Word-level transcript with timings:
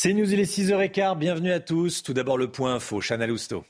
C'est 0.00 0.12
News, 0.12 0.32
il 0.32 0.38
est 0.38 0.44
6h15. 0.44 1.18
Bienvenue 1.18 1.50
à 1.50 1.58
tous. 1.58 2.04
Tout 2.04 2.12
d'abord, 2.12 2.38
le 2.38 2.48
point 2.48 2.72
info. 2.76 3.00
Chana 3.00 3.26
Lousteau. 3.26 3.64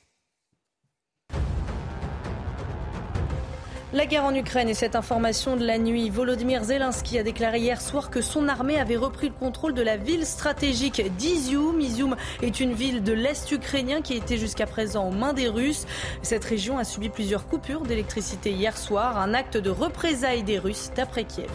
La 3.94 4.04
guerre 4.04 4.26
en 4.26 4.34
Ukraine 4.34 4.68
et 4.68 4.74
cette 4.74 4.94
information 4.94 5.56
de 5.56 5.64
la 5.64 5.78
nuit. 5.78 6.10
Volodymyr 6.10 6.64
Zelensky 6.64 7.18
a 7.18 7.22
déclaré 7.22 7.60
hier 7.60 7.80
soir 7.80 8.10
que 8.10 8.20
son 8.20 8.46
armée 8.46 8.78
avait 8.78 8.98
repris 8.98 9.28
le 9.28 9.34
contrôle 9.34 9.72
de 9.72 9.80
la 9.80 9.96
ville 9.96 10.26
stratégique 10.26 11.00
d'Izium. 11.16 11.80
Izium 11.80 12.14
est 12.42 12.60
une 12.60 12.74
ville 12.74 13.02
de 13.02 13.14
l'Est 13.14 13.50
ukrainien 13.50 14.02
qui 14.02 14.12
était 14.12 14.36
jusqu'à 14.36 14.66
présent 14.66 15.08
aux 15.08 15.12
mains 15.12 15.32
des 15.32 15.48
Russes. 15.48 15.86
Cette 16.20 16.44
région 16.44 16.76
a 16.76 16.84
subi 16.84 17.08
plusieurs 17.08 17.46
coupures 17.46 17.84
d'électricité 17.84 18.50
hier 18.50 18.76
soir, 18.76 19.16
un 19.16 19.32
acte 19.32 19.56
de 19.56 19.70
représailles 19.70 20.42
des 20.42 20.58
Russes 20.58 20.90
d'après 20.94 21.24
Kiev. 21.24 21.48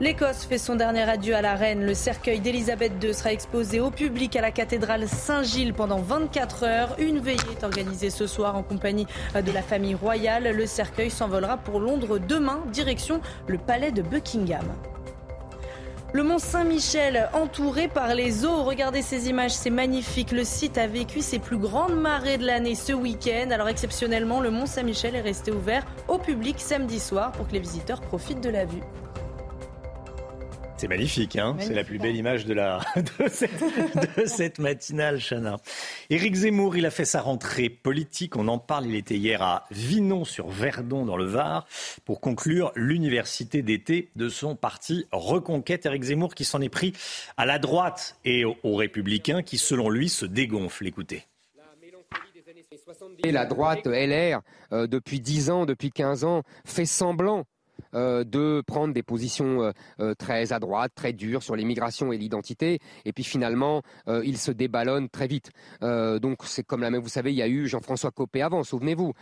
L'Écosse 0.00 0.44
fait 0.44 0.58
son 0.58 0.74
dernier 0.74 1.08
adieu 1.08 1.36
à 1.36 1.40
la 1.40 1.54
reine. 1.54 1.86
Le 1.86 1.94
cercueil 1.94 2.40
d'Élisabeth 2.40 2.92
II 3.00 3.14
sera 3.14 3.32
exposé 3.32 3.78
au 3.78 3.92
public 3.92 4.34
à 4.34 4.40
la 4.40 4.50
cathédrale 4.50 5.06
Saint-Gilles 5.06 5.72
pendant 5.72 6.00
24 6.00 6.64
heures. 6.64 6.96
Une 6.98 7.20
veillée 7.20 7.38
est 7.52 7.62
organisée 7.62 8.10
ce 8.10 8.26
soir 8.26 8.56
en 8.56 8.64
compagnie 8.64 9.06
de 9.34 9.52
la 9.52 9.62
famille 9.62 9.94
royale. 9.94 10.50
Le 10.52 10.66
cercueil 10.66 11.10
s'envolera 11.10 11.58
pour 11.58 11.78
Londres 11.78 12.18
demain, 12.18 12.64
direction 12.72 13.20
le 13.46 13.56
palais 13.56 13.92
de 13.92 14.02
Buckingham. 14.02 14.66
Le 16.12 16.24
mont 16.24 16.38
Saint-Michel 16.38 17.28
entouré 17.32 17.86
par 17.86 18.16
les 18.16 18.44
eaux. 18.44 18.64
Regardez 18.64 19.02
ces 19.02 19.28
images, 19.28 19.52
c'est 19.52 19.70
magnifique. 19.70 20.32
Le 20.32 20.42
site 20.42 20.76
a 20.76 20.88
vécu 20.88 21.20
ses 21.20 21.38
plus 21.38 21.58
grandes 21.58 21.96
marées 21.96 22.38
de 22.38 22.46
l'année 22.46 22.74
ce 22.74 22.92
week-end. 22.92 23.50
Alors 23.52 23.68
exceptionnellement, 23.68 24.40
le 24.40 24.50
mont 24.50 24.66
Saint-Michel 24.66 25.14
est 25.14 25.20
resté 25.20 25.52
ouvert 25.52 25.84
au 26.08 26.18
public 26.18 26.56
samedi 26.58 26.98
soir 26.98 27.30
pour 27.30 27.46
que 27.46 27.52
les 27.52 27.60
visiteurs 27.60 28.00
profitent 28.00 28.42
de 28.42 28.50
la 28.50 28.64
vue. 28.64 28.82
C'est 30.76 30.88
magnifique, 30.88 31.36
hein 31.36 31.56
c'est 31.60 31.72
la 31.72 31.84
plus 31.84 31.98
belle 31.98 32.16
image 32.16 32.46
de, 32.46 32.52
la, 32.52 32.80
de, 32.96 33.28
cette, 33.28 33.62
de 34.18 34.26
cette 34.26 34.58
matinale, 34.58 35.20
Chana. 35.20 35.58
Éric 36.10 36.34
Zemmour, 36.34 36.76
il 36.76 36.84
a 36.84 36.90
fait 36.90 37.04
sa 37.04 37.20
rentrée 37.20 37.68
politique. 37.68 38.36
On 38.36 38.48
en 38.48 38.58
parle. 38.58 38.86
Il 38.86 38.96
était 38.96 39.16
hier 39.16 39.40
à 39.40 39.66
Vinon-sur-Verdon, 39.70 41.06
dans 41.06 41.16
le 41.16 41.26
Var, 41.26 41.66
pour 42.04 42.20
conclure 42.20 42.72
l'université 42.74 43.62
d'été 43.62 44.10
de 44.16 44.28
son 44.28 44.56
parti 44.56 45.06
Reconquête. 45.12 45.86
Éric 45.86 46.02
Zemmour 46.02 46.34
qui 46.34 46.44
s'en 46.44 46.60
est 46.60 46.68
pris 46.68 46.92
à 47.36 47.46
la 47.46 47.58
droite 47.58 48.18
et 48.24 48.44
aux, 48.44 48.74
Républicains 48.74 49.42
qui, 49.42 49.58
selon 49.58 49.88
lui, 49.88 50.08
se 50.08 50.26
dégonflent. 50.26 50.86
Écoutez. 50.86 51.24
Et 53.22 53.32
la 53.32 53.46
droite 53.46 53.86
LR, 53.86 54.42
euh, 54.72 54.86
depuis 54.86 55.20
10 55.20 55.50
ans, 55.50 55.66
depuis 55.66 55.90
15 55.90 56.24
ans, 56.24 56.42
fait 56.64 56.84
semblant 56.84 57.44
de 57.94 58.62
prendre 58.66 58.92
des 58.92 59.02
positions 59.02 59.62
euh, 59.62 59.72
euh, 60.00 60.14
très 60.14 60.52
à 60.52 60.58
droite, 60.58 60.92
très 60.94 61.12
dures 61.12 61.42
sur 61.42 61.56
l'immigration 61.56 62.12
et 62.12 62.18
l'identité, 62.18 62.78
et 63.04 63.12
puis 63.12 63.24
finalement, 63.24 63.82
il 64.06 64.38
se 64.38 64.50
déballonne 64.50 65.08
très 65.08 65.26
vite. 65.26 65.50
donc 65.80 66.38
c'est 66.44 66.62
comme 66.62 66.80
la 66.80 66.90
même, 66.90 67.02
vous 67.02 67.08
savez, 67.08 67.32
il 67.32 67.36
y 67.36 67.42
a 67.42 67.48
eu 67.48 67.66
Jean-François 67.66 68.10
Copé 68.10 68.42
avant, 68.42 68.62
souvenez-vous, 68.64 69.12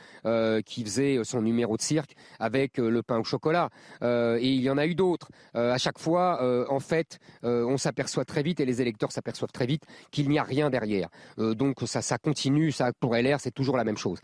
qui 0.65 0.85
faisait 0.85 1.21
son 1.25 1.43
numéro 1.43 1.77
de 1.77 1.83
cirque 1.83 2.15
avec 2.39 2.79
le 2.79 3.03
pain 3.03 3.19
au 3.19 3.25
chocolat, 3.25 3.71
et 4.03 4.49
il 4.49 4.61
y 4.61 4.71
en 4.71 4.79
a 4.79 4.87
eu 4.87 4.95
d'autres. 4.95 5.29
à 5.55 5.79
chaque 5.79 5.99
fois, 5.99 6.71
en 6.71 6.81
fait, 6.81 7.19
on 7.43 7.77
s'aperçoit 7.77 8.25
très 8.25 8.43
vite, 8.43 8.61
et 8.61 8.65
les 8.65 8.81
électeurs 8.81 9.13
s'aperçoivent 9.13 9.53
très 9.53 9.67
vite, 9.67 9.85
qu'il 10.11 10.29
n'y 10.29 10.39
a 10.39 10.45
rien 10.45 10.71
derrière. 10.71 11.09
donc 11.39 11.81
ça, 11.87 12.19
continue, 12.19 12.73
ça 12.73 12.93
pour 12.99 13.15
LR, 13.15 13.41
c'est 13.41 13.53
toujours 13.53 13.77
la 13.77 13.85
même 13.85 13.99
chose. 13.99 14.19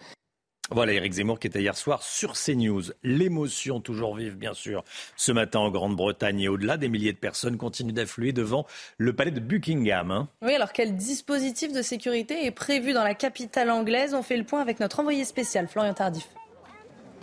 Voilà 0.70 0.92
Eric 0.92 1.14
Zemmour 1.14 1.38
qui 1.38 1.46
était 1.46 1.62
hier 1.62 1.76
soir 1.76 2.02
sur 2.02 2.34
CNews. 2.34 2.82
L'émotion 3.02 3.80
toujours 3.80 4.14
vive, 4.14 4.36
bien 4.36 4.52
sûr. 4.52 4.84
Ce 5.16 5.32
matin 5.32 5.60
en 5.60 5.70
Grande-Bretagne 5.70 6.40
et 6.40 6.48
au-delà, 6.48 6.76
des 6.76 6.90
milliers 6.90 7.14
de 7.14 7.18
personnes 7.18 7.56
continuent 7.56 7.94
d'affluer 7.94 8.32
devant 8.32 8.66
le 8.98 9.14
palais 9.14 9.30
de 9.30 9.40
Buckingham. 9.40 10.10
Hein. 10.10 10.28
Oui, 10.42 10.54
alors 10.54 10.72
quel 10.72 10.94
dispositif 10.94 11.72
de 11.72 11.80
sécurité 11.80 12.44
est 12.44 12.50
prévu 12.50 12.92
dans 12.92 13.04
la 13.04 13.14
capitale 13.14 13.70
anglaise? 13.70 14.12
On 14.12 14.22
fait 14.22 14.36
le 14.36 14.44
point 14.44 14.60
avec 14.60 14.78
notre 14.78 15.00
envoyé 15.00 15.24
spécial, 15.24 15.68
Florian 15.68 15.94
Tardif. 15.94 16.28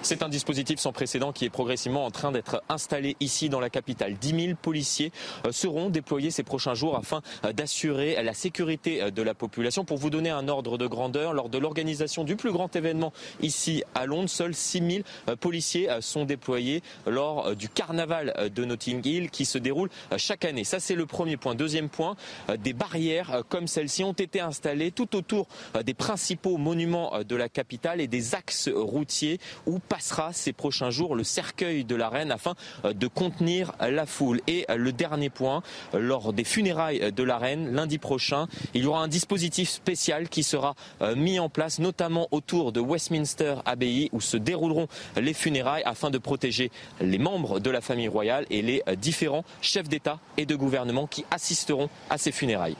C'est 0.05 0.21
un 0.21 0.29
dispositif 0.29 0.77
sans 0.77 0.91
précédent 0.93 1.31
qui 1.31 1.45
est 1.45 1.49
progressivement 1.49 2.05
en 2.05 2.11
train 2.11 2.31
d'être 2.31 2.61
installé 2.69 3.17
ici 3.21 3.49
dans 3.49 3.59
la 3.59 3.71
capitale. 3.71 4.13
10 4.13 4.45
000 4.45 4.55
policiers 4.61 5.11
euh, 5.47 5.51
seront 5.51 5.89
déployés 5.89 6.29
ces 6.29 6.43
prochains 6.43 6.75
jours 6.75 6.95
afin 6.95 7.23
euh, 7.43 7.53
d'assurer 7.53 8.21
la 8.21 8.35
sécurité 8.35 9.01
euh, 9.01 9.09
de 9.09 9.23
la 9.23 9.33
population. 9.33 9.83
Pour 9.83 9.97
vous 9.97 10.11
donner 10.11 10.29
un 10.29 10.47
ordre 10.47 10.77
de 10.77 10.85
grandeur, 10.85 11.33
lors 11.33 11.49
de 11.49 11.57
l'organisation 11.57 12.23
du 12.23 12.35
plus 12.35 12.51
grand 12.51 12.75
événement 12.75 13.13
ici 13.41 13.83
à 13.95 14.05
Londres, 14.05 14.29
seuls 14.29 14.53
6 14.53 15.03
000 15.27 15.37
policiers 15.37 15.89
sont 16.01 16.23
déployés 16.23 16.83
lors 17.07 17.55
du 17.55 17.67
carnaval 17.67 18.51
de 18.53 18.63
Notting 18.63 19.01
Hill 19.03 19.31
qui 19.31 19.45
se 19.45 19.57
déroule 19.57 19.89
chaque 20.17 20.45
année. 20.45 20.65
Ça, 20.65 20.79
c'est 20.79 20.93
le 20.93 21.07
premier 21.07 21.35
point. 21.35 21.55
Deuxième 21.55 21.89
point, 21.89 22.15
des 22.59 22.73
barrières 22.73 23.41
comme 23.49 23.67
celle-ci 23.67 24.03
ont 24.03 24.13
été 24.13 24.39
installées 24.39 24.91
tout 24.91 25.15
autour 25.15 25.47
des 25.83 25.95
principaux 25.95 26.57
monuments 26.57 27.23
de 27.27 27.35
la 27.35 27.49
capitale 27.49 28.01
et 28.01 28.07
des 28.07 28.35
axes 28.35 28.69
routiers 28.71 29.39
où 29.65 29.79
passera 29.95 30.33
ces 30.33 30.51
prochains 30.51 30.89
jours 30.89 31.15
le 31.15 31.23
cercueil 31.23 31.85
de 31.85 31.95
la 31.95 32.09
reine 32.09 32.29
afin 32.29 32.55
euh, 32.83 32.91
de 32.91 33.07
contenir 33.07 33.71
la 33.79 34.05
foule. 34.05 34.41
Et 34.45 34.65
euh, 34.69 34.75
le 34.75 34.91
dernier 34.91 35.29
point, 35.29 35.63
euh, 35.93 35.99
lors 35.99 36.33
des 36.33 36.43
funérailles 36.43 37.13
de 37.13 37.23
la 37.23 37.37
reine, 37.37 37.73
lundi 37.73 37.97
prochain, 37.97 38.47
il 38.73 38.83
y 38.83 38.87
aura 38.87 39.01
un 39.01 39.07
dispositif 39.07 39.69
spécial 39.69 40.27
qui 40.27 40.43
sera 40.43 40.75
mis 41.15 41.39
en 41.39 41.49
place, 41.49 41.79
notamment 41.79 42.27
autour 42.31 42.73
de 42.73 42.81
Westminster 42.81 43.55
Abbey, 43.65 44.09
où 44.11 44.19
se 44.19 44.35
dérouleront 44.35 44.87
les 45.15 45.33
funérailles 45.33 45.83
afin 45.85 46.09
de 46.09 46.17
protéger 46.17 46.71
les 46.99 47.17
membres 47.17 47.59
de 47.59 47.69
la 47.69 47.79
famille 47.79 48.07
royale 48.07 48.45
et 48.49 48.61
les 48.61 48.83
différents 48.97 49.45
chefs 49.61 49.87
d'État 49.87 50.19
et 50.37 50.45
de 50.45 50.55
gouvernement 50.55 51.07
qui 51.07 51.25
assisteront 51.31 51.89
à 52.09 52.17
ces 52.17 52.31
funérailles. 52.31 52.77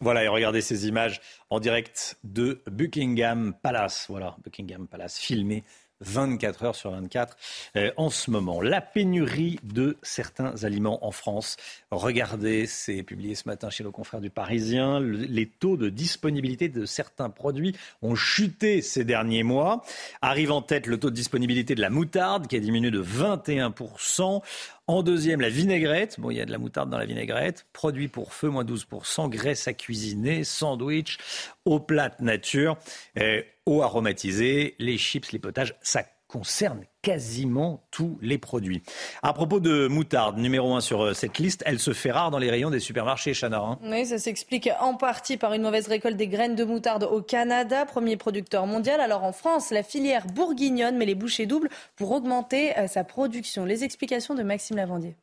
Voilà, 0.00 0.22
et 0.22 0.28
regardez 0.28 0.60
ces 0.60 0.86
images 0.86 1.20
en 1.50 1.58
direct 1.58 2.18
de 2.22 2.62
Buckingham 2.70 3.52
Palace. 3.62 4.06
Voilà, 4.08 4.36
Buckingham 4.44 4.86
Palace, 4.86 5.18
filmé 5.18 5.64
24 6.00 6.64
heures 6.64 6.74
sur 6.76 6.90
24 6.90 7.36
euh, 7.76 7.90
en 7.96 8.10
ce 8.10 8.30
moment. 8.30 8.60
La 8.60 8.80
pénurie 8.80 9.58
de 9.62 9.96
certains 10.02 10.64
aliments 10.64 11.04
en 11.04 11.10
France. 11.10 11.56
Regardez, 11.90 12.66
c'est 12.66 13.02
publié 13.02 13.34
ce 13.34 13.48
matin 13.48 13.70
chez 13.70 13.84
nos 13.84 13.90
confrères 13.90 14.20
du 14.20 14.30
Parisien. 14.30 15.00
les 15.00 15.46
taux 15.46 15.76
de 15.76 15.88
disponibilité 15.88 16.68
de 16.68 16.84
certains 16.84 17.30
produits 17.30 17.74
ont 18.02 18.14
chuté 18.14 18.82
ces 18.82 19.04
derniers 19.04 19.42
mois. 19.42 19.82
Arrive 20.22 20.52
en 20.52 20.62
tête 20.62 20.86
le 20.86 20.98
taux 20.98 21.10
de 21.10 21.16
disponibilité 21.16 21.74
de 21.74 21.80
la 21.80 21.90
moutarde 21.90 22.46
qui 22.46 22.56
a 22.56 22.60
diminué 22.60 22.90
de 22.90 23.02
21%. 23.02 24.42
En 24.88 25.02
deuxième, 25.02 25.42
la 25.42 25.50
vinaigrette. 25.50 26.18
Bon, 26.18 26.30
il 26.30 26.38
y 26.38 26.40
a 26.40 26.46
de 26.46 26.50
la 26.50 26.56
moutarde 26.56 26.88
dans 26.88 26.96
la 26.96 27.04
vinaigrette. 27.04 27.66
Produit 27.74 28.08
pour 28.08 28.32
feu, 28.32 28.48
moins 28.48 28.64
12%. 28.64 29.28
Graisse 29.28 29.68
à 29.68 29.74
cuisiner, 29.74 30.44
sandwich, 30.44 31.18
eau 31.66 31.78
plate 31.78 32.20
nature, 32.22 32.78
euh, 33.18 33.42
eau 33.66 33.82
aromatisée, 33.82 34.76
les 34.78 34.96
chips, 34.96 35.30
les 35.30 35.38
potages. 35.38 35.76
Ça 35.82 36.04
concerne 36.28 36.84
quasiment 37.00 37.82
tous 37.90 38.18
les 38.20 38.36
produits. 38.36 38.82
À 39.22 39.32
propos 39.32 39.60
de 39.60 39.88
moutarde, 39.88 40.36
numéro 40.36 40.74
un 40.74 40.82
sur 40.82 41.02
euh, 41.02 41.14
cette 41.14 41.38
liste, 41.38 41.62
elle 41.66 41.78
se 41.78 41.94
fait 41.94 42.10
rare 42.10 42.30
dans 42.30 42.38
les 42.38 42.50
rayons 42.50 42.70
des 42.70 42.80
supermarchés, 42.80 43.32
Chana. 43.32 43.58
Hein. 43.58 43.78
oui, 43.82 44.04
ça 44.04 44.18
s'explique 44.18 44.68
en 44.78 44.94
partie 44.94 45.38
par 45.38 45.54
une 45.54 45.62
mauvaise 45.62 45.88
récolte 45.88 46.16
des 46.16 46.28
graines 46.28 46.54
de 46.54 46.64
moutarde 46.64 47.04
au 47.04 47.22
Canada, 47.22 47.86
premier 47.86 48.18
producteur 48.18 48.66
mondial. 48.66 49.00
Alors 49.00 49.24
en 49.24 49.32
France, 49.32 49.70
la 49.70 49.82
filière 49.82 50.26
bourguignonne 50.26 50.98
met 50.98 51.06
les 51.06 51.14
bouchées 51.14 51.46
doubles 51.46 51.70
pour 51.96 52.12
augmenter 52.12 52.78
euh, 52.78 52.86
sa 52.86 53.04
production. 53.04 53.64
Les 53.64 53.82
explications 53.84 54.34
de 54.34 54.42
Maxime 54.42 54.76
Lavandier. 54.76 55.16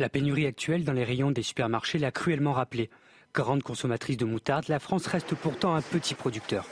La 0.00 0.08
pénurie 0.08 0.46
actuelle 0.46 0.84
dans 0.84 0.92
les 0.92 1.04
rayons 1.04 1.30
des 1.30 1.42
supermarchés 1.42 1.98
l'a 1.98 2.10
cruellement 2.10 2.52
rappelé. 2.52 2.90
Grande 3.32 3.62
consommatrice 3.62 4.16
de 4.16 4.24
moutarde, 4.24 4.64
la 4.68 4.80
France 4.80 5.06
reste 5.06 5.34
pourtant 5.34 5.74
un 5.74 5.80
petit 5.80 6.14
producteur. 6.14 6.66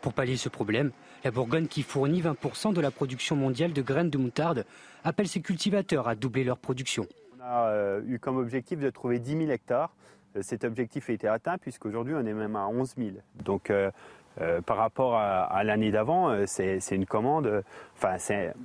Pour 0.00 0.12
pallier 0.12 0.36
ce 0.36 0.48
problème, 0.48 0.92
la 1.24 1.30
Bourgogne, 1.30 1.66
qui 1.66 1.82
fournit 1.82 2.22
20% 2.22 2.72
de 2.74 2.80
la 2.80 2.90
production 2.90 3.34
mondiale 3.34 3.72
de 3.72 3.82
graines 3.82 4.10
de 4.10 4.18
moutarde, 4.18 4.64
appelle 5.04 5.26
ses 5.26 5.40
cultivateurs 5.40 6.06
à 6.06 6.14
doubler 6.14 6.44
leur 6.44 6.58
production. 6.58 7.06
On 7.38 7.42
a 7.42 7.68
euh, 7.70 8.02
eu 8.06 8.18
comme 8.18 8.36
objectif 8.36 8.78
de 8.78 8.90
trouver 8.90 9.18
10 9.18 9.38
000 9.38 9.50
hectares. 9.50 9.94
Euh, 10.36 10.42
cet 10.42 10.64
objectif 10.64 11.10
a 11.10 11.12
été 11.12 11.26
atteint 11.28 11.58
puisqu'aujourd'hui 11.58 12.14
on 12.14 12.24
est 12.26 12.34
même 12.34 12.56
à 12.56 12.68
11 12.68 12.94
000. 12.96 13.10
Donc 13.42 13.70
euh, 13.70 13.90
Euh, 14.40 14.60
par 14.60 14.78
rapport 14.78 15.14
à, 15.16 15.62
l'année 15.62 15.92
d'avant, 15.92 16.44
c'est 16.46 16.80
une 16.90 17.06
commande. 17.06 17.62
Enfin, 17.96 18.16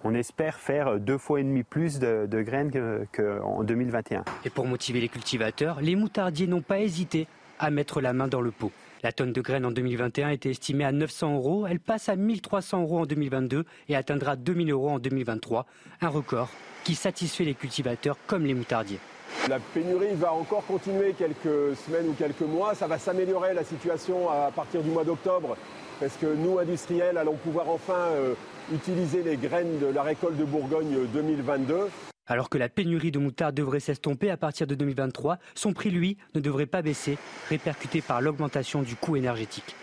on 0.03 0.15
espère 0.15 0.55
faire 0.55 0.99
deux 0.99 1.19
fois 1.19 1.41
et 1.41 1.43
demi 1.43 1.61
plus 1.63 1.99
de, 1.99 2.41
graines 2.41 2.71
qu'en 3.11 3.63
2021. 3.63 4.23
Et 4.45 4.49
pour 4.49 4.65
motiver 4.65 4.99
les 4.99 5.09
cultivateurs, 5.09 5.79
les 5.81 5.95
moutardiers 5.95 6.47
n'ont 6.47 6.61
pas 6.61 6.79
hésité 6.79 7.27
à 7.59 7.69
mettre 7.69 8.01
la 8.01 8.13
main 8.13 8.27
dans 8.27 8.41
le 8.41 8.51
pot. 8.51 8.71
La 9.01 9.13
tonne 9.13 9.31
de 9.31 9.39
graines 9.39 9.65
en 9.65 9.71
2021 9.71 10.29
était 10.31 10.49
estimée 10.49 10.83
à 10.83 10.91
900 10.91 11.35
euros. 11.35 11.65
Elle 11.65 11.79
passe 11.79 12.09
à 12.09 12.17
1300 12.17 12.81
euros 12.81 12.99
en 12.99 13.05
2022 13.05 13.63
et 13.87 13.95
atteindra 13.95 14.35
2000 14.35 14.71
euros 14.71 14.89
en 14.89 14.99
2023. 14.99 15.65
Un 16.01 16.09
record 16.09 16.49
qui 16.83 16.95
satisfait 16.95 17.45
les 17.45 17.53
cultivateurs 17.53 18.17
comme 18.27 18.45
les 18.45 18.53
moutardiers. 18.53 18.99
La 19.47 19.59
pénurie 19.59 20.15
va 20.15 20.33
encore 20.33 20.65
continuer 20.65 21.13
quelques 21.17 21.77
semaines 21.77 22.09
ou 22.09 22.13
quelques 22.13 22.41
mois. 22.41 22.75
Ça 22.75 22.87
va 22.87 22.97
s'améliorer 22.97 23.53
la 23.53 23.63
situation 23.63 24.29
à 24.29 24.51
partir 24.53 24.81
du 24.83 24.89
mois 24.89 25.05
d'octobre 25.05 25.55
parce 26.01 26.17
que 26.17 26.27
nous, 26.27 26.59
industriels, 26.59 27.17
allons 27.17 27.35
pouvoir 27.35 27.69
enfin 27.69 27.93
euh, 27.93 28.33
utiliser 28.73 29.23
les 29.23 29.37
graines 29.37 29.79
de 29.79 29.87
la 29.87 30.03
récolte 30.03 30.35
de 30.35 30.45
Bourgogne 30.45 31.07
2022. 31.13 31.87
Alors 32.29 32.49
que 32.49 32.59
la 32.59 32.69
pénurie 32.69 33.09
de 33.11 33.17
moutarde 33.17 33.55
devrait 33.55 33.79
s'estomper 33.79 34.29
à 34.29 34.37
partir 34.37 34.67
de 34.67 34.75
2023, 34.75 35.39
son 35.55 35.73
prix, 35.73 35.89
lui, 35.89 36.17
ne 36.35 36.39
devrait 36.39 36.67
pas 36.67 36.83
baisser, 36.83 37.17
répercuté 37.49 38.01
par 38.01 38.21
l'augmentation 38.21 38.83
du 38.83 38.95
coût 38.95 39.15
énergétique. 39.15 39.75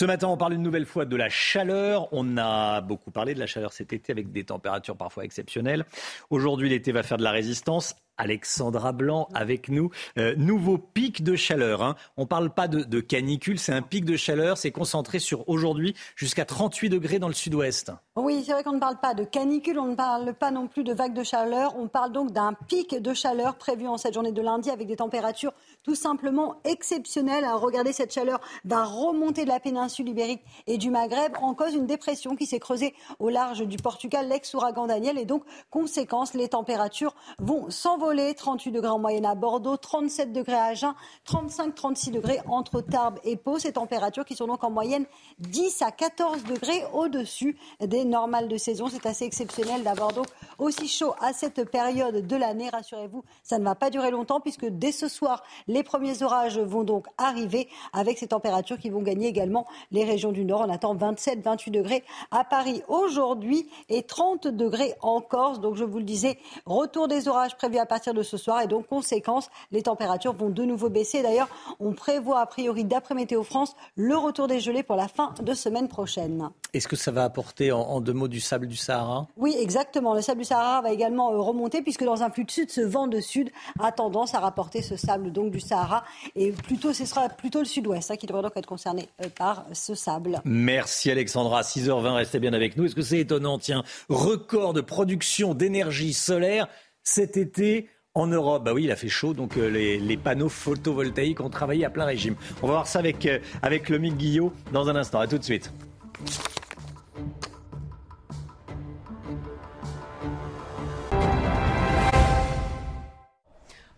Ce 0.00 0.06
matin, 0.06 0.28
on 0.28 0.38
parle 0.38 0.54
une 0.54 0.62
nouvelle 0.62 0.86
fois 0.86 1.04
de 1.04 1.14
la 1.14 1.28
chaleur. 1.28 2.08
On 2.12 2.38
a 2.38 2.80
beaucoup 2.80 3.10
parlé 3.10 3.34
de 3.34 3.38
la 3.38 3.46
chaleur 3.46 3.74
cet 3.74 3.92
été 3.92 4.10
avec 4.10 4.32
des 4.32 4.44
températures 4.44 4.96
parfois 4.96 5.26
exceptionnelles. 5.26 5.84
Aujourd'hui, 6.30 6.70
l'été 6.70 6.90
va 6.90 7.02
faire 7.02 7.18
de 7.18 7.22
la 7.22 7.32
résistance. 7.32 7.94
Alexandra 8.20 8.92
Blanc 8.92 9.28
avec 9.34 9.68
nous. 9.68 9.90
Euh, 10.18 10.34
nouveau 10.36 10.76
pic 10.78 11.24
de 11.24 11.36
chaleur. 11.36 11.82
Hein. 11.82 11.96
On 12.18 12.22
ne 12.22 12.26
parle 12.26 12.50
pas 12.50 12.68
de, 12.68 13.00
canicule, 13.00 13.58
c'est 13.58 13.72
un 13.72 13.82
pic 13.82 14.04
de 14.04 14.16
chaleur. 14.16 14.58
C'est 14.58 14.70
concentré 14.70 15.18
sur 15.18 15.48
aujourd'hui 15.48 15.94
jusqu'à 16.16 16.44
38 16.44 16.90
degrés 16.90 17.18
dans 17.18 17.28
le 17.28 17.34
sud-ouest. 17.34 17.92
Oui, 18.16 18.42
c'est 18.44 18.52
vrai 18.52 18.62
qu'on 18.62 18.74
ne 18.74 18.80
parle 18.80 19.00
pas 19.00 19.14
de 19.14 19.24
canicule, 19.24 19.78
on 19.78 19.86
ne 19.86 19.94
parle 19.94 20.34
pas 20.34 20.50
non 20.50 20.66
plus 20.66 20.84
de 20.84 20.92
vague 20.92 21.14
de 21.14 21.22
chaleur. 21.22 21.74
On 21.78 21.88
parle 21.88 22.12
donc 22.12 22.32
d'un 22.32 22.52
pic 22.68 22.94
de 22.94 23.14
chaleur 23.14 23.56
prévu 23.56 23.86
en 23.86 23.96
cette 23.96 24.12
journée 24.12 24.32
de 24.32 24.42
lundi 24.42 24.70
avec 24.70 24.86
des 24.86 24.96
températures 24.96 25.52
tout 25.82 25.94
simplement 25.94 26.56
exceptionnelles. 26.64 27.46
regardez, 27.54 27.92
cette 27.92 28.12
chaleur 28.12 28.40
va 28.64 28.84
remonter 28.84 29.44
de 29.44 29.48
la 29.48 29.60
péninsule 29.60 29.89
ibérique 29.98 30.42
et 30.66 30.78
du 30.78 30.90
Maghreb 30.90 31.32
en 31.42 31.54
cause 31.54 31.74
une 31.74 31.86
dépression 31.86 32.36
qui 32.36 32.46
s'est 32.46 32.60
creusée 32.60 32.94
au 33.18 33.28
large 33.28 33.66
du 33.66 33.76
Portugal, 33.76 34.28
l'ex-ouragan 34.28 34.86
Daniel. 34.86 35.18
Et 35.18 35.24
donc, 35.24 35.42
conséquence, 35.70 36.34
les 36.34 36.48
températures 36.48 37.14
vont 37.38 37.70
s'envoler 37.70 38.34
38 38.34 38.72
degrés 38.72 38.88
en 38.88 38.98
moyenne 38.98 39.26
à 39.26 39.34
Bordeaux, 39.34 39.76
37 39.76 40.32
degrés 40.32 40.54
à 40.54 40.64
Agen, 40.64 40.94
35-36 41.26 42.10
degrés 42.12 42.40
entre 42.48 42.80
Tarbes 42.80 43.18
et 43.24 43.36
Pau. 43.36 43.58
Ces 43.58 43.72
températures 43.72 44.24
qui 44.24 44.36
sont 44.36 44.46
donc 44.46 44.64
en 44.64 44.70
moyenne 44.70 45.06
10 45.38 45.82
à 45.82 45.90
14 45.90 46.44
degrés 46.44 46.84
au-dessus 46.92 47.56
des 47.80 48.04
normales 48.04 48.48
de 48.48 48.56
saison. 48.56 48.88
C'est 48.88 49.06
assez 49.06 49.24
exceptionnel 49.24 49.82
d'avoir 49.82 50.12
donc 50.12 50.26
aussi 50.58 50.88
chaud 50.88 51.14
à 51.20 51.32
cette 51.32 51.70
période 51.70 52.26
de 52.26 52.36
l'année. 52.36 52.68
Rassurez-vous, 52.68 53.24
ça 53.42 53.58
ne 53.58 53.64
va 53.64 53.74
pas 53.74 53.90
durer 53.90 54.10
longtemps 54.10 54.40
puisque 54.40 54.66
dès 54.66 54.92
ce 54.92 55.08
soir, 55.08 55.42
les 55.68 55.82
premiers 55.82 56.22
orages 56.22 56.58
vont 56.58 56.84
donc 56.84 57.06
arriver 57.18 57.68
avec 57.92 58.18
ces 58.18 58.28
températures 58.28 58.78
qui 58.78 58.90
vont 58.90 59.02
gagner 59.02 59.28
également 59.28 59.66
les 59.92 60.04
régions 60.04 60.32
du 60.32 60.44
Nord. 60.44 60.64
On 60.66 60.72
attend 60.72 60.94
27-28 60.94 61.70
degrés 61.70 62.04
à 62.30 62.44
Paris 62.44 62.82
aujourd'hui 62.88 63.68
et 63.88 64.02
30 64.02 64.46
degrés 64.48 64.94
en 65.02 65.20
Corse. 65.20 65.60
Donc 65.60 65.76
je 65.76 65.84
vous 65.84 65.98
le 65.98 66.04
disais, 66.04 66.38
retour 66.66 67.08
des 67.08 67.28
orages 67.28 67.56
prévus 67.56 67.78
à 67.78 67.86
partir 67.86 68.14
de 68.14 68.22
ce 68.22 68.36
soir. 68.36 68.62
Et 68.62 68.66
donc, 68.66 68.86
conséquence, 68.86 69.48
les 69.72 69.82
températures 69.82 70.32
vont 70.32 70.50
de 70.50 70.64
nouveau 70.64 70.88
baisser. 70.88 71.22
D'ailleurs, 71.22 71.48
on 71.78 71.92
prévoit 71.92 72.40
a 72.40 72.46
priori, 72.46 72.84
d'après 72.84 73.14
Météo 73.14 73.42
France, 73.42 73.74
le 73.96 74.16
retour 74.16 74.46
des 74.46 74.60
gelées 74.60 74.82
pour 74.82 74.96
la 74.96 75.08
fin 75.08 75.34
de 75.40 75.54
semaine 75.54 75.88
prochaine. 75.88 76.50
Est-ce 76.72 76.88
que 76.88 76.96
ça 76.96 77.10
va 77.10 77.24
apporter 77.24 77.72
en, 77.72 78.00
deux 78.00 78.12
mots 78.12 78.28
du 78.28 78.40
sable 78.40 78.66
du 78.66 78.76
Sahara? 78.76 79.26
Oui, 79.36 79.56
exactement. 79.58 80.14
Le 80.14 80.22
sable 80.22 80.40
du 80.40 80.44
Sahara 80.44 80.82
va 80.82 80.92
également 80.92 81.32
euh, 81.32 81.38
remonter 81.38 81.82
puisque 81.82 82.04
dans 82.04 82.22
un 82.22 82.30
flux 82.30 82.44
de 82.44 82.50
sud, 82.50 82.70
ce 82.70 82.80
vent 82.80 83.06
de 83.06 83.20
sud 83.20 83.50
a 83.80 83.92
tendance 83.92 84.34
à 84.34 84.40
rapporter 84.40 84.82
ce 84.82 84.96
sable 84.96 85.32
donc 85.32 85.50
du 85.50 85.60
Sahara. 85.60 86.04
Et 86.36 86.52
plutôt, 86.52 86.92
ce 86.92 87.04
sera 87.04 87.28
plutôt 87.28 87.60
le 87.60 87.64
sud-ouest 87.64 88.10
hein, 88.10 88.16
qui 88.16 88.26
devrait 88.26 88.42
donc 88.42 88.56
être 88.56 88.66
concerné 88.66 89.08
euh, 89.24 89.28
par 89.60 89.76
ce 89.76 89.94
sable. 89.94 90.40
Merci 90.44 91.10
Alexandra. 91.10 91.62
6h20, 91.62 92.12
restez 92.12 92.38
bien 92.38 92.52
avec 92.52 92.76
nous. 92.76 92.86
Est-ce 92.86 92.94
que 92.94 93.02
c'est 93.02 93.18
étonnant? 93.18 93.58
Tiens, 93.58 93.82
record 94.08 94.72
de 94.72 94.80
production 94.80 95.54
d'énergie 95.54 96.12
solaire 96.12 96.68
cet 97.02 97.36
été 97.36 97.88
en 98.14 98.26
Europe. 98.26 98.64
Bah 98.64 98.72
oui, 98.72 98.84
il 98.84 98.90
a 98.90 98.96
fait 98.96 99.08
chaud, 99.08 99.34
donc 99.34 99.56
euh, 99.56 99.68
les, 99.68 100.16
panneaux 100.16 100.48
photovoltaïques 100.48 101.40
ont 101.40 101.50
travaillé 101.50 101.84
à 101.84 101.90
plein 101.90 102.04
régime. 102.04 102.34
On 102.62 102.66
va 102.66 102.74
voir 102.74 102.86
ça 102.86 102.98
avec, 102.98 103.24
euh, 103.26 103.38
avec 103.62 103.88
le 103.88 103.98
Mick 103.98 104.16
Guillot 104.16 104.52
dans 104.72 104.88
un 104.88 104.96
instant. 104.96 105.20
À 105.20 105.26
tout 105.26 105.38
de 105.38 105.44
suite. 105.44 105.72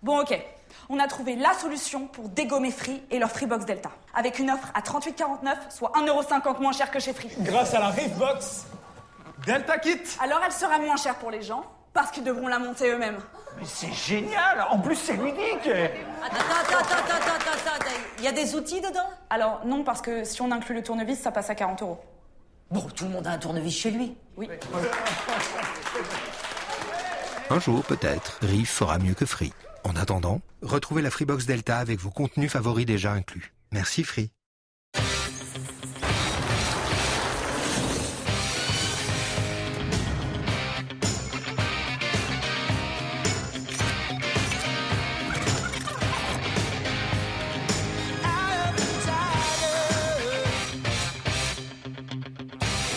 Bon, 0.02 0.20
ok. 0.20 0.36
On 0.88 0.98
a 0.98 1.06
trouvé 1.06 1.36
la 1.36 1.52
solution 1.54 2.06
pour 2.06 2.28
dégommer 2.28 2.70
Free 2.70 3.02
et 3.10 3.18
leur 3.18 3.30
Freebox 3.30 3.64
Delta. 3.64 3.90
Avec 4.14 4.38
une 4.38 4.50
offre 4.50 4.68
à 4.74 4.80
38,49, 4.80 5.70
soit 5.70 5.92
1,50€ 5.94 6.60
moins 6.60 6.72
cher 6.72 6.90
que 6.90 6.98
chez 7.00 7.12
Free. 7.12 7.30
Grâce 7.38 7.74
à 7.74 7.80
la 7.80 7.92
Freebox 7.92 8.66
Delta 9.46 9.78
Kit 9.78 10.00
Alors 10.20 10.40
elle 10.44 10.52
sera 10.52 10.78
moins 10.78 10.96
chère 10.96 11.16
pour 11.16 11.30
les 11.30 11.42
gens, 11.42 11.64
parce 11.92 12.10
qu'ils 12.10 12.24
devront 12.24 12.48
la 12.48 12.58
monter 12.58 12.90
eux-mêmes. 12.90 13.18
Mais 13.58 13.64
c'est 13.66 13.92
génial 13.92 14.64
En 14.70 14.78
plus, 14.78 14.96
c'est 14.96 15.14
ludique 15.14 15.66
Attends, 15.66 16.36
attends, 16.36 16.78
attends, 16.78 16.94
attends, 17.04 17.70
attends, 17.76 17.90
Il 18.18 18.24
y 18.24 18.28
a 18.28 18.32
des 18.32 18.54
outils 18.54 18.80
dedans? 18.80 19.10
Alors, 19.30 19.60
non, 19.64 19.84
parce 19.84 20.00
que 20.00 20.24
si 20.24 20.40
on 20.42 20.50
inclut 20.50 20.74
le 20.74 20.82
tournevis, 20.82 21.20
ça 21.20 21.30
passe 21.30 21.50
à 21.50 21.54
40 21.54 21.82
euros. 21.82 22.00
Bon, 22.70 22.80
tout 22.96 23.04
le 23.04 23.10
monde 23.10 23.26
a 23.26 23.32
un 23.32 23.38
tournevis 23.38 23.76
chez 23.76 23.90
lui. 23.90 24.16
Oui. 24.36 24.48
Un 27.50 27.60
jour, 27.60 27.82
peut-être, 27.84 28.38
Riff 28.40 28.70
fera 28.70 28.98
mieux 28.98 29.12
que 29.14 29.26
Free. 29.26 29.52
En 29.84 29.96
attendant, 29.96 30.40
retrouvez 30.62 31.02
la 31.02 31.10
Freebox 31.10 31.44
Delta 31.44 31.78
avec 31.78 31.98
vos 31.98 32.10
contenus 32.10 32.50
favoris 32.52 32.86
déjà 32.86 33.12
inclus. 33.12 33.52
Merci 33.72 34.04
Free. 34.04 34.30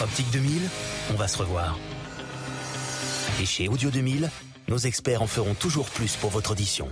Optique 0.02 0.32
2000, 0.32 0.70
on 1.12 1.16
va 1.16 1.28
se 1.28 1.38
revoir. 1.40 1.80
Et 3.42 3.46
chez 3.46 3.68
Audio 3.68 3.90
2000, 3.90 4.30
nos 4.68 4.78
experts 4.78 5.22
en 5.22 5.28
feront 5.28 5.54
toujours 5.54 5.90
plus 5.90 6.16
pour 6.16 6.30
votre 6.30 6.52
audition. 6.52 6.90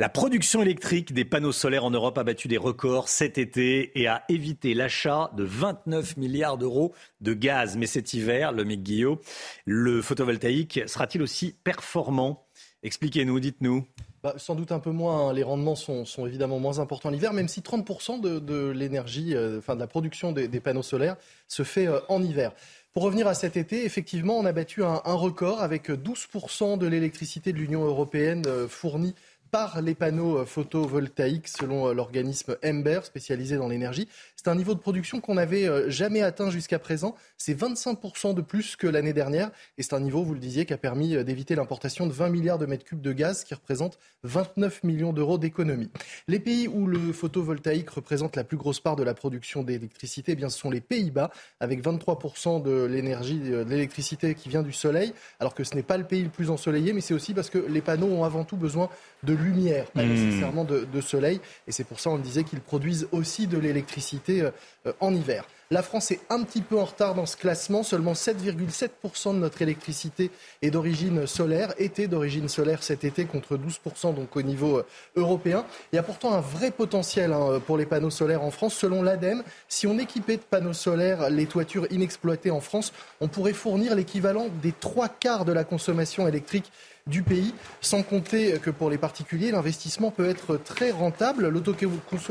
La 0.00 0.08
production 0.08 0.62
électrique 0.62 1.12
des 1.12 1.26
panneaux 1.26 1.52
solaires 1.52 1.84
en 1.84 1.90
Europe 1.90 2.16
a 2.16 2.24
battu 2.24 2.48
des 2.48 2.56
records 2.56 3.10
cet 3.10 3.36
été 3.36 4.00
et 4.00 4.06
a 4.06 4.24
évité 4.30 4.72
l'achat 4.72 5.30
de 5.36 5.44
29 5.44 6.16
milliards 6.16 6.56
d'euros 6.56 6.94
de 7.20 7.34
gaz. 7.34 7.76
Mais 7.76 7.84
cet 7.84 8.14
hiver, 8.14 8.52
le 8.52 8.64
Mick 8.64 8.82
Guillaume, 8.82 9.18
le 9.66 10.00
photovoltaïque 10.00 10.80
sera-t-il 10.86 11.20
aussi 11.20 11.54
performant? 11.64 12.46
Expliquez-nous, 12.82 13.40
dites-nous. 13.40 13.86
Bah, 14.22 14.34
sans 14.36 14.54
doute 14.54 14.72
un 14.72 14.80
peu 14.80 14.90
moins. 14.90 15.28
Hein. 15.28 15.32
Les 15.32 15.42
rendements 15.42 15.76
sont, 15.76 16.04
évidemment 16.26 16.58
moins 16.58 16.78
importants 16.78 17.10
l'hiver, 17.10 17.32
même 17.32 17.48
si 17.48 17.60
30% 17.60 18.20
de, 18.20 18.70
l'énergie, 18.70 19.34
euh, 19.34 19.58
enfin 19.58 19.74
de 19.74 19.80
la 19.80 19.86
production 19.86 20.32
des, 20.32 20.48
panneaux 20.60 20.82
solaires 20.82 21.16
se 21.46 21.62
fait 21.62 21.86
euh, 21.86 22.00
en 22.08 22.22
hiver. 22.22 22.52
Pour 22.92 23.04
revenir 23.04 23.28
à 23.28 23.34
cet 23.34 23.56
été, 23.56 23.84
effectivement, 23.84 24.36
on 24.36 24.44
a 24.44 24.52
battu 24.52 24.82
un, 24.82 24.98
record 25.04 25.62
avec 25.62 25.90
12% 25.90 26.76
de 26.76 26.86
l'électricité 26.88 27.52
de 27.52 27.58
l'Union 27.58 27.84
européenne 27.84 28.42
euh, 28.48 28.66
fournie 28.66 29.14
par 29.50 29.82
les 29.82 29.94
panneaux 29.94 30.38
euh, 30.38 30.44
photovoltaïques 30.44 31.48
selon 31.48 31.88
euh, 31.88 31.94
l'organisme 31.94 32.56
Ember 32.64 33.00
spécialisé 33.04 33.56
dans 33.56 33.68
l'énergie. 33.68 34.08
C'est 34.36 34.48
un 34.48 34.54
niveau 34.54 34.74
de 34.74 34.80
production 34.80 35.20
qu'on 35.20 35.34
n'avait 35.34 35.66
euh, 35.66 35.90
jamais 35.90 36.22
atteint 36.22 36.50
jusqu'à 36.50 36.78
présent. 36.78 37.14
C'est 37.36 37.58
25% 37.58 38.34
de 38.34 38.40
plus 38.40 38.76
que 38.76 38.86
l'année 38.86 39.12
dernière 39.12 39.50
et 39.78 39.82
c'est 39.82 39.94
un 39.94 40.00
niveau, 40.00 40.22
vous 40.22 40.34
le 40.34 40.40
disiez, 40.40 40.66
qui 40.66 40.72
a 40.72 40.78
permis 40.78 41.22
d'éviter 41.24 41.54
l'importation 41.54 42.06
de 42.06 42.12
20 42.12 42.28
milliards 42.28 42.58
de 42.58 42.66
mètres 42.66 42.84
cubes 42.84 43.00
de 43.00 43.12
gaz 43.12 43.44
qui 43.44 43.54
représente 43.54 43.98
29 44.24 44.84
millions 44.84 45.12
d'euros 45.12 45.38
d'économie. 45.38 45.90
Les 46.28 46.38
pays 46.38 46.68
où 46.68 46.86
le 46.86 47.12
photovoltaïque 47.12 47.90
représente 47.90 48.36
la 48.36 48.44
plus 48.44 48.56
grosse 48.56 48.80
part 48.80 48.96
de 48.96 49.02
la 49.02 49.14
production 49.14 49.62
d'électricité, 49.62 50.36
eh 50.38 50.42
ce 50.42 50.58
sont 50.58 50.70
les 50.70 50.80
Pays-Bas 50.80 51.30
avec 51.60 51.82
23% 51.82 52.62
de 52.62 52.84
l'énergie 52.84 53.38
de 53.38 53.62
l'électricité 53.62 54.34
qui 54.34 54.48
vient 54.48 54.62
du 54.62 54.72
soleil, 54.72 55.12
alors 55.38 55.54
que 55.54 55.64
ce 55.64 55.74
n'est 55.74 55.82
pas 55.82 55.96
le 55.96 56.04
pays 56.04 56.22
le 56.22 56.28
plus 56.28 56.50
ensoleillé, 56.50 56.92
mais 56.92 57.00
c'est 57.00 57.14
aussi 57.14 57.34
parce 57.34 57.50
que 57.50 57.58
les 57.58 57.80
panneaux 57.80 58.08
ont 58.08 58.24
avant 58.24 58.44
tout 58.44 58.56
besoin 58.56 58.88
de 59.22 59.34
lumière, 59.40 59.86
pas 59.86 60.02
hmm. 60.02 60.08
nécessairement 60.08 60.64
de, 60.64 61.00
soleil. 61.00 61.40
Et 61.66 61.72
c'est 61.72 61.84
pour 61.84 61.98
ça 61.98 62.10
on 62.10 62.18
disait 62.18 62.44
qu'ils 62.44 62.60
produisent 62.60 63.08
aussi 63.12 63.46
de 63.46 63.58
l'électricité 63.58 64.42
euh, 64.42 64.92
en 65.00 65.14
hiver. 65.14 65.44
La 65.72 65.84
France 65.84 66.10
est 66.10 66.20
un 66.30 66.42
petit 66.42 66.62
peu 66.62 66.78
en 66.80 66.84
retard 66.84 67.14
dans 67.14 67.26
ce 67.26 67.36
classement. 67.36 67.84
Seulement 67.84 68.14
7,7% 68.14 69.34
de 69.34 69.38
notre 69.38 69.62
électricité 69.62 70.32
est 70.62 70.70
d'origine 70.70 71.28
solaire, 71.28 71.72
était 71.78 72.08
d'origine 72.08 72.48
solaire 72.48 72.82
cet 72.82 73.04
été 73.04 73.24
contre 73.24 73.56
12% 73.56 74.14
donc 74.14 74.34
au 74.36 74.42
niveau 74.42 74.78
euh, 74.78 74.86
européen. 75.14 75.64
Il 75.92 75.96
y 75.96 75.98
a 75.98 76.02
pourtant 76.02 76.34
un 76.34 76.40
vrai 76.40 76.72
potentiel 76.72 77.32
hein, 77.32 77.60
pour 77.64 77.78
les 77.78 77.86
panneaux 77.86 78.10
solaires 78.10 78.42
en 78.42 78.50
France. 78.50 78.74
Selon 78.74 79.02
l'ADEME, 79.02 79.44
si 79.68 79.86
on 79.86 79.98
équipait 79.98 80.36
de 80.36 80.42
panneaux 80.42 80.72
solaires 80.72 81.30
les 81.30 81.46
toitures 81.46 81.86
inexploitées 81.90 82.50
en 82.50 82.60
France, 82.60 82.92
on 83.20 83.28
pourrait 83.28 83.52
fournir 83.52 83.94
l'équivalent 83.94 84.48
des 84.62 84.72
trois 84.72 85.08
quarts 85.08 85.44
de 85.44 85.52
la 85.52 85.64
consommation 85.64 86.26
électrique 86.26 86.70
du 87.06 87.22
pays, 87.22 87.54
sans 87.80 88.02
compter 88.02 88.58
que 88.58 88.70
pour 88.70 88.90
les 88.90 88.98
particuliers, 88.98 89.50
l'investissement 89.50 90.10
peut 90.10 90.28
être 90.28 90.56
très 90.56 90.90
rentable. 90.90 91.52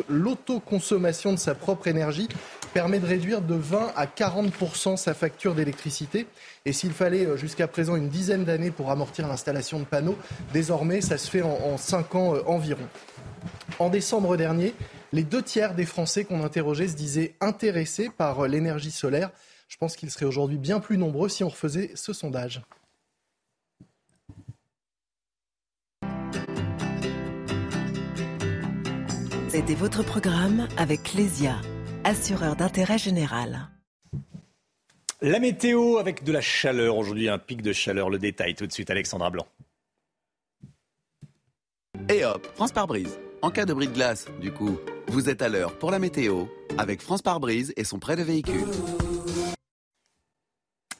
L'autoconsommation 0.09 1.33
de 1.33 1.37
sa 1.37 1.55
propre 1.55 1.87
énergie 1.87 2.27
permet 2.73 2.99
de 2.99 3.05
réduire 3.05 3.41
de 3.41 3.55
20 3.55 3.93
à 3.95 4.07
40 4.07 4.49
sa 4.97 5.13
facture 5.13 5.55
d'électricité. 5.55 6.27
Et 6.65 6.73
s'il 6.73 6.91
fallait 6.91 7.25
euh, 7.25 7.37
jusqu'à 7.37 7.67
présent 7.67 7.95
une 7.95 8.09
dizaine 8.09 8.45
d'années 8.45 8.71
pour 8.71 8.91
amortir 8.91 9.27
l'installation 9.27 9.79
de 9.79 9.85
panneaux, 9.85 10.17
désormais 10.53 11.01
ça 11.01 11.17
se 11.17 11.29
fait 11.29 11.41
en, 11.41 11.77
5 11.77 12.15
ans 12.15 12.35
euh, 12.35 12.41
environ. 12.45 12.87
En 13.79 13.89
décembre 13.89 14.37
dernier, 14.37 14.73
les 15.13 15.23
deux 15.23 15.41
tiers 15.41 15.73
des 15.73 15.85
Français 15.85 16.25
qu'on 16.25 16.43
interrogeait 16.43 16.87
se 16.87 16.95
disaient 16.95 17.35
intéressés 17.41 18.09
par 18.15 18.41
euh, 18.41 18.47
l'énergie 18.47 18.91
solaire. 18.91 19.31
Je 19.67 19.77
pense 19.77 19.95
qu'ils 19.95 20.11
seraient 20.11 20.25
aujourd'hui 20.25 20.57
bien 20.57 20.79
plus 20.79 20.97
nombreux 20.97 21.29
si 21.29 21.43
on 21.43 21.49
refaisait 21.49 21.91
ce 21.95 22.13
sondage. 22.13 22.61
C'était 29.49 29.73
votre 29.73 30.03
programme 30.03 30.67
avec 30.77 31.01
Clésia, 31.01 31.55
assureur 32.03 32.55
d'intérêt 32.55 32.99
général. 32.99 33.69
La 35.21 35.39
météo 35.39 35.97
avec 35.97 36.23
de 36.23 36.31
la 36.31 36.39
chaleur 36.39 36.95
aujourd'hui, 36.95 37.29
un 37.29 37.39
pic 37.39 37.63
de 37.63 37.73
chaleur. 37.73 38.11
Le 38.11 38.19
détail 38.19 38.53
tout 38.53 38.67
de 38.67 38.71
suite, 38.71 38.91
Alexandra 38.91 39.31
Blanc. 39.31 39.47
Et 42.09 42.23
hop, 42.23 42.45
France 42.53 42.71
par 42.71 42.85
brise. 42.85 43.19
En 43.41 43.49
cas 43.49 43.65
de 43.65 43.73
bris 43.73 43.87
de 43.87 43.93
glace, 43.93 44.27
du 44.39 44.51
coup, 44.51 44.77
vous 45.07 45.29
êtes 45.29 45.41
à 45.41 45.49
l'heure 45.49 45.75
pour 45.79 45.89
la 45.89 45.97
météo 45.97 46.45
avec 46.77 47.01
France 47.01 47.23
par 47.23 47.39
brise 47.39 47.73
et 47.75 47.83
son 47.83 47.97
prêt 47.97 48.15
de 48.15 48.21
véhicule. 48.21 48.67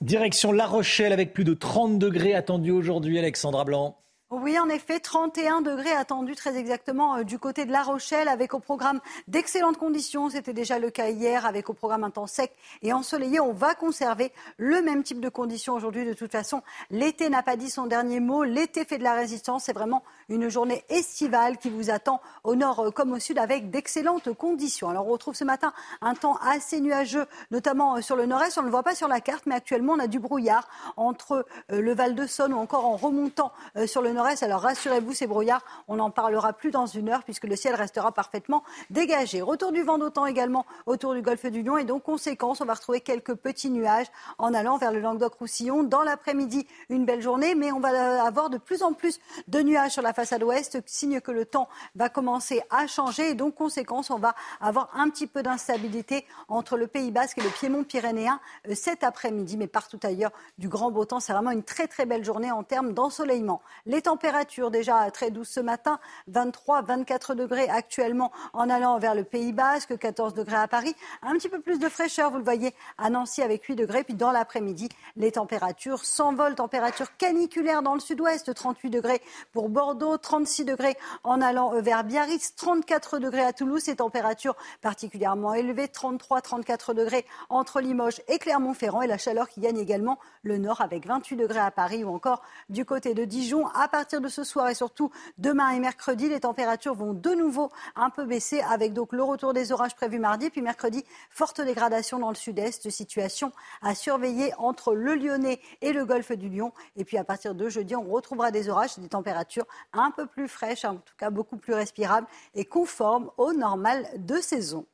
Direction 0.01 0.51
La 0.51 0.65
Rochelle 0.65 1.13
avec 1.13 1.33
plus 1.33 1.43
de 1.43 1.53
30 1.53 1.99
degrés 1.99 2.33
attendus 2.33 2.71
aujourd'hui, 2.71 3.19
Alexandra 3.19 3.63
Blanc. 3.63 3.99
Oui, 4.31 4.59
en 4.59 4.69
effet, 4.69 4.99
31 4.99 5.61
degrés 5.61 5.91
attendus 5.91 6.35
très 6.35 6.55
exactement 6.55 7.15
euh, 7.15 7.23
du 7.23 7.39
côté 7.39 7.65
de 7.65 7.71
La 7.71 7.81
Rochelle, 7.81 8.27
avec 8.27 8.53
au 8.53 8.59
programme 8.59 8.99
d'excellentes 9.27 9.77
conditions. 9.77 10.29
C'était 10.29 10.53
déjà 10.53 10.77
le 10.77 10.91
cas 10.91 11.09
hier, 11.09 11.47
avec 11.47 11.67
au 11.67 11.73
programme 11.73 12.03
un 12.03 12.11
temps 12.11 12.27
sec 12.27 12.53
et 12.83 12.93
ensoleillé. 12.93 13.39
On 13.39 13.53
va 13.53 13.73
conserver 13.73 14.31
le 14.57 14.83
même 14.83 15.01
type 15.01 15.19
de 15.19 15.29
conditions 15.29 15.73
aujourd'hui. 15.73 16.05
De 16.05 16.13
toute 16.13 16.31
façon, 16.31 16.61
l'été 16.91 17.27
n'a 17.29 17.41
pas 17.41 17.55
dit 17.55 17.71
son 17.71 17.87
dernier 17.87 18.19
mot. 18.19 18.43
L'été 18.43 18.85
fait 18.85 18.99
de 18.99 19.03
la 19.03 19.15
résistance. 19.15 19.63
C'est 19.63 19.73
vraiment 19.73 20.03
une 20.29 20.49
journée 20.49 20.85
estivale 20.89 21.57
qui 21.57 21.69
vous 21.69 21.89
attend 21.89 22.21
au 22.43 22.55
nord 22.55 22.79
euh, 22.79 22.91
comme 22.91 23.11
au 23.11 23.19
sud, 23.19 23.37
avec 23.37 23.69
d'excellentes 23.69 24.33
conditions. 24.33 24.89
Alors, 24.89 25.07
on 25.07 25.11
retrouve 25.11 25.35
ce 25.35 25.43
matin 25.43 25.73
un 26.01 26.13
temps 26.13 26.37
assez 26.37 26.79
nuageux, 26.79 27.25
notamment 27.51 27.97
euh, 27.97 28.01
sur 28.01 28.15
le 28.15 28.25
nord-est. 28.25 28.57
On 28.57 28.61
ne 28.61 28.67
le 28.67 28.71
voit 28.71 28.83
pas 28.83 28.95
sur 28.95 29.07
la 29.07 29.19
carte, 29.19 29.45
mais 29.45 29.55
actuellement, 29.55 29.93
on 29.93 29.99
a 29.99 30.07
du 30.07 30.19
brouillard 30.19 30.67
entre 30.95 31.45
le 31.69 31.93
Val 31.93 32.15
de 32.15 32.25
Saône 32.25 32.53
ou 32.53 32.57
encore 32.57 32.85
en 32.85 32.95
remontant 32.95 33.51
sur 33.85 34.01
le 34.01 34.13
nord 34.13 34.19
alors 34.41 34.61
rassurez-vous, 34.61 35.13
ces 35.13 35.27
brouillards, 35.27 35.63
on 35.87 35.95
n'en 35.95 36.11
parlera 36.11 36.53
plus 36.53 36.71
dans 36.71 36.85
une 36.85 37.09
heure 37.09 37.23
puisque 37.23 37.45
le 37.45 37.55
ciel 37.55 37.73
restera 37.73 38.11
parfaitement 38.11 38.63
dégagé. 38.89 39.41
Retour 39.41 39.71
du 39.71 39.81
vent 39.81 39.97
d'autant 39.97 40.25
également 40.25 40.65
autour 40.85 41.13
du 41.13 41.21
golfe 41.21 41.45
du 41.47 41.63
Lion 41.63 41.77
et 41.77 41.83
donc 41.83 42.03
conséquence, 42.03 42.61
on 42.61 42.65
va 42.65 42.75
retrouver 42.75 43.01
quelques 43.01 43.33
petits 43.33 43.69
nuages 43.69 44.07
en 44.37 44.53
allant 44.53 44.77
vers 44.77 44.91
le 44.91 44.99
Languedoc-Roussillon. 44.99 45.83
Dans 45.83 46.03
l'après-midi, 46.03 46.67
une 46.89 47.05
belle 47.05 47.21
journée, 47.21 47.55
mais 47.55 47.71
on 47.71 47.79
va 47.79 48.23
avoir 48.23 48.49
de 48.49 48.57
plus 48.57 48.83
en 48.83 48.93
plus 48.93 49.19
de 49.47 49.59
nuages 49.61 49.91
sur 49.91 50.03
la 50.03 50.13
façade 50.19 50.43
ouest, 50.43 50.81
signe 50.85 51.21
que 51.21 51.31
le 51.31 51.45
temps 51.45 51.69
va 51.95 52.09
commencer 52.09 52.61
à 52.69 52.87
changer 52.87 53.29
et 53.29 53.35
donc 53.35 53.55
conséquence, 53.55 54.09
on 54.09 54.17
va 54.17 54.35
avoir 54.59 54.89
un 54.93 55.09
petit 55.09 55.27
peu 55.27 55.41
d'instabilité 55.43 56.25
entre 56.49 56.75
le 56.75 56.87
Pays 56.87 57.09
Basque 57.09 57.37
et 57.37 57.41
le 57.41 57.49
Piémont 57.49 57.85
pyrénéen 57.85 58.41
euh, 58.67 58.75
cet 58.75 59.05
après-midi, 59.05 59.55
mais 59.55 59.67
partout 59.67 59.99
ailleurs 60.03 60.33
du 60.57 60.67
grand 60.67 60.91
beau 60.91 61.05
temps. 61.05 61.21
C'est 61.21 61.31
vraiment 61.31 61.51
une 61.51 61.63
très 61.63 61.87
très 61.87 62.05
belle 62.05 62.25
journée 62.25 62.51
en 62.51 62.63
termes 62.63 62.93
d'ensoleillement. 62.93 63.61
Les 63.85 64.01
température 64.01 64.71
déjà 64.71 65.09
très 65.09 65.31
douce 65.31 65.47
ce 65.47 65.61
matin, 65.61 66.01
23, 66.27 66.81
24 66.81 67.33
degrés 67.33 67.69
actuellement 67.69 68.33
en 68.51 68.69
allant 68.69 68.99
vers 68.99 69.15
le 69.15 69.23
Pays 69.23 69.53
Basque, 69.53 69.97
14 69.97 70.33
degrés 70.33 70.57
à 70.57 70.67
Paris. 70.67 70.93
Un 71.21 71.35
petit 71.35 71.47
peu 71.47 71.61
plus 71.61 71.79
de 71.79 71.87
fraîcheur, 71.87 72.29
vous 72.29 72.39
le 72.39 72.43
voyez, 72.43 72.75
à 72.97 73.09
Nancy 73.09 73.41
avec 73.41 73.63
8 73.63 73.77
degrés. 73.77 74.03
Puis 74.03 74.15
dans 74.15 74.33
l'après-midi, 74.33 74.89
les 75.15 75.31
températures 75.31 76.03
s'envolent. 76.03 76.55
Température 76.55 77.15
caniculaire 77.15 77.83
dans 77.83 77.93
le 77.93 78.01
sud-ouest, 78.01 78.53
38 78.53 78.89
degrés 78.89 79.21
pour 79.53 79.69
Bordeaux, 79.69 80.08
36 80.17 80.65
degrés 80.65 80.97
en 81.23 81.41
allant 81.41 81.79
vers 81.81 82.03
Biarritz, 82.03 82.55
34 82.55 83.19
degrés 83.19 83.43
à 83.43 83.53
Toulouse. 83.53 83.81
Ces 83.83 83.97
températures 83.97 84.55
particulièrement 84.81 85.53
élevées, 85.53 85.87
33, 85.87 86.41
34 86.41 86.93
degrés 86.93 87.25
entre 87.49 87.81
Limoges 87.81 88.21
et 88.27 88.39
Clermont-Ferrand. 88.39 89.01
Et 89.01 89.07
la 89.07 89.17
chaleur 89.17 89.49
qui 89.49 89.61
gagne 89.61 89.77
également 89.77 90.19
le 90.43 90.57
nord 90.57 90.81
avec 90.81 91.05
28 91.05 91.35
degrés 91.35 91.59
à 91.59 91.71
Paris 91.71 92.03
ou 92.03 92.09
encore 92.09 92.41
du 92.69 92.85
côté 92.85 93.13
de 93.13 93.25
Dijon 93.25 93.67
à 93.67 93.87
partir 93.87 94.21
de 94.21 94.27
ce 94.27 94.43
soir 94.43 94.69
et 94.69 94.75
surtout 94.75 95.11
demain 95.37 95.69
et 95.71 95.79
mercredi, 95.79 96.29
les 96.29 96.39
températures 96.39 96.95
vont 96.95 97.13
de 97.13 97.31
nouveau 97.31 97.71
un 97.95 98.09
peu 98.09 98.25
baisser 98.25 98.61
avec 98.61 98.93
donc 98.93 99.13
le 99.13 99.23
retour 99.23 99.53
des 99.53 99.71
orages 99.71 99.95
prévus 99.95 100.19
mardi. 100.19 100.49
Puis 100.49 100.61
mercredi, 100.61 101.03
forte 101.29 101.61
dégradation 101.61 102.19
dans 102.19 102.29
le 102.29 102.35
sud-est, 102.35 102.89
situation 102.89 103.51
à 103.81 103.95
surveiller 103.95 104.53
entre 104.57 104.93
le 104.93 105.15
Lyonnais 105.15 105.59
et 105.81 105.93
le 105.93 106.05
golfe 106.05 106.31
du 106.31 106.49
Lion. 106.49 106.73
Et 106.95 107.05
puis 107.05 107.17
à 107.17 107.23
partir 107.23 107.55
de 107.55 107.69
jeudi, 107.69 107.95
on 107.95 108.03
retrouvera 108.03 108.51
des 108.51 108.69
orages 108.69 108.97
et 108.97 109.01
des 109.01 109.09
températures 109.09 109.65
un 109.99 110.11
peu 110.11 110.25
plus 110.25 110.47
fraîches, 110.47 110.85
en 110.85 110.95
tout 110.95 111.15
cas 111.17 111.29
beaucoup 111.29 111.57
plus 111.57 111.73
respirables 111.73 112.27
et 112.55 112.65
conformes 112.65 113.29
au 113.37 113.53
normal 113.53 114.07
de 114.17 114.35
saison. 114.35 114.85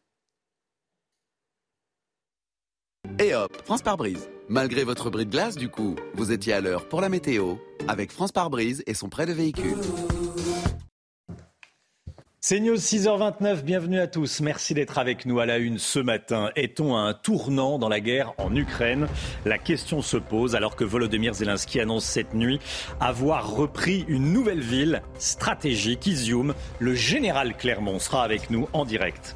Et 3.19 3.33
hop, 3.35 3.55
France 3.63 3.81
par 3.81 3.97
brise. 3.97 4.29
Malgré 4.49 4.83
votre 4.83 5.09
bris 5.09 5.25
de 5.25 5.31
glace, 5.31 5.55
du 5.55 5.69
coup, 5.69 5.95
vous 6.15 6.31
étiez 6.31 6.53
à 6.53 6.61
l'heure 6.61 6.87
pour 6.89 7.01
la 7.01 7.09
météo 7.09 7.55
avec 7.87 8.11
France 8.11 8.31
par 8.31 8.49
brise 8.49 8.83
et 8.87 8.93
son 8.93 9.09
prêt 9.09 9.25
de 9.25 9.33
véhicule. 9.33 9.77
C'est 12.47 12.59
News 12.59 12.75
6h29, 12.75 13.63
bienvenue 13.63 13.99
à 13.99 14.05
tous. 14.05 14.39
Merci 14.39 14.75
d'être 14.75 14.99
avec 14.99 15.25
nous 15.25 15.39
à 15.39 15.47
la 15.47 15.57
une 15.57 15.79
ce 15.79 15.97
matin. 15.97 16.51
Est-on 16.55 16.95
à 16.95 16.99
un 16.99 17.15
tournant 17.15 17.79
dans 17.79 17.89
la 17.89 17.99
guerre 17.99 18.33
en 18.37 18.55
Ukraine? 18.55 19.07
La 19.45 19.57
question 19.57 20.03
se 20.03 20.17
pose 20.17 20.55
alors 20.55 20.75
que 20.75 20.83
Volodymyr 20.83 21.33
Zelensky 21.33 21.79
annonce 21.79 22.05
cette 22.05 22.35
nuit 22.35 22.59
avoir 22.99 23.55
repris 23.55 24.05
une 24.07 24.31
nouvelle 24.31 24.59
ville 24.59 25.01
stratégique, 25.17 26.05
Izium. 26.05 26.53
Le 26.77 26.93
général 26.93 27.57
Clermont 27.57 27.97
sera 27.97 28.23
avec 28.23 28.51
nous 28.51 28.69
en 28.73 28.85
direct. 28.85 29.33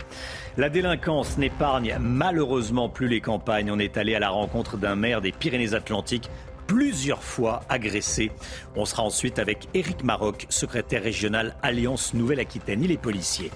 La 0.57 0.69
délinquance 0.69 1.39
n'épargne 1.39 1.95
malheureusement 1.99 2.89
plus 2.89 3.07
les 3.07 3.21
campagnes. 3.21 3.71
On 3.71 3.79
est 3.79 3.97
allé 3.97 4.13
à 4.13 4.19
la 4.19 4.29
rencontre 4.29 4.77
d'un 4.77 4.95
maire 4.95 5.21
des 5.21 5.31
Pyrénées-Atlantiques 5.31 6.29
plusieurs 6.69 7.23
fois 7.23 7.61
agressé. 7.67 8.29
On 8.75 8.85
sera 8.85 9.01
ensuite 9.01 9.39
avec 9.39 9.67
Éric 9.73 10.03
Maroc, 10.03 10.45
secrétaire 10.49 11.01
régional 11.01 11.55
Alliance 11.63 12.13
Nouvelle-Aquitaine. 12.13 12.83
Il 12.83 12.91
est 12.91 12.97
policier. 12.97 13.49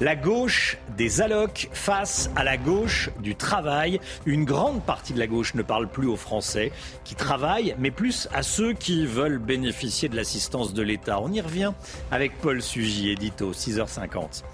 La 0.00 0.14
gauche 0.14 0.78
des 0.96 1.20
allocs 1.20 1.68
face 1.72 2.30
à 2.36 2.44
la 2.44 2.56
gauche 2.56 3.10
du 3.20 3.34
travail. 3.34 3.98
Une 4.24 4.44
grande 4.44 4.84
partie 4.84 5.12
de 5.12 5.18
la 5.18 5.26
gauche 5.26 5.54
ne 5.54 5.62
parle 5.62 5.88
plus 5.88 6.06
aux 6.06 6.16
Français 6.16 6.70
qui 7.02 7.16
travaillent, 7.16 7.74
mais 7.80 7.90
plus 7.90 8.28
à 8.32 8.44
ceux 8.44 8.72
qui 8.72 9.04
veulent 9.04 9.38
bénéficier 9.38 10.08
de 10.08 10.14
l'assistance 10.14 10.72
de 10.72 10.82
l'État. 10.82 11.20
On 11.20 11.32
y 11.32 11.40
revient 11.40 11.72
avec 12.12 12.38
Paul 12.38 12.62
Sugy, 12.62 13.10
édito, 13.10 13.52
6h50. 13.52 14.44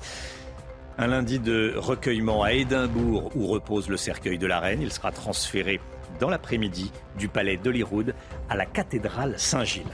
Un 0.96 1.08
lundi 1.08 1.38
de 1.38 1.74
recueillement 1.76 2.44
à 2.44 2.54
Édimbourg 2.54 3.30
où 3.36 3.46
repose 3.46 3.90
le 3.90 3.98
cercueil 3.98 4.38
de 4.38 4.46
la 4.46 4.60
reine. 4.60 4.80
Il 4.80 4.90
sera 4.90 5.12
transféré 5.12 5.80
dans 6.20 6.30
l'après-midi 6.30 6.92
du 7.18 7.28
palais 7.28 7.56
d'Holyrood 7.56 8.14
à 8.48 8.56
la 8.56 8.66
cathédrale 8.66 9.34
Saint-Gilles. 9.38 9.84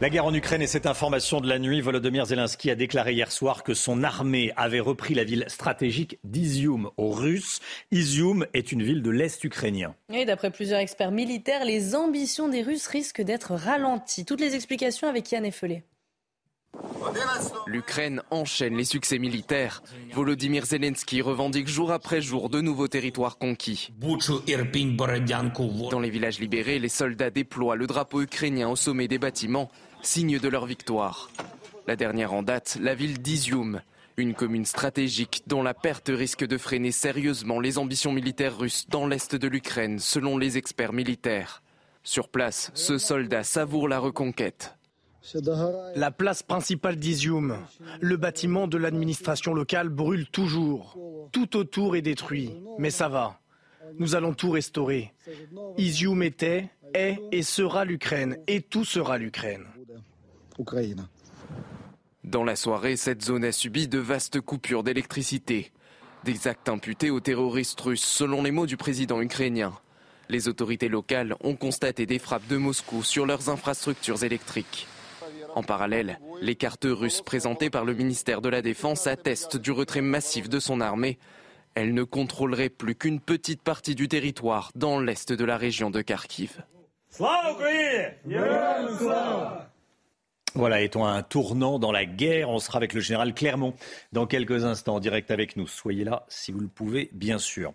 La 0.00 0.10
guerre 0.10 0.26
en 0.26 0.32
Ukraine 0.32 0.62
et 0.62 0.68
cette 0.68 0.86
information 0.86 1.40
de 1.40 1.48
la 1.48 1.58
nuit, 1.58 1.80
Volodymyr 1.80 2.24
Zelensky 2.24 2.70
a 2.70 2.76
déclaré 2.76 3.14
hier 3.14 3.32
soir 3.32 3.64
que 3.64 3.74
son 3.74 4.04
armée 4.04 4.52
avait 4.56 4.78
repris 4.78 5.12
la 5.12 5.24
ville 5.24 5.44
stratégique 5.48 6.20
d'Izium 6.22 6.90
aux 6.96 7.10
Russes. 7.10 7.58
Izium 7.90 8.46
est 8.54 8.70
une 8.70 8.84
ville 8.84 9.02
de 9.02 9.10
l'Est 9.10 9.42
ukrainien. 9.42 9.96
Et 10.12 10.24
d'après 10.24 10.52
plusieurs 10.52 10.78
experts 10.78 11.10
militaires, 11.10 11.64
les 11.64 11.96
ambitions 11.96 12.48
des 12.48 12.62
Russes 12.62 12.86
risquent 12.86 13.22
d'être 13.22 13.56
ralenties. 13.56 14.24
Toutes 14.24 14.40
les 14.40 14.54
explications 14.54 15.08
avec 15.08 15.32
Yann 15.32 15.44
Effelé. 15.44 15.82
L'Ukraine 17.66 18.22
enchaîne 18.30 18.76
les 18.76 18.84
succès 18.84 19.18
militaires. 19.18 19.82
Volodymyr 20.12 20.64
Zelensky 20.64 21.20
revendique 21.22 21.68
jour 21.68 21.92
après 21.92 22.20
jour 22.20 22.48
de 22.48 22.60
nouveaux 22.60 22.88
territoires 22.88 23.38
conquis. 23.38 23.92
Dans 25.90 26.00
les 26.00 26.10
villages 26.10 26.40
libérés, 26.40 26.78
les 26.78 26.88
soldats 26.88 27.30
déploient 27.30 27.76
le 27.76 27.86
drapeau 27.86 28.22
ukrainien 28.22 28.68
au 28.68 28.76
sommet 28.76 29.08
des 29.08 29.18
bâtiments, 29.18 29.70
signe 30.02 30.38
de 30.38 30.48
leur 30.48 30.66
victoire. 30.66 31.30
La 31.86 31.96
dernière 31.96 32.32
en 32.32 32.42
date, 32.42 32.78
la 32.80 32.94
ville 32.94 33.20
d'Izium, 33.20 33.80
Une 34.16 34.34
commune 34.34 34.64
stratégique 34.64 35.44
dont 35.46 35.62
la 35.62 35.74
perte 35.74 36.10
risque 36.12 36.44
de 36.44 36.58
freiner 36.58 36.90
sérieusement 36.90 37.60
les 37.60 37.78
ambitions 37.78 38.12
militaires 38.12 38.58
russes 38.58 38.86
dans 38.88 39.06
l'est 39.06 39.36
de 39.36 39.46
l'Ukraine, 39.46 40.00
selon 40.00 40.36
les 40.38 40.58
experts 40.58 40.92
militaires. 40.92 41.62
Sur 42.02 42.28
place, 42.28 42.70
ce 42.74 42.98
soldat 42.98 43.44
savoure 43.44 43.86
la 43.86 43.98
reconquête. 43.98 44.77
La 45.94 46.10
place 46.10 46.42
principale 46.42 46.96
d'Izium, 46.96 47.58
le 48.00 48.16
bâtiment 48.16 48.66
de 48.66 48.78
l'administration 48.78 49.54
locale 49.54 49.88
brûle 49.88 50.26
toujours. 50.26 50.98
Tout 51.32 51.56
autour 51.56 51.96
est 51.96 52.02
détruit, 52.02 52.54
mais 52.78 52.90
ça 52.90 53.08
va. 53.08 53.40
Nous 53.98 54.14
allons 54.14 54.34
tout 54.34 54.50
restaurer. 54.50 55.12
Izium 55.76 56.22
était, 56.22 56.70
est 56.94 57.18
et 57.32 57.42
sera 57.42 57.84
l'Ukraine, 57.84 58.38
et 58.46 58.60
tout 58.60 58.84
sera 58.84 59.18
l'Ukraine. 59.18 59.64
Dans 62.24 62.44
la 62.44 62.56
soirée, 62.56 62.96
cette 62.96 63.22
zone 63.22 63.44
a 63.44 63.52
subi 63.52 63.88
de 63.88 63.98
vastes 63.98 64.40
coupures 64.40 64.82
d'électricité. 64.82 65.72
Des 66.24 66.48
actes 66.48 66.68
imputés 66.68 67.10
aux 67.10 67.20
terroristes 67.20 67.80
russes, 67.80 68.04
selon 68.04 68.42
les 68.42 68.50
mots 68.50 68.66
du 68.66 68.76
président 68.76 69.20
ukrainien. 69.20 69.72
Les 70.28 70.48
autorités 70.48 70.88
locales 70.88 71.36
ont 71.40 71.56
constaté 71.56 72.04
des 72.04 72.18
frappes 72.18 72.46
de 72.48 72.56
Moscou 72.56 73.02
sur 73.02 73.24
leurs 73.24 73.48
infrastructures 73.48 74.24
électriques. 74.24 74.86
En 75.54 75.62
parallèle, 75.62 76.20
les 76.40 76.54
cartes 76.54 76.86
russes 76.88 77.22
présentées 77.22 77.70
par 77.70 77.84
le 77.84 77.94
ministère 77.94 78.40
de 78.40 78.48
la 78.48 78.62
Défense 78.62 79.06
attestent 79.06 79.56
du 79.56 79.70
retrait 79.70 80.02
massif 80.02 80.48
de 80.48 80.60
son 80.60 80.80
armée. 80.80 81.18
Elle 81.74 81.94
ne 81.94 82.02
contrôlerait 82.02 82.68
plus 82.68 82.94
qu'une 82.94 83.20
petite 83.20 83.62
partie 83.62 83.94
du 83.94 84.08
territoire 84.08 84.70
dans 84.74 85.00
l'est 85.00 85.32
de 85.32 85.44
la 85.44 85.56
région 85.56 85.90
de 85.90 86.00
Kharkiv. 86.00 86.62
Voilà, 90.58 90.78
à 90.78 90.98
un 90.98 91.22
tournant 91.22 91.78
dans 91.78 91.92
la 91.92 92.04
guerre? 92.04 92.50
On 92.50 92.58
sera 92.58 92.78
avec 92.78 92.92
le 92.92 93.00
général 93.00 93.32
Clermont 93.32 93.74
dans 94.10 94.26
quelques 94.26 94.64
instants, 94.64 94.98
direct 94.98 95.30
avec 95.30 95.56
nous. 95.56 95.68
Soyez 95.68 96.02
là 96.02 96.26
si 96.26 96.50
vous 96.50 96.58
le 96.58 96.66
pouvez, 96.66 97.10
bien 97.12 97.38
sûr. 97.38 97.72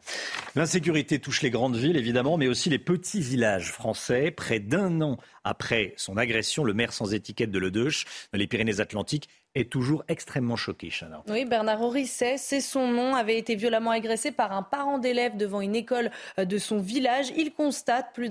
L'insécurité 0.53 1.19
touche 1.19 1.43
les 1.43 1.49
grandes 1.49 1.77
villes, 1.77 1.95
évidemment, 1.95 2.35
mais 2.35 2.49
aussi 2.49 2.69
les 2.69 2.79
petits 2.79 3.21
villages 3.21 3.71
français. 3.71 4.31
Près 4.31 4.59
d'un 4.59 4.99
an 4.99 5.17
après 5.45 5.93
son 5.95 6.17
agression, 6.17 6.65
le 6.65 6.73
maire 6.73 6.91
sans 6.91 7.13
étiquette 7.13 7.51
de 7.51 7.59
Ledeuche, 7.59 8.03
dans 8.33 8.39
les 8.39 8.47
Pyrénées-Atlantiques, 8.47 9.29
est 9.55 9.71
toujours 9.71 10.03
extrêmement 10.07 10.55
choqué, 10.55 10.89
Chana. 10.89 11.23
Oui, 11.27 11.45
Bernard 11.45 11.81
Orisset, 11.81 12.37
c'est 12.37 12.61
son 12.61 12.87
nom, 12.87 13.15
avait 13.15 13.37
été 13.37 13.55
violemment 13.55 13.91
agressé 13.91 14.31
par 14.31 14.51
un 14.51 14.63
parent 14.63 14.97
d'élève 14.97 15.37
devant 15.37 15.61
une 15.61 15.75
école 15.75 16.11
euh, 16.39 16.45
de 16.45 16.57
son 16.57 16.79
village. 16.79 17.31
Il 17.37 17.53
constate, 17.53 18.07
près 18.13 18.29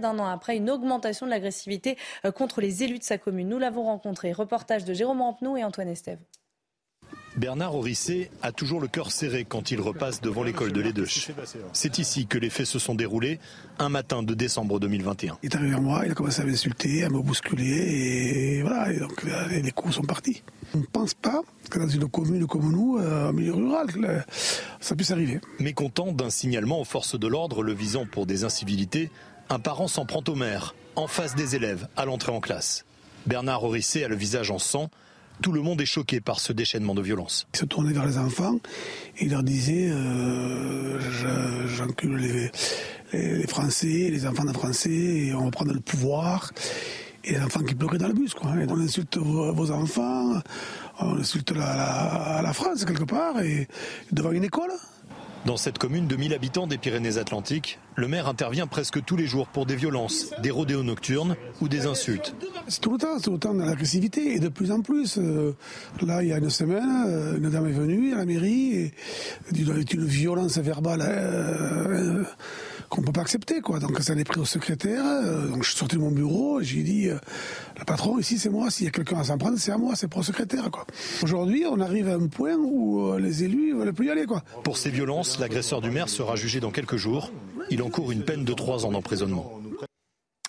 d'un 0.00 0.18
an 0.18 0.28
après, 0.28 0.56
une 0.56 0.70
augmentation 0.70 1.26
de 1.26 1.30
l'agressivité 1.30 1.96
euh, 2.24 2.32
contre 2.32 2.60
les 2.60 2.82
élus 2.82 2.98
de 2.98 3.04
sa 3.04 3.18
commune. 3.18 3.48
Nous 3.48 3.58
l'avons 3.58 3.84
rencontré. 3.84 4.32
Reportage 4.32 4.84
de 4.84 4.94
Jérôme 4.94 5.20
Rampenou 5.20 5.56
et 5.56 5.64
Antoine 5.64 5.88
Estève. 5.88 6.18
Bernard 7.36 7.74
Orissé 7.74 8.30
a 8.42 8.52
toujours 8.52 8.80
le 8.80 8.88
cœur 8.88 9.10
serré 9.10 9.44
quand 9.44 9.70
il 9.70 9.80
repasse 9.80 10.20
devant 10.20 10.42
l'école 10.42 10.72
de 10.72 10.80
l'Edeuche. 10.80 11.30
C'est 11.72 11.98
ici 11.98 12.26
que 12.26 12.38
les 12.38 12.50
faits 12.50 12.66
se 12.66 12.78
sont 12.78 12.94
déroulés 12.94 13.40
un 13.78 13.88
matin 13.88 14.22
de 14.22 14.34
décembre 14.34 14.78
2021. 14.78 15.38
Il 15.42 15.50
est 15.50 15.56
arrivé 15.56 15.70
vers 15.70 15.80
moi, 15.80 16.02
il 16.04 16.12
a 16.12 16.14
commencé 16.14 16.42
à 16.42 16.44
m'insulter, 16.44 17.04
à 17.04 17.08
me 17.08 17.20
bousculer 17.20 17.66
et 17.66 18.62
voilà, 18.62 18.92
et 18.92 18.98
donc 18.98 19.24
les 19.50 19.70
coups 19.72 19.94
sont 19.94 20.02
partis. 20.02 20.42
On 20.74 20.78
ne 20.78 20.84
pense 20.84 21.14
pas 21.14 21.42
que 21.70 21.78
dans 21.78 21.88
une 21.88 22.08
commune 22.08 22.46
comme 22.46 22.70
nous, 22.70 22.98
euh, 22.98 23.28
en 23.28 23.32
milieu 23.32 23.54
rural, 23.54 24.24
ça 24.80 24.94
puisse 24.94 25.10
arriver. 25.10 25.40
Mécontent 25.58 26.12
d'un 26.12 26.30
signalement 26.30 26.80
aux 26.80 26.84
forces 26.84 27.18
de 27.18 27.26
l'ordre 27.26 27.62
le 27.62 27.72
visant 27.72 28.06
pour 28.06 28.26
des 28.26 28.44
incivilités, 28.44 29.10
un 29.50 29.58
parent 29.58 29.88
s'en 29.88 30.06
prend 30.06 30.22
au 30.26 30.34
maire, 30.34 30.74
en 30.96 31.06
face 31.06 31.34
des 31.34 31.56
élèves, 31.56 31.88
à 31.96 32.04
l'entrée 32.04 32.32
en 32.32 32.40
classe. 32.40 32.84
Bernard 33.26 33.64
Orissé 33.64 34.04
a 34.04 34.08
le 34.08 34.16
visage 34.16 34.50
en 34.50 34.58
sang, 34.58 34.90
tout 35.42 35.52
le 35.52 35.60
monde 35.60 35.80
est 35.80 35.86
choqué 35.86 36.20
par 36.20 36.40
ce 36.40 36.52
déchaînement 36.52 36.94
de 36.94 37.02
violence. 37.02 37.46
Il 37.54 37.58
se 37.58 37.64
tournait 37.64 37.92
vers 37.92 38.06
les 38.06 38.18
enfants 38.18 38.56
et 39.18 39.24
il 39.24 39.30
leur 39.30 39.42
disait 39.42 39.88
euh, 39.90 40.98
J'encule 41.68 42.16
les, 43.12 43.46
Français, 43.46 44.08
les 44.10 44.26
enfants 44.26 44.44
de 44.44 44.52
Français, 44.52 44.90
et 44.90 45.34
on 45.34 45.44
va 45.44 45.50
prendre 45.50 45.72
le 45.72 45.80
pouvoir. 45.80 46.50
Et 47.24 47.32
les 47.32 47.40
enfants 47.40 47.62
qui 47.62 47.74
pleuraient 47.74 47.98
dans 47.98 48.08
le 48.08 48.14
bus, 48.14 48.34
quoi. 48.34 48.50
Et 48.60 48.66
on 48.68 48.78
insulte 48.78 49.16
vos, 49.16 49.70
enfants, 49.70 50.40
on 51.00 51.16
insulte 51.18 51.52
la, 51.52 52.40
la, 52.42 52.52
France 52.52 52.84
quelque 52.84 53.04
part, 53.04 53.40
et 53.40 53.68
devant 54.12 54.32
une 54.32 54.44
école. 54.44 54.72
Dans 55.46 55.58
cette 55.58 55.76
commune 55.76 56.06
de 56.06 56.16
1000 56.16 56.32
habitants 56.32 56.66
des 56.66 56.78
Pyrénées-Atlantiques, 56.78 57.78
le 57.96 58.08
maire 58.08 58.28
intervient 58.28 58.66
presque 58.66 59.04
tous 59.04 59.16
les 59.16 59.26
jours 59.26 59.46
pour 59.46 59.66
des 59.66 59.76
violences, 59.76 60.30
des 60.42 60.50
rodéos 60.50 60.82
nocturnes 60.82 61.36
ou 61.60 61.68
des 61.68 61.84
insultes. 61.84 62.34
C'est 62.66 62.80
tout 62.80 62.92
le 62.92 62.98
temps, 62.98 63.18
c'est 63.18 63.24
tout 63.24 63.32
le 63.32 63.38
temps 63.38 63.52
de 63.52 63.62
l'agressivité 63.62 64.36
et 64.36 64.38
de 64.38 64.48
plus 64.48 64.72
en 64.72 64.80
plus. 64.80 65.18
Euh, 65.18 65.54
là, 66.00 66.22
il 66.22 66.30
y 66.30 66.32
a 66.32 66.38
une 66.38 66.48
semaine, 66.48 67.04
euh, 67.06 67.36
une 67.36 67.50
dame 67.50 67.66
est 67.66 67.72
venue 67.72 68.14
à 68.14 68.18
la 68.18 68.24
mairie 68.24 68.74
et 68.74 68.94
avec 69.68 69.92
une 69.92 70.06
violence 70.06 70.56
verbale. 70.56 71.02
Euh, 71.02 72.24
qu'on 72.94 73.02
peut 73.02 73.12
pas 73.12 73.22
accepter, 73.22 73.60
quoi. 73.60 73.80
Donc 73.80 73.98
ça 74.00 74.14
l'est 74.14 74.24
pris 74.24 74.40
au 74.40 74.44
secrétaire. 74.44 75.04
Euh, 75.04 75.48
donc 75.48 75.64
je 75.64 75.70
suis 75.70 75.78
sorti 75.78 75.96
de 75.96 76.00
mon 76.00 76.12
bureau 76.12 76.60
et 76.60 76.64
j'ai 76.64 76.82
dit, 76.82 77.08
euh, 77.08 77.18
le 77.78 77.84
patron 77.84 78.18
ici 78.20 78.38
c'est 78.38 78.50
moi. 78.50 78.70
S'il 78.70 78.84
y 78.84 78.88
a 78.88 78.92
quelqu'un 78.92 79.18
à 79.18 79.24
s'en 79.24 79.36
prendre, 79.36 79.58
c'est 79.58 79.72
à 79.72 79.78
moi, 79.78 79.94
c'est 79.96 80.06
pour 80.06 80.20
le 80.20 80.26
secrétaire, 80.26 80.70
quoi. 80.70 80.86
Aujourd'hui, 81.22 81.64
on 81.68 81.80
arrive 81.80 82.08
à 82.08 82.14
un 82.14 82.28
point 82.28 82.54
où 82.54 83.08
euh, 83.08 83.18
les 83.18 83.42
élus 83.42 83.74
veulent 83.74 83.92
plus 83.92 84.06
y 84.06 84.10
aller, 84.10 84.26
quoi. 84.26 84.42
Pour 84.62 84.78
ces 84.78 84.90
violences, 84.90 85.40
l'agresseur 85.40 85.80
du 85.80 85.90
maire 85.90 86.08
sera 86.08 86.36
jugé 86.36 86.60
dans 86.60 86.70
quelques 86.70 86.96
jours. 86.96 87.32
Il 87.70 87.82
encourt 87.82 88.12
une 88.12 88.22
peine 88.22 88.44
de 88.44 88.52
trois 88.52 88.86
ans 88.86 88.92
d'emprisonnement. 88.92 89.60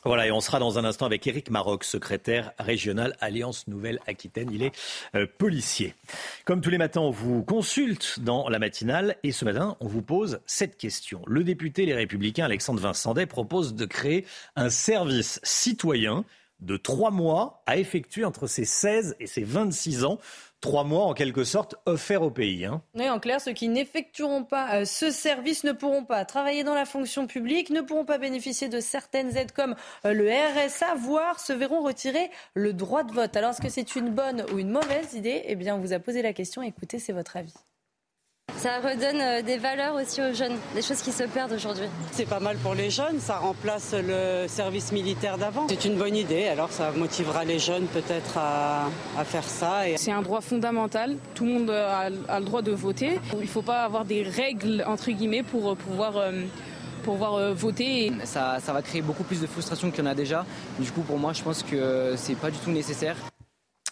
Voilà, 0.08 0.28
et 0.28 0.32
on 0.32 0.39
sera 0.39 0.60
dans 0.60 0.78
un 0.78 0.86
instant 0.86 1.08
avec 1.08 1.26
Éric 1.26 1.50
Maroc, 1.50 1.84
secrétaire 1.84 2.52
régional 2.60 3.15
Alliance 3.22 3.68
Nouvelle-Aquitaine. 3.68 4.50
Il 4.52 4.62
est 4.62 4.72
euh, 5.15 5.26
policier. 5.39 5.96
Comme 6.46 6.62
tous 6.62 6.70
les 6.70 6.78
matins, 6.78 7.02
on 7.02 7.10
vous 7.10 7.41
consulte 7.41 8.20
dans 8.20 8.48
la 8.48 8.60
matinale 8.60 9.15
et 9.24 9.32
ce 9.32 9.46
matin, 9.46 9.78
on 9.80 9.88
vous 9.88 10.04
pose 10.04 10.41
cette 10.46 10.78
question. 10.78 11.24
Le 11.26 11.44
député 11.44 11.88
Les 11.88 11.96
Républicains, 11.96 12.46
Alexandre 12.46 12.80
Vincendet, 12.80 13.26
propose 13.26 13.74
de 13.74 13.86
créer 13.86 14.28
un 14.56 14.70
service 14.70 15.39
citoyen 15.41 16.24
de 16.60 16.78
trois 16.78 17.12
mois 17.12 17.63
à 17.65 17.78
effectuer 17.78 18.26
entre 18.26 18.48
ses 18.48 18.65
16 18.65 19.15
et 19.20 19.28
ses 19.28 19.44
26 19.44 20.06
ans 20.06 20.20
trois 20.65 20.84
mois 20.84 21.06
en 21.06 21.13
quelque 21.13 21.44
sorte 21.44 21.76
offerts 21.86 22.24
au 22.24 22.32
pays. 22.32 22.65
Hein. 22.65 22.82
Oui, 22.96 23.08
en 23.08 23.20
clair, 23.20 23.39
ceux 23.39 23.54
qui 23.54 23.70
n'effectueront 23.70 24.44
pas 24.44 24.82
euh, 24.82 24.86
ce 24.86 25.12
service 25.12 25.63
ne 25.63 25.74
pourront 25.74 26.06
pas 26.06 26.26
travailler 26.26 26.63
dans 26.63 26.74
la 26.74 26.86
fonction 26.86 27.28
publique, 27.28 27.70
ne 27.70 27.82
pourront 27.82 28.06
pas 28.06 28.18
bénéficier 28.18 28.68
de 28.68 28.80
certaines 28.80 29.38
aides 29.38 29.52
comme 29.52 29.76
euh, 30.06 30.13
le 30.13 30.28
RSA, 30.28 30.96
voire 30.96 31.39
se 31.39 31.54
verront 31.54 31.84
retirer 31.84 32.32
le 32.56 32.74
droit 32.74 33.04
de 33.04 33.13
vote. 33.13 33.36
Alors, 33.36 33.52
est-ce 33.52 33.62
que 33.62 33.70
c'est 33.70 33.96
une 33.96 34.10
bonne 34.10 34.44
ou 34.54 34.58
une 34.58 34.72
mauvaise 34.72 35.13
idée? 35.13 35.44
Eh 35.46 35.56
bien, 35.56 35.76
on 35.76 35.80
vous 35.80 35.94
a 35.94 36.00
posé 36.00 36.24
la 36.24 36.34
question. 36.34 36.63
Écoutez, 36.63 36.98
c'est 36.98 37.13
votre 37.13 37.38
avis. 37.38 37.54
Ça 38.65 38.79
redonne 38.79 39.21
euh, 39.21 39.41
des 39.43 39.58
valeurs 39.58 39.93
aussi 39.93 40.21
aux 40.23 40.34
jeunes, 40.34 40.58
des 40.73 40.81
choses 40.81 40.99
qui 41.01 41.12
se 41.12 41.23
perdent 41.25 41.51
aujourd'hui. 41.51 41.86
C'est 42.12 42.27
pas 42.27 42.39
mal 42.39 42.58
pour 42.58 42.73
les 42.73 42.89
jeunes, 42.89 43.19
ça 43.19 43.38
remplace 43.38 43.93
le 43.93 44.47
service 44.47 44.91
militaire 44.91 45.38
d'avant. 45.38 45.67
C'est 45.69 45.86
une 45.86 45.97
bonne 45.97 46.15
idée, 46.15 46.47
alors 46.47 46.71
ça 46.71 46.89
motivera 46.91 47.45
les 47.45 47.60
jeunes 47.60 47.86
peut-être 47.86 48.39
à, 48.39 48.89
faire 49.23 49.43
ça. 49.43 49.81
C'est 49.97 50.12
un 50.12 50.23
droit 50.23 50.41
fondamental, 50.41 51.17
tout 51.36 51.45
le 51.45 51.51
monde 51.51 51.69
a, 51.69 52.10
le 52.10 52.45
droit 52.45 52.63
de 52.63 52.71
voter. 52.71 53.19
Il 53.34 53.41
ne 53.41 53.45
faut 53.45 53.62
pas 53.62 53.84
avoir 53.84 54.03
des 54.03 54.23
règles, 54.23 54.84
entre 54.88 55.12
guillemets, 55.12 55.43
pour 55.43 55.77
pouvoir... 55.77 56.17
Euh, 56.17 56.31
pouvoir 57.03 57.36
euh, 57.36 57.53
voter. 57.53 58.12
Ça, 58.23 58.58
ça 58.60 58.73
va 58.73 58.81
créer 58.81 59.03
beaucoup 59.03 59.23
plus 59.23 59.39
de 59.39 59.45
frustration 59.45 59.91
qu'il 59.91 60.03
y 60.03 60.08
en 60.08 60.10
a 60.10 60.15
déjà. 60.15 60.43
Du 60.79 60.91
coup, 60.91 61.01
pour 61.01 61.19
moi, 61.19 61.34
je 61.34 61.43
pense 61.43 61.62
que 61.62 62.15
c'est 62.17 62.34
pas 62.34 62.49
du 62.49 62.58
tout 62.58 62.71
nécessaire. 62.71 63.15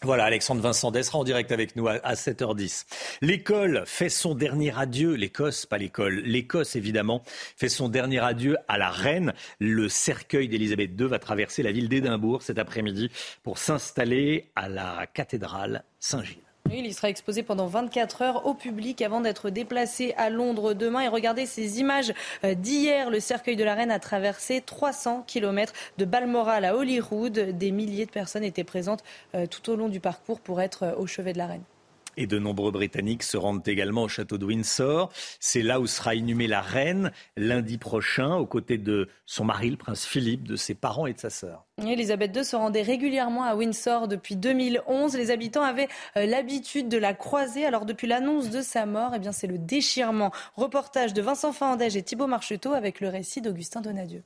Voilà, 0.03 0.25
Alexandre 0.25 0.61
Vincent 0.61 0.91
sera 1.01 1.17
en 1.17 1.23
direct 1.23 1.51
avec 1.53 1.77
nous 1.77 1.87
à 1.87 2.13
7h10. 2.13 2.85
L'école 3.21 3.83
fait 3.85 4.09
son 4.09 4.35
dernier 4.35 4.77
adieu, 4.77 5.13
l'Écosse, 5.13 5.65
pas 5.65 5.77
l'école, 5.77 6.15
l'Écosse 6.25 6.75
évidemment, 6.75 7.23
fait 7.55 7.69
son 7.69 7.87
dernier 7.87 8.19
adieu 8.19 8.57
à 8.67 8.77
la 8.77 8.89
reine. 8.89 9.33
Le 9.59 9.87
cercueil 9.87 10.49
d'Élisabeth 10.49 10.91
II 10.99 11.07
va 11.07 11.19
traverser 11.19 11.63
la 11.63 11.71
ville 11.71 11.87
d'Édimbourg 11.87 12.41
cet 12.41 12.59
après-midi 12.59 13.11
pour 13.43 13.57
s'installer 13.57 14.51
à 14.57 14.67
la 14.67 15.07
cathédrale 15.07 15.85
Saint-Gilles 15.99 16.42
il 16.85 16.93
sera 16.93 17.09
exposé 17.09 17.43
pendant 17.43 17.67
24 17.67 18.21
heures 18.21 18.45
au 18.45 18.53
public 18.53 19.01
avant 19.01 19.21
d'être 19.21 19.49
déplacé 19.49 20.13
à 20.17 20.29
Londres 20.29 20.73
demain. 20.73 21.01
Et 21.01 21.07
regardez 21.07 21.45
ces 21.45 21.79
images 21.79 22.13
euh, 22.43 22.53
d'hier. 22.53 23.09
Le 23.09 23.19
cercueil 23.19 23.55
de 23.55 23.63
la 23.63 23.75
reine 23.75 23.91
a 23.91 23.99
traversé 23.99 24.61
300 24.61 25.23
km 25.27 25.73
de 25.97 26.05
Balmoral 26.05 26.65
à 26.65 26.75
Holyrood. 26.75 27.33
Des 27.57 27.71
milliers 27.71 28.05
de 28.05 28.11
personnes 28.11 28.43
étaient 28.43 28.63
présentes 28.63 29.03
euh, 29.35 29.45
tout 29.47 29.69
au 29.69 29.75
long 29.75 29.89
du 29.89 29.99
parcours 29.99 30.39
pour 30.39 30.61
être 30.61 30.83
euh, 30.83 30.95
au 30.97 31.07
chevet 31.07 31.33
de 31.33 31.37
la 31.37 31.47
reine. 31.47 31.63
Et 32.17 32.27
de 32.27 32.39
nombreux 32.39 32.71
Britanniques 32.71 33.23
se 33.23 33.37
rendent 33.37 33.67
également 33.67 34.03
au 34.03 34.07
château 34.07 34.37
de 34.37 34.45
Windsor. 34.45 35.11
C'est 35.39 35.61
là 35.61 35.79
où 35.79 35.87
sera 35.87 36.15
inhumée 36.15 36.47
la 36.47 36.61
reine 36.61 37.11
lundi 37.37 37.77
prochain, 37.77 38.35
aux 38.35 38.45
côtés 38.45 38.77
de 38.77 39.09
son 39.25 39.45
mari, 39.45 39.69
le 39.69 39.77
prince 39.77 40.05
Philippe, 40.05 40.47
de 40.47 40.55
ses 40.55 40.75
parents 40.75 41.07
et 41.07 41.13
de 41.13 41.19
sa 41.19 41.29
sœur. 41.29 41.65
Elisabeth 41.81 42.35
II 42.35 42.45
se 42.45 42.55
rendait 42.55 42.81
régulièrement 42.81 43.43
à 43.43 43.55
Windsor 43.55 44.07
depuis 44.07 44.35
2011. 44.35 45.15
Les 45.15 45.31
habitants 45.31 45.63
avaient 45.63 45.89
euh, 46.17 46.25
l'habitude 46.25 46.87
de 46.87 46.97
la 46.97 47.13
croiser. 47.13 47.65
Alors 47.65 47.85
depuis 47.85 48.07
l'annonce 48.07 48.49
de 48.49 48.61
sa 48.61 48.85
mort, 48.85 49.13
eh 49.15 49.19
bien 49.19 49.31
c'est 49.31 49.47
le 49.47 49.57
déchirement. 49.57 50.31
Reportage 50.55 51.13
de 51.13 51.21
Vincent 51.21 51.51
Fandège 51.51 51.95
et 51.95 52.03
Thibault 52.03 52.27
Marcheteau 52.27 52.73
avec 52.73 53.01
le 53.01 53.09
récit 53.09 53.41
d'Augustin 53.41 53.81
Donadieu. 53.81 54.23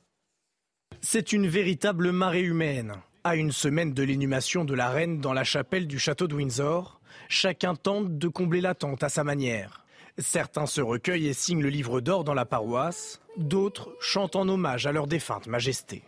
C'est 1.00 1.32
une 1.32 1.46
véritable 1.46 2.12
marée 2.12 2.42
humaine. 2.42 2.94
À 3.24 3.36
une 3.36 3.52
semaine 3.52 3.94
de 3.94 4.02
l'inhumation 4.02 4.64
de 4.64 4.74
la 4.74 4.88
reine 4.88 5.20
dans 5.20 5.32
la 5.32 5.44
chapelle 5.44 5.86
du 5.86 5.98
château 5.98 6.28
de 6.28 6.34
Windsor, 6.34 6.97
chacun 7.28 7.74
tente 7.74 8.18
de 8.18 8.28
combler 8.28 8.60
l'attente 8.60 9.02
à 9.02 9.08
sa 9.08 9.22
manière. 9.22 9.84
Certains 10.18 10.66
se 10.66 10.80
recueillent 10.80 11.28
et 11.28 11.32
signent 11.32 11.62
le 11.62 11.68
livre 11.68 12.00
d'or 12.00 12.24
dans 12.24 12.34
la 12.34 12.44
paroisse, 12.44 13.20
d'autres 13.36 13.94
chantent 14.00 14.34
en 14.34 14.48
hommage 14.48 14.86
à 14.86 14.92
leur 14.92 15.06
défunte 15.06 15.46
majesté. 15.46 16.02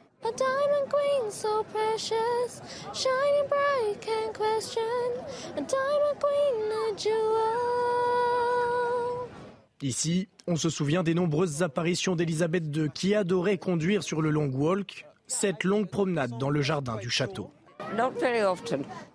Ici, 9.82 10.28
on 10.46 10.56
se 10.56 10.68
souvient 10.68 11.02
des 11.02 11.14
nombreuses 11.14 11.62
apparitions 11.62 12.16
d'Elisabeth 12.16 12.64
II 12.76 12.90
qui 12.92 13.14
adorait 13.14 13.58
conduire 13.58 14.02
sur 14.02 14.20
le 14.20 14.30
long 14.30 14.50
walk, 14.52 15.06
cette 15.26 15.64
longue 15.64 15.88
promenade 15.88 16.36
dans 16.38 16.50
le 16.50 16.60
jardin 16.60 16.96
du 16.96 17.08
château. 17.08 17.50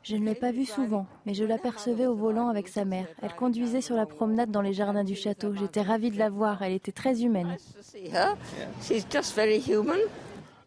Je 0.03 0.15
ne 0.15 0.25
l'ai 0.25 0.35
pas 0.35 0.51
vue 0.51 0.65
souvent, 0.65 1.07
mais 1.25 1.33
je 1.33 1.43
l'apercevais 1.43 2.05
au 2.05 2.15
volant 2.15 2.49
avec 2.49 2.67
sa 2.67 2.85
mère. 2.85 3.07
Elle 3.21 3.33
conduisait 3.33 3.81
sur 3.81 3.95
la 3.95 4.05
promenade 4.05 4.51
dans 4.51 4.61
les 4.61 4.73
jardins 4.73 5.03
du 5.03 5.15
château. 5.15 5.53
J'étais 5.55 5.81
ravie 5.81 6.11
de 6.11 6.19
la 6.19 6.29
voir, 6.29 6.61
elle 6.61 6.73
était 6.73 6.91
très 6.91 7.23
humaine. 7.23 7.57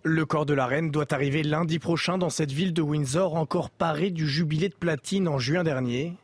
Le 0.04 0.24
corps 0.24 0.46
de 0.46 0.54
la 0.54 0.66
reine 0.66 0.90
doit 0.90 1.12
arriver 1.12 1.42
lundi 1.42 1.78
prochain 1.78 2.18
dans 2.18 2.30
cette 2.30 2.52
ville 2.52 2.72
de 2.72 2.82
Windsor 2.82 3.34
encore 3.34 3.70
parée 3.70 4.10
du 4.10 4.28
jubilé 4.28 4.68
de 4.68 4.74
platine 4.74 5.28
en 5.28 5.38
juin 5.38 5.64
dernier. 5.64 6.14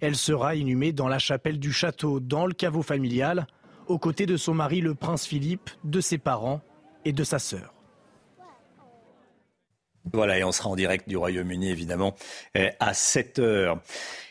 Elle 0.00 0.16
sera 0.16 0.54
inhumée 0.54 0.92
dans 0.92 1.08
la 1.08 1.18
chapelle 1.18 1.58
du 1.58 1.72
château, 1.72 2.20
dans 2.20 2.46
le 2.46 2.52
caveau 2.52 2.82
familial, 2.82 3.46
aux 3.88 3.98
côtés 3.98 4.26
de 4.26 4.36
son 4.36 4.54
mari 4.54 4.80
le 4.80 4.94
prince 4.94 5.26
Philippe, 5.26 5.70
de 5.84 6.00
ses 6.00 6.18
parents 6.18 6.60
et 7.04 7.12
de 7.12 7.24
sa 7.24 7.38
sœur. 7.38 7.74
Voilà, 10.12 10.38
et 10.38 10.44
on 10.44 10.52
sera 10.52 10.68
en 10.68 10.76
direct 10.76 11.08
du 11.08 11.16
Royaume-Uni, 11.16 11.70
évidemment, 11.70 12.14
euh, 12.56 12.68
à 12.80 12.92
7 12.92 13.38
heures. 13.38 13.80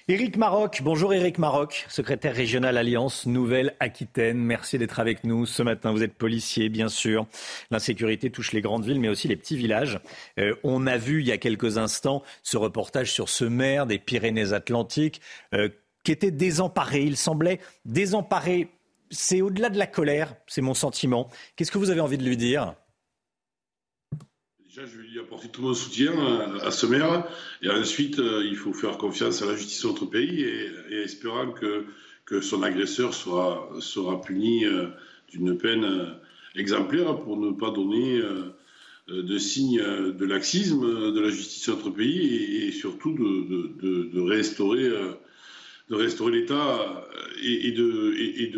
Éric 0.08 0.36
Maroc, 0.36 0.82
bonjour 0.84 1.14
Éric 1.14 1.38
Maroc, 1.38 1.86
secrétaire 1.88 2.36
régional 2.36 2.78
Alliance 2.78 3.26
Nouvelle-Aquitaine. 3.28 4.38
Merci 4.38 4.78
d'être 4.78 5.00
avec 5.00 5.24
nous 5.24 5.46
ce 5.46 5.64
matin. 5.64 5.94
Vous 5.94 6.04
êtes 6.04 6.16
policier, 6.16 6.68
bien 6.68 6.90
sûr. 6.90 7.26
L'insécurité 7.70 8.30
touche 8.30 8.52
les 8.52 8.62
grandes 8.62 8.84
villes, 8.84 9.00
mais 9.00 9.08
aussi 9.08 9.30
les 9.30 9.38
petits 9.38 9.56
villages. 9.56 10.00
Euh, 10.38 10.56
on 10.64 10.88
a 10.88 10.98
vu 10.98 11.22
il 11.22 11.28
y 11.28 11.32
a 11.32 11.38
quelques 11.38 11.78
instants 11.78 12.24
ce 12.44 12.58
reportage 12.58 13.12
sur 13.12 13.30
ce 13.30 13.46
maire 13.46 13.86
des 13.86 14.00
Pyrénées-Atlantiques 14.00 15.22
euh, 15.54 15.70
qui 16.04 16.12
était 16.12 16.32
désemparé. 16.32 17.04
Il 17.04 17.16
semblait 17.16 17.62
désemparé. 17.86 18.68
C'est 19.12 19.42
au-delà 19.42 19.70
de 19.70 19.78
la 19.78 19.88
colère, 19.88 20.36
c'est 20.48 20.62
mon 20.62 20.74
sentiment. 20.74 21.30
Qu'est-ce 21.56 21.72
que 21.72 21.78
vous 21.78 21.90
avez 21.90 22.02
envie 22.02 22.18
de 22.18 22.26
lui 22.26 22.38
dire? 22.38 22.76
Je 24.84 24.98
vais 24.98 25.08
lui 25.08 25.20
apporter 25.20 25.48
tout 25.48 25.62
mon 25.62 25.76
soutien 25.76 26.12
à, 26.62 26.72
ce 26.72 26.88
maire. 26.88 27.28
Et 27.62 27.70
ensuite, 27.70 28.18
euh, 28.18 28.44
il 28.44 28.56
faut 28.56 28.74
faire 28.74 28.98
confiance 28.98 29.44
à 29.44 29.46
la 29.46 29.56
justice 29.56 29.84
de 29.84 29.88
notre 29.90 30.06
pays 30.08 30.42
et, 30.42 30.96
espérant 31.04 31.52
que, 31.52 31.86
son 32.42 32.64
agresseur 32.64 33.14
sera, 33.14 34.22
puni 34.22 34.66
euh, 34.66 34.88
d'une 35.30 35.58
peine 35.58 35.84
euh, 35.84 36.06
exemplaire 36.56 37.20
pour 37.20 37.38
ne 37.38 37.52
pas 37.52 37.70
donner 37.72 38.22
de 39.08 39.38
signes 39.38 39.82
de 39.82 40.26
laxisme 40.26 41.14
de 41.14 41.20
la 41.20 41.30
justice 41.30 41.68
de 41.68 41.74
notre 41.74 41.90
pays 41.92 42.66
et, 42.66 42.72
surtout 42.72 43.12
de, 43.14 44.22
restaurer. 44.22 44.90
l'État 46.32 47.06
et, 47.44 47.72
de, 47.72 48.16
et, 48.18 48.52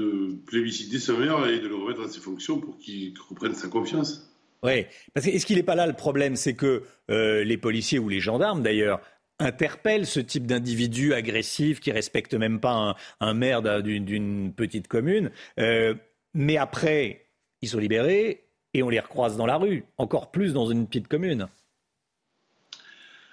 plébisciter 0.46 1.00
ce 1.00 1.12
maire 1.12 1.48
et 1.48 1.60
de 1.60 1.68
le 1.68 1.76
remettre 1.76 2.02
dans 2.02 2.10
ses 2.10 2.22
fonctions 2.22 2.60
pour 2.60 2.78
qu'il 2.78 3.14
reprenne 3.30 3.56
sa 3.56 3.68
confiance. 3.68 4.33
Oui, 4.64 4.86
parce 5.14 5.26
que 5.26 5.32
est-ce 5.32 5.46
qu'il 5.46 5.58
n'est 5.58 5.64
pas 5.64 5.76
là 5.76 5.88
le 5.88 5.94
problème? 5.94 6.36
C'est 6.36 6.56
que 6.56 6.84
euh, 7.12 7.44
les 7.44 7.58
policiers 7.58 8.00
ou 8.00 8.08
les 8.08 8.22
gendarmes, 8.22 8.64
d'ailleurs, 8.64 9.02
interpellent 9.40 10.06
ce 10.06 10.22
type 10.22 10.48
d'individus 10.48 11.14
agressifs 11.14 11.82
qui 11.82 11.92
respectent 11.92 12.34
même 12.34 12.60
pas 12.60 12.96
un, 13.20 13.34
maire 13.34 13.62
d'une 13.62 14.54
petite 14.54 14.88
commune. 14.88 15.32
Euh, 15.60 15.96
mais 16.34 16.58
après, 16.58 17.28
ils 17.62 17.70
sont 17.70 17.80
libérés 17.80 18.46
et 18.74 18.84
on 18.84 18.90
les 18.90 19.02
recroise 19.02 19.36
dans 19.36 19.46
la 19.46 19.58
rue, 19.58 19.84
encore 19.98 20.32
plus 20.32 20.54
dans 20.54 20.68
une 20.68 20.88
petite 20.88 21.10
commune. 21.10 21.48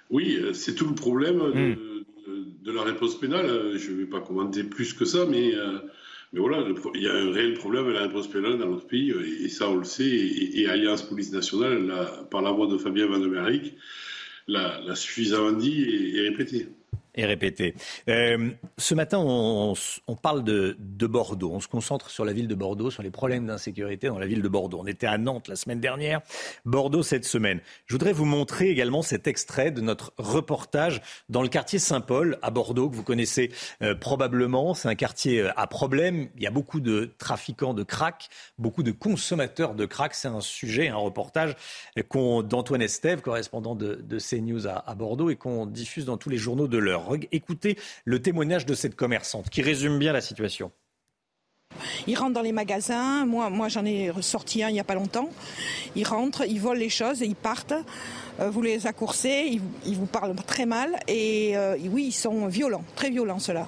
Oui, 0.09 0.37
euh, 0.41 0.51
c'est 0.51 0.75
tout 0.75 0.87
le 0.87 0.95
problème 0.95 1.39
de, 1.39 2.05
hmm. 2.71 2.75
la 2.75 2.83
réponse 2.83 3.17
pénale. 3.17 3.77
Je 3.77 3.91
ne 3.91 3.97
vais 3.97 4.05
pas 4.05 4.19
commenter 4.19 4.65
plus 4.65 4.93
que 4.93 5.05
ça, 5.05 5.25
mais 5.25 5.53
mais 6.33 6.39
voilà, 6.39 6.65
il 6.95 7.01
y 7.01 7.07
a 7.07 7.13
un 7.13 7.31
réel 7.31 7.53
problème 7.55 7.85
avec 7.85 7.95
la 7.95 8.03
réponse 8.03 8.27
pénale 8.27 8.57
dans 8.57 8.69
notre 8.69 8.87
pays, 8.87 9.13
et, 9.43 9.49
ça 9.49 9.69
on 9.69 9.77
le 9.77 9.83
sait, 9.83 10.09
et, 10.09 10.67
Alliance 10.67 11.03
Police 11.03 11.31
Nationale, 11.31 11.91
par 12.29 12.41
la 12.41 12.51
voix 12.51 12.67
de 12.67 12.77
Fabien 12.77 13.07
Van 13.07 13.19
l'a 14.47 14.95
suffisamment 14.95 15.51
dit 15.51 15.83
et 16.15 16.21
répété 16.21 16.67
et 17.15 17.25
répété. 17.25 17.75
Euh, 18.07 18.51
ce 18.77 18.95
matin, 18.95 19.19
on, 19.19 19.75
parle 20.21 20.43
de, 20.43 20.77
Bordeaux. 21.07 21.51
On 21.53 21.59
se 21.59 21.67
concentre 21.67 22.09
sur 22.09 22.25
la 22.25 22.33
ville 22.33 22.47
de 22.47 22.55
Bordeaux, 22.55 22.89
sur 22.89 23.03
les 23.03 23.09
problèmes 23.09 23.47
d'insécurité 23.47 24.07
dans 24.07 24.19
la 24.19 24.27
ville 24.27 24.41
de 24.41 24.47
Bordeaux. 24.47 24.79
On 24.81 24.87
était 24.87 25.07
à 25.07 25.17
Nantes 25.17 25.47
la 25.47 25.55
semaine 25.55 25.79
dernière, 25.79 26.21
Bordeaux 26.65 27.03
cette 27.03 27.25
semaine. 27.25 27.59
Je 27.85 27.95
voudrais 27.95 28.13
vous 28.13 28.25
montrer 28.25 28.69
également 28.69 29.01
cet 29.01 29.27
extrait 29.27 29.71
de 29.71 29.81
notre 29.81 30.13
reportage 30.17 31.01
dans 31.29 31.41
le 31.41 31.49
quartier 31.49 31.79
Saint-Paul 31.79 32.37
à 32.41 32.51
Bordeaux, 32.51 32.89
que 32.89 32.95
vous 32.95 33.03
connaissez 33.03 33.51
euh, 33.81 33.95
probablement. 33.95 34.73
C'est 34.73 34.87
un 34.87 34.95
quartier 34.95 35.41
euh, 35.41 35.51
à 35.57 35.67
problème. 35.67 36.29
Il 36.37 36.43
y 36.43 36.47
a 36.47 36.51
beaucoup 36.51 36.79
de 36.79 37.11
trafiquants 37.17 37.73
de 37.73 37.83
crack, 37.83 38.29
beaucoup 38.57 38.83
de 38.83 38.91
consommateurs 38.91 39.75
de 39.75 39.85
crack. 39.85 40.13
C'est 40.13 40.27
un 40.27 40.41
sujet, 40.41 40.87
un 40.87 40.95
reportage 40.95 41.55
d'Antoine 41.95 42.81
Estève, 42.81 43.21
correspondant 43.21 43.75
de, 43.75 44.17
CNews 44.19 44.67
à 44.67 44.95
Bordeaux, 44.95 45.29
et 45.29 45.35
qu'on 45.35 45.65
diffuse 45.65 46.05
dans 46.05 46.17
tous 46.17 46.29
les 46.29 46.37
journaux 46.37 46.67
de 46.67 46.77
l'heure. 46.77 47.00
Écoutez 47.31 47.77
le 48.05 48.21
témoignage 48.21 48.65
de 48.65 48.73
cette 48.73 48.95
commerçante 48.95 49.49
qui 49.49 49.61
résume 49.61 49.99
bien 49.99 50.13
la 50.13 50.21
situation. 50.21 50.71
Ils 52.07 52.17
rentrent 52.17 52.33
dans 52.33 52.41
les 52.41 52.51
magasins. 52.51 53.25
Moi, 53.25 53.49
moi 53.49 53.69
j'en 53.69 53.85
ai 53.85 54.09
ressorti 54.09 54.63
un 54.63 54.69
il 54.69 54.73
n'y 54.73 54.79
a 54.79 54.83
pas 54.83 54.95
longtemps. 54.95 55.29
Ils 55.95 56.05
rentrent, 56.05 56.45
ils 56.47 56.59
volent 56.59 56.79
les 56.79 56.89
choses, 56.89 57.21
ils 57.21 57.35
partent. 57.35 57.73
Euh, 58.39 58.49
vous 58.49 58.61
les 58.61 58.87
accoursez, 58.87 59.59
ils, 59.85 59.95
vous 59.95 60.05
parlent 60.05 60.35
très 60.35 60.65
mal. 60.65 60.97
Et 61.07 61.57
euh, 61.57 61.77
oui, 61.89 62.07
ils 62.07 62.11
sont 62.11 62.47
violents, 62.47 62.83
très 62.95 63.09
violents 63.09 63.39
ceux-là. 63.39 63.67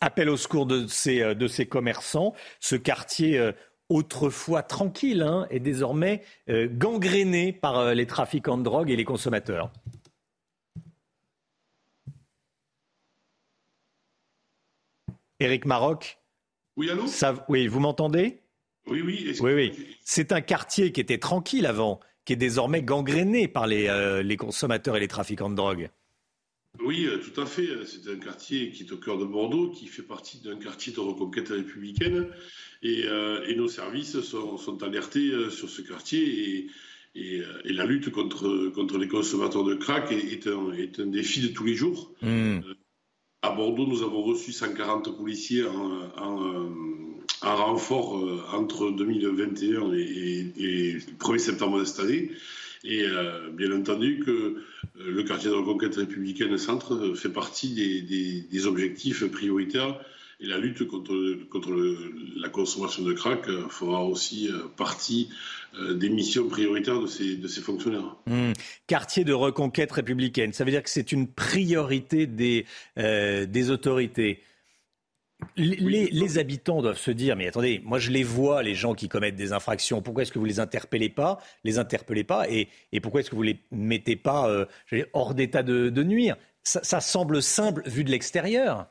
Appel 0.00 0.28
au 0.30 0.36
secours 0.36 0.66
de 0.66 0.86
ces, 0.86 1.20
euh, 1.20 1.34
de 1.34 1.46
ces 1.46 1.66
commerçants. 1.66 2.34
Ce 2.58 2.76
quartier 2.76 3.52
autrefois 3.88 4.62
tranquille 4.62 5.22
hein, 5.22 5.46
est 5.50 5.58
désormais 5.58 6.22
gangréné 6.48 7.52
par 7.52 7.94
les 7.94 8.06
trafiquants 8.06 8.56
de 8.56 8.62
drogue 8.62 8.90
et 8.90 8.96
les 8.96 9.04
consommateurs. 9.04 9.72
Éric 15.40 15.64
Maroc 15.64 16.18
Oui, 16.76 16.90
allô? 16.90 17.04
Oui, 17.48 17.66
vous 17.66 17.80
m'entendez? 17.80 18.42
Oui, 18.86 19.00
oui. 19.00 19.34
Oui, 19.40 19.52
oui. 19.52 19.72
C'est 20.04 20.32
un 20.32 20.42
quartier 20.42 20.92
qui 20.92 21.00
était 21.00 21.18
tranquille 21.18 21.66
avant, 21.66 22.00
qui 22.24 22.34
est 22.34 22.36
désormais 22.36 22.82
gangréné 22.82 23.48
par 23.48 23.66
les, 23.66 23.88
euh, 23.88 24.22
les 24.22 24.36
consommateurs 24.36 24.96
et 24.96 25.00
les 25.00 25.08
trafiquants 25.08 25.50
de 25.50 25.54
drogue. 25.54 25.90
Oui, 26.84 27.06
euh, 27.06 27.18
tout 27.18 27.40
à 27.40 27.46
fait. 27.46 27.68
C'est 27.86 28.10
un 28.10 28.18
quartier 28.18 28.70
qui 28.70 28.84
est 28.84 28.92
au 28.92 28.98
cœur 28.98 29.18
de 29.18 29.24
Bordeaux, 29.24 29.70
qui 29.70 29.86
fait 29.86 30.02
partie 30.02 30.40
d'un 30.40 30.56
quartier 30.56 30.92
de 30.92 31.00
reconquête 31.00 31.48
républicaine. 31.48 32.28
Et, 32.82 33.04
euh, 33.06 33.54
nos 33.56 33.68
services 33.68 34.20
sont, 34.20 34.82
alertés 34.82 35.32
sur 35.50 35.70
ce 35.70 35.80
quartier. 35.80 36.68
Et, 37.14 37.42
la 37.64 37.86
lutte 37.86 38.10
contre, 38.10 38.68
contre 38.68 38.98
les 38.98 39.08
consommateurs 39.08 39.64
de 39.64 39.74
crack 39.74 40.12
est, 40.12 40.46
un, 40.46 40.72
est 40.72 41.00
un, 41.00 41.06
défi 41.06 41.40
de 41.40 41.48
tous 41.48 41.64
les 41.64 41.74
jours. 41.74 42.12
Hmm. 42.22 42.60
À 43.42 43.52
Bordeaux, 43.52 43.86
nous 43.86 44.02
avons 44.02 44.22
reçu 44.22 44.52
140 44.52 45.16
policiers 45.16 45.64
en, 45.64 46.76
renfort 47.40 48.18
euh, 48.18 48.42
entre 48.52 48.90
2021 48.90 49.94
et, 49.94 50.52
le 50.58 50.98
1er 51.18 51.38
septembre 51.38 51.78
de 51.78 51.84
cette 51.84 52.00
année. 52.00 52.30
Et 52.84 53.02
euh, 53.02 53.48
bien 53.50 53.72
entendu 53.72 54.22
que 54.24 54.30
euh, 54.30 54.56
le 54.98 55.22
quartier 55.22 55.48
de 55.48 55.54
reconquête 55.54 55.96
républicaine 55.96 56.58
centre 56.58 57.14
fait 57.14 57.30
partie 57.30 58.02
des 58.50 58.66
objectifs 58.66 59.24
prioritaires 59.30 59.98
et 60.40 60.46
la 60.46 60.58
lutte 60.58 60.86
contre, 60.86 61.48
contre 61.50 61.72
la 62.36 62.48
consommation 62.48 63.02
de 63.02 63.12
crack 63.12 63.46
euh, 63.48 63.68
fera 63.68 64.02
aussi 64.02 64.48
euh, 64.48 64.68
partie 64.76 65.28
euh, 65.78 65.94
des 65.94 66.08
missions 66.08 66.48
prioritaires 66.48 67.00
de 67.00 67.06
ces, 67.06 67.36
de 67.36 67.46
ces 67.46 67.60
fonctionnaires. 67.60 68.16
Mmh. 68.26 68.52
Quartier 68.86 69.24
de 69.24 69.34
reconquête 69.34 69.92
républicaine, 69.92 70.52
ça 70.52 70.64
veut 70.64 70.70
dire 70.70 70.82
que 70.82 70.90
c'est 70.90 71.12
une 71.12 71.28
priorité 71.28 72.26
des, 72.26 72.66
des 72.96 73.70
autorités. 73.70 74.42
Les, 75.56 76.08
les, 76.10 76.38
habitants 76.38 76.82
doivent 76.82 76.98
se 76.98 77.10
dire, 77.10 77.34
mais 77.34 77.46
attendez, 77.46 77.80
moi 77.84 77.98
je 77.98 78.10
les 78.10 78.22
vois, 78.22 78.62
les 78.62 78.74
gens 78.74 78.94
qui 78.94 79.08
commettent 79.08 79.36
des 79.36 79.52
infractions, 79.52 80.02
pourquoi 80.02 80.22
est-ce 80.22 80.32
que 80.32 80.38
vous 80.38 80.44
les 80.44 80.60
interpellez 80.60 81.08
pas, 81.08 81.38
les 81.64 81.78
interpellez 81.78 82.24
pas, 82.24 82.46
et, 82.50 82.68
et 82.92 83.00
pourquoi 83.00 83.20
est-ce 83.20 83.30
que 83.30 83.36
vous 83.36 83.42
les 83.42 83.58
mettez 83.70 84.16
pas 84.16 84.66
hors 85.14 85.34
d'état 85.34 85.62
de, 85.62 85.88
de, 85.88 86.02
nuire? 86.02 86.36
Ça, 86.62 86.82
ça 86.82 87.00
semble 87.00 87.40
simple 87.40 87.82
vu 87.86 88.04
de 88.04 88.10
l'extérieur. 88.10 88.86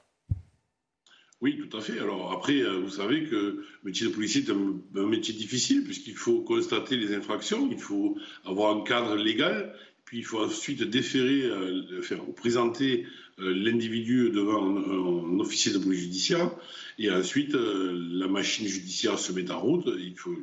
Oui, 1.41 1.57
tout 1.57 1.77
à 1.77 1.79
fait. 1.79 1.99
Alors 1.99 2.33
après, 2.33 2.59
euh, 2.61 2.79
vous 2.81 2.89
savez 2.89 3.23
que 3.23 3.35
le 3.35 3.65
métier 3.85 4.07
de 4.07 4.11
policier 4.11 4.43
est 4.43 4.51
un, 4.51 5.07
métier 5.07 5.33
difficile 5.33 5.85
puisqu'il 5.85 6.15
faut 6.15 6.41
constater 6.41 6.97
les 6.97 7.15
infractions, 7.15 7.69
il 7.71 7.79
faut 7.79 8.17
avoir 8.43 8.75
un 8.75 8.83
cadre 8.83 9.15
légal, 9.15 9.73
puis 10.03 10.17
il 10.17 10.25
faut 10.25 10.43
ensuite 10.43 10.83
déférer, 10.83 11.43
euh, 11.43 12.01
faire 12.01 12.25
présenter 12.35 13.05
euh, 13.39 13.53
l'individu 13.53 14.31
devant 14.31 14.65
un, 14.65 15.39
officier 15.39 15.71
de 15.71 15.77
police 15.77 16.01
judiciaire, 16.01 16.51
et 16.97 17.09
ensuite 17.09 17.53
la 17.53 18.27
machine 18.27 18.67
judiciaire 18.67 19.17
se 19.17 19.31
met 19.31 19.49
en 19.49 19.61
route, 19.61 19.87
il 19.97 20.17
faut, 20.17 20.35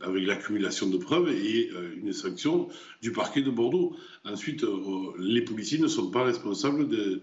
avec 0.00 0.26
l'accumulation 0.26 0.88
de 0.88 0.96
preuves 0.96 1.28
et 1.28 1.70
une 2.02 2.14
sanction 2.14 2.68
du 3.02 3.12
parquet 3.12 3.42
de 3.42 3.50
Bordeaux. 3.50 3.94
Ensuite, 4.24 4.64
les 5.18 5.42
policiers 5.42 5.78
ne 5.78 5.88
sont 5.88 6.10
pas 6.10 6.24
responsables 6.24 6.88
de, 6.88 7.20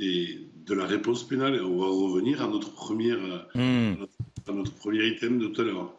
de 0.00 0.74
la 0.74 0.86
réponse 0.86 1.26
pénale. 1.26 1.62
On 1.62 1.78
va 1.78 1.86
revenir 1.86 2.42
à 2.42 2.48
notre, 2.48 2.72
première, 2.72 3.18
hmm. 3.54 3.94
à 4.48 4.52
notre 4.52 4.74
premier 4.74 5.06
item 5.06 5.38
de 5.38 5.46
tout 5.48 5.60
à 5.60 5.64
l'heure. 5.64 5.92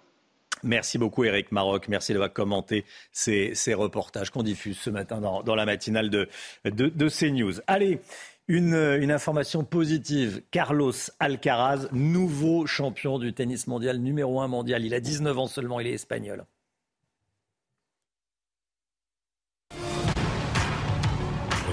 Merci 0.64 0.98
beaucoup 0.98 1.24
Eric 1.24 1.52
Maroc. 1.52 1.88
Merci 1.88 2.14
d'avoir 2.14 2.32
commenté 2.32 2.86
ces, 3.12 3.54
reportages 3.74 4.30
qu'on 4.30 4.44
diffuse 4.44 4.78
ce 4.78 4.90
matin 4.90 5.20
dans, 5.20 5.56
la 5.56 5.66
matinale 5.66 6.10
de, 6.10 6.28
de, 6.66 7.10
CNews. 7.10 7.62
Allez, 7.68 8.00
une, 8.48 8.76
une, 8.76 9.12
information 9.12 9.64
positive. 9.64 10.44
Carlos 10.52 10.94
Alcaraz, 11.20 11.88
nouveau 11.92 12.68
champion 12.68 13.18
du 13.18 13.34
tennis 13.34 13.66
mondial, 13.68 13.98
numéro 13.98 14.42
un 14.42 14.48
mondial. 14.48 14.86
Il 14.86 14.94
a 14.94 15.00
19 15.00 15.38
ans 15.40 15.48
seulement, 15.48 15.80
il 15.80 15.88
est 15.88 15.94
espagnol. 15.94 16.46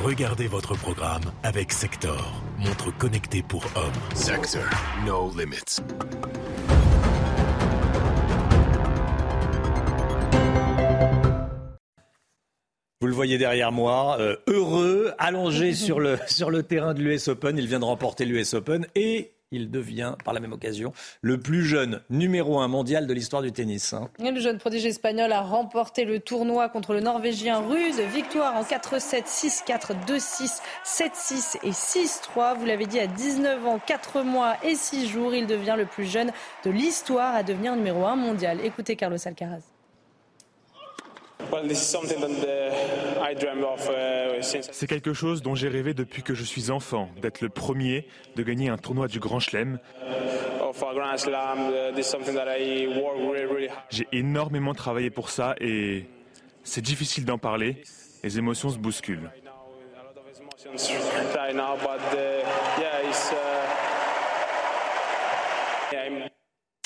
Regardez 0.08 0.46
votre 0.46 0.74
programme 0.74 1.20
avec 1.42 1.70
Sector, 1.70 2.42
montre 2.58 2.90
connectée 2.96 3.42
pour 3.42 3.62
hommes. 3.76 3.92
Sector, 4.14 4.62
no 5.04 5.30
limits. 5.38 5.82
Vous 13.02 13.06
le 13.06 13.12
voyez 13.12 13.36
derrière 13.36 13.70
moi, 13.70 14.16
euh, 14.18 14.36
heureux, 14.46 15.12
allongé 15.18 15.74
sur 15.74 16.00
le, 16.00 16.18
sur 16.26 16.48
le 16.48 16.62
terrain 16.62 16.94
de 16.94 17.02
l'US 17.02 17.28
Open. 17.28 17.58
Il 17.58 17.66
vient 17.66 17.80
de 17.80 17.84
remporter 17.84 18.24
l'US 18.24 18.54
Open 18.54 18.86
et 18.94 19.34
il 19.50 19.70
devient, 19.70 20.14
par 20.24 20.34
la 20.34 20.40
même 20.40 20.52
occasion, 20.52 20.92
le 21.22 21.38
plus 21.38 21.64
jeune 21.64 22.00
numéro 22.10 22.60
un 22.60 22.68
mondial 22.68 23.06
de 23.06 23.14
l'histoire 23.14 23.42
du 23.42 23.52
tennis. 23.52 23.92
Hein. 23.92 24.10
le 24.18 24.40
jeune 24.40 24.58
prodige 24.58 24.86
espagnol 24.86 25.32
a 25.32 25.40
remporté 25.40 26.04
le 26.04 26.20
tournoi 26.20 26.68
contre 26.68 26.92
le 26.92 27.00
Norvégien 27.00 27.60
Rude. 27.60 28.00
Victoire 28.12 28.54
en 28.56 28.62
4-7, 28.62 29.24
6-4, 29.26 30.04
2-6, 30.06 30.60
7-6 30.84 31.58
et 31.62 31.70
6-3. 31.70 32.58
Vous 32.58 32.66
l'avez 32.66 32.86
dit, 32.86 33.00
à 33.00 33.06
19 33.06 33.66
ans, 33.66 33.80
4 33.84 34.22
mois 34.22 34.56
et 34.64 34.74
6 34.74 35.08
jours, 35.08 35.34
il 35.34 35.46
devient 35.46 35.74
le 35.76 35.86
plus 35.86 36.06
jeune 36.06 36.32
de 36.64 36.70
l'histoire 36.70 37.34
à 37.34 37.42
devenir 37.42 37.74
numéro 37.76 38.06
un 38.06 38.16
mondial. 38.16 38.58
Écoutez 38.64 38.96
Carlos 38.96 39.18
Alcaraz. 39.24 39.77
C'est 44.50 44.86
quelque 44.86 45.12
chose 45.12 45.42
dont 45.42 45.54
j'ai 45.54 45.68
rêvé 45.68 45.94
depuis 45.94 46.22
que 46.22 46.34
je 46.34 46.44
suis 46.44 46.70
enfant, 46.70 47.08
d'être 47.20 47.40
le 47.40 47.48
premier 47.48 48.06
de 48.36 48.42
gagner 48.42 48.68
un 48.68 48.78
tournoi 48.78 49.08
du 49.08 49.20
Grand 49.20 49.40
Chelem. 49.40 49.78
Uh, 50.00 50.08
j'ai 53.90 54.08
énormément 54.12 54.74
travaillé 54.74 55.10
pour 55.10 55.30
ça 55.30 55.54
et 55.60 56.06
c'est 56.64 56.82
difficile 56.82 57.24
d'en 57.24 57.38
parler. 57.38 57.82
Les 58.22 58.38
émotions 58.38 58.70
se 58.70 58.78
bousculent. 58.78 59.30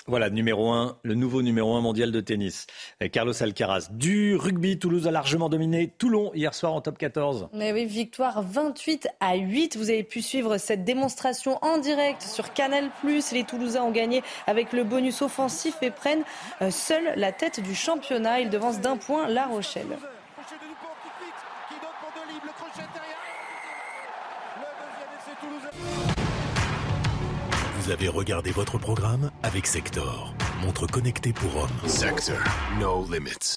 Voilà, 0.09 0.31
numéro 0.31 0.71
un, 0.71 0.99
le 1.05 1.15
nouveau 1.15 1.43
numéro 1.43 1.77
un 1.77 1.81
mondial 1.81 2.11
de 2.11 2.21
tennis, 2.21 2.67
euh, 3.03 3.09
Carlos 3.09 3.41
Alcaraz. 3.41 3.89
Du 3.93 4.35
rugby, 4.35 4.77
Toulouse 4.77 5.07
a 5.07 5.13
largement 5.13 5.49
dominé 5.49 5.93
Toulon 5.97 6.33
hier 6.35 6.55
soir 6.55 6.75
en 6.75 6.81
top 6.81 6.99
14. 6.99 7.49
Mais 7.53 7.73
oui, 7.73 7.85
victoire 7.85 8.43
28 8.43 9.07
à 9.21 9.37
8. 9.37 9.77
Vous 9.77 9.91
avez 9.91 10.03
pu 10.03 10.21
suivre 10.21 10.59
cette 10.59 10.85
démonstration 10.85 11.59
en 11.63 11.79
direct 11.79 12.23
sur 12.23 12.53
Canal+. 12.53 12.91
Les 13.33 13.45
Toulousains 13.45 13.83
ont 13.83 13.93
gagné 13.93 14.23
avec 14.49 14.73
le 14.73 14.83
bonus 14.83 15.23
offensif 15.23 15.77
et 15.83 15.93
prennent 15.93 16.25
euh, 16.63 16.73
seule 16.73 17.13
la 17.15 17.31
tête 17.31 17.61
du 17.61 17.77
championnat. 17.77 18.41
Ils 18.41 18.51
devancent 18.51 18.81
d'un 18.81 18.97
point 18.97 19.29
La 19.29 19.47
Rochelle. 19.47 19.99
Vous 27.85 27.91
avez 27.91 28.07
regardé 28.07 28.53
votre 28.53 28.79
programme 28.79 29.33
avec 29.43 29.67
Sector, 29.67 30.33
montre 30.65 30.87
connectée 30.87 31.33
pour 31.33 31.57
hommes. 31.57 31.89
Sector, 31.89 32.37
no 32.79 33.05
limits. 33.13 33.57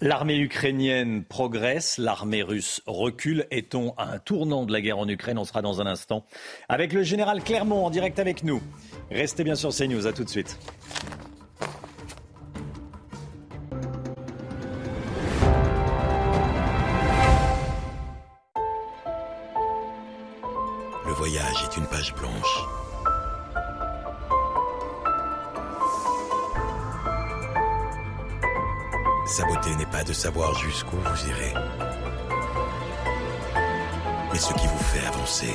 L'armée 0.00 0.38
ukrainienne 0.38 1.24
progresse, 1.24 1.98
l'armée 1.98 2.44
russe 2.44 2.80
recule. 2.86 3.48
Est-on 3.50 3.92
à 3.96 4.12
un 4.12 4.18
tournant 4.20 4.66
de 4.66 4.72
la 4.72 4.80
guerre 4.80 4.98
en 4.98 5.08
Ukraine? 5.08 5.36
On 5.38 5.44
sera 5.44 5.62
dans 5.62 5.80
un 5.80 5.86
instant 5.86 6.24
avec 6.68 6.92
le 6.92 7.02
général 7.02 7.42
Clermont 7.42 7.86
en 7.86 7.90
direct 7.90 8.20
avec 8.20 8.44
nous. 8.44 8.62
Restez 9.10 9.42
bien 9.42 9.56
sur 9.56 9.70
CNews, 9.70 10.06
à 10.06 10.12
tout 10.12 10.22
de 10.22 10.30
suite. 10.30 10.56
Une 21.76 21.86
page 21.86 22.14
blanche. 22.14 22.64
Sa 29.26 29.44
beauté 29.44 29.74
n'est 29.76 29.86
pas 29.86 30.02
de 30.02 30.12
savoir 30.12 30.54
jusqu'où 30.54 30.96
vous 30.96 31.28
irez, 31.28 31.54
mais 34.32 34.38
ce 34.38 34.52
qui 34.54 34.66
vous 34.66 34.84
fait 34.84 35.06
avancer. 35.06 35.54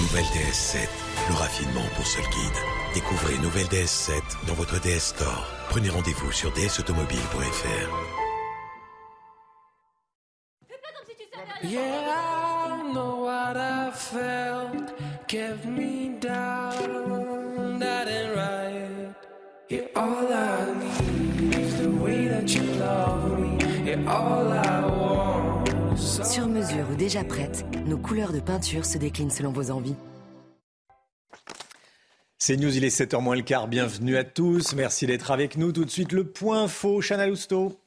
Nouvelle 0.00 0.24
DS7, 0.24 0.88
le 1.28 1.34
raffinement 1.34 1.88
pour 1.96 2.06
seul 2.06 2.24
guide. 2.24 2.58
Découvrez 2.94 3.38
Nouvelle 3.38 3.66
DS7 3.66 4.12
dans 4.46 4.54
votre 4.54 4.78
DS 4.80 5.14
Store. 5.14 5.46
Prenez 5.70 5.88
rendez-vous 5.88 6.32
sur 6.32 6.52
dsautomobile.fr. 6.52 8.22
Sur 26.24 26.46
mesure 26.46 26.90
ou 26.90 26.94
déjà 26.94 27.24
prête, 27.24 27.64
nos 27.86 27.96
couleurs 27.96 28.32
de 28.32 28.40
peinture 28.40 28.84
se 28.84 28.98
déclinent 28.98 29.30
selon 29.30 29.50
vos 29.50 29.70
envies. 29.70 29.94
C'est 32.36 32.56
News, 32.56 32.76
il 32.76 32.84
est 32.84 32.94
7h 32.94 33.22
moins 33.22 33.36
le 33.36 33.42
quart. 33.42 33.66
Bienvenue 33.66 34.18
à 34.18 34.24
tous. 34.24 34.74
Merci 34.74 35.06
d'être 35.06 35.30
avec 35.30 35.56
nous. 35.56 35.72
Tout 35.72 35.86
de 35.86 35.90
suite, 35.90 36.12
le 36.12 36.24
point 36.24 36.68
faux, 36.68 37.00
Chana 37.00 37.26
Lousteau. 37.28 37.81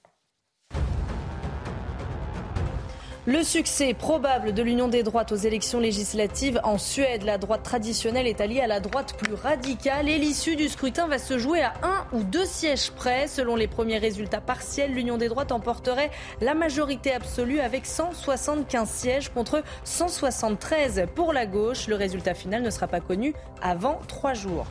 Le 3.27 3.41
succès 3.41 3.95
probable 3.95 4.53
de 4.53 4.61
l'Union 4.61 4.87
des 4.87 5.01
droites 5.01 5.31
aux 5.31 5.35
élections 5.35 5.79
législatives 5.79 6.61
en 6.63 6.77
Suède, 6.77 7.23
la 7.23 7.39
droite 7.39 7.63
traditionnelle 7.63 8.27
est 8.27 8.39
alliée 8.39 8.61
à 8.61 8.67
la 8.67 8.79
droite 8.79 9.15
plus 9.17 9.33
radicale 9.33 10.07
et 10.07 10.19
l'issue 10.19 10.55
du 10.55 10.69
scrutin 10.69 11.07
va 11.07 11.17
se 11.17 11.39
jouer 11.39 11.63
à 11.63 11.73
un 11.81 12.05
ou 12.13 12.21
deux 12.21 12.45
sièges 12.45 12.91
près. 12.91 13.27
Selon 13.27 13.55
les 13.55 13.65
premiers 13.65 13.97
résultats 13.97 14.41
partiels, 14.41 14.93
l'Union 14.93 15.17
des 15.17 15.27
droites 15.27 15.51
emporterait 15.51 16.11
la 16.39 16.53
majorité 16.53 17.13
absolue 17.13 17.61
avec 17.61 17.87
175 17.87 18.87
sièges 18.87 19.29
contre 19.29 19.63
173 19.85 21.07
pour 21.15 21.33
la 21.33 21.47
gauche. 21.47 21.87
Le 21.87 21.95
résultat 21.95 22.35
final 22.35 22.61
ne 22.61 22.69
sera 22.69 22.85
pas 22.85 22.99
connu 22.99 23.33
avant 23.59 23.99
trois 24.07 24.35
jours. 24.35 24.67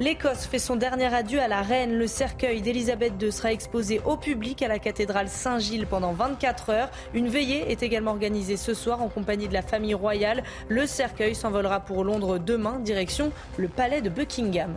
L'Écosse 0.00 0.46
fait 0.46 0.58
son 0.58 0.76
dernier 0.76 1.14
adieu 1.14 1.42
à 1.42 1.46
la 1.46 1.60
reine. 1.60 1.98
Le 1.98 2.06
cercueil 2.06 2.62
d'Elisabeth 2.62 3.12
II 3.20 3.30
sera 3.30 3.52
exposé 3.52 4.00
au 4.06 4.16
public 4.16 4.62
à 4.62 4.68
la 4.68 4.78
cathédrale 4.78 5.28
Saint-Gilles 5.28 5.86
pendant 5.86 6.14
24 6.14 6.70
heures. 6.70 6.90
Une 7.12 7.28
veillée 7.28 7.70
est 7.70 7.82
également 7.82 8.12
organisée 8.12 8.56
ce 8.56 8.72
soir 8.72 9.02
en 9.02 9.10
compagnie 9.10 9.46
de 9.46 9.52
la 9.52 9.60
famille 9.60 9.92
royale. 9.92 10.42
Le 10.68 10.86
cercueil 10.86 11.34
s'envolera 11.34 11.80
pour 11.80 12.02
Londres 12.02 12.38
demain, 12.38 12.78
direction 12.78 13.30
le 13.58 13.68
palais 13.68 14.00
de 14.00 14.08
Buckingham. 14.08 14.72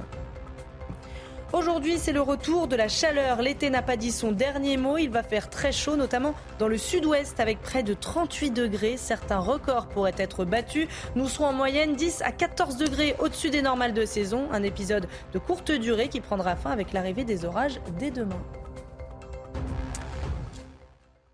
Aujourd'hui, 1.53 1.99
c'est 1.99 2.13
le 2.13 2.21
retour 2.21 2.67
de 2.67 2.75
la 2.75 2.87
chaleur. 2.87 3.43
L'été 3.43 3.69
n'a 3.69 3.83
pas 3.83 3.95
dit 3.95 4.11
son 4.11 4.31
dernier 4.31 4.75
mot. 4.75 4.97
Il 4.97 5.11
va 5.11 5.21
faire 5.21 5.51
très 5.51 5.71
chaud, 5.71 5.95
notamment 5.95 6.33
dans 6.57 6.67
le 6.67 6.79
sud-ouest, 6.79 7.39
avec 7.39 7.61
près 7.61 7.83
de 7.83 7.93
38 7.93 8.49
degrés. 8.49 8.97
Certains 8.97 9.37
records 9.37 9.85
pourraient 9.85 10.15
être 10.17 10.45
battus. 10.45 10.87
Nous 11.15 11.29
serons 11.29 11.45
en 11.45 11.53
moyenne 11.53 11.95
10 11.95 12.23
à 12.23 12.31
14 12.31 12.77
degrés 12.77 13.15
au-dessus 13.19 13.51
des 13.51 13.61
normales 13.61 13.93
de 13.93 14.03
saison. 14.03 14.47
Un 14.51 14.63
épisode 14.63 15.07
de 15.31 15.37
courte 15.37 15.71
durée 15.71 16.09
qui 16.09 16.21
prendra 16.21 16.55
fin 16.55 16.71
avec 16.71 16.91
l'arrivée 16.91 17.23
des 17.23 17.45
orages 17.45 17.79
dès 17.99 18.09
demain. 18.09 18.41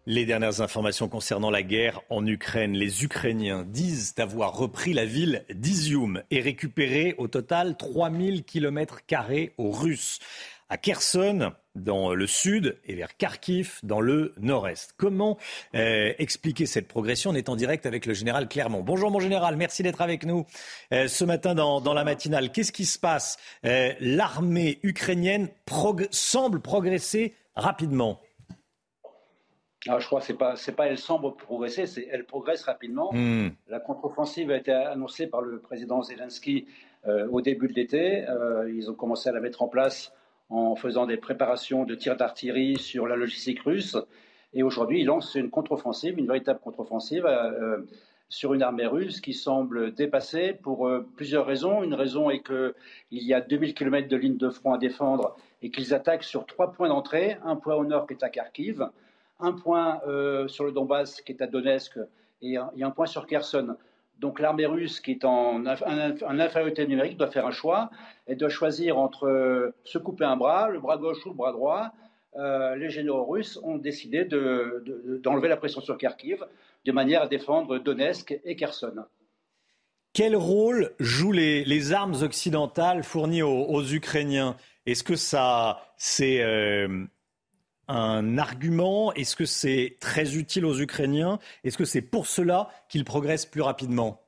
Les 0.05 0.25
dernières 0.25 0.61
informations 0.61 1.09
concernant 1.09 1.51
la 1.51 1.61
guerre 1.61 2.01
en 2.09 2.25
Ukraine. 2.25 2.73
Les 2.73 3.03
Ukrainiens 3.03 3.63
disent 3.67 4.15
avoir 4.17 4.57
repris 4.57 4.93
la 4.93 5.05
ville 5.05 5.43
d'Izium 5.53 6.23
et 6.31 6.39
récupéré 6.39 7.15
au 7.17 7.27
total 7.27 7.75
3000 7.77 8.43
km 8.43 9.01
aux 9.57 9.71
Russes. 9.71 10.19
à 10.69 10.77
Kherson 10.77 11.51
dans 11.75 12.13
le 12.13 12.27
sud 12.27 12.77
et 12.85 12.95
vers 12.95 13.17
Kharkiv 13.17 13.79
dans 13.83 14.01
le 14.01 14.33
nord-est. 14.39 14.93
Comment 14.97 15.37
euh, 15.75 16.13
expliquer 16.17 16.65
cette 16.65 16.87
progression? 16.87 17.31
On 17.31 17.35
est 17.35 17.49
en 17.49 17.55
direct 17.55 17.85
avec 17.85 18.05
le 18.05 18.13
général 18.13 18.47
Clermont. 18.47 18.81
Bonjour 18.81 19.11
mon 19.11 19.19
général, 19.19 19.57
merci 19.57 19.83
d'être 19.83 20.01
avec 20.01 20.25
nous 20.25 20.45
euh, 20.93 21.07
ce 21.07 21.25
matin 21.25 21.55
dans, 21.55 21.93
la 21.93 22.03
matinale. 22.03 22.51
Qu'est-ce 22.51 22.71
qui 22.71 22.85
se 22.85 22.99
passe? 22.99 23.37
Euh, 23.65 23.93
L'armée 23.99 24.79
ukrainienne 24.83 25.49
semble 26.11 26.61
progresser 26.61 27.33
rapidement. 27.55 28.21
Je 29.85 30.05
crois 30.05 30.19
que 30.19 30.25
c'est 30.25 30.37
pas 30.37 30.55
c'est 30.55 30.75
pas 30.75 30.87
elle 30.87 30.97
semble 30.97 31.35
progresser, 31.35 31.85
c'est 31.85 32.07
elle 32.11 32.25
progresse 32.25 32.63
rapidement. 32.63 33.11
Hmm. 33.13 33.49
La 33.67 33.79
contre-offensive 33.79 34.51
a 34.51 34.57
été 34.57 34.71
annoncée 34.71 35.27
par 35.27 35.41
le 35.41 35.59
président 35.59 36.01
Zelensky 36.01 36.67
au 37.07 37.39
début 37.41 37.69
de 37.69 37.73
l'été. 37.73 38.25
ils 38.67 38.91
ont 38.91 38.93
commencé 38.93 39.29
à 39.29 39.31
la 39.31 39.39
mettre 39.39 39.61
en 39.61 39.69
place 39.69 40.11
en 40.49 40.75
faisant 40.75 41.05
des 41.05 41.17
préparations 41.17 41.85
de 41.85 41.95
tirs 41.95 42.17
d'artillerie 42.17 42.77
sur 42.77 43.07
la 43.07 43.15
logistique 43.15 43.61
russe. 43.61 43.97
Et 44.53 44.63
aujourd'hui, 44.63 45.01
il 45.01 45.05
lance 45.05 45.35
une 45.35 45.49
contre-offensive, 45.51 46.17
une 46.17 46.25
véritable 46.25 46.59
contre-offensive 46.59 47.25
euh, 47.27 47.81
sur 48.29 48.53
une 48.53 48.63
armée 48.63 48.87
russe 48.87 49.21
qui 49.21 49.33
semble 49.33 49.93
dépassée 49.93 50.53
pour 50.53 50.87
euh, 50.87 51.07
plusieurs 51.15 51.45
raisons. 51.45 51.83
Une 51.83 51.93
raison 51.93 52.31
est 52.31 52.41
qu'il 52.41 52.73
y 53.11 53.33
a 53.33 53.41
2000 53.41 53.75
km 53.75 54.07
de 54.07 54.17
ligne 54.17 54.37
de 54.37 54.49
front 54.49 54.73
à 54.73 54.79
défendre 54.79 55.35
et 55.61 55.69
qu'ils 55.69 55.93
attaquent 55.93 56.23
sur 56.23 56.47
trois 56.47 56.71
points 56.71 56.89
d'entrée. 56.89 57.37
Un 57.43 57.55
point 57.55 57.75
au 57.75 57.85
nord 57.85 58.07
qui 58.07 58.13
est 58.13 58.23
à 58.23 58.29
Kharkiv, 58.29 58.89
un 59.39 59.53
point 59.53 60.01
euh, 60.07 60.47
sur 60.47 60.63
le 60.63 60.71
Donbass 60.71 61.21
qui 61.21 61.31
est 61.31 61.41
à 61.41 61.47
Donetsk 61.47 61.97
et 62.41 62.57
un, 62.57 62.71
et 62.75 62.83
un 62.83 62.91
point 62.91 63.05
sur 63.05 63.25
Kherson. 63.25 63.75
Donc 64.19 64.39
l'armée 64.39 64.65
russe, 64.65 64.99
qui 64.99 65.11
est 65.11 65.23
en, 65.23 65.65
infériorité 65.65 66.85
numérique, 66.85 67.17
doit 67.17 67.31
faire 67.31 67.45
un 67.45 67.51
choix. 67.51 67.89
Elle 68.27 68.37
doit 68.37 68.49
choisir 68.49 68.97
entre 68.97 69.27
euh, 69.27 69.73
se 69.85 69.97
couper 69.97 70.25
un 70.25 70.35
bras, 70.35 70.69
le 70.69 70.79
bras 70.79 70.97
gauche 70.97 71.25
ou 71.25 71.29
le 71.29 71.35
bras 71.35 71.53
droit. 71.53 71.91
Euh, 72.35 72.75
les 72.75 72.89
généraux 72.89 73.25
russes 73.25 73.57
ont 73.63 73.77
décidé 73.77 74.25
d'enlever 74.25 75.47
la 75.47 75.57
pression 75.57 75.81
sur 75.81 75.97
Kharkiv 75.97 76.45
de 76.85 76.91
manière 76.91 77.23
à 77.23 77.27
défendre 77.27 77.79
Donetsk 77.79 78.39
et 78.43 78.55
Kherson. 78.55 79.05
Quel 80.13 80.35
rôle 80.35 80.91
jouent 80.99 81.31
les, 81.31 81.93
armes 81.93 82.15
occidentales 82.21 83.03
fournies 83.03 83.41
aux, 83.41 83.83
Ukrainiens? 83.83 84.57
Est-ce 84.85 85.03
que 85.03 85.15
ça, 85.15 85.81
c'est 85.97 86.43
un 87.89 88.37
argument 88.37 89.11
Est-ce 89.13 89.35
que 89.35 89.45
c'est 89.45 89.97
très 89.99 90.37
utile 90.37 90.65
aux 90.65 90.79
Ukrainiens? 90.79 91.39
Est-ce 91.63 91.77
que 91.77 91.85
c'est 91.85 92.01
pour 92.01 92.27
cela 92.27 92.69
qu'ils 92.87 93.03
progressent 93.03 93.47
plus 93.47 93.61
rapidement? 93.61 94.21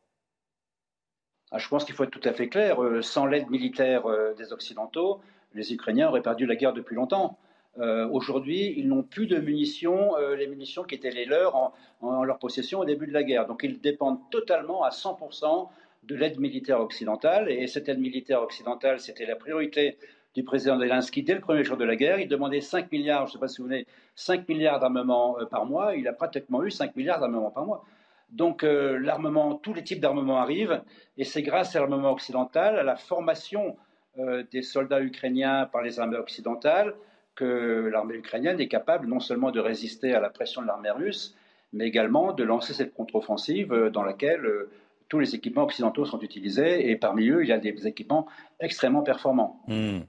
Ah, 1.52 1.60
Je 1.60 1.67
pense 1.67 1.86
qu'il 1.86 1.93
faut 1.93 2.04
être 2.04 2.12
tout 2.12 2.28
à 2.28 2.34
fait 2.34 2.50
clair. 2.50 2.84
Euh, 2.84 3.02
sans 3.02 3.26
l'aide 3.26 3.50
militaire 3.50 4.08
euh, 4.08 4.34
des 4.34 4.52
Occidentaux, 4.52 5.21
les 5.54 5.74
Ukrainiens 5.74 6.10
auraient 6.10 6.21
perdu 6.21 6.45
la 6.45 6.56
guerre 6.56 6.74
depuis 6.74 6.95
longtemps. 6.95 7.38
Euh, 7.78 8.08
aujourd'hui, 8.10 8.74
ils 8.78 8.88
n'ont 8.88 9.04
plus 9.04 9.28
de 9.28 9.38
munitions, 9.38 10.15
les 10.38 10.47
munitions 10.47 10.84
qui 10.84 10.95
étaient 10.95 11.12
les 11.12 11.26
leurs 11.26 11.56
en, 11.56 11.74
en, 12.02 12.24
leur 12.24 12.39
possession 12.39 12.80
au 12.80 12.86
début 12.86 13.08
de 13.08 13.13
la 13.13 13.24
guerre. 13.24 13.47
Donc 13.47 13.62
ils 13.63 13.80
dépendent 13.80 14.19
totalement 14.30 14.84
à 14.84 14.89
100% 14.89 15.69
de 16.04 16.15
l'aide 16.15 16.39
militaire 16.39 16.82
occidentale. 16.82 17.50
Et 17.52 17.67
cette 17.67 17.88
aide 17.89 18.00
militaire 18.00 18.41
occidentale, 18.41 19.00
c'était 19.00 19.26
la 19.26 19.36
priorité 19.36 19.97
du 20.34 20.44
président 20.44 20.80
Zelensky 20.80 21.24
dès 21.24 21.34
le 21.34 21.41
premier 21.41 21.63
jour 21.63 21.78
de 21.78 21.84
la 21.84 21.96
guerre. 21.96 22.20
Il 22.20 22.28
demandait 22.28 22.62
5 22.62 22.91
milliards, 22.91 23.28
je 23.28 23.32
ne 23.32 23.34
sais 23.34 23.39
pas 23.39 23.48
si 23.48 23.58
vous 23.58 23.67
voulez, 23.67 23.86
5 24.15 24.48
milliards 24.48 24.80
d'armement 24.80 25.38
euh, 25.39 25.46
par 25.46 25.65
mois. 25.65 25.96
Il 25.96 26.08
a 26.08 26.13
pratiquement 26.13 26.63
eu 26.63 26.72
5 26.72 26.96
milliards 26.96 27.20
d'armement 27.20 27.52
par 27.52 27.65
mois. 27.65 27.84
Donc 28.30 28.63
euh, 28.63 28.98
l'armement, 28.98 29.56
tous 29.56 29.74
les 29.74 29.84
types 29.84 30.00
d'armement 30.00 30.38
arrivent, 30.38 30.82
et 31.17 31.26
c'est 31.26 31.41
grâce 31.41 31.76
à 31.76 31.80
l'armement 31.80 32.12
occidental, 32.12 32.80
à 32.80 32.84
la 32.84 32.96
formation 32.96 33.76
euh, 34.20 34.44
des 34.52 34.62
soldats 34.62 35.02
ukrainiens 35.02 35.65
par 35.72 35.82
les 35.82 36.00
armées 36.00 36.17
occidentales, 36.17 36.96
que 37.36 37.89
l'armée 37.91 38.15
ukrainienne 38.15 38.60
est 38.60 38.67
capable 38.67 39.08
non 39.08 39.20
seulement 39.20 39.52
de 39.52 39.60
résister 39.60 40.13
à 40.13 40.22
la 40.22 40.30
pression 40.30 40.62
de 40.62 40.67
l'armée 40.67 40.91
russe, 40.91 41.36
mais 41.74 41.88
également 41.88 42.34
de 42.34 42.44
lancer 42.44 42.74
cette 42.74 42.94
contre-offensive 42.94 43.74
dans 43.94 44.04
laquelle 44.04 44.46
tous 45.12 45.19
les 45.19 45.36
équipements 45.36 45.63
occidentaux 45.63 46.06
sont 46.06 46.21
utilisés 46.21 46.89
et 46.89 46.95
parmi 46.95 47.28
eux, 47.28 47.43
il 47.43 47.50
y 47.50 47.52
a 47.52 47.58
des 47.58 47.86
équipements 47.86 48.28
extrêmement 48.62 49.04
performants. 49.04 49.62
Hmm. 49.67 50.00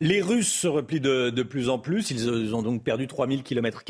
Les 0.00 0.22
Russes 0.22 0.50
se 0.50 0.66
replient 0.66 1.02
de, 1.02 1.42
plus 1.42 1.68
en 1.68 1.78
plus. 1.78 2.10
Ils 2.10 2.54
ont 2.54 2.62
donc 2.62 2.82
perdu 2.82 3.06
3000 3.06 3.42
km. 3.42 3.84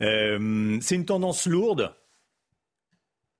Euh, 0.00 0.78
c'est 0.80 0.94
une 0.94 1.04
tendance 1.04 1.48
lourde. 1.48 1.92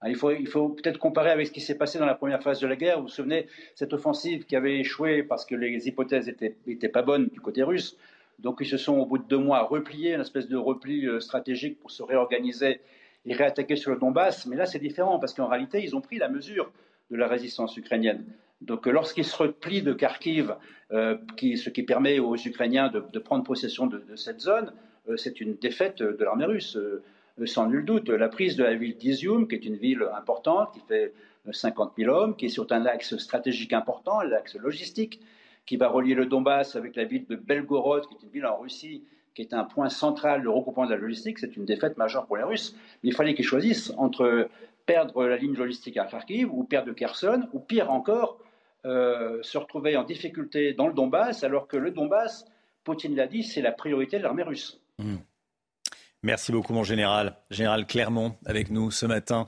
Ah, 0.01 0.11
il 0.11 0.17
faut, 0.17 0.33
il 0.33 0.49
faut 0.49 0.71
peut-être 0.71 0.99
comparer 0.99 1.31
avec 1.31 1.47
ce 1.47 1.53
qui 1.53 1.61
s'est 1.61 1.79
passé 1.79 2.01
dans 2.01 2.07
la 2.07 2.17
première 2.17 2.43
phase 2.43 2.59
de 2.59 2.67
la 2.67 2.75
guerre. 2.75 2.97
Vous 2.97 3.05
vous 3.05 3.09
souvenez, 3.09 3.47
cette 3.77 3.93
offensive 3.93 4.45
qui 4.45 4.57
avait 4.57 4.81
échoué 4.81 5.23
parce 5.23 5.47
que 5.47 5.55
les 5.55 5.87
hypothèses 5.87 6.29
n'étaient 6.67 6.89
pas 6.89 7.03
bonnes 7.03 7.29
du 7.29 7.41
côté 7.41 7.63
russe. 7.63 7.97
Donc 8.41 8.57
ils 8.61 8.69
se 8.69 8.79
sont 8.79 8.95
au 8.95 9.07
bout 9.07 9.19
de 9.19 9.29
deux 9.29 9.39
mois 9.39 9.63
repliés, 9.63 10.15
une 10.15 10.23
espèce 10.23 10.49
de 10.49 10.57
repli 10.57 11.07
euh, 11.07 11.21
stratégique 11.21 11.79
pour 11.79 11.93
se 11.93 12.03
réorganiser 12.03 12.81
et 13.29 13.35
réattaquer 13.35 13.77
sur 13.77 13.93
le 13.93 13.99
Donbass. 13.99 14.47
Mais 14.47 14.57
là, 14.57 14.67
c'est 14.67 14.79
différent 14.79 15.19
parce 15.19 15.35
qu'en 15.35 15.47
réalité, 15.47 15.83
ils 15.83 15.95
ont 15.95 16.01
pris 16.01 16.19
la 16.19 16.29
mesure 16.29 16.73
de 17.11 17.17
la 17.17 17.29
résistance 17.29 17.77
ukrainienne. 17.77 18.25
Donc, 18.61 18.89
euh, 18.89 18.91
lorsqu'ils 18.91 19.25
se 19.25 19.37
replient 19.37 19.83
de 19.83 19.93
Kharkiv, 19.93 20.57
euh, 20.93 21.17
ce 21.39 21.71
qui 21.71 21.83
permet 21.83 22.19
aux 22.19 22.37
Ukrainiens 22.37 22.89
de, 22.89 23.19
prendre 23.19 23.45
possession 23.45 23.87
de, 23.87 24.03
cette 24.17 24.41
zone, 24.41 24.73
euh, 25.09 25.17
c'est 25.17 25.41
une 25.41 25.55
défaite 25.57 26.03
de 26.03 26.25
l'armée 26.25 26.47
russe, 26.47 26.77
sans 27.45 27.69
nul 27.69 27.85
doute. 27.85 28.09
La 28.09 28.29
prise 28.29 28.57
de 28.57 28.65
la 28.65 28.75
ville 28.75 28.97
d'Izium, 28.97 29.47
qui 29.47 29.55
est 29.55 29.65
une 29.65 29.77
ville 29.77 30.05
importante, 30.17 30.73
qui 30.75 30.81
fait 30.89 31.13
50 31.51 31.93
000 31.97 32.13
hommes, 32.13 32.35
qui 32.35 32.47
est 32.47 32.51
sur 32.51 32.67
un 32.71 32.85
axe 32.85 33.17
stratégique 33.19 33.73
important, 33.73 34.23
l'axe 34.23 34.57
logistique, 34.57 35.21
qui 35.65 35.77
va 35.77 35.89
relier 35.89 36.15
le 36.15 36.27
Donbass 36.27 36.77
avec 36.77 36.97
la 36.97 37.05
ville 37.05 37.27
de 37.27 37.37
Belgorod, 37.37 38.07
qui 38.07 38.15
est 38.15 38.23
une 38.25 38.31
ville 38.31 38.47
en 38.47 38.57
Russie 38.57 39.05
qui 39.39 39.43
est 39.43 39.55
un 39.55 39.63
point 39.63 39.89
central 39.89 40.43
de 40.43 40.49
regroupement 40.49 40.85
de 40.85 40.91
la 40.91 40.97
logistique, 40.97 41.39
c'est 41.39 41.57
une 41.57 41.65
défaite 41.65 41.97
majeure 41.97 42.27
pour 42.27 42.37
les 42.37 42.43
Russes. 42.43 42.75
Mais 43.05 43.11
il 43.11 43.15
fallait 43.15 43.35
qu'ils 43.35 43.45
choisissent 43.45 43.93
entre 43.97 44.49
perdre 44.85 45.25
la 45.29 45.37
ligne 45.37 45.55
logistique 45.55 45.97
à 45.97 46.07
Kharkiv 46.07 46.53
ou 46.53 46.65
perdre 46.65 46.93
Kherson, 46.93 47.47
ou 47.53 47.61
pire 47.61 47.93
encore, 47.93 48.41
euh, 48.85 49.39
se 49.43 49.57
retrouver 49.57 49.97
en 49.97 50.03
difficulté 50.03 50.73
dans 50.73 50.89
le 50.89 50.93
Donbass, 50.93 51.45
alors 51.45 51.69
que 51.69 51.77
le 51.77 51.93
Donbass, 51.93 52.47
Poutine 52.83 53.15
l'a 53.15 53.29
dit, 53.29 53.45
c'est 53.45 53.63
la 53.63 53.71
priorité 53.71 54.19
de 54.19 54.25
l'armée 54.25 54.43
russe. 54.43 54.81
Hmm. 54.99 55.19
Merci 56.25 56.51
beaucoup, 56.51 56.73
mon 56.73 56.83
général. 56.83 57.37
Général 57.51 57.87
Clermont, 57.87 58.37
avec 58.45 58.71
nous 58.71 58.91
ce 58.91 59.07
matin. 59.07 59.47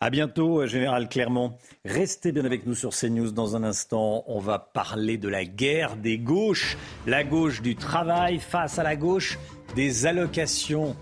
À 0.00 0.08
bientôt, 0.08 0.62
euh, 0.62 0.66
Général 0.66 1.08
Clermont. 1.08 1.58
Restez 1.84 2.32
bien 2.32 2.44
avec 2.44 2.66
nous 2.66 2.74
sur 2.74 2.90
CNews. 2.90 3.32
Dans 3.32 3.54
un 3.54 3.62
instant, 3.62 4.24
on 4.26 4.38
va 4.38 4.58
parler 4.58 5.18
de 5.18 5.28
la 5.28 5.44
guerre 5.44 5.96
des 5.96 6.18
gauches. 6.18 6.78
La 7.06 7.22
gauche 7.22 7.60
du 7.60 7.76
travail 7.76 8.38
face 8.38 8.78
à 8.78 8.82
la 8.82 8.96
gauche 8.96 9.38
des 9.74 10.06
allocations. 10.06 10.96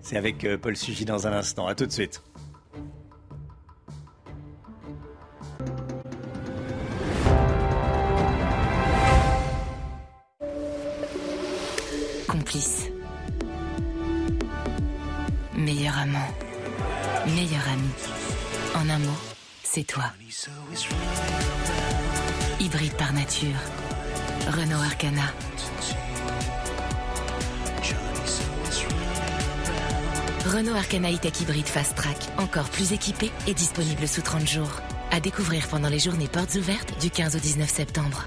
C'est 0.00 0.16
avec 0.16 0.44
euh, 0.44 0.56
Paul 0.56 0.76
Sugy 0.76 1.04
dans 1.04 1.26
un 1.26 1.32
instant. 1.32 1.66
À 1.66 1.74
tout 1.74 1.86
de 1.86 1.92
suite. 1.92 2.22
Complice 12.28 12.81
amant. 16.02 16.28
Meilleur 17.26 17.62
ami. 17.72 17.88
En 18.74 18.88
un 18.88 18.98
mot, 18.98 19.18
c'est 19.62 19.84
toi. 19.84 20.04
Hybride 22.60 22.94
par 22.94 23.12
nature. 23.12 23.60
Renault 24.48 24.82
Arcana. 24.84 25.22
Renault 30.46 30.74
Arcana 30.74 31.12
E-Tech 31.12 31.40
Hybride 31.40 31.68
Fast 31.68 31.96
Track, 31.96 32.16
encore 32.38 32.68
plus 32.70 32.92
équipé 32.92 33.30
et 33.46 33.54
disponible 33.54 34.08
sous 34.08 34.22
30 34.22 34.48
jours. 34.48 34.80
À 35.12 35.20
découvrir 35.20 35.68
pendant 35.68 35.88
les 35.88 36.00
journées 36.00 36.28
portes 36.28 36.56
ouvertes 36.56 37.00
du 37.00 37.10
15 37.10 37.36
au 37.36 37.38
19 37.38 37.68
septembre. 37.70 38.24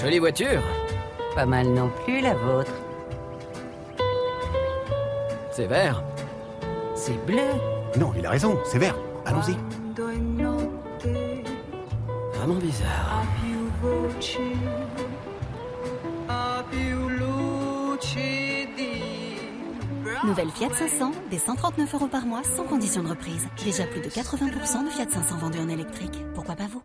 Jolie 0.00 0.18
voiture 0.18 0.62
pas 1.34 1.46
mal 1.46 1.68
non 1.68 1.90
plus 2.04 2.20
la 2.20 2.34
vôtre. 2.34 2.72
C'est 5.50 5.66
vert. 5.66 6.02
C'est 6.94 7.24
bleu. 7.26 7.48
Non, 7.98 8.12
il 8.16 8.24
a 8.26 8.30
raison, 8.30 8.58
c'est 8.64 8.78
vert. 8.78 8.96
Allons-y. 9.26 9.56
Vraiment 12.34 12.54
bizarre. 12.54 13.22
Nouvelle 20.24 20.50
Fiat 20.50 20.70
500, 20.72 21.12
des 21.30 21.38
139 21.38 21.94
euros 21.94 22.06
par 22.06 22.24
mois 22.26 22.42
sans 22.44 22.64
condition 22.64 23.02
de 23.02 23.08
reprise. 23.08 23.46
Déjà 23.62 23.84
plus 23.84 24.00
de 24.00 24.08
80% 24.08 24.84
de 24.84 24.90
Fiat 24.90 25.10
500 25.10 25.36
vendus 25.38 25.60
en 25.60 25.68
électrique. 25.68 26.24
Pourquoi 26.34 26.56
pas 26.56 26.66
vous 26.66 26.82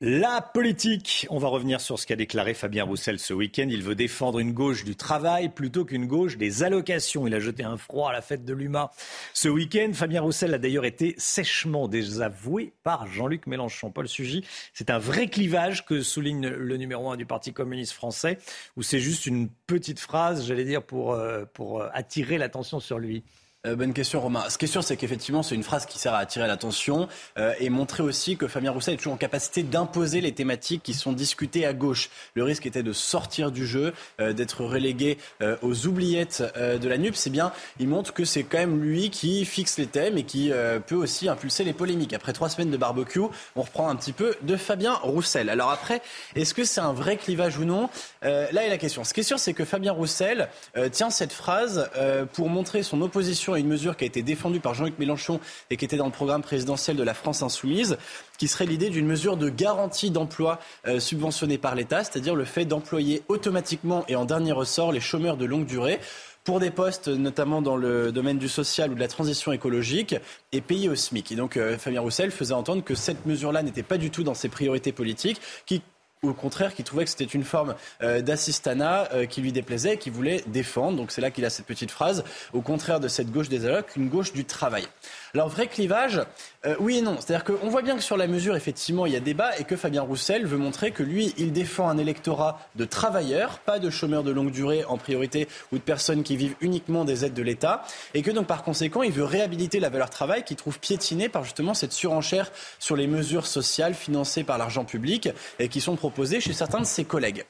La 0.00 0.40
politique. 0.40 1.24
On 1.30 1.38
va 1.38 1.46
revenir 1.46 1.80
sur 1.80 2.00
ce 2.00 2.06
qu'a 2.06 2.16
déclaré 2.16 2.52
Fabien 2.52 2.82
Roussel 2.82 3.20
ce 3.20 3.32
week-end. 3.32 3.68
Il 3.70 3.84
veut 3.84 3.94
défendre 3.94 4.40
une 4.40 4.52
gauche 4.52 4.82
du 4.82 4.96
travail 4.96 5.50
plutôt 5.50 5.84
qu'une 5.84 6.06
gauche 6.06 6.36
des 6.36 6.64
allocations. 6.64 7.28
Il 7.28 7.34
a 7.34 7.38
jeté 7.38 7.62
un 7.62 7.76
froid 7.76 8.10
à 8.10 8.12
la 8.12 8.20
fête 8.20 8.44
de 8.44 8.52
l'UMA. 8.52 8.90
Ce 9.34 9.48
week-end, 9.48 9.92
Fabien 9.94 10.20
Roussel 10.20 10.52
a 10.52 10.58
d'ailleurs 10.58 10.84
été 10.84 11.14
sèchement 11.16 11.86
désavoué 11.86 12.72
par 12.82 13.06
Jean-Luc 13.06 13.46
Mélenchon. 13.46 13.92
Paul 13.92 14.08
Sugy, 14.08 14.44
c'est 14.72 14.90
un 14.90 14.98
vrai 14.98 15.28
clivage 15.28 15.86
que 15.86 16.02
souligne 16.02 16.48
le 16.48 16.76
numéro 16.76 17.08
un 17.10 17.16
du 17.16 17.24
Parti 17.24 17.52
communiste 17.52 17.92
français, 17.92 18.38
ou 18.76 18.82
c'est 18.82 18.98
juste 18.98 19.26
une 19.26 19.48
petite 19.48 20.00
phrase, 20.00 20.44
j'allais 20.44 20.64
dire, 20.64 20.82
pour, 20.82 21.12
euh, 21.12 21.44
pour 21.54 21.80
euh, 21.80 21.88
attirer 21.92 22.36
l'attention 22.36 22.80
sur 22.80 22.98
lui 22.98 23.22
euh, 23.66 23.76
bonne 23.76 23.94
question, 23.94 24.20
Romain. 24.20 24.44
Ce 24.48 24.58
qui 24.58 24.66
est 24.66 24.68
sûr, 24.68 24.84
c'est 24.84 24.96
qu'effectivement, 24.96 25.42
c'est 25.42 25.54
une 25.54 25.62
phrase 25.62 25.86
qui 25.86 25.98
sert 25.98 26.12
à 26.12 26.18
attirer 26.18 26.46
l'attention 26.46 27.08
euh, 27.38 27.54
et 27.58 27.70
montrer 27.70 28.02
aussi 28.02 28.36
que 28.36 28.46
Fabien 28.46 28.70
Roussel 28.70 28.94
est 28.94 28.96
toujours 28.98 29.14
en 29.14 29.18
capacité 29.18 29.62
d'imposer 29.62 30.20
les 30.20 30.32
thématiques 30.32 30.82
qui 30.82 30.92
sont 30.92 31.12
discutées 31.12 31.64
à 31.64 31.72
gauche. 31.72 32.10
Le 32.34 32.44
risque 32.44 32.66
était 32.66 32.82
de 32.82 32.92
sortir 32.92 33.50
du 33.50 33.66
jeu, 33.66 33.94
euh, 34.20 34.32
d'être 34.32 34.64
relégué 34.64 35.18
aux 35.62 35.86
oubliettes 35.86 36.42
de 36.56 36.88
la 36.88 36.98
NUP. 36.98 37.16
C'est 37.16 37.30
bien, 37.30 37.52
il 37.78 37.88
montre 37.88 38.12
que 38.12 38.24
c'est 38.24 38.42
quand 38.42 38.58
même 38.58 38.82
lui 38.82 39.10
qui 39.10 39.44
fixe 39.44 39.78
les 39.78 39.86
thèmes 39.86 40.18
et 40.18 40.24
qui 40.24 40.50
peut 40.86 40.94
aussi 40.94 41.28
impulser 41.28 41.64
les 41.64 41.72
polémiques. 41.72 42.12
Après 42.12 42.32
trois 42.32 42.48
semaines 42.48 42.70
de 42.70 42.76
barbecue, 42.76 43.20
on 43.56 43.62
reprend 43.62 43.88
un 43.88 43.96
petit 43.96 44.12
peu 44.12 44.34
de 44.42 44.56
Fabien 44.56 44.94
Roussel. 44.94 45.50
Alors 45.50 45.70
après, 45.70 46.02
est-ce 46.34 46.54
que 46.54 46.64
c'est 46.64 46.80
un 46.80 46.92
vrai 46.92 47.16
clivage 47.16 47.58
ou 47.58 47.64
non? 47.64 47.88
Là 48.22 48.64
est 48.64 48.68
la 48.68 48.78
question. 48.78 49.04
Ce 49.04 49.12
qui 49.14 49.20
est 49.20 49.24
sûr, 49.24 49.38
c'est 49.38 49.54
que 49.54 49.64
Fabien 49.64 49.92
Roussel 49.92 50.48
tient 50.92 51.10
cette 51.10 51.32
phrase 51.32 51.90
pour 52.32 52.48
montrer 52.48 52.82
son 52.82 53.00
opposition 53.02 53.53
une 53.60 53.68
mesure 53.68 53.96
qui 53.96 54.04
a 54.04 54.06
été 54.06 54.22
défendue 54.22 54.60
par 54.60 54.74
Jean-Luc 54.74 54.98
Mélenchon 54.98 55.40
et 55.70 55.76
qui 55.76 55.84
était 55.84 55.96
dans 55.96 56.06
le 56.06 56.12
programme 56.12 56.42
présidentiel 56.42 56.96
de 56.96 57.02
la 57.02 57.14
France 57.14 57.42
insoumise, 57.42 57.96
qui 58.38 58.48
serait 58.48 58.66
l'idée 58.66 58.90
d'une 58.90 59.06
mesure 59.06 59.36
de 59.36 59.48
garantie 59.48 60.10
d'emploi 60.10 60.60
euh, 60.86 61.00
subventionnée 61.00 61.58
par 61.58 61.74
l'État, 61.74 62.04
c'est-à-dire 62.04 62.34
le 62.34 62.44
fait 62.44 62.64
d'employer 62.64 63.22
automatiquement 63.28 64.04
et 64.08 64.16
en 64.16 64.24
dernier 64.24 64.52
ressort 64.52 64.92
les 64.92 65.00
chômeurs 65.00 65.36
de 65.36 65.44
longue 65.44 65.66
durée 65.66 66.00
pour 66.44 66.60
des 66.60 66.70
postes 66.70 67.08
notamment 67.08 67.62
dans 67.62 67.76
le 67.76 68.12
domaine 68.12 68.38
du 68.38 68.48
social 68.48 68.92
ou 68.92 68.94
de 68.94 69.00
la 69.00 69.08
transition 69.08 69.50
écologique 69.50 70.14
et 70.52 70.60
payés 70.60 70.90
au 70.90 70.94
SMIC. 70.94 71.32
Et 71.32 71.36
donc 71.36 71.56
euh, 71.56 71.78
Fabien 71.78 72.02
Roussel 72.02 72.30
faisait 72.30 72.54
entendre 72.54 72.84
que 72.84 72.94
cette 72.94 73.24
mesure-là 73.26 73.62
n'était 73.62 73.82
pas 73.82 73.96
du 73.96 74.10
tout 74.10 74.22
dans 74.22 74.34
ses 74.34 74.50
priorités 74.50 74.92
politiques, 74.92 75.40
qui 75.64 75.82
au 76.28 76.34
contraire 76.34 76.74
qui 76.74 76.84
trouvait 76.84 77.04
que 77.04 77.10
c'était 77.10 77.24
une 77.24 77.44
forme 77.44 77.74
euh, 78.02 78.20
d'assistanat 78.20 79.08
euh, 79.12 79.26
qui 79.26 79.40
lui 79.40 79.52
déplaisait 79.52 79.94
et 79.94 79.98
qui 79.98 80.10
voulait 80.10 80.42
défendre. 80.46 80.96
Donc 80.96 81.10
c'est 81.10 81.20
là 81.20 81.30
qu'il 81.30 81.44
a 81.44 81.50
cette 81.50 81.66
petite 81.66 81.90
phrase, 81.90 82.24
au 82.52 82.60
contraire 82.60 83.00
de 83.00 83.08
cette 83.08 83.30
gauche 83.30 83.48
des 83.48 83.66
allocs, 83.66 83.96
une 83.96 84.08
gauche 84.08 84.32
du 84.32 84.44
travail. 84.44 84.86
Alors 85.34 85.48
vrai 85.48 85.66
clivage, 85.66 86.20
euh, 86.64 86.76
oui 86.78 86.98
et 86.98 87.02
non. 87.02 87.16
C'est-à-dire 87.18 87.42
qu'on 87.42 87.68
voit 87.68 87.82
bien 87.82 87.96
que 87.96 88.02
sur 88.02 88.16
la 88.16 88.28
mesure, 88.28 88.54
effectivement, 88.54 89.04
il 89.04 89.14
y 89.14 89.16
a 89.16 89.20
débat 89.20 89.58
et 89.58 89.64
que 89.64 89.74
Fabien 89.74 90.02
Roussel 90.02 90.46
veut 90.46 90.58
montrer 90.58 90.92
que 90.92 91.02
lui, 91.02 91.34
il 91.36 91.52
défend 91.52 91.88
un 91.88 91.98
électorat 91.98 92.60
de 92.76 92.84
travailleurs, 92.84 93.58
pas 93.58 93.80
de 93.80 93.90
chômeurs 93.90 94.22
de 94.22 94.30
longue 94.30 94.52
durée 94.52 94.84
en 94.84 94.96
priorité 94.96 95.48
ou 95.72 95.78
de 95.78 95.82
personnes 95.82 96.22
qui 96.22 96.36
vivent 96.36 96.54
uniquement 96.60 97.04
des 97.04 97.24
aides 97.24 97.34
de 97.34 97.42
l'État. 97.42 97.82
Et 98.14 98.22
que 98.22 98.30
donc 98.30 98.46
par 98.46 98.62
conséquent, 98.62 99.02
il 99.02 99.10
veut 99.10 99.24
réhabiliter 99.24 99.80
la 99.80 99.88
valeur 99.88 100.08
travail 100.08 100.44
qui 100.44 100.54
trouve 100.54 100.78
piétinée 100.78 101.28
par 101.28 101.42
justement 101.42 101.74
cette 101.74 101.92
surenchère 101.92 102.52
sur 102.78 102.94
les 102.94 103.08
mesures 103.08 103.48
sociales 103.48 103.94
financées 103.94 104.44
par 104.44 104.56
l'argent 104.56 104.84
public 104.84 105.30
et 105.58 105.68
qui 105.68 105.80
sont 105.80 105.96
proposées 105.96 106.40
chez 106.40 106.52
certains 106.52 106.80
de 106.80 106.86
ses 106.86 107.04
collègues. 107.04 107.44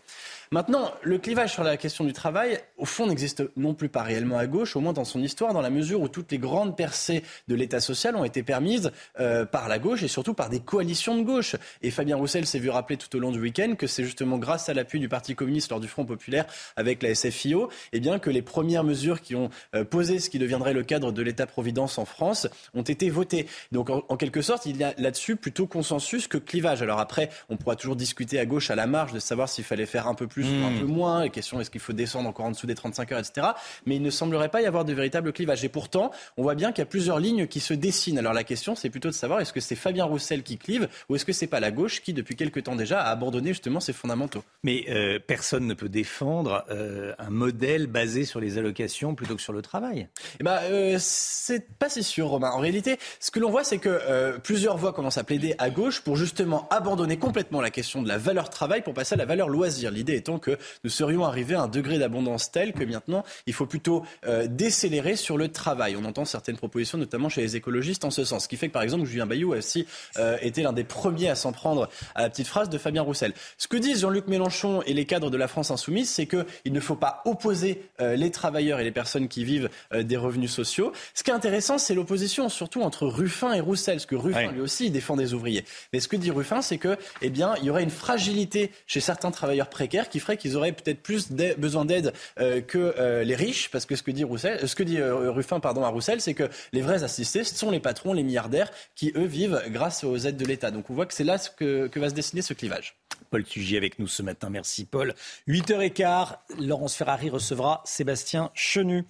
Maintenant, 0.50 0.92
le 1.02 1.18
clivage 1.18 1.52
sur 1.52 1.64
la 1.64 1.76
question 1.76 2.04
du 2.04 2.12
travail, 2.12 2.60
au 2.76 2.84
fond, 2.84 3.06
n'existe 3.06 3.42
non 3.56 3.74
plus 3.74 3.88
pas 3.88 4.02
réellement 4.02 4.38
à 4.38 4.46
gauche, 4.46 4.76
au 4.76 4.80
moins 4.80 4.92
dans 4.92 5.04
son 5.04 5.22
histoire, 5.22 5.52
dans 5.52 5.60
la 5.60 5.70
mesure 5.70 6.00
où 6.00 6.08
toutes 6.08 6.32
les 6.32 6.38
grandes 6.38 6.76
percées 6.76 7.22
de 7.48 7.54
l'État 7.54 7.80
social 7.80 8.16
ont 8.16 8.24
été 8.24 8.42
permises 8.42 8.92
euh, 9.20 9.44
par 9.44 9.68
la 9.68 9.78
gauche 9.78 10.02
et 10.02 10.08
surtout 10.08 10.34
par 10.34 10.50
des 10.50 10.60
coalitions 10.60 11.16
de 11.16 11.22
gauche. 11.22 11.56
Et 11.82 11.90
Fabien 11.90 12.16
Roussel 12.16 12.46
s'est 12.46 12.58
vu 12.58 12.70
rappeler 12.70 12.96
tout 12.96 13.14
au 13.16 13.20
long 13.20 13.32
du 13.32 13.40
week-end 13.40 13.74
que 13.76 13.86
c'est 13.86 14.04
justement 14.04 14.38
grâce 14.38 14.68
à 14.68 14.74
l'appui 14.74 15.00
du 15.00 15.08
Parti 15.08 15.34
communiste 15.34 15.70
lors 15.70 15.80
du 15.80 15.88
Front 15.88 16.04
populaire 16.04 16.46
avec 16.76 17.02
la 17.02 17.14
SFIO, 17.14 17.70
eh 17.92 18.00
bien 18.00 18.18
que 18.18 18.30
les 18.30 18.42
premières 18.42 18.84
mesures 18.84 19.20
qui 19.20 19.34
ont 19.34 19.50
euh, 19.74 19.84
posé 19.84 20.18
ce 20.18 20.30
qui 20.30 20.38
deviendrait 20.38 20.74
le 20.74 20.82
cadre 20.82 21.12
de 21.12 21.22
l'État-providence 21.22 21.98
en 21.98 22.04
France 22.04 22.48
ont 22.74 22.82
été 22.82 23.10
votées. 23.10 23.46
Donc 23.72 23.90
en, 23.90 24.02
en 24.08 24.16
quelque 24.16 24.42
sorte, 24.42 24.66
il 24.66 24.76
y 24.76 24.84
a 24.84 24.94
là-dessus 24.98 25.36
plutôt 25.36 25.66
consensus 25.66 26.28
que 26.28 26.38
clivage. 26.38 26.82
Alors 26.82 27.00
après, 27.00 27.30
on 27.48 27.56
pourra 27.56 27.76
toujours 27.76 27.96
discuter 27.96 28.38
à 28.38 28.46
gauche 28.46 28.70
à 28.70 28.74
la 28.74 28.86
marge 28.86 29.12
de 29.12 29.18
savoir 29.18 29.48
s'il 29.48 29.64
fallait 29.64 29.86
faire 29.86 30.08
un 30.08 30.14
peu 30.14 30.26
plus 30.26 30.33
un 30.42 30.70
hmm. 30.70 30.80
peu 30.80 30.86
moins. 30.86 31.20
La 31.20 31.28
question 31.28 31.60
est-ce 31.60 31.70
qu'il 31.70 31.80
faut 31.80 31.92
descendre 31.92 32.28
encore 32.28 32.46
en 32.46 32.50
dessous 32.50 32.66
des 32.66 32.74
35 32.74 33.12
heures, 33.12 33.18
etc. 33.18 33.48
Mais 33.86 33.96
il 33.96 34.02
ne 34.02 34.10
semblerait 34.10 34.48
pas 34.48 34.62
y 34.62 34.66
avoir 34.66 34.84
de 34.84 34.92
véritable 34.92 35.32
clivage. 35.32 35.64
Et 35.64 35.68
pourtant, 35.68 36.10
on 36.36 36.42
voit 36.42 36.54
bien 36.54 36.72
qu'il 36.72 36.80
y 36.80 36.82
a 36.82 36.86
plusieurs 36.86 37.20
lignes 37.20 37.46
qui 37.46 37.60
se 37.60 37.74
dessinent. 37.74 38.18
Alors 38.18 38.32
la 38.32 38.44
question, 38.44 38.74
c'est 38.74 38.90
plutôt 38.90 39.08
de 39.08 39.14
savoir 39.14 39.40
est-ce 39.40 39.52
que 39.52 39.60
c'est 39.60 39.76
Fabien 39.76 40.04
Roussel 40.04 40.42
qui 40.42 40.58
clive 40.58 40.88
ou 41.08 41.16
est-ce 41.16 41.24
que 41.24 41.32
c'est 41.32 41.46
pas 41.46 41.60
la 41.60 41.70
gauche 41.70 42.02
qui, 42.02 42.12
depuis 42.12 42.36
quelque 42.36 42.60
temps 42.60 42.76
déjà, 42.76 43.02
a 43.02 43.10
abandonné 43.10 43.50
justement 43.50 43.80
ses 43.80 43.92
fondamentaux? 43.92 44.44
Mais 44.62 44.84
euh, 44.88 45.18
personne 45.24 45.66
ne 45.66 45.74
peut 45.74 45.88
défendre 45.88 46.64
euh, 46.70 47.12
un 47.18 47.30
modèle 47.30 47.86
basé 47.86 48.24
sur 48.24 48.40
les 48.40 48.58
allocations 48.58 49.14
plutôt 49.14 49.36
que 49.36 49.42
sur 49.42 49.52
le 49.52 49.62
travail. 49.62 50.08
Eh 50.40 50.44
ben, 50.44 50.58
euh, 50.64 50.96
c'est 50.98 51.68
pas 51.78 51.88
si 51.88 52.02
sûr, 52.02 52.28
Romain. 52.28 52.50
En 52.50 52.58
réalité, 52.58 52.98
ce 53.20 53.30
que 53.30 53.40
l'on 53.40 53.50
voit, 53.50 53.64
c'est 53.64 53.78
que 53.78 54.38
plusieurs 54.38 54.76
voix 54.76 54.92
commencent 54.92 55.18
à 55.18 55.24
plaider 55.24 55.54
à 55.58 55.70
gauche 55.70 56.00
pour 56.00 56.16
justement 56.16 56.68
abandonner 56.70 57.16
complètement 57.18 57.60
la 57.60 57.70
question 57.70 58.02
de 58.02 58.08
la 58.08 58.18
valeur 58.18 58.50
travail 58.50 58.82
pour 58.82 58.94
passer 58.94 59.14
à 59.14 59.18
la 59.18 59.26
valeur 59.26 59.48
loisir. 59.48 59.90
L'idée 59.90 60.14
que 60.24 60.58
nous 60.82 60.90
serions 60.90 61.24
arrivés 61.24 61.54
à 61.54 61.62
un 61.62 61.68
degré 61.68 61.98
d'abondance 61.98 62.50
tel 62.50 62.72
que 62.72 62.84
maintenant, 62.84 63.24
il 63.46 63.52
faut 63.52 63.66
plutôt 63.66 64.04
euh, 64.26 64.46
décélérer 64.48 65.16
sur 65.16 65.36
le 65.36 65.48
travail. 65.48 65.96
On 65.96 66.04
entend 66.04 66.24
certaines 66.24 66.56
propositions, 66.56 66.98
notamment 66.98 67.28
chez 67.28 67.42
les 67.42 67.56
écologistes, 67.56 68.04
en 68.04 68.10
ce 68.10 68.24
sens. 68.24 68.44
Ce 68.44 68.48
qui 68.48 68.56
fait 68.56 68.68
que, 68.68 68.72
par 68.72 68.82
exemple, 68.82 69.04
Julien 69.04 69.26
Bayou 69.26 69.52
a 69.52 69.58
aussi 69.58 69.86
euh, 70.16 70.36
été 70.40 70.62
l'un 70.62 70.72
des 70.72 70.84
premiers 70.84 71.28
à 71.28 71.34
s'en 71.34 71.52
prendre 71.52 71.88
à 72.14 72.22
la 72.22 72.30
petite 72.30 72.46
phrase 72.46 72.70
de 72.70 72.78
Fabien 72.78 73.02
Roussel. 73.02 73.32
Ce 73.58 73.68
que 73.68 73.76
disent 73.76 74.00
Jean-Luc 74.00 74.26
Mélenchon 74.26 74.82
et 74.86 74.94
les 74.94 75.04
cadres 75.04 75.30
de 75.30 75.36
la 75.36 75.48
France 75.48 75.70
insoumise, 75.70 76.10
c'est 76.10 76.26
qu'il 76.26 76.72
ne 76.72 76.80
faut 76.80 76.96
pas 76.96 77.22
opposer 77.24 77.82
euh, 78.00 78.16
les 78.16 78.30
travailleurs 78.30 78.80
et 78.80 78.84
les 78.84 78.92
personnes 78.92 79.28
qui 79.28 79.44
vivent 79.44 79.68
des 79.94 80.16
revenus 80.16 80.50
sociaux. 80.50 80.92
Ce 81.14 81.22
qui 81.22 81.30
est 81.30 81.34
intéressant, 81.34 81.78
c'est 81.78 81.94
l'opposition, 81.94 82.48
surtout 82.48 82.82
entre 82.82 83.06
Ruffin 83.06 83.52
et 83.52 83.60
Roussel, 83.60 83.96
parce 83.96 84.06
que 84.06 84.16
Ruffin, 84.16 84.52
lui 84.52 84.60
aussi, 84.60 84.90
défend 84.90 85.16
des 85.16 85.34
ouvriers. 85.34 85.64
Mais 85.92 86.00
ce 86.00 86.08
que 86.08 86.16
dit 86.16 86.30
Ruffin, 86.30 86.62
c'est 86.62 86.78
que, 86.78 86.96
eh 87.22 87.30
bien, 87.30 87.54
il 87.60 87.64
y 87.64 87.70
aurait 87.70 87.82
une 87.82 87.90
fragilité 87.90 88.70
chez 88.86 89.00
certains 89.00 89.30
travailleurs 89.30 89.68
précaires 89.68 90.08
qui 90.08 90.13
ferait 90.20 90.36
qu'ils 90.36 90.56
auraient 90.56 90.72
peut-être 90.72 91.02
plus 91.02 91.30
besoin 91.30 91.84
d'aide 91.84 92.12
euh, 92.40 92.60
que 92.60 92.94
euh, 92.98 93.24
les 93.24 93.34
riches, 93.34 93.70
parce 93.70 93.86
que 93.86 93.96
ce 93.96 94.02
que 94.02 94.10
dit, 94.10 94.24
euh, 94.24 95.30
Ruffin 95.30 95.60
pardon, 95.60 95.84
à 95.84 95.88
Roussel, 95.88 96.20
c'est 96.20 96.34
que 96.34 96.48
les 96.72 96.82
vrais 96.82 97.04
assistés, 97.04 97.44
ce 97.44 97.54
sont 97.54 97.70
les 97.70 97.80
patrons, 97.80 98.12
les 98.12 98.22
milliardaires, 98.22 98.70
qui, 98.94 99.12
eux, 99.16 99.24
vivent 99.24 99.62
grâce 99.68 100.04
aux 100.04 100.16
aides 100.16 100.36
de 100.36 100.44
l'État. 100.44 100.70
Donc 100.70 100.90
on 100.90 100.94
voit 100.94 101.06
que 101.06 101.14
c'est 101.14 101.24
là 101.24 101.38
que, 101.56 101.88
que 101.88 102.00
va 102.00 102.10
se 102.10 102.14
dessiner 102.14 102.42
ce 102.42 102.54
clivage. 102.54 102.96
Paul 103.30 103.44
Tugy 103.44 103.76
avec 103.76 103.98
nous 103.98 104.06
ce 104.06 104.22
matin. 104.22 104.50
Merci 104.50 104.84
Paul. 104.84 105.14
8h15, 105.48 106.36
Laurence 106.60 106.94
Ferrari 106.94 107.30
recevra 107.30 107.82
Sébastien 107.84 108.50
Chenu. 108.54 109.04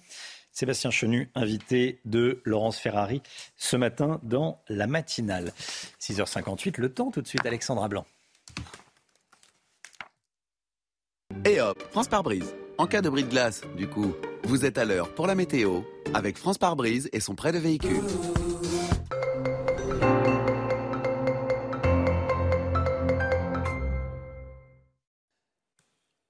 Sébastien 0.51 0.89
Chenu, 0.89 1.29
invité 1.35 1.99
de 2.05 2.41
Laurence 2.45 2.79
Ferrari 2.79 3.21
ce 3.57 3.75
matin 3.75 4.21
dans 4.23 4.61
la 4.69 4.87
matinale. 4.87 5.51
6h58, 5.99 6.79
le 6.79 6.93
temps 6.93 7.11
tout 7.11 7.21
de 7.21 7.27
suite, 7.27 7.45
Alexandra 7.45 7.89
Blanc. 7.89 8.05
Et 11.47 11.61
hop, 11.61 11.79
France 11.91 12.07
par 12.07 12.23
brise. 12.23 12.55
En 12.79 12.87
cas 12.87 13.03
de 13.03 13.09
bris 13.09 13.23
de 13.23 13.29
glace, 13.29 13.61
du 13.77 13.87
coup, 13.87 14.15
vous 14.45 14.65
êtes 14.65 14.79
à 14.79 14.83
l'heure 14.83 15.13
pour 15.13 15.27
la 15.27 15.35
météo 15.35 15.81
avec 16.11 16.39
France 16.39 16.57
par 16.57 16.75
brise 16.75 17.07
et 17.13 17.19
son 17.19 17.35
prêt 17.35 17.51
de 17.51 17.59
véhicule. 17.59 18.01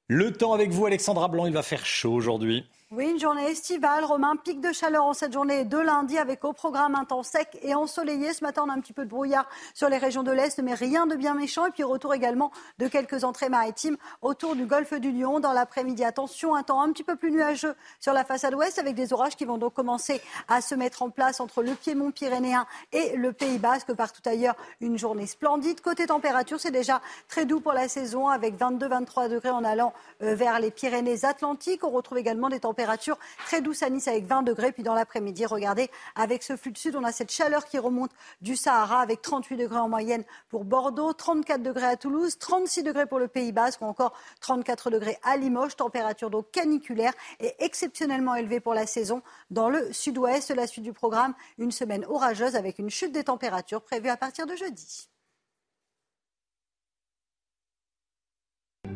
Le 0.08 0.34
temps 0.34 0.52
avec 0.52 0.72
vous, 0.72 0.86
Alexandra 0.86 1.30
Blanc, 1.30 1.46
il 1.46 1.54
va 1.54 1.64
faire 1.64 1.86
chaud 1.86 2.14
aujourd'hui. 2.14 2.66
Oui, 2.92 3.10
une 3.10 3.20
journée 3.20 3.50
estivale, 3.50 4.06
Romain, 4.06 4.36
pic 4.36 4.62
de 4.62 4.72
chaleur 4.72 5.06
en 5.06 5.14
cette 5.14 5.34
journée 5.34 5.66
de 5.66 5.80
lundi 5.80 6.20
avec 6.20 6.46
au 6.46 6.54
programme 6.54 6.94
un 6.94 7.04
temps 7.04 7.24
sec 7.24 7.58
et 7.64 7.74
ensoleillé. 7.74 8.32
Ce 8.32 8.44
matin, 8.44 8.62
on 8.68 8.70
a 8.70 8.74
un 8.74 8.80
petit 8.80 8.94
peu 8.94 9.06
de 9.06 9.10
brouillard 9.10 9.50
sur 9.74 9.90
les 9.90 9.98
régions 9.98 10.22
de 10.22 10.32
l'Est, 10.32 10.60
mais 10.60 10.76
rien 10.76 11.08
de 11.08 11.16
bien 11.16 11.34
méchant. 11.34 11.66
Et 11.66 11.72
puis 11.72 11.82
retour 11.82 12.14
également 12.14 12.52
de 12.78 12.88
quelques 12.88 13.24
entrées 13.24 13.50
maritimes 13.50 13.98
autour 14.22 14.56
du 14.56 14.68
golfe 14.68 14.94
du 14.94 15.12
Lion. 15.12 15.40
Dans 15.40 15.52
l'après-midi, 15.52 16.04
attention, 16.04 16.54
un 16.54 16.62
temps 16.62 16.80
un 16.80 16.92
petit 16.92 17.04
peu 17.04 17.16
plus 17.16 17.32
nuageux 17.32 17.74
sur 18.00 18.14
la 18.14 18.24
façade 18.24 18.54
ouest 18.54 18.78
avec 18.78 18.94
des 18.94 19.14
orages 19.14 19.36
qui 19.36 19.46
vont 19.46 19.58
donc 19.58 19.74
commencer 19.74 20.22
à 20.48 20.62
se 20.62 20.76
mettre 20.76 21.02
en 21.02 21.10
place 21.10 21.40
entre 21.40 21.64
le 21.64 21.74
piémont 21.74 22.12
pyrénéen 22.12 22.68
et 22.92 23.18
le 23.18 23.34
Pays 23.34 23.58
Basque. 23.58 23.94
Partout 23.94 24.22
ailleurs, 24.30 24.56
une 24.80 25.00
journée 25.00 25.26
splendide. 25.26 25.82
Côté 25.82 26.06
température, 26.06 26.60
c'est 26.60 26.70
déjà 26.70 27.02
très 27.30 27.46
doux 27.46 27.62
pour 27.62 27.74
la 27.74 27.88
saison 27.88 28.28
avec 28.28 28.60
22-23 28.60 29.28
degrés 29.28 29.50
en 29.50 29.64
allant 29.64 29.92
euh, 30.22 30.36
vers 30.36 30.60
les 30.60 30.70
Pyrénées-Atlantiques. 30.70 31.84
On 31.84 31.90
retrouve 31.90 32.20
également 32.20 32.48
des 32.48 32.60
températures 32.60 32.75
température 32.76 33.18
très 33.46 33.62
douce 33.62 33.84
à 33.84 33.90
Nice 33.90 34.10
avec 34.10 34.26
20 34.26 34.44
degrés. 34.44 34.74
Puis 34.74 34.84
dans 34.84 34.94
l'après-midi, 34.94 35.46
regardez, 35.46 35.90
avec 36.16 36.44
ce 36.44 36.58
flux 36.58 36.72
de 36.72 36.78
sud, 36.78 36.98
on 36.98 37.06
a 37.06 37.14
cette 37.14 37.32
chaleur 37.32 37.66
qui 37.66 37.80
remonte 37.80 38.12
du 38.42 38.58
Sahara 38.58 39.00
avec 39.00 39.22
38 39.22 39.56
degrés 39.56 39.78
en 39.78 39.88
moyenne 39.88 40.26
pour 40.50 40.66
Bordeaux, 40.66 41.14
34 41.14 41.64
degrés 41.64 41.86
à 41.86 41.96
Toulouse, 41.96 42.38
36 42.38 42.84
degrés 42.84 43.06
pour 43.06 43.20
le 43.20 43.30
Pays 43.30 43.54
Basque 43.54 43.82
ou 43.82 43.86
encore 43.86 44.12
34 44.42 44.90
degrés 44.90 45.18
à 45.24 45.38
Limoges. 45.38 45.78
Température 45.78 46.30
donc 46.30 46.52
caniculaire 46.52 47.14
et 47.40 47.56
exceptionnellement 47.64 48.36
élevée 48.36 48.60
pour 48.60 48.74
la 48.74 48.86
saison 48.86 49.22
dans 49.52 49.70
le 49.70 49.94
sud-ouest. 49.94 50.52
La 50.52 50.68
suite 50.68 50.84
du 50.84 50.94
programme, 50.94 51.34
une 51.58 51.72
semaine 51.72 52.06
orageuse 52.10 52.58
avec 52.58 52.78
une 52.78 52.90
chute 52.90 53.14
des 53.14 53.24
températures 53.24 53.82
prévue 53.82 54.10
à 54.10 54.18
partir 54.18 54.46
de 54.48 54.56
jeudi. 54.58 55.08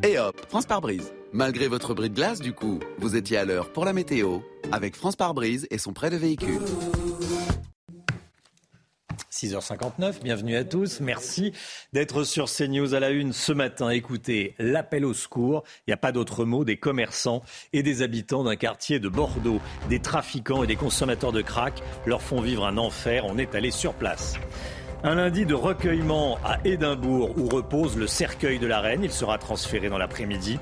Et 0.04 0.18
hop, 0.18 0.40
France 0.48 0.66
par 0.66 0.82
brise. 0.82 1.14
Malgré 1.32 1.68
votre 1.68 1.94
bris 1.94 2.10
de 2.10 2.16
glace, 2.16 2.40
du 2.40 2.54
coup, 2.54 2.80
vous 2.98 3.16
étiez 3.16 3.38
à 3.38 3.46
l'heure 3.46 3.72
pour 3.72 3.86
la 3.86 3.94
météo 3.94 4.40
avec 4.72 4.96
France 4.96 5.16
par 5.16 5.34
brise 5.34 5.68
et 5.72 5.78
son 5.78 5.94
prêt 5.94 6.10
de 6.10 6.18
véhicule. 6.18 6.62
6h59, 9.32 10.22
bienvenue 10.24 10.56
à 10.56 10.64
tous. 10.64 11.00
Merci 11.00 11.54
d'être 11.94 12.24
sur 12.24 12.52
CNews 12.52 12.94
à 12.94 13.00
la 13.00 13.10
une 13.12 13.32
ce 13.32 13.54
matin. 13.54 13.90
Écoutez, 13.90 14.56
l'appel 14.60 15.06
au 15.06 15.14
secours, 15.14 15.64
il 15.88 15.92
n'y 15.92 15.94
a 15.94 15.98
pas 15.98 16.12
d'autre 16.12 16.46
mot, 16.46 16.66
des 16.66 16.78
commerçants 16.78 17.44
et 17.72 17.84
des 17.84 18.02
habitants 18.02 18.44
d'un 18.44 18.56
quartier 18.58 19.00
de 19.00 19.08
Bordeaux, 19.08 19.62
des 19.88 20.00
trafiquants 20.00 20.64
et 20.64 20.68
des 20.68 20.76
consommateurs 20.76 21.32
de 21.32 21.42
crack 21.42 21.82
leur 22.06 22.22
font 22.22 22.42
vivre 22.42 22.66
un 22.66 22.78
enfer. 22.78 23.24
On 23.26 23.38
est 23.38 23.56
allé 23.56 23.72
sur 23.72 23.94
place. 23.94 24.36
Un 25.02 25.16
lundi 25.16 25.46
de 25.46 25.54
recueillement 25.54 26.38
à 26.44 26.58
Édimbourg 26.66 27.32
où 27.38 27.48
repose 27.48 27.96
le 27.96 28.06
cercueil 28.06 28.60
de 28.60 28.68
la 28.68 28.82
reine. 28.82 29.02
Il 29.02 29.14
sera 29.14 29.38
transféré 29.38 29.88
dans 29.88 29.98
l'après-midi 29.98 30.60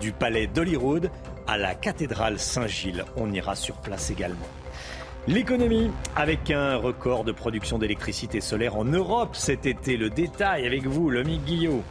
du 0.00 0.10
palais 0.10 0.48
d'Hollywood 0.48 1.08
à 1.46 1.56
la 1.56 1.76
cathédrale 1.76 2.40
Saint-Gilles. 2.40 3.04
On 3.16 3.32
ira 3.32 3.54
sur 3.54 3.76
place 3.76 4.10
également. 4.10 4.48
L'économie, 5.28 5.92
avec 6.16 6.50
un 6.50 6.74
record 6.74 7.22
de 7.22 7.30
production 7.30 7.78
d'électricité 7.78 8.40
solaire 8.40 8.76
en 8.76 8.84
Europe 8.84 9.36
cet 9.36 9.66
été. 9.66 9.96
Le 9.96 10.10
détail 10.10 10.66
avec 10.66 10.84
vous, 10.84 11.08
Lomi 11.08 11.38
Guillot. 11.38 11.84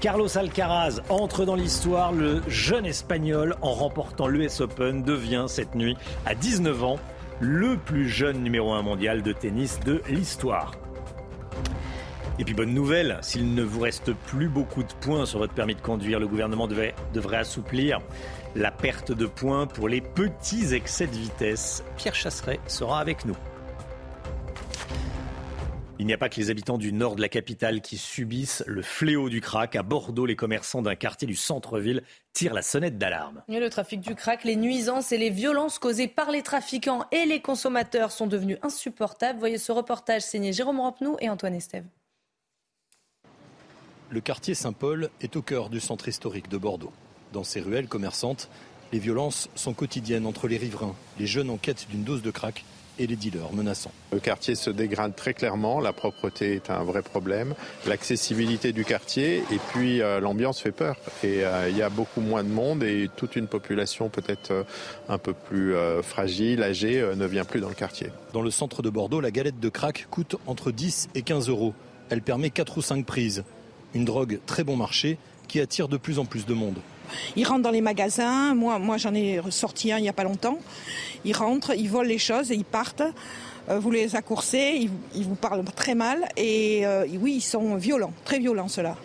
Carlos 0.00 0.36
Alcaraz 0.36 1.00
entre 1.08 1.46
dans 1.46 1.54
l'histoire. 1.54 2.12
Le 2.12 2.42
jeune 2.48 2.84
espagnol, 2.84 3.56
en 3.62 3.72
remportant 3.72 4.26
l'US 4.26 4.60
Open, 4.60 5.02
devient 5.02 5.46
cette 5.48 5.74
nuit, 5.74 5.96
à 6.26 6.34
19 6.34 6.84
ans, 6.84 6.98
le 7.40 7.78
plus 7.78 8.10
jeune 8.10 8.42
numéro 8.42 8.74
1 8.74 8.82
mondial 8.82 9.22
de 9.22 9.32
tennis 9.32 9.80
de 9.80 10.02
l'histoire. 10.10 10.72
Et 12.38 12.44
puis 12.44 12.54
bonne 12.54 12.72
nouvelle, 12.72 13.18
s'il 13.20 13.54
ne 13.54 13.62
vous 13.62 13.80
reste 13.80 14.12
plus 14.14 14.48
beaucoup 14.48 14.82
de 14.82 14.92
points 15.00 15.26
sur 15.26 15.40
votre 15.40 15.52
permis 15.52 15.74
de 15.74 15.80
conduire, 15.80 16.18
le 16.18 16.26
gouvernement 16.26 16.66
devait, 16.66 16.94
devrait 17.12 17.36
assouplir 17.36 18.00
la 18.54 18.70
perte 18.70 19.12
de 19.12 19.26
points 19.26 19.66
pour 19.66 19.88
les 19.88 20.00
petits 20.00 20.74
excès 20.74 21.06
de 21.06 21.16
vitesse. 21.16 21.84
Pierre 21.96 22.14
Chasseret 22.14 22.60
sera 22.66 22.98
avec 23.00 23.24
nous. 23.24 23.36
Il 26.00 26.06
n'y 26.06 26.14
a 26.14 26.18
pas 26.18 26.30
que 26.30 26.40
les 26.40 26.48
habitants 26.48 26.78
du 26.78 26.94
nord 26.94 27.14
de 27.14 27.20
la 27.20 27.28
capitale 27.28 27.82
qui 27.82 27.98
subissent 27.98 28.64
le 28.66 28.80
fléau 28.80 29.28
du 29.28 29.42
crack. 29.42 29.76
À 29.76 29.82
Bordeaux, 29.82 30.24
les 30.24 30.34
commerçants 30.34 30.80
d'un 30.80 30.94
quartier 30.94 31.28
du 31.28 31.36
centre-ville 31.36 32.02
tirent 32.32 32.54
la 32.54 32.62
sonnette 32.62 32.96
d'alarme. 32.96 33.42
Le 33.48 33.68
trafic 33.68 34.00
du 34.00 34.14
crack, 34.14 34.44
les 34.44 34.56
nuisances 34.56 35.12
et 35.12 35.18
les 35.18 35.28
violences 35.28 35.78
causées 35.78 36.08
par 36.08 36.30
les 36.30 36.40
trafiquants 36.40 37.04
et 37.12 37.26
les 37.26 37.42
consommateurs 37.42 38.12
sont 38.12 38.26
devenus 38.26 38.56
insupportables. 38.62 39.38
Voyez 39.38 39.58
ce 39.58 39.72
reportage 39.72 40.22
signé 40.22 40.54
Jérôme 40.54 40.80
Rampenou 40.80 41.18
et 41.20 41.28
Antoine 41.28 41.54
Estève. 41.54 41.84
Le 44.08 44.22
quartier 44.22 44.54
Saint-Paul 44.54 45.10
est 45.20 45.36
au 45.36 45.42
cœur 45.42 45.68
du 45.68 45.80
centre 45.80 46.08
historique 46.08 46.48
de 46.48 46.56
Bordeaux. 46.56 46.94
Dans 47.34 47.44
ces 47.44 47.60
ruelles 47.60 47.88
commerçantes, 47.88 48.48
les 48.90 49.00
violences 49.00 49.50
sont 49.54 49.74
quotidiennes 49.74 50.24
entre 50.24 50.48
les 50.48 50.56
riverains, 50.56 50.96
les 51.18 51.26
jeunes 51.26 51.50
en 51.50 51.58
quête 51.58 51.88
d'une 51.90 52.04
dose 52.04 52.22
de 52.22 52.30
crack 52.30 52.64
et 52.98 53.06
les 53.06 53.16
dealers 53.16 53.52
menaçants. 53.52 53.92
Le 54.12 54.20
quartier 54.20 54.54
se 54.54 54.70
dégrade 54.70 55.14
très 55.14 55.34
clairement, 55.34 55.80
la 55.80 55.92
propreté 55.92 56.54
est 56.54 56.70
un 56.70 56.82
vrai 56.82 57.02
problème, 57.02 57.54
l'accessibilité 57.86 58.72
du 58.72 58.84
quartier 58.84 59.38
et 59.50 59.58
puis 59.72 60.02
euh, 60.02 60.20
l'ambiance 60.20 60.60
fait 60.60 60.72
peur. 60.72 60.96
Et 61.22 61.44
euh, 61.44 61.68
il 61.68 61.76
y 61.76 61.82
a 61.82 61.88
beaucoup 61.88 62.20
moins 62.20 62.44
de 62.44 62.48
monde 62.48 62.82
et 62.82 63.08
toute 63.16 63.36
une 63.36 63.46
population 63.46 64.08
peut-être 64.08 64.50
euh, 64.50 64.64
un 65.08 65.18
peu 65.18 65.32
plus 65.32 65.74
fragile, 66.02 66.62
âgée, 66.62 67.04
ne 67.16 67.26
vient 67.26 67.44
plus 67.44 67.60
dans 67.60 67.68
le 67.68 67.74
quartier. 67.74 68.08
Dans 68.32 68.42
le 68.42 68.50
centre 68.50 68.82
de 68.82 68.90
Bordeaux, 68.90 69.20
la 69.20 69.30
galette 69.30 69.60
de 69.60 69.68
crack 69.68 70.06
coûte 70.10 70.36
entre 70.46 70.70
10 70.70 71.08
et 71.14 71.22
15 71.22 71.48
euros. 71.48 71.74
Elle 72.10 72.22
permet 72.22 72.50
4 72.50 72.78
ou 72.78 72.82
5 72.82 73.04
prises. 73.04 73.44
Une 73.94 74.04
drogue 74.04 74.40
très 74.46 74.64
bon 74.64 74.76
marché 74.76 75.18
qui 75.48 75.60
attire 75.60 75.88
de 75.88 75.96
plus 75.96 76.18
en 76.18 76.24
plus 76.24 76.46
de 76.46 76.54
monde. 76.54 76.78
Ils 77.36 77.46
rentrent 77.46 77.62
dans 77.62 77.70
les 77.70 77.80
magasins. 77.80 78.54
Moi, 78.54 78.78
moi 78.78 78.96
j'en 78.96 79.14
ai 79.14 79.40
sorti 79.50 79.92
un 79.92 79.98
il 79.98 80.02
n'y 80.02 80.08
a 80.08 80.12
pas 80.12 80.24
longtemps. 80.24 80.58
Ils 81.24 81.36
rentrent, 81.36 81.74
ils 81.76 81.88
volent 81.88 82.08
les 82.08 82.18
choses 82.18 82.50
et 82.50 82.54
ils 82.54 82.64
partent. 82.64 83.02
Euh, 83.68 83.78
vous 83.78 83.90
les 83.90 84.16
accoursez, 84.16 84.88
ils, 85.14 85.24
vous 85.24 85.34
parlent 85.34 85.64
très 85.76 85.94
mal. 85.94 86.28
Et 86.36 86.86
euh, 86.86 87.06
oui, 87.20 87.34
ils 87.36 87.40
sont 87.42 87.76
violents, 87.76 88.12
très 88.24 88.38
violents 88.38 88.68
ceux-là. 88.68 88.96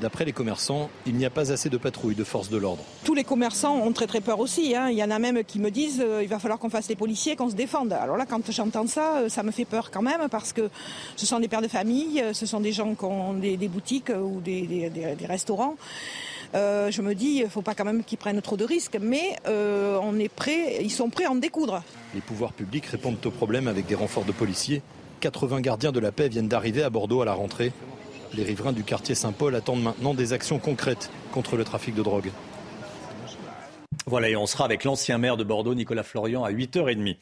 D'après 0.00 0.24
les 0.24 0.32
commerçants, 0.32 0.88
il 1.06 1.14
n'y 1.14 1.26
a 1.26 1.30
pas 1.30 1.52
assez 1.52 1.68
de 1.68 1.76
patrouilles 1.76 2.14
de 2.14 2.24
forces 2.24 2.48
de 2.48 2.56
l'ordre. 2.56 2.82
Tous 3.04 3.14
les 3.14 3.24
commerçants 3.24 3.76
ont 3.76 3.92
très 3.92 4.06
très 4.06 4.22
peur 4.22 4.40
aussi. 4.40 4.74
Hein. 4.74 4.88
Il 4.88 4.96
y 4.96 5.04
en 5.04 5.10
a 5.10 5.18
même 5.18 5.44
qui 5.44 5.58
me 5.58 5.70
disent 5.70 6.02
euh, 6.02 6.22
il 6.22 6.28
va 6.28 6.38
falloir 6.38 6.58
qu'on 6.58 6.70
fasse 6.70 6.88
les 6.88 6.96
policiers, 6.96 7.36
qu'on 7.36 7.50
se 7.50 7.54
défende. 7.54 7.92
Alors 7.92 8.16
là, 8.16 8.24
quand 8.26 8.50
j'entends 8.50 8.86
ça, 8.86 9.28
ça 9.28 9.42
me 9.42 9.50
fait 9.50 9.66
peur 9.66 9.90
quand 9.90 10.02
même 10.02 10.28
parce 10.30 10.52
que 10.52 10.70
ce 11.16 11.26
sont 11.26 11.38
des 11.38 11.48
pères 11.48 11.62
de 11.62 11.68
famille, 11.68 12.24
ce 12.32 12.46
sont 12.46 12.60
des 12.60 12.72
gens 12.72 12.94
qui 12.94 13.04
ont 13.04 13.34
des, 13.34 13.56
boutiques 13.68 14.10
ou 14.10 14.40
des, 14.40 14.90
des 14.90 15.26
restaurants. 15.26 15.76
Euh, 16.54 16.90
je 16.90 17.02
me 17.02 17.14
dis, 17.14 17.36
il 17.36 17.44
ne 17.44 17.48
faut 17.48 17.62
pas 17.62 17.74
quand 17.74 17.84
même 17.84 18.02
qu'ils 18.02 18.18
prennent 18.18 18.40
trop 18.42 18.56
de 18.56 18.64
risques, 18.64 18.98
mais 19.00 19.36
euh, 19.46 19.98
on 20.02 20.18
est 20.18 20.28
prêt, 20.28 20.78
ils 20.80 20.90
sont 20.90 21.10
prêts 21.10 21.24
à 21.24 21.30
en 21.30 21.36
découdre. 21.36 21.82
Les 22.14 22.20
pouvoirs 22.20 22.52
publics 22.52 22.86
répondent 22.86 23.18
au 23.24 23.30
problème 23.30 23.68
avec 23.68 23.86
des 23.86 23.94
renforts 23.94 24.24
de 24.24 24.32
policiers. 24.32 24.82
80 25.20 25.60
gardiens 25.60 25.92
de 25.92 26.00
la 26.00 26.12
paix 26.12 26.28
viennent 26.28 26.48
d'arriver 26.48 26.82
à 26.82 26.90
Bordeaux 26.90 27.22
à 27.22 27.24
la 27.24 27.34
rentrée. 27.34 27.72
Les 28.34 28.42
riverains 28.42 28.72
du 28.72 28.84
quartier 28.84 29.14
Saint-Paul 29.14 29.54
attendent 29.54 29.82
maintenant 29.82 30.14
des 30.14 30.32
actions 30.32 30.58
concrètes 30.58 31.10
contre 31.32 31.56
le 31.56 31.64
trafic 31.64 31.94
de 31.94 32.02
drogue. 32.02 32.30
Voilà, 34.06 34.28
et 34.28 34.36
on 34.36 34.46
sera 34.46 34.64
avec 34.64 34.84
l'ancien 34.84 35.18
maire 35.18 35.36
de 35.36 35.44
Bordeaux, 35.44 35.74
Nicolas 35.74 36.02
Florian, 36.02 36.42
à 36.42 36.50
8h30. 36.50 37.16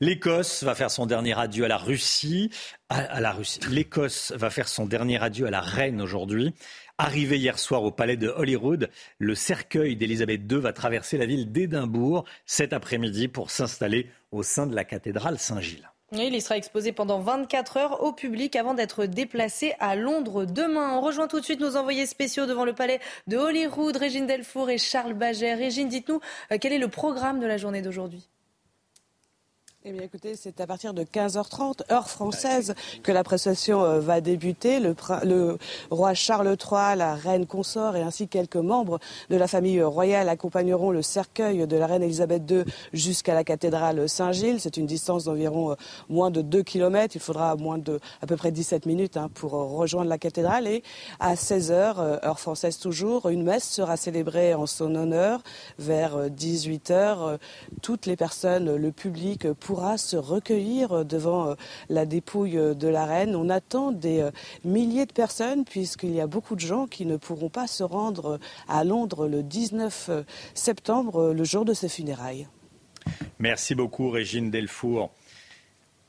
L'Écosse 0.00 0.62
va 0.62 0.74
faire 0.74 0.90
son 0.90 1.06
dernier 1.06 1.38
adieu 1.38 1.64
à 1.64 1.68
la 1.68 1.76
Russie. 1.76 2.50
À, 2.88 3.20
la 3.20 3.32
Russie. 3.32 3.60
L'Écosse 3.70 4.32
va 4.36 4.50
faire 4.50 4.68
son 4.68 4.84
dernier 4.84 5.22
adieu 5.22 5.46
à 5.46 5.50
la 5.50 5.60
reine 5.60 6.02
aujourd'hui. 6.02 6.52
Arrivé 6.96 7.38
hier 7.38 7.58
soir 7.58 7.82
au 7.82 7.90
palais 7.90 8.16
de 8.16 8.28
Holyrood, 8.28 8.88
le 9.18 9.34
cercueil 9.34 9.96
d'Elisabeth 9.96 10.42
II 10.48 10.58
va 10.58 10.72
traverser 10.72 11.18
la 11.18 11.26
ville 11.26 11.50
d'Édimbourg 11.50 12.24
cet 12.46 12.72
après-midi 12.72 13.26
pour 13.26 13.50
s'installer 13.50 14.08
au 14.30 14.44
sein 14.44 14.68
de 14.68 14.76
la 14.76 14.84
cathédrale 14.84 15.40
Saint-Gilles. 15.40 15.90
Il 16.12 16.40
sera 16.40 16.56
exposé 16.56 16.92
pendant 16.92 17.18
24 17.18 17.76
heures 17.78 18.02
au 18.04 18.12
public 18.12 18.54
avant 18.54 18.74
d'être 18.74 19.06
déplacé 19.06 19.74
à 19.80 19.96
Londres 19.96 20.44
demain. 20.44 20.96
On 20.96 21.00
rejoint 21.00 21.26
tout 21.26 21.40
de 21.40 21.44
suite 21.44 21.58
nos 21.58 21.74
envoyés 21.74 22.06
spéciaux 22.06 22.46
devant 22.46 22.64
le 22.64 22.74
palais 22.74 23.00
de 23.26 23.36
Holyrood, 23.36 23.96
Régine 23.96 24.28
Delfour 24.28 24.70
et 24.70 24.78
Charles 24.78 25.14
Baget. 25.14 25.54
Régine, 25.54 25.88
dites-nous 25.88 26.20
euh, 26.52 26.58
quel 26.60 26.72
est 26.72 26.78
le 26.78 26.86
programme 26.86 27.40
de 27.40 27.46
la 27.46 27.56
journée 27.56 27.82
d'aujourd'hui? 27.82 28.28
Eh 29.86 29.92
bien, 29.92 30.00
écoutez, 30.00 30.34
c'est 30.34 30.62
à 30.62 30.66
partir 30.66 30.94
de 30.94 31.02
15h30, 31.02 31.92
heure 31.92 32.08
française, 32.08 32.74
que 33.02 33.12
la 33.12 33.22
prestation 33.22 33.84
euh, 33.84 34.00
va 34.00 34.22
débuter. 34.22 34.80
Le, 34.80 35.58
roi 35.90 36.14
Charles 36.14 36.56
III, 36.58 36.96
la 36.96 37.14
reine 37.14 37.44
consort 37.44 37.94
et 37.94 38.00
ainsi 38.00 38.26
quelques 38.26 38.56
membres 38.56 38.98
de 39.28 39.36
la 39.36 39.46
famille 39.46 39.82
royale 39.82 40.30
accompagneront 40.30 40.90
le 40.90 41.02
cercueil 41.02 41.66
de 41.66 41.76
la 41.76 41.86
reine 41.86 42.02
Elisabeth 42.02 42.50
II 42.50 42.64
jusqu'à 42.94 43.34
la 43.34 43.44
cathédrale 43.44 44.08
Saint-Gilles. 44.08 44.58
C'est 44.58 44.78
une 44.78 44.86
distance 44.86 45.24
d'environ 45.24 45.72
euh, 45.72 45.74
moins 46.08 46.30
de 46.30 46.40
2 46.40 46.62
km. 46.62 47.14
Il 47.14 47.20
faudra 47.20 47.54
moins 47.56 47.76
de 47.76 48.00
à 48.22 48.26
peu 48.26 48.36
près 48.36 48.52
17 48.52 48.86
minutes 48.86 49.18
hein, 49.18 49.28
pour 49.34 49.52
euh, 49.52 49.64
rejoindre 49.64 50.08
la 50.08 50.16
cathédrale. 50.16 50.66
Et 50.66 50.82
à 51.20 51.34
16h, 51.34 52.24
heure 52.24 52.40
française 52.40 52.78
toujours, 52.78 53.28
une 53.28 53.42
messe 53.42 53.68
sera 53.68 53.98
célébrée 53.98 54.54
en 54.54 54.64
son 54.64 54.94
honneur 54.94 55.42
vers 55.78 56.30
18h. 56.30 57.36
Toutes 57.82 58.06
les 58.06 58.16
personnes, 58.16 58.76
le 58.76 58.90
public, 58.90 59.52
pour 59.52 59.73
pourra 59.74 59.98
se 59.98 60.16
recueillir 60.16 61.04
devant 61.04 61.50
euh, 61.50 61.54
la 61.88 62.06
dépouille 62.06 62.76
de 62.76 62.86
la 62.86 63.06
reine. 63.06 63.34
On 63.34 63.48
attend 63.48 63.90
des 63.90 64.20
euh, 64.20 64.30
milliers 64.62 65.04
de 65.04 65.12
personnes 65.12 65.64
puisqu'il 65.64 66.14
y 66.14 66.20
a 66.20 66.28
beaucoup 66.28 66.54
de 66.54 66.60
gens 66.60 66.86
qui 66.86 67.06
ne 67.06 67.16
pourront 67.16 67.48
pas 67.48 67.66
se 67.66 67.82
rendre 67.82 68.38
à 68.68 68.84
Londres 68.84 69.26
le 69.26 69.42
19 69.42 70.06
euh, 70.10 70.22
septembre, 70.54 71.32
le 71.32 71.42
jour 71.42 71.64
de 71.64 71.74
ses 71.74 71.88
funérailles. 71.88 72.46
Merci 73.40 73.74
beaucoup 73.74 74.10
Régine 74.10 74.48
Delfour 74.48 75.10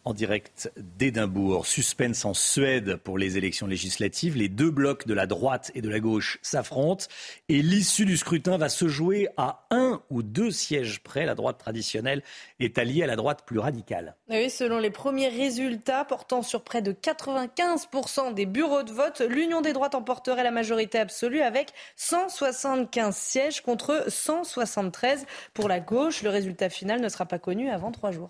en 0.06 0.14
direct 0.14 0.72
d'Édimbourg. 0.78 1.66
Suspense 1.66 2.26
en 2.26 2.34
Suède 2.34 2.96
pour 2.98 3.18
les 3.18 3.38
élections 3.38 3.68
législatives. 3.68 4.38
Les 4.38 4.48
deux 4.48 4.70
blocs 4.70 5.08
de 5.08 5.14
la 5.14 5.26
droite 5.26 5.72
et 5.74 5.82
de 5.82 5.90
la 5.90 6.00
gauche 6.00 6.38
s'affrontent 6.42 7.06
et 7.50 7.62
l'issue 7.62 8.06
du 8.06 8.16
scrutin 8.16 8.58
va 8.58 8.70
se 8.70 8.88
jouer 8.88 9.28
à 9.36 9.66
un 9.72 10.02
ou 10.12 10.22
deux 10.22 10.52
sièges 10.52 11.02
près. 11.02 11.26
La 11.26 11.36
droite 11.36 11.58
traditionnelle 11.58 12.22
est 12.60 12.78
alliée 12.78 13.04
à 13.04 13.08
la 13.08 13.16
droite 13.16 13.44
plus 13.46 13.60
radicale. 13.60 14.16
Oui, 14.30 14.50
selon 14.50 14.78
les 14.78 14.92
premiers 14.92 15.30
résultats 15.30 16.06
portant 16.06 16.44
sur 16.44 16.64
près 16.64 16.84
de 16.84 16.92
95% 16.92 18.34
des 18.34 18.46
bureaux 18.46 18.84
de 18.84 18.92
vote, 18.92 19.22
l'Union 19.22 19.62
des 19.62 19.74
droites 19.74 19.96
emporterait 19.96 20.44
la 20.44 20.52
majorité 20.52 21.00
absolue 21.00 21.42
avec 21.42 21.74
175 21.96 23.16
sièges 23.16 23.62
contre 23.62 24.06
173 24.08 25.26
pour 25.54 25.68
la 25.68 25.80
gauche. 25.80 26.22
Le 26.22 26.30
résultat 26.30 26.70
final 26.70 27.02
ne 27.02 27.10
sera 27.10 27.26
pas 27.26 27.40
connu 27.40 27.70
avant 27.70 27.92
trois 27.92 28.12
jours. 28.12 28.30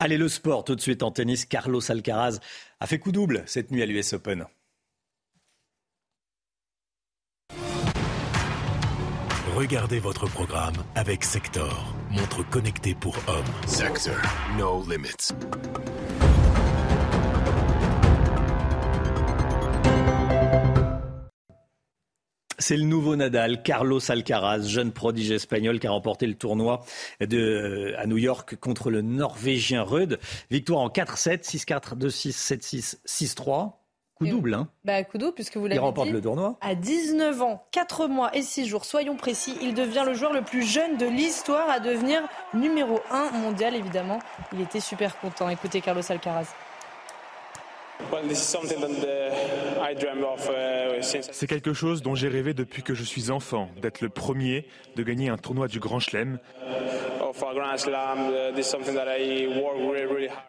Allez, 0.00 0.16
le 0.16 0.28
sport, 0.28 0.62
tout 0.62 0.76
de 0.76 0.80
suite 0.80 1.02
en 1.02 1.10
tennis. 1.10 1.44
Carlos 1.44 1.80
Alcaraz 1.90 2.38
a 2.78 2.86
fait 2.86 3.00
coup 3.00 3.10
double 3.10 3.42
cette 3.46 3.72
nuit 3.72 3.82
à 3.82 3.86
l'US 3.86 4.12
Open. 4.12 4.46
Regardez 9.56 9.98
votre 9.98 10.28
programme 10.28 10.76
avec 10.94 11.24
Sector, 11.24 11.92
montre 12.10 12.48
connectée 12.48 12.94
pour 12.94 13.16
hommes. 13.26 13.44
Sector, 13.66 14.14
no 14.56 14.84
limits. 14.88 15.32
C'est 22.58 22.76
le 22.76 22.82
nouveau 22.82 23.14
Nadal, 23.14 23.62
Carlos 23.62 24.00
Alcaraz, 24.10 24.62
jeune 24.62 24.90
prodige 24.92 25.30
espagnol 25.30 25.78
qui 25.78 25.86
a 25.86 25.90
remporté 25.90 26.26
le 26.26 26.34
tournoi 26.34 26.84
de, 27.20 27.94
à 27.96 28.06
New 28.06 28.18
York 28.18 28.56
contre 28.56 28.90
le 28.90 29.00
Norvégien 29.00 29.82
Rudd. 29.82 30.18
Victoire 30.50 30.80
en 30.80 30.88
4-7, 30.88 31.44
6-4, 31.44 31.96
2-6, 31.96 32.56
7-6, 32.56 32.96
6-3. 33.06 33.72
Coup 34.16 34.26
double, 34.26 34.54
hein 34.54 34.68
bah, 34.84 35.04
Coup 35.04 35.16
double, 35.16 35.34
puisque 35.34 35.56
vous 35.56 35.68
l'avez 35.68 35.76
Il 35.76 35.78
remporte 35.78 36.08
dit, 36.08 36.12
le 36.12 36.20
tournoi. 36.20 36.58
À 36.60 36.74
19 36.74 37.40
ans, 37.42 37.64
4 37.70 38.08
mois 38.08 38.36
et 38.36 38.42
6 38.42 38.66
jours, 38.66 38.84
soyons 38.84 39.14
précis, 39.14 39.56
il 39.62 39.74
devient 39.74 40.02
le 40.04 40.14
joueur 40.14 40.32
le 40.32 40.42
plus 40.42 40.64
jeune 40.64 40.96
de 40.96 41.06
l'histoire 41.06 41.70
à 41.70 41.78
devenir 41.78 42.22
numéro 42.52 42.98
1 43.12 43.30
mondial, 43.38 43.76
évidemment. 43.76 44.18
Il 44.52 44.60
était 44.60 44.80
super 44.80 45.20
content. 45.20 45.48
Écoutez 45.48 45.80
Carlos 45.80 46.02
Alcaraz. 46.08 46.52
C'est 51.32 51.46
quelque 51.46 51.72
chose 51.72 52.02
dont 52.02 52.14
j'ai 52.14 52.28
rêvé 52.28 52.54
depuis 52.54 52.82
que 52.82 52.94
je 52.94 53.04
suis 53.04 53.30
enfant, 53.30 53.70
d'être 53.80 54.00
le 54.00 54.08
premier, 54.08 54.66
de 54.96 55.02
gagner 55.02 55.28
un 55.28 55.36
tournoi 55.36 55.68
du 55.68 55.80
Grand 55.80 56.00
Chelem. 56.00 56.38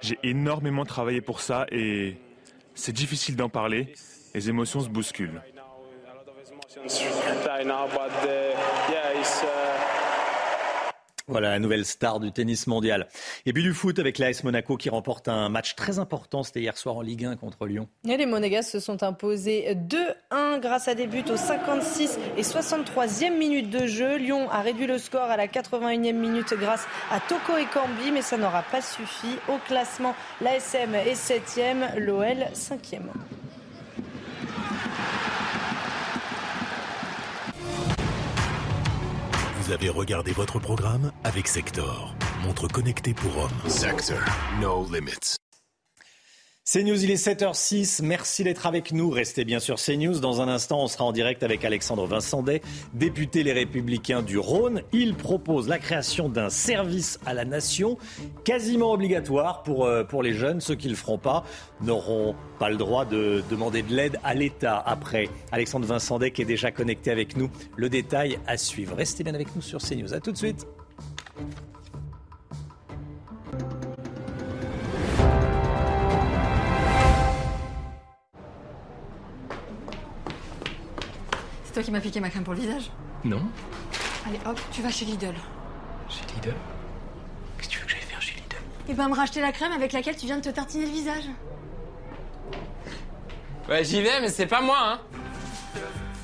J'ai 0.01 0.19
énormément 0.23 0.85
travaillé 0.85 1.21
pour 1.21 1.41
ça 1.41 1.65
et 1.71 2.17
c'est 2.75 2.93
difficile 2.93 3.35
d'en 3.35 3.49
parler. 3.49 3.93
Les 4.33 4.49
émotions 4.49 4.81
se 4.81 4.89
bousculent. 4.89 5.41
Voilà 11.29 11.51
la 11.51 11.59
nouvelle 11.59 11.85
star 11.85 12.19
du 12.19 12.31
tennis 12.31 12.65
mondial. 12.65 13.07
Et 13.45 13.53
puis 13.53 13.61
du 13.61 13.73
foot 13.73 13.99
avec 13.99 14.17
l'AS 14.17 14.43
Monaco 14.43 14.77
qui 14.77 14.89
remporte 14.89 15.27
un 15.27 15.47
match 15.47 15.75
très 15.75 15.99
important. 15.99 16.41
C'était 16.41 16.61
hier 16.61 16.75
soir 16.75 16.97
en 16.97 17.01
Ligue 17.01 17.25
1 17.25 17.35
contre 17.35 17.67
Lyon. 17.67 17.87
Les 18.03 18.25
Monégas 18.25 18.63
se 18.63 18.79
sont 18.79 19.03
imposés 19.03 19.77
2-1 20.31 20.59
grâce 20.59 20.87
à 20.87 20.95
des 20.95 21.05
buts 21.05 21.23
aux 21.31 21.37
56 21.37 22.17
et 22.35 22.41
63e 22.41 23.37
minutes 23.37 23.69
de 23.69 23.85
jeu. 23.85 24.17
Lyon 24.17 24.49
a 24.49 24.61
réduit 24.61 24.87
le 24.87 24.97
score 24.97 25.21
à 25.21 25.37
la 25.37 25.45
81e 25.45 26.13
minute 26.13 26.55
grâce 26.59 26.85
à 27.11 27.19
Toko 27.19 27.57
et 27.57 27.65
Cambi, 27.65 28.11
mais 28.11 28.23
ça 28.23 28.37
n'aura 28.37 28.63
pas 28.63 28.81
suffi. 28.81 29.35
Au 29.47 29.57
classement, 29.67 30.15
l'ASM 30.41 30.95
est 30.95 31.13
7e, 31.13 31.99
l'OL 31.99 32.47
5e. 32.55 33.01
Vous 39.69 39.75
avez 39.75 39.89
regardé 39.89 40.31
votre 40.31 40.57
programme 40.57 41.11
avec 41.23 41.47
Sector, 41.47 42.15
montre 42.43 42.67
connectée 42.67 43.13
pour 43.13 43.37
hommes. 43.37 43.69
Sector, 43.69 44.17
no 44.59 44.83
limits. 44.91 45.37
CNews, 46.71 47.03
il 47.03 47.09
est 47.09 47.15
7h06. 47.15 48.03
Merci 48.03 48.43
d'être 48.43 48.67
avec 48.67 48.91
nous. 48.91 49.09
Restez 49.09 49.43
bien 49.43 49.59
sûr 49.59 49.77
CNews. 49.77 50.19
Dans 50.19 50.39
un 50.39 50.47
instant, 50.47 50.83
on 50.83 50.87
sera 50.87 51.03
en 51.03 51.11
direct 51.11 51.41
avec 51.41 51.65
Alexandre 51.65 52.05
Vincendet, 52.05 52.61
député 52.93 53.41
Les 53.41 53.53
Républicains 53.53 54.21
du 54.21 54.37
Rhône. 54.37 54.83
Il 54.93 55.15
propose 55.15 55.67
la 55.67 55.79
création 55.79 56.29
d'un 56.29 56.51
service 56.51 57.19
à 57.25 57.33
la 57.33 57.43
nation 57.43 57.97
quasiment 58.43 58.91
obligatoire 58.91 59.63
pour, 59.63 59.85
euh, 59.85 60.03
pour 60.03 60.21
les 60.21 60.33
jeunes. 60.33 60.61
Ceux 60.61 60.75
qui 60.75 60.85
ne 60.85 60.91
le 60.91 60.97
feront 60.97 61.17
pas 61.17 61.43
n'auront 61.81 62.35
pas 62.59 62.69
le 62.69 62.77
droit 62.77 63.03
de 63.03 63.43
demander 63.49 63.81
de 63.81 63.91
l'aide 63.91 64.19
à 64.23 64.35
l'État 64.35 64.77
après. 64.77 65.27
Alexandre 65.51 65.87
Vincendet 65.87 66.29
qui 66.29 66.43
est 66.43 66.45
déjà 66.45 66.69
connecté 66.69 67.09
avec 67.09 67.35
nous. 67.35 67.49
Le 67.77 67.89
détail 67.89 68.37
à 68.45 68.57
suivre. 68.57 68.95
Restez 68.95 69.23
bien 69.23 69.33
avec 69.33 69.55
nous 69.55 69.63
sur 69.63 69.79
CNews. 69.79 70.13
A 70.13 70.19
tout 70.19 70.31
de 70.31 70.37
suite. 70.37 70.67
C'est 81.69 81.73
toi 81.73 81.83
qui 81.83 81.91
m'as 81.91 81.99
piqué 82.01 82.19
ma 82.19 82.31
crème 82.31 82.43
pour 82.43 82.55
le 82.55 82.61
visage 82.61 82.89
Non. 83.23 83.43
Allez 84.25 84.39
hop, 84.47 84.59
tu 84.71 84.81
vas 84.81 84.89
chez 84.89 85.05
Lidl. 85.05 85.35
Chez 86.09 86.21
Lidl 86.33 86.55
Qu'est-ce 87.57 87.67
que 87.67 87.73
tu 87.73 87.79
veux 87.79 87.85
que 87.85 87.91
j'aille 87.91 88.01
faire 88.01 88.21
chez 88.23 88.33
Lidl 88.37 88.55
Et 88.87 88.95
ben 88.95 89.07
me 89.07 89.13
racheter 89.13 89.39
la 89.39 89.51
crème 89.51 89.71
avec 89.71 89.93
laquelle 89.93 90.17
tu 90.17 90.25
viens 90.25 90.37
de 90.37 90.41
te 90.41 90.49
tartiner 90.49 90.87
le 90.87 90.91
visage. 90.91 91.25
Ouais, 93.69 93.83
j'y 93.83 94.01
vais, 94.01 94.19
mais 94.19 94.29
c'est 94.29 94.47
pas 94.47 94.61
moi, 94.61 94.79
hein 94.81 94.99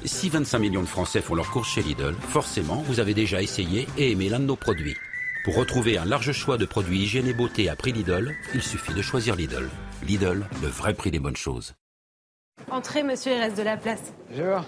Si 0.03 0.29
25 0.29 0.57
millions 0.57 0.81
de 0.81 0.87
Français 0.87 1.21
font 1.21 1.35
leurs 1.35 1.51
courses 1.51 1.69
chez 1.69 1.83
Lidl, 1.83 2.15
forcément, 2.27 2.77
vous 2.77 2.99
avez 2.99 3.13
déjà 3.13 3.39
essayé 3.39 3.87
et 3.99 4.13
aimé 4.13 4.29
l'un 4.29 4.39
de 4.39 4.45
nos 4.45 4.55
produits. 4.55 4.97
Pour 5.43 5.57
retrouver 5.57 5.99
un 5.99 6.05
large 6.05 6.31
choix 6.31 6.57
de 6.57 6.65
produits 6.65 7.03
hygiène 7.03 7.27
et 7.27 7.35
beauté 7.35 7.69
à 7.69 7.75
prix 7.75 7.91
Lidl, 7.91 8.33
il 8.55 8.63
suffit 8.63 8.95
de 8.95 9.01
choisir 9.03 9.35
Lidl. 9.35 9.69
Lidl, 10.07 10.47
le 10.63 10.67
vrai 10.67 10.95
prix 10.95 11.11
des 11.11 11.19
bonnes 11.19 11.37
choses. 11.37 11.75
Entrez, 12.71 13.03
monsieur, 13.03 13.33
il 13.33 13.39
reste 13.39 13.59
de 13.59 13.61
la 13.63 13.77
place. 13.77 14.11
Je 14.35 14.41
vois. 14.41 14.65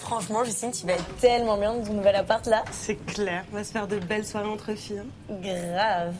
Franchement, 0.00 0.44
Justine, 0.44 0.70
tu 0.72 0.86
vas 0.86 0.92
être 0.94 1.16
tellement 1.16 1.56
bien 1.58 1.74
dans 1.74 1.84
ton 1.84 1.92
nouvel 1.94 2.14
appart 2.16 2.46
là. 2.46 2.64
C'est 2.70 2.96
clair, 2.96 3.44
on 3.52 3.56
va 3.56 3.64
se 3.64 3.72
faire 3.72 3.86
de 3.88 3.98
belles 3.98 4.24
soirées 4.24 4.48
entre 4.48 4.74
filles. 4.74 5.02
hein. 5.30 5.34
Grave. 5.42 6.14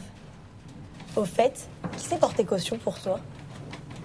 Au 1.17 1.25
fait, 1.25 1.69
qui 1.97 2.05
s'est 2.07 2.19
porté 2.19 2.45
caution 2.45 2.77
pour 2.79 3.01
toi? 3.01 3.19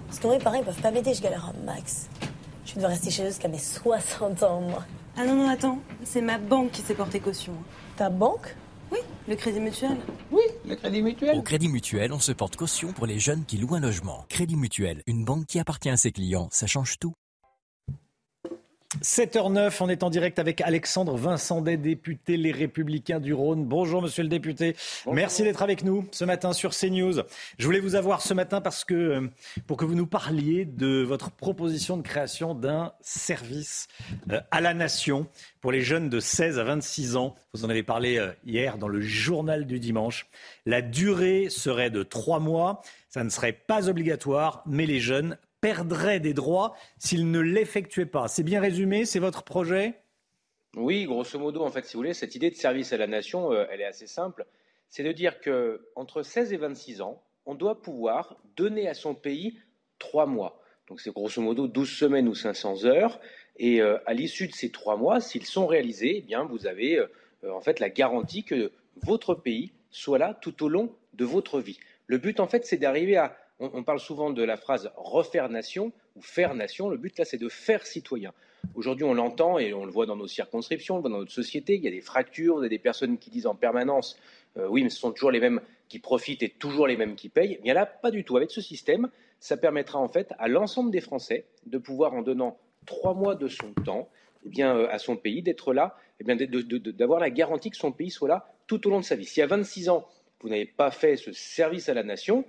Parce 0.06 0.18
que 0.18 0.26
moi, 0.26 0.36
mes 0.38 0.42
parents, 0.42 0.56
ils 0.56 0.64
peuvent 0.64 0.80
pas 0.80 0.90
m'aider, 0.90 1.12
je 1.12 1.20
galère 1.22 1.46
un 1.54 1.64
max. 1.64 2.08
Je 2.64 2.78
dois 2.78 2.88
rester 2.88 3.10
chez 3.10 3.24
eux 3.24 3.28
jusqu'à 3.28 3.48
mes 3.48 3.58
60 3.58 4.42
ans, 4.42 4.60
moi. 4.62 4.84
Ah 5.16 5.24
non, 5.26 5.34
non, 5.34 5.48
attends, 5.48 5.78
c'est 6.04 6.22
ma 6.22 6.38
banque 6.38 6.70
qui 6.72 6.82
s'est 6.82 6.94
portée 6.94 7.20
caution. 7.20 7.52
Ta 7.96 8.10
banque? 8.10 8.56
Oui, 8.90 8.98
le 9.28 9.36
crédit 9.36 9.60
mutuel. 9.60 9.96
Oui, 10.30 10.42
le 10.66 10.76
crédit 10.76 11.02
mutuel. 11.02 11.36
Au 11.38 11.42
Crédit 11.42 11.68
Mutuel, 11.68 12.12
on 12.12 12.20
se 12.20 12.32
porte 12.32 12.56
caution 12.56 12.92
pour 12.92 13.06
les 13.06 13.18
jeunes 13.18 13.44
qui 13.44 13.58
louent 13.58 13.74
un 13.74 13.80
logement. 13.80 14.24
Crédit 14.28 14.56
Mutuel, 14.56 15.02
une 15.06 15.24
banque 15.24 15.46
qui 15.46 15.58
appartient 15.58 15.90
à 15.90 15.96
ses 15.96 16.12
clients, 16.12 16.48
ça 16.52 16.66
change 16.66 16.98
tout. 16.98 17.12
7h09, 19.02 19.76
on 19.80 19.88
est 19.88 20.02
en 20.02 20.10
direct 20.10 20.38
avec 20.38 20.60
Alexandre 20.60 21.16
Vincendet, 21.16 21.76
député 21.76 22.36
Les 22.36 22.52
Républicains 22.52 23.18
du 23.18 23.34
Rhône. 23.34 23.64
Bonjour 23.64 24.00
monsieur 24.00 24.22
le 24.22 24.28
député. 24.28 24.76
Merci 25.10 25.42
d'être 25.42 25.62
avec 25.62 25.84
nous 25.84 26.06
ce 26.12 26.24
matin 26.24 26.52
sur 26.52 26.70
CNews. 26.70 27.22
Je 27.58 27.64
voulais 27.64 27.80
vous 27.80 27.96
avoir 27.96 28.22
ce 28.22 28.34
matin 28.34 28.60
parce 28.60 28.84
que 28.84 28.94
euh, 28.94 29.28
pour 29.66 29.76
que 29.76 29.84
vous 29.84 29.96
nous 29.96 30.06
parliez 30.06 30.64
de 30.64 31.02
votre 31.02 31.30
proposition 31.30 31.96
de 31.96 32.02
création 32.02 32.54
d'un 32.54 32.92
service 33.00 33.88
euh, 34.30 34.40
à 34.50 34.60
la 34.60 34.74
nation 34.74 35.26
pour 35.60 35.72
les 35.72 35.82
jeunes 35.82 36.08
de 36.08 36.20
16 36.20 36.58
à 36.58 36.64
26 36.64 37.16
ans. 37.16 37.34
Vous 37.52 37.64
en 37.64 37.70
avez 37.70 37.82
parlé 37.82 38.18
euh, 38.18 38.30
hier 38.46 38.78
dans 38.78 38.88
le 38.88 39.00
journal 39.00 39.66
du 39.66 39.80
dimanche. 39.80 40.28
La 40.66 40.82
durée 40.82 41.48
serait 41.50 41.90
de 41.90 42.04
trois 42.04 42.38
mois. 42.38 42.82
Ça 43.08 43.24
ne 43.24 43.28
serait 43.28 43.52
pas 43.52 43.88
obligatoire, 43.88 44.62
mais 44.66 44.86
les 44.86 45.00
jeunes 45.00 45.36
perdraient 45.64 46.20
des 46.20 46.34
droits 46.34 46.76
s'ils 46.98 47.30
ne 47.30 47.40
l'effectuaient 47.40 48.04
pas. 48.04 48.28
C'est 48.28 48.42
bien 48.42 48.60
résumé, 48.60 49.06
c'est 49.06 49.18
votre 49.18 49.44
projet? 49.44 49.94
Oui, 50.76 51.06
grosso 51.06 51.38
modo, 51.38 51.62
en 51.62 51.70
fait, 51.70 51.86
si 51.86 51.94
vous 51.94 52.00
voulez, 52.00 52.12
cette 52.12 52.34
idée 52.34 52.50
de 52.50 52.54
service 52.54 52.92
à 52.92 52.98
la 52.98 53.06
nation, 53.06 53.50
euh, 53.50 53.64
elle 53.70 53.80
est 53.80 53.86
assez 53.86 54.06
simple. 54.06 54.44
C'est 54.90 55.04
de 55.04 55.12
dire 55.12 55.40
que 55.40 55.88
entre 55.96 56.22
16 56.22 56.52
et 56.52 56.58
26 56.58 57.00
ans, 57.00 57.22
on 57.46 57.54
doit 57.54 57.80
pouvoir 57.80 58.36
donner 58.58 58.88
à 58.88 58.92
son 58.92 59.14
pays 59.14 59.58
trois 59.98 60.26
mois. 60.26 60.60
Donc 60.88 61.00
c'est 61.00 61.14
grosso 61.14 61.40
modo 61.40 61.66
12 61.66 61.88
semaines 61.88 62.28
ou 62.28 62.34
500 62.34 62.84
heures. 62.84 63.18
Et 63.56 63.80
euh, 63.80 63.96
à 64.04 64.12
l'issue 64.12 64.48
de 64.48 64.52
ces 64.52 64.68
trois 64.68 64.98
mois, 64.98 65.22
s'ils 65.22 65.46
sont 65.46 65.66
réalisés, 65.66 66.16
eh 66.18 66.20
bien, 66.20 66.44
vous 66.44 66.66
avez 66.66 66.98
euh, 66.98 67.08
en 67.50 67.62
fait 67.62 67.80
la 67.80 67.88
garantie 67.88 68.44
que 68.44 68.70
votre 69.02 69.34
pays 69.34 69.72
soit 69.90 70.18
là 70.18 70.34
tout 70.42 70.62
au 70.62 70.68
long 70.68 70.94
de 71.14 71.24
votre 71.24 71.58
vie. 71.58 71.78
Le 72.06 72.18
but, 72.18 72.38
en 72.38 72.48
fait, 72.48 72.66
c'est 72.66 72.76
d'arriver 72.76 73.16
à 73.16 73.34
on, 73.60 73.82
parle 73.82 74.00
souvent 74.00 74.30
de 74.30 74.42
la 74.42 74.56
phrase 74.56 74.90
refaire 74.96 75.48
nation 75.48 75.92
ou 76.16 76.22
faire 76.22 76.54
nation. 76.54 76.88
Le 76.88 76.96
but 76.96 77.16
là, 77.18 77.24
c'est 77.24 77.38
de 77.38 77.48
faire 77.48 77.86
citoyen. 77.86 78.32
Aujourd'hui, 78.74 79.04
on 79.04 79.14
l'entend 79.14 79.58
et 79.58 79.74
on 79.74 79.84
le 79.84 79.92
voit 79.92 80.06
dans 80.06 80.16
nos 80.16 80.26
circonscriptions, 80.26 80.94
on 80.94 80.98
le 80.98 81.02
voit 81.02 81.10
dans 81.10 81.18
notre 81.18 81.32
société. 81.32 81.74
Il 81.74 81.84
y 81.84 81.88
a 81.88 81.90
des 81.90 82.00
fractures, 82.00 82.58
il 82.60 82.62
y 82.64 82.66
a 82.66 82.68
des 82.68 82.78
personnes 82.78 83.18
qui 83.18 83.30
disent 83.30 83.46
en 83.46 83.54
permanence 83.54 84.18
euh, 84.56 84.68
oui, 84.68 84.82
mais 84.82 84.90
ce 84.90 84.98
sont 84.98 85.12
toujours 85.12 85.30
les 85.30 85.40
mêmes 85.40 85.60
qui 85.88 85.98
profitent 85.98 86.42
et 86.42 86.48
toujours 86.48 86.86
les 86.86 86.96
mêmes 86.96 87.16
qui 87.16 87.28
payent. 87.28 87.58
Bien 87.62 87.74
là, 87.74 87.86
pas 87.86 88.10
du 88.10 88.24
tout. 88.24 88.36
Avec 88.36 88.50
ce 88.50 88.60
système, 88.60 89.08
ça 89.40 89.56
permettra 89.56 89.98
en 89.98 90.08
fait 90.08 90.32
à 90.38 90.48
l'ensemble 90.48 90.90
des 90.90 91.00
Français 91.00 91.46
de 91.66 91.78
pouvoir, 91.78 92.14
en 92.14 92.22
donnant 92.22 92.58
trois 92.86 93.14
mois 93.14 93.34
de 93.34 93.48
son 93.48 93.72
temps, 93.84 94.08
eh 94.44 94.48
bien, 94.48 94.76
euh, 94.76 94.88
à 94.90 94.98
son 94.98 95.16
pays, 95.16 95.42
d'être 95.42 95.72
là, 95.72 95.96
eh 96.20 96.24
bien, 96.24 96.36
d'avoir 96.36 97.20
la 97.20 97.30
garantie 97.30 97.70
que 97.70 97.76
son 97.76 97.92
pays 97.92 98.10
soit 98.10 98.28
là 98.28 98.48
tout 98.66 98.86
au 98.86 98.90
long 98.90 99.00
de 99.00 99.04
sa 99.04 99.16
vie. 99.16 99.26
Si 99.26 99.42
à 99.42 99.46
26 99.46 99.88
ans, 99.88 100.08
vous 100.40 100.48
n'avez 100.48 100.66
pas 100.66 100.90
fait 100.90 101.16
ce 101.16 101.32
service 101.32 101.88
à 101.88 101.94
la 101.94 102.02
nation, 102.02 102.44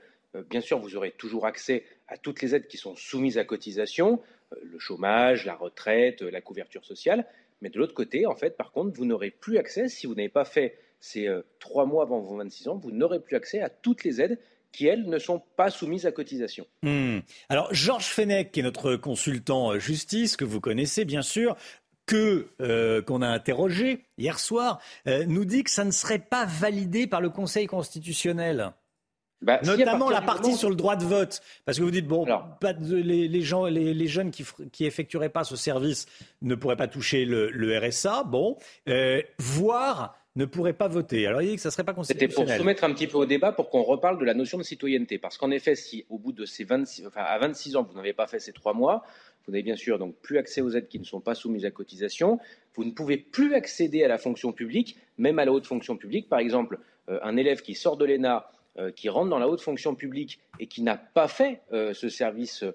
bien 0.50 0.62
sûr, 0.62 0.80
vous 0.80 0.96
aurez 0.96 1.12
toujours 1.12 1.46
accès 1.46 1.86
à 2.08 2.18
toutes 2.18 2.42
les 2.42 2.56
aides 2.56 2.68
qui 2.68 2.78
sont 2.78 2.96
soumises 2.96 3.38
à 3.38 3.46
cotisation, 3.46 4.22
euh, 4.54 4.58
le 4.64 4.80
chômage, 4.80 5.46
la 5.46 5.56
retraite, 5.56 6.22
euh, 6.22 6.32
la 6.32 6.42
couverture 6.42 6.86
sociale. 6.86 7.26
Mais 7.62 7.70
de 7.70 7.78
l'autre 7.78 7.94
côté, 7.94 8.26
en 8.26 8.36
fait, 8.36 8.58
par 8.58 8.72
contre, 8.72 8.96
vous 8.96 9.06
n'aurez 9.06 9.32
plus 9.32 9.58
accès, 9.58 9.88
si 9.88 10.08
vous 10.08 10.16
n'avez 10.16 10.30
pas 10.30 10.46
fait 10.46 10.78
ces 11.00 11.28
euh, 11.28 11.42
trois 11.60 11.86
mois 11.86 12.04
avant 12.04 12.20
vos 12.20 12.38
26 12.38 12.68
ans, 12.68 12.76
vous 12.76 12.92
n'aurez 12.92 13.20
plus 13.20 13.36
accès 13.36 13.62
à 13.62 13.70
toutes 13.70 14.04
les 14.04 14.22
aides 14.22 14.40
qui, 14.72 14.88
elles, 14.88 15.08
ne 15.08 15.20
sont 15.20 15.42
pas 15.56 15.70
soumises 15.70 16.06
à 16.06 16.12
cotisation. 16.12 16.68
Hmm. 16.84 17.20
Alors, 17.48 17.74
Georges 17.74 18.08
Fenech, 18.08 18.52
qui 18.52 18.60
est 18.60 18.64
notre 18.64 18.98
consultant 18.98 19.72
euh, 19.72 19.80
justice, 19.80 20.36
que 20.36 20.44
vous 20.44 20.60
connaissez 20.60 21.06
bien 21.06 21.22
sûr, 21.22 21.56
euh, 22.14 23.02
qu'on 23.02 23.22
a 23.22 23.28
interrogé 23.28 24.06
hier 24.18 24.40
soir, 24.40 24.80
euh, 25.08 25.26
nous 25.26 25.44
dit 25.44 25.64
que 25.64 25.72
ça 25.72 25.86
ne 25.86 25.92
serait 25.92 26.20
pas 26.20 26.46
validé 26.46 27.08
par 27.08 27.20
le 27.20 27.30
Conseil 27.30 27.66
constitutionnel. 27.66 28.74
Bah, 29.46 29.60
Notamment 29.64 30.10
la 30.10 30.22
partie 30.22 30.56
sur 30.56 30.70
le 30.70 30.76
droit 30.76 30.96
de 30.96 31.06
vote. 31.06 31.42
Parce 31.66 31.78
que 31.78 31.84
vous 31.84 31.92
dites, 31.92 32.08
bon, 32.08 32.26
pas 32.60 32.74
de, 32.74 32.96
les, 32.96 33.42
gens, 33.42 33.66
les, 33.66 34.08
jeunes 34.08 34.32
qui, 34.32 34.44
qui 34.72 34.86
effectueraient 34.86 35.30
pas 35.30 35.44
ce 35.44 35.56
service 35.56 36.08
ne 36.42 36.56
pourraient 36.56 36.76
pas 36.76 36.88
toucher 36.88 37.26
le, 37.26 37.80
RSA. 37.80 38.24
Bon, 38.24 38.58
euh, 38.90 39.22
voire 39.38 40.18
ne 40.36 40.46
pourraient 40.46 40.74
pas 40.74 40.88
voter. 40.88 41.28
Alors 41.28 41.42
il 41.44 41.50
dit 41.50 41.56
que 41.56 41.62
ça 41.62 41.70
ne 41.70 41.74
serait 41.74 41.84
pas 41.84 41.94
constitutionnel. 41.94 42.32
C'était 42.32 42.44
pour 42.44 42.58
soumettre 42.58 42.84
un 42.84 42.94
petit 42.94 43.08
peu 43.08 43.18
au 43.18 43.26
débat 43.26 43.52
pour 43.52 43.70
qu'on 43.70 43.84
reparle 43.84 44.18
de 44.20 44.26
la 44.26 44.34
notion 44.34 44.58
de 44.58 44.64
citoyenneté. 44.64 45.20
Parce 45.20 45.38
qu'en 45.38 45.52
effet, 45.52 45.76
si 45.76 46.06
au 46.10 46.18
bout 46.18 46.34
de 46.34 46.46
ces 46.46 46.64
26, 46.64 47.06
enfin, 47.08 47.22
à 47.22 47.38
26 47.38 47.76
ans, 47.76 47.88
vous 47.90 47.96
n'avez 47.96 48.14
pas 48.14 48.28
fait 48.28 48.40
ces 48.40 48.52
trois 48.52 48.74
mois, 48.74 49.04
vous 49.46 49.52
n'avez 49.52 49.64
bien 49.64 49.76
sûr 49.76 50.00
donc 50.00 50.16
plus 50.16 50.38
accès 50.38 50.62
aux 50.62 50.72
aides 50.72 50.88
qui 50.88 51.00
ne 51.00 51.06
sont 51.06 51.22
pas 51.22 51.36
soumises 51.36 51.66
à 51.66 51.72
cotisation. 51.72 52.40
Vous 52.74 52.84
ne 52.84 52.92
pouvez 52.92 53.18
plus 53.18 53.54
accéder 53.54 54.04
à 54.04 54.08
la 54.08 54.18
fonction 54.18 54.52
publique, 54.52 54.98
même 55.18 55.40
à 55.40 55.46
la 55.46 55.52
haute 55.52 55.68
fonction 55.68 55.96
publique. 55.96 56.28
Par 56.28 56.40
exemple, 56.40 56.80
euh, 57.10 57.20
un 57.24 57.38
élève 57.38 57.62
qui 57.62 57.76
sort 57.76 57.96
de 57.96 58.06
l'ENA, 58.06 58.48
euh, 58.78 58.92
qui 58.92 59.08
rentre 59.08 59.30
dans 59.30 59.40
la 59.40 59.48
haute 59.48 59.62
fonction 59.62 59.96
publique 59.96 60.40
et 60.60 60.68
qui 60.68 60.82
n'a 60.82 60.98
pas 60.98 61.30
fait 61.30 61.62
euh, 61.72 61.94
ce 61.94 62.10
service 62.10 62.66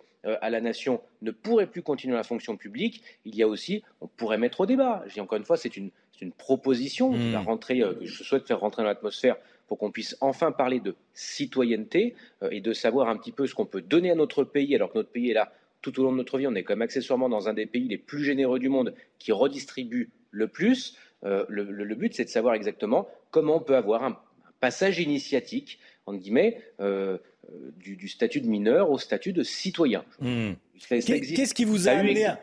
à 0.42 0.50
la 0.50 0.60
nation 0.60 1.00
ne 1.22 1.30
pourrait 1.30 1.66
plus 1.66 1.80
continuer 1.80 2.14
la 2.14 2.22
fonction 2.22 2.56
publique. 2.58 3.02
Il 3.24 3.34
y 3.34 3.42
a 3.42 3.48
aussi, 3.48 3.82
on 4.02 4.06
pourrait 4.06 4.36
mettre 4.36 4.60
au 4.60 4.66
débat. 4.66 5.02
Je 5.06 5.14
dis 5.14 5.20
encore 5.20 5.38
une 5.38 5.44
fois, 5.44 5.56
c'est 5.56 5.76
une, 5.76 5.90
proposition 6.36 7.12
mmh. 7.12 7.36
rentrer, 7.36 7.80
que 7.80 8.04
je 8.04 8.22
souhaite 8.22 8.46
faire 8.46 8.60
rentrer 8.60 8.82
dans 8.82 8.88
l'atmosphère 8.88 9.36
pour 9.66 9.78
qu'on 9.78 9.90
puisse 9.90 10.18
enfin 10.20 10.52
parler 10.52 10.78
de 10.78 10.94
citoyenneté 11.14 12.14
et 12.50 12.60
de 12.60 12.74
savoir 12.74 13.08
un 13.08 13.16
petit 13.16 13.32
peu 13.32 13.46
ce 13.46 13.54
qu'on 13.54 13.64
peut 13.64 13.80
donner 13.80 14.10
à 14.10 14.14
notre 14.14 14.44
pays 14.44 14.74
alors 14.74 14.92
que 14.92 14.98
notre 14.98 15.08
pays 15.08 15.30
est 15.30 15.34
là 15.34 15.50
tout 15.80 15.98
au 15.98 16.02
long 16.02 16.12
de 16.12 16.18
notre 16.18 16.36
vie. 16.36 16.46
On 16.46 16.54
est 16.54 16.62
quand 16.62 16.74
même 16.74 16.82
accessoirement 16.82 17.30
dans 17.30 17.48
un 17.48 17.54
des 17.54 17.64
pays 17.64 17.88
les 17.88 17.96
plus 17.96 18.22
généreux 18.22 18.58
du 18.58 18.68
monde 18.68 18.94
qui 19.18 19.32
redistribue 19.32 20.10
le 20.30 20.48
plus. 20.48 20.98
le, 21.22 21.94
but, 21.94 22.12
c'est 22.12 22.24
de 22.24 22.30
savoir 22.30 22.52
exactement 22.52 23.08
comment 23.30 23.56
on 23.56 23.60
peut 23.60 23.76
avoir 23.76 24.04
un, 24.04 24.20
passage 24.60 25.00
initiatique, 25.00 25.80
en 26.06 26.14
guillemets, 26.14 26.60
euh, 26.80 27.18
euh, 27.52 27.72
du, 27.76 28.08
statut 28.08 28.40
de 28.40 28.48
mineur 28.48 28.90
au 28.90 28.98
statut 28.98 29.32
de 29.32 29.42
citoyen. 29.42 30.04
Hmm. 30.20 30.52
Qu'est-ce 30.88 31.54
qui 31.54 31.64
vous 31.64 31.88
a 31.88 31.92
amené 31.92 32.24
à... 32.26 32.40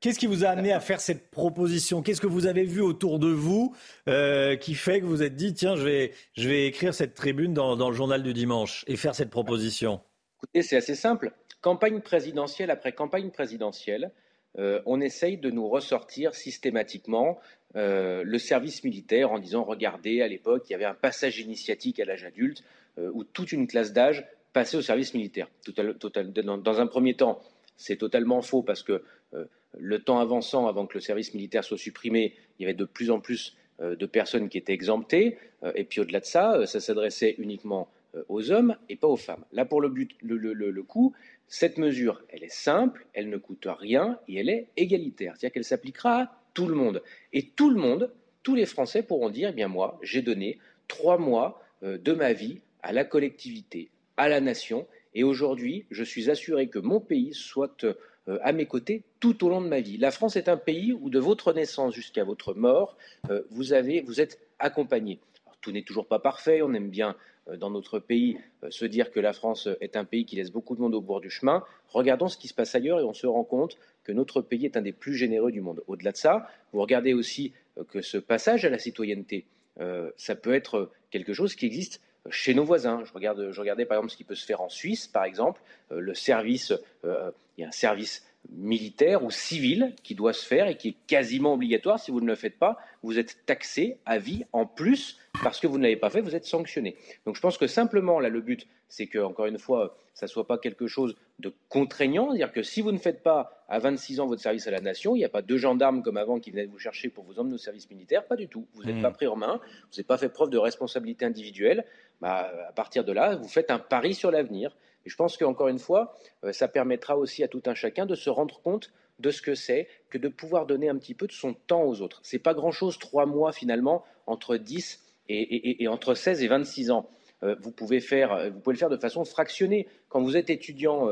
Qu'est-ce 0.00 0.18
qui 0.18 0.26
vous 0.26 0.44
a 0.44 0.48
amené 0.48 0.72
à 0.72 0.80
faire 0.80 1.00
cette 1.00 1.30
proposition? 1.30 2.02
Qu'est-ce 2.02 2.20
que 2.20 2.26
vous 2.26 2.46
avez 2.46 2.64
vu 2.64 2.82
autour 2.82 3.18
de 3.18 3.28
vous 3.28 3.74
euh, 4.08 4.54
qui 4.54 4.74
fait 4.74 5.00
que 5.00 5.06
vous 5.06 5.22
êtes 5.22 5.36
dit 5.36 5.54
tiens 5.54 5.74
je 5.74 5.84
vais, 5.84 6.12
je 6.36 6.48
vais 6.48 6.66
écrire 6.66 6.92
cette 6.92 7.14
tribune 7.14 7.54
dans, 7.54 7.88
le 7.88 7.96
journal 7.96 8.22
du 8.22 8.34
dimanche 8.34 8.84
et 8.88 8.96
faire 8.96 9.14
cette 9.14 9.30
proposition? 9.30 10.00
Écoutez, 10.36 10.62
c'est 10.62 10.76
assez 10.76 10.94
simple. 10.94 11.32
Campagne 11.62 12.00
présidentielle 12.00 12.70
après 12.70 12.92
campagne 12.92 13.30
présidentielle, 13.30 14.12
on 14.58 15.00
essaye 15.00 15.38
de 15.38 15.50
nous 15.50 15.68
ressortir 15.68 16.34
systématiquement 16.34 17.38
euh, 17.76 18.22
le 18.24 18.38
service 18.38 18.84
militaire 18.84 19.32
en 19.32 19.38
disant 19.38 19.62
regardez, 19.62 20.22
à 20.22 20.28
l'époque, 20.28 20.64
il 20.68 20.72
y 20.72 20.74
avait 20.74 20.86
un 20.86 20.94
passage 20.94 21.40
initiatique 21.40 22.00
à 22.00 22.06
l'âge 22.06 22.24
adulte 22.24 22.62
euh, 22.98 23.10
où 23.12 23.24
toute 23.24 23.52
une 23.52 23.66
classe 23.66 23.92
d'âge 23.92 24.26
passait 24.52 24.76
au 24.76 24.82
service 24.82 25.14
militaire. 25.14 25.48
dans, 25.76 26.80
un 26.80 26.86
premier 26.86 27.14
temps, 27.14 27.40
c'est 27.76 27.96
totalement 27.96 28.40
faux 28.42 28.62
parce 28.62 28.82
que 28.82 29.02
euh, 29.34 29.44
le 29.78 29.98
temps 30.02 30.18
avançant, 30.18 30.66
avant 30.66 30.86
que 30.86 30.94
le 30.94 31.00
service 31.00 31.34
militaire 31.34 31.64
soit 31.64 31.78
supprimé, 31.78 32.34
il 32.58 32.62
y 32.62 32.64
avait 32.66 32.74
de 32.74 32.84
plus 32.84 33.10
en 33.10 33.20
plus 33.20 33.56
de 33.78 34.06
personnes 34.06 34.48
qui 34.48 34.56
étaient 34.56 34.72
exemptées. 34.72 35.36
et 35.74 35.84
puis 35.84 36.00
au-delà 36.00 36.20
de 36.20 36.24
ça, 36.24 36.64
ça 36.64 36.80
s'adressait 36.80 37.34
uniquement 37.36 37.90
aux 38.28 38.50
hommes 38.50 38.76
et 38.88 38.96
pas 38.96 39.06
aux 39.06 39.18
femmes. 39.18 39.44
Là, 39.52 39.66
pour 39.66 39.82
le, 39.82 39.90
but, 39.90 40.16
le, 40.22 40.82
coup, 40.82 41.14
cette 41.46 41.76
mesure, 41.76 42.22
elle 42.30 42.42
est 42.42 42.52
simple, 42.52 43.06
elle 43.12 43.28
ne 43.28 43.36
coûte 43.36 43.66
rien 43.68 44.18
et 44.28 44.36
elle 44.36 44.48
est 44.48 44.68
égalitaire. 44.78 45.34
C'est-à-dire 45.36 45.52
qu'elle 45.52 45.64
s'appliquera 45.64 46.22
à 46.22 46.32
tout 46.54 46.66
le 46.66 46.74
monde. 46.74 47.02
Et 47.32 47.50
tout 47.50 47.70
le 47.70 47.76
monde, 47.76 48.12
tous 48.42 48.54
les 48.54 48.66
Français 48.66 49.02
pourront 49.02 49.30
dire, 49.30 49.50
eh 49.50 49.52
bien 49.52 49.68
moi, 49.68 49.98
j'ai 50.02 50.22
donné 50.22 50.58
trois 50.88 51.18
mois 51.18 51.62
euh, 51.82 51.98
de 51.98 52.12
ma 52.12 52.32
vie 52.32 52.60
à 52.86 52.92
la 52.92 53.04
collectivité, 53.04 53.90
à 54.16 54.28
la 54.28 54.40
nation, 54.40 54.86
et 55.14 55.24
aujourd'hui, 55.24 55.86
je 55.90 56.04
suis 56.04 56.30
assuré 56.30 56.68
que 56.68 56.78
mon 56.78 57.00
pays 57.00 57.34
soit 57.34 57.84
euh, 57.84 58.38
à 58.42 58.52
mes 58.52 58.66
côtés 58.66 59.02
tout 59.18 59.44
au 59.44 59.48
long 59.48 59.60
de 59.60 59.68
ma 59.68 59.80
vie. 59.80 59.98
La 59.98 60.12
France 60.12 60.36
est 60.36 60.48
un 60.48 60.56
pays 60.56 60.92
où, 60.92 61.10
de 61.10 61.18
votre 61.18 61.52
naissance 61.52 61.94
jusqu'à 61.94 62.22
votre 62.22 62.54
mort, 62.54 62.96
euh, 63.30 63.42
vous, 63.50 63.74
êtes 63.74 64.38
accompagné. 64.60 65.18
tout 65.60 65.72
n'est 65.72 65.82
toujours 65.82 66.06
pas 66.06 66.20
parfait, 66.20 66.62
on 66.62 66.72
aime 66.74 66.90
bien 66.90 67.16
dans 67.58 67.70
notre 67.70 68.00
pays 68.00 68.38
se 68.70 68.84
dire 68.84 69.12
que 69.12 69.20
la 69.20 69.32
France 69.32 69.68
est 69.80 69.96
un 69.96 70.04
pays 70.04 70.24
qui 70.24 70.34
laisse 70.34 70.50
beaucoup 70.50 70.74
de 70.74 70.80
monde 70.80 70.96
au 70.96 71.00
bord 71.00 71.20
du 71.20 71.30
chemin. 71.30 71.62
Regardons 71.90 72.26
ce 72.26 72.36
qui 72.36 72.48
se 72.48 72.54
passe 72.54 72.74
ailleurs 72.74 72.98
et 72.98 73.04
on 73.04 73.14
se 73.14 73.28
rend 73.28 73.44
compte 73.44 73.78
que 74.02 74.12
notre 74.12 74.40
pays 74.40 74.64
est 74.64 74.76
un 74.76 74.82
des 74.82 74.92
plus 74.92 75.14
généreux 75.14 75.52
du 75.52 75.60
monde. 75.60 75.82
Au-delà 75.86 76.10
de 76.10 76.16
ça, 76.16 76.48
vous 76.72 76.80
regardez 76.80 77.14
aussi 77.14 77.52
euh, 77.78 77.84
que 77.84 78.02
ce 78.02 78.18
passage 78.18 78.64
à 78.64 78.68
la 78.68 78.78
citoyenneté, 78.78 79.46
euh, 79.80 80.10
ça 80.16 80.34
peut 80.34 80.54
être 80.54 80.90
quelque 81.10 81.32
chose 81.32 81.54
qui 81.54 81.66
existe 81.66 82.00
chez 82.30 82.54
nos 82.54 82.64
voisins. 82.64 83.02
Je, 83.04 83.12
regarde, 83.12 83.40
regardais 83.60 83.84
par 83.84 83.98
exemple 83.98 84.12
ce 84.12 84.16
qui 84.16 84.24
peut 84.24 84.34
se 84.34 84.44
faire 84.44 84.60
en 84.60 84.68
Suisse, 84.68 85.06
par 85.06 85.24
exemple, 85.24 85.60
euh, 85.92 86.00
le 86.00 86.14
service, 86.14 86.72
il 87.04 87.62
y 87.62 87.64
a 87.64 87.68
un 87.68 87.72
service 87.72 88.26
militaire 88.50 89.24
ou 89.24 89.30
civil 89.30 89.94
qui 90.02 90.14
doit 90.14 90.32
se 90.32 90.44
faire 90.44 90.68
et 90.68 90.76
qui 90.76 90.88
est 90.88 90.96
quasiment 91.06 91.54
obligatoire. 91.54 91.98
Si 91.98 92.10
vous 92.10 92.20
ne 92.20 92.26
le 92.26 92.34
faites 92.34 92.58
pas, 92.58 92.78
vous 93.02 93.18
êtes 93.18 93.44
taxé 93.46 93.98
à 94.06 94.18
vie 94.18 94.44
en 94.52 94.66
plus 94.66 95.18
parce 95.42 95.60
que 95.60 95.66
vous 95.66 95.78
ne 95.78 95.82
l'avez 95.82 95.96
pas 95.96 96.10
fait, 96.10 96.20
vous 96.20 96.34
êtes 96.34 96.44
sanctionné. 96.44 96.96
Donc 97.24 97.36
je 97.36 97.40
pense 97.40 97.58
que 97.58 97.66
simplement, 97.66 98.20
là, 98.20 98.28
le 98.28 98.40
but, 98.40 98.66
c'est 98.88 99.06
que, 99.06 99.18
encore 99.18 99.46
une 99.46 99.58
fois, 99.58 99.96
ça 100.14 100.26
ne 100.26 100.30
soit 100.30 100.46
pas 100.46 100.58
quelque 100.58 100.86
chose 100.86 101.14
de 101.38 101.52
contraignant, 101.68 102.28
c'est-à-dire 102.30 102.52
que 102.52 102.62
si 102.62 102.80
vous 102.80 102.92
ne 102.92 102.98
faites 102.98 103.22
pas 103.22 103.64
à 103.68 103.78
26 103.78 104.20
ans 104.20 104.26
votre 104.26 104.40
service 104.40 104.66
à 104.66 104.70
la 104.70 104.80
nation, 104.80 105.14
il 105.14 105.18
n'y 105.18 105.24
a 105.24 105.28
pas 105.28 105.42
deux 105.42 105.58
gendarmes 105.58 106.02
comme 106.02 106.16
avant 106.16 106.40
qui 106.40 106.50
venaient 106.50 106.66
vous 106.66 106.78
chercher 106.78 107.10
pour 107.10 107.24
vous 107.24 107.38
emmener 107.38 107.54
au 107.54 107.58
service 107.58 107.90
militaire, 107.90 108.24
pas 108.24 108.36
du 108.36 108.48
tout. 108.48 108.66
Vous 108.74 108.84
n'êtes 108.84 108.96
mmh. 108.96 109.02
pas 109.02 109.10
pris 109.10 109.26
en 109.26 109.36
main, 109.36 109.60
vous 109.60 109.88
n'avez 109.92 110.04
pas 110.04 110.16
fait 110.16 110.28
preuve 110.28 110.50
de 110.50 110.58
responsabilité 110.58 111.24
individuelle. 111.24 111.84
Bah, 112.20 112.50
à 112.68 112.72
partir 112.72 113.04
de 113.04 113.12
là, 113.12 113.36
vous 113.36 113.48
faites 113.48 113.70
un 113.70 113.78
pari 113.78 114.14
sur 114.14 114.30
l'avenir. 114.30 114.74
Et 115.06 115.08
je 115.08 115.16
pense 115.16 115.36
qu'encore 115.36 115.68
une 115.68 115.78
fois, 115.78 116.14
euh, 116.44 116.52
ça 116.52 116.68
permettra 116.68 117.16
aussi 117.16 117.42
à 117.44 117.48
tout 117.48 117.62
un 117.66 117.74
chacun 117.74 118.04
de 118.04 118.14
se 118.14 118.28
rendre 118.28 118.60
compte 118.60 118.92
de 119.20 119.30
ce 119.30 119.40
que 119.40 119.54
c'est 119.54 119.88
que 120.10 120.18
de 120.18 120.28
pouvoir 120.28 120.66
donner 120.66 120.88
un 120.90 120.98
petit 120.98 121.14
peu 121.14 121.26
de 121.26 121.32
son 121.32 121.54
temps 121.54 121.84
aux 121.84 122.02
autres. 122.02 122.20
C'est 122.22 122.40
pas 122.40 122.52
grand-chose, 122.52 122.98
trois 122.98 123.24
mois 123.24 123.52
finalement, 123.52 124.04
entre 124.26 124.56
10 124.56 125.00
et, 125.28 125.88
entre 125.88 126.14
16 126.14 126.42
et 126.42 126.48
26 126.48 126.90
ans. 126.90 127.08
Euh, 127.42 127.54
vous, 127.60 127.70
pouvez 127.70 128.00
faire, 128.00 128.32
euh, 128.32 128.50
vous 128.50 128.60
pouvez 128.60 128.74
le 128.74 128.78
faire 128.78 128.90
de 128.90 128.96
façon 128.96 129.24
fractionnée. 129.24 129.86
Quand 130.08 130.20
vous 130.20 130.36
êtes 130.36 130.50
étudiant 130.50 131.08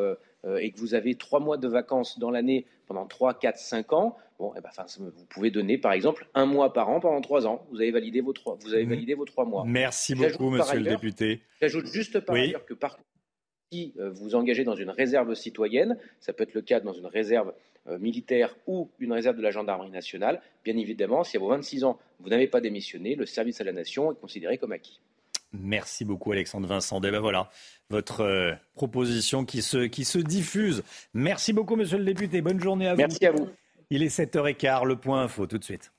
et 0.59 0.73
que 0.73 0.79
vous 0.79 0.95
avez 0.95 1.15
trois 1.15 1.41
mois 1.41 1.57
de 1.57 1.69
vacances 1.69 2.19
dans 2.19 2.31
l'année 2.31 2.67
pendant 2.87 3.07
3, 3.07 3.39
4, 3.39 3.57
5 3.57 3.93
ans, 3.95 4.17
bon, 4.39 4.53
eh 4.57 4.61
ben, 4.61 4.71
vous 4.99 5.25
pouvez 5.27 5.51
donner 5.51 5.79
par 5.79 5.93
exemple 5.93 6.27
un 6.35 6.45
mois 6.45 6.73
par 6.73 6.91
an 6.91 7.01
pendant 7.01 7.21
trois 7.21 7.47
ans. 7.47 7.67
Vous 7.71 7.81
avez 7.81 7.91
validé 7.93 8.21
vos 8.21 8.33
trois, 8.33 8.59
vous 8.61 8.75
avez 8.75 8.85
validé 8.85 9.15
vos 9.15 9.25
trois 9.25 9.47
mois. 9.47 9.65
Merci 9.67 10.15
beaucoup, 10.15 10.51
monsieur 10.51 10.81
le 10.81 10.91
député. 10.91 11.41
J'ajoute 11.61 11.87
juste 11.87 12.21
par 12.21 12.37
ailleurs 12.37 12.67
que 12.67 12.75
par 12.75 12.99
si 13.75 13.93
euh, 13.99 14.11
vous 14.11 14.35
engagez 14.35 14.65
dans 14.65 14.77
une 14.77 14.91
réserve 14.91 15.35
citoyenne, 15.35 15.97
ça 16.21 16.33
peut 16.33 16.45
être 16.45 16.55
le 16.55 16.63
cas 16.63 16.81
dans 16.81 16.93
une 16.93 17.07
réserve 17.07 17.53
euh, 17.89 17.99
militaire 17.99 18.57
ou 18.67 18.89
une 19.01 19.13
réserve 19.13 19.37
de 19.37 19.43
la 19.43 19.51
gendarmerie 19.51 19.91
nationale, 19.91 20.41
bien 20.65 20.77
évidemment, 20.77 21.25
si 21.25 21.37
à 21.37 21.41
vos 21.41 21.49
26 21.49 21.85
ans, 21.85 21.99
vous 22.21 22.29
n'avez 22.29 22.47
pas 22.47 22.61
démissionné, 22.61 23.17
le 23.17 23.27
service 23.27 23.61
à 23.61 23.65
la 23.65 23.73
nation 23.73 24.13
est 24.13 24.21
considéré 24.21 24.59
comme 24.59 24.73
acquis. 24.73 25.01
Merci 25.53 26.05
beaucoup 26.05 26.33
Alexandre 26.33 26.67
Vincent. 26.67 27.01
Et 27.03 27.11
ben 27.11 27.21
voilà, 27.21 27.49
votre 27.91 28.21
euh, 28.23 28.53
proposition 28.75 29.45
qui 29.45 29.63
se, 29.63 29.87
qui 29.87 30.05
se 30.05 30.19
diffuse. 30.19 30.83
Merci 31.13 31.53
beaucoup 31.53 31.77
monsieur 31.77 31.99
le 31.99 32.05
député. 32.05 32.43
Bonne 32.43 32.61
journée 32.61 32.89
à 32.89 32.95
vous. 32.95 32.99
Merci 32.99 33.27
à 33.27 33.33
vous. 33.33 33.49
Il 33.91 34.03
est 34.03 34.17
7h15, 34.17 34.85
le 34.87 34.97
point 34.97 35.23
info 35.23 35.47
tout 35.47 35.59
de 35.59 35.65
suite. 35.65 35.93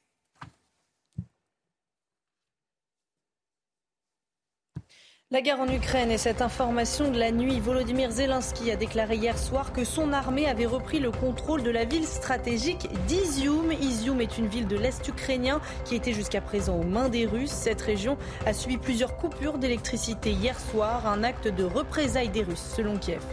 La 5.31 5.41
guerre 5.41 5.59
en 5.59 5.67
Ukraine 5.67 6.11
et 6.11 6.19
cette 6.19 6.43
information 6.43 7.09
de 7.09 7.17
la 7.17 7.31
nuit, 7.31 7.59
Volodymyr 7.59 8.11
Zelensky 8.11 8.69
a 8.69 8.75
déclaré 8.75 9.15
hier 9.15 9.39
soir 9.39 9.73
que 9.73 9.83
son 9.83 10.13
armée 10.13 10.45
avait 10.45 10.67
repris 10.67 10.99
le 10.99 11.09
contrôle 11.09 11.63
de 11.63 11.71
la 11.71 11.83
ville 11.83 12.05
stratégique 12.05 12.87
d'Izium. 13.07 13.71
Izium 13.71 14.21
est 14.21 14.37
une 14.37 14.45
ville 14.45 14.67
de 14.67 14.77
l'Est 14.77 15.07
ukrainien 15.07 15.61
qui 15.83 15.95
était 15.95 16.13
jusqu'à 16.13 16.41
présent 16.41 16.75
aux 16.75 16.83
mains 16.83 17.09
des 17.09 17.25
Russes. 17.25 17.49
Cette 17.49 17.81
région 17.81 18.19
a 18.45 18.53
subi 18.53 18.77
plusieurs 18.77 19.17
coupures 19.17 19.57
d'électricité 19.57 20.29
hier 20.29 20.59
soir, 20.59 21.07
un 21.07 21.23
acte 21.23 21.47
de 21.47 21.63
représailles 21.63 22.29
des 22.29 22.43
Russes 22.43 22.73
selon 22.75 22.95
Kiev. 22.99 23.23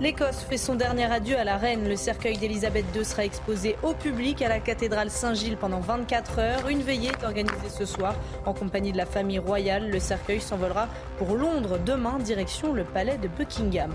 L'Écosse 0.00 0.46
fait 0.48 0.56
son 0.56 0.76
dernier 0.76 1.12
adieu 1.12 1.36
à 1.36 1.44
la 1.44 1.58
reine. 1.58 1.86
Le 1.86 1.94
cercueil 1.94 2.38
d'Elisabeth 2.38 2.86
II 2.96 3.04
sera 3.04 3.22
exposé 3.26 3.76
au 3.82 3.92
public 3.92 4.40
à 4.40 4.48
la 4.48 4.58
cathédrale 4.58 5.10
Saint-Gilles 5.10 5.58
pendant 5.58 5.80
24 5.80 6.38
heures. 6.38 6.68
Une 6.70 6.80
veillée 6.80 7.10
est 7.10 7.22
organisée 7.22 7.68
ce 7.68 7.84
soir 7.84 8.14
en 8.46 8.54
compagnie 8.54 8.92
de 8.92 8.96
la 8.96 9.04
famille 9.04 9.38
royale. 9.38 9.90
Le 9.90 10.00
cercueil 10.00 10.40
s'envolera 10.40 10.88
pour 11.18 11.34
Londres 11.34 11.78
demain, 11.84 12.18
direction 12.18 12.72
le 12.72 12.84
palais 12.84 13.18
de 13.18 13.28
Buckingham. 13.28 13.92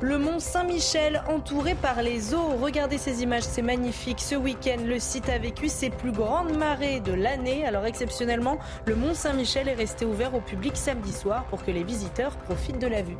Le 0.00 0.16
mont 0.16 0.38
Saint-Michel 0.38 1.22
entouré 1.28 1.74
par 1.74 2.00
les 2.00 2.32
eaux. 2.32 2.56
Regardez 2.62 2.96
ces 2.96 3.22
images, 3.22 3.42
c'est 3.42 3.60
magnifique. 3.60 4.20
Ce 4.20 4.36
week-end, 4.36 4.78
le 4.86 4.98
site 4.98 5.28
a 5.28 5.36
vécu 5.36 5.68
ses 5.68 5.90
plus 5.90 6.12
grandes 6.12 6.56
marées 6.56 7.00
de 7.00 7.12
l'année. 7.12 7.66
Alors 7.66 7.84
exceptionnellement, 7.84 8.58
le 8.86 8.96
mont 8.96 9.12
Saint-Michel 9.12 9.68
est 9.68 9.74
resté 9.74 10.06
ouvert 10.06 10.34
au 10.34 10.40
public 10.40 10.78
samedi 10.78 11.12
soir 11.12 11.44
pour 11.50 11.62
que 11.62 11.70
les 11.70 11.84
visiteurs 11.84 12.34
profitent 12.38 12.78
de 12.78 12.86
la 12.86 13.02
vue. 13.02 13.18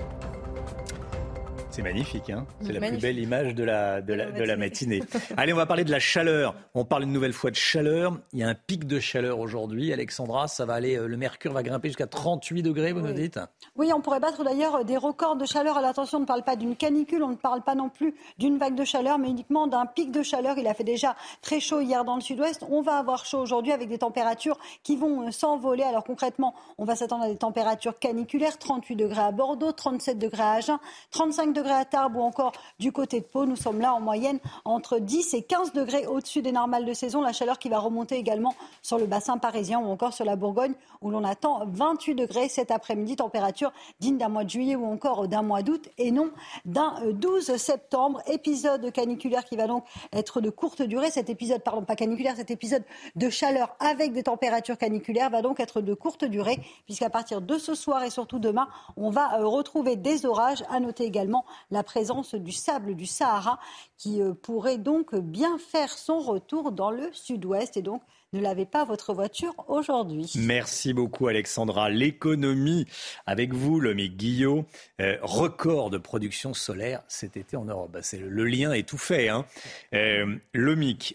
C'est 1.70 1.82
magnifique, 1.82 2.30
hein 2.30 2.46
c'est 2.62 2.72
la 2.72 2.80
plus 2.80 2.98
belle 2.98 3.18
image 3.20 3.54
de 3.54 3.62
la, 3.62 4.00
de 4.00 4.12
la, 4.12 4.32
de 4.32 4.42
la 4.42 4.56
matinée. 4.56 5.02
Allez, 5.36 5.52
on 5.52 5.56
va 5.56 5.66
parler 5.66 5.84
de 5.84 5.90
la 5.92 6.00
chaleur. 6.00 6.56
On 6.74 6.84
parle 6.84 7.04
une 7.04 7.12
nouvelle 7.12 7.32
fois 7.32 7.52
de 7.52 7.56
chaleur. 7.56 8.18
Il 8.32 8.40
y 8.40 8.42
a 8.42 8.48
un 8.48 8.56
pic 8.56 8.88
de 8.88 8.98
chaleur 8.98 9.38
aujourd'hui. 9.38 9.92
Alexandra, 9.92 10.48
ça 10.48 10.64
va 10.64 10.74
aller, 10.74 10.96
euh, 10.96 11.06
le 11.06 11.16
mercure 11.16 11.52
va 11.52 11.62
grimper 11.62 11.88
jusqu'à 11.88 12.08
38 12.08 12.64
degrés, 12.64 12.92
vous 12.92 13.00
nous 13.00 13.12
dites 13.12 13.38
Oui, 13.76 13.92
on 13.94 14.00
pourrait 14.00 14.18
battre 14.18 14.42
d'ailleurs 14.42 14.84
des 14.84 14.96
records 14.96 15.36
de 15.36 15.46
chaleur. 15.46 15.78
À 15.78 15.80
l'attention, 15.80 16.18
on 16.18 16.22
ne 16.22 16.26
parle 16.26 16.42
pas 16.42 16.56
d'une 16.56 16.74
canicule, 16.74 17.22
on 17.22 17.28
ne 17.28 17.36
parle 17.36 17.62
pas 17.62 17.76
non 17.76 17.88
plus 17.88 18.14
d'une 18.38 18.58
vague 18.58 18.74
de 18.74 18.84
chaleur, 18.84 19.18
mais 19.18 19.28
uniquement 19.28 19.68
d'un 19.68 19.86
pic 19.86 20.10
de 20.10 20.24
chaleur. 20.24 20.58
Il 20.58 20.66
a 20.66 20.74
fait 20.74 20.82
déjà 20.82 21.14
très 21.40 21.60
chaud 21.60 21.80
hier 21.80 22.04
dans 22.04 22.16
le 22.16 22.20
sud-ouest. 22.20 22.64
On 22.68 22.82
va 22.82 22.96
avoir 22.96 23.24
chaud 23.24 23.38
aujourd'hui 23.38 23.70
avec 23.70 23.88
des 23.88 23.98
températures 23.98 24.58
qui 24.82 24.96
vont 24.96 25.28
euh, 25.28 25.30
s'envoler. 25.30 25.84
Alors 25.84 26.02
concrètement, 26.02 26.54
on 26.78 26.84
va 26.84 26.96
s'attendre 26.96 27.24
à 27.24 27.28
des 27.28 27.36
températures 27.36 27.96
caniculaires, 27.96 28.58
38 28.58 28.96
degrés 28.96 29.22
à 29.22 29.30
Bordeaux, 29.30 29.70
37 29.70 30.18
degrés 30.18 30.42
à 30.42 30.50
Agen, 30.54 30.78
35 31.12 31.52
degrés 31.52 31.69
à 31.72 31.84
Tarbes 31.84 32.16
ou 32.16 32.20
encore 32.20 32.52
du 32.78 32.92
côté 32.92 33.20
de 33.20 33.24
Pau. 33.24 33.46
Nous 33.46 33.56
sommes 33.56 33.80
là 33.80 33.94
en 33.94 34.00
moyenne 34.00 34.38
entre 34.64 34.98
10 34.98 35.34
et 35.34 35.42
15 35.42 35.72
degrés 35.72 36.06
au-dessus 36.06 36.42
des 36.42 36.52
normales 36.52 36.84
de 36.84 36.92
saison. 36.92 37.22
La 37.22 37.32
chaleur 37.32 37.58
qui 37.58 37.68
va 37.68 37.78
remonter 37.78 38.16
également 38.16 38.54
sur 38.82 38.98
le 38.98 39.06
bassin 39.06 39.38
parisien 39.38 39.78
ou 39.80 39.86
encore 39.86 40.12
sur 40.12 40.24
la 40.24 40.36
Bourgogne 40.36 40.74
où 41.02 41.10
l'on 41.10 41.24
attend 41.24 41.64
28 41.66 42.14
degrés 42.14 42.48
cet 42.48 42.70
après-midi, 42.70 43.16
température 43.16 43.72
digne 44.00 44.18
d'un 44.18 44.28
mois 44.28 44.44
de 44.44 44.50
juillet 44.50 44.76
ou 44.76 44.86
encore 44.86 45.28
d'un 45.28 45.42
mois 45.42 45.62
d'août 45.62 45.88
et 45.98 46.10
non 46.10 46.30
d'un 46.64 46.94
12 47.12 47.56
septembre. 47.56 48.20
Épisode 48.26 48.92
caniculaire 48.92 49.44
qui 49.44 49.56
va 49.56 49.66
donc 49.66 49.84
être 50.12 50.40
de 50.40 50.50
courte 50.50 50.82
durée. 50.82 51.10
Cet 51.10 51.30
épisode, 51.30 51.62
pardon, 51.62 51.82
pas 51.82 51.96
caniculaire, 51.96 52.36
cet 52.36 52.50
épisode 52.50 52.84
de 53.16 53.30
chaleur 53.30 53.74
avec 53.80 54.12
des 54.12 54.22
températures 54.22 54.78
caniculaires 54.78 55.30
va 55.30 55.42
donc 55.42 55.60
être 55.60 55.80
de 55.80 55.94
courte 55.94 56.24
durée 56.24 56.58
puisqu'à 56.84 57.10
partir 57.10 57.40
de 57.40 57.58
ce 57.58 57.74
soir 57.74 58.02
et 58.02 58.10
surtout 58.10 58.38
demain, 58.38 58.68
on 58.96 59.10
va 59.10 59.38
euh, 59.38 59.46
retrouver 59.46 59.96
des 59.96 60.26
orages. 60.26 60.64
À 60.70 60.80
noter 60.80 61.04
également 61.04 61.44
la 61.70 61.82
présence 61.82 62.34
du 62.34 62.52
sable 62.52 62.94
du 62.94 63.06
Sahara 63.06 63.58
qui 63.96 64.20
euh, 64.20 64.34
pourrait 64.34 64.78
donc 64.78 65.14
bien 65.14 65.58
faire 65.58 65.90
son 65.90 66.20
retour 66.20 66.72
dans 66.72 66.90
le 66.90 67.10
sud-ouest 67.12 67.76
et 67.76 67.82
donc 67.82 68.02
ne 68.32 68.40
lavez 68.40 68.66
pas 68.66 68.84
votre 68.84 69.12
voiture 69.12 69.54
aujourd'hui. 69.66 70.30
Merci 70.36 70.92
beaucoup 70.92 71.26
Alexandra. 71.26 71.90
L'économie 71.90 72.86
avec 73.26 73.52
vous, 73.52 73.80
Lomi 73.80 74.08
Guillot. 74.08 74.66
Euh, 75.00 75.18
record 75.22 75.90
de 75.90 75.98
production 75.98 76.54
solaire 76.54 77.02
cet 77.08 77.36
été 77.36 77.56
en 77.56 77.64
Europe. 77.64 77.90
Bah, 77.92 78.00
le, 78.12 78.44
lien 78.44 78.72
est 78.72 78.88
tout 78.88 78.98
fait. 78.98 79.28
Hein. 79.28 79.46
Euh, 79.94 80.36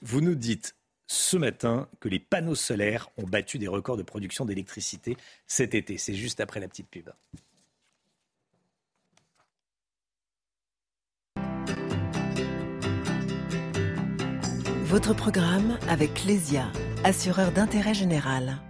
vous 0.01 0.21
nous 0.21 0.35
dites 0.35 0.75
ce 1.07 1.37
matin 1.37 1.87
que 1.99 2.09
les 2.09 2.19
panneaux 2.19 2.55
solaires 2.55 3.09
ont 3.17 3.27
battu 3.27 3.59
des 3.59 3.67
records 3.67 3.97
de 3.97 4.03
production 4.03 4.43
d'électricité 4.45 5.15
cet 5.47 5.73
été. 5.75 5.97
C'est 5.97 6.15
juste 6.15 6.39
après 6.39 6.59
la 6.59 6.67
petite 6.67 6.89
pub. 6.89 7.09
Votre 14.95 15.13
programme 15.13 15.77
avec 15.89 16.13
Clésia, 16.13 16.71
assureur 17.03 17.51
d'intérêt 17.51 17.93
général. 17.93 18.61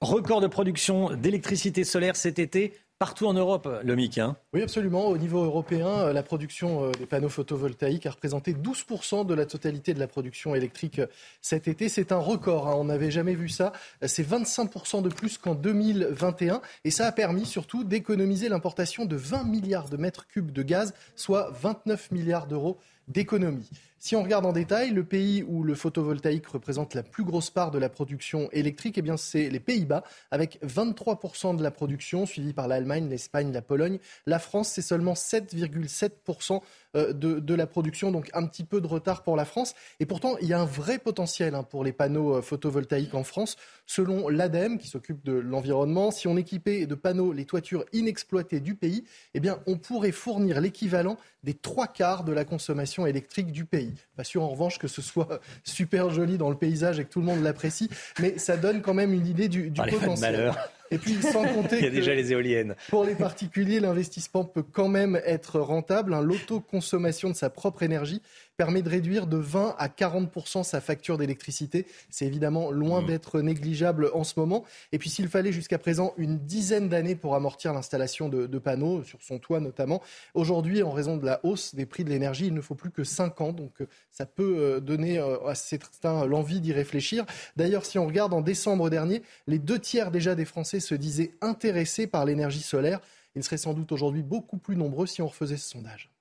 Record 0.00 0.40
de 0.40 0.46
production 0.46 1.12
d'électricité 1.16 1.82
solaire 1.82 2.14
cet 2.14 2.38
été 2.38 2.78
partout 3.02 3.26
en 3.26 3.32
Europe, 3.32 3.68
le 3.82 3.96
MIC. 3.96 4.18
Hein. 4.18 4.36
oui, 4.52 4.62
absolument. 4.62 5.08
Au 5.08 5.18
niveau 5.18 5.42
européen, 5.42 5.88
euh, 5.88 6.12
la 6.12 6.22
production 6.22 6.84
euh, 6.84 6.92
des 6.92 7.04
panneaux 7.04 7.28
photovoltaïques 7.28 8.06
a 8.06 8.12
représenté 8.12 8.52
12% 8.52 9.26
de 9.26 9.34
la 9.34 9.44
totalité 9.44 9.92
de 9.92 9.98
la 9.98 10.06
production 10.06 10.54
électrique 10.54 11.00
euh, 11.00 11.08
cet 11.40 11.66
été. 11.66 11.88
C'est 11.88 12.12
un 12.12 12.18
record. 12.18 12.68
Hein. 12.68 12.76
On 12.76 12.84
n'avait 12.84 13.10
jamais 13.10 13.34
vu 13.34 13.48
ça. 13.48 13.72
C'est 14.06 14.22
25% 14.22 15.02
de 15.02 15.08
plus 15.08 15.36
qu'en 15.36 15.56
2021. 15.56 16.62
Et 16.84 16.92
ça 16.92 17.08
a 17.08 17.10
permis 17.10 17.44
surtout 17.44 17.82
d'économiser 17.82 18.48
l'importation 18.48 19.04
de 19.04 19.16
20 19.16 19.46
milliards 19.46 19.88
de 19.88 19.96
mètres 19.96 20.28
cubes 20.28 20.52
de 20.52 20.62
gaz, 20.62 20.94
soit 21.16 21.50
29 21.60 22.12
milliards 22.12 22.46
d'euros 22.46 22.78
d'économie. 23.08 23.68
Si 24.04 24.16
on 24.16 24.24
regarde 24.24 24.44
en 24.46 24.52
détail, 24.52 24.90
le 24.90 25.04
pays 25.04 25.44
où 25.46 25.62
le 25.62 25.76
photovoltaïque 25.76 26.48
représente 26.48 26.94
la 26.94 27.04
plus 27.04 27.22
grosse 27.22 27.50
part 27.50 27.70
de 27.70 27.78
la 27.78 27.88
production 27.88 28.48
électrique, 28.50 28.98
eh 28.98 29.02
bien 29.02 29.16
c'est 29.16 29.48
les 29.48 29.60
Pays-Bas, 29.60 30.02
avec 30.32 30.58
23% 30.66 31.56
de 31.56 31.62
la 31.62 31.70
production, 31.70 32.26
suivi 32.26 32.52
par 32.52 32.66
l'Allemagne, 32.66 33.08
l'Espagne, 33.08 33.52
la 33.52 33.62
Pologne. 33.62 34.00
La 34.26 34.40
France, 34.40 34.70
c'est 34.70 34.82
seulement 34.82 35.12
7,7% 35.12 36.62
euh, 36.96 37.12
de, 37.12 37.54
la 37.54 37.68
production, 37.68 38.10
donc 38.10 38.28
un 38.34 38.44
petit 38.48 38.64
peu 38.64 38.80
de 38.80 38.88
retard 38.88 39.22
pour 39.22 39.36
la 39.36 39.44
France. 39.44 39.76
Et 40.00 40.04
pourtant, 40.04 40.36
il 40.42 40.48
y 40.48 40.52
a 40.52 40.60
un 40.60 40.66
vrai 40.66 40.98
potentiel 40.98 41.54
hein, 41.54 41.62
pour 41.62 41.84
les 41.84 41.92
panneaux 41.92 42.38
euh, 42.38 42.42
photovoltaïques 42.42 43.14
en 43.14 43.22
France. 43.22 43.56
Selon 43.86 44.28
l'ADEME, 44.28 44.78
qui 44.78 44.88
s'occupe 44.88 45.24
de 45.24 45.32
l'environnement, 45.32 46.10
si 46.10 46.26
on 46.26 46.36
équipait 46.36 46.86
de 46.86 46.94
panneaux 46.96 47.32
les 47.32 47.44
toitures 47.44 47.84
inexploitées 47.92 48.58
du 48.58 48.74
pays, 48.74 49.04
eh 49.34 49.38
bien, 49.38 49.60
on 49.68 49.76
pourrait 49.76 50.10
fournir 50.10 50.60
l'équivalent 50.60 51.18
des 51.44 51.54
trois 51.54 51.86
quarts 51.86 52.24
de 52.24 52.32
la 52.32 52.44
consommation 52.44 53.06
électrique 53.06 53.52
du 53.52 53.64
pays. 53.64 53.91
Pas 54.16 54.24
sûr 54.24 54.42
en 54.42 54.48
revanche 54.48 54.78
que 54.78 54.88
ce 54.88 55.02
soit 55.02 55.40
super 55.64 56.10
joli 56.10 56.38
dans 56.38 56.50
le 56.50 56.56
paysage 56.56 56.98
et 56.98 57.04
que 57.04 57.10
tout 57.10 57.20
le 57.20 57.26
monde 57.26 57.42
l'apprécie, 57.42 57.88
mais 58.20 58.38
ça 58.38 58.56
donne 58.56 58.82
quand 58.82 58.94
même 58.94 59.12
une 59.12 59.26
idée 59.26 59.48
du, 59.48 59.70
du 59.70 59.80
potentiel. 59.80 60.52
Et 60.92 60.98
puis, 60.98 61.14
sans 61.22 61.44
compter 61.44 61.76
Il 61.78 61.84
y 61.84 61.86
a 61.86 61.90
déjà 61.90 62.14
les 62.14 62.32
éoliennes. 62.32 62.76
Pour 62.88 63.04
les 63.04 63.14
particuliers, 63.14 63.80
l'investissement 63.80 64.44
peut 64.44 64.62
quand 64.62 64.88
même 64.88 65.20
être 65.24 65.58
rentable. 65.58 66.14
L'autoconsommation 66.20 67.30
de 67.30 67.34
sa 67.34 67.48
propre 67.48 67.82
énergie 67.82 68.20
permet 68.62 68.82
de 68.82 68.88
réduire 68.88 69.26
de 69.26 69.38
20 69.38 69.74
à 69.76 69.88
40% 69.88 70.62
sa 70.62 70.80
facture 70.80 71.18
d'électricité. 71.18 71.84
C'est 72.10 72.26
évidemment 72.26 72.70
loin 72.70 73.02
mmh. 73.02 73.06
d'être 73.06 73.40
négligeable 73.40 74.08
en 74.14 74.22
ce 74.22 74.34
moment. 74.38 74.62
Et 74.92 75.00
puis 75.00 75.10
s'il 75.10 75.26
fallait 75.26 75.50
jusqu'à 75.50 75.78
présent 75.78 76.14
une 76.16 76.38
dizaine 76.38 76.88
d'années 76.88 77.16
pour 77.16 77.34
amortir 77.34 77.72
l'installation 77.72 78.28
de, 78.28 78.58
panneaux, 78.58 79.02
sur 79.02 79.20
son 79.20 79.40
toit 79.40 79.58
notamment, 79.58 80.00
aujourd'hui, 80.34 80.84
en 80.84 80.92
raison 80.92 81.16
de 81.16 81.26
la 81.26 81.40
hausse 81.42 81.74
des 81.74 81.86
prix 81.86 82.04
de 82.04 82.10
l'énergie, 82.10 82.46
il 82.46 82.54
ne 82.54 82.60
faut 82.60 82.76
plus 82.76 82.92
que 82.92 83.02
5 83.02 83.40
ans. 83.40 83.52
Donc 83.52 83.80
euh, 83.80 83.88
ça 84.12 84.26
peut 84.26 84.58
euh, 84.58 84.78
donner 84.78 85.18
euh, 85.18 85.44
à 85.44 85.56
certains 85.56 86.24
l'envie 86.24 86.60
d'y 86.60 86.72
réfléchir. 86.72 87.26
D'ailleurs, 87.56 87.84
si 87.84 87.98
on 87.98 88.06
regarde 88.06 88.32
en 88.32 88.42
décembre 88.42 88.90
dernier, 88.90 89.24
les 89.48 89.58
deux 89.58 89.80
tiers 89.80 90.12
déjà 90.12 90.36
des 90.36 90.44
Français 90.44 90.78
se 90.78 90.94
disaient 90.94 91.32
intéressés 91.40 92.06
par 92.06 92.24
l'énergie 92.24 92.62
solaire. 92.62 93.00
Ils 93.34 93.42
seraient 93.42 93.56
sans 93.56 93.74
doute 93.74 93.90
aujourd'hui 93.90 94.22
beaucoup 94.22 94.58
plus 94.58 94.76
nombreux 94.76 95.08
si 95.08 95.20
on 95.20 95.26
refaisait 95.26 95.56
ce 95.56 95.68
sondage. 95.68 96.11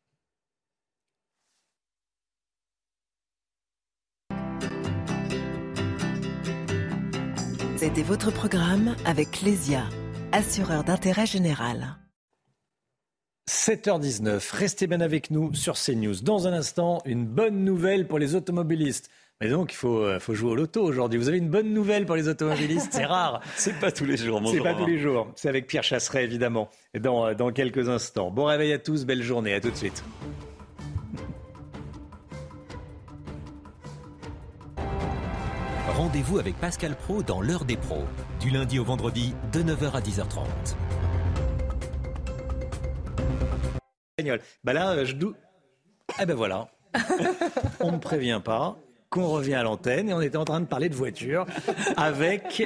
C'était 7.82 8.04
votre 8.04 8.30
programme 8.30 8.96
avec 9.06 9.42
Lesia, 9.42 9.82
assureur 10.32 10.84
d'intérêt 10.84 11.26
général. 11.26 11.98
7h19, 13.50 14.56
restez 14.56 14.86
bien 14.86 15.02
avec 15.02 15.32
nous 15.32 15.52
sur 15.56 15.74
CNews. 15.74 16.22
Dans 16.22 16.48
un 16.48 16.54
instant, 16.54 17.02
une 17.06 17.26
bonne 17.26 17.66
nouvelle 17.66 18.08
pour 18.08 18.20
les 18.20 18.36
automobilistes. 18.36 19.10
Mais 19.42 19.50
donc, 19.50 19.74
il 19.74 19.78
faut, 19.78 19.98
euh, 19.98 20.20
faut 20.20 20.36
jouer 20.36 20.52
au 20.52 20.56
loto 20.56 20.84
aujourd'hui. 20.84 21.18
Vous 21.18 21.28
avez 21.28 21.40
une 21.40 21.50
bonne 21.50 21.74
nouvelle 21.74 22.06
pour 22.06 22.16
les 22.16 22.28
automobilistes 22.28 22.90
C'est 22.92 23.06
rare. 23.06 23.42
C'est 23.56 23.80
pas 23.80 23.92
tous 23.92 24.06
les 24.06 24.16
jours, 24.16 24.40
C'est 24.46 24.62
pas 24.62 24.76
tous 24.76 24.86
les 24.86 25.00
jours. 25.00 25.32
C'est 25.36 25.50
avec 25.50 25.66
Pierre 25.66 25.84
Chasseret, 25.84 26.24
évidemment, 26.24 26.70
dans, 27.00 27.26
euh, 27.26 27.34
dans 27.34 27.52
quelques 27.52 27.90
instants. 27.90 28.30
Bon 28.30 28.46
réveil 28.46 28.74
à 28.74 28.78
tous, 28.78 29.06
belle 29.06 29.24
journée. 29.24 29.56
À 29.56 29.60
tout 29.60 29.72
de 29.72 29.76
suite. 29.76 30.04
Rendez-vous 36.12 36.40
avec 36.40 36.58
Pascal 36.58 36.98
Pro 36.98 37.24
dans 37.24 37.40
l'heure 37.40 37.64
des 37.64 37.78
pros, 37.78 38.04
du 38.42 38.50
lundi 38.50 38.80
au 38.80 38.84
vendredi 38.84 39.34
de 39.54 39.64
9h 39.64 39.94
à 39.94 40.02
10h30. 40.02 40.44
Bah 44.66 44.74
là, 44.74 44.90
euh, 44.90 45.06
je 45.06 45.16
doute. 45.16 45.38
Eh 46.22 46.26
ben 46.26 46.36
voilà. 46.36 46.68
On 47.80 47.92
ne 47.92 47.96
me 47.96 48.00
prévient 48.02 48.42
pas 48.44 48.78
qu'on 49.12 49.28
revient 49.28 49.56
à 49.56 49.64
l'antenne 49.64 50.08
et 50.10 50.14
on 50.14 50.22
était 50.22 50.38
en 50.38 50.46
train 50.46 50.62
de 50.62 50.66
parler 50.66 50.88
de 50.88 50.96
voiture 50.96 51.46
avec 51.98 52.64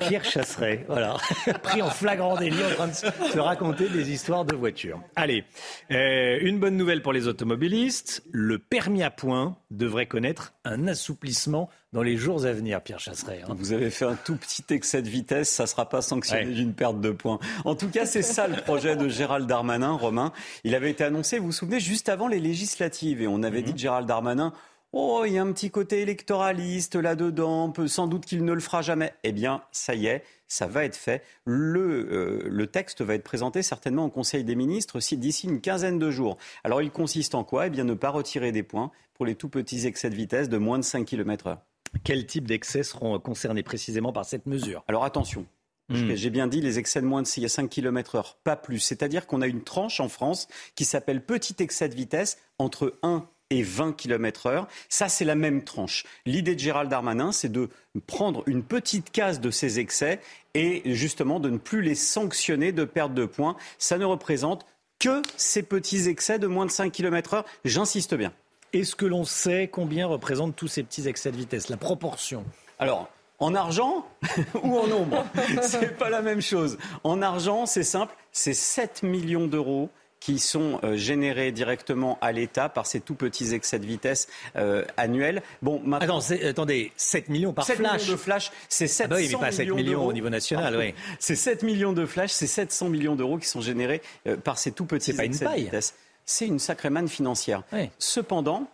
Pierre 0.00 0.24
Chasseret. 0.24 0.84
Voilà, 0.88 1.16
pris 1.62 1.82
en 1.82 1.88
flagrant 1.88 2.36
délit 2.36 2.64
en 2.64 2.74
train 2.74 2.88
de 2.88 2.94
se 3.30 3.38
raconter 3.38 3.88
des 3.88 4.10
histoires 4.10 4.44
de 4.44 4.56
voitures. 4.56 5.00
Allez, 5.14 5.44
euh, 5.92 6.38
une 6.40 6.58
bonne 6.58 6.76
nouvelle 6.76 7.00
pour 7.00 7.12
les 7.12 7.28
automobilistes. 7.28 8.24
Le 8.32 8.58
permis 8.58 9.04
à 9.04 9.10
points 9.10 9.56
devrait 9.70 10.06
connaître 10.06 10.52
un 10.64 10.88
assouplissement 10.88 11.70
dans 11.92 12.02
les 12.02 12.16
jours 12.16 12.44
à 12.44 12.52
venir, 12.52 12.82
Pierre 12.82 12.98
Chasseret. 12.98 13.42
Hein. 13.42 13.54
Vous 13.56 13.72
avez 13.72 13.88
fait 13.88 14.04
un 14.04 14.16
tout 14.16 14.34
petit 14.34 14.64
excès 14.70 15.00
de 15.00 15.08
vitesse, 15.08 15.48
ça 15.48 15.62
ne 15.62 15.68
sera 15.68 15.88
pas 15.88 16.02
sanctionné 16.02 16.52
d'une 16.52 16.74
perte 16.74 17.00
de 17.00 17.12
points. 17.12 17.38
En 17.64 17.76
tout 17.76 17.88
cas, 17.88 18.04
c'est 18.04 18.22
ça 18.22 18.48
le 18.48 18.56
projet 18.56 18.96
de 18.96 19.08
Gérald 19.08 19.46
Darmanin, 19.46 19.92
Romain. 19.92 20.32
Il 20.64 20.74
avait 20.74 20.90
été 20.90 21.04
annoncé, 21.04 21.38
vous 21.38 21.46
vous 21.46 21.52
souvenez, 21.52 21.78
juste 21.78 22.08
avant 22.08 22.26
les 22.26 22.40
législatives. 22.40 23.22
Et 23.22 23.28
on 23.28 23.44
avait 23.44 23.60
mhm. 23.60 23.66
dit 23.66 23.72
de 23.74 23.78
Gérald 23.78 24.08
Darmanin, 24.08 24.52
Oh, 24.96 25.24
il 25.26 25.32
y 25.32 25.38
a 25.38 25.42
un 25.42 25.50
petit 25.50 25.72
côté 25.72 26.02
électoraliste 26.02 26.94
là-dedans, 26.94 27.72
sans 27.88 28.06
doute 28.06 28.26
qu'il 28.26 28.44
ne 28.44 28.52
le 28.52 28.60
fera 28.60 28.80
jamais. 28.80 29.12
Eh 29.24 29.32
bien, 29.32 29.64
ça 29.72 29.96
y 29.96 30.06
est, 30.06 30.22
ça 30.46 30.68
va 30.68 30.84
être 30.84 30.94
fait. 30.94 31.24
Le, 31.44 32.08
euh, 32.12 32.48
le 32.48 32.66
texte 32.68 33.02
va 33.02 33.16
être 33.16 33.24
présenté 33.24 33.64
certainement 33.64 34.04
au 34.04 34.08
Conseil 34.08 34.44
des 34.44 34.54
ministres 34.54 35.00
d'ici 35.16 35.48
une 35.48 35.60
quinzaine 35.60 35.98
de 35.98 36.12
jours. 36.12 36.36
Alors, 36.62 36.80
il 36.80 36.92
consiste 36.92 37.34
en 37.34 37.42
quoi? 37.42 37.66
Eh 37.66 37.70
bien, 37.70 37.82
ne 37.82 37.94
pas 37.94 38.10
retirer 38.10 38.52
des 38.52 38.62
points 38.62 38.92
pour 39.14 39.26
les 39.26 39.34
tout 39.34 39.48
petits 39.48 39.84
excès 39.84 40.10
de 40.10 40.14
vitesse 40.14 40.48
de 40.48 40.58
moins 40.58 40.78
de 40.78 40.84
5 40.84 41.04
km/h. 41.04 41.58
Quels 42.04 42.24
types 42.24 42.46
d'excès 42.46 42.84
seront 42.84 43.18
concernés 43.18 43.64
précisément 43.64 44.12
par 44.12 44.24
cette 44.24 44.46
mesure? 44.46 44.84
Alors 44.86 45.04
attention, 45.04 45.44
Hmm. 45.90 46.14
J'ai 46.14 46.30
bien 46.30 46.46
dit 46.46 46.62
les 46.62 46.78
excès 46.78 47.02
de 47.02 47.06
moins 47.06 47.20
de 47.20 47.26
5 47.26 47.68
km 47.68 48.14
heure, 48.14 48.38
pas 48.42 48.56
plus. 48.56 48.78
C'est-à-dire 48.80 49.26
qu'on 49.26 49.42
a 49.42 49.46
une 49.46 49.62
tranche 49.62 50.00
en 50.00 50.08
France 50.08 50.48
qui 50.74 50.86
s'appelle 50.86 51.22
petit 51.22 51.56
excès 51.58 51.90
de 51.90 51.94
vitesse 51.94 52.38
entre 52.58 52.98
1 53.02 53.28
et 53.54 53.62
20 53.62 53.96
km 53.96 54.46
heure. 54.46 54.68
Ça, 54.88 55.08
c'est 55.08 55.24
la 55.24 55.36
même 55.36 55.62
tranche. 55.62 56.04
L'idée 56.26 56.54
de 56.54 56.60
Gérald 56.60 56.90
Darmanin, 56.90 57.30
c'est 57.30 57.50
de 57.50 57.68
prendre 58.06 58.42
une 58.46 58.64
petite 58.64 59.10
case 59.10 59.40
de 59.40 59.50
ces 59.50 59.78
excès 59.78 60.20
et 60.54 60.82
justement 60.86 61.38
de 61.38 61.50
ne 61.50 61.58
plus 61.58 61.80
les 61.80 61.94
sanctionner 61.94 62.72
de 62.72 62.84
perte 62.84 63.14
de 63.14 63.26
points. 63.26 63.56
Ça 63.78 63.96
ne 63.96 64.04
représente 64.04 64.66
que 64.98 65.22
ces 65.36 65.62
petits 65.62 66.08
excès 66.08 66.38
de 66.38 66.48
moins 66.48 66.66
de 66.66 66.70
5 66.70 66.92
km 66.92 67.34
heure. 67.34 67.44
J'insiste 67.64 68.14
bien. 68.14 68.32
Est-ce 68.72 68.96
que 68.96 69.06
l'on 69.06 69.24
sait 69.24 69.68
combien 69.68 70.06
représentent 70.08 70.56
tous 70.56 70.68
ces 70.68 70.82
petits 70.82 71.06
excès 71.06 71.30
de 71.30 71.36
vitesse? 71.36 71.68
La 71.68 71.76
proportion? 71.76 72.44
Alors, 72.80 73.08
en 73.38 73.54
argent 73.54 74.04
ou 74.64 74.76
en 74.76 74.88
nombre? 74.88 75.24
C'est 75.62 75.96
pas 75.96 76.10
la 76.10 76.22
même 76.22 76.40
chose. 76.40 76.76
En 77.04 77.22
argent, 77.22 77.66
c'est 77.66 77.84
simple, 77.84 78.14
c'est 78.32 78.54
7 78.54 79.04
millions 79.04 79.46
d'euros 79.46 79.90
qui 80.24 80.38
sont 80.38 80.80
euh, 80.84 80.96
générés 80.96 81.52
directement 81.52 82.16
à 82.22 82.32
l'État 82.32 82.70
par 82.70 82.86
ces 82.86 83.00
tout 83.00 83.14
petits 83.14 83.52
excès 83.52 83.78
de 83.78 83.84
vitesse 83.84 84.26
euh, 84.56 84.82
annuels. 84.96 85.42
Bon, 85.60 85.82
maintenant... 85.84 86.18
attendez, 86.48 86.92
7 86.96 87.28
millions 87.28 87.52
par 87.52 87.66
7 87.66 87.76
flash 87.76 88.02
millions 88.04 88.12
de 88.12 88.16
flash, 88.16 88.50
c'est 88.70 88.86
700 88.86 89.04
ah 89.04 89.08
bah 89.08 89.16
oui, 89.20 89.28
mais 89.30 89.38
pas 89.38 89.52
7 89.52 89.68
millions, 89.68 90.06
au 90.06 90.14
niveau 90.14 90.30
national, 90.30 90.78
oui. 90.78 90.94
C'est 91.18 91.36
7 91.36 91.62
millions 91.62 91.92
de 91.92 92.06
flash, 92.06 92.30
c'est 92.30 92.46
700 92.46 92.88
millions 92.88 93.16
d'euros 93.16 93.36
qui 93.36 93.46
sont 93.46 93.60
générés 93.60 94.00
euh, 94.26 94.38
par 94.38 94.56
ces 94.56 94.72
tout 94.72 94.86
petits 94.86 95.10
excès 95.10 95.44
de 95.44 95.50
vitesse. 95.56 95.94
C'est 96.24 96.46
une 96.46 96.58
sacrée 96.58 96.88
manne 96.88 97.08
financière. 97.08 97.62
Cependant, 97.98 98.66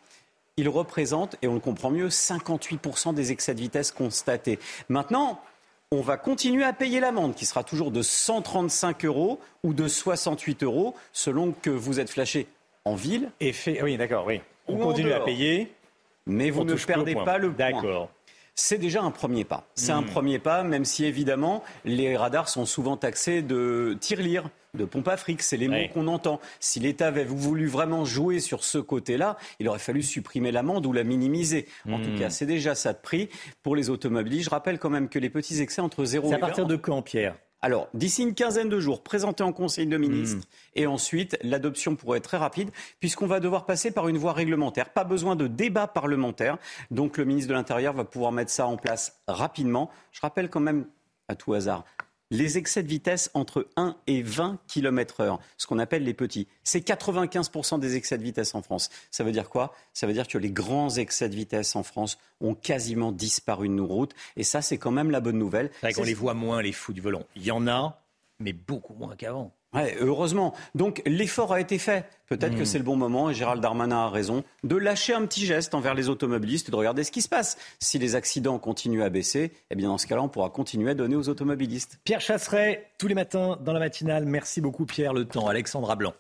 il 0.56 0.68
représente, 0.68 1.34
et 1.42 1.48
on 1.48 1.54
le 1.54 1.60
comprend 1.60 1.90
mieux, 1.90 2.10
58% 2.10 3.12
des 3.12 3.32
excès 3.32 3.54
de 3.54 3.60
vitesse 3.60 3.90
constatés. 3.90 4.60
Maintenant, 4.88 5.40
on 5.92 6.02
va 6.02 6.16
continuer 6.16 6.62
à 6.62 6.72
payer 6.72 7.00
l'amende, 7.00 7.34
qui 7.34 7.44
sera 7.44 7.64
toujours 7.64 7.90
de 7.90 8.00
135 8.00 9.04
euros 9.06 9.40
ou 9.64 9.74
de 9.74 9.88
68 9.88 10.62
euros, 10.62 10.94
selon 11.12 11.50
que 11.50 11.70
vous 11.70 11.98
êtes 11.98 12.10
flashé 12.10 12.46
en 12.84 12.94
ville. 12.94 13.32
Et 13.40 13.52
fait... 13.52 13.82
Oui, 13.82 13.96
d'accord, 13.96 14.24
oui. 14.24 14.40
On 14.68 14.76
continue 14.76 15.12
à 15.12 15.18
payer. 15.18 15.72
Mais 16.26 16.50
vous 16.50 16.62
ne 16.62 16.74
perdez 16.74 17.16
pas 17.16 17.38
le 17.38 17.50
point. 17.50 17.72
D'accord. 17.72 18.08
C'est 18.62 18.76
déjà 18.76 19.00
un 19.00 19.10
premier 19.10 19.44
pas. 19.44 19.64
C'est 19.74 19.90
un 19.90 20.02
hmm. 20.02 20.06
premier 20.06 20.38
pas, 20.38 20.62
même 20.62 20.84
si 20.84 21.06
évidemment 21.06 21.64
les 21.86 22.14
radars 22.14 22.50
sont 22.50 22.66
souvent 22.66 22.98
taxés 22.98 23.40
de 23.40 23.96
tirelire, 24.00 24.50
de 24.74 24.84
pompe 24.84 25.08
à 25.08 25.16
fric. 25.16 25.40
C'est 25.40 25.56
les 25.56 25.66
mots 25.66 25.88
qu'on 25.94 26.06
entend. 26.08 26.40
Si 26.60 26.78
l'État 26.78 27.06
avait 27.06 27.24
voulu 27.24 27.66
vraiment 27.66 28.04
jouer 28.04 28.38
sur 28.38 28.62
ce 28.62 28.76
côté-là, 28.76 29.38
il 29.60 29.68
aurait 29.68 29.78
fallu 29.78 30.02
supprimer 30.02 30.52
l'amende 30.52 30.84
ou 30.84 30.92
la 30.92 31.04
minimiser. 31.04 31.68
En 31.88 32.00
tout 32.00 32.10
hmm. 32.10 32.18
cas, 32.18 32.28
c'est 32.28 32.44
déjà 32.44 32.74
ça 32.74 32.92
de 32.92 32.98
prix 32.98 33.30
pour 33.62 33.76
les 33.76 33.88
automobilistes. 33.88 34.44
Je 34.44 34.50
rappelle 34.50 34.78
quand 34.78 34.90
même 34.90 35.08
que 35.08 35.18
les 35.18 35.30
petits 35.30 35.62
excès 35.62 35.80
entre 35.80 36.04
0 36.04 36.26
et 36.26 36.30
20... 36.30 36.36
C'est 36.36 36.42
à 36.42 36.46
partir 36.46 36.66
de 36.66 36.76
quand, 36.76 37.00
Pierre? 37.00 37.36
Alors, 37.62 37.88
d'ici 37.92 38.22
une 38.22 38.34
quinzaine 38.34 38.70
de 38.70 38.80
jours, 38.80 39.02
présenté 39.02 39.42
en 39.42 39.52
Conseil 39.52 39.86
de 39.86 39.96
ministres, 39.98 40.46
hmm. 40.46 40.76
et 40.76 40.86
ensuite, 40.86 41.36
l'adoption 41.42 41.94
pourrait 41.94 42.18
être 42.18 42.24
très 42.24 42.38
rapide, 42.38 42.70
puisqu'on 43.00 43.26
va 43.26 43.38
devoir 43.38 43.66
passer 43.66 43.90
par 43.90 44.08
une 44.08 44.16
voie 44.16 44.32
réglementaire. 44.32 44.90
Pas 44.90 45.04
besoin 45.04 45.36
de 45.36 45.46
débat 45.46 45.86
parlementaire. 45.86 46.56
Donc, 46.90 47.18
le 47.18 47.24
ministre 47.24 47.50
de 47.50 47.54
l'Intérieur 47.54 47.92
va 47.92 48.04
pouvoir 48.04 48.32
mettre 48.32 48.50
ça 48.50 48.66
en 48.66 48.78
place 48.78 49.20
rapidement. 49.28 49.90
Je 50.12 50.20
rappelle 50.22 50.48
quand 50.48 50.60
même, 50.60 50.86
à 51.28 51.34
tout 51.34 51.52
hasard, 51.52 51.84
les 52.30 52.58
excès 52.58 52.82
de 52.82 52.88
vitesse 52.88 53.30
entre 53.34 53.68
1 53.76 53.96
et 54.06 54.22
20 54.22 54.58
km 54.66 55.20
heure, 55.20 55.40
ce 55.56 55.66
qu'on 55.66 55.78
appelle 55.78 56.04
les 56.04 56.14
petits. 56.14 56.46
C'est 56.62 56.86
95% 56.86 57.80
des 57.80 57.96
excès 57.96 58.18
de 58.18 58.22
vitesse 58.22 58.54
en 58.54 58.62
France. 58.62 58.90
Ça 59.10 59.24
veut 59.24 59.32
dire 59.32 59.48
quoi? 59.48 59.74
Ça 59.92 60.06
veut 60.06 60.12
dire 60.12 60.28
que 60.28 60.38
les 60.38 60.50
grands 60.50 60.90
excès 60.90 61.28
de 61.28 61.34
vitesse 61.34 61.74
en 61.76 61.82
France 61.82 62.18
ont 62.40 62.54
quasiment 62.54 63.12
disparu 63.12 63.68
de 63.68 63.74
nos 63.74 63.86
routes. 63.86 64.14
Et 64.36 64.44
ça, 64.44 64.62
c'est 64.62 64.78
quand 64.78 64.92
même 64.92 65.10
la 65.10 65.20
bonne 65.20 65.38
nouvelle. 65.38 65.70
C'est 65.80 65.86
vrai 65.86 65.92
qu'on 65.92 66.04
les 66.04 66.14
voit 66.14 66.34
moins, 66.34 66.62
les 66.62 66.72
fous 66.72 66.92
du 66.92 67.00
volant. 67.00 67.24
Il 67.36 67.44
y 67.44 67.50
en 67.50 67.66
a, 67.66 68.02
mais 68.38 68.52
beaucoup 68.52 68.94
moins 68.94 69.16
qu'avant. 69.16 69.52
Ouais, 69.72 69.96
heureusement. 70.00 70.52
Donc 70.74 71.00
l'effort 71.06 71.52
a 71.52 71.60
été 71.60 71.78
fait. 71.78 72.04
Peut-être 72.26 72.56
que 72.56 72.62
hmm. 72.62 72.66
c'est 72.66 72.78
le 72.78 72.84
bon 72.84 72.96
moment, 72.96 73.30
et 73.30 73.34
Gérald 73.34 73.62
Darmanin 73.62 74.06
a 74.06 74.08
raison, 74.08 74.44
de 74.64 74.76
lâcher 74.76 75.14
un 75.14 75.26
petit 75.26 75.46
geste 75.46 75.74
envers 75.74 75.94
les 75.94 76.08
automobilistes 76.08 76.68
et 76.68 76.72
de 76.72 76.76
regarder 76.76 77.04
ce 77.04 77.12
qui 77.12 77.22
se 77.22 77.28
passe. 77.28 77.56
Si 77.78 77.98
les 77.98 78.14
accidents 78.14 78.58
continuent 78.58 79.02
à 79.02 79.10
baisser, 79.10 79.52
eh 79.70 79.74
bien 79.76 79.88
dans 79.88 79.98
ce 79.98 80.06
cas-là, 80.06 80.22
on 80.22 80.28
pourra 80.28 80.50
continuer 80.50 80.90
à 80.90 80.94
donner 80.94 81.16
aux 81.16 81.28
automobilistes. 81.28 82.00
Pierre 82.04 82.20
Chasseret, 82.20 82.90
tous 82.98 83.06
les 83.06 83.14
matins 83.14 83.58
dans 83.64 83.72
la 83.72 83.80
matinale. 83.80 84.26
Merci 84.26 84.60
beaucoup 84.60 84.86
Pierre. 84.86 85.12
Le 85.12 85.24
temps, 85.24 85.46
Alexandra 85.46 85.94
Blanc. 85.94 86.14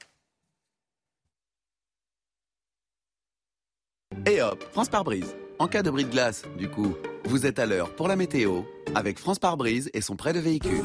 Et 4.26 4.42
hop, 4.42 4.62
France 4.72 4.88
par 4.88 5.04
brise. 5.04 5.34
En 5.58 5.66
cas 5.66 5.82
de 5.82 5.90
bris 5.90 6.04
de 6.04 6.10
glace, 6.10 6.44
du 6.56 6.68
coup, 6.68 6.94
vous 7.24 7.46
êtes 7.46 7.58
à 7.58 7.66
l'heure 7.66 7.94
pour 7.94 8.08
la 8.08 8.16
météo 8.16 8.62
avec 8.94 9.18
France 9.18 9.38
par 9.38 9.56
brise 9.56 9.90
et 9.92 10.00
son 10.00 10.16
prêt 10.16 10.32
de 10.32 10.40
véhicule. 10.40 10.84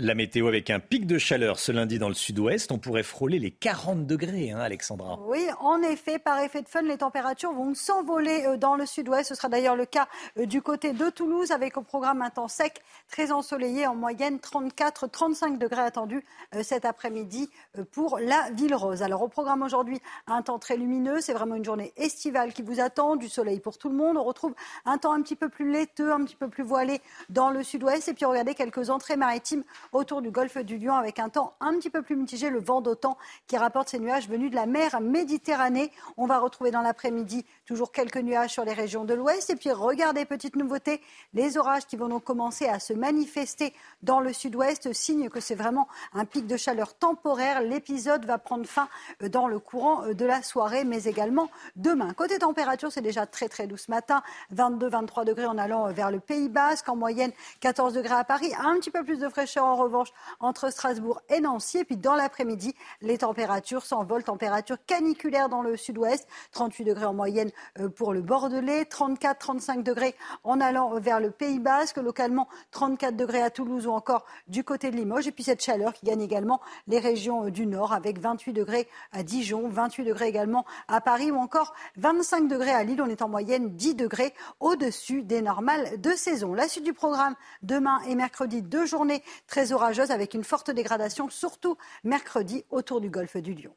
La 0.00 0.14
météo 0.14 0.46
avec 0.46 0.70
un 0.70 0.78
pic 0.78 1.08
de 1.08 1.18
chaleur 1.18 1.58
ce 1.58 1.72
lundi 1.72 1.98
dans 1.98 2.06
le 2.06 2.14
sud-ouest. 2.14 2.70
On 2.70 2.78
pourrait 2.78 3.02
frôler 3.02 3.40
les 3.40 3.50
40 3.50 4.06
degrés, 4.06 4.52
hein, 4.52 4.60
Alexandra. 4.60 5.18
Oui, 5.26 5.44
en 5.58 5.82
effet, 5.82 6.20
par 6.20 6.38
effet 6.38 6.62
de 6.62 6.68
fun, 6.68 6.82
les 6.82 6.98
températures 6.98 7.52
vont 7.52 7.74
s'envoler 7.74 8.44
euh, 8.46 8.56
dans 8.56 8.76
le 8.76 8.86
sud-ouest. 8.86 9.30
Ce 9.30 9.34
sera 9.34 9.48
d'ailleurs 9.48 9.74
le 9.74 9.86
cas 9.86 10.06
euh, 10.38 10.46
du 10.46 10.62
côté 10.62 10.92
de 10.92 11.10
Toulouse 11.10 11.50
avec 11.50 11.76
au 11.76 11.82
programme 11.82 12.22
un 12.22 12.30
temps 12.30 12.46
sec, 12.46 12.80
très 13.08 13.32
ensoleillé, 13.32 13.88
en 13.88 13.96
moyenne 13.96 14.36
34-35 14.36 15.58
degrés 15.58 15.80
attendus 15.80 16.24
euh, 16.54 16.62
cet 16.62 16.84
après-midi 16.84 17.50
pour 17.90 18.20
la 18.20 18.50
ville 18.52 18.76
rose. 18.76 19.02
Alors 19.02 19.22
au 19.22 19.28
programme 19.28 19.62
aujourd'hui, 19.62 20.00
un 20.28 20.42
temps 20.42 20.60
très 20.60 20.76
lumineux. 20.76 21.20
C'est 21.20 21.34
vraiment 21.34 21.56
une 21.56 21.64
journée 21.64 21.92
estivale 21.96 22.52
qui 22.52 22.62
vous 22.62 22.78
attend, 22.78 23.16
du 23.16 23.28
soleil 23.28 23.58
pour 23.58 23.78
tout 23.78 23.88
le 23.88 23.96
monde. 23.96 24.16
On 24.16 24.22
retrouve 24.22 24.54
un 24.84 24.96
temps 24.96 25.12
un 25.12 25.22
petit 25.22 25.34
peu 25.34 25.48
plus 25.48 25.68
laiteux, 25.68 26.12
un 26.12 26.22
petit 26.22 26.36
peu 26.36 26.48
plus 26.48 26.62
voilé 26.62 27.00
dans 27.30 27.50
le 27.50 27.64
sud-ouest. 27.64 28.06
Et 28.06 28.14
puis 28.14 28.26
regardez 28.26 28.54
quelques 28.54 28.90
entrées 28.90 29.16
maritimes 29.16 29.64
autour 29.92 30.22
du 30.22 30.30
golfe 30.30 30.58
du 30.58 30.78
Lion 30.78 30.94
avec 30.94 31.18
un 31.18 31.28
temps 31.28 31.54
un 31.60 31.74
petit 31.74 31.90
peu 31.90 32.02
plus 32.02 32.16
mitigé, 32.16 32.50
le 32.50 32.60
vent 32.60 32.80
d'autant 32.80 33.16
qui 33.46 33.56
rapporte 33.56 33.88
ces 33.88 33.98
nuages 33.98 34.28
venus 34.28 34.50
de 34.50 34.56
la 34.56 34.66
mer 34.66 35.00
Méditerranée. 35.00 35.90
On 36.16 36.26
va 36.26 36.38
retrouver 36.38 36.70
dans 36.70 36.82
l'après-midi 36.82 37.44
toujours 37.66 37.92
quelques 37.92 38.18
nuages 38.18 38.50
sur 38.50 38.64
les 38.64 38.72
régions 38.72 39.04
de 39.04 39.14
l'ouest. 39.14 39.50
Et 39.50 39.56
puis 39.56 39.70
regardez, 39.70 40.24
petite 40.24 40.56
nouveauté, 40.56 41.00
les 41.34 41.56
orages 41.58 41.86
qui 41.86 41.96
vont 41.96 42.08
donc 42.08 42.24
commencer 42.24 42.66
à 42.66 42.78
se 42.80 42.92
manifester 42.92 43.72
dans 44.02 44.20
le 44.20 44.32
sud-ouest, 44.32 44.92
signe 44.92 45.28
que 45.28 45.40
c'est 45.40 45.54
vraiment 45.54 45.88
un 46.12 46.24
pic 46.24 46.46
de 46.46 46.56
chaleur 46.56 46.94
temporaire. 46.94 47.62
L'épisode 47.62 48.24
va 48.24 48.38
prendre 48.38 48.66
fin 48.66 48.88
dans 49.20 49.48
le 49.48 49.58
courant 49.58 50.12
de 50.12 50.24
la 50.24 50.42
soirée, 50.42 50.84
mais 50.84 51.04
également 51.04 51.50
demain. 51.76 52.12
Côté 52.14 52.38
température, 52.38 52.92
c'est 52.92 53.00
déjà 53.00 53.26
très 53.26 53.48
très 53.48 53.66
doux 53.66 53.76
ce 53.76 53.90
matin, 53.90 54.22
22-23 54.54 55.24
degrés 55.24 55.46
en 55.46 55.58
allant 55.58 55.90
vers 55.92 56.10
le 56.10 56.20
Pays 56.20 56.48
Basque, 56.48 56.88
en 56.88 56.96
moyenne 56.96 57.32
14 57.60 57.94
degrés 57.94 58.14
à 58.14 58.24
Paris, 58.24 58.52
un 58.58 58.74
petit 58.76 58.90
peu 58.90 59.04
plus 59.04 59.18
de 59.18 59.28
fraîcheur 59.28 59.64
en 59.64 59.76
revanche 59.78 60.08
entre 60.40 60.70
Strasbourg 60.70 61.20
et 61.28 61.40
Nancy. 61.40 61.78
Et 61.78 61.84
puis 61.84 61.96
dans 61.96 62.14
l'après-midi, 62.14 62.74
les 63.00 63.18
températures 63.18 63.84
s'envolent. 63.84 64.24
Température 64.24 64.76
caniculaire 64.86 65.48
dans 65.48 65.62
le 65.62 65.76
sud-ouest, 65.76 66.28
38 66.52 66.84
degrés 66.84 67.04
en 67.06 67.14
moyenne 67.14 67.50
euh, 67.78 67.88
pour 67.88 68.12
le 68.12 68.20
Bordelais, 68.20 68.82
34-35 68.82 69.82
degrés 69.82 70.14
en 70.44 70.60
allant 70.60 70.98
vers 70.98 71.20
le 71.20 71.30
Pays 71.30 71.58
Basque, 71.58 71.96
localement 71.96 72.48
34 72.72 73.16
degrés 73.16 73.42
à 73.42 73.50
Toulouse 73.50 73.86
ou 73.86 73.90
encore 73.90 74.24
du 74.48 74.64
côté 74.64 74.90
de 74.90 74.96
Limoges. 74.96 75.26
Et 75.26 75.32
puis 75.32 75.44
cette 75.44 75.62
chaleur 75.62 75.92
qui 75.92 76.06
gagne 76.06 76.20
également 76.20 76.60
les 76.86 76.98
régions 76.98 77.46
euh, 77.46 77.50
du 77.50 77.66
nord 77.66 77.92
avec 77.92 78.18
28 78.18 78.52
degrés 78.52 78.88
à 79.12 79.22
Dijon, 79.22 79.68
28 79.68 80.04
degrés 80.04 80.28
également 80.28 80.64
à 80.88 81.00
Paris 81.00 81.30
ou 81.30 81.36
encore 81.36 81.74
25 81.96 82.48
degrés 82.48 82.72
à 82.72 82.84
Lille. 82.84 83.00
On 83.02 83.08
est 83.08 83.22
en 83.22 83.28
moyenne 83.28 83.70
10 83.70 83.94
degrés 83.94 84.34
au-dessus 84.60 85.22
des 85.22 85.42
normales 85.42 86.00
de 86.00 86.10
saison. 86.12 86.54
La 86.54 86.68
suite 86.68 86.84
du 86.84 86.92
programme 86.92 87.34
demain 87.62 88.00
et 88.06 88.14
mercredi, 88.14 88.62
deux 88.62 88.86
journées 88.86 89.22
très 89.68 89.74
orageuse 89.74 90.10
avec 90.10 90.34
une 90.34 90.44
forte 90.44 90.70
dégradation, 90.70 91.28
surtout 91.30 91.76
mercredi 92.04 92.64
autour 92.70 93.00
du 93.00 93.10
golfe 93.10 93.36
du 93.36 93.54
Lion. 93.54 93.74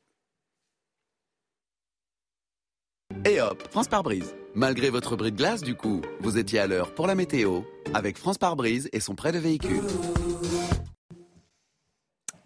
Et 3.25 3.41
hop, 3.41 3.67
France 3.69 3.87
par 3.87 4.03
brise. 4.03 4.33
Malgré 4.55 4.89
votre 4.89 5.15
bris 5.15 5.31
de 5.31 5.37
glace, 5.37 5.61
du 5.61 5.75
coup, 5.75 6.01
vous 6.21 6.37
étiez 6.37 6.59
à 6.59 6.67
l'heure 6.67 6.93
pour 6.95 7.07
la 7.07 7.15
météo 7.15 7.61
avec 7.93 8.17
France 8.17 8.37
par 8.37 8.55
brise 8.55 8.89
et 8.93 8.99
son 8.99 9.15
prêt 9.15 9.31
de 9.31 9.37
véhicule. 9.37 9.81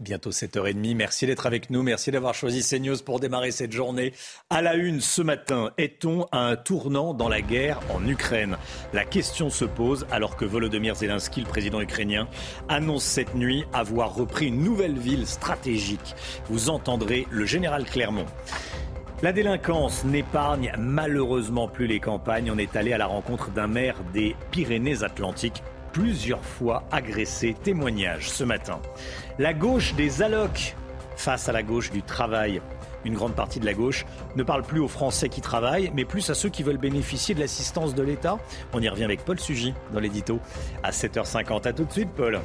Bientôt 0.05 0.29
7h30. 0.29 0.95
Merci 0.95 1.25
d'être 1.25 1.47
avec 1.47 1.71
nous. 1.71 1.81
Merci 1.81 2.11
d'avoir 2.11 2.35
choisi 2.35 2.61
CNews 2.61 2.99
pour 3.03 3.19
démarrer 3.19 3.49
cette 3.49 3.71
journée. 3.71 4.13
À 4.51 4.61
la 4.61 4.75
une 4.75 5.01
ce 5.01 5.23
matin, 5.23 5.71
est-on 5.79 6.27
à 6.31 6.41
un 6.41 6.55
tournant 6.55 7.15
dans 7.15 7.27
la 7.27 7.41
guerre 7.41 7.79
en 7.91 8.07
Ukraine? 8.07 8.55
La 8.93 9.03
question 9.03 9.49
se 9.49 9.65
pose 9.65 10.05
alors 10.11 10.37
que 10.37 10.45
Volodymyr 10.45 10.93
Zelensky, 10.93 11.41
le 11.41 11.47
président 11.47 11.81
ukrainien, 11.81 12.27
annonce 12.69 13.03
cette 13.03 13.33
nuit 13.33 13.65
avoir 13.73 14.13
repris 14.13 14.45
une 14.49 14.63
nouvelle 14.63 14.99
ville 14.99 15.25
stratégique. 15.25 16.13
Vous 16.49 16.69
entendrez 16.69 17.25
le 17.31 17.45
général 17.47 17.85
Clermont. 17.85 18.27
La 19.23 19.31
délinquance 19.31 20.05
n'épargne 20.05 20.71
malheureusement 20.77 21.67
plus 21.67 21.87
les 21.87 21.99
campagnes. 21.99 22.51
On 22.51 22.59
est 22.59 22.75
allé 22.75 22.93
à 22.93 22.99
la 22.99 23.07
rencontre 23.07 23.49
d'un 23.49 23.65
maire 23.65 23.95
des 24.13 24.35
Pyrénées-Atlantiques 24.51 25.63
plusieurs 25.95 26.43
fois 26.43 26.83
agressé. 26.91 27.55
Témoignage 27.63 28.29
ce 28.29 28.43
matin. 28.43 28.81
La 29.39 29.53
gauche 29.53 29.93
des 29.95 30.21
allocs 30.21 30.75
face 31.15 31.47
à 31.47 31.53
la 31.53 31.63
gauche 31.63 31.89
du 31.89 32.03
travail. 32.03 32.61
Une 33.05 33.13
grande 33.13 33.33
partie 33.33 33.61
de 33.61 33.65
la 33.65 33.73
gauche 33.73 34.05
ne 34.35 34.43
parle 34.43 34.63
plus 34.63 34.81
aux 34.81 34.89
Français 34.89 35.29
qui 35.29 35.39
travaillent, 35.39 35.91
mais 35.95 36.03
plus 36.03 36.29
à 36.29 36.33
ceux 36.33 36.49
qui 36.49 36.63
veulent 36.63 36.77
bénéficier 36.77 37.33
de 37.33 37.39
l'assistance 37.39 37.95
de 37.95 38.03
l'État. 38.03 38.37
On 38.73 38.81
y 38.81 38.89
revient 38.89 39.05
avec 39.05 39.23
Paul 39.23 39.39
Sugy 39.39 39.73
dans 39.93 40.01
l'édito 40.01 40.41
à 40.83 40.91
7h50. 40.91 41.65
A 41.65 41.71
tout 41.71 41.85
de 41.85 41.91
suite, 41.93 42.09
Paul. 42.09 42.41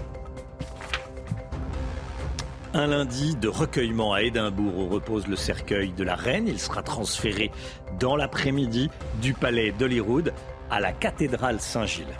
Un 2.72 2.86
lundi 2.86 3.34
de 3.34 3.48
recueillement 3.48 4.12
à 4.12 4.22
Édimbourg 4.22 4.78
où 4.78 4.86
repose 4.86 5.26
le 5.26 5.34
cercueil 5.34 5.90
de 5.90 6.04
la 6.04 6.14
reine. 6.14 6.46
Il 6.46 6.60
sera 6.60 6.84
transféré 6.84 7.50
dans 7.98 8.14
l'après-midi 8.14 8.90
du 9.20 9.34
palais 9.34 9.72
d'Holyrood 9.72 10.32
à 10.70 10.78
la 10.78 10.92
cathédrale 10.92 11.60
Saint-Gilles. 11.60 12.16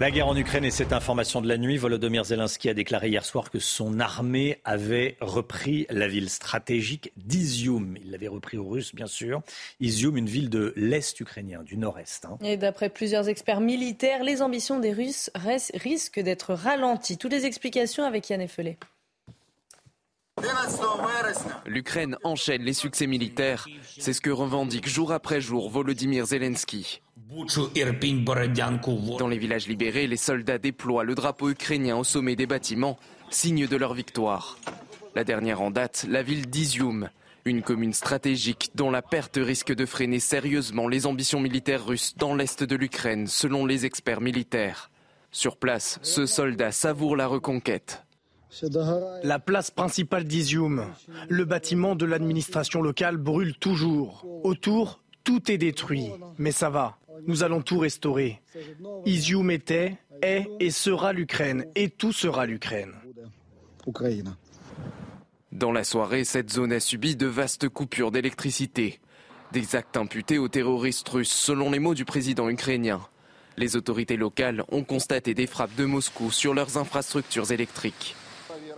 La 0.00 0.10
guerre 0.10 0.26
en 0.26 0.36
Ukraine 0.36 0.64
et 0.64 0.72
cette 0.72 0.92
information 0.92 1.40
de 1.40 1.46
la 1.46 1.56
nuit, 1.56 1.76
Volodymyr 1.76 2.24
Zelensky 2.24 2.68
a 2.68 2.74
déclaré 2.74 3.10
hier 3.10 3.24
soir 3.24 3.48
que 3.52 3.60
son 3.60 4.00
armée 4.00 4.58
avait 4.64 5.16
repris 5.20 5.86
la 5.88 6.08
ville 6.08 6.28
stratégique 6.28 7.12
d'Izium. 7.16 7.96
Il 8.02 8.10
l'avait 8.10 8.26
repris 8.26 8.58
aux 8.58 8.68
Russes, 8.68 8.92
bien 8.92 9.06
sûr. 9.06 9.42
Izium, 9.78 10.16
une 10.16 10.26
ville 10.26 10.50
de 10.50 10.72
l'Est 10.74 11.20
ukrainien, 11.20 11.62
du 11.62 11.76
Nord-Est. 11.76 12.24
Hein. 12.24 12.38
Et 12.42 12.56
d'après 12.56 12.88
plusieurs 12.88 13.28
experts 13.28 13.60
militaires, 13.60 14.24
les 14.24 14.42
ambitions 14.42 14.80
des 14.80 14.92
Russes 14.92 15.30
risquent 15.74 16.20
d'être 16.20 16.54
ralenties. 16.54 17.16
Toutes 17.16 17.32
les 17.32 17.46
explications 17.46 18.02
avec 18.02 18.28
Yann 18.28 18.40
Effelé. 18.40 18.76
L'Ukraine 21.66 22.16
enchaîne 22.24 22.62
les 22.62 22.74
succès 22.74 23.06
militaires. 23.06 23.68
C'est 23.96 24.12
ce 24.12 24.20
que 24.20 24.30
revendique 24.30 24.88
jour 24.88 25.12
après 25.12 25.40
jour 25.40 25.70
Volodymyr 25.70 26.26
Zelensky. 26.26 27.00
Dans 29.18 29.28
les 29.28 29.38
villages 29.38 29.66
libérés, 29.66 30.06
les 30.06 30.16
soldats 30.16 30.58
déploient 30.58 31.04
le 31.04 31.14
drapeau 31.14 31.50
ukrainien 31.50 31.96
au 31.96 32.04
sommet 32.04 32.36
des 32.36 32.46
bâtiments, 32.46 32.98
signe 33.30 33.66
de 33.66 33.76
leur 33.76 33.94
victoire. 33.94 34.58
La 35.14 35.24
dernière 35.24 35.60
en 35.60 35.70
date, 35.70 36.06
la 36.08 36.22
ville 36.22 36.48
d'Izium, 36.48 37.08
une 37.44 37.62
commune 37.62 37.92
stratégique 37.92 38.70
dont 38.74 38.90
la 38.90 39.02
perte 39.02 39.38
risque 39.40 39.74
de 39.74 39.84
freiner 39.86 40.20
sérieusement 40.20 40.88
les 40.88 41.06
ambitions 41.06 41.40
militaires 41.40 41.84
russes 41.84 42.14
dans 42.16 42.34
l'est 42.34 42.62
de 42.62 42.76
l'Ukraine, 42.76 43.26
selon 43.26 43.66
les 43.66 43.84
experts 43.84 44.20
militaires. 44.20 44.90
Sur 45.30 45.56
place, 45.56 45.98
ce 46.02 46.26
soldat 46.26 46.70
savoure 46.72 47.16
la 47.16 47.26
reconquête. 47.26 48.04
La 49.24 49.40
place 49.40 49.72
principale 49.72 50.24
d'Izium, 50.24 50.86
le 51.28 51.44
bâtiment 51.44 51.96
de 51.96 52.06
l'administration 52.06 52.80
locale 52.80 53.16
brûle 53.16 53.56
toujours. 53.56 54.24
Autour, 54.44 55.00
tout 55.24 55.50
est 55.50 55.58
détruit, 55.58 56.10
mais 56.38 56.52
ça 56.52 56.70
va. 56.70 56.98
Nous 57.26 57.42
allons 57.42 57.62
tout 57.62 57.78
restaurer. 57.78 58.40
Izium 59.06 59.50
était, 59.50 59.96
est 60.22 60.46
et 60.60 60.70
sera 60.70 61.12
l'Ukraine, 61.12 61.66
et 61.74 61.88
tout 61.88 62.12
sera 62.12 62.46
l'Ukraine. 62.46 62.92
Dans 65.52 65.72
la 65.72 65.84
soirée, 65.84 66.24
cette 66.24 66.50
zone 66.50 66.72
a 66.72 66.80
subi 66.80 67.16
de 67.16 67.26
vastes 67.26 67.68
coupures 67.68 68.10
d'électricité. 68.10 69.00
Des 69.52 69.76
actes 69.76 69.96
imputés 69.96 70.38
aux 70.38 70.48
terroristes 70.48 71.08
russes, 71.08 71.32
selon 71.32 71.70
les 71.70 71.78
mots 71.78 71.94
du 71.94 72.04
président 72.04 72.48
ukrainien. 72.48 73.00
Les 73.56 73.76
autorités 73.76 74.16
locales 74.16 74.64
ont 74.72 74.82
constaté 74.82 75.32
des 75.32 75.46
frappes 75.46 75.76
de 75.76 75.84
Moscou 75.84 76.32
sur 76.32 76.54
leurs 76.54 76.76
infrastructures 76.76 77.52
électriques. 77.52 78.16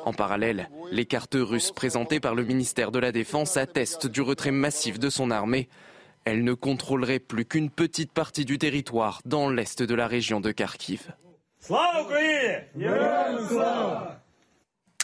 En 0.05 0.13
parallèle, 0.13 0.69
les 0.93 1.07
cartes 1.07 1.37
russes 1.39 1.73
présentées 1.73 2.21
par 2.21 2.35
le 2.35 2.45
ministère 2.45 2.93
de 2.93 2.99
la 2.99 3.11
Défense 3.11 3.57
attestent 3.57 4.07
du 4.07 4.21
retrait 4.21 4.51
massif 4.51 4.99
de 4.99 5.09
son 5.09 5.31
armée 5.31 5.69
elle 6.27 6.43
ne 6.43 6.53
contrôlerait 6.53 7.21
plus 7.21 7.47
qu'une 7.47 7.71
petite 7.71 8.13
partie 8.13 8.45
du 8.45 8.59
territoire 8.59 9.23
dans 9.25 9.49
l'est 9.49 9.83
de 9.83 9.95
la 9.95 10.09
région 10.09 10.41
de 10.41 10.51
Kharkiv. 10.51 11.13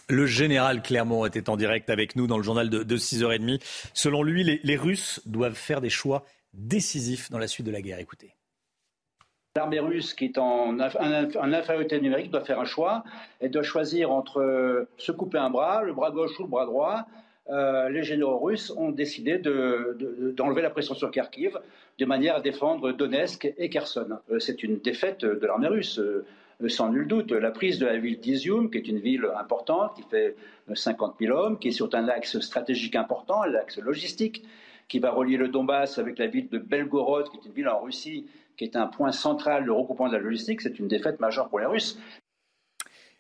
Le 0.09 0.27
général 0.27 0.83
Clermont 0.83 1.25
était 1.25 1.49
en 1.49 1.57
direct 1.57 1.91
avec 1.91 2.17
nous 2.17 2.27
dans 2.27 2.37
le 2.37 2.43
journal 2.43 2.69
de, 2.69 2.97
6h30. 2.97 3.63
Selon 3.95 4.23
lui, 4.25 4.61
les, 4.63 4.77
Russes 4.77 5.23
doivent 5.25 5.55
faire 5.55 5.81
des 5.81 5.91
choix 5.91 6.25
décisifs 6.55 7.31
dans 7.31 7.39
la 7.39 7.47
suite 7.47 7.67
de 7.67 7.73
la 7.73 7.81
guerre. 7.81 8.01
Écoutez. 8.01 8.35
L'armée 9.55 9.81
russe, 9.81 10.15
qui 10.15 10.25
est 10.25 10.39
en, 10.39 10.79
en, 10.81 11.53
infériorité 11.53 12.01
numérique, 12.01 12.31
doit 12.31 12.45
faire 12.45 12.59
un 12.59 12.65
choix. 12.65 13.05
Elle 13.39 13.51
doit 13.51 13.63
choisir 13.63 14.11
entre 14.11 14.89
se 14.97 15.13
couper 15.13 15.39
un 15.39 15.51
bras, 15.51 15.83
le 15.83 15.93
bras 15.93 16.11
gauche 16.11 16.39
ou 16.41 16.43
le 16.43 16.49
bras 16.49 16.67
droit, 16.67 17.07
euh, 17.53 17.91
les 17.91 18.03
généraux 18.03 18.39
russes 18.39 18.73
ont 18.79 18.91
décidé 18.91 19.37
d'enlever 19.39 20.63
la 20.63 20.71
pression 20.71 20.95
sur 20.95 21.11
Kharkiv 21.11 21.59
de 21.99 22.05
manière 22.07 22.37
à 22.37 22.41
défendre 22.41 22.93
Donetsk 22.93 23.53
et 23.59 23.69
Kherson. 23.69 24.19
Euh, 24.31 24.39
c'est 24.39 24.63
une 24.63 24.79
défaite 24.79 25.21
de 25.21 25.47
l'armée 25.47 25.69
russe, 25.69 25.99
euh, 25.99 26.25
sans 26.69 26.91
nul 26.91 27.07
doute. 27.07 27.31
La 27.31 27.51
prise 27.51 27.79
de 27.79 27.85
la 27.85 27.99
ville 27.99 28.19
d'Izium, 28.19 28.71
qui 28.71 28.79
est 28.79 28.89
une 28.89 29.01
ville 29.01 29.29
importante, 29.39 29.95
qui 29.97 30.03
fait 30.03 30.35
50 30.73 31.17
000 31.21 31.37
hommes, 31.37 31.59
qui 31.59 31.69
est 31.69 31.73
sur 31.73 31.95
un 31.95 32.09
axe 32.09 32.41
stratégique 32.41 32.97
important, 32.97 33.45
l'axe 33.45 33.79
logistique, 33.79 34.45
qui 34.89 34.99
va 34.99 35.11
relier 35.11 35.37
le 35.37 35.49
Donbass 35.49 35.99
avec 35.99 36.19
la 36.19 36.29
ville 36.29 36.49
de 36.49 36.59
Belgorod, 36.59 37.29
qui 37.29 37.37
est 37.37 37.47
une 37.47 37.53
ville 37.53 37.69
en 37.69 37.81
Russie, 37.81 38.27
qui 38.57 38.65
est 38.65 38.77
un 38.77 38.87
point 38.87 39.13
central 39.13 39.67
de 39.67 39.71
regroupement 39.71 40.09
de 40.09 40.15
la 40.15 40.21
logistique, 40.21 40.63
c'est 40.63 40.79
une 40.79 40.89
défaite 40.89 41.21
majeure 41.21 41.49
pour 41.51 41.59
les 41.59 41.67
Russes. 41.67 41.99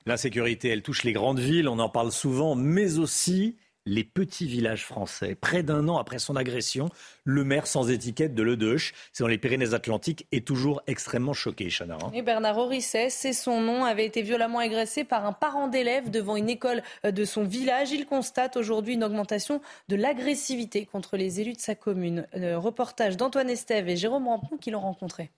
L'insécurité, 0.06 0.68
elle 0.68 0.82
touche 0.82 1.04
les 1.04 1.12
grandes 1.12 1.38
villes, 1.38 1.68
on 1.68 1.78
en 1.78 1.88
parle 1.88 2.12
souvent, 2.12 2.54
mais 2.54 2.98
aussi 2.98 3.56
les 3.86 4.04
petits 4.04 4.46
villages 4.46 4.84
français. 4.84 5.34
Près 5.34 5.62
d'un 5.62 5.88
an 5.88 5.98
après 5.98 6.18
son 6.18 6.36
agression, 6.36 6.88
le 7.24 7.44
maire 7.44 7.66
sans 7.66 7.90
étiquette 7.90 8.34
de 8.34 8.42
Ledeuche, 8.42 8.94
c'est 9.12 9.24
dans 9.24 9.28
les 9.28 9.38
Pyrénées-Atlantiques, 9.38 10.26
est 10.32 10.46
toujours 10.46 10.82
extrêmement 10.86 11.32
choqué. 11.32 11.68
Hein. 11.80 12.10
Et 12.14 12.22
Bernard 12.22 12.58
Orisset, 12.58 13.10
c'est 13.10 13.32
son 13.32 13.60
nom, 13.60 13.84
avait 13.84 14.06
été 14.06 14.22
violemment 14.22 14.58
agressé 14.58 15.04
par 15.04 15.26
un 15.26 15.32
parent 15.32 15.68
d'élève 15.68 16.10
devant 16.10 16.36
une 16.36 16.50
école 16.50 16.82
euh, 17.04 17.10
de 17.10 17.24
son 17.24 17.44
village. 17.44 17.92
Il 17.92 18.06
constate 18.06 18.56
aujourd'hui 18.56 18.94
une 18.94 19.04
augmentation 19.04 19.60
de 19.88 19.96
l'agressivité 19.96 20.86
contre 20.86 21.16
les 21.16 21.40
élus 21.40 21.54
de 21.54 21.60
sa 21.60 21.74
commune. 21.74 22.26
Le 22.34 22.56
reportage 22.56 23.16
d'Antoine 23.16 23.50
Estève 23.50 23.88
et 23.88 23.96
Jérôme 23.96 24.28
Rampon 24.28 24.56
qui 24.56 24.70
l'ont 24.70 24.80
rencontré. 24.80 25.30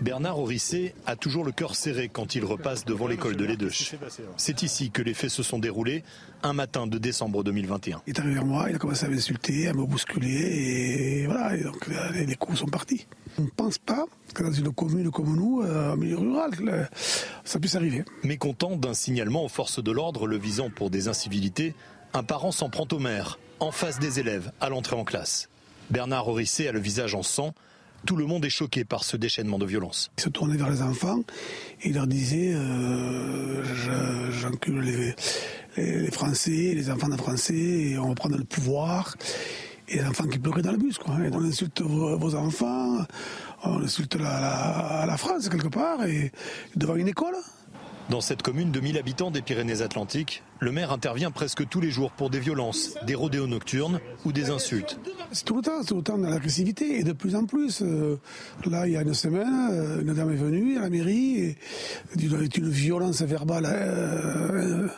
Bernard 0.00 0.38
Orisset 0.38 0.94
a 1.06 1.16
toujours 1.16 1.44
le 1.44 1.50
cœur 1.50 1.74
serré 1.74 2.08
quand 2.08 2.34
il 2.36 2.44
repasse 2.44 2.84
devant 2.84 3.08
l'école 3.08 3.36
de 3.36 3.44
l'Edeuche. 3.44 3.96
C'est 4.36 4.62
ici 4.62 4.90
que 4.90 5.02
les 5.02 5.14
faits 5.14 5.30
se 5.30 5.42
sont 5.42 5.58
déroulés 5.58 6.04
un 6.44 6.52
matin 6.52 6.86
de 6.86 6.98
décembre 6.98 7.42
2021. 7.42 8.02
Il 8.06 8.14
est 8.14 8.20
arrivé 8.20 8.34
vers 8.34 8.44
moi, 8.44 8.66
il 8.70 8.76
a 8.76 8.78
commencé 8.78 9.06
à 9.06 9.08
m'insulter, 9.08 9.66
à 9.66 9.72
me 9.72 9.84
bousculer 9.84 10.28
et 10.30 11.26
voilà, 11.26 11.56
donc 11.56 11.88
les 12.14 12.36
coups 12.36 12.58
sont 12.58 12.66
partis. 12.66 13.06
On 13.38 13.42
ne 13.42 13.48
pense 13.48 13.78
pas 13.78 14.06
que 14.34 14.44
dans 14.44 14.52
une 14.52 14.72
commune 14.72 15.10
comme 15.10 15.34
nous, 15.34 15.62
euh, 15.62 15.92
en 15.92 15.96
milieu 15.96 16.18
rural, 16.18 16.88
ça 17.44 17.58
puisse 17.58 17.74
arriver. 17.74 18.04
Mécontent 18.22 18.76
d'un 18.76 18.94
signalement 18.94 19.44
aux 19.44 19.48
forces 19.48 19.82
de 19.82 19.90
l'ordre 19.90 20.26
le 20.26 20.38
visant 20.38 20.70
pour 20.70 20.90
des 20.90 21.08
incivilités, 21.08 21.74
un 22.14 22.22
parent 22.22 22.52
s'en 22.52 22.70
prend 22.70 22.86
au 22.92 22.98
maire, 22.98 23.38
en 23.58 23.72
face 23.72 23.98
des 23.98 24.20
élèves, 24.20 24.52
à 24.60 24.68
l'entrée 24.68 24.96
en 24.96 25.04
classe. 25.04 25.48
Bernard 25.90 26.28
Orisset 26.28 26.68
a 26.68 26.72
le 26.72 26.80
visage 26.80 27.14
en 27.14 27.22
sang 27.22 27.54
tout 28.06 28.16
le 28.16 28.26
monde 28.26 28.44
est 28.44 28.50
choqué 28.50 28.84
par 28.84 29.04
ce 29.04 29.16
déchaînement 29.16 29.58
de 29.58 29.66
violence. 29.66 30.10
Il 30.18 30.22
se 30.22 30.28
tournait 30.28 30.56
vers 30.56 30.70
les 30.70 30.82
enfants 30.82 31.20
et 31.82 31.92
leur 31.92 32.06
disait 32.06 32.52
euh, 32.54 33.62
J'encule 34.30 34.80
les, 35.76 36.10
Français, 36.10 36.72
les 36.74 36.90
enfants 36.90 37.08
de 37.08 37.16
Français, 37.16 37.54
et 37.54 37.98
on 37.98 38.08
va 38.08 38.14
prendre 38.14 38.36
le 38.36 38.44
pouvoir. 38.44 39.16
Et 39.88 39.96
les 39.96 40.04
enfants 40.04 40.26
qui 40.26 40.38
pleuraient 40.38 40.62
dans 40.62 40.72
le 40.72 40.78
bus. 40.78 40.98
Quoi. 40.98 41.16
on 41.32 41.44
insulte 41.44 41.80
vos, 41.80 42.34
enfants, 42.34 42.98
on 43.64 43.82
insulte 43.82 44.16
la, 44.16 45.14
France 45.16 45.48
quelque 45.48 45.68
part, 45.68 46.04
et 46.04 46.32
devant 46.76 46.96
une 46.96 47.08
école. 47.08 47.36
Dans 48.10 48.22
cette 48.22 48.40
commune 48.40 48.72
de 48.72 48.80
1000 48.80 48.96
habitants 48.96 49.30
des 49.30 49.42
Pyrénées-Atlantiques, 49.42 50.42
le 50.60 50.72
maire 50.72 50.92
intervient 50.92 51.30
presque 51.30 51.68
tous 51.68 51.82
les 51.82 51.90
jours 51.90 52.10
pour 52.10 52.30
des 52.30 52.40
violences, 52.40 52.94
des 53.06 53.14
rodéos 53.14 53.46
nocturnes 53.46 54.00
ou 54.24 54.32
des 54.32 54.48
insultes. 54.48 54.98
C'est 55.30 55.44
tout 55.44 55.56
le 55.56 55.62
temps, 55.62 55.82
c'est 55.82 55.88
tout 55.88 55.96
le 55.96 56.02
temps 56.02 56.16
de 56.16 56.26
l'agressivité 56.26 56.98
et 56.98 57.04
de 57.04 57.12
plus 57.12 57.36
en 57.36 57.44
plus. 57.44 57.82
Euh, 57.82 58.18
là, 58.64 58.86
il 58.86 58.94
y 58.94 58.96
a 58.96 59.02
une 59.02 59.12
semaine, 59.12 59.68
euh, 59.72 60.00
une 60.00 60.14
dame 60.14 60.32
est 60.32 60.36
venue 60.36 60.78
à 60.78 60.82
la 60.82 60.90
mairie 60.90 61.38
et, 61.38 61.58
une 62.16 62.70
violence 62.70 63.20
verbale. 63.20 63.66
Euh, 63.68 64.88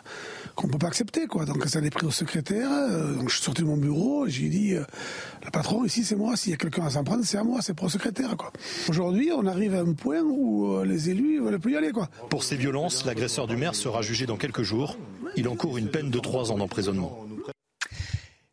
qu'on 0.54 0.68
peut 0.68 0.78
pas 0.78 0.88
accepter, 0.88 1.26
quoi. 1.26 1.44
Donc 1.44 1.64
ça 1.66 1.80
est 1.80 1.90
pris 1.90 2.06
au 2.06 2.10
secrétaire. 2.10 2.70
Euh, 2.70 3.14
donc 3.14 3.28
je 3.28 3.36
suis 3.36 3.44
sorti 3.44 3.62
de 3.62 3.66
mon 3.66 3.76
bureau 3.76 4.26
j'ai 4.26 4.48
dit, 4.48 4.74
euh, 4.74 4.84
le 5.44 5.50
patron 5.50 5.84
ici 5.84 6.04
c'est 6.04 6.16
moi. 6.16 6.36
S'il 6.36 6.50
y 6.50 6.54
a 6.54 6.56
quelqu'un 6.56 6.84
à 6.84 6.90
s'en 6.90 7.04
prendre, 7.04 7.24
c'est 7.24 7.38
à 7.38 7.44
moi, 7.44 7.60
c'est 7.62 7.74
pour 7.74 7.86
le 7.86 7.92
secrétaire. 7.92 8.34
Aujourd'hui, 8.88 9.30
on 9.34 9.46
arrive 9.46 9.74
à 9.74 9.80
un 9.80 9.92
point 9.92 10.20
où 10.20 10.72
euh, 10.72 10.84
les 10.84 11.10
élus 11.10 11.40
veulent 11.40 11.58
plus 11.58 11.72
y 11.72 11.76
aller. 11.76 11.90
Pour 12.28 12.44
ces 12.44 12.56
violences, 12.56 13.04
l'agresseur 13.04 13.46
du 13.46 13.56
maire 13.56 13.74
sera 13.74 14.02
jugé 14.02 14.26
dans 14.26 14.36
quelques 14.36 14.62
jours. 14.62 14.96
Il 15.36 15.48
encourt 15.48 15.78
une 15.78 15.88
peine 15.88 16.10
de 16.10 16.18
trois 16.18 16.50
ans 16.52 16.58
d'emprisonnement. 16.58 17.26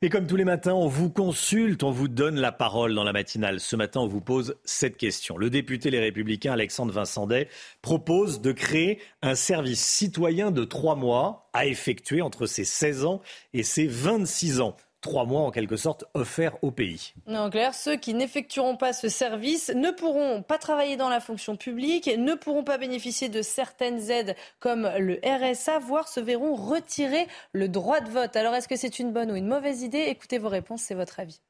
Et 0.03 0.09
comme 0.09 0.27
tous 0.27 0.35
les 0.35 0.45
matins, 0.45 0.75
on 0.75 0.87
vous 0.87 1.09
consulte, 1.09 1.81
on 1.81 1.89
vous 1.89 2.07
donne 2.07 2.39
la 2.39 2.51
parole 2.51 2.93
dans 2.93 3.03
la 3.03 3.13
matinale. 3.13 3.59
Ce 3.59 3.75
matin, 3.75 4.01
on 4.01 4.07
vous 4.07 4.21
pose 4.21 4.55
cette 4.63 4.95
question. 4.95 5.39
Le 5.39 5.49
député 5.49 5.89
Les 5.89 5.99
Républicains 5.99 6.53
Alexandre 6.53 6.93
Vincendet 6.93 7.49
propose 7.81 8.39
de 8.39 8.51
créer 8.51 8.99
un 9.23 9.33
service 9.33 9.83
citoyen 9.83 10.51
de 10.51 10.65
trois 10.65 10.95
mois 10.95 11.49
à 11.51 11.65
effectuer 11.65 12.21
entre 12.21 12.45
ses 12.45 12.63
16 12.63 13.05
ans 13.05 13.23
et 13.55 13.63
ses 13.63 13.87
26 13.87 14.61
ans. 14.61 14.77
Trois 15.01 15.25
mois 15.25 15.41
en 15.41 15.51
quelque 15.51 15.77
sorte 15.77 16.05
offerts 16.13 16.57
au 16.61 16.71
pays. 16.71 17.13
En 17.27 17.49
clair, 17.49 17.73
ceux 17.73 17.95
qui 17.95 18.13
n'effectueront 18.13 18.77
pas 18.77 18.93
ce 18.93 19.09
service 19.09 19.71
ne 19.75 19.91
pourront 19.91 20.41
pas 20.41 20.57
travailler 20.57 20.97
dans 20.97 21.09
la 21.09 21.19
fonction 21.19 21.55
publique, 21.55 22.09
ne 22.17 22.33
pourront 22.33 22.63
pas 22.63 22.77
bénéficier 22.77 23.29
de 23.29 23.41
certaines 23.41 24.09
aides 24.09 24.35
comme 24.59 24.89
le 24.97 25.19
RSA, 25.23 25.79
voire 25.79 26.07
se 26.07 26.19
verront 26.19 26.55
retirer 26.55 27.27
le 27.53 27.69
droit 27.69 27.99
de 27.99 28.09
vote. 28.09 28.35
Alors 28.35 28.55
est-ce 28.55 28.67
que 28.67 28.75
c'est 28.75 28.99
une 28.99 29.13
bonne 29.13 29.31
ou 29.31 29.35
une 29.35 29.47
mauvaise 29.47 29.83
idée? 29.83 30.05
Écoutez 30.07 30.37
vos 30.37 30.49
réponses, 30.49 30.81
c'est 30.81 30.95
votre 30.95 31.19
avis. 31.19 31.41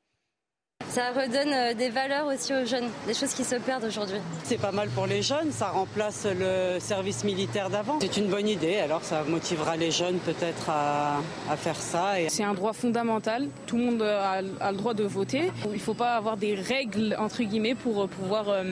Ça 0.98 1.12
redonne 1.12 1.54
euh, 1.54 1.74
des 1.76 1.90
valeurs 1.90 2.26
aussi 2.26 2.52
aux 2.56 2.66
jeunes, 2.66 2.90
des 3.06 3.14
choses 3.14 3.32
qui 3.36 3.44
se 3.44 3.54
perdent 3.58 3.84
aujourd'hui. 3.84 4.18
C'est 4.44 4.60
pas 4.60 4.72
mal 4.72 4.90
pour 4.90 5.06
les 5.06 5.22
jeunes, 5.22 5.52
ça 5.52 5.68
remplace 5.68 6.26
le 6.26 6.80
service 6.80 7.24
militaire 7.24 7.70
d'avant. 7.70 8.00
C'est 8.02 8.18
une 8.18 8.26
bonne 8.30 8.48
idée, 8.48 8.78
alors 8.78 9.04
ça 9.04 9.24
motivera 9.24 9.78
les 9.78 9.92
jeunes 9.92 10.18
peut-être 10.18 10.72
à, 10.72 11.20
faire 11.56 11.76
ça. 11.76 12.14
C'est 12.30 12.44
un 12.44 12.56
droit 12.56 12.74
fondamental, 12.74 13.48
tout 13.68 13.78
le 13.78 13.84
monde 13.84 14.02
a, 14.02 14.42
le 14.42 14.78
droit 14.78 14.96
de 14.96 15.04
voter. 15.04 15.52
Il 15.66 15.74
ne 15.74 15.78
faut 15.78 15.94
pas 15.94 16.16
avoir 16.16 16.36
des 16.36 16.56
règles, 16.56 17.16
entre 17.20 17.44
guillemets, 17.44 17.76
pour 17.76 18.02
euh, 18.02 18.08
pouvoir... 18.08 18.50
Euh, 18.50 18.64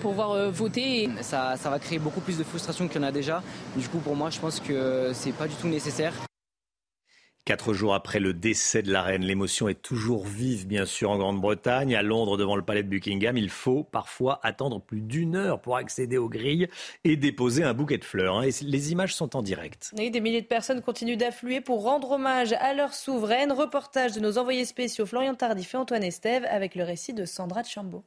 pouvoir 0.00 0.50
voter. 0.50 1.08
Ça, 1.20 1.54
ça 1.56 1.70
va 1.70 1.78
créer 1.78 2.00
beaucoup 2.00 2.20
plus 2.20 2.36
de 2.36 2.42
frustration 2.42 2.88
qu'il 2.88 3.00
y 3.00 3.04
en 3.04 3.06
a 3.06 3.12
déjà. 3.12 3.40
Du 3.76 3.88
coup, 3.88 3.98
pour 3.98 4.16
moi, 4.16 4.30
je 4.30 4.40
pense 4.40 4.58
que 4.58 5.12
c'est 5.14 5.30
pas 5.30 5.46
du 5.46 5.54
tout 5.54 5.68
nécessaire. 5.68 6.12
Quatre 7.44 7.72
jours 7.72 7.92
après 7.92 8.20
le 8.20 8.34
décès 8.34 8.82
de 8.82 8.92
la 8.92 9.02
reine, 9.02 9.24
l'émotion 9.24 9.68
est 9.68 9.82
toujours 9.82 10.24
vive, 10.24 10.68
bien 10.68 10.86
sûr, 10.86 11.10
en 11.10 11.18
Grande-Bretagne. 11.18 11.96
À 11.96 12.02
Londres, 12.02 12.36
devant 12.36 12.54
le 12.54 12.62
palais 12.62 12.84
de 12.84 12.88
Buckingham, 12.88 13.36
il 13.36 13.50
faut 13.50 13.82
parfois 13.82 14.38
attendre 14.44 14.80
plus 14.80 15.00
d'une 15.00 15.34
heure 15.34 15.60
pour 15.60 15.76
accéder 15.76 16.18
aux 16.18 16.28
grilles 16.28 16.68
et 17.02 17.16
déposer 17.16 17.64
un 17.64 17.74
bouquet 17.74 17.98
de 17.98 18.04
fleurs. 18.04 18.36
Hein. 18.36 18.48
les 18.60 18.92
images 18.92 19.16
sont 19.16 19.34
en 19.34 19.42
direct. 19.42 19.92
des 19.96 20.20
milliers 20.20 20.42
de 20.42 20.46
personnes 20.46 20.82
continuent 20.82 21.16
d'affluer 21.16 21.60
pour 21.60 21.82
rendre 21.82 22.12
hommage 22.12 22.52
à 22.52 22.74
leur 22.74 22.94
souveraine. 22.94 23.50
Reportage 23.50 24.12
de 24.12 24.20
nos 24.20 24.38
envoyés 24.38 24.64
spéciaux 24.64 25.04
Florian 25.04 25.34
Tardif 25.34 25.74
et 25.74 25.78
Antoine 25.78 26.04
Estève 26.04 26.46
avec 26.48 26.76
le 26.76 26.84
récit 26.84 27.12
de 27.12 27.24
Sandra 27.24 27.64
Chambaud. 27.64 28.04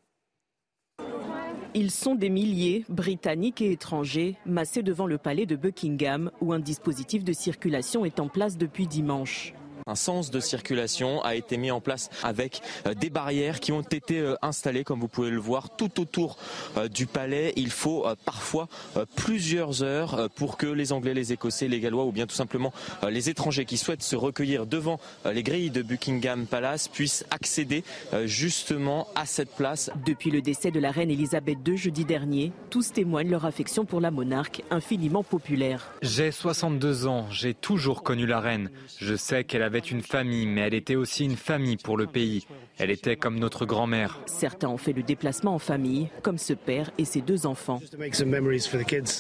Ils 1.78 1.92
sont 1.92 2.16
des 2.16 2.30
milliers, 2.30 2.86
britanniques 2.88 3.62
et 3.62 3.74
étrangers, 3.74 4.38
massés 4.46 4.82
devant 4.82 5.08
le 5.08 5.18
palais 5.18 5.46
de 5.46 5.58
Buckingham, 5.58 6.32
où 6.40 6.54
un 6.54 6.60
dispositif 6.60 7.26
de 7.26 7.34
circulation 7.34 8.06
est 8.06 8.22
en 8.22 8.30
place 8.30 8.58
depuis 8.58 8.88
dimanche. 8.88 9.54
Un 9.88 9.94
sens 9.94 10.32
de 10.32 10.40
circulation 10.40 11.24
a 11.24 11.36
été 11.36 11.58
mis 11.58 11.70
en 11.70 11.80
place 11.80 12.10
avec 12.24 12.64
euh, 12.88 12.96
des 12.96 13.12
barrières 13.12 13.60
qui 13.60 13.72
ont 13.72 13.82
été 13.82 14.18
euh, 14.18 14.34
installées, 14.42 14.84
comme 14.84 15.00
vous 15.00 15.08
pouvez 15.08 15.30
le 15.30 15.40
voir, 15.40 15.76
tout 15.76 16.02
autour 16.02 16.38
euh, 16.76 16.88
du 16.88 17.06
palais. 17.06 17.54
Il 17.56 17.70
faut 17.70 18.08
parfois 18.26 18.68
plusieurs 19.16 19.84
heures 19.84 20.28
pour 20.36 20.58
que 20.58 20.66
les 20.66 20.92
Anglais, 20.92 21.14
les 21.14 21.34
Écossais, 21.34 21.68
les 21.68 21.80
Gallois 21.80 22.06
ou 22.06 22.12
bien 22.12 22.26
tout 22.26 22.34
simplement 22.36 22.74
les 23.08 23.30
étrangers 23.30 23.66
qui 23.66 23.78
souhaitent 23.78 24.02
se 24.02 24.16
recueillir 24.16 24.66
devant 24.66 25.00
les 25.26 25.44
grilles 25.44 25.70
de 25.70 25.82
Buckingham 25.82 26.48
Palace 26.48 26.88
puissent 26.88 27.26
accéder 27.30 27.84
justement 28.26 29.08
à 29.16 29.26
cette 29.26 29.52
place. 29.56 29.92
Depuis 30.06 30.32
le 30.32 30.42
décès 30.42 30.72
de 30.72 30.80
la 30.80 30.92
reine 30.92 31.12
Elisabeth 31.12 31.60
II 31.68 31.78
jeudi 31.78 32.06
dernier, 32.06 32.52
tous 32.70 32.92
témoignent 32.92 33.30
leur 33.30 33.46
affection 33.46 33.86
pour 33.86 34.02
la 34.02 34.12
monarque, 34.12 34.64
infiniment 34.72 35.24
populaire. 35.24 35.92
J'ai 36.02 36.32
62 36.32 37.08
ans, 37.08 37.28
j'ai 37.30 37.54
toujours 37.54 38.04
connu 38.04 38.26
la 38.26 38.40
reine. 38.40 38.70
Je 39.00 39.16
sais 39.16 39.44
qu'elle 39.44 39.64
avait 39.64 39.75
une 39.80 40.02
famille, 40.02 40.46
mais 40.46 40.62
elle 40.62 40.74
était 40.74 40.96
aussi 40.96 41.26
une 41.26 41.36
famille 41.36 41.78
pour 41.78 41.98
le 41.98 42.08
pays. 42.08 42.46
Elle 42.78 42.92
était 42.92 43.16
comme 43.16 43.40
notre 43.40 43.66
grand-mère. 43.66 44.20
Certains 44.26 44.70
ont 44.70 44.78
fait 44.78 44.94
le 44.94 45.04
déplacement 45.04 45.56
en 45.56 45.60
famille, 45.60 46.10
comme 46.22 46.38
ce 46.38 46.54
père 46.54 46.92
et 46.98 47.06
ses 47.06 47.22
deux 47.22 47.46
enfants. 47.46 47.80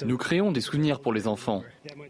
Nous 0.05 0.17
créons 0.17 0.51
des 0.51 0.61
souvenirs 0.61 0.99
pour 0.99 1.13
les 1.13 1.27
enfants. 1.27 1.63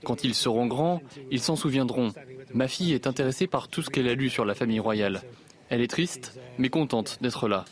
Quand 0.04 0.24
ils 0.24 0.36
seront 0.36 0.68
grands, 0.68 1.02
ils 1.32 1.42
s'en 1.42 1.56
souviendront. 1.56 2.12
Ma 2.54 2.68
fille 2.68 2.94
est 2.94 3.08
intéressée 3.08 3.48
par 3.48 3.68
tout 3.68 3.82
ce 3.82 3.90
qu'elle 3.90 4.08
a 4.08 4.16
lu 4.16 4.30
sur 4.30 4.46
la 4.46 4.56
famille 4.56 4.80
royale. 4.80 5.22
Elle 5.70 5.82
est 5.82 5.88
triste, 5.88 6.34
mais 6.60 6.70
contente 6.70 7.18
d'être 7.22 7.48
là. 7.48 7.66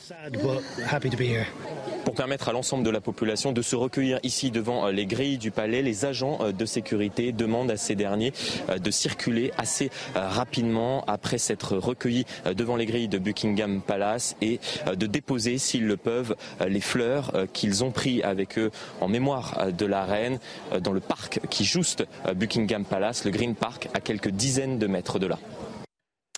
Pour 2.06 2.16
permettre 2.16 2.50
à 2.50 2.52
l'ensemble 2.52 2.84
de 2.84 2.90
la 2.90 3.02
population 3.02 3.52
de 3.52 3.62
se 3.62 3.76
recueillir 3.76 4.20
ici 4.24 4.50
devant 4.50 4.88
euh, 4.88 4.92
les 4.92 5.06
grilles 5.06 5.38
du 5.38 5.52
palais, 5.52 5.82
les 5.82 6.04
agents 6.06 6.40
euh, 6.42 6.52
de 6.52 6.66
sécurité 6.66 7.32
demandent 7.32 7.72
à 7.72 7.78
ces 7.78 7.96
derniers 7.96 8.34
euh, 8.70 8.80
de 8.80 8.92
circuler 8.92 9.52
assez 9.58 9.92
rapidement 10.16 11.04
après 11.06 11.38
s'être 11.38 11.78
recueillis 11.78 12.26
devant 12.56 12.76
les 12.76 12.86
grilles 12.86 13.08
de 13.08 13.20
Buckingham 13.20 13.82
Palace 13.82 14.36
et 14.42 14.60
de 14.88 15.06
déposer, 15.06 15.58
s'ils 15.58 15.86
le 15.86 15.98
peuvent, 15.98 16.36
les 16.68 16.82
fleurs 16.82 17.32
qu'ils 17.54 17.84
ont 17.84 17.92
pris 17.92 18.22
avec 18.24 18.58
eux 18.58 18.72
en 19.02 19.08
mémoire 19.08 19.72
de 19.72 19.86
la 19.86 20.06
reine 20.06 20.40
dans 20.82 20.92
le 20.92 21.00
parc 21.00 21.40
qui 21.50 21.64
juste 21.64 22.06
Buckingham 22.36 22.86
Palace, 22.86 23.26
le 23.26 23.32
Green 23.32 23.56
Park, 23.56 23.90
à 23.94 24.00
quelques 24.00 24.30
dizaines 24.30 24.80
de 24.80 24.88
mètres 24.88 25.20
de 25.20 25.28
là. 25.28 25.40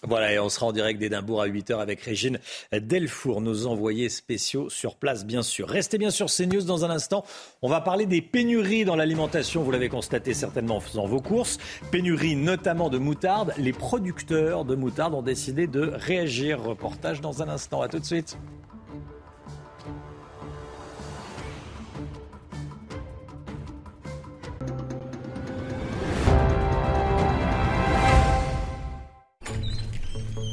Voilà, 0.03 0.33
et 0.33 0.39
on 0.39 0.49
sera 0.49 0.67
en 0.67 0.71
direct 0.71 0.99
d'Édimbourg 0.99 1.41
à 1.41 1.47
8h 1.47 1.79
avec 1.79 2.01
Régine 2.01 2.39
Delfour, 2.71 3.41
nos 3.41 3.65
envoyés 3.65 4.09
spéciaux 4.09 4.69
sur 4.69 4.95
place, 4.97 5.25
bien 5.25 5.41
sûr. 5.41 5.67
Restez 5.67 5.97
bien 5.97 6.11
sur 6.11 6.27
CNews 6.27 6.63
dans 6.63 6.85
un 6.85 6.89
instant. 6.89 7.25
On 7.61 7.69
va 7.69 7.81
parler 7.81 8.05
des 8.05 8.21
pénuries 8.21 8.85
dans 8.85 8.95
l'alimentation, 8.95 9.63
vous 9.63 9.71
l'avez 9.71 9.89
constaté 9.89 10.33
certainement 10.33 10.77
en 10.77 10.81
faisant 10.81 11.07
vos 11.07 11.21
courses. 11.21 11.57
Pénuries 11.91 12.35
notamment 12.35 12.89
de 12.89 12.97
moutarde. 12.97 13.53
Les 13.57 13.73
producteurs 13.73 14.65
de 14.65 14.75
moutarde 14.75 15.13
ont 15.15 15.23
décidé 15.23 15.65
de 15.65 15.91
réagir. 15.95 16.61
Reportage 16.61 17.21
dans 17.21 17.41
un 17.41 17.49
instant. 17.49 17.81
À 17.81 17.87
tout 17.87 17.99
de 17.99 18.05
suite. 18.05 18.37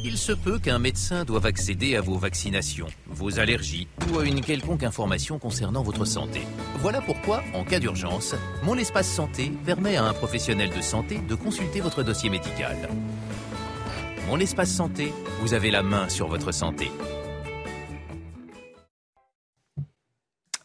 Il 0.05 0.17
se 0.17 0.33
peut 0.33 0.59
qu'un 0.59 0.79
médecin 0.79 1.23
doive 1.23 1.45
accéder 1.45 1.95
à 1.95 2.01
vos 2.01 2.17
vaccinations, 2.17 2.87
vos 3.07 3.39
allergies 3.39 3.87
ou 4.11 4.19
à 4.19 4.25
une 4.25 4.41
quelconque 4.41 4.83
information 4.83 5.39
concernant 5.39 5.81
votre 5.81 6.03
santé. 6.03 6.41
Voilà 6.79 6.99
pourquoi, 6.99 7.41
en 7.53 7.63
cas 7.63 7.79
d'urgence, 7.79 8.35
Mon 8.63 8.77
Espace 8.77 9.09
Santé 9.09 9.53
permet 9.65 9.95
à 9.95 10.03
un 10.03 10.13
professionnel 10.13 10.71
de 10.75 10.81
santé 10.81 11.19
de 11.19 11.35
consulter 11.35 11.79
votre 11.79 12.03
dossier 12.03 12.29
médical. 12.29 12.75
Mon 14.27 14.39
Espace 14.39 14.71
Santé, 14.71 15.13
vous 15.39 15.53
avez 15.53 15.71
la 15.71 15.83
main 15.83 16.09
sur 16.09 16.27
votre 16.27 16.51
santé. 16.51 16.91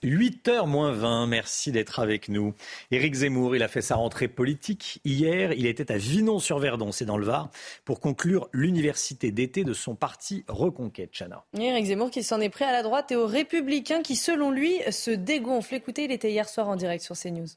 8h 0.03 0.67
moins 0.67 0.93
20, 0.93 1.27
merci 1.27 1.73
d'être 1.73 2.01
avec 2.01 2.29
nous. 2.29 2.55
Éric 2.91 3.15
Zemmour, 3.15 3.57
il 3.57 3.63
a 3.63 3.69
fait 3.69 3.83
sa 3.83 3.97
rentrée 3.97 4.29
politique 4.29 5.01
hier. 5.05 5.53
Il 5.53 5.67
était 5.67 5.91
à 5.93 5.97
Vinon-sur-Verdon, 5.97 6.93
c'est 6.93 7.05
dans 7.05 7.19
le 7.19 7.27
Var, 7.27 7.51
pour 7.85 8.01
conclure 8.01 8.49
l'université 8.53 9.33
d'été 9.33 9.65
de 9.65 9.73
son 9.73 9.95
parti 9.95 10.45
Reconquête, 10.49 11.11
Chana. 11.13 11.45
Éric 11.59 11.87
Zemmour 11.87 12.11
qui 12.11 12.23
s'en 12.23 12.41
est 12.41 12.49
pris 12.49 12.65
à 12.65 12.73
la 12.73 12.83
droite 12.83 13.11
et 13.13 13.17
aux 13.17 13.27
Républicains 13.27 14.03
qui, 14.03 14.17
selon 14.17 14.51
lui, 14.51 14.79
se 14.91 15.11
dégonflent. 15.11 15.75
Écoutez, 15.75 16.05
il 16.05 16.13
était 16.13 16.31
hier 16.31 16.49
soir 16.49 16.69
en 16.69 16.77
direct 16.77 17.03
sur 17.03 17.17
CNews. 17.17 17.49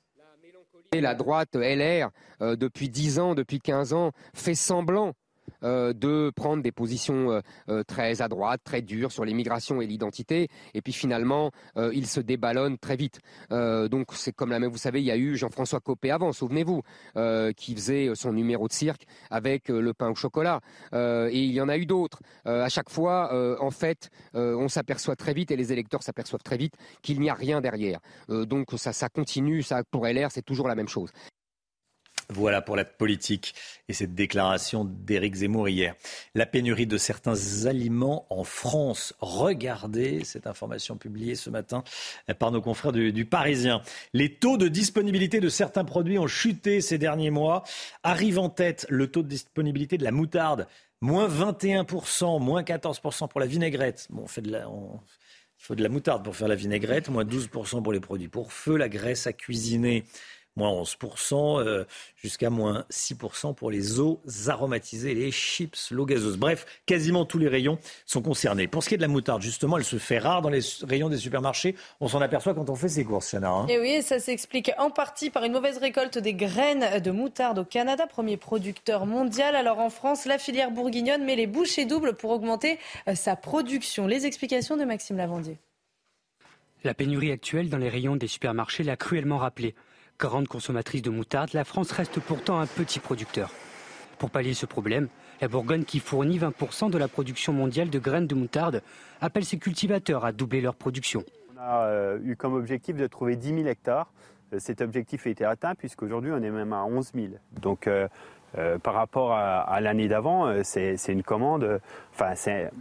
La 0.94 1.16
droite 1.16 1.56
LR, 1.56 2.10
euh, 2.42 2.58
depuis 2.58 2.90
10 2.90 3.20
ans, 3.20 3.34
depuis 3.34 3.60
15 3.60 3.94
ans, 3.94 4.12
fait 4.34 4.56
semblant 4.56 5.14
euh, 5.64 5.94
de 5.94 6.32
prendre 6.36 6.64
des 6.64 6.72
positions 6.72 7.32
euh, 7.32 7.42
euh, 7.70 7.84
très 7.84 8.22
à 8.22 8.28
droite, 8.28 8.62
très 8.64 8.82
dures 8.82 9.12
sur 9.12 9.26
l'immigration 9.26 9.82
et 9.82 9.88
l'identité, 9.88 10.48
et 10.74 10.82
puis 10.82 10.94
finalement, 10.94 11.52
il 11.94 12.08
se 12.08 12.20
déballonne 12.20 12.78
très 12.78 12.96
vite. 12.96 13.20
donc 13.50 14.08
c'est 14.14 14.32
comme 14.32 14.50
la 14.50 14.60
même, 14.60 14.72
vous 14.72 14.78
savez, 14.78 15.02
il 15.02 15.06
y 15.06 15.12
a 15.12 15.18
eu 15.18 15.36
Jean-François 15.36 15.80
Copé 15.80 16.12
avant, 16.12 16.32
souvenez-vous, 16.32 16.82
qui 17.56 17.76
faisait 17.76 18.12
son 18.16 18.34
numéro 18.34 18.68
de 18.68 18.74
cirque 18.74 19.04
avec 19.30 19.70
le 19.70 19.94
pain 19.94 20.10
au 20.10 20.16
chocolat, 20.16 20.60
et 20.94 21.44
il 21.44 21.52
y 21.52 21.62
en 21.62 21.70
a 21.70 21.78
eu 21.78 21.86
d'autres. 21.86 22.20
à 22.46 22.70
chaque 22.70 22.90
fois, 22.90 23.32
en 23.62 23.72
fait, 23.72 24.10
on 24.34 24.68
s'aperçoit 24.68 25.16
très 25.16 25.34
vite, 25.34 25.52
et 25.52 25.56
les 25.56 25.72
électeurs 25.74 26.04
s'aperçoivent 26.04 26.44
très 26.44 26.58
vite, 26.58 26.74
qu'il 27.02 27.20
n'y 27.20 27.30
a 27.30 27.34
rien 27.34 27.62
derrière. 27.62 28.00
donc 28.30 28.70
ça, 28.76 29.10
continue, 29.10 29.64
ça 29.64 29.84
pour 29.90 30.06
LR, 30.06 30.32
c'est 30.32 30.46
toujours 30.46 30.68
la 30.68 30.76
même 30.76 30.90
chose. 30.90 31.12
Voilà 32.34 32.62
pour 32.62 32.78
la 32.78 32.86
politique 32.86 33.54
et 33.90 33.94
cette 33.94 34.16
déclaration 34.16 34.86
d'Éric 34.86 35.36
Zemmour 35.36 35.68
hier. 35.68 35.96
La 36.34 36.46
pénurie 36.46 36.88
de 36.88 36.98
certains 36.98 37.66
aliments 37.66 38.26
en 38.30 38.46
France. 38.46 39.14
Regardez 39.20 40.24
cette 40.24 40.48
information 40.48 40.96
publiée 40.96 41.36
ce 41.36 41.50
matin 41.50 41.84
par 42.40 42.52
nos 42.52 42.62
confrères 42.62 42.94
du, 42.94 43.26
Parisien. 43.26 43.82
Les 44.14 44.34
taux 44.34 44.56
de 44.56 44.70
disponibilité 44.70 45.42
de 45.42 45.50
certains 45.50 45.84
produits 45.84 46.18
ont 46.20 46.28
chuté 46.28 46.80
ces 46.80 46.98
derniers 46.98 47.32
mois. 47.32 47.64
Arrive 48.04 48.40
en 48.40 48.48
tête 48.48 48.86
le 48.88 49.08
taux 49.08 49.24
de 49.24 49.28
disponibilité 49.28 49.98
de 49.98 50.06
la 50.06 50.12
moutarde. 50.12 50.68
Moins 51.02 51.28
21%, 51.28 52.42
moins 52.42 52.62
14% 52.62 53.28
pour 53.28 53.42
la 53.42 53.46
vinaigrette. 53.46 54.08
Bon, 54.10 54.26
il 54.38 55.66
faut 55.66 55.76
de 55.76 55.84
la 55.84 55.90
moutarde 55.90 56.24
pour 56.24 56.36
faire 56.36 56.48
la 56.48 56.56
vinaigrette, 56.56 57.10
moins 57.10 57.26
12% 57.26 57.84
pour 57.84 57.92
les 57.92 58.00
produits 58.00 58.30
pour 58.30 58.54
feu, 58.54 58.78
la 58.78 58.88
graisse 58.88 59.28
à 59.28 59.34
cuisiner 59.34 60.06
moins 60.56 60.70
11%, 60.70 61.60
euh, 61.60 61.86
jusqu'à 62.16 62.50
moins 62.50 62.86
6% 62.90 63.54
pour 63.54 63.72
les 63.72 64.00
eaux 64.00 64.22
aromatisées, 64.48 65.14
les 65.14 65.32
chips, 65.32 65.92
l'eau 65.92 66.06
gazeuse. 66.06 66.38
Bref, 66.38 66.66
quasiment 66.86 67.26
tous 67.26 67.38
les 67.38 67.48
rayons 67.48 67.80
sont 68.06 68.22
concernés. 68.22 68.68
Pour 68.68 68.84
ce 68.84 68.90
qui 68.90 68.96
est 68.96 68.98
de 68.98 69.02
la 69.02 69.08
moutarde, 69.08 69.42
justement, 69.42 69.78
elle 69.78 69.84
se 69.84 69.98
fait 69.98 70.20
rare 70.20 70.42
dans 70.42 70.50
les 70.50 70.62
rayons 70.84 71.10
des 71.10 71.18
supermarchés. 71.18 71.76
On 72.00 72.08
s'en 72.08 72.22
aperçoit 72.22 72.54
quand 72.54 72.70
on 72.70 72.76
fait 72.76 72.90
ses 72.90 73.04
courses, 73.04 73.32
Chana. 73.32 73.50
Hein. 73.50 73.68
Et 73.68 73.80
oui, 73.80 74.02
ça 74.02 74.20
s'explique 74.20 74.72
en 74.78 74.90
partie 74.90 75.30
par 75.30 75.44
une 75.44 75.54
mauvaise 75.54 75.78
récolte 75.78 76.18
des 76.18 76.34
graines 76.34 77.00
de 77.02 77.12
moutarde 77.12 77.60
au 77.60 77.66
Canada, 77.66 78.08
premier 78.08 78.38
producteur 78.38 79.06
mondial. 79.06 79.56
Alors 79.56 79.80
en 79.80 79.90
France, 79.90 80.26
la 80.26 80.38
filière 80.38 80.72
bourguignonne 80.72 81.24
met 81.24 81.36
les 81.36 81.48
bouchées 81.48 81.86
doubles 81.86 82.14
pour 82.14 82.32
augmenter 82.32 82.78
euh, 83.08 83.16
sa 83.16 83.36
production. 83.36 84.08
Les 84.08 84.26
explications 84.26 84.78
de 84.78 84.84
Maxime 84.84 85.18
Lavandier. 85.18 85.58
La 86.84 86.94
pénurie 86.94 87.32
actuelle 87.32 87.70
dans 87.70 87.78
les 87.78 87.90
rayons 87.90 88.16
des 88.16 88.28
supermarchés 88.28 88.84
l'a 88.84 88.98
cruellement 88.98 89.38
rappelé. 89.38 89.76
Grande 90.22 90.48
consommatrice 90.48 91.02
de 91.02 91.10
moutarde, 91.10 91.50
la 91.54 91.64
France 91.64 91.92
reste 91.92 92.20
pourtant 92.20 92.60
un 92.60 92.68
petit 92.68 93.00
producteur. 93.00 93.50
Pour 94.20 94.30
pallier 94.30 94.54
ce 94.54 94.68
problème, 94.68 95.08
la 95.42 95.48
Bourgogne, 95.48 95.84
qui 95.84 96.00
fournit 96.00 96.38
20% 96.38 96.92
de 96.92 97.00
la 97.00 97.08
production 97.08 97.54
mondiale 97.54 97.90
de 97.90 97.98
graines 97.98 98.28
de 98.28 98.36
moutarde, 98.36 98.84
appelle 99.20 99.46
ses 99.46 99.58
cultivateurs 99.58 100.24
à 100.24 100.32
doubler 100.32 100.62
leur 100.62 100.76
production. 100.76 101.24
On 101.56 101.60
a 101.60 101.86
euh, 101.88 102.20
eu 102.24 102.36
comme 102.36 102.54
objectif 102.54 102.98
de 102.98 103.08
trouver 103.08 103.36
10 103.36 103.48
000 103.48 103.60
hectares. 103.66 104.14
Euh, 104.54 104.60
cet 104.60 104.82
objectif 104.82 105.26
a 105.26 105.32
été 105.32 105.44
atteint 105.44 105.74
puisqu'aujourd'hui 105.74 106.32
on 106.32 106.44
est 106.44 106.52
même 106.52 106.72
à 106.72 106.86
11 106.86 107.14
000. 107.16 107.28
Donc 107.60 107.88
euh, 107.88 108.08
par 108.84 108.94
rapport 108.94 109.34
à, 109.34 109.80
l'année 109.82 110.08
d'avant, 110.08 110.64
c'est 110.64 110.98
une 111.08 111.24
commande. 111.24 111.80
Enfin, 112.14 112.34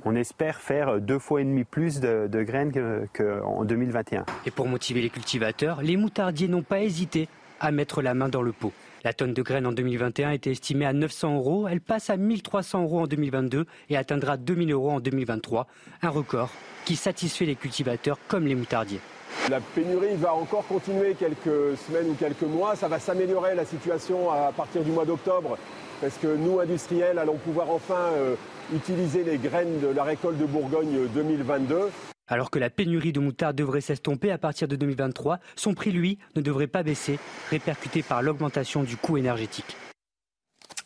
on 0.05 0.14
espère 0.14 0.60
faire 0.60 1.01
deux 1.01 1.18
fois 1.18 1.40
et 1.40 1.44
demi 1.44 1.64
plus 1.64 2.01
de, 2.01 2.42
graines 2.42 2.72
qu'en 3.12 3.64
2021. 3.64 4.24
Et 4.47 4.51
pour 4.51 4.66
motiver 4.66 5.01
les 5.01 5.10
cultivateurs, 5.10 5.82
les 5.82 5.97
moutardiers 5.97 6.48
n'ont 6.48 6.62
pas 6.62 6.80
hésité 6.80 7.28
à 7.60 7.70
mettre 7.70 8.02
la 8.02 8.14
main 8.14 8.28
dans 8.28 8.42
le 8.42 8.52
pot. 8.52 8.72
La 9.02 9.14
tonne 9.14 9.32
de 9.32 9.42
graines 9.42 9.66
en 9.66 9.72
2021 9.72 10.32
était 10.32 10.51
estimée 10.51 10.84
à 10.84 10.92
900 10.92 11.36
euros. 11.36 11.68
Elle 11.68 11.80
passe 11.80 12.10
à 12.10 12.16
1300 12.16 12.82
euros 12.82 13.01
en 13.01 13.06
2022 13.06 13.66
et 13.88 13.97
atteindra 13.97 14.36
2000 14.36 14.72
euros 14.72 14.90
en 14.90 15.01
2023. 15.01 15.66
Un 16.02 16.10
record 16.10 16.51
qui 16.84 16.97
satisfait 16.97 17.47
les 17.47 17.56
cultivateurs 17.56 18.18
comme 18.28 18.47
les 18.47 18.55
moutardiers. 18.55 19.01
La 19.48 19.61
pénurie 19.61 20.16
va 20.16 20.35
encore 20.35 20.66
continuer 20.66 21.15
quelques 21.15 21.77
semaines 21.86 22.11
ou 22.11 22.15
quelques 22.15 22.43
mois. 22.43 22.77
Ça 22.77 22.89
va 22.89 22.98
s'améliorer 22.98 23.55
la 23.55 23.65
situation 23.65 24.31
à 24.31 24.52
partir 24.52 24.82
du 24.82 24.90
mois 24.90 25.05
d'octobre 25.05 25.59
parce 26.01 26.16
que 26.16 26.35
nous, 26.35 26.61
industriels, 26.61 27.19
allons 27.19 27.36
pouvoir 27.36 27.70
enfin 27.70 28.11
euh, 28.15 28.35
utiliser 28.74 29.23
les 29.23 29.39
graines 29.39 29.81
de 29.81 29.89
la 29.89 30.05
récolte 30.05 30.39
de 30.39 30.47
Bourgogne 30.47 31.09
2022. 31.15 31.90
Alors 32.28 32.51
que 32.51 32.59
la 32.59 32.70
pénurie 32.70 33.12
de 33.12 33.20
moutarde 33.20 33.57
devrait 33.57 33.81
s'estomper 33.81 34.31
à 34.31 34.39
partir 34.39 34.69
de 34.69 34.77
2023, 34.77 35.40
son 35.57 35.74
prix, 35.74 35.90
lui, 35.90 36.19
ne 36.36 36.40
devrait 36.40 36.69
pas 36.69 36.82
baisser, 36.82 37.19
répercuté 37.51 38.02
par 38.02 38.23
l'augmentation 38.23 38.85
du 38.85 38.97
coût 38.97 39.16
énergétique. 39.16 39.77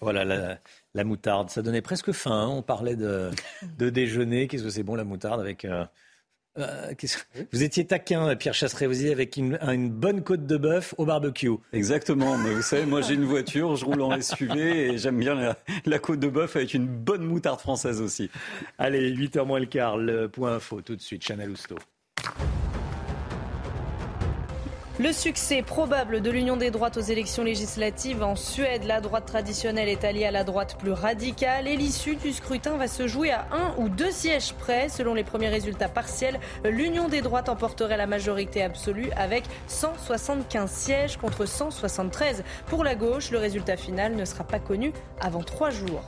Voilà 0.01 0.59
la, 0.95 1.05
moutarde, 1.05 1.51
ça 1.51 1.63
donnait 1.63 1.83
presque 1.83 2.13
faim. 2.13 2.33
Hein. 2.33 2.49
On 2.49 2.63
parlait 2.63 2.97
de, 2.97 3.31
déjeuner. 3.79 4.49
Qu'est-ce 4.49 4.65
que 4.65 4.71
c'est 4.71 4.83
bon 4.83 4.95
la 4.95 5.05
moutarde 5.05 5.41
avec 5.41 5.65
euh, 5.65 5.85
euh, 6.59 6.93
vous 7.53 7.63
étiez 7.63 7.85
taquin, 7.85 8.37
Pierre 8.37 8.55
Chasseret, 8.55 8.87
vous 8.87 9.01
étiez 9.01 9.13
avec 9.13 9.37
une, 9.37 9.59
bonne 9.91 10.23
côte 10.23 10.47
de 10.47 10.57
bœuf 10.57 10.95
au 10.99 11.05
barbecue. 11.05 11.51
Exactement, 11.73 12.37
mais 12.39 12.55
vous 12.55 12.63
savez, 12.63 12.87
moi 12.87 13.01
j'ai 13.01 13.15
une 13.15 13.25
voiture, 13.25 13.77
je 13.77 13.85
roule 13.85 14.03
en 14.03 14.21
SUV 14.21 14.93
et 14.93 14.99
j'aime 14.99 15.19
bien 15.19 15.57
la, 15.85 15.99
côte 15.99 16.21
de 16.21 16.29
bœuf 16.29 16.57
avec 16.57 16.75
une 16.75 16.87
bonne 16.87 17.25
moutarde 17.25 17.61
française 17.61 18.01
aussi. 18.01 18.31
Allez, 18.79 19.15
8h 19.15 19.45
moins 19.45 19.61
le 19.61 19.67
quart, 19.67 19.97
le 19.97 20.29
point 20.29 20.55
info 20.55 20.81
tout 20.81 20.97
de 20.97 21.03
suite, 21.03 21.25
Chanel 21.25 21.51
Housteau. 21.51 21.77
Le 25.01 25.13
succès 25.13 25.63
probable 25.63 26.21
de 26.21 26.31
l'union 26.31 26.57
des 26.57 26.71
droites 26.71 26.97
aux 26.97 27.01
élections 27.01 27.43
législatives 27.43 28.23
en 28.23 28.37
Suède, 28.37 28.85
la 28.85 29.01
droite 29.01 29.27
traditionnelle 29.27 29.89
est 29.89 30.05
alliée 30.05 30.25
à 30.25 30.31
la 30.31 30.45
droite 30.45 30.77
plus 30.79 30.93
radicale 30.93 31.67
et 31.67 31.77
l'issue 31.77 32.15
du 32.15 32.33
scrutin 32.33 32.77
va 32.77 32.87
se 32.87 33.09
jouer 33.09 33.33
à 33.33 33.45
un 33.51 33.75
ou 33.77 33.89
deux 33.89 34.13
sièges 34.13 34.53
près. 34.53 34.89
Selon 34.89 35.15
les 35.15 35.25
premiers 35.25 35.49
résultats 35.49 35.89
partiels, 35.89 36.39
l'union 36.63 37.09
des 37.09 37.23
droites 37.23 37.49
emporterait 37.49 37.97
la 37.97 38.07
majorité 38.07 38.63
absolue 38.63 39.11
avec 39.17 39.43
175 39.67 40.71
sièges 40.71 41.17
contre 41.17 41.45
173 41.45 42.45
pour 42.67 42.85
la 42.85 42.95
gauche. 42.95 43.33
Le 43.33 43.39
résultat 43.39 43.77
final 43.77 44.15
ne 44.15 44.25
sera 44.25 44.45
pas 44.45 44.61
connu 44.61 44.93
avant 45.21 45.43
trois 45.43 45.71
jours. 45.71 46.05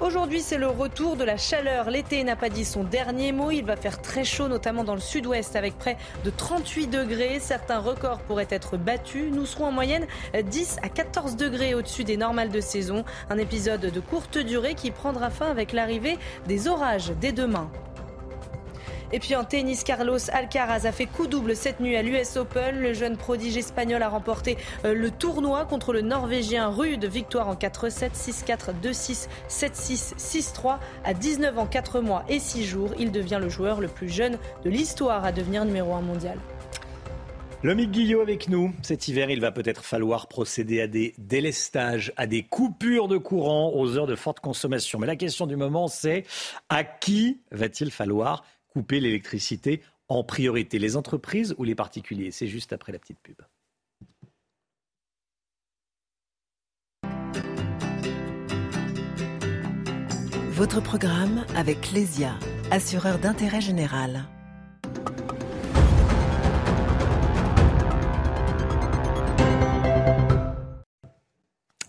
Aujourd'hui, 0.00 0.40
c'est 0.40 0.56
le 0.56 0.66
retour 0.66 1.16
de 1.16 1.24
la 1.24 1.36
chaleur. 1.36 1.90
L'été 1.90 2.24
n'a 2.24 2.34
pas 2.34 2.48
dit 2.48 2.64
son 2.64 2.84
dernier 2.84 3.32
mot. 3.32 3.50
Il 3.50 3.66
va 3.66 3.76
faire 3.76 4.00
très 4.00 4.24
chaud, 4.24 4.48
notamment 4.48 4.82
dans 4.82 4.94
le 4.94 5.00
sud-ouest, 5.00 5.56
avec 5.56 5.76
près 5.76 5.98
de 6.24 6.30
38 6.30 6.86
degrés. 6.86 7.38
Certains 7.38 7.80
records 7.80 8.20
pourraient 8.20 8.48
être 8.48 8.78
battus. 8.78 9.30
Nous 9.30 9.44
serons 9.44 9.66
en 9.66 9.72
moyenne 9.72 10.06
10 10.42 10.78
à 10.82 10.88
14 10.88 11.36
degrés 11.36 11.74
au-dessus 11.74 12.04
des 12.04 12.16
normales 12.16 12.50
de 12.50 12.62
saison. 12.62 13.04
Un 13.28 13.36
épisode 13.36 13.82
de 13.82 14.00
courte 14.00 14.38
durée 14.38 14.74
qui 14.74 14.90
prendra 14.90 15.28
fin 15.28 15.50
avec 15.50 15.72
l'arrivée 15.72 16.18
des 16.46 16.66
orages 16.66 17.12
dès 17.20 17.32
demain. 17.32 17.70
Et 19.12 19.18
puis 19.18 19.34
en 19.34 19.44
tennis, 19.44 19.82
Carlos 19.82 20.18
Alcaraz 20.32 20.86
a 20.86 20.92
fait 20.92 21.06
coup 21.06 21.26
double 21.26 21.56
cette 21.56 21.80
nuit 21.80 21.96
à 21.96 22.02
l'US 22.02 22.36
Open. 22.36 22.78
Le 22.78 22.94
jeune 22.94 23.16
prodige 23.16 23.56
espagnol 23.56 24.02
a 24.02 24.08
remporté 24.08 24.56
euh, 24.84 24.94
le 24.94 25.10
tournoi 25.10 25.64
contre 25.64 25.92
le 25.92 26.00
Norvégien 26.00 26.68
Rude. 26.68 27.04
Victoire 27.04 27.48
en 27.48 27.54
4-7, 27.54 28.12
6-4, 28.14 28.72
2-6, 28.80 29.28
7-6, 29.48 30.14
6-3. 30.16 30.78
À 31.04 31.14
19 31.14 31.58
ans, 31.58 31.66
4 31.66 32.00
mois 32.00 32.24
et 32.28 32.38
6 32.38 32.64
jours, 32.64 32.90
il 32.98 33.10
devient 33.10 33.38
le 33.40 33.48
joueur 33.48 33.80
le 33.80 33.88
plus 33.88 34.08
jeune 34.08 34.38
de 34.64 34.70
l'histoire 34.70 35.24
à 35.24 35.32
devenir 35.32 35.64
numéro 35.64 35.92
1 35.94 36.02
mondial. 36.02 36.38
Lomique 37.62 37.90
Guillot 37.90 38.22
avec 38.22 38.48
nous. 38.48 38.72
Cet 38.80 39.08
hiver, 39.08 39.28
il 39.28 39.40
va 39.40 39.52
peut-être 39.52 39.84
falloir 39.84 40.28
procéder 40.28 40.80
à 40.80 40.86
des 40.86 41.14
délestages, 41.18 42.10
à 42.16 42.26
des 42.26 42.42
coupures 42.42 43.06
de 43.06 43.18
courant 43.18 43.72
aux 43.74 43.98
heures 43.98 44.06
de 44.06 44.14
forte 44.14 44.40
consommation. 44.40 44.98
Mais 44.98 45.06
la 45.06 45.16
question 45.16 45.46
du 45.46 45.56
moment, 45.56 45.86
c'est 45.86 46.24
à 46.70 46.84
qui 46.84 47.40
va-t-il 47.50 47.90
falloir 47.90 48.44
couper 48.70 49.00
l'électricité 49.00 49.82
en 50.08 50.24
priorité 50.24 50.78
Les 50.78 50.96
entreprises 50.96 51.54
ou 51.58 51.64
les 51.64 51.74
particuliers? 51.74 52.30
C'est 52.30 52.46
juste 52.46 52.72
après 52.72 52.92
la 52.92 52.98
petite 52.98 53.18
pub. 53.20 53.36
Votre 60.50 60.82
programme 60.82 61.46
avec 61.56 61.92
Lesia, 61.92 62.38
assureur 62.70 63.18
d'intérêt 63.18 63.60
général. 63.60 64.26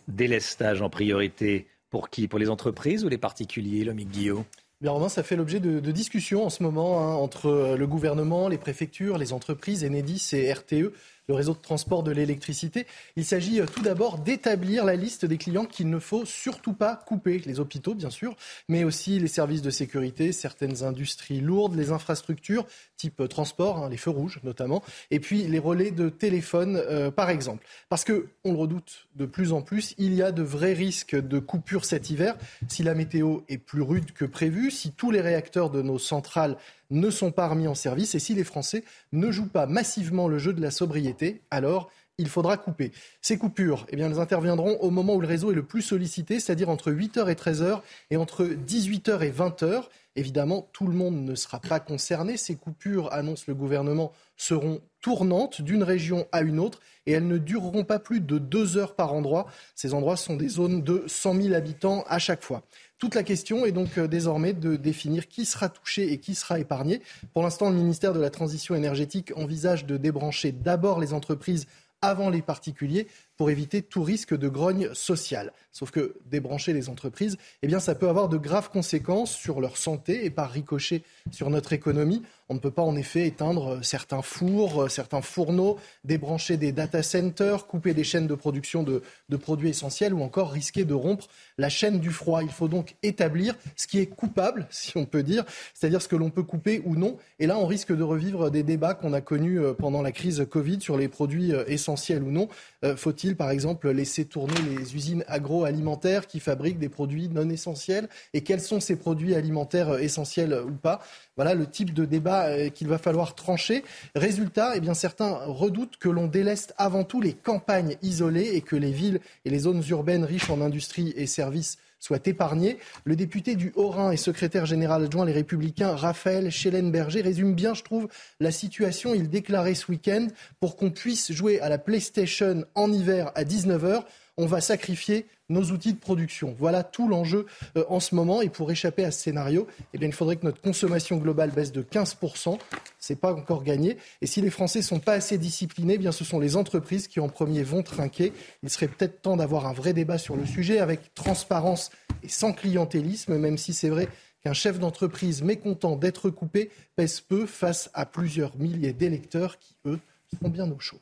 Délestage 0.07 0.81
en 0.81 0.89
priorité 0.89 1.67
pour 1.89 2.09
qui? 2.09 2.27
Pour 2.27 2.39
les 2.39 2.49
entreprises 2.49 3.03
ou 3.03 3.09
les 3.09 3.17
particuliers, 3.17 3.83
l'homme 3.83 3.97
Guillaume 3.97 4.45
Bien, 4.81 4.89
Romain, 4.93 5.09
ça 5.09 5.21
fait 5.21 5.35
l'objet 5.35 5.59
de, 5.59 5.91
discussions 5.91 6.43
en 6.43 6.49
ce 6.49 6.63
moment 6.63 7.01
hein, 7.01 7.13
entre 7.13 7.45
euh, 7.45 7.77
le 7.77 7.85
gouvernement, 7.85 8.47
les 8.47 8.57
préfectures, 8.57 9.19
les 9.19 9.31
entreprises, 9.31 9.83
Enedis 9.85 10.31
et 10.33 10.51
RTE 10.51 10.91
le 11.27 11.35
réseau 11.35 11.53
de 11.53 11.59
transport 11.59 12.03
de 12.03 12.11
l'électricité. 12.11 12.87
Il 13.15 13.25
s'agit 13.25 13.59
euh, 13.59 13.65
tout 13.65 13.81
d'abord 13.81 14.17
d'établir 14.17 14.85
la 14.85 14.95
liste 14.95 15.25
des 15.25 15.37
clients 15.37 15.65
qu'il 15.65 15.89
ne 15.89 15.99
faut 15.99 16.25
surtout 16.25 16.73
pas 16.73 16.95
couper. 16.95 17.41
Les 17.45 17.59
hôpitaux, 17.59 17.93
bien 17.93 18.09
sûr, 18.09 18.35
mais 18.67 18.83
aussi 18.83 19.19
les 19.19 19.27
services 19.27 19.61
de 19.61 19.69
sécurité, 19.69 20.31
certaines 20.31 20.83
industries 20.83 21.41
lourdes, 21.41 21.75
les 21.75 21.91
infrastructures 21.91 22.65
type 22.97 23.21
euh, 23.21 23.27
transport, 23.27 23.77
hein, 23.77 23.89
les 23.89 23.97
feux 23.97 24.11
rouges 24.11 24.39
notamment, 24.43 24.83
et 25.09 25.19
puis 25.19 25.47
les 25.47 25.59
relais 25.59 25.91
de 25.91 26.09
téléphone, 26.09 26.77
euh, 26.77 27.11
par 27.11 27.29
exemple. 27.29 27.65
Parce 27.89 28.03
que, 28.03 28.27
on 28.43 28.51
le 28.51 28.57
redoute 28.57 29.07
de 29.15 29.25
plus 29.25 29.53
en 29.53 29.61
plus, 29.61 29.95
il 29.97 30.13
y 30.13 30.21
a 30.21 30.31
de 30.31 30.43
vrais 30.43 30.73
risques 30.73 31.15
de 31.15 31.39
coupure 31.39 31.85
cet 31.85 32.09
hiver 32.09 32.35
si 32.67 32.83
la 32.83 32.93
météo 32.93 33.39
est 33.49 33.57
plus 33.57 33.81
rude 33.81 34.11
que 34.13 34.25
prévu, 34.25 34.71
si 34.71 34.91
tous 34.91 35.11
les 35.11 35.21
réacteurs 35.21 35.69
de 35.69 35.81
nos 35.81 35.99
centrales 35.99 36.57
ne 36.91 37.09
sont 37.09 37.31
pas 37.31 37.47
remis 37.47 37.67
en 37.67 37.75
service. 37.75 38.13
Et 38.15 38.19
si 38.19 38.35
les 38.35 38.43
Français 38.43 38.83
ne 39.11 39.31
jouent 39.31 39.49
pas 39.49 39.65
massivement 39.65 40.27
le 40.27 40.37
jeu 40.37 40.53
de 40.53 40.61
la 40.61 40.71
sobriété, 40.71 41.41
alors 41.49 41.89
il 42.17 42.29
faudra 42.29 42.57
couper. 42.57 42.91
Ces 43.21 43.37
coupures, 43.37 43.85
eh 43.89 43.95
bien, 43.95 44.09
elles 44.09 44.19
interviendront 44.19 44.77
au 44.79 44.91
moment 44.91 45.15
où 45.15 45.21
le 45.21 45.27
réseau 45.27 45.51
est 45.51 45.55
le 45.55 45.63
plus 45.63 45.81
sollicité, 45.81 46.39
c'est-à-dire 46.39 46.69
entre 46.69 46.91
8h 46.91 47.29
et 47.29 47.33
13h 47.33 47.81
et 48.11 48.17
entre 48.17 48.45
18h 48.45 49.23
et 49.23 49.31
20h. 49.31 49.85
Évidemment, 50.15 50.69
tout 50.73 50.87
le 50.87 50.93
monde 50.93 51.23
ne 51.23 51.35
sera 51.35 51.59
pas 51.59 51.79
concerné. 51.79 52.37
Ces 52.37 52.55
coupures, 52.55 53.11
annonce 53.13 53.47
le 53.47 53.55
gouvernement, 53.55 54.11
seront 54.35 54.81
tournantes 55.01 55.61
d'une 55.61 55.83
région 55.83 56.27
à 56.31 56.41
une 56.41 56.59
autre 56.59 56.81
et 57.05 57.13
elles 57.13 57.27
ne 57.27 57.37
dureront 57.37 57.85
pas 57.85 57.97
plus 57.97 58.19
de 58.19 58.37
deux 58.37 58.77
heures 58.77 58.95
par 58.95 59.13
endroit. 59.13 59.47
Ces 59.73 59.93
endroits 59.93 60.17
sont 60.17 60.35
des 60.35 60.49
zones 60.49 60.83
de 60.83 61.03
100 61.07 61.41
000 61.41 61.53
habitants 61.55 62.03
à 62.07 62.19
chaque 62.19 62.43
fois. 62.43 62.63
Toute 63.01 63.15
la 63.15 63.23
question 63.23 63.65
est 63.65 63.71
donc 63.71 63.97
euh, 63.97 64.07
désormais 64.07 64.53
de 64.53 64.75
définir 64.75 65.27
qui 65.27 65.45
sera 65.45 65.69
touché 65.69 66.13
et 66.13 66.19
qui 66.19 66.35
sera 66.35 66.59
épargné. 66.59 67.01
Pour 67.33 67.41
l'instant, 67.41 67.71
le 67.71 67.75
ministère 67.75 68.13
de 68.13 68.19
la 68.19 68.29
Transition 68.29 68.75
énergétique 68.75 69.33
envisage 69.35 69.87
de 69.87 69.97
débrancher 69.97 70.51
d'abord 70.51 70.99
les 70.99 71.11
entreprises 71.11 71.65
avant 72.03 72.29
les 72.29 72.43
particuliers 72.43 73.07
pour 73.41 73.49
éviter 73.49 73.81
tout 73.81 74.03
risque 74.03 74.37
de 74.37 74.47
grogne 74.47 74.93
sociale. 74.93 75.51
Sauf 75.71 75.89
que 75.89 76.13
débrancher 76.29 76.73
les 76.73 76.89
entreprises, 76.89 77.37
eh 77.63 77.67
bien, 77.67 77.79
ça 77.79 77.95
peut 77.95 78.07
avoir 78.07 78.29
de 78.29 78.37
graves 78.37 78.69
conséquences 78.69 79.33
sur 79.33 79.61
leur 79.61 79.77
santé 79.77 80.25
et 80.25 80.29
par 80.29 80.51
ricochet 80.51 81.01
sur 81.31 81.49
notre 81.49 81.73
économie. 81.73 82.21
On 82.49 82.55
ne 82.55 82.59
peut 82.59 82.71
pas 82.71 82.81
en 82.81 82.97
effet 82.97 83.25
éteindre 83.25 83.79
certains 83.81 84.21
fours, 84.21 84.91
certains 84.91 85.21
fourneaux, 85.21 85.77
débrancher 86.03 86.57
des 86.57 86.73
data 86.73 87.01
centers, 87.01 87.65
couper 87.65 87.93
des 87.93 88.03
chaînes 88.03 88.27
de 88.27 88.35
production 88.35 88.83
de, 88.83 89.01
de, 89.29 89.37
produits 89.37 89.69
essentiels 89.69 90.13
ou 90.13 90.21
encore 90.21 90.51
risquer 90.51 90.83
de 90.83 90.93
rompre 90.93 91.29
la 91.57 91.69
chaîne 91.69 92.01
du 92.01 92.09
froid. 92.09 92.43
Il 92.43 92.49
faut 92.49 92.67
donc 92.67 92.95
établir 93.03 93.55
ce 93.77 93.87
qui 93.87 93.99
est 93.99 94.07
coupable, 94.07 94.67
si 94.69 94.97
on 94.97 95.05
peut 95.05 95.23
dire, 95.23 95.45
c'est-à-dire 95.73 96.01
ce 96.01 96.09
que 96.09 96.17
l'on 96.17 96.29
peut 96.29 96.43
couper 96.43 96.81
ou 96.83 96.97
non. 96.97 97.15
Et 97.39 97.47
là, 97.47 97.57
on 97.57 97.65
risque 97.65 97.95
de 97.95 98.03
revivre 98.03 98.51
des 98.51 98.63
débats 98.63 98.95
qu'on 98.95 99.13
a 99.13 99.21
connus 99.21 99.61
euh, 99.61 99.73
pendant 99.73 100.01
la 100.01 100.11
crise 100.11 100.45
Covid 100.49 100.81
sur 100.81 100.97
les 100.97 101.07
produits 101.07 101.53
euh, 101.53 101.63
essentiels 101.67 102.21
ou 102.21 102.31
non. 102.31 102.49
Euh, 102.83 102.97
par 103.35 103.51
exemple, 103.51 103.89
laisser 103.89 104.25
tourner 104.25 104.55
les 104.77 104.95
usines 104.95 105.23
agroalimentaires 105.27 106.27
qui 106.27 106.39
fabriquent 106.39 106.79
des 106.79 106.89
produits 106.89 107.29
non 107.29 107.49
essentiels 107.49 108.09
Et 108.33 108.41
quels 108.41 108.61
sont 108.61 108.79
ces 108.79 108.95
produits 108.95 109.35
alimentaires 109.35 109.99
essentiels 109.99 110.61
ou 110.65 110.71
pas? 110.71 111.01
Voilà 111.35 111.53
le 111.53 111.65
type 111.65 111.93
de 111.93 112.05
débat 112.05 112.47
euh, 112.47 112.69
qu'il 112.69 112.87
va 112.87 112.97
falloir 112.97 113.35
trancher. 113.35 113.83
Résultat, 114.15 114.73
eh 114.75 114.93
certains 114.93 115.33
redoutent 115.45 115.97
que 115.97 116.09
l'on 116.09 116.27
déleste 116.27 116.73
avant 116.77 117.03
tout 117.03 117.21
les 117.21 117.33
campagnes 117.33 117.95
isolées 118.01 118.51
et 118.53 118.61
que 118.61 118.75
les 118.75 118.91
villes 118.91 119.19
et 119.45 119.49
les 119.49 119.59
zones 119.59 119.83
urbaines 119.89 120.25
riches 120.25 120.49
en 120.49 120.61
industrie 120.61 121.13
et 121.15 121.27
services 121.27 121.77
soient 122.01 122.19
épargnées. 122.25 122.77
Le 123.05 123.15
député 123.15 123.55
du 123.55 123.71
Haut-Rhin 123.75 124.11
et 124.11 124.17
secrétaire 124.17 124.65
général 124.65 125.05
adjoint 125.05 125.23
Les 125.23 125.31
Républicains, 125.31 125.95
Raphaël 125.95 126.51
Schellenberger, 126.51 127.21
résume 127.21 127.55
bien, 127.55 127.73
je 127.73 127.83
trouve, 127.83 128.09
la 128.41 128.51
situation. 128.51 129.13
Il 129.13 129.29
déclarait 129.29 129.75
ce 129.75 129.89
week-end 129.89 130.27
pour 130.59 130.75
qu'on 130.75 130.91
puisse 130.91 131.31
jouer 131.31 131.61
à 131.61 131.69
la 131.69 131.77
PlayStation 131.77 132.65
en 132.75 132.91
hiver 132.91 133.31
à 133.35 133.43
19h, 133.45 134.03
on 134.37 134.45
va 134.45 134.59
sacrifier 134.59 135.27
nos 135.51 135.71
outils 135.71 135.93
de 135.93 135.99
production. 135.99 136.55
Voilà 136.57 136.83
tout 136.83 137.07
l'enjeu 137.07 137.45
euh, 137.77 137.83
en 137.89 137.99
ce 137.99 138.15
moment. 138.15 138.41
Et 138.41 138.49
pour 138.49 138.71
échapper 138.71 139.03
à 139.03 139.11
ce 139.11 139.21
scénario, 139.21 139.67
eh 139.93 139.97
bien, 139.97 140.07
il 140.07 140.13
faudrait 140.13 140.37
que 140.37 140.45
notre 140.45 140.61
consommation 140.61 141.17
globale 141.17 141.51
baisse 141.51 141.71
de 141.71 141.83
15%. 141.83 142.57
Ce 142.99 143.13
n'est 143.13 143.17
pas 143.17 143.33
encore 143.33 143.63
gagné. 143.63 143.97
Et 144.21 144.27
si 144.27 144.41
les 144.41 144.49
Français 144.49 144.81
sont 144.81 144.99
pas 144.99 145.13
assez 145.13 145.37
disciplinés, 145.37 145.95
eh 145.95 145.97
bien, 145.97 146.11
ce 146.11 146.23
sont 146.23 146.39
les 146.39 146.55
entreprises 146.55 147.07
qui 147.07 147.19
en 147.19 147.29
premier 147.29 147.63
vont 147.63 147.83
trinquer. 147.83 148.33
Il 148.63 148.69
serait 148.69 148.87
peut-être 148.87 149.21
temps 149.21 149.37
d'avoir 149.37 149.67
un 149.67 149.73
vrai 149.73 149.93
débat 149.93 150.17
sur 150.17 150.35
le 150.35 150.45
sujet 150.45 150.79
avec 150.79 151.13
transparence 151.13 151.91
et 152.23 152.29
sans 152.29 152.53
clientélisme, 152.53 153.37
même 153.37 153.57
si 153.57 153.73
c'est 153.73 153.89
vrai 153.89 154.07
qu'un 154.43 154.53
chef 154.53 154.79
d'entreprise 154.79 155.43
mécontent 155.43 155.95
d'être 155.95 156.29
coupé 156.29 156.71
pèse 156.95 157.21
peu 157.21 157.45
face 157.45 157.89
à 157.93 158.05
plusieurs 158.05 158.57
milliers 158.57 158.93
d'électeurs 158.93 159.59
qui, 159.59 159.75
eux, 159.85 159.99
seront 160.33 160.49
bien 160.49 160.69
au 160.71 160.79
chaud. 160.79 160.99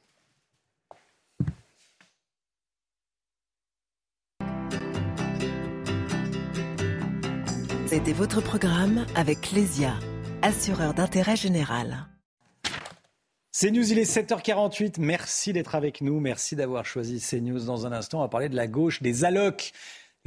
C'était 7.89 8.13
votre 8.13 8.39
programme 8.39 9.07
avec 9.15 9.41
Clésia, 9.41 9.95
assureur 10.43 10.93
d'intérêt 10.93 11.35
général. 11.35 12.05
CNews, 13.51 13.91
il 13.91 13.97
est 13.97 14.03
7h48. 14.03 14.97
Merci 14.99 15.53
d'être 15.53 15.73
avec 15.73 16.01
nous. 16.01 16.19
Merci 16.19 16.55
d'avoir 16.55 16.85
choisi 16.85 17.19
CNews. 17.19 17.65
Dans 17.65 17.87
un 17.87 17.91
instant, 17.91 18.19
on 18.19 18.21
va 18.21 18.27
parler 18.27 18.47
de 18.47 18.55
la 18.55 18.67
gauche, 18.67 19.01
des 19.01 19.25
allocs. 19.25 19.71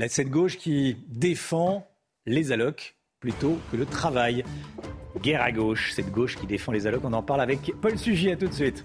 Cette 0.08 0.28
gauche 0.28 0.58
qui 0.58 0.96
défend 1.06 1.86
les 2.26 2.50
allocs 2.50 2.96
plutôt 3.20 3.56
que 3.70 3.76
le 3.76 3.86
travail. 3.86 4.42
Guerre 5.20 5.42
à 5.42 5.52
gauche, 5.52 5.92
cette 5.92 6.10
gauche 6.10 6.36
qui 6.36 6.48
défend 6.48 6.72
les 6.72 6.88
allocs. 6.88 7.04
On 7.04 7.12
en 7.12 7.22
parle 7.22 7.42
avec 7.42 7.74
Paul 7.80 7.96
Sugy. 7.96 8.32
À 8.32 8.36
tout 8.36 8.48
de 8.48 8.54
suite. 8.54 8.82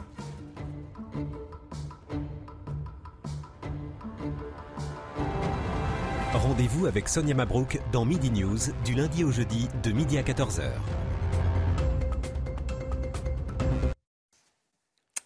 Rendez-vous 6.58 6.88
avec 6.88 7.08
Sonia 7.08 7.36
Mabrouk 7.36 7.80
dans 7.92 8.04
Midi 8.04 8.32
News 8.32 8.58
du 8.84 8.96
lundi 8.96 9.24
au 9.24 9.32
jeudi 9.32 9.68
de 9.84 9.92
midi 9.92 10.18
à 10.18 10.24
14h. 10.24 10.64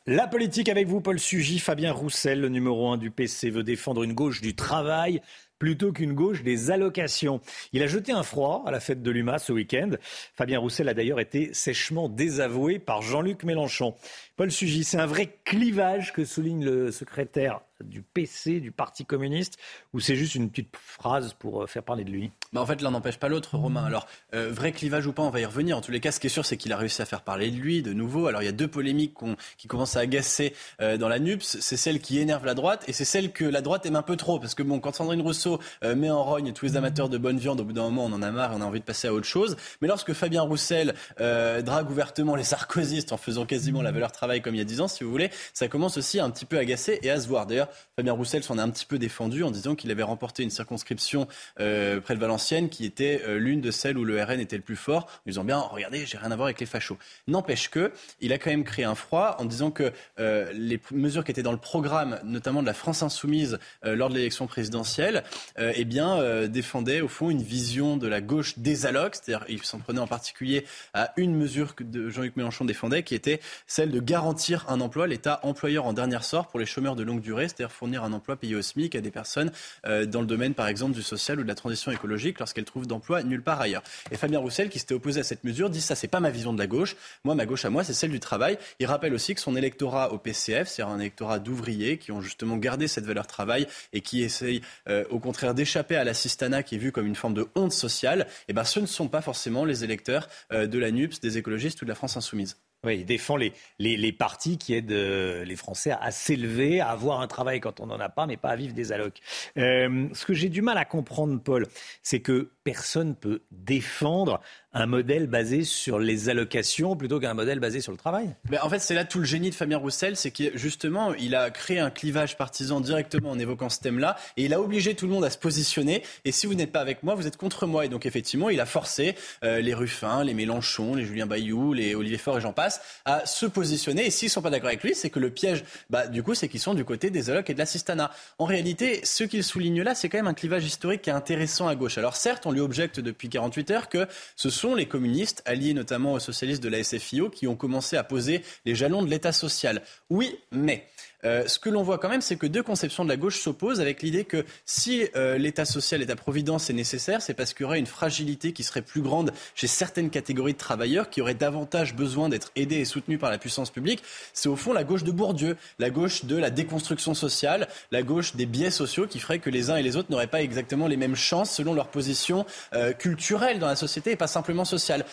La 0.05 0.27
politique 0.27 0.67
avec 0.67 0.89
vous, 0.89 0.99
Paul 0.99 1.19
Sugy, 1.19 1.59
Fabien 1.59 1.93
Roussel, 1.93 2.41
le 2.41 2.49
numéro 2.49 2.89
1 2.89 2.97
du 2.97 3.11
PC, 3.11 3.49
veut 3.49 3.63
défendre 3.63 4.03
une 4.03 4.11
gauche 4.11 4.41
du 4.41 4.57
travail 4.57 5.21
plutôt 5.61 5.91
qu'une 5.91 6.13
gauche 6.13 6.41
des 6.41 6.71
allocations. 6.71 7.39
Il 7.71 7.83
a 7.83 7.87
jeté 7.87 8.11
un 8.11 8.23
froid 8.23 8.63
à 8.65 8.71
la 8.71 8.79
fête 8.79 9.03
de 9.03 9.11
l'UMA 9.11 9.37
ce 9.37 9.53
week-end. 9.53 9.91
Fabien 10.33 10.57
Roussel 10.57 10.89
a 10.89 10.95
d'ailleurs 10.95 11.19
été 11.19 11.53
sèchement 11.53 12.09
désavoué 12.09 12.79
par 12.79 13.03
Jean-Luc 13.03 13.43
Mélenchon. 13.43 13.93
Paul 14.37 14.51
Sugy, 14.51 14.83
c'est 14.83 14.97
un 14.97 15.05
vrai 15.05 15.37
clivage 15.45 16.13
que 16.13 16.25
souligne 16.25 16.65
le 16.65 16.91
secrétaire 16.91 17.61
du 17.83 18.01
PC, 18.01 18.59
du 18.59 18.71
Parti 18.71 19.05
communiste, 19.05 19.57
ou 19.93 19.99
c'est 19.99 20.15
juste 20.15 20.35
une 20.35 20.49
petite 20.49 20.75
phrase 20.77 21.33
pour 21.33 21.63
euh, 21.63 21.67
faire 21.67 21.83
parler 21.83 22.03
de 22.03 22.11
lui? 22.11 22.31
Bah 22.53 22.61
En 22.61 22.65
fait, 22.65 22.81
l'un 22.81 22.91
n'empêche 22.91 23.17
pas 23.17 23.29
l'autre, 23.29 23.57
Romain. 23.57 23.83
Alors, 23.83 24.07
euh, 24.33 24.51
vrai 24.51 24.71
clivage 24.71 25.07
ou 25.07 25.13
pas, 25.13 25.23
on 25.23 25.29
va 25.29 25.39
y 25.39 25.45
revenir. 25.45 25.77
En 25.77 25.81
tous 25.81 25.91
les 25.91 25.99
cas, 25.99 26.11
ce 26.11 26.19
qui 26.19 26.27
est 26.27 26.31
sûr, 26.31 26.45
c'est 26.45 26.57
qu'il 26.57 26.73
a 26.73 26.77
réussi 26.77 27.01
à 27.01 27.05
faire 27.05 27.21
parler 27.21 27.51
de 27.51 27.57
lui 27.57 27.81
de 27.81 27.93
nouveau. 27.93 28.27
Alors, 28.27 28.41
il 28.41 28.45
y 28.45 28.49
a 28.49 28.53
deux 28.53 28.67
polémiques 28.67 29.15
qui 29.57 29.67
commencent 29.67 29.95
à 29.95 30.01
agacer 30.01 30.53
euh, 30.81 30.97
dans 30.97 31.07
la 31.07 31.19
NUPS. 31.19 31.59
C'est 31.59 31.77
celle 31.77 31.99
qui 31.99 32.19
énerve 32.19 32.45
la 32.45 32.53
droite 32.53 32.83
et 32.87 32.93
c'est 32.93 33.05
celle 33.05 33.31
que 33.31 33.45
la 33.45 33.61
droite 33.61 33.85
aime 33.85 33.95
un 33.95 34.01
peu 34.01 34.15
trop. 34.15 34.39
Parce 34.39 34.55
que, 34.55 34.63
bon, 34.63 34.79
quand 34.79 34.93
Sandrine 34.93 35.21
Rousseau 35.21 35.50
met 35.83 36.09
en 36.09 36.23
rogne 36.23 36.53
tous 36.53 36.65
les 36.65 36.77
amateurs 36.77 37.09
de 37.09 37.17
bonne 37.17 37.37
viande, 37.37 37.59
au 37.59 37.63
bout 37.63 37.73
d'un 37.73 37.83
moment, 37.83 38.05
on 38.05 38.13
en 38.13 38.21
a 38.21 38.31
marre 38.31 38.51
on 38.53 38.61
a 38.61 38.65
envie 38.65 38.79
de 38.79 38.85
passer 38.85 39.07
à 39.07 39.13
autre 39.13 39.25
chose. 39.25 39.55
Mais 39.81 39.87
lorsque 39.87 40.13
Fabien 40.13 40.41
Roussel 40.41 40.93
drague 41.17 41.89
ouvertement 41.89 42.35
les 42.35 42.43
sarkozystes 42.43 43.11
en 43.11 43.17
faisant 43.17 43.45
quasiment 43.45 43.81
la 43.81 43.91
valeur 43.91 44.11
travail 44.11 44.41
comme 44.41 44.55
il 44.55 44.59
y 44.59 44.61
a 44.61 44.65
dix 44.65 44.81
ans, 44.81 44.87
si 44.87 45.03
vous 45.03 45.11
voulez, 45.11 45.29
ça 45.53 45.67
commence 45.67 45.97
aussi 45.97 46.19
à 46.19 46.25
un 46.25 46.29
petit 46.29 46.45
peu 46.45 46.57
agacer 46.57 46.99
et 47.01 47.09
à 47.09 47.19
se 47.19 47.27
voir. 47.27 47.45
D'ailleurs, 47.45 47.69
Fabien 47.95 48.13
Roussel 48.13 48.43
s'en 48.43 48.57
est 48.57 48.61
un 48.61 48.69
petit 48.69 48.85
peu 48.85 48.97
défendu 48.97 49.43
en 49.43 49.51
disant 49.51 49.75
qu'il 49.75 49.91
avait 49.91 50.03
remporté 50.03 50.43
une 50.43 50.49
circonscription 50.49 51.27
euh, 51.59 51.99
près 52.01 52.15
de 52.15 52.19
Valenciennes 52.19 52.69
qui 52.69 52.85
était 52.85 53.21
euh, 53.25 53.37
l'une 53.37 53.61
de 53.61 53.71
celles 53.71 53.97
où 53.97 54.05
le 54.05 54.21
RN 54.21 54.39
était 54.39 54.55
le 54.55 54.61
plus 54.61 54.75
fort, 54.75 55.03
en 55.03 55.21
disant 55.27 55.43
bien, 55.43 55.59
regardez, 55.59 56.05
j'ai 56.05 56.17
rien 56.17 56.31
à 56.31 56.35
voir 56.35 56.47
avec 56.47 56.59
les 56.59 56.65
fachos. 56.65 56.97
N'empêche 57.27 57.69
que, 57.69 57.91
il 58.19 58.33
a 58.33 58.37
quand 58.37 58.49
même 58.49 58.63
créé 58.63 58.85
un 58.85 58.95
froid 58.95 59.35
en 59.39 59.45
disant 59.45 59.71
que 59.71 59.91
euh, 60.19 60.51
les 60.53 60.79
mesures 60.91 61.23
qui 61.23 61.31
étaient 61.31 61.43
dans 61.43 61.51
le 61.51 61.57
programme, 61.57 62.19
notamment 62.23 62.61
de 62.61 62.67
la 62.67 62.73
France 62.73 63.03
insoumise 63.03 63.59
lors 63.83 64.09
de 64.09 64.15
l'élection 64.15 64.47
présidentielle, 64.47 65.23
eh 65.57 65.85
bien, 65.85 66.47
défendaient 66.47 67.01
au 67.01 67.07
fond 67.07 67.29
une 67.29 67.41
vision 67.41 67.97
de 67.97 68.07
la 68.07 68.21
gauche 68.21 68.57
des 68.57 68.85
allocs, 68.85 69.15
c'est-à-dire 69.15 69.45
il 69.49 69.61
s'en 69.63 69.79
prenait 69.79 69.99
en 69.99 70.07
particulier 70.07 70.65
à 70.93 71.13
une 71.17 71.35
mesure 71.35 71.75
que 71.75 71.83
Jean-Luc 72.09 72.35
Mélenchon 72.35 72.65
défendait, 72.65 73.03
qui 73.03 73.15
était 73.15 73.39
celle 73.67 73.91
de 73.91 73.99
garantir 73.99 74.65
un 74.69 74.81
emploi, 74.81 75.07
l'État 75.07 75.39
employeur 75.43 75.85
en 75.85 75.93
dernier 75.93 76.21
sort 76.21 76.47
pour 76.47 76.59
les 76.59 76.65
chômeurs 76.65 76.95
de 76.95 77.03
longue 77.03 77.21
durée, 77.21 77.47
c'est-à-dire 77.47 77.71
fournir 77.71 78.03
un 78.03 78.13
emploi 78.13 78.35
payé 78.35 78.55
au 78.55 78.61
SMIC 78.61 78.95
à 78.95 79.01
des 79.01 79.11
personnes 79.11 79.51
euh, 79.85 80.05
dans 80.05 80.21
le 80.21 80.27
domaine, 80.27 80.53
par 80.53 80.67
exemple, 80.67 80.93
du 80.93 81.03
social 81.03 81.39
ou 81.39 81.43
de 81.43 81.47
la 81.47 81.55
transition 81.55 81.91
écologique 81.91 82.39
lorsqu'elles 82.39 82.65
trouvent 82.65 82.87
d'emploi 82.87 83.23
nulle 83.23 83.41
part 83.41 83.61
ailleurs. 83.61 83.83
Et 84.11 84.17
Fabien 84.17 84.39
Roussel, 84.39 84.69
qui 84.69 84.79
s'était 84.79 84.93
opposé 84.93 85.21
à 85.21 85.23
cette 85.23 85.43
mesure, 85.43 85.69
dit 85.69 85.81
ça, 85.81 85.95
c'est 85.95 86.07
pas 86.07 86.19
ma 86.19 86.29
vision 86.29 86.53
de 86.53 86.59
la 86.59 86.67
gauche. 86.67 86.95
Moi, 87.23 87.35
ma 87.35 87.45
gauche 87.45 87.65
à 87.65 87.69
moi, 87.69 87.83
c'est 87.83 87.93
celle 87.93 88.11
du 88.11 88.19
travail. 88.19 88.57
Il 88.79 88.85
rappelle 88.85 89.13
aussi 89.13 89.33
que 89.35 89.41
son 89.41 89.55
électorat 89.55 90.11
au 90.11 90.17
PCF, 90.17 90.67
c'est 90.67 90.81
un 90.81 90.99
électorat 90.99 91.39
d'ouvriers 91.39 91.97
qui 91.97 92.11
ont 92.11 92.21
justement 92.21 92.57
gardé 92.57 92.87
cette 92.87 93.05
valeur 93.05 93.27
travail 93.27 93.67
et 93.93 94.01
qui 94.01 94.23
essayent, 94.23 94.61
euh, 94.89 95.03
au 95.09 95.19
contraire, 95.19 95.30
d'échapper 95.53 95.95
à 95.95 96.03
l'assistanat 96.03 96.63
qui 96.63 96.75
est 96.75 96.77
vu 96.77 96.91
comme 96.91 97.07
une 97.07 97.15
forme 97.15 97.33
de 97.33 97.47
honte 97.55 97.73
sociale. 97.73 98.27
Eh 98.47 98.53
ben, 98.53 98.63
ce 98.63 98.79
ne 98.79 98.85
sont 98.85 99.07
pas 99.07 99.21
forcément 99.21 99.65
les 99.65 99.83
électeurs 99.83 100.27
euh, 100.51 100.67
de 100.67 100.79
la 100.79 100.91
NUPS, 100.91 101.19
des 101.19 101.37
écologistes 101.37 101.81
ou 101.81 101.85
de 101.85 101.89
la 101.89 101.95
France 101.95 102.17
insoumise. 102.17 102.57
Oui, 102.83 102.97
il 103.01 103.05
défend 103.05 103.35
les, 103.35 103.53
les, 103.77 103.95
les 103.95 104.11
partis 104.11 104.57
qui 104.57 104.73
aident 104.73 104.91
euh, 104.91 105.45
les 105.45 105.55
Français 105.55 105.91
à, 105.91 106.09
s'élever, 106.09 106.81
à 106.81 106.89
avoir 106.89 107.21
un 107.21 107.27
travail 107.27 107.59
quand 107.59 107.79
on 107.79 107.85
n'en 107.85 107.99
a 107.99 108.09
pas, 108.09 108.25
mais 108.25 108.37
pas 108.37 108.49
à 108.49 108.55
vivre 108.55 108.73
des 108.73 108.91
allocs. 108.91 109.19
Euh, 109.57 110.07
ce 110.13 110.25
que 110.25 110.33
j'ai 110.33 110.49
du 110.49 110.63
mal 110.63 110.79
à 110.79 110.85
comprendre, 110.85 111.39
Paul, 111.39 111.67
c'est 112.01 112.21
que 112.21 112.49
personne 112.63 113.09
ne 113.09 113.13
peut 113.13 113.41
défendre 113.51 114.41
un 114.73 114.85
modèle 114.85 115.27
basé 115.27 115.63
sur 115.63 115.99
les 115.99 116.29
allocations 116.29 116.95
plutôt 116.95 117.19
qu'un 117.19 117.33
modèle 117.33 117.59
basé 117.59 117.81
sur 117.81 117.91
le 117.91 117.97
travail 117.97 118.29
En 118.61 118.69
fait, 118.69 118.79
c'est 118.79 118.93
là 118.93 119.03
tout 119.03 119.19
le 119.19 119.25
génie 119.25 119.49
de 119.49 119.55
Fabien 119.55 119.77
Roussel, 119.77 120.15
c'est 120.15 120.31
que 120.31 120.57
justement, 120.57 121.13
il 121.15 121.35
a 121.35 121.49
créé 121.49 121.79
un 121.79 121.89
clivage 121.89 122.37
partisan 122.37 122.79
directement 122.79 123.31
en 123.31 123.39
évoquant 123.39 123.69
ce 123.69 123.79
thème-là, 123.79 124.17
et 124.37 124.45
il 124.45 124.53
a 124.53 124.61
obligé 124.61 124.95
tout 124.95 125.07
le 125.07 125.11
monde 125.11 125.25
à 125.25 125.29
se 125.29 125.37
positionner. 125.37 126.03
Et 126.25 126.31
si 126.31 126.47
vous 126.47 126.53
n'êtes 126.53 126.71
pas 126.71 126.79
avec 126.79 127.03
moi, 127.03 127.15
vous 127.15 127.27
êtes 127.27 127.37
contre 127.37 127.67
moi. 127.67 127.85
Et 127.85 127.89
donc, 127.89 128.05
effectivement, 128.05 128.49
il 128.49 128.59
a 128.59 128.65
forcé 128.65 129.15
euh, 129.43 129.59
les 129.59 129.73
Ruffins, 129.73 130.23
les 130.23 130.33
Mélenchon, 130.33 130.95
les 130.95 131.05
Julien 131.05 131.25
Bayou, 131.25 131.73
les 131.73 131.95
Olivier 131.95 132.17
Faure 132.17 132.37
et 132.37 132.41
j'en 132.41 132.53
passe 132.53 132.81
à 133.05 133.25
se 133.25 133.45
positionner. 133.45 134.05
Et 134.05 134.11
s'ils 134.11 134.29
sont 134.29 134.41
pas 134.41 134.49
d'accord 134.49 134.69
avec 134.69 134.83
lui, 134.83 134.95
c'est 134.95 135.09
que 135.09 135.19
le 135.19 135.29
piège, 135.29 135.63
bah, 135.89 136.07
du 136.07 136.23
coup, 136.23 136.33
c'est 136.33 136.47
qu'ils 136.47 136.59
sont 136.59 136.73
du 136.73 136.85
côté 136.85 137.09
des 137.09 137.29
allocs 137.29 137.49
et 137.49 137.53
de 137.53 137.59
l'assistanat. 137.59 138.11
En 138.37 138.45
réalité, 138.45 139.01
ce 139.03 139.23
qu'il 139.23 139.43
souligne 139.43 139.81
là, 139.81 139.95
c'est 139.95 140.09
quand 140.09 140.17
même 140.17 140.27
un 140.27 140.33
clivage 140.33 140.65
historique 140.65 141.01
qui 141.01 141.09
est 141.09 141.13
intéressant 141.13 141.67
à 141.67 141.75
gauche. 141.75 141.97
Alors 141.97 142.15
certes, 142.15 142.45
on 142.45 142.51
lui 142.51 142.61
objecte 142.61 142.99
depuis 142.99 143.29
48 143.29 143.71
heures 143.71 143.89
que 143.89 144.07
ce 144.35 144.49
sont 144.49 144.60
les 144.75 144.85
communistes, 144.85 145.41
alliés 145.45 145.73
notamment 145.73 146.13
aux 146.13 146.19
socialistes 146.19 146.63
de 146.63 146.69
la 146.69 146.83
SFIO, 146.83 147.29
qui 147.29 147.47
ont 147.47 147.55
commencé 147.55 147.97
à 147.97 148.03
poser 148.03 148.43
les 148.65 148.75
jalons 148.75 149.03
de 149.03 149.09
l'État 149.09 149.31
social. 149.31 149.81
Oui, 150.09 150.37
mais 150.51 150.87
euh, 151.25 151.47
ce 151.47 151.59
que 151.59 151.69
l'on 151.69 151.83
voit 151.83 151.97
quand 151.97 152.09
même, 152.09 152.21
c'est 152.21 152.35
que 152.35 152.47
deux 152.47 152.63
conceptions 152.63 153.03
de 153.03 153.09
la 153.09 153.17
gauche 153.17 153.39
s'opposent 153.39 153.81
avec 153.81 154.01
l'idée 154.01 154.25
que 154.25 154.45
si 154.65 155.07
euh, 155.15 155.37
l'État 155.37 155.65
social, 155.65 155.99
l'État-providence 155.99 156.69
est 156.69 156.73
nécessaire, 156.73 157.21
c'est 157.21 157.33
parce 157.33 157.53
qu'il 157.53 157.63
y 157.63 157.67
aurait 157.67 157.79
une 157.79 157.87
fragilité 157.87 158.53
qui 158.53 158.63
serait 158.63 158.81
plus 158.81 159.01
grande 159.01 159.31
chez 159.55 159.67
certaines 159.67 160.09
catégories 160.09 160.53
de 160.53 160.57
travailleurs 160.57 161.09
qui 161.09 161.21
auraient 161.21 161.33
davantage 161.33 161.95
besoin 161.95 162.29
d'être 162.29 162.51
aidés 162.55 162.77
et 162.77 162.85
soutenus 162.85 163.19
par 163.19 163.29
la 163.29 163.37
puissance 163.37 163.69
publique. 163.69 164.03
C'est 164.33 164.49
au 164.49 164.55
fond 164.55 164.73
la 164.73 164.83
gauche 164.83 165.03
de 165.03 165.11
Bourdieu, 165.11 165.57
la 165.79 165.89
gauche 165.89 166.25
de 166.25 166.35
la 166.35 166.49
déconstruction 166.49 167.13
sociale, 167.13 167.67
la 167.91 168.03
gauche 168.03 168.35
des 168.35 168.45
biais 168.45 168.71
sociaux 168.71 169.07
qui 169.07 169.19
ferait 169.19 169.39
que 169.39 169.49
les 169.49 169.69
uns 169.69 169.75
et 169.75 169.83
les 169.83 169.97
autres 169.97 170.11
n'auraient 170.11 170.27
pas 170.27 170.41
exactement 170.41 170.87
les 170.87 170.97
mêmes 170.97 171.15
chances 171.15 171.51
selon 171.51 171.73
leur 171.73 171.87
position 171.87 172.45
euh, 172.73 172.93
culturelle 172.93 173.59
dans 173.59 173.67
la 173.67 173.75
société 173.75 174.11
et 174.11 174.15
pas 174.15 174.27
simplement 174.27 174.65
sociale. 174.65 175.05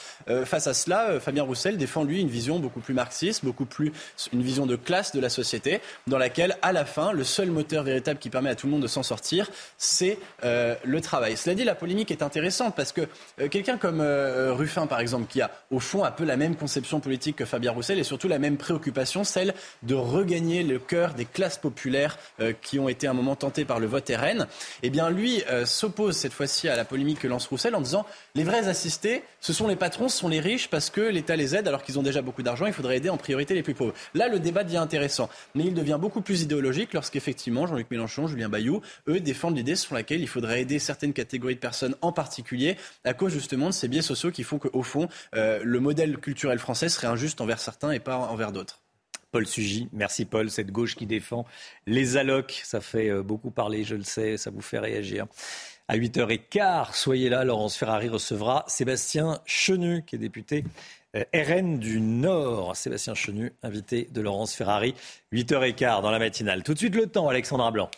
face 0.44 0.66
à 0.66 0.74
cela, 0.74 1.20
Fabien 1.20 1.42
Roussel 1.42 1.76
défend 1.76 2.04
lui 2.04 2.20
une 2.20 2.28
vision 2.28 2.58
beaucoup 2.58 2.80
plus 2.80 2.94
marxiste, 2.94 3.44
beaucoup 3.44 3.64
plus 3.64 3.92
une 4.32 4.42
vision 4.42 4.66
de 4.66 4.76
classe 4.76 5.12
de 5.12 5.20
la 5.20 5.28
société, 5.28 5.80
dans 6.06 6.18
laquelle, 6.18 6.56
à 6.62 6.72
la 6.72 6.84
fin, 6.84 7.12
le 7.12 7.24
seul 7.24 7.50
moteur 7.50 7.82
véritable 7.82 8.18
qui 8.18 8.30
permet 8.30 8.50
à 8.50 8.54
tout 8.54 8.66
le 8.66 8.72
monde 8.72 8.82
de 8.82 8.86
s'en 8.86 9.02
sortir, 9.02 9.50
c'est 9.76 10.18
euh, 10.44 10.74
le 10.84 11.00
travail. 11.00 11.36
Cela 11.36 11.54
dit, 11.54 11.64
la 11.64 11.74
polémique 11.74 12.10
est 12.10 12.22
intéressante 12.22 12.74
parce 12.74 12.92
que 12.92 13.02
euh, 13.40 13.48
quelqu'un 13.48 13.76
comme 13.76 14.00
euh, 14.00 14.52
Ruffin, 14.52 14.86
par 14.86 15.00
exemple, 15.00 15.26
qui 15.28 15.40
a 15.40 15.50
au 15.70 15.80
fond 15.80 16.04
un 16.04 16.10
peu 16.10 16.24
la 16.24 16.36
même 16.36 16.56
conception 16.56 17.00
politique 17.00 17.36
que 17.36 17.44
Fabien 17.44 17.72
Roussel 17.72 17.98
et 17.98 18.04
surtout 18.04 18.28
la 18.28 18.38
même 18.38 18.56
préoccupation, 18.56 19.24
celle 19.24 19.54
de 19.82 19.94
regagner 19.94 20.62
le 20.62 20.78
cœur 20.78 21.14
des 21.14 21.24
classes 21.24 21.58
populaires 21.58 22.18
qui 22.62 22.78
ont 22.78 22.88
été 22.88 23.06
un 23.06 23.12
moment 23.12 23.36
tentées 23.36 23.64
par 23.64 23.80
le 23.80 23.86
vote 23.86 24.10
RN, 24.10 24.46
eh 24.82 24.90
bien 24.90 25.10
lui 25.10 25.42
s'oppose 25.64 26.16
cette 26.16 26.32
fois-ci 26.32 26.68
à 26.68 26.76
la 26.76 26.84
polémique 26.84 27.20
que 27.20 27.28
lance 27.28 27.46
Roussel 27.46 27.74
en 27.74 27.80
disant 27.80 28.06
les 28.34 28.44
vrais 28.44 28.68
assistés, 28.68 29.22
ce 29.40 29.52
sont 29.52 29.68
les 29.68 29.76
patrons, 29.76 30.08
ce 30.08 30.18
sont 30.18 30.28
les 30.28 30.40
riches 30.40 30.68
parce 30.68 30.90
que 30.90 31.00
l'État 31.00 31.36
les 31.36 31.54
aide 31.54 31.68
alors 31.68 31.82
qu'ils 31.82 31.98
ont 31.98 32.02
déjà 32.02 32.22
beaucoup 32.22 32.42
d'argent, 32.42 32.66
il 32.66 32.72
faudrait 32.72 32.96
aider 32.96 33.10
en 33.10 33.16
priorité 33.16 33.54
les 33.54 33.62
plus 33.62 33.74
pauvres. 33.74 33.94
Là, 34.14 34.28
le 34.28 34.38
débat 34.38 34.64
devient 34.64 34.78
intéressant. 34.78 35.28
Mais 35.54 35.64
il 35.64 35.74
devient 35.74 35.87
beaucoup 35.96 36.20
plus 36.20 36.42
idéologique 36.42 36.92
lorsqu'effectivement 36.92 37.66
Jean-Luc 37.66 37.90
Mélenchon, 37.90 38.26
Julien 38.26 38.50
Bayou, 38.50 38.82
eux, 39.08 39.20
défendent 39.20 39.56
l'idée 39.56 39.76
selon 39.76 39.94
laquelle 39.94 40.20
il 40.20 40.28
faudrait 40.28 40.60
aider 40.60 40.78
certaines 40.78 41.14
catégories 41.14 41.54
de 41.54 41.60
personnes 41.60 41.96
en 42.02 42.12
particulier 42.12 42.76
à 43.04 43.14
cause 43.14 43.32
justement 43.32 43.68
de 43.68 43.72
ces 43.72 43.88
biais 43.88 44.02
sociaux 44.02 44.30
qui 44.30 44.42
font 44.42 44.58
qu'au 44.58 44.82
fond, 44.82 45.08
euh, 45.34 45.60
le 45.64 45.80
modèle 45.80 46.18
culturel 46.18 46.58
français 46.58 46.90
serait 46.90 47.06
injuste 47.06 47.40
envers 47.40 47.60
certains 47.60 47.92
et 47.92 48.00
pas 48.00 48.18
envers 48.18 48.52
d'autres. 48.52 48.80
Paul 49.30 49.46
Sugy, 49.46 49.88
merci 49.92 50.24
Paul, 50.24 50.50
cette 50.50 50.70
gauche 50.70 50.96
qui 50.96 51.06
défend 51.06 51.46
les 51.86 52.16
allocs, 52.16 52.60
ça 52.64 52.80
fait 52.80 53.10
euh, 53.10 53.22
beaucoup 53.22 53.50
parler, 53.50 53.84
je 53.84 53.94
le 53.94 54.02
sais, 54.02 54.36
ça 54.36 54.50
vous 54.50 54.62
fait 54.62 54.78
réagir. 54.78 55.26
À 55.86 55.96
8h15, 55.96 56.94
soyez 56.94 57.30
là, 57.30 57.44
Laurence 57.44 57.76
Ferrari 57.76 58.10
recevra 58.10 58.64
Sébastien 58.68 59.40
Chenu, 59.46 60.02
qui 60.04 60.16
est 60.16 60.18
député 60.18 60.64
RN 61.34 61.78
du 61.78 62.00
Nord. 62.00 62.76
Sébastien 62.76 63.14
Chenu, 63.14 63.52
invité 63.62 64.08
de 64.12 64.20
Laurence 64.20 64.54
Ferrari, 64.54 64.94
8h15 65.32 66.02
dans 66.02 66.10
la 66.10 66.18
matinale. 66.18 66.62
Tout 66.62 66.74
de 66.74 66.78
suite 66.78 66.94
le 66.94 67.06
temps, 67.06 67.28
Alexandra 67.28 67.70
Blanc. 67.70 67.90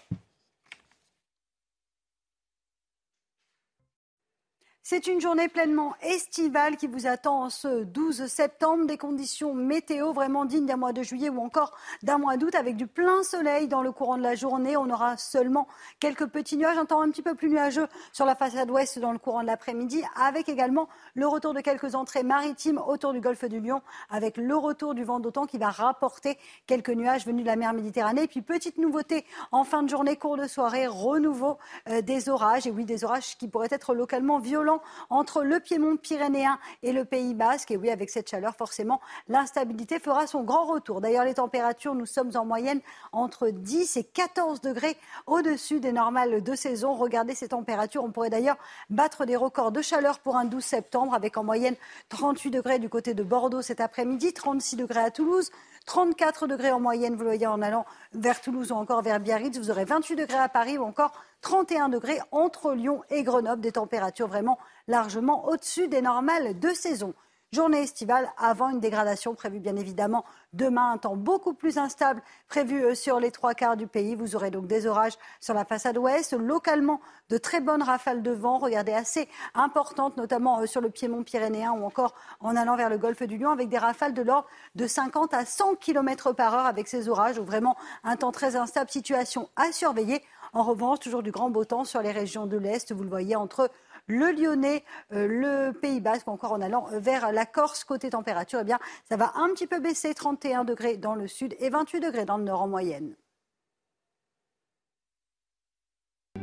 C'est 4.93 5.07
une 5.07 5.21
journée 5.21 5.47
pleinement 5.47 5.95
estivale 6.03 6.77
qui 6.77 6.89
vous 6.89 7.07
attend 7.07 7.49
ce 7.49 7.85
12 7.85 8.27
septembre. 8.27 8.87
Des 8.87 8.99
conditions 8.99 9.55
météo 9.55 10.13
vraiment 10.13 10.45
dignes 10.45 10.67
d'un 10.67 10.77
mois 10.77 10.93
de 10.93 11.05
juillet 11.05 11.29
ou 11.29 11.39
encore 11.39 11.79
d'un 12.03 12.19
mois 12.19 12.37
d'août 12.37 12.57
avec 12.57 12.75
du 12.75 12.89
plein 12.89 13.23
soleil 13.23 13.69
dans 13.69 13.83
le 13.83 13.93
courant 13.93 14.17
de 14.17 14.25
la 14.25 14.35
journée. 14.35 14.77
On 14.77 14.91
aura 14.91 15.17
seulement 15.17 15.69
quelques 16.01 16.27
petits 16.27 16.57
nuages, 16.57 16.77
un 16.77 16.87
temps 16.87 17.03
un 17.03 17.11
petit 17.11 17.23
peu 17.23 17.37
plus 17.37 17.51
nuageux 17.51 17.87
sur 18.11 18.27
la 18.27 18.35
façade 18.35 18.69
ouest 18.69 18.99
dans 18.99 19.13
le 19.13 19.19
courant 19.19 19.43
de 19.43 19.47
l'après-midi 19.47 20.03
avec 20.21 20.49
également 20.49 20.89
le 21.15 21.29
retour 21.29 21.55
de 21.55 21.61
quelques 21.61 21.95
entrées 21.95 22.25
maritimes 22.25 22.83
autour 22.85 23.13
du 23.13 23.21
golfe 23.21 23.45
du 23.45 23.61
Lion 23.61 23.83
avec 24.11 24.39
le 24.39 24.57
retour 24.57 24.95
du 24.95 25.05
vent 25.05 25.21
d'autant 25.21 25.47
qui 25.47 25.59
va 25.59 25.71
rapporter 25.71 26.37
quelques 26.67 26.91
nuages 26.91 27.25
venus 27.25 27.45
de 27.45 27.49
la 27.49 27.55
mer 27.55 27.75
Méditerranée. 27.75 28.25
Et 28.25 28.27
puis 28.27 28.43
petite 28.43 28.77
nouveauté 28.77 29.25
en 29.53 29.63
fin 29.63 29.85
de 29.85 29.89
journée, 29.89 30.17
cours 30.17 30.37
de 30.37 30.49
soirée, 30.49 30.89
renouveau 30.89 31.59
euh, 31.89 32.03
des 32.03 32.29
orages. 32.29 32.67
Et 32.67 32.73
oui, 32.73 32.85
des 32.85 33.05
orages 33.05 33.39
qui 33.39 33.47
pourraient 33.47 33.69
être 33.71 33.95
localement 33.95 34.41
violents 34.41 34.80
entre 35.09 35.43
le 35.43 35.61
Piémont 35.61 35.97
pyrénéen 35.97 36.59
et 36.83 36.93
le 36.93 37.05
Pays 37.05 37.35
basque. 37.35 37.71
Et 37.71 37.77
oui, 37.77 37.91
avec 37.91 38.11
cette 38.11 38.29
chaleur, 38.29 38.55
forcément, 38.57 39.01
l'instabilité 39.29 39.99
fera 39.99 40.27
son 40.27 40.43
grand 40.43 40.65
retour. 40.65 41.01
D'ailleurs, 41.01 41.25
les 41.25 41.35
températures, 41.35 41.95
nous 41.95 42.07
sommes 42.07 42.33
en 42.35 42.45
moyenne 42.45 42.81
entre 43.13 43.49
10 43.49 43.97
et 43.97 44.05
14 44.05 44.61
degrés 44.61 44.97
au-dessus 45.27 45.81
des 45.81 45.93
normales 45.93 46.43
de 46.43 46.55
saison. 46.55 46.95
Regardez 46.95 47.35
ces 47.35 47.49
températures. 47.49 48.05
On 48.05 48.11
pourrait 48.11 48.31
d'ailleurs 48.31 48.59
battre 48.89 49.25
des 49.25 49.37
records 49.37 49.73
de 49.73 49.83
chaleur 49.83 50.19
pour 50.19 50.37
un 50.37 50.45
12 50.45 50.63
septembre, 50.63 51.15
avec 51.15 51.37
en 51.37 51.45
moyenne 51.45 51.77
38 52.09 52.51
degrés 52.51 52.79
du 52.79 52.89
côté 52.89 53.15
de 53.15 53.23
Bordeaux 53.23 53.63
cet 53.63 53.81
après-midi, 53.81 54.33
36 54.33 54.77
degrés 54.77 55.01
à 55.01 55.11
Toulouse, 55.11 55.51
34 55.87 56.47
degrés 56.47 56.71
en 56.71 56.81
moyenne, 56.81 57.15
vous 57.15 57.21
le 57.21 57.31
voyez 57.31 57.47
en 57.47 57.63
allant 57.63 57.85
vers 58.13 58.41
Toulouse 58.41 58.73
ou 58.73 58.75
encore 58.75 59.03
vers 59.03 59.21
Biarritz. 59.21 59.59
Vous 59.59 59.71
aurez 59.71 59.85
28 59.85 60.17
degrés 60.17 60.39
à 60.39 60.49
Paris 60.49 60.79
ou 60.79 60.85
encore 60.85 61.13
31 61.43 61.89
degrés 61.89 62.19
entre 62.31 62.73
Lyon 62.75 63.03
et 63.11 63.23
Grenoble. 63.23 63.61
Des 63.61 63.73
températures 63.73 64.29
vraiment 64.29 64.59
largement 64.89 65.49
au-dessus 65.49 65.89
des 65.89 66.03
normales 66.03 66.59
de 66.59 66.69
saison. 66.71 67.15
Journée 67.53 67.83
estivale 67.83 68.31
avant 68.39 68.69
une 68.69 68.79
dégradation 68.79 69.35
prévue 69.35 69.59
bien 69.59 69.75
évidemment 69.75 70.25
demain. 70.53 70.93
Un 70.93 70.99
temps 70.99 71.17
beaucoup 71.17 71.53
plus 71.53 71.79
instable 71.79 72.23
prévu 72.47 72.85
euh, 72.85 72.95
sur 72.95 73.19
les 73.19 73.33
trois 73.33 73.55
quarts 73.55 73.77
du 73.77 73.89
pays. 73.89 74.15
Vous 74.15 74.37
aurez 74.37 74.53
donc 74.53 74.69
des 74.69 74.87
orages 74.87 75.15
sur 75.41 75.53
la 75.53 75.65
façade 75.65 75.99
ouest, 75.99 76.33
localement 76.33 77.01
de 77.29 77.39
très 77.39 77.61
bonnes 77.61 77.83
rafales 77.83 78.23
de 78.23 78.31
vent, 78.31 78.59
regardez, 78.59 78.93
assez 78.93 79.29
importantes, 79.55 80.17
notamment 80.17 80.61
euh, 80.61 80.67
sur 80.67 80.81
le 80.81 80.91
piémont 80.91 81.25
pyrénéen 81.25 81.73
ou 81.73 81.85
encore 81.85 82.15
en 82.39 82.55
allant 82.55 82.77
vers 82.77 82.89
le 82.89 82.99
golfe 82.99 83.25
du 83.25 83.37
Lion, 83.37 83.51
avec 83.51 83.69
des 83.69 83.79
rafales 83.79 84.15
de 84.15 84.23
l'ordre 84.23 84.47
de 84.77 84.87
50 84.87 85.35
à 85.35 85.45
100 85.45 85.75
km 85.75 86.33
par 86.33 86.55
heure 86.55 86.67
avec 86.67 86.87
ces 86.87 87.09
orages. 87.09 87.35
Donc 87.35 87.47
vraiment 87.47 87.77
un 88.05 88.15
temps 88.15 88.31
très 88.31 88.55
instable, 88.55 88.91
situation 88.91 89.49
à 89.57 89.73
surveiller. 89.73 90.23
En 90.53 90.63
revanche, 90.63 91.01
toujours 91.01 91.25
du 91.25 91.33
grand 91.33 91.51
beau 91.51 91.65
temps 91.65 91.85
sur 91.85 92.01
les 92.01 92.13
régions 92.13 92.47
de 92.47 92.57
l'Est. 92.57 92.93
Vous 92.93 93.03
le 93.03 93.11
voyez 93.11 93.35
entre 93.35 93.71
le 94.11 94.33
Lyonnais, 94.33 94.85
euh, 95.13 95.27
le 95.27 95.73
Pays 95.73 96.01
Basque, 96.01 96.29
encore 96.29 96.53
en 96.53 96.61
allant 96.61 96.87
vers 96.93 97.33
la 97.33 97.47
Corse. 97.47 97.85
Côté 97.85 98.11
température, 98.11 98.61
eh 98.61 98.65
bien, 98.65 98.79
ça 99.09 99.17
va 99.17 99.33
un 99.37 99.49
petit 99.51 99.67
peu 99.67 99.81
baisser, 99.81 100.15
31 100.15 100.65
degrés 100.65 100.97
dans 100.97 101.15
le 101.15 101.27
sud 101.27 101.57
et 101.61 101.71
28 101.71 102.01
degrés 102.01 102.25
dans 102.25 102.37
le 102.37 102.45
nord 102.45 102.63
en 102.63 102.69
moyenne. 102.69 103.15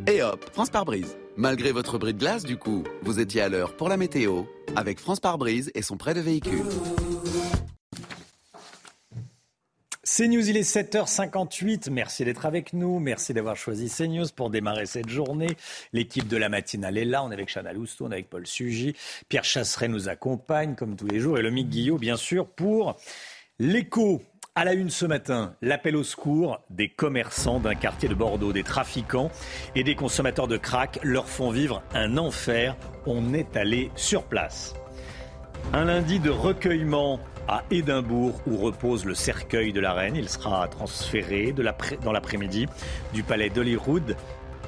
Et 0.07 0.23
hop, 0.23 0.49
France 0.53 0.69
par 0.69 0.85
brise. 0.85 1.17
Malgré 1.35 1.71
votre 1.71 1.97
bris 1.97 2.13
de 2.13 2.19
glace, 2.19 2.43
du 2.43 2.57
coup, 2.57 2.83
vous 3.03 3.19
étiez 3.19 3.41
à 3.41 3.49
l'heure 3.49 3.75
pour 3.75 3.89
la 3.89 3.97
météo 3.97 4.43
avec 4.75 4.99
France 4.99 5.19
par 5.19 5.37
brise 5.37 5.69
et 5.75 5.81
son 5.81 5.97
prêt 5.97 6.13
de 6.13 6.21
véhicule. 6.21 6.63
CNews, 10.07 10.49
il 10.49 10.55
est 10.55 10.61
7h58. 10.61 11.89
Merci 11.91 12.23
d'être 12.23 12.45
avec 12.45 12.71
nous. 12.71 12.97
Merci 12.99 13.33
d'avoir 13.33 13.57
choisi 13.57 13.89
CNews 13.89 14.27
pour 14.33 14.49
démarrer 14.49 14.85
cette 14.85 15.09
journée. 15.09 15.57
L'équipe 15.91 16.29
de 16.29 16.37
la 16.37 16.47
matinale 16.47 16.97
est 16.97 17.03
là. 17.03 17.25
On 17.25 17.29
est 17.29 17.33
avec 17.33 17.49
Chana 17.53 17.73
Lousteau, 17.73 18.05
on 18.05 18.11
est 18.11 18.13
avec 18.13 18.29
Paul 18.29 18.47
Sugy. 18.47 18.95
Pierre 19.27 19.43
Chasseret 19.43 19.89
nous 19.89 20.07
accompagne, 20.07 20.75
comme 20.75 20.95
tous 20.95 21.07
les 21.07 21.19
jours. 21.19 21.37
Et 21.37 21.41
Lomique 21.41 21.69
Guillot, 21.69 21.97
bien 21.97 22.15
sûr, 22.15 22.47
pour 22.47 22.95
l'écho. 23.59 24.21
À 24.55 24.63
la 24.63 24.73
une 24.73 24.89
ce 24.89 25.05
matin, 25.05 25.55
l'appel 25.61 25.97
au 25.97 26.03
secours 26.03 26.61
des 26.69 26.87
commerçants 26.87 27.59
d'un 27.59 27.75
quartier 27.75 28.07
de 28.07 28.15
Bordeaux, 28.15 28.53
des 28.53 28.63
trafiquants 28.63 29.29
et 29.75 29.83
des 29.83 29.95
consommateurs 29.95 30.47
de 30.47 30.57
crack 30.57 30.99
leur 31.03 31.27
font 31.27 31.51
vivre 31.51 31.83
un 31.93 32.17
enfer. 32.17 32.77
On 33.05 33.33
est 33.33 33.57
allé 33.57 33.91
sur 33.97 34.23
place. 34.23 34.73
Un 35.73 35.83
lundi 35.83 36.19
de 36.19 36.29
recueillement 36.29 37.19
à 37.47 37.63
Édimbourg 37.71 38.39
où 38.47 38.57
repose 38.57 39.05
le 39.05 39.15
cercueil 39.15 39.73
de 39.73 39.79
la 39.79 39.93
reine. 39.93 40.15
Il 40.15 40.29
sera 40.29 40.67
transféré 40.67 41.53
dans 41.53 42.11
l'après-midi 42.11 42.67
du 43.13 43.23
palais 43.23 43.49
d'Holyrood 43.49 44.15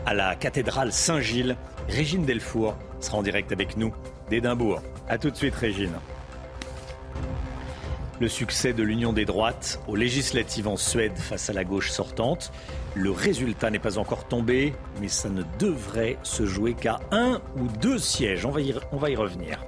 à 0.05 0.13
la 0.13 0.35
cathédrale 0.35 0.91
Saint-Gilles. 0.91 1.57
Régine 1.87 2.25
Delfour 2.25 2.77
sera 2.99 3.17
en 3.17 3.23
direct 3.23 3.51
avec 3.51 3.77
nous 3.77 3.93
d'Édimbourg. 4.29 4.81
A 5.07 5.17
tout 5.17 5.29
de 5.29 5.35
suite 5.35 5.55
Régine. 5.55 5.93
Le 8.19 8.27
succès 8.27 8.73
de 8.73 8.83
l'Union 8.83 9.13
des 9.13 9.23
droites 9.23 9.79
aux 9.87 9.95
législatives 9.95 10.67
en 10.67 10.75
Suède 10.75 11.17
face 11.17 11.49
à 11.49 11.53
la 11.53 11.63
gauche 11.63 11.89
sortante. 11.89 12.51
Le 12.93 13.11
résultat 13.11 13.69
n'est 13.69 13.79
pas 13.79 13.97
encore 13.97 14.27
tombé, 14.27 14.73
mais 14.99 15.07
ça 15.07 15.29
ne 15.29 15.43
devrait 15.57 16.17
se 16.23 16.45
jouer 16.45 16.73
qu'à 16.73 16.99
un 17.11 17.39
ou 17.55 17.67
deux 17.81 17.97
sièges. 17.97 18.45
On 18.45 18.51
va 18.51 18.59
on 18.91 18.97
va 18.97 19.09
y 19.09 19.15
revenir. 19.15 19.59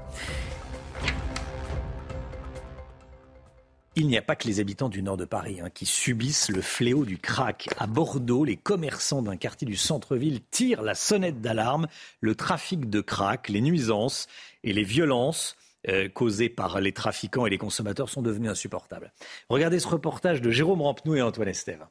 Il 3.98 4.08
n'y 4.08 4.18
a 4.18 4.22
pas 4.22 4.38
que 4.38 4.48
les 4.48 4.62
habitants 4.62 4.88
du 4.88 5.04
nord 5.04 5.18
de 5.18 5.26
Paris 5.26 5.60
hein, 5.60 5.70
qui 5.70 5.86
subissent 5.86 6.48
le 6.48 6.62
fléau 6.62 7.04
du 7.04 7.18
crack. 7.18 7.68
À 7.78 7.88
Bordeaux, 7.88 8.46
les 8.46 8.56
commerçants 8.56 9.22
d'un 9.22 9.36
quartier 9.36 9.68
du 9.68 9.76
centre-ville 9.76 10.40
tirent 10.50 10.82
la 10.82 10.96
sonnette 10.96 11.42
d'alarme. 11.42 11.88
Le 12.22 12.34
trafic 12.34 12.90
de 12.90 13.02
crack, 13.02 13.50
les 13.50 13.60
nuisances 13.60 14.28
et 14.64 14.72
les 14.72 14.84
violences 14.84 15.58
euh, 15.90 16.08
causées 16.08 16.48
par 16.48 16.80
les 16.80 16.94
trafiquants 16.94 17.46
et 17.46 17.50
les 17.50 17.58
consommateurs 17.58 18.08
sont 18.08 18.22
devenus 18.22 18.52
insupportables. 18.52 19.12
Regardez 19.50 19.80
ce 19.80 19.90
reportage 19.90 20.40
de 20.40 20.52
Jérôme 20.52 20.82
Rampenou 20.82 21.16
et 21.16 21.22
Antoine 21.22 21.50
Estève. 21.50 21.86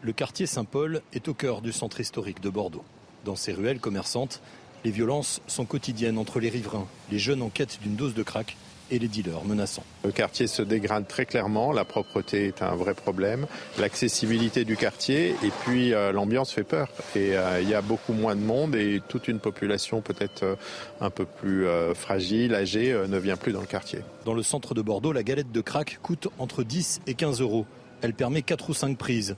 Le 0.00 0.12
quartier 0.14 0.46
Saint-Paul 0.46 1.02
est 1.12 1.28
au 1.28 1.34
cœur 1.34 1.60
du 1.60 1.72
centre 1.72 2.00
historique 2.00 2.40
de 2.40 2.48
Bordeaux. 2.48 2.84
Dans 3.26 3.36
ses 3.36 3.52
ruelles 3.52 3.80
commerçantes, 3.80 4.40
Les 4.84 4.90
violences 4.92 5.42
sont 5.48 5.64
quotidiennes 5.64 6.18
entre 6.18 6.38
les 6.38 6.48
riverains, 6.48 6.86
les 7.10 7.18
jeunes 7.18 7.42
en 7.42 7.48
quête 7.48 7.80
d'une 7.82 7.96
dose 7.96 8.14
de 8.14 8.22
crack 8.22 8.56
et 8.90 8.98
les 8.98 9.08
dealers 9.08 9.44
menaçants. 9.44 9.84
Le 10.04 10.12
quartier 10.12 10.46
se 10.46 10.62
dégrade 10.62 11.06
très 11.06 11.26
clairement, 11.26 11.72
la 11.72 11.84
propreté 11.84 12.46
est 12.46 12.62
un 12.62 12.74
vrai 12.74 12.94
problème, 12.94 13.46
l'accessibilité 13.78 14.64
du 14.64 14.76
quartier 14.76 15.34
et 15.42 15.50
puis 15.64 15.92
euh, 15.92 16.12
l'ambiance 16.12 16.52
fait 16.52 16.64
peur. 16.64 16.88
Et 17.14 17.36
euh, 17.36 17.60
il 17.60 17.68
y 17.68 17.74
a 17.74 17.82
beaucoup 17.82 18.12
moins 18.12 18.36
de 18.36 18.40
monde 18.40 18.74
et 18.74 19.00
toute 19.08 19.28
une 19.28 19.40
population 19.40 20.00
peut-être 20.00 20.42
euh, 20.42 20.56
un 21.00 21.10
peu 21.10 21.24
plus 21.24 21.66
fragile, 21.94 22.54
âgée, 22.54 22.92
ne 23.08 23.18
vient 23.18 23.36
plus 23.36 23.52
dans 23.52 23.60
le 23.60 23.66
quartier. 23.66 24.00
Dans 24.24 24.34
le 24.34 24.42
centre 24.42 24.74
de 24.74 24.82
Bordeaux, 24.82 25.12
la 25.12 25.22
galette 25.22 25.52
de 25.52 25.60
crack 25.60 25.98
coûte 26.02 26.28
entre 26.38 26.62
10 26.62 27.00
et 27.06 27.14
15 27.14 27.40
euros. 27.40 27.66
Elle 28.02 28.14
permet 28.14 28.42
4 28.42 28.70
ou 28.70 28.74
5 28.74 28.96
prises. 28.96 29.36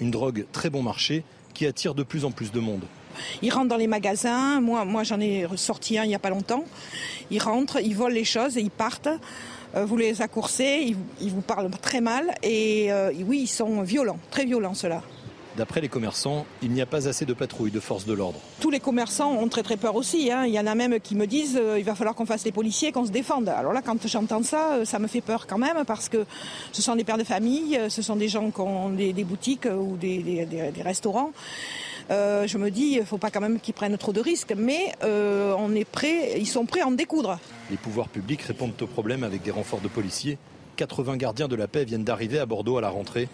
Une 0.00 0.10
drogue 0.10 0.46
très 0.52 0.70
bon 0.70 0.82
marché 0.82 1.24
qui 1.54 1.66
attire 1.66 1.94
de 1.94 2.02
plus 2.02 2.24
en 2.24 2.30
plus 2.30 2.52
de 2.52 2.60
monde. 2.60 2.82
Ils 3.42 3.50
rentrent 3.52 3.68
dans 3.68 3.76
les 3.76 3.86
magasins. 3.86 4.60
Moi, 4.60 4.84
moi 4.84 5.04
j'en 5.04 5.20
ai 5.20 5.46
ressorti 5.46 5.98
un 5.98 6.04
il 6.04 6.08
n'y 6.08 6.14
a 6.14 6.18
pas 6.18 6.30
longtemps. 6.30 6.64
Ils 7.30 7.40
rentrent, 7.40 7.80
ils 7.80 7.96
volent 7.96 8.14
les 8.14 8.24
choses 8.24 8.56
et 8.56 8.60
ils 8.60 8.70
partent. 8.70 9.08
Euh, 9.74 9.84
vous 9.84 9.96
les 9.96 10.20
accoursez, 10.20 10.94
ils, 11.20 11.30
vous 11.30 11.40
parlent 11.40 11.70
très 11.80 12.00
mal. 12.00 12.34
Et 12.42 12.92
euh, 12.92 13.12
oui, 13.26 13.40
ils 13.42 13.48
sont 13.48 13.82
violents, 13.82 14.18
très 14.30 14.44
violents 14.44 14.74
ceux-là. 14.74 15.02
D'après 15.56 15.82
les 15.82 15.88
commerçants, 15.88 16.46
il 16.62 16.70
n'y 16.70 16.80
a 16.80 16.86
pas 16.86 17.08
assez 17.08 17.26
de 17.26 17.34
patrouilles 17.34 17.70
de 17.70 17.80
force 17.80 18.06
de 18.06 18.14
l'ordre. 18.14 18.40
Tous 18.60 18.70
les 18.70 18.80
commerçants 18.80 19.32
ont 19.32 19.48
très 19.48 19.62
très 19.62 19.76
peur 19.76 19.96
aussi. 19.96 20.30
Hein. 20.30 20.44
Il 20.46 20.52
y 20.52 20.58
en 20.58 20.66
a 20.66 20.74
même 20.74 20.98
qui 20.98 21.14
me 21.14 21.26
disent 21.26 21.58
euh, 21.60 21.78
il 21.78 21.84
va 21.84 21.94
falloir 21.94 22.14
qu'on 22.14 22.24
fasse 22.24 22.44
les 22.44 22.52
policiers, 22.52 22.90
qu'on 22.90 23.04
se 23.04 23.10
défende. 23.10 23.48
Alors 23.50 23.72
là, 23.72 23.82
quand 23.82 24.06
j'entends 24.06 24.42
ça, 24.42 24.84
ça 24.84 24.98
me 24.98 25.06
fait 25.06 25.20
peur 25.20 25.46
quand 25.46 25.58
même 25.58 25.84
parce 25.86 26.08
que 26.08 26.24
ce 26.72 26.80
sont 26.80 26.96
des 26.96 27.04
pères 27.04 27.18
de 27.18 27.24
famille, 27.24 27.78
ce 27.88 28.02
sont 28.02 28.16
des 28.16 28.28
gens 28.28 28.50
qui 28.50 28.60
ont 28.60 28.90
des, 28.90 29.12
boutiques 29.24 29.66
ou 29.66 29.96
des 29.96 30.72
restaurants. 30.82 31.32
Euh, 32.10 32.46
je 32.46 32.58
me 32.58 32.70
dis, 32.70 32.92
il 32.92 33.00
ne 33.00 33.04
faut 33.04 33.18
pas 33.18 33.30
quand 33.30 33.40
même 33.40 33.60
qu'ils 33.60 33.74
prennent 33.74 33.96
trop 33.96 34.12
de 34.12 34.20
risques, 34.20 34.54
mais 34.56 34.92
euh, 35.02 35.54
on 35.58 35.74
est 35.74 35.84
prêt, 35.84 36.38
ils 36.38 36.46
sont 36.46 36.66
prêts 36.66 36.80
à 36.80 36.86
en 36.86 36.92
découdre. 36.92 37.38
Les 37.70 37.76
pouvoirs 37.76 38.08
publics 38.08 38.42
répondent 38.42 38.72
au 38.80 38.86
problème 38.86 39.24
avec 39.24 39.42
des 39.42 39.50
renforts 39.50 39.80
de 39.80 39.88
policiers. 39.88 40.38
80 40.76 41.16
gardiens 41.16 41.48
de 41.48 41.56
la 41.56 41.68
paix 41.68 41.84
viennent 41.84 42.04
d'arriver 42.04 42.38
à 42.38 42.46
Bordeaux 42.46 42.78
à 42.78 42.80
la 42.80 42.88
rentrée. 42.88 43.28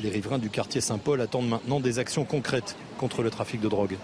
Les 0.00 0.08
riverains 0.08 0.38
du 0.38 0.50
quartier 0.50 0.80
Saint-Paul 0.80 1.20
attendent 1.20 1.48
maintenant 1.48 1.80
des 1.80 1.98
actions 1.98 2.24
concrètes 2.24 2.76
contre 2.98 3.22
le 3.22 3.30
trafic 3.30 3.60
de 3.60 3.68
drogue. 3.68 3.96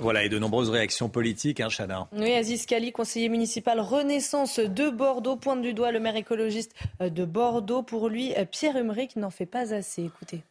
Voilà, 0.00 0.24
et 0.24 0.28
de 0.28 0.38
nombreuses 0.38 0.70
réactions 0.70 1.08
politiques, 1.08 1.60
hein, 1.60 1.68
Chana. 1.68 2.08
Oui, 2.12 2.32
Aziz 2.32 2.66
Kali, 2.66 2.90
conseiller 2.90 3.28
municipal 3.28 3.78
Renaissance 3.78 4.58
de 4.58 4.90
Bordeaux, 4.90 5.36
pointe 5.36 5.62
du 5.62 5.72
doigt 5.72 5.92
le 5.92 6.00
maire 6.00 6.16
écologiste 6.16 6.74
de 7.00 7.24
Bordeaux. 7.24 7.82
Pour 7.82 8.08
lui, 8.08 8.34
Pierre 8.50 8.76
Humeric 8.76 9.14
n'en 9.14 9.30
fait 9.30 9.46
pas 9.46 9.72
assez. 9.72 10.02
Écoutez. 10.04 10.42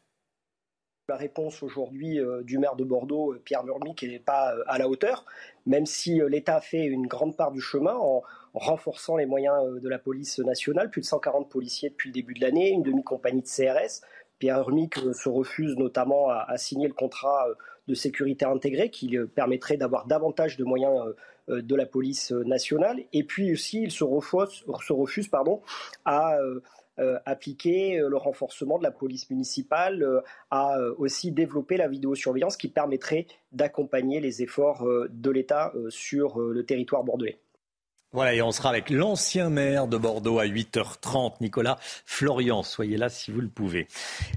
La 1.09 1.17
réponse 1.17 1.61
aujourd'hui 1.63 2.17
euh, 2.17 2.43
du 2.43 2.57
maire 2.57 2.77
de 2.77 2.85
Bordeaux, 2.85 3.34
euh, 3.34 3.41
Pierre 3.43 3.65
Murmic, 3.65 4.03
n'est 4.03 4.19
pas 4.19 4.55
euh, 4.55 4.63
à 4.67 4.77
la 4.77 4.88
hauteur, 4.88 5.25
même 5.65 5.85
si 5.85 6.21
l'État 6.30 6.61
fait 6.61 6.85
une 6.85 7.07
grande 7.07 7.35
part 7.35 7.51
du 7.51 7.59
chemin 7.59 7.93
en, 7.93 8.23
renforçant 8.53 9.17
les 9.17 9.25
moyens 9.25 9.81
de 9.81 9.89
la 9.89 9.99
police 9.99 10.39
nationale, 10.39 10.89
plus 10.89 11.01
de 11.01 11.05
140 11.05 11.49
policiers 11.49 11.89
depuis 11.89 12.07
le 12.07 12.13
début 12.13 12.35
de 12.35 12.39
l'année, 12.39 12.69
une 12.69 12.84
demi-compagnie 12.84 13.41
de 13.41 13.47
CRS. 13.47 13.99
Pierre 14.39 14.59
Murmic 14.59 14.97
se 15.13 15.27
refuse 15.27 15.75
notamment 15.75 16.30
à, 16.30 16.55
signer 16.57 16.88
le 16.88 16.93
contrat 16.93 17.47
de 17.88 17.95
sécurité 17.95 18.45
intégrée 18.45 18.91
qui 18.91 19.17
permettrait 19.35 19.75
d'avoir 19.75 20.05
davantage 20.05 20.55
de 20.57 20.63
moyens 20.63 20.93
de 21.47 21.75
la 21.75 21.88
police 21.88 22.31
nationale. 22.31 22.99
Et 23.11 23.23
puis 23.23 23.51
aussi, 23.51 23.81
il 23.81 23.91
se 23.91 24.03
refuse, 24.03 24.63
se 24.81 24.93
refuse 24.93 25.30
pardon, 25.30 25.61
à 26.05 26.38
appliquer 27.25 27.99
euh, 27.99 28.09
le 28.09 28.17
renforcement 28.17 28.77
de 28.77 28.83
la 28.83 28.91
police 28.91 29.29
municipale, 29.29 30.03
euh, 30.03 30.21
a 30.51 30.77
aussi 30.97 31.31
développé 31.31 31.77
la 31.77 31.87
vidéosurveillance 31.87 32.57
qui 32.57 32.67
permettrait 32.67 33.27
d'accompagner 33.51 34.19
les 34.19 34.41
efforts 34.41 34.85
de 35.09 35.29
l'État 35.31 35.73
sur 35.89 36.39
le 36.39 36.63
territoire 36.65 37.03
bordelais. 37.03 37.39
Voilà, 38.13 38.35
et 38.35 38.43
on 38.43 38.51
sera 38.51 38.69
avec 38.69 38.91
l'ancien 38.91 39.49
maire 39.49 39.87
de 39.87 39.97
Bordeaux 39.97 40.37
à 40.37 40.45
8h30, 40.45 41.37
Nicolas 41.41 41.79
Florian. 42.05 42.61
Soyez 42.61 42.95
là 42.95 43.09
si 43.09 43.31
vous 43.31 43.41
le 43.41 43.47
pouvez. 43.47 43.87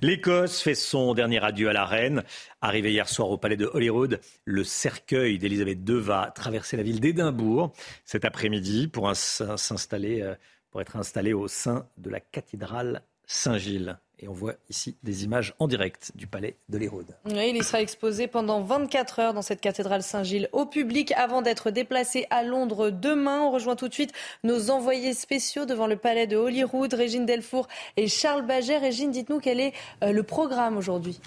L'Écosse 0.01 0.63
fait 0.63 0.75
son 0.75 1.13
dernier 1.13 1.45
adieu 1.45 1.69
à 1.69 1.75
la 1.75 1.85
reine. 1.85 2.23
Arrivé 2.63 2.93
hier 2.93 3.07
soir 3.07 3.29
au 3.29 3.37
palais 3.37 3.59
de 3.59 3.67
Holyrood, 3.67 4.19
le 4.47 4.65
cercueil 4.65 5.39
d'Elisabeth 5.39 5.81
II 5.87 6.01
va 6.01 6.33
traverser 6.35 6.79
la 6.79 6.85
ville 6.85 7.01
d'Édimbourg 7.01 7.75
cet 8.07 8.25
après-midi 8.25 8.89
pour 8.89 9.15
s'installer 9.15 10.23
pour 10.77 10.83
être 10.83 10.97
installé 10.97 11.33
au 11.33 11.49
sein 11.49 11.87
de 11.97 12.11
la 12.11 12.21
cathédrale 12.21 13.01
Saint-Gilles. 13.25 13.99
Et 14.19 14.29
on 14.29 14.35
voit 14.35 14.57
ici 14.69 14.95
des 15.03 15.25
images 15.25 15.55
en 15.59 15.69
direct 15.69 16.13
du 16.17 16.27
palais 16.27 16.59
de 16.69 16.77
l'Hérode. 16.77 17.17
Oui, 17.25 17.51
il 17.55 17.65
sera 17.65 17.81
exposé 17.81 18.27
pendant 18.27 18.61
24 18.61 19.19
heures 19.21 19.33
dans 19.33 19.41
cette 19.41 19.63
cathédrale 19.63 20.03
Saint-Gilles 20.03 20.51
au 20.53 20.67
public 20.67 21.13
avant 21.13 21.41
d'être 21.41 21.71
déplacé 21.71 22.27
à 22.29 22.43
Londres 22.43 22.91
demain. 22.91 23.41
On 23.41 23.53
rejoint 23.53 23.75
tout 23.75 23.89
de 23.89 23.95
suite 23.95 24.13
nos 24.45 24.69
envoyés 24.69 25.15
spéciaux 25.15 25.65
devant 25.65 25.87
le 25.87 25.97
palais 25.97 26.27
de 26.27 26.37
Holyrood, 26.37 26.93
Régine 26.93 27.25
Delfour 27.25 27.69
et 27.97 28.07
Charles 28.07 28.47
Baget. 28.47 28.77
Régine, 28.77 29.11
dites-nous 29.11 29.41
quel 29.41 29.61
est 29.61 29.73
euh, 30.05 30.13
le 30.13 30.23
programme 30.25 30.77
aujourd'hui. 30.77 31.23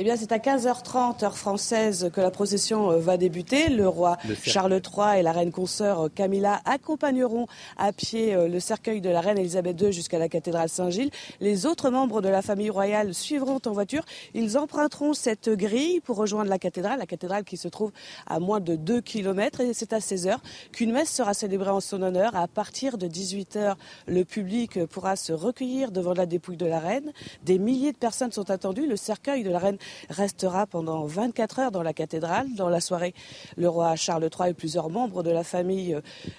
Eh 0.00 0.04
bien, 0.04 0.14
c'est 0.16 0.30
à 0.30 0.38
15h30, 0.38 1.24
heure 1.24 1.36
française, 1.36 2.08
que 2.12 2.20
la 2.20 2.30
procession 2.30 2.92
euh, 2.92 2.98
va 2.98 3.16
débuter. 3.16 3.68
Le 3.68 3.88
roi 3.88 4.16
Charles 4.44 4.74
III 4.74 5.18
et 5.18 5.22
la 5.22 5.32
reine 5.32 5.50
consoeur 5.50 6.02
euh, 6.02 6.08
Camilla 6.08 6.60
accompagneront 6.66 7.48
à 7.76 7.92
pied 7.92 8.32
euh, 8.32 8.46
le 8.46 8.60
cercueil 8.60 9.00
de 9.00 9.10
la 9.10 9.20
reine 9.20 9.38
Elisabeth 9.38 9.80
II 9.80 9.92
jusqu'à 9.92 10.20
la 10.20 10.28
cathédrale 10.28 10.68
Saint-Gilles. 10.68 11.10
Les 11.40 11.66
autres 11.66 11.90
membres 11.90 12.20
de 12.22 12.28
la 12.28 12.42
famille 12.42 12.70
royale 12.70 13.12
suivront 13.12 13.58
en 13.66 13.72
voiture. 13.72 14.04
Ils 14.34 14.56
emprunteront 14.56 15.14
cette 15.14 15.48
grille 15.48 15.98
pour 15.98 16.16
rejoindre 16.16 16.48
la 16.48 16.60
cathédrale, 16.60 17.00
la 17.00 17.06
cathédrale 17.06 17.42
qui 17.42 17.56
se 17.56 17.66
trouve 17.66 17.90
à 18.28 18.38
moins 18.38 18.60
de 18.60 18.76
2 18.76 19.00
km. 19.00 19.62
Et 19.62 19.74
c'est 19.74 19.92
à 19.92 19.98
16h 19.98 20.36
qu'une 20.70 20.92
messe 20.92 21.10
sera 21.10 21.34
célébrée 21.34 21.70
en 21.70 21.80
son 21.80 22.02
honneur. 22.02 22.36
À 22.36 22.46
partir 22.46 22.98
de 22.98 23.08
18h, 23.08 23.74
le 24.06 24.24
public 24.24 24.84
pourra 24.84 25.16
se 25.16 25.32
recueillir 25.32 25.90
devant 25.90 26.14
la 26.14 26.26
dépouille 26.26 26.56
de 26.56 26.66
la 26.66 26.78
reine. 26.78 27.12
Des 27.42 27.58
milliers 27.58 27.90
de 27.90 27.98
personnes 27.98 28.30
sont 28.30 28.48
attendues. 28.52 28.86
Le 28.86 28.94
cercueil 28.94 29.42
de 29.42 29.50
la 29.50 29.58
reine 29.58 29.78
restera 30.10 30.66
pendant 30.66 31.06
24 31.06 31.58
heures 31.58 31.70
dans 31.70 31.82
la 31.82 31.92
cathédrale. 31.92 32.46
Dans 32.54 32.68
la 32.68 32.80
soirée, 32.80 33.14
le 33.56 33.68
roi 33.68 33.96
Charles 33.96 34.28
III 34.38 34.50
et 34.50 34.54
plusieurs 34.54 34.90
membres 34.90 35.22
de 35.22 35.30
la 35.30 35.44
famille 35.44 35.98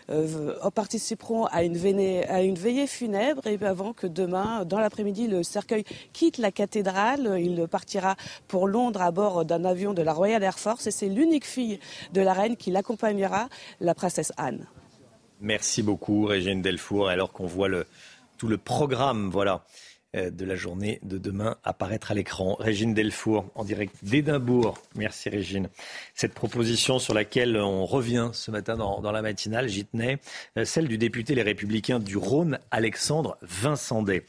euh, 0.09 0.53
participeront 0.71 1.45
à 1.45 1.63
une, 1.63 1.75
veillée 1.77 2.87
funèbre 2.87 3.47
et 3.47 3.57
avant 3.63 3.93
que 3.93 4.07
demain, 4.07 4.65
dans 4.65 4.79
l'après-midi, 4.79 5.27
le 5.27 5.43
cercueil 5.43 5.83
quitte 6.13 6.37
la 6.37 6.51
cathédrale. 6.51 7.37
Il 7.39 7.67
partira 7.67 8.15
pour 8.47 8.67
Londres 8.67 9.01
à 9.01 9.11
bord 9.11 9.45
d'un 9.45 9.65
avion 9.65 9.93
de 9.93 10.01
la 10.01 10.13
Royal 10.13 10.43
Air 10.43 10.59
Force 10.59 10.87
et 10.87 10.91
c'est 10.91 11.09
l'unique 11.09 11.45
fille 11.45 11.79
de 12.13 12.21
la 12.21 12.33
reine 12.33 12.55
qui 12.57 12.71
l'accompagnera, 12.71 13.49
la 13.79 13.93
princesse 13.93 14.31
Anne. 14.37 14.67
Merci 15.41 15.83
beaucoup, 15.83 16.25
Régine 16.25 16.61
Delfour. 16.61 17.09
Alors 17.09 17.31
qu'on 17.31 17.45
voit 17.45 17.69
tout 18.37 18.47
le 18.47 18.57
programme, 18.57 19.29
voilà. 19.29 19.63
Euh, 20.15 20.31
de 20.31 20.43
la 20.43 20.55
journée 20.55 20.99
de 21.03 21.19
demain 21.19 21.57
apparaître 21.63 22.09
à 22.09 22.15
l'écran. 22.15 22.55
Régine 22.55 22.95
Delfour, 22.95 23.45
en 23.53 23.63
direct 23.63 23.95
d'Édimbourg. 24.01 24.79
Merci 24.95 25.29
Régine. 25.29 25.69
Cette 26.15 26.33
proposition 26.33 26.97
sur 26.97 27.13
laquelle 27.13 27.55
on 27.57 27.85
revient 27.85 28.31
ce 28.33 28.49
matin 28.49 28.75
dans, 28.75 29.11
la 29.11 29.21
matinale, 29.21 29.69
j'y 29.69 29.85
tenais, 29.85 30.17
euh, 30.57 30.65
celle 30.65 30.87
du 30.87 30.97
député 30.97 31.35
Les 31.35 31.43
Républicains 31.43 31.99
du 31.99 32.17
Rhône, 32.17 32.57
Alexandre 32.71 33.37
Vincendet. 33.43 34.25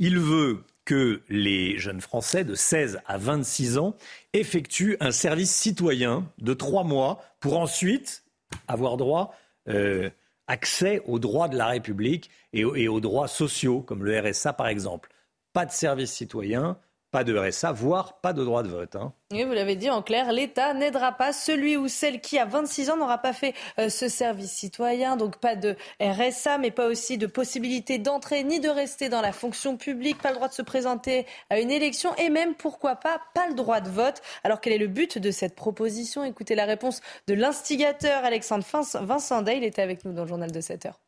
Il 0.00 0.18
veut 0.18 0.64
que 0.84 1.22
les 1.28 1.78
jeunes 1.78 2.00
Français 2.00 2.42
de 2.42 2.56
16 2.56 2.98
à 3.06 3.16
26 3.16 3.78
ans 3.78 3.94
effectuent 4.32 4.96
un 4.98 5.12
service 5.12 5.54
citoyen 5.54 6.26
de 6.38 6.52
trois 6.52 6.82
mois 6.82 7.22
pour 7.38 7.60
ensuite 7.60 8.24
avoir 8.66 8.96
droit 8.96 9.36
euh, 9.68 10.10
accès 10.52 11.00
aux 11.06 11.18
droits 11.18 11.48
de 11.48 11.56
la 11.56 11.66
République 11.66 12.28
et 12.52 12.64
aux, 12.64 13.00
droits 13.00 13.26
sociaux, 13.26 13.80
comme 13.80 14.04
le 14.04 14.20
RSA 14.20 14.52
par 14.52 14.68
exemple. 14.68 15.10
Pas 15.54 15.64
de 15.64 15.70
service 15.70 16.12
citoyen, 16.12 16.78
pas 17.12 17.24
de 17.24 17.36
RSA, 17.36 17.72
voire 17.72 18.20
pas 18.20 18.32
de 18.32 18.42
droit 18.42 18.62
de 18.62 18.68
vote. 18.68 18.96
Hein. 18.96 19.12
Oui, 19.32 19.44
vous 19.44 19.52
l'avez 19.52 19.76
dit 19.76 19.90
en 19.90 20.02
clair, 20.02 20.32
l'État 20.32 20.72
n'aidera 20.72 21.12
pas 21.12 21.34
celui 21.34 21.76
ou 21.76 21.86
celle 21.86 22.22
qui, 22.22 22.38
à 22.38 22.46
26 22.46 22.88
ans, 22.88 22.96
n'aura 22.96 23.18
pas 23.18 23.34
fait 23.34 23.54
euh, 23.78 23.90
ce 23.90 24.08
service 24.08 24.50
citoyen. 24.50 25.16
Donc 25.16 25.36
pas 25.36 25.54
de 25.54 25.76
RSA, 26.00 26.56
mais 26.56 26.70
pas 26.70 26.86
aussi 26.86 27.18
de 27.18 27.26
possibilité 27.26 27.98
d'entrer 27.98 28.42
ni 28.44 28.60
de 28.60 28.70
rester 28.70 29.10
dans 29.10 29.20
la 29.20 29.32
fonction 29.32 29.76
publique, 29.76 30.22
pas 30.22 30.30
le 30.30 30.36
droit 30.36 30.48
de 30.48 30.54
se 30.54 30.62
présenter 30.62 31.26
à 31.50 31.60
une 31.60 31.70
élection 31.70 32.16
et 32.16 32.30
même, 32.30 32.54
pourquoi 32.54 32.96
pas, 32.96 33.20
pas 33.34 33.46
le 33.46 33.54
droit 33.54 33.82
de 33.82 33.90
vote. 33.90 34.22
Alors 34.42 34.62
quel 34.62 34.72
est 34.72 34.78
le 34.78 34.88
but 34.88 35.18
de 35.18 35.30
cette 35.30 35.54
proposition? 35.54 36.24
Écoutez 36.24 36.54
la 36.54 36.64
réponse 36.64 37.02
de 37.26 37.34
l'instigateur 37.34 38.24
Alexandre 38.24 38.64
Vincent 39.02 39.42
Day. 39.42 39.58
Il 39.58 39.64
était 39.64 39.82
avec 39.82 40.06
nous 40.06 40.14
dans 40.14 40.22
le 40.22 40.28
journal 40.28 40.50
de 40.50 40.60
7 40.62 40.86
heures. 40.86 41.00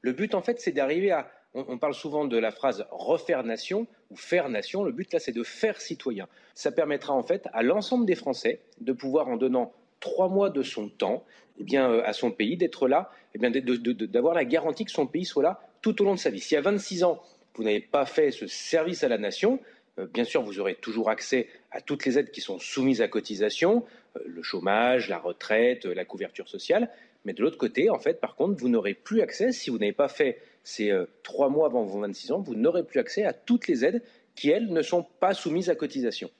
Le 0.00 0.12
but, 0.12 0.34
en 0.34 0.40
fait, 0.40 0.60
c'est 0.60 0.72
d'arriver 0.72 1.10
à 1.10 1.30
on, 1.54 1.78
parle 1.78 1.94
souvent 1.94 2.24
de 2.24 2.36
la 2.36 2.50
phrase 2.50 2.86
refaire 2.90 3.42
nation 3.42 3.86
ou 4.10 4.16
faire 4.16 4.48
nation. 4.48 4.84
Le 4.84 4.92
but 4.92 5.12
là, 5.12 5.18
c'est 5.18 5.32
de 5.32 5.42
faire 5.42 5.80
citoyen. 5.80 6.28
Ça 6.54 6.72
permettra 6.72 7.14
en 7.14 7.22
fait 7.22 7.48
à 7.52 7.62
l'ensemble 7.62 8.06
des 8.06 8.14
Français 8.14 8.60
de 8.80 8.92
pouvoir, 8.92 9.28
en 9.28 9.36
donnant 9.36 9.72
trois 10.00 10.28
mois 10.28 10.50
de 10.50 10.62
son 10.62 10.88
temps, 10.88 11.24
eh 11.58 11.64
bien, 11.64 11.90
euh, 11.90 12.02
à 12.04 12.12
son 12.12 12.30
pays, 12.30 12.56
d'être 12.56 12.86
là, 12.86 13.10
eh 13.34 13.38
bien, 13.38 13.50
d'avoir 13.50 14.34
la 14.34 14.44
garantie 14.44 14.84
que 14.84 14.90
son 14.90 15.06
pays 15.06 15.24
soit 15.24 15.42
là 15.42 15.60
tout 15.82 16.00
au 16.02 16.04
long 16.04 16.14
de 16.14 16.18
sa 16.18 16.30
vie. 16.30 16.40
Si 16.40 16.56
à 16.56 16.60
26 16.60 17.04
ans, 17.04 17.22
vous 17.54 17.64
n'avez 17.64 17.80
pas 17.80 18.04
fait 18.04 18.30
ce 18.30 18.46
service 18.46 19.02
à 19.04 19.08
la 19.08 19.18
nation, 19.18 19.60
euh, 19.98 20.06
bien 20.06 20.24
sûr, 20.24 20.42
vous 20.42 20.60
aurez 20.60 20.74
toujours 20.74 21.10
accès 21.10 21.48
à 21.70 21.80
toutes 21.80 22.04
les 22.04 22.18
aides 22.18 22.30
qui 22.30 22.40
sont 22.40 22.58
soumises 22.58 23.00
à 23.00 23.08
cotisation, 23.08 23.84
euh, 24.16 24.20
le 24.26 24.42
chômage, 24.42 25.08
la 25.08 25.18
retraite, 25.18 25.84
la 25.84 26.04
couverture 26.04 26.48
sociale. 26.48 26.90
Mais 27.24 27.32
de 27.32 27.42
l'autre 27.42 27.58
côté, 27.58 27.90
en 27.90 27.98
fait, 27.98 28.20
par 28.20 28.36
contre, 28.36 28.60
vous 28.60 28.68
n'aurez 28.68 28.94
plus 28.94 29.20
accès, 29.20 29.52
si 29.52 29.70
vous 29.70 29.78
n'avez 29.78 29.92
pas 29.92 30.08
fait 30.08 30.40
ces 30.68 30.92
trois 31.22 31.48
mois 31.48 31.66
avant 31.66 31.84
vos 31.84 32.00
26 32.00 32.32
ans, 32.32 32.40
vous 32.40 32.54
n'aurez 32.54 32.84
plus 32.84 33.00
accès 33.00 33.24
à 33.24 33.32
toutes 33.32 33.68
les 33.68 33.84
aides 33.84 34.02
qui, 34.34 34.50
elles, 34.50 34.68
ne 34.68 34.82
sont 34.82 35.02
pas 35.02 35.34
soumises 35.34 35.70
à 35.70 35.74
cotisation. 35.74 36.30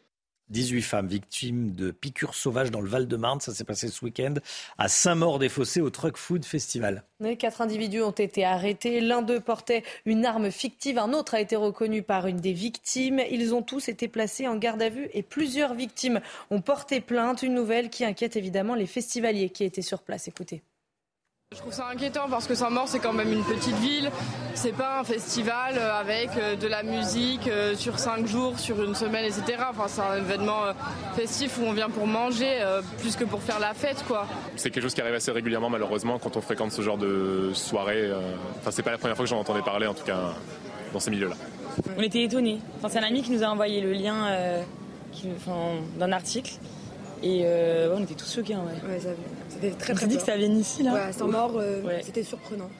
18 0.51 0.83
femmes 0.83 1.09
victimes 1.09 1.73
de 1.73 1.91
piqûres 1.91 2.35
sauvages 2.35 2.71
dans 2.71 2.81
le 2.81 2.89
Val-de-Marne. 2.89 3.41
Ça 3.41 3.53
s'est 3.53 3.65
passé 3.65 3.89
ce 3.89 4.05
week-end 4.05 4.35
à 4.79 4.89
Saint-Maur-des-Fossés 4.89 5.81
au 5.81 5.91
Truck 5.91 6.17
Food 6.17 6.45
Festival. 6.45 7.05
quatre 7.39 7.61
individus 7.61 8.03
ont 8.03 8.11
été 8.11 8.45
arrêtés. 8.45 9.01
L'un 9.01 9.23
d'eux 9.23 9.41
portait 9.41 9.83
une 10.07 10.25
arme 10.25 10.51
fictive. 10.51 10.99
Un 10.99 11.13
autre 11.13 11.35
a 11.35 11.41
été 11.41 11.57
reconnu 11.57 12.03
par 12.03 12.27
une 12.27 12.41
des 12.41 12.53
victimes. 12.53 13.21
Ils 13.31 13.55
ont 13.55 13.63
tous 13.63 13.89
été 13.89 14.09
placés 14.09 14.49
en 14.49 14.57
garde 14.57 14.83
à 14.83 14.89
vue 14.89 15.09
et 15.13 15.23
plusieurs 15.23 15.75
victimes 15.75 16.21
ont 16.51 16.61
porté 16.61 17.01
plainte. 17.01 17.43
Une 17.43 17.55
nouvelle 17.55 17.91
qui 17.91 18.05
inquiète 18.05 18.37
évidemment 18.37 18.75
les 18.75 18.87
festivaliers 18.87 19.51
qui 19.51 19.65
étaient 19.65 19.83
sur 19.83 20.03
place. 20.03 20.29
Écoutez. 20.29 20.63
Je 21.59 21.63
trouve 21.63 21.73
ça 21.73 21.89
inquiétant 21.89 22.29
parce 22.29 22.47
que 22.47 22.55
Saint-Maur 22.55 22.89
c'est 22.89 22.99
quand 22.99 23.15
même 23.15 23.33
une 23.33 23.43
petite 23.43 23.75
ville, 23.77 24.11
c'est 24.53 24.75
pas 24.75 25.01
un 25.01 25.05
festival 25.05 25.79
euh, 25.79 25.99
avec 25.99 26.29
euh, 26.37 26.57
de 26.57 26.67
la 26.67 26.83
musique 26.83 27.49
euh, 27.49 27.75
sur 27.75 27.99
cinq 27.99 28.27
jours, 28.27 28.59
sur 28.59 28.85
une 28.85 28.95
semaine, 28.95 29.25
etc. 29.25 29.65
Enfin 29.71 29.89
c'est 29.89 30.03
un 30.03 30.19
événement 30.19 30.61
festif 31.17 31.59
où 31.59 31.63
on 31.63 31.73
vient 31.73 31.89
pour 31.89 32.07
manger 32.07 32.63
plus 32.99 33.17
que 33.17 33.25
pour 33.25 33.43
faire 33.43 33.59
la 33.61 33.73
fête 33.73 34.05
quoi. 34.07 34.27
C'est 34.57 34.71
quelque 34.71 34.83
chose 34.83 34.93
qui 34.93 35.01
arrive 35.01 35.15
assez 35.15 35.33
régulièrement 35.33 35.71
malheureusement 35.71 36.19
quand 36.19 36.37
on 36.37 36.43
fréquente 36.43 36.71
ce 36.71 36.83
genre 36.83 36.99
de 36.99 37.51
soirée. 37.55 38.13
Enfin 38.59 38.71
c'est 38.71 38.83
pas 38.83 38.93
la 38.93 38.99
première 38.99 39.17
fois 39.17 39.25
que 39.25 39.31
j'en 39.31 39.41
entendais 39.41 39.63
parler 39.63 39.87
en 39.87 39.95
tout 39.95 40.05
cas 40.05 40.35
dans 40.93 41.01
ces 41.01 41.11
milieux-là. 41.11 41.37
On 41.97 42.03
était 42.03 42.25
étonnés. 42.25 42.61
Enfin, 42.77 42.89
c'est 42.91 42.99
un 42.99 43.09
ami 43.09 43.23
qui 43.23 43.31
nous 43.31 43.43
a 43.43 43.47
envoyé 43.47 43.81
le 43.81 43.93
lien 43.95 44.63
d'un 45.99 46.13
article 46.13 46.53
et 47.23 47.45
on 47.95 48.03
était 48.03 48.15
tous 48.15 48.35
choqués. 48.35 48.57
Ouais. 48.57 48.99
C'était 49.49 49.71
très 49.71 49.95
très. 49.95 50.07
Dit 50.07 50.17
que 50.17 50.23
ça 50.23 50.37
vient 50.37 50.49
ici 50.49 50.83
là. 50.83 50.93
Ouais, 50.93 51.13
sans 51.13 51.29
mort, 51.29 51.53
euh, 51.57 51.83
c'était 52.03 52.23
surprenant. 52.23 52.71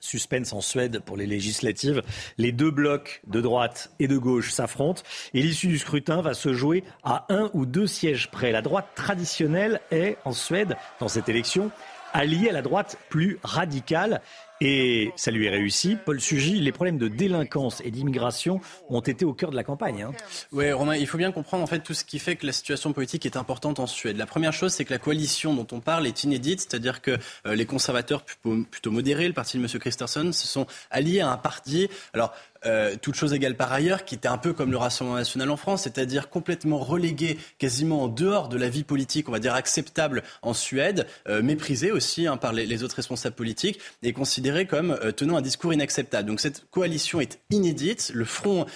Suspense 0.00 0.52
en 0.52 0.60
Suède 0.60 1.00
pour 1.04 1.16
les 1.16 1.26
législatives. 1.26 2.02
Les 2.38 2.52
deux 2.52 2.70
blocs 2.70 3.22
de 3.26 3.40
droite 3.40 3.90
et 3.98 4.06
de 4.06 4.16
gauche 4.16 4.52
s'affrontent 4.52 5.02
et 5.34 5.42
l'issue 5.42 5.66
du 5.66 5.78
scrutin 5.78 6.22
va 6.22 6.32
se 6.32 6.52
jouer 6.52 6.84
à 7.02 7.26
un 7.28 7.50
ou 7.54 7.66
deux 7.66 7.88
sièges 7.88 8.30
près. 8.30 8.52
La 8.52 8.62
droite 8.62 8.86
traditionnelle 8.94 9.80
est 9.90 10.16
en 10.24 10.32
Suède, 10.32 10.76
dans 11.00 11.08
cette 11.08 11.28
élection, 11.28 11.72
alliée 12.12 12.50
à 12.50 12.52
la 12.52 12.62
droite 12.62 12.98
plus 13.08 13.38
radicale. 13.42 14.20
Et 14.60 15.12
ça 15.16 15.30
lui 15.30 15.46
est 15.46 15.50
réussi. 15.50 15.96
Paul 16.02 16.20
Sugy, 16.20 16.60
les 16.60 16.72
problèmes 16.72 16.98
de 16.98 17.08
délinquance 17.08 17.82
et 17.84 17.90
d'immigration 17.90 18.60
ont 18.88 19.00
été 19.00 19.24
au 19.24 19.34
cœur 19.34 19.50
de 19.50 19.56
la 19.56 19.64
campagne. 19.64 20.02
Hein. 20.02 20.12
Oui, 20.52 20.72
Romain, 20.72 20.96
il 20.96 21.06
faut 21.06 21.18
bien 21.18 21.32
comprendre 21.32 21.62
en 21.62 21.66
fait 21.66 21.80
tout 21.80 21.94
ce 21.94 22.04
qui 22.04 22.18
fait 22.18 22.36
que 22.36 22.46
la 22.46 22.52
situation 22.52 22.92
politique 22.92 23.26
est 23.26 23.36
importante 23.36 23.80
en 23.80 23.86
Suède. 23.86 24.16
La 24.16 24.26
première 24.26 24.52
chose, 24.52 24.72
c'est 24.72 24.84
que 24.84 24.92
la 24.92 24.98
coalition 24.98 25.54
dont 25.54 25.66
on 25.72 25.80
parle 25.80 26.06
est 26.06 26.24
inédite, 26.24 26.60
c'est-à-dire 26.60 27.02
que 27.02 27.18
euh, 27.46 27.54
les 27.54 27.66
conservateurs 27.66 28.24
plutôt, 28.24 28.90
modérés, 28.90 29.28
le 29.28 29.34
parti 29.34 29.58
de 29.58 29.62
M. 29.62 29.68
Christensen, 29.78 30.32
se 30.32 30.46
sont 30.46 30.66
alliés 30.90 31.20
à 31.20 31.30
un 31.30 31.36
parti. 31.36 31.88
Alors, 32.14 32.32
euh, 32.66 32.96
toute 33.00 33.14
chose 33.14 33.32
égale 33.32 33.56
par 33.56 33.72
ailleurs, 33.72 34.04
qui 34.04 34.14
était 34.14 34.28
un 34.28 34.38
peu 34.38 34.52
comme 34.52 34.70
le 34.70 34.76
Rassemblement 34.76 35.16
national 35.16 35.50
en 35.50 35.56
France, 35.56 35.82
c'est-à-dire 35.82 36.28
complètement 36.28 36.78
relégué 36.78 37.38
quasiment 37.58 38.04
en 38.04 38.08
dehors 38.08 38.48
de 38.48 38.56
la 38.56 38.68
vie 38.68 38.84
politique, 38.84 39.28
on 39.28 39.32
va 39.32 39.38
dire 39.38 39.54
acceptable 39.54 40.22
en 40.42 40.52
Suède, 40.52 41.06
euh, 41.28 41.42
méprisé 41.42 41.92
aussi 41.92 42.26
hein, 42.26 42.36
par 42.36 42.52
les, 42.52 42.82
autres 42.82 42.96
responsables 42.96 43.36
politiques 43.36 43.80
et 44.02 44.12
considéré 44.12 44.66
comme 44.66 44.90
euh, 44.90 45.12
tenant 45.12 45.36
un 45.36 45.42
discours 45.42 45.72
inacceptable. 45.72 46.28
Donc 46.28 46.40
cette 46.40 46.68
coalition 46.70 47.20
est 47.20 47.38
inédite. 47.50 48.10
Le 48.14 48.24
front, 48.24 48.66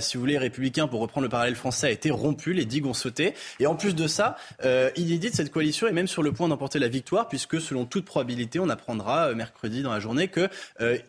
si 0.00 0.16
vous 0.16 0.20
voulez, 0.20 0.38
républicain, 0.38 0.86
pour 0.86 1.00
reprendre 1.00 1.24
le 1.24 1.28
parallèle 1.28 1.56
français, 1.56 1.88
a 1.88 1.90
été 1.90 2.10
rompu, 2.10 2.52
les 2.52 2.64
digues 2.64 2.86
ont 2.86 2.94
sauté. 2.94 3.34
Et 3.58 3.66
en 3.66 3.74
plus 3.74 3.94
de 3.94 4.06
ça, 4.06 4.36
inédite, 4.96 5.34
cette 5.34 5.50
coalition 5.50 5.88
est 5.88 5.92
même 5.92 6.06
sur 6.06 6.22
le 6.22 6.32
point 6.32 6.48
d'emporter 6.48 6.78
la 6.78 6.88
victoire, 6.88 7.28
puisque 7.28 7.60
selon 7.60 7.84
toute 7.84 8.04
probabilité, 8.04 8.60
on 8.60 8.68
apprendra 8.68 9.34
mercredi 9.34 9.82
dans 9.82 9.92
la 9.92 10.00
journée 10.00 10.28
que 10.28 10.48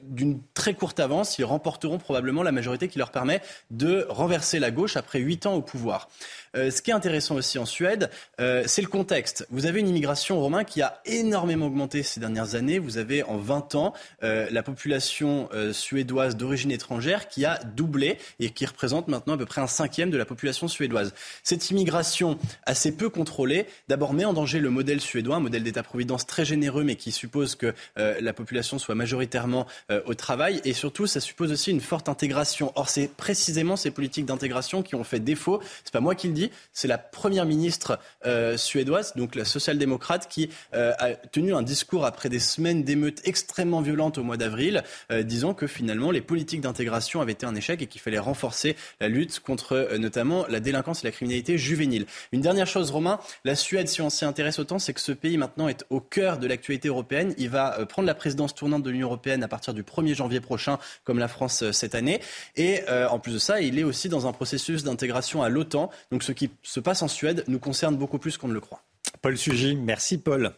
d'une 0.03 0.41
très 0.53 0.73
courte 0.73 0.99
avance, 0.99 1.37
ils 1.37 1.45
remporteront 1.45 1.97
probablement 1.97 2.30
la 2.43 2.51
majorité 2.51 2.87
qui 2.87 2.97
leur 2.97 3.11
permet 3.11 3.41
de 3.69 4.05
renverser 4.09 4.59
la 4.59 4.71
gauche 4.71 4.95
après 4.97 5.19
huit 5.19 5.45
ans 5.45 5.53
au 5.53 5.61
pouvoir. 5.61 6.09
Euh, 6.55 6.69
ce 6.69 6.81
qui 6.81 6.91
est 6.91 6.93
intéressant 6.93 7.35
aussi 7.35 7.57
en 7.57 7.65
Suède, 7.65 8.09
euh, 8.39 8.63
c'est 8.65 8.81
le 8.81 8.87
contexte. 8.87 9.47
Vous 9.51 9.65
avez 9.65 9.79
une 9.79 9.87
immigration 9.87 10.39
romaine 10.39 10.65
qui 10.65 10.81
a 10.81 11.01
énormément 11.05 11.67
augmenté 11.67 12.03
ces 12.03 12.19
dernières 12.19 12.55
années. 12.55 12.77
Vous 12.77 12.97
avez 12.97 13.23
en 13.23 13.37
20 13.37 13.75
ans 13.75 13.93
euh, 14.23 14.47
la 14.51 14.63
population 14.63 15.49
suédoise 15.71 16.35
d'origine 16.35 16.71
étrangère 16.71 17.27
qui 17.27 17.45
a 17.45 17.59
doublé 17.63 18.17
et 18.39 18.49
qui 18.49 18.65
représente 18.65 19.07
maintenant 19.07 19.35
à 19.35 19.37
peu 19.37 19.45
près 19.45 19.61
un 19.61 19.67
cinquième 19.67 20.11
de 20.11 20.17
la 20.17 20.25
population 20.25 20.67
suédoise. 20.67 21.13
Cette 21.43 21.69
immigration 21.69 22.37
assez 22.65 22.95
peu 22.95 23.09
contrôlée, 23.09 23.65
d'abord 23.87 24.13
met 24.13 24.25
en 24.25 24.33
danger 24.33 24.59
le 24.59 24.69
modèle 24.69 25.01
suédois, 25.01 25.37
un 25.37 25.39
modèle 25.39 25.63
d'État-providence 25.63 26.25
très 26.25 26.45
généreux 26.45 26.83
mais 26.83 26.95
qui 26.95 27.11
suppose 27.11 27.55
que 27.55 27.73
la 27.95 28.33
population 28.33 28.79
soit 28.79 28.95
majoritairement 28.95 29.67
au 30.05 30.13
travail 30.13 30.61
et 30.63 30.73
surtout 30.73 31.07
ça 31.07 31.19
suppose 31.19 31.51
aussi 31.51 31.71
une 31.71 31.81
forte 31.81 32.09
intégration. 32.09 32.71
Or 32.75 32.89
c'est 32.89 33.07
précisément 33.07 33.75
ces 33.75 33.91
politiques 33.91 34.25
d'intégration 34.25 34.83
qui 34.83 34.95
ont 34.95 35.03
fait 35.03 35.19
défaut. 35.19 35.61
C'est 35.83 35.93
pas 35.93 35.99
moi 35.99 36.15
qui 36.15 36.27
le 36.27 36.33
dis 36.33 36.40
c'est 36.73 36.87
la 36.87 36.97
première 36.97 37.45
ministre 37.45 37.99
euh, 38.25 38.57
suédoise, 38.57 39.13
donc 39.15 39.35
la 39.35 39.45
social-démocrate, 39.45 40.27
qui 40.29 40.49
euh, 40.73 40.93
a 40.97 41.13
tenu 41.13 41.53
un 41.53 41.61
discours 41.61 42.05
après 42.05 42.29
des 42.29 42.39
semaines 42.39 42.83
d'émeutes 42.83 43.21
extrêmement 43.25 43.81
violentes 43.81 44.17
au 44.17 44.23
mois 44.23 44.37
d'avril, 44.37 44.83
euh, 45.11 45.23
disant 45.23 45.53
que 45.53 45.67
finalement 45.67 46.11
les 46.11 46.21
politiques 46.21 46.61
d'intégration 46.61 47.21
avaient 47.21 47.33
été 47.33 47.45
un 47.45 47.55
échec 47.55 47.81
et 47.81 47.87
qu'il 47.87 48.01
fallait 48.01 48.19
renforcer 48.19 48.75
la 48.99 49.07
lutte 49.07 49.39
contre 49.39 49.95
notamment 49.97 50.45
la 50.47 50.59
délinquance 50.59 51.03
et 51.03 51.07
la 51.07 51.11
criminalité 51.11 51.57
juvénile. 51.57 52.05
Une 52.31 52.41
dernière 52.41 52.67
chose, 52.67 52.91
Romain, 52.91 53.19
la 53.45 53.55
Suède, 53.55 53.87
si 53.87 54.01
on 54.01 54.09
s'y 54.09 54.25
intéresse 54.25 54.59
autant, 54.59 54.79
c'est 54.79 54.93
que 54.93 55.01
ce 55.01 55.11
pays 55.11 55.37
maintenant 55.37 55.67
est 55.67 55.85
au 55.89 55.99
cœur 55.99 56.37
de 56.37 56.47
l'actualité 56.47 56.87
européenne. 56.87 57.33
Il 57.37 57.49
va 57.49 57.85
prendre 57.85 58.07
la 58.07 58.15
présidence 58.15 58.55
tournante 58.55 58.83
de 58.83 58.89
l'Union 58.89 59.07
européenne 59.07 59.43
à 59.43 59.47
partir 59.47 59.73
du 59.73 59.83
1er 59.83 60.15
janvier 60.15 60.39
prochain, 60.39 60.79
comme 61.03 61.19
la 61.19 61.27
France 61.27 61.71
cette 61.71 61.95
année. 61.95 62.21
Et 62.55 62.81
en 62.89 63.19
plus 63.19 63.33
de 63.33 63.39
ça, 63.39 63.61
il 63.61 63.77
est 63.79 63.83
aussi 63.83 64.09
dans 64.09 64.27
un 64.27 64.33
processus 64.33 64.83
d'intégration 64.83 65.41
à 65.43 65.49
l'OTAN. 65.49 65.89
Donc 66.11 66.23
ce 66.23 66.30
qui 66.33 66.51
se 66.63 66.79
passe 66.79 67.01
en 67.01 67.07
Suède 67.07 67.43
nous 67.47 67.59
concerne 67.59 67.95
beaucoup 67.95 68.19
plus 68.19 68.37
qu'on 68.37 68.47
ne 68.47 68.53
le 68.53 68.61
croit. 68.61 68.83
Paul 69.21 69.37
Sugy, 69.37 69.75
merci 69.75 70.17
Paul. 70.17 70.53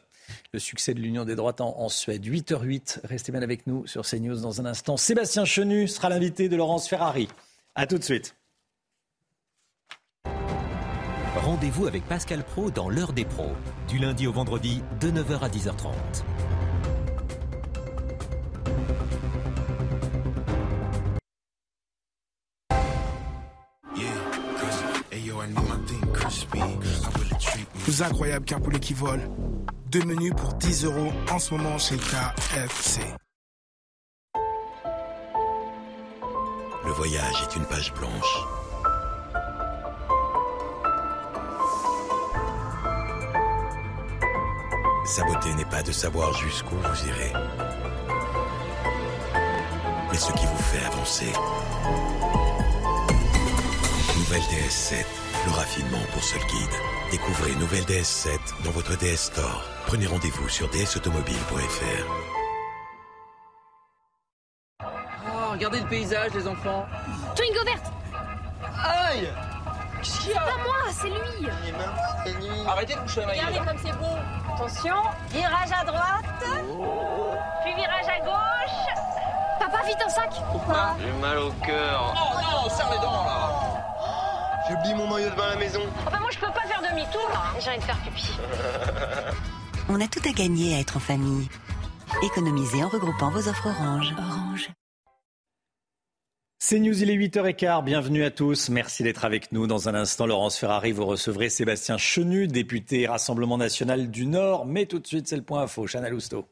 Le 0.54 0.60
succès 0.60 0.94
de 0.94 1.00
l'Union 1.00 1.26
des 1.26 1.36
droites 1.36 1.62
en, 1.62 1.90
Suède. 1.90 2.26
8h08, 2.26 3.00
restez 3.04 3.32
bien 3.32 3.42
avec 3.42 3.68
nous 3.68 3.86
sur 3.88 4.06
CNews 4.06 4.40
dans 4.42 4.62
un 4.62 4.66
instant. 4.66 4.98
Sébastien 4.98 5.46
Chenu 5.46 5.88
sera 5.88 6.10
l'invité 6.10 6.50
de 6.50 6.56
Laurence 6.56 6.88
Ferrari. 6.88 7.28
A 7.76 7.88
tout 7.88 7.98
de 7.98 8.04
suite. 8.04 8.36
Rendez-vous 11.36 11.88
avec 11.88 12.08
Pascal 12.08 12.44
Pro 12.44 12.72
dans 12.72 12.90
l'heure 12.90 13.12
des 13.12 13.26
pros, 13.26 13.52
du 13.90 13.98
lundi 13.98 14.28
au 14.28 14.32
vendredi 14.32 14.82
de 15.02 15.12
9h 15.12 15.40
à 15.40 15.50
10h30. 15.50 16.53
Incroyable 28.02 28.46
qu'un 28.46 28.60
poulet 28.60 28.80
qui 28.80 28.94
vole. 28.94 29.22
Deux 29.92 30.04
menus 30.04 30.34
pour 30.36 30.54
10 30.54 30.86
euros 30.86 31.12
en 31.32 31.38
ce 31.38 31.54
moment 31.54 31.78
chez 31.78 31.96
KFC. 31.98 33.02
Le 36.86 36.92
voyage 36.92 37.44
est 37.44 37.56
une 37.56 37.66
page 37.66 37.94
blanche. 37.94 38.38
Sa 45.06 45.24
beauté 45.26 45.54
n'est 45.54 45.66
pas 45.66 45.84
de 45.84 45.92
savoir 45.92 46.34
jusqu'où 46.34 46.76
vous 46.76 47.08
irez, 47.08 47.34
mais 50.12 50.18
ce 50.18 50.32
qui 50.32 50.46
vous 50.46 50.64
fait 50.64 50.86
avancer. 50.86 51.32
Nouvelle 54.18 54.42
DS7 54.42 55.06
le 55.46 55.52
raffinement 55.52 56.02
pour 56.14 56.24
seul 56.24 56.40
guide. 56.48 57.03
Découvrez 57.14 57.54
nouvelle 57.58 57.84
DS7 57.84 58.40
dans 58.66 58.72
votre 58.72 58.98
DS 58.98 59.30
Store. 59.32 59.64
Prenez 59.86 60.08
rendez-vous 60.08 60.50
sur 60.50 60.68
dsautomobile.fr. 60.72 62.06
Oh, 64.82 65.52
regardez 65.52 65.82
le 65.82 65.86
paysage, 65.86 66.32
les 66.34 66.48
enfants. 66.48 66.88
Twingo 67.36 67.64
verte. 67.66 67.86
Aïe! 68.84 69.30
C'est 70.02 70.34
pas 70.34 70.58
moi, 70.66 70.92
c'est 70.92 71.10
lui. 71.10 71.48
Arrêtez 72.68 72.96
de 72.96 73.00
coucher 73.02 73.22
la 73.22 73.28
Regardez 73.28 73.60
comme 73.60 73.78
c'est 73.78 73.96
beau. 74.00 74.18
Attention, 74.56 74.96
virage 75.30 75.72
à 75.72 75.86
droite, 75.86 76.44
puis 77.64 77.76
virage 77.76 78.08
à 78.08 78.26
gauche. 78.26 78.96
Papa, 79.60 79.84
vite 79.86 80.02
un 80.04 80.10
sac. 80.10 80.32
Pourquoi? 80.52 80.96
J'ai 81.00 81.12
mal 81.22 81.38
au 81.38 81.52
cœur. 81.64 82.16
Oh 82.18 82.40
non, 82.42 82.70
serre 82.72 82.90
les 82.92 82.98
dents 82.98 83.24
là. 83.24 83.84
J'ai 84.68 84.76
oublié 84.76 84.96
mon 84.96 85.08
maillot 85.08 85.30
de 85.30 85.36
bain 85.36 85.44
à 85.44 85.50
la 85.50 85.56
maison. 85.58 85.82
Ah 86.08 86.10
bah 86.10 86.20
moi 86.22 86.30
je 86.32 86.40
peux 86.40 86.52
pas 86.52 86.63
demi-tour 86.94 87.30
là, 87.30 87.60
j'ai 87.60 87.70
envie 87.70 87.80
de 87.80 87.84
faire 87.84 88.02
pipi. 88.02 88.30
On 89.90 90.00
a 90.00 90.08
tout 90.08 90.22
à 90.28 90.32
gagner 90.32 90.76
à 90.76 90.80
être 90.80 90.98
en 90.98 91.00
famille. 91.00 91.48
Économisez 92.24 92.84
en 92.84 92.90
regroupant 92.90 93.32
vos 93.32 93.48
offres 93.48 93.68
Orange. 93.68 94.14
Orange. 94.18 94.70
C'est 96.60 96.80
News, 96.80 97.04
il 97.04 97.10
est 97.10 97.18
8h15, 97.18 97.84
bienvenue 97.84 98.24
à 98.24 98.32
tous, 98.32 98.70
merci 98.70 99.04
d'être 99.04 99.26
avec 99.26 99.52
nous. 99.52 99.68
Dans 99.68 99.90
un 99.90 99.96
instant, 99.96 100.26
Laurence 100.26 100.58
Ferrari, 100.58 100.94
vous 100.94 101.06
recevrez 101.06 101.50
Sébastien 101.50 101.98
Chenu, 101.98 102.48
député 102.48 103.06
Rassemblement 103.06 103.58
National 103.58 104.10
du 104.10 104.26
Nord. 104.26 104.66
Mais 104.66 104.86
tout 104.86 105.00
de 105.00 105.06
suite, 105.06 105.28
c'est 105.28 105.36
le 105.36 105.42
point 105.42 105.64
info, 105.64 105.86
Chana 105.88 106.10
Lousteau. 106.10 106.48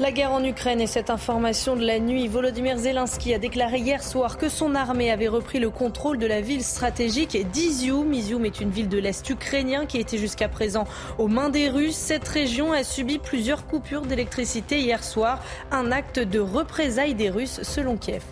La 0.00 0.12
guerre 0.12 0.32
en 0.32 0.42
Ukraine 0.42 0.80
et 0.80 0.86
cette 0.86 1.10
information 1.10 1.76
de 1.76 1.84
la 1.84 1.98
nuit, 1.98 2.26
Volodymyr 2.26 2.78
Zelensky 2.78 3.34
a 3.34 3.38
déclaré 3.38 3.80
hier 3.80 4.02
soir 4.02 4.38
que 4.38 4.48
son 4.48 4.74
armée 4.74 5.10
avait 5.10 5.28
repris 5.28 5.58
le 5.58 5.68
contrôle 5.68 6.16
de 6.16 6.24
la 6.24 6.40
ville 6.40 6.64
stratégique 6.64 7.36
d'Izium. 7.50 8.10
Izium 8.14 8.46
est 8.46 8.60
une 8.60 8.70
ville 8.70 8.88
de 8.88 8.96
l'Est 8.96 9.28
ukrainien 9.28 9.84
qui 9.84 9.98
était 9.98 10.16
jusqu'à 10.16 10.48
présent 10.48 10.86
aux 11.18 11.28
mains 11.28 11.50
des 11.50 11.68
Russes. 11.68 11.96
Cette 11.96 12.26
région 12.26 12.72
a 12.72 12.82
subi 12.82 13.18
plusieurs 13.18 13.66
coupures 13.66 14.06
d'électricité 14.06 14.80
hier 14.80 15.04
soir, 15.04 15.44
un 15.70 15.92
acte 15.92 16.18
de 16.18 16.40
représailles 16.40 17.14
des 17.14 17.28
Russes 17.28 17.60
selon 17.62 17.98
Kiev. 17.98 18.22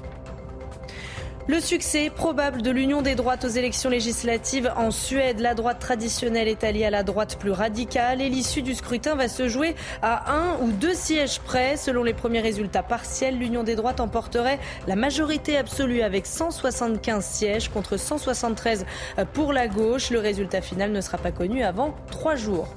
Le 1.50 1.60
succès 1.60 2.10
probable 2.14 2.60
de 2.60 2.70
l'union 2.70 3.00
des 3.00 3.14
droites 3.14 3.46
aux 3.46 3.48
élections 3.48 3.88
législatives 3.88 4.70
en 4.76 4.90
Suède. 4.90 5.40
La 5.40 5.54
droite 5.54 5.78
traditionnelle 5.78 6.46
est 6.46 6.62
alliée 6.62 6.84
à 6.84 6.90
la 6.90 7.02
droite 7.02 7.38
plus 7.38 7.52
radicale 7.52 8.20
et 8.20 8.28
l'issue 8.28 8.60
du 8.60 8.74
scrutin 8.74 9.14
va 9.14 9.28
se 9.28 9.48
jouer 9.48 9.74
à 10.02 10.30
un 10.30 10.58
ou 10.60 10.72
deux 10.72 10.92
sièges 10.92 11.40
près. 11.40 11.78
Selon 11.78 12.02
les 12.02 12.12
premiers 12.12 12.42
résultats 12.42 12.82
partiels, 12.82 13.38
l'union 13.38 13.62
des 13.62 13.76
droites 13.76 14.00
emporterait 14.00 14.58
la 14.86 14.94
majorité 14.94 15.56
absolue 15.56 16.02
avec 16.02 16.26
175 16.26 17.24
sièges 17.24 17.70
contre 17.70 17.96
173 17.96 18.84
pour 19.32 19.54
la 19.54 19.68
gauche. 19.68 20.10
Le 20.10 20.18
résultat 20.18 20.60
final 20.60 20.92
ne 20.92 21.00
sera 21.00 21.16
pas 21.16 21.32
connu 21.32 21.62
avant 21.62 21.94
trois 22.10 22.36
jours. 22.36 22.68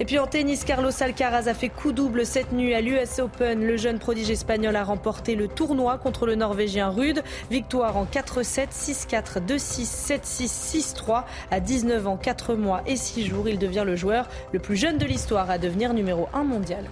Et 0.00 0.04
puis 0.04 0.20
en 0.20 0.28
tennis, 0.28 0.62
Carlos 0.62 0.92
Alcaraz 1.00 1.48
a 1.48 1.54
fait 1.54 1.68
coup 1.68 1.90
double 1.90 2.24
cette 2.24 2.52
nuit 2.52 2.72
à 2.72 2.80
l'US 2.80 3.18
Open. 3.18 3.66
Le 3.66 3.76
jeune 3.76 3.98
prodige 3.98 4.30
espagnol 4.30 4.76
a 4.76 4.84
remporté 4.84 5.34
le 5.34 5.48
tournoi 5.48 5.98
contre 5.98 6.24
le 6.24 6.36
Norvégien 6.36 6.88
Rude. 6.88 7.24
Victoire 7.50 7.96
en 7.96 8.04
4-7, 8.04 8.68
6-4, 8.70 9.44
2-6, 9.44 10.20
7-6, 10.22 10.94
6-3. 10.94 11.24
À 11.50 11.58
19 11.58 12.06
ans, 12.06 12.16
4 12.16 12.54
mois 12.54 12.82
et 12.86 12.94
6 12.94 13.26
jours, 13.26 13.48
il 13.48 13.58
devient 13.58 13.82
le 13.84 13.96
joueur 13.96 14.28
le 14.52 14.60
plus 14.60 14.76
jeune 14.76 14.98
de 14.98 15.04
l'histoire 15.04 15.50
à 15.50 15.58
devenir 15.58 15.92
numéro 15.94 16.28
1 16.32 16.44
mondial. 16.44 16.84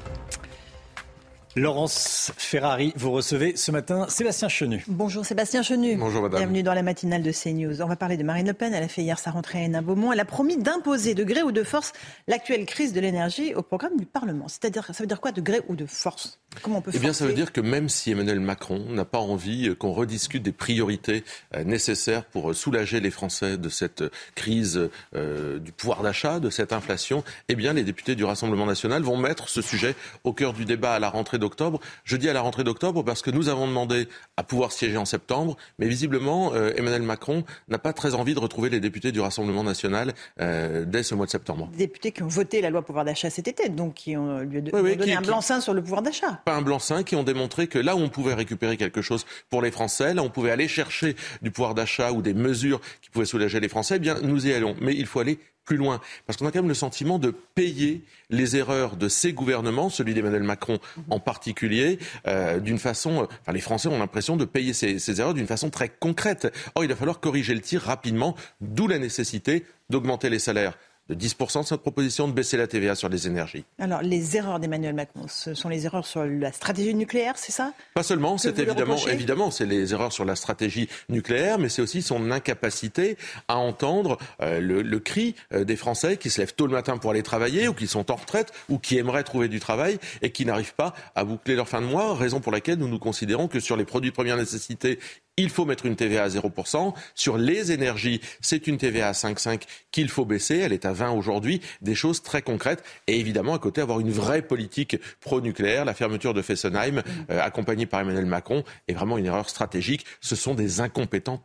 Laurence 1.59 2.33
Ferrari, 2.37 2.93
vous 2.97 3.11
recevez 3.11 3.57
ce 3.57 3.71
matin 3.71 4.05
Sébastien 4.11 4.51
Chenu. 4.51 4.85
Bonjour 4.89 5.25
Sébastien 5.25 5.63
Chenu. 5.63 5.97
Bonjour 5.97 6.21
madame. 6.21 6.41
Bienvenue 6.41 6.63
dans 6.63 6.75
la 6.75 6.83
matinale 6.83 7.23
de 7.23 7.33
CNews. 7.33 7.81
On 7.81 7.87
va 7.87 7.97
parler 7.97 8.19
de 8.19 8.25
Marine 8.25 8.47
Le 8.47 8.53
Pen. 8.53 8.75
Elle 8.75 8.85
a 8.85 8.89
fait 8.89 9.01
hier 9.01 9.19
sa 9.19 9.31
rentrée 9.31 9.61
à 9.61 9.63
Hénin-Beaumont. 9.63 10.13
Elle 10.13 10.21
a 10.21 10.27
promis 10.27 10.59
d'imposer 10.59 11.15
de 11.15 11.25
gré 11.25 11.43
ou 11.43 11.53
de 11.53 11.63
force 11.63 11.95
l'actuelle 12.29 12.67
crise 12.67 12.93
de 12.93 13.01
l'énergie 13.01 13.55
au 13.55 13.63
programme 13.63 13.97
du 13.97 14.05
Parlement. 14.05 14.49
C'est-à-dire, 14.49 14.85
ça 14.85 15.03
veut 15.03 15.07
dire 15.07 15.23
quoi 15.23 15.33
de 15.33 15.41
gré 15.41 15.63
ou 15.69 15.77
de 15.77 15.87
force? 15.87 16.41
Comment 16.63 16.79
on 16.79 16.81
peut 16.81 16.91
Eh 16.95 16.99
bien, 16.99 17.13
ça 17.13 17.27
veut 17.27 17.33
dire 17.33 17.53
que 17.53 17.61
même 17.61 17.89
si 17.89 18.11
Emmanuel 18.11 18.41
Macron 18.41 18.85
n'a 18.91 19.05
pas 19.05 19.19
envie 19.19 19.75
qu'on 19.77 19.93
rediscute 19.93 20.43
des 20.43 20.53
priorités 20.53 21.25
euh, 21.55 21.65
nécessaires 21.65 22.25
pour 22.25 22.55
soulager 22.55 23.01
les 23.01 23.11
Français 23.11 23.57
de 23.57 23.69
cette 23.69 24.05
crise 24.35 24.89
euh, 25.15 25.59
du 25.59 25.73
pouvoir 25.73 26.03
d'achat, 26.03 26.41
de 26.41 26.51
cette 26.51 26.73
inflation, 26.73 27.25
eh 27.49 27.55
bien, 27.55 27.73
les 27.73 27.85
députés 27.85 28.15
du 28.15 28.25
Rassemblement 28.25 28.67
national 28.67 29.03
vont 29.03 29.17
mettre 29.17 29.49
ce 29.49 29.63
sujet 29.63 29.95
au 30.25 30.33
cœur 30.33 30.53
du 30.53 30.65
débat 30.65 30.95
à 30.95 30.99
la 30.99 31.09
rentrée 31.09 31.39
d'octobre. 31.39 31.81
Je 32.05 32.17
dis 32.17 32.29
à 32.29 32.33
la 32.33 32.41
rentrée 32.41 32.65
d'octobre 32.65 33.03
parce 33.05 33.23
que 33.23 33.31
nous 33.31 33.49
avons 33.49 33.67
demandé 33.67 34.09
à 34.37 34.43
pouvoir 34.43 34.73
siéger 34.73 34.97
en 34.97 35.05
septembre, 35.05 35.57
mais 35.79 35.89
visiblement, 35.89 36.53
euh, 36.55 36.73
Emmanuel 36.77 37.03
Macron 37.03 37.45
n'a 37.69 37.79
pas 37.79 37.93
très 37.93 38.15
envie 38.15 38.35
de 38.35 38.41
retrouver 38.41 38.71
les 38.71 38.81
députés 38.81 39.13
du 39.13 39.21
Rassemblement 39.21 39.65
national 39.65 40.15
euh, 40.41 40.85
dès 40.87 41.03
ce 41.03 41.15
mois 41.15 41.27
de 41.27 41.31
septembre. 41.31 41.69
Des 41.73 41.87
députés 41.87 42.13
qui 42.13 42.23
ont 42.23 42.29
voté 42.29 42.61
la 42.61 42.71
loi 42.71 42.83
pouvoir 42.83 43.05
d'achat 43.05 43.31
cet 43.31 43.49
été, 43.49 43.69
donc 43.69 43.95
qui 43.95 44.17
ont, 44.17 44.41
lui 44.41 44.59
ont 44.59 44.81
oui, 44.81 44.97
donné 44.97 45.15
un 45.15 45.23
blanc-seing 45.23 45.61
sur 45.61 45.75
le 45.75 45.83
pouvoir 45.83 46.03
d'achat 46.03 46.43
pas 46.47 46.55
un 46.55 46.63
blanc-seing, 46.63 47.03
qui 47.03 47.17
ont 47.17 47.25
démontré 47.25 47.67
que 47.67 47.79
là 47.79 47.97
où 47.97 47.99
on 47.99 48.09
pouvait 48.09 48.33
récupérer 48.33 48.77
quelque 48.77 49.03
chose 49.03 49.27
pour 49.51 49.63
les 49.63 49.73
Français, 49.73 50.15
là 50.15 50.23
où 50.23 50.27
on 50.27 50.31
pouvait 50.31 50.53
aller 50.53 50.69
chercher 50.69 51.17
du 51.43 51.51
pouvoir 51.51 51.75
d'achat 51.75 52.13
ou 52.13 52.23
des 52.23 52.35
mesures 52.35 52.81
qui 53.03 53.11
pouvaient 53.11 53.27
soulager 53.27 53.59
les 53.59 53.69
Français, 53.69 53.97
eh 53.97 53.99
bien 53.99 54.15
nous 54.23 54.47
y 54.47 54.53
allons. 54.53 54.77
Mais 54.81 54.95
il 54.95 55.07
faut 55.07 55.19
aller 55.19 55.41
plus 55.65 55.77
loin. 55.77 56.01
Parce 56.25 56.39
qu'on 56.39 56.47
a 56.47 56.53
quand 56.53 56.61
même 56.61 56.69
le 56.69 56.75
sentiment 56.75 57.19
de 57.19 57.35
payer 57.57 58.05
les 58.31 58.55
erreurs 58.57 58.97
de 58.97 59.09
ces 59.09 59.33
gouvernements, 59.33 59.91
celui 59.91 60.15
d'Emmanuel 60.15 60.45
Macron 60.45 60.79
en 61.11 61.19
particulier, 61.19 61.99
euh, 62.29 62.61
d'une 62.61 62.79
façon. 62.79 63.23
Euh, 63.23 63.27
enfin, 63.43 63.53
les 63.53 63.61
Français 63.61 63.89
ont 63.89 63.99
l'impression 63.99 64.37
de 64.37 64.45
payer 64.45 64.73
ces 64.73 65.21
erreurs 65.21 65.35
d'une 65.35 65.49
façon 65.49 65.69
très 65.69 65.89
concrète. 65.89 66.47
Or, 66.77 66.85
il 66.85 66.89
va 66.89 66.95
falloir 66.95 67.19
corriger 67.19 67.55
le 67.55 67.61
tir 67.61 67.83
rapidement, 67.83 68.37
d'où 68.61 68.87
la 68.87 68.99
nécessité 68.99 69.65
d'augmenter 69.91 70.31
les 70.31 70.39
salaires 70.39 70.79
de 71.09 71.15
10% 71.15 71.63
de 71.63 71.67
cette 71.67 71.81
proposition 71.81 72.29
de 72.29 72.33
baisser 72.33 72.57
la 72.57 72.67
TVA 72.67 72.95
sur 72.95 73.09
les 73.09 73.27
énergies. 73.27 73.65
Alors, 73.79 74.03
les 74.03 74.37
erreurs 74.37 74.59
d'Emmanuel 74.59 74.95
Macron, 74.95 75.27
ce 75.29 75.55
sont 75.55 75.69
les 75.69 75.87
erreurs 75.87 76.07
sur 76.07 76.25
la 76.25 76.53
stratégie 76.53 76.95
nucléaire, 76.95 77.35
c'est 77.37 77.53
ça? 77.53 77.73
Pas 77.95 78.03
seulement, 78.03 78.39
c'est 78.39 78.59
évidemment, 78.59 78.97
évidemment, 79.07 79.51
c'est 79.51 79.67
les 79.67 79.93
erreurs 79.93 80.13
sur 80.13 80.25
la 80.25 80.37
stratégie 80.37 80.89
nucléaire, 81.09 81.59
mais 81.59 81.69
c'est 81.69 81.83
aussi 81.83 82.03
son 82.03 82.31
incapacité 82.31 83.17
à 83.49 83.57
entendre 83.57 84.19
euh, 84.43 84.61
le, 84.61 84.83
le, 84.83 84.99
cri 84.99 85.35
euh, 85.53 85.65
des 85.65 85.77
Français 85.77 86.17
qui 86.17 86.31
se 86.31 86.41
lèvent 86.41 86.55
tôt 86.55 86.67
le 86.67 86.73
matin 86.73 86.99
pour 86.99 87.11
aller 87.11 87.23
travailler, 87.23 87.69
ou 87.69 87.75
qui 87.75 87.87
sont 87.87 88.11
en 88.11 88.17
retraite, 88.17 88.53
ou 88.69 88.79
qui 88.79 88.99
aimeraient 88.99 89.25
trouver 89.25 89.49
du 89.49 89.61
travail, 89.61 89.99
et 90.23 90.31
qui 90.31 90.45
n'arrivent 90.45 90.75
pas 90.75 90.95
à 91.15 91.25
boucler 91.25 91.55
leur 91.55 91.69
fin 91.69 91.81
de 91.81 91.87
mois, 91.87 92.15
raison 92.15 92.41
pour 92.41 92.53
laquelle 92.53 92.79
nous 92.79 92.89
nous 92.89 92.99
considérons 92.99 93.49
que 93.49 93.61
sur 93.61 93.77
les 93.77 93.85
produits 93.85 94.11
de 94.11 94.15
première 94.15 94.37
nécessité, 94.37 94.99
il 95.37 95.51
faut 95.51 95.67
mettre 95.67 95.85
une 95.87 95.97
TVA 95.97 96.25
à 96.25 96.29
0%. 96.29 96.95
Sur 97.15 97.37
les 97.37 97.73
énergies, 97.73 98.21
c'est 98.41 98.67
une 98.67 98.79
TVA 98.79 99.09
à 99.09 99.13
5,5 99.13 99.63
qu'il 99.91 100.09
faut 100.09 100.25
baisser. 100.25 100.57
Elle 100.57 100.73
est 100.73 100.87
à 100.87 100.93
20 100.97 101.13
aujourd'hui. 101.13 101.61
Des 101.83 101.95
choses 101.95 102.23
très 102.23 102.43
concrètes. 102.43 102.83
Et 103.07 103.21
évidemment, 103.21 103.55
à 103.55 103.59
côté, 103.59 103.81
avoir 103.81 104.01
une 104.01 104.11
vraie 104.11 104.43
politique 104.43 104.97
pro-nucléaire. 105.21 105.85
La 105.85 105.95
fermeture 105.95 106.35
de 106.35 106.43
Fessenheim, 106.43 107.03
euh, 107.31 107.41
accompagnée 107.41 107.87
par 107.87 108.01
Emmanuel 108.01 108.27
Macron, 108.27 108.65
est 108.89 108.95
vraiment 108.95 109.19
une 109.19 109.27
erreur 109.27 109.49
stratégique. 109.49 110.05
Ce 110.21 110.35
sont 110.35 110.55
des 110.55 110.81
incompétents 110.81 111.43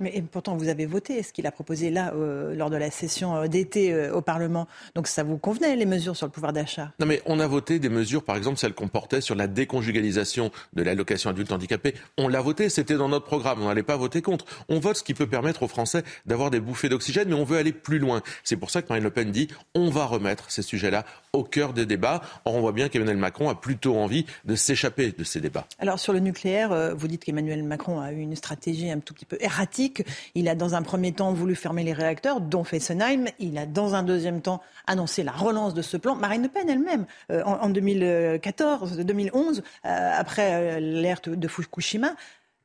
mais 0.00 0.24
pourtant, 0.30 0.56
vous 0.56 0.68
avez 0.68 0.86
voté 0.86 1.22
ce 1.22 1.32
qu'il 1.32 1.46
a 1.46 1.52
proposé 1.52 1.90
là, 1.90 2.12
euh, 2.14 2.54
lors 2.54 2.70
de 2.70 2.76
la 2.76 2.90
session 2.90 3.36
euh, 3.36 3.46
d'été 3.46 3.92
euh, 3.92 4.14
au 4.14 4.22
Parlement. 4.22 4.66
Donc 4.94 5.06
ça 5.06 5.22
vous 5.22 5.36
convenait, 5.36 5.76
les 5.76 5.86
mesures 5.86 6.16
sur 6.16 6.26
le 6.26 6.32
pouvoir 6.32 6.52
d'achat? 6.52 6.92
Non, 6.98 7.06
mais 7.06 7.20
on 7.26 7.38
a 7.38 7.46
voté 7.46 7.78
des 7.78 7.90
mesures, 7.90 8.24
par 8.24 8.36
exemple, 8.36 8.58
celles 8.58 8.72
qu'on 8.72 8.88
portait 8.88 9.20
sur 9.20 9.34
la 9.34 9.46
déconjugalisation 9.46 10.50
de 10.72 10.82
l'allocation 10.82 11.30
adulte 11.30 11.52
handicapé. 11.52 11.94
On 12.18 12.28
l'a 12.28 12.40
voté, 12.40 12.68
c'était 12.70 12.94
dans 12.94 13.08
notre 13.08 13.26
programme, 13.26 13.62
on 13.62 13.68
n'allait 13.68 13.82
pas 13.82 13.96
voter 13.96 14.22
contre. 14.22 14.46
On 14.68 14.80
vote 14.80 14.96
ce 14.96 15.02
qui 15.02 15.14
peut 15.14 15.26
permettre 15.26 15.62
aux 15.62 15.68
Français 15.68 16.02
d'avoir 16.24 16.50
des 16.50 16.60
bouffées 16.60 16.88
d'oxygène, 16.88 17.28
mais 17.28 17.34
on 17.34 17.44
veut 17.44 17.58
aller 17.58 17.72
plus 17.72 17.98
loin. 17.98 18.22
C'est 18.42 18.56
pour 18.56 18.70
ça 18.70 18.80
que 18.80 18.88
Marine 18.88 19.04
Le 19.04 19.10
Pen 19.10 19.30
dit 19.30 19.48
on 19.74 19.90
va 19.90 20.06
remettre 20.06 20.50
ces 20.50 20.62
sujets-là 20.62 21.04
au 21.32 21.44
cœur 21.44 21.74
des 21.74 21.84
débats. 21.86 22.22
Or, 22.46 22.54
on 22.54 22.60
voit 22.60 22.72
bien 22.72 22.88
qu'Emmanuel 22.88 23.18
Macron 23.18 23.48
a 23.48 23.54
plutôt 23.54 23.96
envie 23.98 24.24
de 24.46 24.54
s'échapper 24.54 25.12
de 25.12 25.24
ces 25.24 25.40
débats. 25.40 25.66
Alors, 25.78 25.98
sur 25.98 26.12
le 26.12 26.20
nucléaire, 26.20 26.96
vous 26.96 27.08
dites 27.08 27.24
qu'Emmanuel 27.24 27.62
Macron 27.62 28.00
a 28.00 28.12
eu 28.12 28.20
une 28.20 28.36
stratégie 28.36 28.90
un 28.90 29.00
tout 29.00 29.14
petit 29.14 29.26
peu 29.26 29.36
erratique 29.40 29.89
il 30.34 30.48
a 30.48 30.54
dans 30.54 30.74
un 30.74 30.82
premier 30.82 31.12
temps 31.12 31.32
voulu 31.32 31.54
fermer 31.54 31.84
les 31.84 31.92
réacteurs, 31.92 32.40
dont 32.40 32.64
Fessenheim. 32.64 33.26
Il 33.38 33.58
a 33.58 33.66
dans 33.66 33.94
un 33.94 34.02
deuxième 34.02 34.40
temps 34.40 34.60
annoncé 34.86 35.22
la 35.22 35.32
relance 35.32 35.74
de 35.74 35.82
ce 35.82 35.96
plan. 35.96 36.14
Marine 36.14 36.42
Le 36.42 36.48
Pen 36.48 36.68
elle-même, 36.68 37.06
euh, 37.30 37.42
en, 37.44 37.68
2014, 37.68 38.98
2011, 38.98 39.62
euh, 39.84 40.10
après 40.16 40.78
euh, 40.78 40.80
l'ère 40.80 41.20
de 41.24 41.48
Fukushima, 41.48 42.14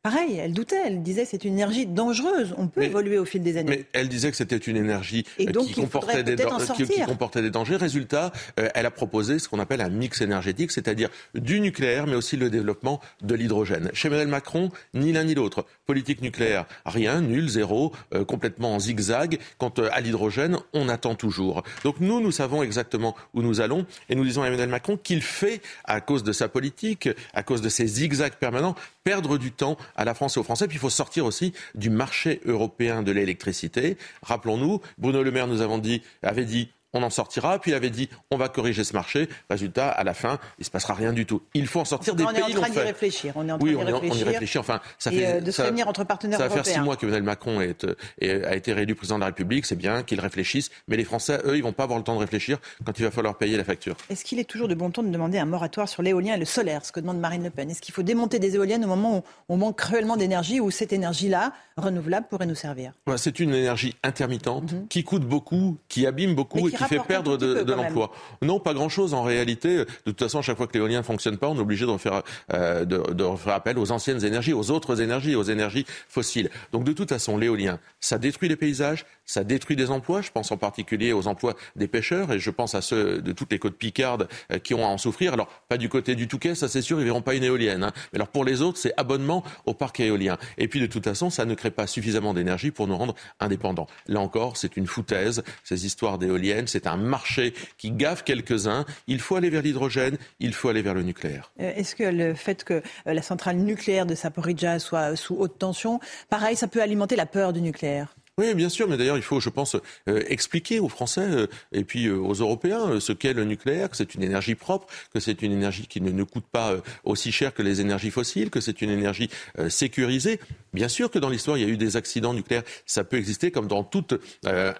Pareil, 0.05 0.37
elle 0.39 0.53
doutait, 0.53 0.83
elle 0.85 1.01
disait 1.01 1.25
c'est 1.25 1.45
une 1.45 1.53
énergie 1.53 1.87
dangereuse, 1.87 2.53
on 2.59 2.67
peut 2.67 2.83
évoluer 2.83 3.17
au 3.17 3.25
fil 3.25 3.41
des 3.41 3.57
années. 3.57 3.69
Mais 3.71 3.85
elle 3.91 4.07
disait 4.07 4.29
que 4.29 4.37
c'était 4.37 4.55
une 4.55 4.77
énergie 4.77 5.23
qui, 5.35 5.47
comportait 5.47 6.21
des 6.21 6.35
qui, 6.35 7.01
comportait 7.07 7.41
des 7.41 7.49
dangers. 7.49 7.75
Résultat, 7.75 8.31
euh, 8.59 8.69
elle 8.75 8.85
a 8.85 8.91
proposé 8.91 9.39
ce 9.39 9.49
qu'on 9.49 9.57
appelle 9.57 9.81
un 9.81 9.89
mix 9.89 10.21
énergétique, 10.21 10.69
c'est-à-dire 10.69 11.09
du 11.33 11.59
nucléaire, 11.59 12.05
mais 12.05 12.13
aussi 12.13 12.37
le 12.37 12.51
développement 12.51 13.01
de 13.23 13.33
l'hydrogène. 13.33 13.89
Chez 13.93 14.09
Emmanuel 14.09 14.27
Macron, 14.27 14.69
ni 14.93 15.11
l'un 15.11 15.23
ni 15.23 15.33
l'autre. 15.33 15.65
Politique 15.87 16.21
nucléaire, 16.21 16.67
rien, 16.85 17.21
nul, 17.21 17.49
zéro, 17.49 17.91
euh, 18.13 18.23
complètement 18.25 18.75
en 18.75 18.79
zigzag. 18.79 19.39
Quant 19.57 19.73
euh, 19.79 19.89
à 19.91 20.01
l'hydrogène, 20.01 20.59
on 20.73 20.87
attend 20.87 21.15
toujours. 21.15 21.63
Donc 21.83 21.95
nous, 21.99 22.21
nous 22.21 22.31
savons 22.31 22.61
exactement 22.61 23.15
où 23.33 23.41
nous 23.41 23.59
allons, 23.59 23.87
et 24.09 24.13
nous 24.13 24.23
disons 24.23 24.43
à 24.43 24.47
Emmanuel 24.49 24.69
Macron 24.69 24.97
qu'il 24.97 25.23
fait, 25.23 25.63
à 25.83 25.99
cause 25.99 26.21
de 26.21 26.31
sa 26.31 26.47
politique, 26.47 27.09
à 27.33 27.41
cause 27.41 27.63
de 27.63 27.69
ses 27.69 27.87
zigzags 27.87 28.35
permanents, 28.35 28.75
perdre 29.03 29.39
du 29.39 29.51
temps 29.51 29.77
à 29.95 30.05
la 30.05 30.13
France 30.13 30.37
et 30.37 30.39
aux 30.39 30.43
Français. 30.43 30.67
Puis 30.67 30.77
il 30.77 30.79
faut 30.79 30.89
sortir 30.89 31.25
aussi 31.25 31.53
du 31.75 31.89
marché 31.89 32.41
européen 32.45 33.03
de 33.03 33.11
l'électricité. 33.11 33.97
Rappelons-nous, 34.21 34.81
Bruno 34.97 35.23
Le 35.23 35.31
Maire 35.31 35.47
nous 35.47 35.61
avons 35.61 35.77
dit, 35.77 36.01
avait 36.21 36.45
dit 36.45 36.69
on 36.95 37.03
en 37.03 37.09
sortira. 37.09 37.59
Puis 37.59 37.71
il 37.71 37.73
avait 37.75 37.91
dit, 37.91 38.09
on 38.31 38.37
va 38.37 38.49
corriger 38.49 38.83
ce 38.83 38.93
marché. 38.93 39.29
Résultat, 39.49 39.89
à 39.89 40.03
la 40.03 40.13
fin, 40.13 40.39
il 40.57 40.61
ne 40.61 40.65
se 40.65 40.71
passera 40.71 40.93
rien 40.93 41.13
du 41.13 41.25
tout. 41.25 41.41
Il 41.53 41.67
faut 41.67 41.81
en 41.81 41.85
sortir 41.85 42.15
des 42.15 42.23
pays. 42.25 42.33
On 42.33 42.47
est 42.47 42.57
en 42.57 42.61
train 42.61 42.69
d'y 42.69 42.79
réfléchir. 42.79 43.33
On 43.35 43.47
est 43.47 43.51
en 43.51 43.57
train 43.59 43.67
oui, 43.67 43.75
on, 43.75 43.79
réfléchir. 43.79 44.09
on 44.11 44.15
y 44.15 44.23
réfléchit. 44.23 44.57
Enfin, 44.57 44.79
ça 44.97 45.11
fait 45.11 45.25
euh, 45.25 45.41
de 45.41 45.51
se 45.51 45.61
réunir 45.61 45.87
entre 45.87 46.05
partenaires 46.05 46.39
Ça 46.39 46.47
va 46.47 46.53
faire 46.53 46.65
six 46.65 46.79
mois 46.79 46.95
que 46.95 47.05
Emmanuel 47.05 47.23
Macron 47.23 47.61
est, 47.61 47.85
a 48.21 48.55
été 48.55 48.73
réélu 48.73 48.95
président 48.95 49.15
de 49.15 49.21
la 49.21 49.27
République. 49.27 49.65
C'est 49.65 49.75
bien 49.75 50.03
qu'il 50.03 50.19
réfléchisse, 50.19 50.71
mais 50.87 50.95
les 50.95 51.03
Français, 51.03 51.39
eux, 51.45 51.57
ils 51.57 51.63
vont 51.63 51.73
pas 51.73 51.83
avoir 51.83 51.99
le 51.99 52.05
temps 52.05 52.15
de 52.15 52.19
réfléchir 52.19 52.59
quand 52.85 52.97
il 52.97 53.03
va 53.03 53.11
falloir 53.11 53.37
payer 53.37 53.57
la 53.57 53.65
facture. 53.65 53.97
Est-ce 54.09 54.23
qu'il 54.23 54.39
est 54.39 54.45
toujours 54.45 54.69
de 54.69 54.75
bon 54.75 54.89
ton 54.89 55.03
de 55.03 55.09
demander 55.09 55.37
un 55.37 55.45
moratoire 55.45 55.89
sur 55.89 56.01
l'éolien 56.01 56.35
et 56.35 56.39
le 56.39 56.45
solaire, 56.45 56.85
ce 56.85 56.91
que 56.91 57.01
demande 57.01 57.19
Marine 57.19 57.43
Le 57.43 57.49
Pen? 57.49 57.69
Est-ce 57.69 57.81
qu'il 57.81 57.93
faut 57.93 58.03
démonter 58.03 58.39
des 58.39 58.55
éoliennes 58.55 58.85
au 58.85 58.87
moment 58.87 59.17
où 59.17 59.23
on 59.49 59.57
manque 59.57 59.77
cruellement 59.77 60.15
d'énergie, 60.15 60.59
où 60.61 60.71
cette 60.71 60.93
énergie-là, 60.93 61.51
renouvelable, 61.77 62.27
pourrait 62.29 62.45
nous 62.45 62.55
servir? 62.55 62.93
C'est 63.17 63.39
une 63.39 63.53
énergie 63.53 63.95
intermittente 64.03 64.71
mhm. 64.71 64.87
qui 64.87 65.03
coûte 65.03 65.23
beaucoup, 65.23 65.77
qui 65.89 66.07
abîme 66.07 66.35
beaucoup 66.35 66.67
et 66.67 66.71
qui 66.71 66.77
qui 66.77 66.84
fait 66.87 66.99
perdre 66.99 67.37
de, 67.37 67.73
l'emploi. 67.73 68.11
Non, 68.41 68.59
pas 68.59 68.73
grand-chose 68.73 69.13
en 69.13 69.23
réalité. 69.23 69.77
De 69.77 69.85
toute 70.05 70.19
façon, 70.19 70.39
à 70.39 70.41
chaque 70.41 70.57
fois 70.57 70.67
que 70.67 70.77
l'éolien 70.77 70.99
ne 70.99 71.03
fonctionne 71.03 71.37
pas, 71.37 71.47
on 71.47 71.55
est 71.55 71.59
obligé 71.59 71.85
de 71.85 71.97
faire, 71.97 72.23
euh, 72.53 72.85
de, 72.85 73.13
de 73.13 73.35
faire 73.35 73.53
appel 73.53 73.77
aux 73.77 73.91
anciennes 73.91 74.23
énergies, 74.23 74.53
aux 74.53 74.71
autres 74.71 75.01
énergies, 75.01 75.35
aux 75.35 75.43
énergies 75.43 75.85
fossiles. 76.07 76.49
Donc 76.71 76.83
de 76.83 76.93
toute 76.93 77.09
façon, 77.09 77.37
l'éolien, 77.37 77.79
ça 77.99 78.17
détruit 78.17 78.49
les 78.49 78.55
paysages, 78.55 79.05
ça 79.25 79.43
détruit 79.43 79.75
des 79.75 79.91
emplois. 79.91 80.21
Je 80.21 80.31
pense 80.31 80.51
en 80.51 80.57
particulier 80.57 81.13
aux 81.13 81.27
emplois 81.27 81.55
des 81.75 81.87
pêcheurs 81.87 82.31
et 82.31 82.39
je 82.39 82.49
pense 82.49 82.75
à 82.75 82.81
ceux 82.81 83.21
de 83.21 83.31
toutes 83.31 83.51
les 83.51 83.59
côtes 83.59 83.77
picardes 83.77 84.27
euh, 84.51 84.59
qui 84.59 84.73
ont 84.73 84.85
à 84.85 84.89
en 84.89 84.97
souffrir. 84.97 85.33
Alors, 85.33 85.47
pas 85.67 85.77
du 85.77 85.89
côté 85.89 86.15
du 86.15 86.27
Touquet, 86.27 86.55
ça 86.55 86.67
c'est 86.67 86.81
sûr, 86.81 86.99
ils 86.99 87.05
verront 87.05 87.21
pas 87.21 87.35
une 87.35 87.43
éolienne. 87.43 87.83
Hein. 87.83 87.91
Mais 88.13 88.17
alors 88.17 88.29
pour 88.29 88.45
les 88.45 88.61
autres, 88.61 88.77
c'est 88.77 88.93
abonnement 88.97 89.43
au 89.65 89.73
parc 89.73 89.99
éolien. 89.99 90.37
Et 90.57 90.67
puis 90.67 90.79
de 90.79 90.85
toute 90.85 91.03
façon, 91.03 91.29
ça 91.29 91.45
ne 91.45 91.53
crée 91.55 91.71
pas 91.71 91.87
suffisamment 91.87 92.33
d'énergie 92.33 92.71
pour 92.71 92.87
nous 92.87 92.97
rendre 92.97 93.15
indépendants. 93.39 93.87
Là 94.07 94.19
encore, 94.19 94.57
c'est 94.57 94.77
une 94.77 94.87
foutaise, 94.87 95.43
ces 95.63 95.85
histoires 95.85 96.17
d'éoliennes. 96.17 96.67
C'est 96.67 96.87
un 96.87 96.97
marché 96.97 97.53
qui 97.77 97.91
gaffe 97.91 98.23
quelques-uns. 98.23 98.85
Il 99.07 99.19
faut 99.19 99.35
aller 99.35 99.49
vers 99.49 99.61
l'hydrogène, 99.61 100.17
il 100.39 100.53
faut 100.53 100.69
aller 100.69 100.81
vers 100.81 100.93
le 100.93 101.03
nucléaire. 101.03 101.51
Euh, 101.59 101.73
est-ce 101.75 101.95
que 101.95 102.03
le 102.03 102.33
fait 102.33 102.63
que 102.63 102.73
euh, 102.73 103.13
la 103.13 103.21
centrale 103.21 103.57
nucléaire 103.57 104.05
de 104.05 104.15
Saporidja 104.15 104.79
soit 104.79 105.15
sous 105.15 105.35
haute 105.35 105.57
tension, 105.57 105.99
pareil, 106.29 106.55
ça 106.55 106.67
peut 106.67 106.81
alimenter 106.81 107.15
la 107.15 107.25
peur 107.25 107.53
du 107.53 107.61
nucléaire? 107.61 108.15
Oui, 108.37 108.53
bien 108.53 108.67
sûr, 108.67 108.89
mais 108.89 108.97
d'ailleurs, 108.97 109.15
il 109.15 109.23
faut, 109.23 109.39
je 109.39 109.47
pense, 109.47 109.77
euh, 110.09 110.21
expliquer 110.27 110.81
aux 110.81 110.89
Français 110.89 111.21
euh, 111.21 111.47
et 111.71 111.85
puis 111.85 112.07
euh, 112.07 112.17
aux 112.17 112.33
Européens 112.33 112.99
ce 112.99 113.13
qu'est 113.13 113.31
le 113.31 113.45
nucléaire, 113.45 113.89
que 113.89 113.95
c'est 113.95 114.13
une 114.13 114.23
énergie 114.23 114.55
propre, 114.55 114.87
que 115.13 115.21
c'est 115.21 115.41
une 115.41 115.53
énergie 115.53 115.87
qui 115.87 116.01
ne, 116.01 116.11
ne 116.11 116.23
coûte 116.23 116.43
pas 116.51 116.75
aussi 117.05 117.31
cher 117.31 117.53
que 117.53 117.61
les 117.61 117.79
énergies 117.79 118.11
fossiles, 118.11 118.49
que 118.49 118.59
c'est 118.59 118.81
une 118.81 118.89
énergie 118.89 119.29
sécurisée. 119.69 120.41
Bien 120.73 120.89
sûr 120.89 121.09
que 121.09 121.17
dans 121.17 121.29
l'histoire, 121.29 121.57
il 121.57 121.61
y 121.61 121.65
a 121.65 121.69
eu 121.69 121.77
des 121.77 121.95
accidents 121.95 122.33
nucléaires, 122.33 122.63
ça 122.85 123.05
peut 123.05 123.15
exister 123.15 123.51
comme 123.51 123.67
dans 123.67 123.85
toute 123.85 124.15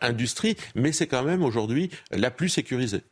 industrie, 0.01 0.57
mais 0.75 0.91
c'est 0.91 1.07
quand 1.07 1.23
même 1.23 1.43
aujourd'hui 1.43 1.89
la 2.11 2.31
plus 2.31 2.49
sécurisée. 2.49 3.03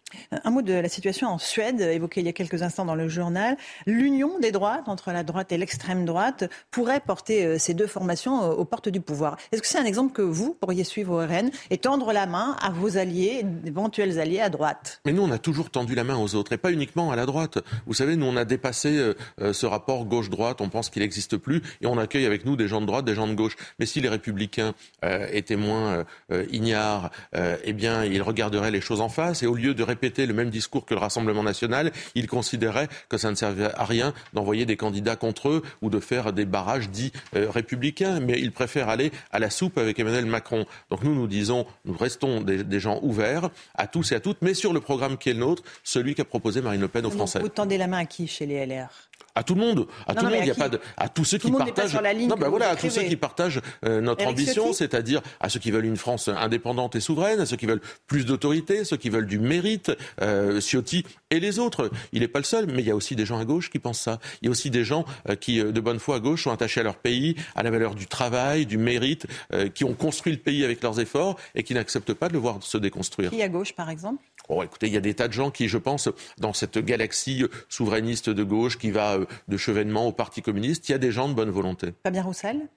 Un 0.43 0.51
mot 0.51 0.61
de 0.61 0.73
la 0.73 0.89
situation 0.89 1.27
en 1.27 1.37
Suède, 1.37 1.79
évoquée 1.81 2.19
il 2.19 2.25
y 2.25 2.29
a 2.29 2.33
quelques 2.33 2.61
instants 2.61 2.85
dans 2.85 2.95
le 2.95 3.07
journal. 3.07 3.57
L'union 3.85 4.39
des 4.39 4.51
droites 4.51 4.87
entre 4.87 5.11
la 5.11 5.23
droite 5.23 5.51
et 5.51 5.57
l'extrême 5.57 6.05
droite 6.05 6.49
pourrait 6.69 6.99
porter 6.99 7.57
ces 7.57 7.73
deux 7.73 7.87
formations 7.87 8.41
aux 8.51 8.65
portes 8.65 8.89
du 8.89 9.01
pouvoir. 9.01 9.37
Est-ce 9.51 9.61
que 9.61 9.67
c'est 9.67 9.79
un 9.79 9.85
exemple 9.85 10.13
que 10.13 10.21
vous 10.33 10.53
pourriez 10.59 10.83
suivre 10.83 11.23
RN 11.23 11.51
et 11.69 11.77
tendre 11.77 12.11
la 12.11 12.25
main 12.25 12.57
à 12.61 12.71
vos 12.71 12.97
alliés, 12.97 13.43
d'éventuels 13.43 14.19
alliés 14.19 14.41
à 14.41 14.49
droite. 14.49 14.99
Mais 15.05 15.13
nous, 15.13 15.21
on 15.21 15.31
a 15.31 15.37
toujours 15.37 15.69
tendu 15.69 15.95
la 15.95 16.03
main 16.03 16.17
aux 16.17 16.35
autres 16.35 16.51
et 16.53 16.57
pas 16.57 16.71
uniquement 16.71 17.11
à 17.11 17.15
la 17.15 17.25
droite. 17.25 17.59
Vous 17.85 17.93
savez, 17.93 18.15
nous, 18.15 18.25
on 18.25 18.35
a 18.35 18.45
dépassé 18.45 18.97
euh, 18.97 19.13
euh, 19.41 19.53
ce 19.53 19.65
rapport 19.65 20.05
gauche-droite. 20.05 20.59
On 20.59 20.69
pense 20.69 20.89
qu'il 20.89 21.01
n'existe 21.01 21.37
plus 21.37 21.61
et 21.81 21.85
on 21.85 21.97
accueille 21.97 22.25
avec 22.25 22.45
nous 22.45 22.55
des 22.55 22.67
gens 22.67 22.81
de 22.81 22.85
droite, 22.87 23.05
des 23.05 23.15
gens 23.15 23.27
de 23.27 23.33
gauche. 23.33 23.55
Mais 23.79 23.85
si 23.85 24.01
les 24.01 24.09
républicains 24.09 24.73
euh, 25.05 25.27
étaient 25.31 25.55
moins 25.55 26.03
ignares, 26.51 27.11
eh 27.33 27.73
bien, 27.73 28.03
ils 28.03 28.21
regarderaient 28.21 28.71
les 28.71 28.81
choses 28.81 29.01
en 29.01 29.09
face 29.09 29.43
et 29.43 29.47
au 29.47 29.55
lieu 29.55 29.73
de 29.73 29.83
répéter 29.83 30.25
le 30.25 30.33
même 30.33 30.49
discours 30.49 30.85
que 30.85 30.93
le 30.93 30.99
Rassemblement 30.99 31.43
national, 31.43 31.91
ils 32.15 32.27
considéraient 32.27 32.87
que 33.09 33.17
ça 33.17 33.29
ne 33.29 33.35
servait 33.35 33.71
à 33.75 33.85
rien 33.85 34.13
d'envoyer 34.33 34.65
des 34.65 34.77
candidats 34.77 35.15
contre 35.15 35.49
eux 35.49 35.63
ou 35.81 35.89
de 35.89 35.99
faire 35.99 36.33
des 36.33 36.45
barrages 36.45 36.89
dits 36.89 37.11
républicains. 37.33 38.19
Mais 38.19 38.39
ils 38.39 38.51
préfèrent 38.51 38.89
aller 38.89 39.11
à 39.31 39.39
la 39.39 39.49
soupe 39.49 39.77
avec 39.77 39.99
Emmanuel 39.99 40.22
Macron. 40.29 40.65
Donc 40.89 41.03
nous, 41.03 41.15
nous 41.15 41.27
disons, 41.27 41.65
nous 41.85 41.95
restons 41.97 42.41
des, 42.41 42.79
gens 42.79 42.99
ouverts 43.01 43.49
à 43.75 43.87
tous 43.87 44.11
et 44.11 44.15
à 44.15 44.19
toutes, 44.19 44.41
mais 44.41 44.53
sur 44.53 44.73
le 44.73 44.79
programme 44.79 45.17
qui 45.17 45.29
est 45.29 45.33
le 45.33 45.39
nôtre, 45.39 45.63
celui 45.83 46.15
qu'a 46.15 46.25
proposé 46.25 46.61
Marine 46.61 46.81
Le 46.81 46.87
Pen 46.87 47.05
aux 47.05 47.11
Français. 47.11 47.39
Vous 47.39 47.49
tendez 47.49 47.77
la 47.77 47.87
main 47.87 47.99
à 47.99 48.05
qui 48.05 48.27
chez 48.27 48.45
les 48.45 48.65
LR 48.65 48.89
à 49.35 49.43
tout 49.43 49.55
le 49.55 49.61
monde, 49.61 49.87
à 50.07 50.13
tout 50.13 50.25
le 50.25 50.31
monde, 50.31 50.39
il 50.41 50.45
n'y 50.45 50.51
a 50.51 50.55
pas 50.55 50.69
de, 50.69 50.79
à 50.95 51.09
tous 51.09 51.25
ceux 51.25 51.39
qui 51.39 51.51
partagent, 51.51 51.95
non, 51.95 52.35
ben 52.35 52.49
voilà, 52.49 52.69
à 52.69 52.75
tous 52.75 52.91
ceux 52.91 53.01
qui 53.01 53.15
partagent 53.15 53.61
euh, 53.83 53.99
notre 53.99 54.27
ambition, 54.27 54.73
c'est-à-dire 54.73 55.21
à 55.39 55.49
ceux 55.49 55.59
qui 55.59 55.71
veulent 55.71 55.85
une 55.85 55.97
France 55.97 56.27
indépendante 56.27 56.95
et 56.95 56.99
souveraine, 56.99 57.39
à 57.39 57.45
ceux 57.47 57.57
qui 57.57 57.65
veulent 57.65 57.81
plus 58.05 58.25
d'autorité, 58.25 58.83
ceux 58.83 58.97
qui 58.97 59.09
veulent 59.09 59.25
du 59.25 59.39
mérite, 59.39 59.91
euh, 60.21 60.61
Ciotti 60.61 61.03
et 61.31 61.39
les 61.39 61.57
autres. 61.57 61.89
Il 62.11 62.21
n'est 62.21 62.27
pas 62.27 62.39
le 62.39 62.45
seul, 62.45 62.67
mais 62.67 62.83
il 62.83 62.87
y 62.87 62.91
a 62.91 62.95
aussi 62.95 63.15
des 63.15 63.25
gens 63.25 63.39
à 63.39 63.45
gauche 63.45 63.71
qui 63.71 63.79
pensent 63.79 64.01
ça. 64.01 64.19
Il 64.41 64.45
y 64.45 64.47
a 64.49 64.51
aussi 64.51 64.69
des 64.69 64.83
gens 64.83 65.03
euh, 65.27 65.35
qui, 65.35 65.59
euh, 65.59 65.71
de 65.71 65.81
bonne 65.81 65.99
foi 65.99 66.17
à 66.17 66.19
gauche, 66.19 66.43
sont 66.43 66.51
attachés 66.51 66.81
à 66.81 66.83
leur 66.83 66.97
pays, 66.97 67.35
à 67.55 67.63
la 67.63 67.71
valeur 67.71 67.95
du 67.95 68.05
travail, 68.05 68.65
du 68.65 68.77
mérite, 68.77 69.25
qui 69.73 69.83
ont 69.83 69.93
construit 69.93 70.12
le 70.25 70.37
pays 70.37 70.63
avec 70.63 70.81
leurs 70.81 70.99
efforts 70.99 71.39
et 71.55 71.63
qui 71.63 71.73
n'acceptent 71.73 72.13
pas 72.13 72.27
de 72.27 72.33
le 72.33 72.39
voir 72.39 72.61
se 72.61 72.77
déconstruire. 72.77 73.31
Qui 73.31 73.41
à 73.41 73.49
gauche, 73.49 73.73
par 73.73 73.89
exemple? 73.89 74.23
Oh, 74.49 74.61
écoutez, 74.63 74.87
il 74.87 74.93
y 74.93 74.97
a 74.97 75.01
des 75.01 75.13
tas 75.13 75.27
de 75.27 75.33
gens 75.33 75.51
qui, 75.51 75.67
je 75.67 75.77
pense, 75.77 76.09
dans 76.37 76.53
cette 76.53 76.77
galaxie 76.77 77.45
souverainiste 77.69 78.29
de 78.29 78.43
gauche 78.43 78.77
qui 78.77 78.91
va 78.91 79.15
euh, 79.15 79.25
de 79.47 79.57
Chevènement 79.57 80.07
au 80.07 80.11
Parti 80.11 80.41
communiste, 80.41 80.89
il 80.89 80.91
y 80.91 80.95
a 80.95 80.97
des 80.97 81.11
gens 81.11 81.29
de 81.29 81.33
bonne 81.33 81.49
volonté. 81.49 81.93
Fabien 82.03 82.23
Roussel? 82.23 82.67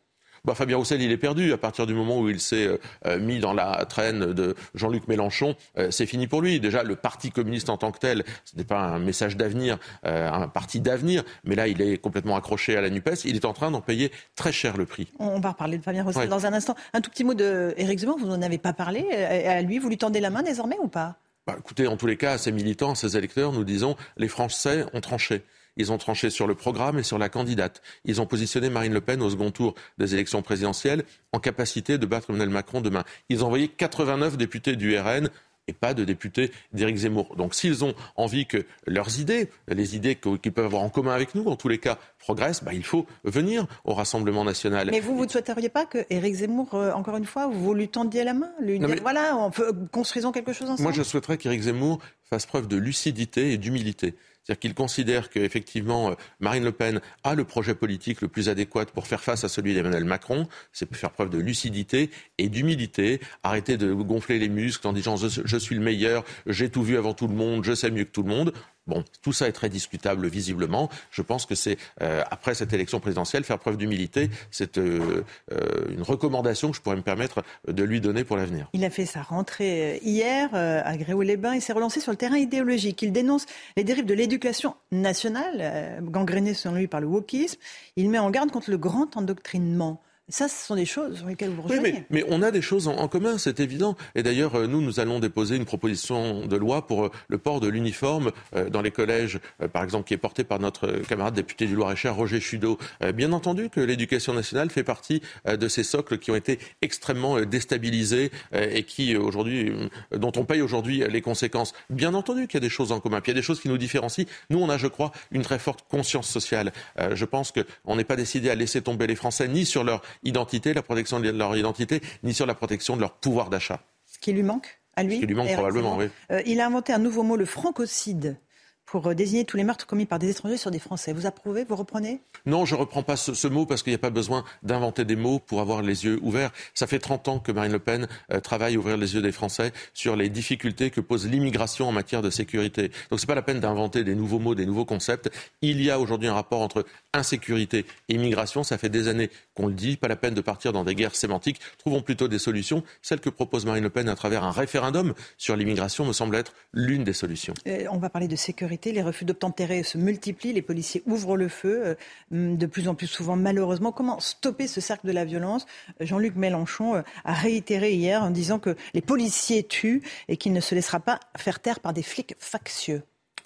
Bah, 0.46 0.54
Fabien 0.54 0.76
Roussel, 0.76 1.02
il 1.02 1.10
est 1.10 1.16
perdu. 1.16 1.52
À 1.52 1.58
partir 1.58 1.86
du 1.86 1.94
moment 1.94 2.20
où 2.20 2.28
il 2.30 2.40
s'est 2.40 2.66
euh, 2.66 2.78
euh, 3.06 3.18
mis 3.18 3.40
dans 3.40 3.52
la 3.52 3.84
traîne 3.84 4.32
de 4.32 4.54
Jean-Luc 4.74 5.08
Mélenchon, 5.08 5.56
c'est 5.90 6.06
fini 6.06 6.26
pour 6.26 6.40
lui. 6.40 6.60
Déjà, 6.60 6.82
le 6.82 6.96
Parti 6.96 7.30
communiste 7.30 7.68
en 7.68 7.76
tant 7.76 7.90
que 7.90 7.98
tel, 7.98 8.24
ce 8.44 8.56
n'est 8.56 8.64
pas 8.64 8.80
un 8.80 8.98
message 8.98 9.36
d'avenir, 9.36 9.78
un 10.04 10.48
parti 10.48 10.80
d'avenir, 10.80 11.24
mais 11.44 11.54
là, 11.54 11.68
il 11.68 11.82
est 11.82 11.98
complètement 11.98 12.36
accroché 12.36 12.76
à 12.76 12.80
la 12.80 12.90
NUPES. 12.90 13.24
Il 13.24 13.36
est 13.36 13.44
en 13.44 13.52
train 13.52 13.70
d'en 13.70 13.80
payer 13.80 14.12
très 14.34 14.52
cher 14.52 14.76
le 14.76 14.86
prix. 14.86 15.08
On 15.18 15.40
va 15.40 15.50
reparler 15.50 15.78
de 15.78 15.82
Fabien 15.82 16.04
Roussel 16.04 16.28
dans 16.28 16.46
un 16.46 16.52
instant. 16.52 16.74
Un 16.92 17.00
tout 17.00 17.10
petit 17.10 17.24
mot 17.24 17.34
d'Éric 17.34 17.98
Zemmour, 17.98 18.18
vous 18.18 18.26
n'en 18.26 18.42
avez 18.42 18.58
pas 18.58 18.72
parlé. 18.72 19.10
À 19.10 19.62
lui, 19.62 19.78
vous 19.78 19.88
lui 19.88 19.98
tendez 19.98 20.20
la 20.20 20.30
main 20.30 20.42
désormais 20.42 20.76
ou 20.80 20.88
pas? 20.88 21.16
Bah, 21.46 21.54
écoutez, 21.58 21.86
en 21.86 21.96
tous 21.96 22.06
les 22.06 22.16
cas, 22.16 22.32
à 22.32 22.38
ces 22.38 22.50
militants, 22.52 22.92
à 22.92 22.94
ces 22.94 23.16
électeurs, 23.16 23.52
nous 23.52 23.64
disons, 23.64 23.96
les 24.16 24.28
Français 24.28 24.84
ont 24.92 25.00
tranché. 25.00 25.42
Ils 25.76 25.92
ont 25.92 25.98
tranché 25.98 26.30
sur 26.30 26.46
le 26.46 26.54
programme 26.54 26.98
et 26.98 27.02
sur 27.02 27.18
la 27.18 27.28
candidate. 27.28 27.82
Ils 28.04 28.20
ont 28.20 28.26
positionné 28.26 28.70
Marine 28.70 28.92
Le 28.92 29.00
Pen 29.00 29.22
au 29.22 29.30
second 29.30 29.50
tour 29.50 29.74
des 29.98 30.14
élections 30.14 30.42
présidentielles 30.42 31.04
en 31.32 31.38
capacité 31.38 31.98
de 31.98 32.06
battre 32.06 32.30
Emmanuel 32.30 32.50
Macron 32.50 32.80
demain. 32.80 33.04
Ils 33.28 33.44
ont 33.44 33.46
envoyé 33.46 33.68
89 33.68 34.36
députés 34.36 34.76
du 34.76 34.98
RN 34.98 35.28
et 35.68 35.72
pas 35.72 35.94
de 35.94 36.04
députés 36.04 36.52
d'Éric 36.72 36.96
Zemmour. 36.96 37.34
Donc 37.36 37.54
s'ils 37.54 37.84
ont 37.84 37.94
envie 38.14 38.46
que 38.46 38.64
leurs 38.86 39.18
idées, 39.18 39.50
les 39.68 39.96
idées 39.96 40.14
qu'ils 40.14 40.52
peuvent 40.52 40.66
avoir 40.66 40.82
en 40.82 40.90
commun 40.90 41.12
avec 41.12 41.34
nous, 41.34 41.44
en 41.46 41.56
tous 41.56 41.68
les 41.68 41.78
cas, 41.78 41.98
progressent, 42.18 42.62
bah, 42.62 42.72
il 42.72 42.84
faut 42.84 43.06
venir 43.24 43.66
au 43.84 43.94
Rassemblement 43.94 44.44
national. 44.44 44.88
Mais 44.90 45.00
vous, 45.00 45.16
vous 45.16 45.24
ne 45.24 45.30
souhaiteriez 45.30 45.68
pas 45.68 45.86
que 45.86 46.06
Éric 46.10 46.34
Zemmour, 46.34 46.74
euh, 46.74 46.92
encore 46.92 47.16
une 47.16 47.24
fois, 47.24 47.48
vous 47.48 47.74
lui 47.74 47.88
tendiez 47.88 48.24
la 48.24 48.34
main 48.34 48.50
lui 48.60 48.78
Voilà, 49.00 49.36
on 49.36 49.50
peut, 49.50 49.72
construisons 49.90 50.32
quelque 50.32 50.52
chose 50.52 50.70
ensemble? 50.70 50.82
Moi, 50.82 50.92
je 50.92 51.02
souhaiterais 51.02 51.38
qu'Éric 51.38 51.62
Zemmour 51.62 51.98
fasse 52.22 52.46
preuve 52.46 52.68
de 52.68 52.76
lucidité 52.76 53.52
et 53.52 53.58
d'humilité. 53.58 54.14
C'est-à-dire 54.46 54.60
qu'il 54.60 54.74
considère 54.74 55.28
qu'effectivement, 55.28 56.10
euh, 56.10 56.14
Marine 56.38 56.62
Le 56.62 56.70
Pen 56.70 57.00
a 57.24 57.34
le 57.34 57.42
projet 57.42 57.74
politique 57.74 58.20
le 58.20 58.28
plus 58.28 58.48
adéquat 58.48 58.86
pour 58.86 59.08
faire 59.08 59.20
face 59.20 59.42
à 59.42 59.48
celui 59.48 59.74
d'Emmanuel 59.74 60.04
Macron. 60.04 60.46
C'est 60.72 60.94
faire 60.94 61.10
preuve 61.10 61.30
de 61.30 61.38
lucidité 61.38 62.10
et 62.38 62.48
d'humilité. 62.48 63.20
Arrêter 63.42 63.76
de 63.76 63.92
gonfler 63.92 64.38
les 64.38 64.48
muscles 64.48 64.86
en 64.86 64.92
disant 64.92 65.16
je 65.16 65.56
suis 65.56 65.74
le 65.74 65.80
meilleur, 65.80 66.24
j'ai 66.46 66.70
tout 66.70 66.84
vu 66.84 66.96
avant 66.96 67.12
tout 67.12 67.26
le 67.26 67.34
monde, 67.34 67.64
je 67.64 67.74
sais 67.74 67.90
mieux 67.90 68.04
que 68.04 68.10
tout 68.10 68.22
le 68.22 68.28
monde. 68.28 68.52
Bon, 68.86 69.04
tout 69.22 69.32
ça 69.32 69.48
est 69.48 69.52
très 69.52 69.68
discutable 69.68 70.28
visiblement. 70.28 70.88
Je 71.10 71.22
pense 71.22 71.44
que 71.44 71.54
c'est, 71.54 71.76
euh, 72.02 72.22
après 72.30 72.54
cette 72.54 72.72
élection 72.72 73.00
présidentielle, 73.00 73.42
faire 73.42 73.58
preuve 73.58 73.76
d'humilité. 73.76 74.30
C'est 74.50 74.78
euh, 74.78 75.24
euh, 75.52 75.86
une 75.90 76.02
recommandation 76.02 76.70
que 76.70 76.76
je 76.76 76.82
pourrais 76.82 76.96
me 76.96 77.02
permettre 77.02 77.42
de 77.66 77.82
lui 77.82 78.00
donner 78.00 78.22
pour 78.22 78.36
l'avenir. 78.36 78.68
Il 78.74 78.84
a 78.84 78.90
fait 78.90 79.06
sa 79.06 79.22
rentrée 79.22 80.00
hier 80.02 80.54
à 80.54 80.96
Gréoux-les-Bains. 80.96 81.54
Il 81.54 81.60
s'est 81.60 81.72
relancé 81.72 82.00
sur 82.00 82.12
le 82.12 82.16
terrain 82.16 82.36
idéologique. 82.36 83.02
Il 83.02 83.12
dénonce 83.12 83.46
les 83.76 83.84
dérives 83.84 84.06
de 84.06 84.14
l'éducation 84.14 84.76
nationale, 84.92 86.02
gangrénée 86.02 86.54
selon 86.54 86.76
lui 86.76 86.86
par 86.86 87.00
le 87.00 87.06
wokisme. 87.06 87.58
Il 87.96 88.10
met 88.10 88.18
en 88.18 88.30
garde 88.30 88.50
contre 88.50 88.70
le 88.70 88.78
grand 88.78 89.16
endoctrinement. 89.16 90.00
Ça, 90.28 90.48
ce 90.48 90.66
sont 90.66 90.74
des 90.74 90.86
choses 90.86 91.18
sur 91.18 91.26
lesquelles 91.28 91.50
vous 91.50 91.62
rejoignez. 91.62 91.92
Oui, 91.92 92.04
mais, 92.10 92.24
on 92.28 92.42
a 92.42 92.50
des 92.50 92.60
choses 92.60 92.88
en, 92.88 93.06
commun, 93.06 93.38
c'est 93.38 93.60
évident. 93.60 93.96
Et 94.16 94.24
d'ailleurs, 94.24 94.56
euh, 94.56 94.66
nous, 94.66 94.82
nous 94.82 94.98
allons 94.98 95.20
déposer 95.20 95.54
une 95.54 95.64
proposition 95.64 96.44
de 96.48 96.56
loi 96.56 96.84
pour 96.84 97.04
euh, 97.04 97.10
le 97.28 97.38
port 97.38 97.60
de 97.60 97.68
l'uniforme 97.68 98.32
euh, 98.56 98.68
dans 98.68 98.82
les 98.82 98.90
collèges, 98.90 99.38
par 99.72 99.84
exemple, 99.84 100.08
qui 100.08 100.14
est 100.14 100.18
porté 100.18 100.42
par 100.42 100.58
notre 100.58 100.88
camarade 101.08 101.34
député 101.34 101.66
du 101.66 101.76
Loir-et-Cher, 101.76 102.16
Roger 102.16 102.40
Chudeau. 102.40 102.76
Bien 103.14 103.32
entendu 103.32 103.70
que 103.70 103.80
l'éducation 103.80 104.32
nationale 104.32 104.70
fait 104.70 104.82
partie 104.82 105.22
de 105.46 105.68
ces 105.68 105.84
socles 105.84 106.18
qui 106.18 106.30
ont 106.30 106.36
été 106.36 106.58
extrêmement 106.82 107.40
déstabilisés 107.42 108.30
et 108.52 108.82
qui 108.82 109.16
aujourd'hui, 109.16 109.72
dont 110.12 110.32
on 110.36 110.44
paye 110.44 110.60
aujourd'hui 110.60 111.04
les 111.08 111.20
conséquences. 111.20 111.72
Bien 111.90 112.14
entendu 112.14 112.46
qu'il 112.46 112.54
y 112.54 112.62
a 112.62 112.66
des 112.66 112.68
choses 112.68 112.92
en 112.92 113.00
commun. 113.00 113.20
Puis 113.20 113.32
il 113.32 113.34
y 113.34 113.38
a 113.38 113.40
des 113.40 113.46
choses 113.46 113.60
qui 113.60 113.68
nous 113.68 113.78
différencient. 113.78 114.24
Nous, 114.50 114.58
on 114.58 114.68
a, 114.68 114.78
je 114.78 114.86
crois, 114.86 115.12
une 115.30 115.42
très 115.42 115.58
forte 115.58 115.84
conscience 115.88 116.28
sociale. 116.28 116.72
Je 117.12 117.24
pense 117.24 117.52
qu'on 117.52 117.96
n'est 117.96 118.04
pas 118.04 118.16
décidé 118.16 118.50
à 118.50 118.54
laisser 118.54 118.82
tomber 118.82 119.06
les 119.06 119.16
Français 119.16 119.48
ni 119.48 119.66
sur 119.66 119.84
leur 119.84 120.02
identité, 120.22 120.74
la 120.74 120.82
protection 120.82 121.20
de 121.20 121.30
leur 121.30 121.56
identité, 121.56 122.00
ni 122.22 122.34
sur 122.34 122.46
la 122.46 122.54
protection 122.54 122.96
de 122.96 123.00
leur 123.00 123.12
pouvoir 123.12 123.50
d'achat. 123.50 123.80
Ce 124.06 124.18
qui 124.18 124.32
lui 124.32 124.42
manque 124.42 124.80
à 124.96 125.02
lui 125.02 125.16
Ce 125.16 125.20
qui 125.20 125.26
lui 125.26 125.34
manque 125.34 125.52
probablement, 125.52 125.96
oui. 125.96 126.08
Euh, 126.30 126.42
il 126.46 126.60
a 126.60 126.66
inventé 126.66 126.92
un 126.92 126.98
nouveau 126.98 127.22
mot, 127.22 127.36
le 127.36 127.44
francocide 127.44 128.38
pour 128.86 129.08
euh, 129.08 129.14
désigner 129.14 129.44
tous 129.44 129.56
les 129.56 129.64
meurtres 129.64 129.86
commis 129.86 130.06
par 130.06 130.18
des 130.18 130.30
étrangers 130.30 130.56
sur 130.56 130.70
des 130.70 130.78
Français. 130.78 131.12
Vous 131.12 131.26
approuvez 131.26 131.64
Vous 131.64 131.76
reprenez? 131.76 132.20
Non, 132.46 132.64
je 132.64 132.74
ne 132.74 132.80
reprends 132.80 133.02
pas 133.02 133.16
ce, 133.16 133.48
mot 133.48 133.66
parce 133.66 133.82
qu'il 133.82 133.90
n'y 133.90 133.96
a 133.96 133.98
pas 133.98 134.10
besoin 134.10 134.44
d'inventer 134.62 135.04
des 135.04 135.16
mots 135.16 135.40
pour 135.40 135.60
avoir 135.60 135.82
les 135.82 136.04
yeux 136.04 136.18
ouverts. 136.22 136.52
Ça 136.72 136.86
fait 136.86 137.00
30 137.00 137.28
ans 137.28 137.38
que 137.40 137.52
Marine 137.52 137.72
Le 137.72 137.78
Pen 137.80 138.06
euh, 138.32 138.40
travaille 138.40 138.76
à 138.76 138.78
ouvrir 138.78 138.96
les 138.96 139.14
yeux 139.14 139.22
des 139.22 139.32
Français 139.32 139.72
sur 139.92 140.16
les 140.16 140.28
difficultés 140.28 140.90
que 140.90 141.00
pose 141.00 141.26
l'immigration 141.26 141.88
en 141.88 141.92
matière 141.92 142.22
de 142.22 142.30
sécurité. 142.30 142.90
Donc 143.10 143.18
ce 143.20 143.24
n'est 143.24 143.28
pas 143.28 143.34
la 143.34 143.42
peine 143.42 143.60
d'inventer 143.60 144.04
des 144.04 144.14
nouveaux 144.14 144.38
mots, 144.38 144.54
des 144.54 144.66
nouveaux 144.66 144.84
concepts. 144.84 145.30
Il 145.60 145.82
y 145.82 145.90
a 145.90 145.98
aujourd'hui 145.98 146.28
un 146.28 146.34
rapport 146.34 146.62
entre 146.62 146.86
insécurité 147.16 147.84
et 148.08 148.14
immigration. 148.14 148.62
Ça 148.62 148.78
fait 148.78 148.88
des 148.88 149.08
années 149.08 149.30
qu'on 149.54 149.66
le 149.66 149.74
dit. 149.74 149.96
Pas 149.96 150.08
la 150.08 150.16
peine 150.16 150.34
de 150.34 150.40
partir 150.40 150.72
dans 150.72 150.84
des 150.84 150.94
guerres 150.94 151.16
sémantiques. 151.16 151.60
Trouvons 151.78 152.02
plutôt 152.02 152.28
des 152.28 152.38
solutions. 152.38 152.82
Celle 153.02 153.20
que 153.20 153.30
propose 153.30 153.66
Marine 153.66 153.84
Le 153.84 153.90
Pen 153.90 154.08
à 154.08 154.14
travers 154.14 154.44
un 154.44 154.50
référendum 154.50 155.14
sur 155.36 155.56
l'immigration 155.56 156.04
me 156.04 156.12
semble 156.12 156.36
être 156.36 156.52
l'une 156.72 157.04
des 157.04 157.12
solutions. 157.12 157.54
Euh, 157.66 157.86
on 157.90 157.98
va 157.98 158.10
parler 158.10 158.28
de 158.28 158.36
sécurité. 158.36 158.92
Les 158.92 159.02
refus 159.02 159.24
d'obtempérer 159.24 159.82
se 159.82 159.98
multiplient. 159.98 160.52
Les 160.52 160.62
policiers 160.62 161.02
ouvrent 161.06 161.36
le 161.36 161.48
feu 161.48 161.96
euh, 162.32 162.56
de 162.56 162.66
plus 162.66 162.88
en 162.88 162.94
plus 162.94 163.06
souvent, 163.06 163.36
malheureusement. 163.36 163.92
Comment 163.92 164.20
stopper 164.20 164.66
ce 164.66 164.80
cercle 164.80 165.06
de 165.06 165.12
la 165.12 165.24
violence? 165.24 165.66
Jean-Luc 166.00 166.36
Mélenchon 166.36 166.96
euh, 166.96 167.02
a 167.24 167.32
réitéré 167.32 167.92
hier 167.92 168.22
en 168.22 168.30
disant 168.30 168.58
que 168.58 168.76
les 168.94 169.02
policiers 169.02 169.64
tuent 169.64 170.02
et 170.28 170.36
qu'il 170.36 170.52
ne 170.52 170.60
se 170.60 170.74
laissera 170.74 171.00
pas 171.00 171.20
faire 171.36 171.60
taire 171.60 171.80
par 171.80 171.92
des 171.92 172.02
flics 172.02 172.34
factieux 172.38 173.02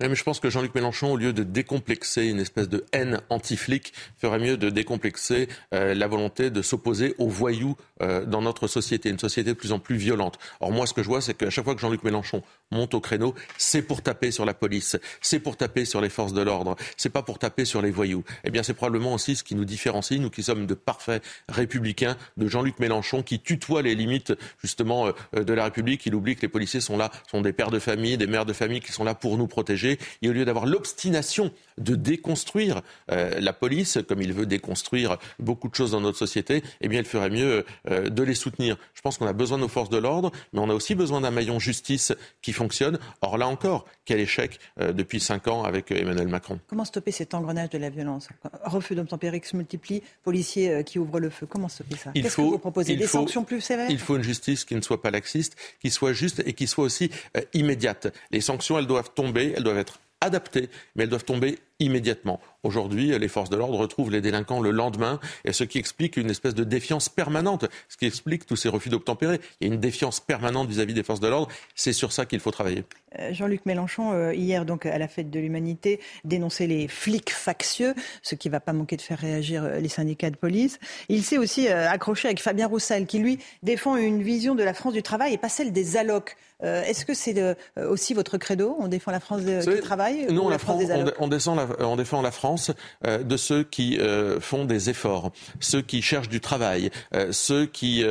mais 0.08 0.14
je 0.14 0.24
pense 0.24 0.40
que 0.40 0.48
Jean-Luc 0.48 0.74
Mélenchon, 0.74 1.12
au 1.12 1.16
lieu 1.16 1.32
de 1.32 1.42
décomplexer 1.42 2.26
une 2.26 2.40
espèce 2.40 2.68
de 2.68 2.84
haine 2.92 3.20
anti-flic, 3.28 3.92
ferait 4.16 4.38
mieux 4.38 4.56
de 4.56 4.70
décomplexer 4.70 5.48
euh, 5.74 5.94
la 5.94 6.06
volonté 6.06 6.50
de 6.50 6.62
s'opposer 6.62 7.14
aux 7.18 7.28
voyous 7.28 7.76
euh, 8.02 8.24
dans 8.24 8.40
notre 8.40 8.66
société, 8.66 9.10
une 9.10 9.18
société 9.18 9.50
de 9.50 9.54
plus 9.54 9.72
en 9.72 9.78
plus 9.78 9.96
violente. 9.96 10.38
Or 10.60 10.72
moi, 10.72 10.86
ce 10.86 10.94
que 10.94 11.02
je 11.02 11.08
vois, 11.08 11.20
c'est 11.20 11.34
qu'à 11.34 11.50
chaque 11.50 11.64
fois 11.64 11.74
que 11.74 11.80
Jean-Luc 11.80 12.02
Mélenchon 12.02 12.42
monte 12.70 12.94
au 12.94 13.00
créneau, 13.00 13.34
c'est 13.58 13.82
pour 13.82 14.02
taper 14.02 14.30
sur 14.30 14.44
la 14.44 14.54
police, 14.54 14.96
c'est 15.20 15.40
pour 15.40 15.56
taper 15.56 15.84
sur 15.84 16.00
les 16.00 16.08
forces 16.08 16.32
de 16.32 16.42
l'ordre, 16.42 16.76
c'est 16.96 17.10
pas 17.10 17.22
pour 17.22 17.38
taper 17.38 17.64
sur 17.64 17.82
les 17.82 17.90
voyous. 17.90 18.24
Eh 18.44 18.50
bien, 18.50 18.62
c'est 18.62 18.74
probablement 18.74 19.14
aussi 19.14 19.36
ce 19.36 19.44
qui 19.44 19.54
nous 19.54 19.64
différencie, 19.64 20.18
nous 20.18 20.30
qui 20.30 20.42
sommes 20.42 20.66
de 20.66 20.74
parfaits 20.74 21.22
républicains, 21.48 22.16
de 22.36 22.48
Jean-Luc 22.48 22.78
Mélenchon 22.78 23.22
qui 23.22 23.40
tutoie 23.40 23.82
les 23.82 23.94
limites 23.94 24.32
justement 24.62 25.08
euh, 25.34 25.44
de 25.44 25.52
la 25.52 25.64
République. 25.64 26.06
Il 26.06 26.14
oublie 26.14 26.36
que 26.36 26.42
les 26.42 26.48
policiers 26.48 26.80
sont 26.80 26.96
là, 26.96 27.10
sont 27.30 27.42
des 27.42 27.52
pères 27.52 27.70
de 27.70 27.78
famille, 27.78 28.16
des 28.16 28.26
mères 28.26 28.46
de 28.46 28.52
famille 28.52 28.80
qui 28.80 28.92
sont 28.92 29.04
là 29.04 29.14
pour 29.14 29.36
nous 29.36 29.46
protéger. 29.46 29.89
Et 30.22 30.28
au 30.28 30.32
lieu 30.32 30.44
d'avoir 30.44 30.66
l'obstination 30.66 31.52
de 31.80 31.96
déconstruire 31.96 32.82
euh, 33.10 33.40
la 33.40 33.52
police, 33.52 33.98
comme 34.08 34.22
il 34.22 34.32
veut 34.32 34.46
déconstruire 34.46 35.18
beaucoup 35.38 35.68
de 35.68 35.74
choses 35.74 35.90
dans 35.90 36.00
notre 36.00 36.18
société, 36.18 36.62
eh 36.80 36.88
bien, 36.88 37.00
il 37.00 37.06
ferait 37.06 37.30
mieux 37.30 37.64
euh, 37.90 38.08
de 38.08 38.22
les 38.22 38.34
soutenir. 38.34 38.76
Je 38.94 39.00
pense 39.00 39.18
qu'on 39.18 39.26
a 39.26 39.32
besoin 39.32 39.56
de 39.58 39.62
nos 39.62 39.68
forces 39.68 39.90
de 39.90 39.98
l'ordre, 39.98 40.30
mais 40.52 40.60
on 40.60 40.70
a 40.70 40.74
aussi 40.74 40.94
besoin 40.94 41.20
d'un 41.20 41.30
maillon 41.30 41.58
justice 41.58 42.12
qui 42.42 42.52
fonctionne. 42.52 42.98
Or, 43.22 43.38
là 43.38 43.48
encore, 43.48 43.86
quel 44.04 44.20
échec 44.20 44.60
euh, 44.80 44.92
depuis 44.92 45.20
cinq 45.20 45.48
ans 45.48 45.64
avec 45.64 45.90
Emmanuel 45.90 46.28
Macron. 46.28 46.60
Comment 46.68 46.84
stopper 46.84 47.10
cet 47.10 47.34
engrenage 47.34 47.70
de 47.70 47.78
la 47.78 47.90
violence? 47.90 48.28
Refus 48.64 48.94
d'obtempérer 48.94 49.40
se 49.42 49.56
multiplie, 49.56 50.02
policiers 50.22 50.84
qui 50.84 50.98
ouvrent 50.98 51.18
le 51.18 51.30
feu. 51.30 51.46
Comment 51.46 51.68
stopper 51.68 51.96
ça? 51.96 52.12
Qu'est-ce 52.12 52.36
que 52.36 52.42
vous 52.42 52.58
proposez? 52.58 52.94
Des 52.96 53.06
sanctions 53.06 53.42
plus 53.42 53.60
sévères? 53.60 53.90
Il 53.90 53.98
faut 53.98 54.16
une 54.16 54.22
justice 54.22 54.64
qui 54.64 54.74
ne 54.74 54.82
soit 54.82 55.00
pas 55.00 55.10
laxiste, 55.10 55.56
qui 55.80 55.90
soit 55.90 56.12
juste 56.12 56.42
et 56.44 56.52
qui 56.52 56.66
soit 56.66 56.84
aussi 56.84 57.10
immédiate. 57.54 58.14
Les 58.30 58.40
sanctions, 58.40 58.78
elles 58.78 58.86
doivent 58.86 59.12
tomber, 59.14 59.54
elles 59.56 59.62
doivent 59.62 59.78
être 59.78 60.00
adaptées, 60.20 60.68
mais 60.94 61.04
elles 61.04 61.08
doivent 61.08 61.24
tomber 61.24 61.58
immédiatement. 61.80 62.40
Aujourd'hui, 62.62 63.18
les 63.18 63.28
forces 63.28 63.50
de 63.50 63.56
l'ordre 63.56 63.78
retrouvent 63.78 64.10
les 64.10 64.20
délinquants 64.20 64.60
le 64.60 64.70
lendemain, 64.70 65.18
et 65.44 65.52
ce 65.52 65.64
qui 65.64 65.78
explique 65.78 66.16
une 66.16 66.30
espèce 66.30 66.54
de 66.54 66.64
défiance 66.64 67.08
permanente, 67.08 67.66
ce 67.88 67.96
qui 67.96 68.06
explique 68.06 68.46
tous 68.46 68.56
ces 68.56 68.68
refus 68.68 68.90
d'obtempérer. 68.90 69.40
Il 69.60 69.68
y 69.68 69.70
a 69.70 69.74
une 69.74 69.80
défiance 69.80 70.20
permanente 70.20 70.68
vis-à-vis 70.68 70.94
des 70.94 71.02
forces 71.02 71.20
de 71.20 71.28
l'ordre. 71.28 71.48
C'est 71.74 71.92
sur 71.92 72.12
ça 72.12 72.26
qu'il 72.26 72.40
faut 72.40 72.50
travailler. 72.50 72.84
Euh, 73.18 73.32
Jean-Luc 73.32 73.66
Mélenchon, 73.66 74.12
euh, 74.12 74.34
hier 74.34 74.64
donc 74.64 74.86
à 74.86 74.98
la 74.98 75.08
fête 75.08 75.30
de 75.30 75.40
l'humanité, 75.40 76.00
dénonçait 76.24 76.66
les 76.66 76.86
flics 76.86 77.30
factieux, 77.30 77.94
ce 78.22 78.34
qui 78.34 78.48
ne 78.48 78.52
va 78.52 78.60
pas 78.60 78.72
manquer 78.72 78.96
de 78.96 79.02
faire 79.02 79.18
réagir 79.18 79.64
euh, 79.64 79.80
les 79.80 79.88
syndicats 79.88 80.30
de 80.30 80.36
police. 80.36 80.78
Il 81.08 81.24
s'est 81.24 81.38
aussi 81.38 81.68
accroché 81.68 82.28
avec 82.28 82.40
Fabien 82.40 82.66
Roussel, 82.66 83.06
qui 83.06 83.18
lui 83.18 83.38
défend 83.62 83.96
une 83.96 84.22
vision 84.22 84.54
de 84.54 84.62
la 84.62 84.74
France 84.74 84.92
du 84.92 85.02
travail 85.02 85.34
et 85.34 85.38
pas 85.38 85.48
celle 85.48 85.72
des 85.72 85.96
allocs. 85.96 86.36
Est-ce 86.62 87.06
que 87.06 87.14
c'est 87.14 87.56
aussi 87.78 88.12
votre 88.12 88.36
credo? 88.36 88.76
On 88.78 88.88
défend 88.88 89.10
la 89.10 89.20
France 89.20 89.42
du 89.42 89.80
travail 89.80 90.26
Non, 90.30 90.50
la, 90.50 90.58
France, 90.58 90.82
on, 91.18 91.28
descend 91.28 91.56
la, 91.56 91.66
on 91.78 91.96
défend 91.96 92.22
la 92.22 92.30
France 92.30 92.72
euh, 93.06 93.22
de 93.22 93.36
ceux 93.36 93.62
qui 93.62 93.98
euh, 93.98 94.40
font 94.40 94.64
des 94.64 94.90
efforts, 94.90 95.32
ceux 95.60 95.82
qui 95.82 96.02
cherchent 96.02 96.28
du 96.28 96.40
travail, 96.40 96.90
euh, 97.14 97.32
ceux 97.32 97.66
qui 97.66 98.04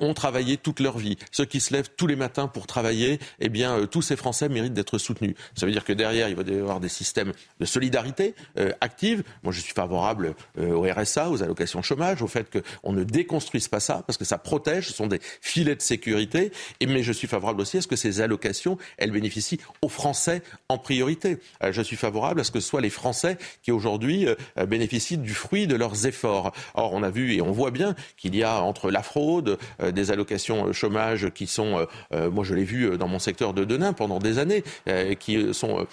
ont 0.00 0.14
travaillé 0.14 0.56
toute 0.56 0.80
leur 0.80 0.98
vie, 0.98 1.16
ceux 1.30 1.44
qui 1.44 1.60
se 1.60 1.72
lèvent 1.72 1.90
tous 1.96 2.06
les 2.06 2.16
matins 2.16 2.48
pour 2.48 2.66
travailler. 2.66 3.18
Eh 3.40 3.48
bien, 3.48 3.86
tous 3.86 4.02
ces 4.02 4.16
Français 4.16 4.48
méritent 4.48 4.74
d'être 4.74 4.98
soutenus. 4.98 5.34
Ça 5.54 5.66
veut 5.66 5.72
dire 5.72 5.84
que 5.84 5.92
derrière, 5.92 6.28
il 6.28 6.36
va 6.36 6.42
y 6.42 6.58
avoir 6.58 6.80
des 6.80 6.88
systèmes 6.88 7.32
de 7.58 7.64
solidarité 7.64 8.34
active. 8.80 9.22
Moi, 9.42 9.52
je 9.52 9.60
suis 9.60 9.72
favorable 9.72 10.34
au 10.58 10.82
RSA, 10.82 11.30
aux 11.30 11.42
allocations 11.42 11.82
chômage, 11.82 12.22
au 12.22 12.26
fait 12.26 12.48
qu'on 12.50 12.92
ne 12.92 13.04
déconstruise 13.04 13.68
pas 13.68 13.80
ça, 13.80 14.02
parce 14.06 14.16
que 14.16 14.24
ça 14.24 14.38
protège, 14.38 14.88
ce 14.88 14.94
sont 14.94 15.06
des 15.06 15.20
filets 15.40 15.76
de 15.76 15.82
sécurité. 15.82 16.52
Et, 16.80 16.86
mais 16.86 17.02
je 17.02 17.12
suis 17.12 17.28
favorable 17.28 17.60
aussi 17.60 17.78
à 17.78 17.82
ce 17.82 17.86
que 17.86 17.96
ces 17.96 18.20
allocations, 18.20 18.78
elles 18.98 19.12
bénéficient 19.12 19.60
aux 19.82 19.88
Français 19.88 20.42
en 20.68 20.78
priorité. 20.78 21.38
je 21.70 21.82
suis 21.82 21.96
favorable 21.96 22.40
à 22.40 22.44
ce 22.44 22.50
que 22.50 22.60
ce 22.60 22.70
les 22.80 22.90
Français 22.90 23.36
qui 23.62 23.72
aujourd'hui 23.72 24.26
euh, 24.26 24.66
bénéficient 24.66 25.18
du 25.18 25.34
fruit 25.34 25.66
de 25.66 25.76
leurs 25.76 26.06
efforts. 26.06 26.52
Or, 26.74 26.92
on 26.92 27.02
a 27.02 27.10
vu 27.10 27.34
et 27.34 27.42
on 27.42 27.52
voit 27.52 27.70
bien 27.70 27.94
qu'il 28.16 28.34
y 28.36 28.42
a 28.42 28.60
entre 28.62 28.90
la 28.90 29.02
fraude, 29.02 29.58
euh, 29.82 29.90
des 29.90 30.10
allocations 30.10 30.68
euh, 30.68 30.72
chômage 30.72 31.30
qui 31.30 31.46
sont, 31.46 31.86
moi 32.12 32.44
je 32.44 32.54
l'ai 32.54 32.64
vu 32.64 32.96
dans 32.96 33.08
mon 33.08 33.18
secteur 33.18 33.54
de 33.54 33.64
Denain 33.64 33.92
pendant 33.92 34.18
des 34.18 34.38
années, 34.38 34.62
qui 35.18 35.52
sont 35.54 35.86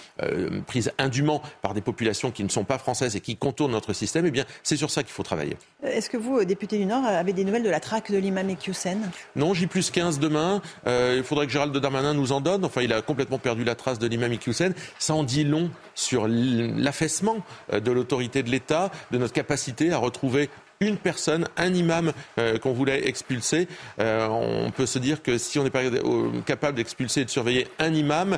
prises 0.65 0.91
indûment 0.97 1.41
par 1.61 1.73
des 1.73 1.81
populations 1.81 2.31
qui 2.31 2.43
ne 2.43 2.49
sont 2.49 2.64
pas 2.64 2.77
françaises 2.77 3.15
et 3.15 3.19
qui 3.19 3.35
contournent 3.35 3.72
notre 3.72 3.93
système, 3.93 4.26
eh 4.26 4.31
bien 4.31 4.45
c'est 4.64 4.77
sur 4.77 4.89
ça 4.89 5.03
qu'il 5.03 5.11
faut 5.11 5.23
travailler. 5.23 5.57
Est-ce 5.84 6.09
que 6.09 6.18
vous, 6.18 6.43
député 6.45 6.77
du 6.77 6.85
Nord, 6.85 7.05
avez 7.05 7.34
des 7.34 7.43
nouvelles 7.43 7.64
de 7.64 7.69
la 7.69 7.80
traque 7.80 8.11
de 8.11 8.18
l'imam 8.18 8.49
Ekiusen 8.49 9.09
Non, 9.35 9.53
J 9.53 9.68
plus 9.68 9.91
15 9.91 10.19
demain. 10.19 10.61
il 10.85 11.23
faudrait 11.23 11.47
que 11.47 11.51
Gérald 11.51 11.76
Darmanin 11.77 12.14
nous 12.14 12.31
en 12.31 12.41
donne. 12.41 12.65
Enfin, 12.65 12.81
il 12.81 12.93
a 12.93 13.01
complètement 13.01 13.39
perdu 13.39 13.64
la 13.64 13.76
trace 13.76 13.99
de 13.99 14.07
l'imam 14.07 14.31
Ekiusen. 14.31 14.73
Ça 14.99 15.14
en 15.14 15.23
dit 15.23 15.43
long 15.43 15.69
sur 15.95 16.27
l'affaissement 16.76 17.38
euh, 17.73 17.80
de 17.80 17.91
l'autorité 17.91 18.44
de 18.44 18.49
l'État, 18.49 18.91
de 19.11 19.18
notre 19.18 19.34
capacité 19.34 19.91
à 19.91 19.98
retrouver 19.98 20.49
une 20.80 20.98
personne, 20.98 21.48
un 21.57 21.73
imam 21.73 22.11
euh, 22.38 22.60
qu'on 22.60 22.72
voulait 22.72 23.07
expulser. 23.07 23.68
Euh, 23.99 24.27
on 24.27 24.69
peut 24.69 24.85
se 24.85 24.99
dire 24.99 25.23
que 25.23 25.39
si 25.39 25.57
on 25.57 25.64
n'est 25.64 25.72
pas 25.72 25.81
capable 26.45 26.77
d'expulser 26.77 27.22
et 27.22 27.26
de 27.26 27.31
surveiller 27.31 27.68
un 27.80 27.94
imam, 27.95 28.38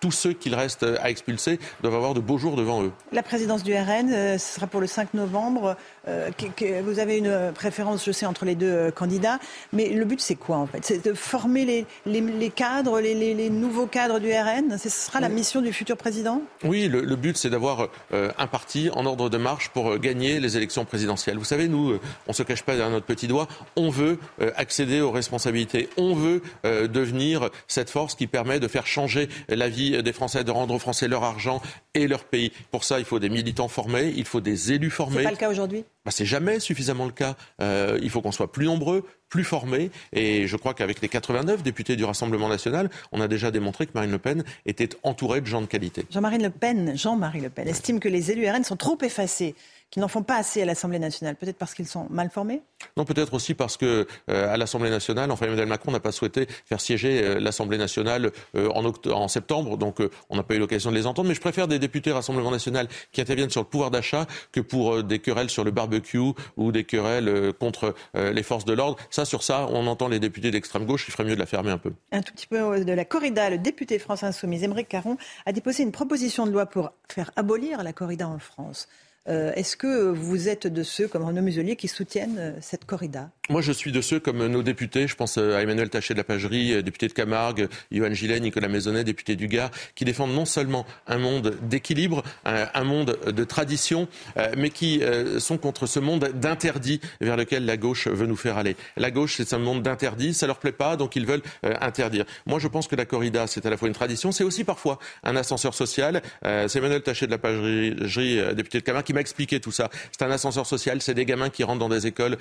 tous 0.00 0.12
ceux 0.12 0.32
qu'il 0.32 0.54
reste 0.54 0.82
à 0.82 1.10
expulser 1.10 1.58
doivent 1.82 1.96
avoir 1.96 2.14
de 2.14 2.20
beaux 2.20 2.38
jours 2.38 2.56
devant 2.56 2.82
eux. 2.82 2.92
La 3.12 3.22
présidence 3.22 3.62
du 3.62 3.74
RN, 3.74 4.38
ce 4.38 4.54
sera 4.54 4.66
pour 4.66 4.80
le 4.80 4.86
5 4.86 5.12
novembre. 5.12 5.76
Euh, 6.06 6.30
que, 6.32 6.82
vous 6.82 6.98
avez 6.98 7.18
une 7.18 7.52
préférence, 7.54 8.04
je 8.04 8.12
sais, 8.12 8.26
entre 8.26 8.44
les 8.44 8.54
deux 8.54 8.66
euh, 8.66 8.90
candidats, 8.90 9.38
mais 9.72 9.88
le 9.88 10.04
but 10.04 10.20
c'est 10.20 10.34
quoi 10.34 10.58
en 10.58 10.66
fait? 10.66 10.84
C'est 10.84 11.04
de 11.04 11.14
former 11.14 11.64
les, 11.64 11.86
les, 12.06 12.50
cadres, 12.50 13.00
les, 13.00 13.14
les, 13.14 13.50
nouveaux 13.50 13.86
cadres 13.86 14.18
du 14.18 14.30
RN 14.30 14.76
Ce 14.78 14.88
sera 14.90 15.20
la 15.20 15.28
mission 15.28 15.62
du 15.62 15.72
futur 15.72 15.96
président? 15.96 16.42
Oui, 16.62 16.88
le, 16.88 17.00
le 17.00 17.16
but 17.16 17.36
c'est 17.38 17.48
d'avoir 17.48 17.88
euh, 18.12 18.30
un 18.36 18.46
parti 18.46 18.90
en 18.92 19.06
ordre 19.06 19.30
de 19.30 19.38
marche 19.38 19.70
pour 19.70 19.98
gagner 19.98 20.40
les 20.40 20.56
élections 20.56 20.84
présidentielles. 20.84 21.38
Vous 21.38 21.44
savez, 21.44 21.68
nous, 21.68 21.94
on 22.26 22.30
ne 22.30 22.34
se 22.34 22.42
cache 22.42 22.62
pas 22.62 22.72
derrière 22.72 22.90
notre 22.90 23.06
petit 23.06 23.26
doigt, 23.26 23.48
on 23.76 23.88
veut 23.88 24.18
accéder 24.56 25.00
aux 25.00 25.10
responsabilités, 25.10 25.88
on 25.96 26.14
veut 26.14 26.42
devenir 26.64 27.50
cette 27.68 27.90
force 27.90 28.14
qui 28.14 28.26
permet 28.26 28.60
de 28.60 28.68
faire 28.68 28.86
changer 28.86 29.28
la 29.48 29.68
vie 29.68 30.02
des 30.02 30.12
Français, 30.12 30.44
de 30.44 30.50
rendre 30.50 30.74
aux 30.74 30.78
Français 30.78 31.08
leur 31.08 31.24
argent 31.24 31.60
et 31.94 32.06
leur 32.06 32.24
pays. 32.24 32.52
Pour 32.70 32.84
ça, 32.84 32.98
il 32.98 33.04
faut 33.04 33.18
des 33.18 33.30
militants 33.30 33.68
formés, 33.68 34.12
il 34.16 34.24
faut 34.24 34.40
des 34.40 34.72
élus 34.72 34.90
formés. 34.90 35.18
C'est 35.18 35.24
pas 35.24 35.30
le 35.30 35.36
cas 35.36 35.50
aujourd'hui? 35.50 35.84
Bah, 36.04 36.10
c'est 36.10 36.26
jamais 36.26 36.60
suffisamment 36.60 37.06
le 37.06 37.12
cas. 37.12 37.34
Euh, 37.60 37.98
il 38.02 38.10
faut 38.10 38.20
qu'on 38.20 38.32
soit 38.32 38.52
plus 38.52 38.66
nombreux, 38.66 39.06
plus 39.28 39.44
formés. 39.44 39.90
Et 40.12 40.46
je 40.46 40.56
crois 40.56 40.74
qu'avec 40.74 41.00
les 41.00 41.08
89 41.08 41.62
députés 41.62 41.96
du 41.96 42.04
Rassemblement 42.04 42.48
national, 42.48 42.90
on 43.12 43.20
a 43.20 43.28
déjà 43.28 43.50
démontré 43.50 43.86
que 43.86 43.92
Marine 43.94 44.10
Le 44.10 44.18
Pen 44.18 44.44
était 44.66 44.90
entourée 45.02 45.40
de 45.40 45.46
gens 45.46 45.60
de 45.60 45.66
qualité. 45.66 46.04
Jean-Marie 46.10 46.38
Le 46.38 46.50
Pen, 46.50 46.96
Jean-Marie 46.96 47.40
Le 47.40 47.50
Pen 47.50 47.68
estime 47.68 48.00
que 48.00 48.08
les 48.08 48.30
élus 48.30 48.48
RN 48.48 48.64
sont 48.64 48.76
trop 48.76 48.98
effacés 49.02 49.54
qui 49.90 50.00
n'en 50.00 50.08
font 50.08 50.22
pas 50.22 50.36
assez 50.36 50.62
à 50.62 50.64
l'Assemblée 50.64 50.98
nationale 50.98 51.36
Peut-être 51.36 51.56
parce 51.56 51.74
qu'ils 51.74 51.86
sont 51.86 52.06
mal 52.10 52.30
formés 52.30 52.62
Non, 52.96 53.04
peut-être 53.04 53.34
aussi 53.34 53.54
parce 53.54 53.76
que 53.76 54.06
euh, 54.28 54.52
à 54.52 54.56
l'Assemblée 54.56 54.90
nationale, 54.90 55.30
enfin 55.30 55.46
Emmanuel 55.46 55.68
Macron 55.68 55.92
n'a 55.92 56.00
pas 56.00 56.12
souhaité 56.12 56.46
faire 56.64 56.80
siéger 56.80 57.22
euh, 57.22 57.38
l'Assemblée 57.38 57.78
nationale 57.78 58.32
euh, 58.56 58.68
en, 58.70 58.84
en, 58.84 59.28
septembre, 59.28 59.76
donc 59.76 59.98
on 60.30 60.36
n'a 60.36 60.42
pas 60.42 60.54
eu 60.54 60.58
l'occasion 60.58 60.90
de 60.90 60.96
les 60.96 61.06
entendre. 61.06 61.28
Mais 61.28 61.34
je 61.34 61.40
préfère 61.40 61.68
des 61.68 61.78
députés 61.78 62.12
Rassemblement 62.12 62.50
national 62.50 62.88
qui 63.12 63.20
interviennent 63.20 63.50
sur 63.50 63.60
le 63.60 63.66
pouvoir 63.66 63.90
d'achat 63.90 64.26
que 64.52 64.60
pour 64.60 65.02
des 65.02 65.18
querelles 65.18 65.50
sur 65.50 65.64
le 65.64 65.70
barbecue 65.70 66.32
ou 66.56 66.72
des 66.72 66.84
querelles 66.84 67.52
contre 67.58 67.94
les 68.14 68.42
forces 68.42 68.64
de 68.64 68.72
l'ordre. 68.72 68.96
Ça, 69.10 69.24
sur 69.24 69.42
ça, 69.42 69.66
on 69.70 69.86
entend 69.86 70.08
les 70.08 70.20
députés 70.20 70.50
d'extrême 70.50 70.86
gauche. 70.86 71.06
Il 71.08 71.12
ferait 71.12 71.24
mieux 71.24 71.34
de 71.34 71.40
la 71.40 71.46
fermer 71.46 71.70
un 71.70 71.78
peu. 71.78 71.92
Un 72.12 72.22
tout 72.22 72.32
petit 72.32 72.46
peu 72.46 72.84
de 72.84 72.92
la 72.92 73.04
corrida. 73.04 73.50
Le 73.50 73.58
député 73.58 73.98
France 73.98 74.22
Insoumise, 74.22 74.62
Émeric 74.62 74.88
Caron, 74.88 75.16
a 75.46 75.52
déposé 75.52 75.82
une 75.82 75.92
proposition 75.92 76.46
de 76.46 76.52
loi 76.52 76.66
pour 76.66 76.92
faire 77.08 77.30
abolir 77.36 77.82
la 77.82 77.92
corrida 77.92 78.28
en 78.28 78.38
France. 78.38 78.88
Euh, 79.28 79.52
est-ce 79.54 79.76
que 79.76 80.10
vous 80.10 80.48
êtes 80.48 80.66
de 80.66 80.82
ceux, 80.82 81.08
comme 81.08 81.24
Renaud 81.24 81.40
Muselier, 81.40 81.76
qui 81.76 81.88
soutiennent 81.88 82.36
euh, 82.38 82.52
cette 82.60 82.84
corrida? 82.84 83.30
Moi, 83.48 83.62
je 83.62 83.72
suis 83.72 83.90
de 83.90 84.02
ceux, 84.02 84.20
comme 84.20 84.46
nos 84.46 84.62
députés, 84.62 85.08
je 85.08 85.16
pense 85.16 85.38
euh, 85.38 85.56
à 85.56 85.62
Emmanuel 85.62 85.88
Taché 85.88 86.12
de 86.12 86.18
la 86.18 86.24
Pagerie, 86.24 86.82
député 86.82 87.08
de 87.08 87.14
Camargue, 87.14 87.68
Yohann 87.90 88.12
Gillet, 88.12 88.38
Nicolas 88.40 88.68
Maisonnet, 88.68 89.02
député 89.02 89.34
du 89.34 89.48
Gard, 89.48 89.70
qui 89.94 90.04
défendent 90.04 90.34
non 90.34 90.44
seulement 90.44 90.84
un 91.06 91.18
monde 91.18 91.56
d'équilibre, 91.62 92.22
un, 92.44 92.84
monde 92.84 93.18
de 93.26 93.44
tradition, 93.44 94.08
mais 94.56 94.70
qui 94.70 95.02
sont 95.38 95.58
contre 95.58 95.86
ce 95.86 96.00
monde 96.00 96.30
d'interdit 96.34 97.00
vers 97.20 97.36
lequel 97.36 97.64
la 97.64 97.76
gauche 97.76 98.08
veut 98.08 98.26
nous 98.26 98.36
faire 98.36 98.56
aller. 98.56 98.76
La 98.96 99.10
gauche, 99.10 99.36
c'est 99.36 99.52
un 99.52 99.58
monde 99.58 99.82
d'interdit, 99.82 100.34
ça 100.34 100.46
leur 100.46 100.58
plaît 100.58 100.72
pas, 100.72 100.96
donc 100.96 101.16
ils 101.16 101.26
veulent 101.26 101.42
interdire. 101.62 102.24
Moi, 102.46 102.58
je 102.58 102.68
pense 102.68 102.88
que 102.88 102.96
la 102.96 103.04
corrida, 103.04 103.46
c'est 103.46 103.64
à 103.66 103.70
la 103.70 103.76
fois 103.76 103.88
une 103.88 103.94
tradition, 103.94 104.32
c'est 104.32 104.44
aussi 104.44 104.64
parfois 104.64 104.98
un 105.22 105.36
ascenseur 105.36 105.74
social. 105.74 106.22
c'est 106.42 106.76
Emmanuel 106.76 107.02
Taché 107.02 107.26
de 107.26 107.30
la 107.30 107.38
Pagerie, 107.38 108.54
député 108.54 108.80
de 108.80 108.84
Camargue, 108.84 109.06
qui 109.06 109.13
qui 109.14 109.18
m'a 109.18 109.20
expliqué 109.20 109.60
tout 109.60 109.70
ça. 109.70 109.90
C'est 110.12 110.24
un 110.24 110.30
ascenseur 110.30 110.66
social, 110.66 111.00
c'est 111.00 111.14
des 111.14 111.24
gamins 111.24 111.50
qui 111.50 111.62
rentrent 111.62 111.78
dans 111.78 111.88
des 111.88 112.06
écoles 112.06 112.36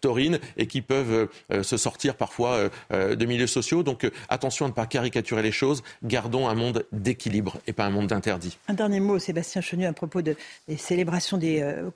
taurines 0.00 0.38
et 0.56 0.66
qui 0.66 0.82
peuvent 0.82 1.28
se 1.62 1.76
sortir 1.76 2.14
parfois 2.14 2.70
de 2.90 3.26
milieux 3.26 3.46
sociaux. 3.46 3.82
Donc 3.82 4.08
attention 4.28 4.66
à 4.66 4.68
ne 4.68 4.74
pas 4.74 4.86
caricaturer 4.86 5.42
les 5.42 5.52
choses. 5.52 5.82
Gardons 6.04 6.48
un 6.48 6.54
monde 6.54 6.86
d'équilibre 6.92 7.58
et 7.66 7.72
pas 7.72 7.84
un 7.84 7.90
monde 7.90 8.06
d'interdit. 8.06 8.58
Un 8.68 8.74
dernier 8.74 9.00
mot, 9.00 9.18
Sébastien 9.18 9.60
Chenu, 9.60 9.86
à 9.86 9.92
propos 9.92 10.22
des 10.22 10.36
célébrations 10.76 11.40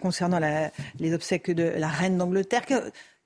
concernant 0.00 0.40
les 0.98 1.14
obsèques 1.14 1.50
de 1.50 1.64
la 1.76 1.88
reine 1.88 2.16
d'Angleterre. 2.16 2.62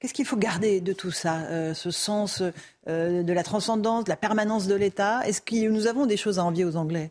Qu'est-ce 0.01 0.15
qu'il 0.15 0.25
faut 0.25 0.37
garder 0.37 0.81
de 0.81 0.95
tout 0.95 1.11
ça 1.11 1.43
euh, 1.51 1.75
Ce 1.75 1.91
sens 1.91 2.43
euh, 2.89 3.23
de 3.23 3.33
la 3.35 3.43
transcendance, 3.43 4.05
de 4.05 4.09
la 4.09 4.17
permanence 4.17 4.67
de 4.67 4.75
l'État? 4.75 5.21
Est-ce 5.27 5.43
que 5.43 5.69
nous 5.69 5.87
avons 5.87 6.07
des 6.07 6.17
choses 6.17 6.39
à 6.39 6.45
envier 6.45 6.65
aux 6.65 6.77
Anglais? 6.77 7.11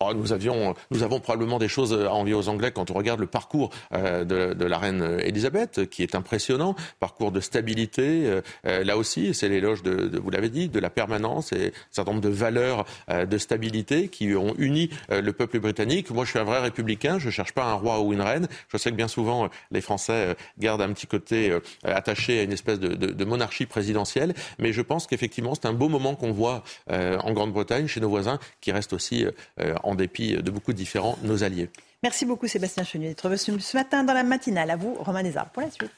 Oh, 0.00 0.12
nous, 0.14 0.32
avions, 0.32 0.74
nous 0.90 1.02
avons 1.02 1.20
probablement 1.20 1.58
des 1.58 1.68
choses 1.68 1.92
à 1.92 2.12
envier 2.12 2.34
aux 2.34 2.48
Anglais 2.48 2.72
quand 2.72 2.90
on 2.90 2.94
regarde 2.94 3.20
le 3.20 3.26
parcours 3.26 3.70
euh, 3.92 4.24
de, 4.24 4.64
la 4.64 4.78
reine 4.78 5.18
Elisabeth, 5.20 5.88
qui 5.88 6.02
est 6.02 6.14
impressionnant, 6.14 6.74
parcours 7.00 7.32
de 7.32 7.40
stabilité. 7.40 8.26
Euh, 8.26 8.40
euh, 8.66 8.84
là 8.84 8.96
aussi, 8.96 9.34
c'est 9.34 9.48
l'éloge 9.48 9.82
de, 9.82 10.18
vous 10.18 10.30
l'avez 10.30 10.50
dit, 10.50 10.68
de 10.68 10.78
la 10.78 10.90
permanence 10.90 11.52
et 11.52 11.68
un 11.68 11.70
certain 11.90 12.12
nombre 12.12 12.22
de 12.22 12.28
valeurs 12.28 12.84
de 13.08 13.38
stabilité 13.38 14.08
qui 14.08 14.34
ont 14.34 14.54
uni 14.58 14.90
le 15.10 15.32
peuple 15.32 15.60
britannique. 15.60 16.10
Moi, 16.10 16.24
je 16.24 16.30
suis 16.30 16.38
un 16.38 16.44
vrai 16.44 16.60
républicain. 16.60 17.18
Je 17.18 17.26
ne 17.26 17.30
cherche 17.30 17.52
pas 17.52 17.64
un 17.64 17.74
roi 17.74 18.00
ou 18.00 18.12
une 18.12 18.20
reine. 18.20 18.48
Je 18.68 18.76
sais 18.76 18.90
que 18.90 18.96
bien 18.96 19.08
souvent, 19.08 19.48
les 19.70 19.80
Français 19.80 20.36
gardent 20.58 20.82
un 20.82 20.92
petit 20.92 21.06
côté 21.06 21.56
attaché 21.84 22.40
à 22.40 22.42
une 22.42 22.52
espèce 22.52 22.78
de, 22.78 22.94
de 22.94 23.24
monarchie 23.24 23.66
présidentielle, 23.66 24.34
mais 24.58 24.72
je 24.72 24.82
pense 24.82 25.06
qu'effectivement, 25.06 25.54
c'est 25.54 25.66
un 25.66 25.72
beau 25.72 25.88
moment 25.88 26.14
qu'on 26.14 26.32
voit 26.32 26.62
en 26.90 27.32
Grande-Bretagne, 27.32 27.86
chez 27.86 28.00
nos 28.00 28.08
voisins, 28.08 28.38
qui 28.60 28.72
restent 28.72 28.92
aussi 28.92 29.26
en 29.82 29.94
dépit 29.94 30.36
de 30.36 30.50
beaucoup 30.50 30.72
de 30.72 30.78
différents, 30.78 31.18
nos 31.22 31.42
alliés. 31.42 31.70
Merci 32.02 32.26
beaucoup 32.26 32.46
Sébastien 32.46 32.84
Chenier 32.84 33.08
d'être 33.08 33.28
venu 33.28 33.60
ce 33.60 33.76
matin 33.76 34.04
dans 34.04 34.12
la 34.12 34.24
matinale. 34.24 34.70
À 34.70 34.76
vous, 34.76 34.94
Romain 34.94 35.22
Desarts, 35.22 35.50
pour 35.50 35.62
la 35.62 35.70
suite. 35.70 35.90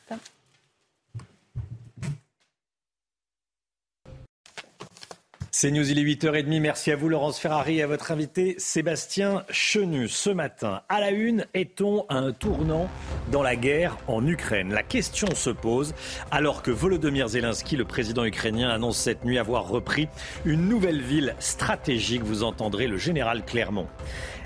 C'est 5.58 5.70
News, 5.70 5.90
il 5.90 5.98
est 5.98 6.02
8h30. 6.02 6.60
Merci 6.60 6.92
à 6.92 6.96
vous, 6.96 7.08
Laurence 7.08 7.38
Ferrari, 7.38 7.78
et 7.78 7.82
à 7.82 7.86
votre 7.86 8.12
invité, 8.12 8.56
Sébastien 8.58 9.42
Chenu. 9.48 10.06
Ce 10.06 10.28
matin, 10.28 10.82
à 10.90 11.00
la 11.00 11.12
une, 11.12 11.46
est-on 11.54 12.04
à 12.10 12.16
un 12.16 12.32
tournant 12.32 12.90
dans 13.32 13.42
la 13.42 13.56
guerre 13.56 13.96
en 14.06 14.26
Ukraine? 14.26 14.74
La 14.74 14.82
question 14.82 15.34
se 15.34 15.48
pose 15.48 15.94
alors 16.30 16.62
que 16.62 16.70
Volodymyr 16.70 17.28
Zelensky, 17.28 17.74
le 17.74 17.86
président 17.86 18.26
ukrainien, 18.26 18.68
annonce 18.68 18.98
cette 18.98 19.24
nuit 19.24 19.38
avoir 19.38 19.66
repris 19.66 20.08
une 20.44 20.68
nouvelle 20.68 21.00
ville 21.00 21.34
stratégique. 21.38 22.22
Vous 22.22 22.42
entendrez 22.42 22.86
le 22.86 22.98
général 22.98 23.42
Clermont. 23.42 23.88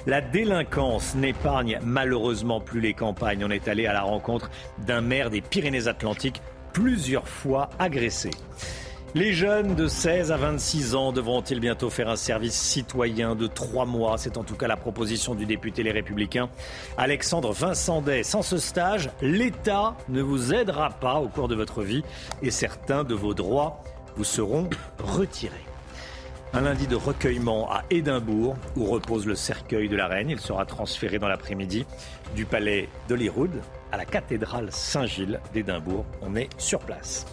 La 0.06 0.20
délinquance 0.20 1.16
n'épargne 1.16 1.80
malheureusement 1.82 2.60
plus 2.60 2.80
les 2.80 2.94
campagnes. 2.94 3.44
On 3.44 3.50
est 3.50 3.66
allé 3.66 3.86
à 3.86 3.92
la 3.92 4.02
rencontre 4.02 4.48
d'un 4.86 5.00
maire 5.00 5.30
des 5.30 5.40
Pyrénées-Atlantiques 5.40 6.40
plusieurs 6.72 7.26
fois 7.26 7.68
agressé. 7.80 8.30
Les 9.16 9.32
jeunes 9.32 9.74
de 9.74 9.88
16 9.88 10.30
à 10.30 10.36
26 10.36 10.94
ans 10.94 11.10
devront-ils 11.10 11.58
bientôt 11.58 11.90
faire 11.90 12.08
un 12.08 12.14
service 12.14 12.54
citoyen 12.54 13.34
de 13.34 13.48
trois 13.48 13.84
mois? 13.84 14.18
C'est 14.18 14.36
en 14.36 14.44
tout 14.44 14.54
cas 14.54 14.68
la 14.68 14.76
proposition 14.76 15.34
du 15.34 15.46
député 15.46 15.82
Les 15.82 15.90
Républicains 15.90 16.48
Alexandre 16.96 17.52
Vincendet. 17.52 18.22
Sans 18.22 18.42
ce 18.42 18.56
stage, 18.58 19.10
l'État 19.20 19.96
ne 20.08 20.22
vous 20.22 20.54
aidera 20.54 20.90
pas 20.90 21.16
au 21.16 21.26
cours 21.26 21.48
de 21.48 21.56
votre 21.56 21.82
vie 21.82 22.04
et 22.40 22.52
certains 22.52 23.02
de 23.02 23.14
vos 23.14 23.34
droits 23.34 23.82
vous 24.14 24.22
seront 24.22 24.70
retirés. 25.02 25.56
Un 26.52 26.60
lundi 26.60 26.86
de 26.86 26.94
recueillement 26.94 27.68
à 27.68 27.82
Édimbourg, 27.90 28.56
où 28.76 28.84
repose 28.84 29.26
le 29.26 29.34
cercueil 29.34 29.88
de 29.88 29.96
la 29.96 30.06
reine. 30.06 30.30
Il 30.30 30.38
sera 30.38 30.64
transféré 30.66 31.18
dans 31.18 31.28
l'après-midi 31.28 31.84
du 32.36 32.44
palais 32.44 32.88
d'Holyrood 33.08 33.60
à 33.90 33.96
la 33.96 34.04
cathédrale 34.04 34.68
Saint-Gilles 34.70 35.40
d'Édimbourg. 35.52 36.04
On 36.22 36.36
est 36.36 36.48
sur 36.58 36.78
place. 36.78 37.26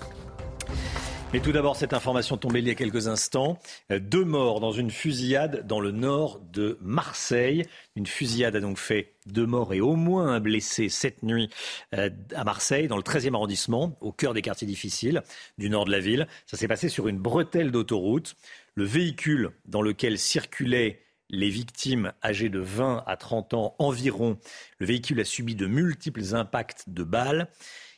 Mais 1.37 1.43
tout 1.43 1.51
d'abord, 1.51 1.75
cette 1.75 1.93
information 1.93 2.35
tombée 2.35 2.61
il 2.61 2.67
y 2.67 2.71
a 2.71 2.73
quelques 2.73 3.07
instants. 3.07 3.59
Deux 3.91 4.25
morts 4.25 4.59
dans 4.59 4.71
une 4.71 4.89
fusillade 4.89 5.67
dans 5.67 5.79
le 5.79 5.91
nord 5.91 6.39
de 6.51 6.79
Marseille. 6.81 7.63
Une 7.95 8.07
fusillade 8.07 8.55
a 8.55 8.59
donc 8.59 8.79
fait 8.79 9.13
deux 9.27 9.45
morts 9.45 9.71
et 9.75 9.79
au 9.79 9.95
moins 9.95 10.29
un 10.29 10.39
blessé 10.39 10.89
cette 10.89 11.21
nuit 11.21 11.51
euh, 11.93 12.09
à 12.33 12.43
Marseille, 12.43 12.87
dans 12.87 12.97
le 12.97 13.03
13e 13.03 13.35
arrondissement, 13.35 13.95
au 14.01 14.11
cœur 14.11 14.33
des 14.33 14.41
quartiers 14.41 14.65
difficiles 14.65 15.21
du 15.59 15.69
nord 15.69 15.85
de 15.85 15.91
la 15.91 15.99
ville. 15.99 16.27
Ça 16.47 16.57
s'est 16.57 16.67
passé 16.67 16.89
sur 16.89 17.07
une 17.07 17.19
bretelle 17.19 17.69
d'autoroute. 17.69 18.35
Le 18.73 18.85
véhicule 18.85 19.51
dans 19.67 19.83
lequel 19.83 20.17
circulaient 20.17 21.03
les 21.29 21.51
victimes 21.51 22.13
âgées 22.23 22.49
de 22.49 22.59
20 22.59 23.03
à 23.05 23.15
30 23.15 23.53
ans 23.53 23.75
environ, 23.77 24.39
le 24.79 24.87
véhicule 24.87 25.19
a 25.19 25.23
subi 25.23 25.53
de 25.53 25.67
multiples 25.67 26.33
impacts 26.33 26.85
de 26.87 27.03
balles. 27.03 27.47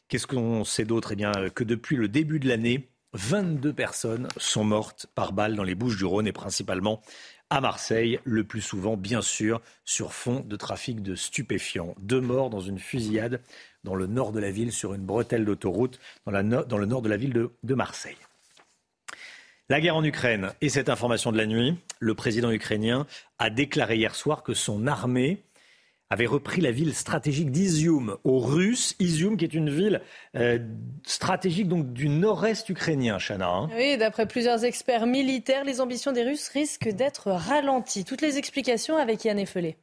Qu'est-ce 0.10 0.28
qu'on 0.28 0.66
sait 0.66 0.84
d'autre? 0.84 1.14
Eh 1.14 1.16
bien, 1.16 1.32
que 1.56 1.64
depuis 1.64 1.96
le 1.96 2.10
début 2.10 2.40
de 2.40 2.50
l'année, 2.50 2.89
22 3.14 3.74
personnes 3.74 4.28
sont 4.38 4.64
mortes 4.64 5.08
par 5.16 5.34
balle 5.34 5.56
dans 5.56 5.64
les 5.64 5.74
Bouches 5.74 5.98
du 5.98 6.06
Rhône 6.06 6.28
et 6.28 6.32
principalement 6.32 7.02
à 7.50 7.62
Marseille, 7.62 8.20
le 8.24 8.44
plus 8.44 8.62
souvent 8.62 8.96
bien 8.96 9.22
sûr 9.22 9.62
sur 9.84 10.14
fond 10.14 10.42
de 10.42 10.56
trafic 10.56 11.02
de 11.02 11.16
stupéfiants. 11.16 11.96
Deux 12.00 12.22
morts 12.22 12.52
dans 12.52 12.60
une 12.60 12.78
fusillade 12.78 13.42
dans 13.84 13.96
le 13.96 14.06
nord 14.06 14.32
de 14.32 14.40
la 14.40 14.52
ville 14.52 14.72
sur 14.72 14.94
une 14.94 15.06
bretelle 15.06 15.46
d'autoroute 15.46 16.00
dans, 16.26 16.32
le 16.32 16.86
nord 16.86 17.02
de 17.02 17.10
la 17.10 17.18
ville 17.18 17.34
de, 17.34 17.52
de 17.64 17.74
Marseille. 17.74 18.18
La 19.70 19.82
guerre 19.82 19.96
en 19.96 20.04
Ukraine 20.04 20.52
et 20.62 20.70
cette 20.70 20.90
information 20.90 21.32
de 21.32 21.38
la 21.38 21.48
nuit, 21.48 21.76
le 22.00 22.14
président 22.14 22.52
ukrainien 22.52 23.08
a 23.40 23.50
déclaré 23.50 23.98
hier 23.98 24.14
soir 24.14 24.44
que 24.44 24.54
son 24.54 24.86
armée 24.86 25.44
avait 26.10 26.26
repris 26.26 26.62
la 26.62 26.72
ville 26.72 26.96
stratégique 26.96 27.52
d'Izium 27.52 28.18
aux 28.24 28.40
Russes. 28.40 28.96
Izium 29.00 29.38
qui 29.38 29.46
est 29.46 29.54
une 29.54 29.70
ville 29.70 30.02
euh, 30.36 30.60
stratégique 31.06 31.68
donc 31.68 31.94
du 31.94 32.10
nord-est 32.10 32.68
ukrainien, 32.70 33.18
Chana. 33.20 33.48
Hein. 33.48 33.70
Oui, 33.76 33.98
d'après 33.98 34.28
plusieurs 34.28 34.64
experts 34.64 35.06
militaires, 35.06 35.64
les 35.64 35.82
ambitions 35.82 36.12
des 36.12 36.24
Russes 36.24 36.50
risquent 36.50 36.90
d'être 36.90 37.32
ralenties. 37.32 38.06
Toutes 38.06 38.22
les 38.22 38.38
explications 38.38 38.98
avec 38.98 39.24
Yann 39.26 39.38
Effelé. 39.38 39.78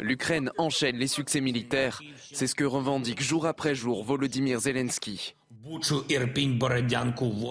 L'Ukraine 0.00 0.50
enchaîne 0.58 0.96
les 0.96 1.06
succès 1.06 1.40
militaires. 1.40 2.02
C'est 2.32 2.46
ce 2.46 2.54
que 2.54 2.64
revendique 2.64 3.22
jour 3.22 3.46
après 3.46 3.74
jour 3.74 4.04
Volodymyr 4.04 4.60
Zelensky. 4.60 5.34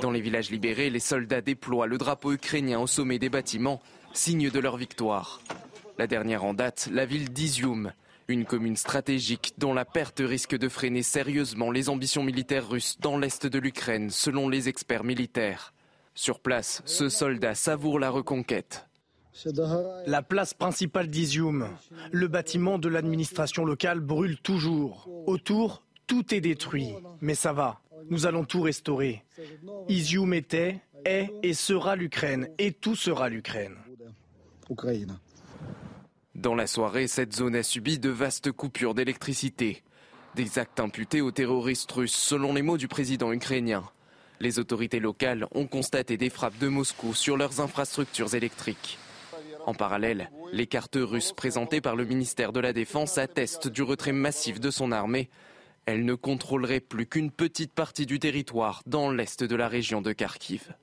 Dans 0.01 0.11
les 0.11 0.21
villages 0.21 0.51
libérés, 0.51 0.89
les 0.89 0.99
soldats 0.99 1.41
déploient 1.41 1.87
le 1.87 1.97
drapeau 1.97 2.31
ukrainien 2.31 2.79
au 2.79 2.87
sommet 2.87 3.19
des 3.19 3.29
bâtiments, 3.29 3.81
signe 4.13 4.49
de 4.49 4.59
leur 4.59 4.77
victoire. 4.77 5.41
La 5.97 6.07
dernière 6.07 6.43
en 6.43 6.53
date, 6.53 6.89
la 6.91 7.05
ville 7.05 7.31
d'Izium, 7.31 7.93
une 8.27 8.45
commune 8.45 8.75
stratégique 8.75 9.53
dont 9.57 9.73
la 9.73 9.85
perte 9.85 10.21
risque 10.23 10.57
de 10.57 10.67
freiner 10.67 11.03
sérieusement 11.03 11.71
les 11.71 11.89
ambitions 11.89 12.23
militaires 12.23 12.67
russes 12.67 12.97
dans 12.99 13.17
l'est 13.17 13.45
de 13.45 13.59
l'Ukraine, 13.59 14.09
selon 14.09 14.49
les 14.49 14.67
experts 14.67 15.05
militaires. 15.05 15.73
Sur 16.13 16.39
place, 16.39 16.81
ce 16.85 17.07
soldat 17.07 17.55
savoure 17.55 17.99
la 17.99 18.09
reconquête. 18.09 18.87
La 20.05 20.21
place 20.21 20.53
principale 20.53 21.07
d'Izium, 21.07 21.67
le 22.11 22.27
bâtiment 22.27 22.77
de 22.77 22.89
l'administration 22.89 23.65
locale 23.65 23.99
brûle 23.99 24.37
toujours. 24.39 25.09
Autour, 25.27 25.83
tout 26.07 26.33
est 26.33 26.41
détruit, 26.41 26.93
mais 27.21 27.35
ça 27.35 27.53
va, 27.53 27.81
nous 28.09 28.25
allons 28.25 28.45
tout 28.45 28.61
restaurer. 28.61 29.23
Izium 29.89 30.33
était, 30.33 30.81
est 31.05 31.31
et 31.43 31.53
sera 31.53 31.95
l'Ukraine, 31.95 32.49
et 32.57 32.71
tout 32.71 32.95
sera 32.95 33.29
l'Ukraine. 33.29 33.75
Dans 36.35 36.53
la 36.53 36.67
soirée, 36.67 37.07
cette 37.07 37.33
zone 37.33 37.55
a 37.55 37.63
subi 37.63 37.97
de 37.97 38.09
vastes 38.09 38.51
coupures 38.51 38.93
d'électricité. 38.93 39.83
Des 40.35 40.59
actes 40.59 40.81
imputés 40.81 41.21
aux 41.21 41.31
terroristes 41.31 41.91
russes, 41.93 42.13
selon 42.13 42.53
les 42.53 42.61
mots 42.61 42.77
du 42.77 42.89
président 42.89 43.31
ukrainien. 43.31 43.83
Les 44.41 44.59
autorités 44.59 44.99
locales 44.99 45.47
ont 45.55 45.65
constaté 45.65 46.17
des 46.17 46.29
frappes 46.29 46.57
de 46.57 46.67
Moscou 46.67 47.13
sur 47.13 47.37
leurs 47.37 47.61
infrastructures 47.61 48.35
électriques. 48.35 48.99
En 49.65 49.73
parallèle, 49.73 50.29
les 50.51 50.67
cartes 50.67 50.97
russes 50.99 51.31
présentées 51.31 51.79
par 51.79 51.95
le 51.95 52.03
ministère 52.03 52.51
de 52.51 52.59
la 52.59 52.73
Défense 52.73 53.17
attestent 53.17 53.69
du 53.69 53.81
retrait 53.81 54.11
massif 54.11 54.59
de 54.59 54.71
son 54.71 54.91
armée. 54.91 55.29
Elle 55.85 56.03
ne 56.03 56.15
contrôlerait 56.15 56.81
plus 56.81 57.07
qu'une 57.07 57.31
petite 57.31 57.73
partie 57.73 58.05
du 58.05 58.19
territoire 58.19 58.81
dans 58.85 59.09
l'est 59.09 59.41
de 59.41 59.55
la 59.55 59.69
région 59.69 60.01
de 60.01 60.11
Kharkiv. 60.11 60.73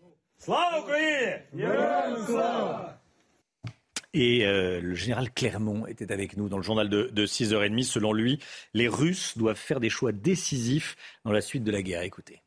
Et 4.15 4.47
euh, 4.47 4.81
le 4.81 4.95
général 4.95 5.33
Clermont 5.33 5.87
était 5.87 6.13
avec 6.13 6.37
nous 6.37 6.49
dans 6.49 6.59
le 6.59 6.63
journal 6.63 6.89
de, 6.89 7.27
6h30. 7.27 7.83
Selon 7.85 8.13
lui, 8.13 8.39
les 8.75 8.89
Russes 8.89 9.39
doivent 9.39 9.57
faire 9.57 9.81
des 9.81 9.89
choix 9.89 10.13
décisifs 10.13 10.97
dans 11.25 11.33
la 11.33 11.41
suite 11.41 11.65
de 11.65 11.73
la 11.73 11.83
guerre. 11.83 12.03
Écoutez. 12.03 12.43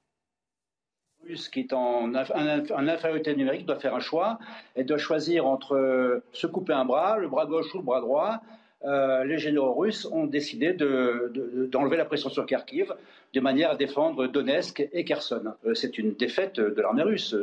Qui 1.51 1.61
est 1.61 1.73
en, 1.73 2.13
infériorité 2.13 3.35
numérique 3.35 3.65
doit 3.65 3.79
faire 3.79 3.95
un 3.95 3.99
choix 3.99 4.37
et 4.75 4.83
doit 4.83 4.99
choisir 4.99 5.47
entre 5.47 5.75
euh, 5.75 6.23
se 6.33 6.45
couper 6.45 6.73
un 6.73 6.85
bras, 6.85 7.17
le 7.17 7.27
bras 7.27 7.47
gauche 7.47 7.73
ou 7.73 7.79
le 7.79 7.83
bras 7.83 7.99
droit. 7.99 8.41
Euh, 8.83 9.23
les 9.23 9.39
généraux 9.39 9.73
russes 9.73 10.05
ont 10.11 10.27
décidé 10.27 10.73
d'enlever 10.73 11.97
la 11.97 12.05
pression 12.05 12.29
sur 12.29 12.45
Kharkiv 12.45 12.93
de 13.33 13.39
manière 13.39 13.71
à 13.71 13.75
défendre 13.75 14.27
Donetsk 14.27 14.87
et 14.93 15.03
Kherson. 15.03 15.55
c'est 15.73 15.97
une 15.97 16.13
défaite 16.13 16.59
de 16.59 16.79
l'armée 16.79 17.01
russe. 17.01 17.35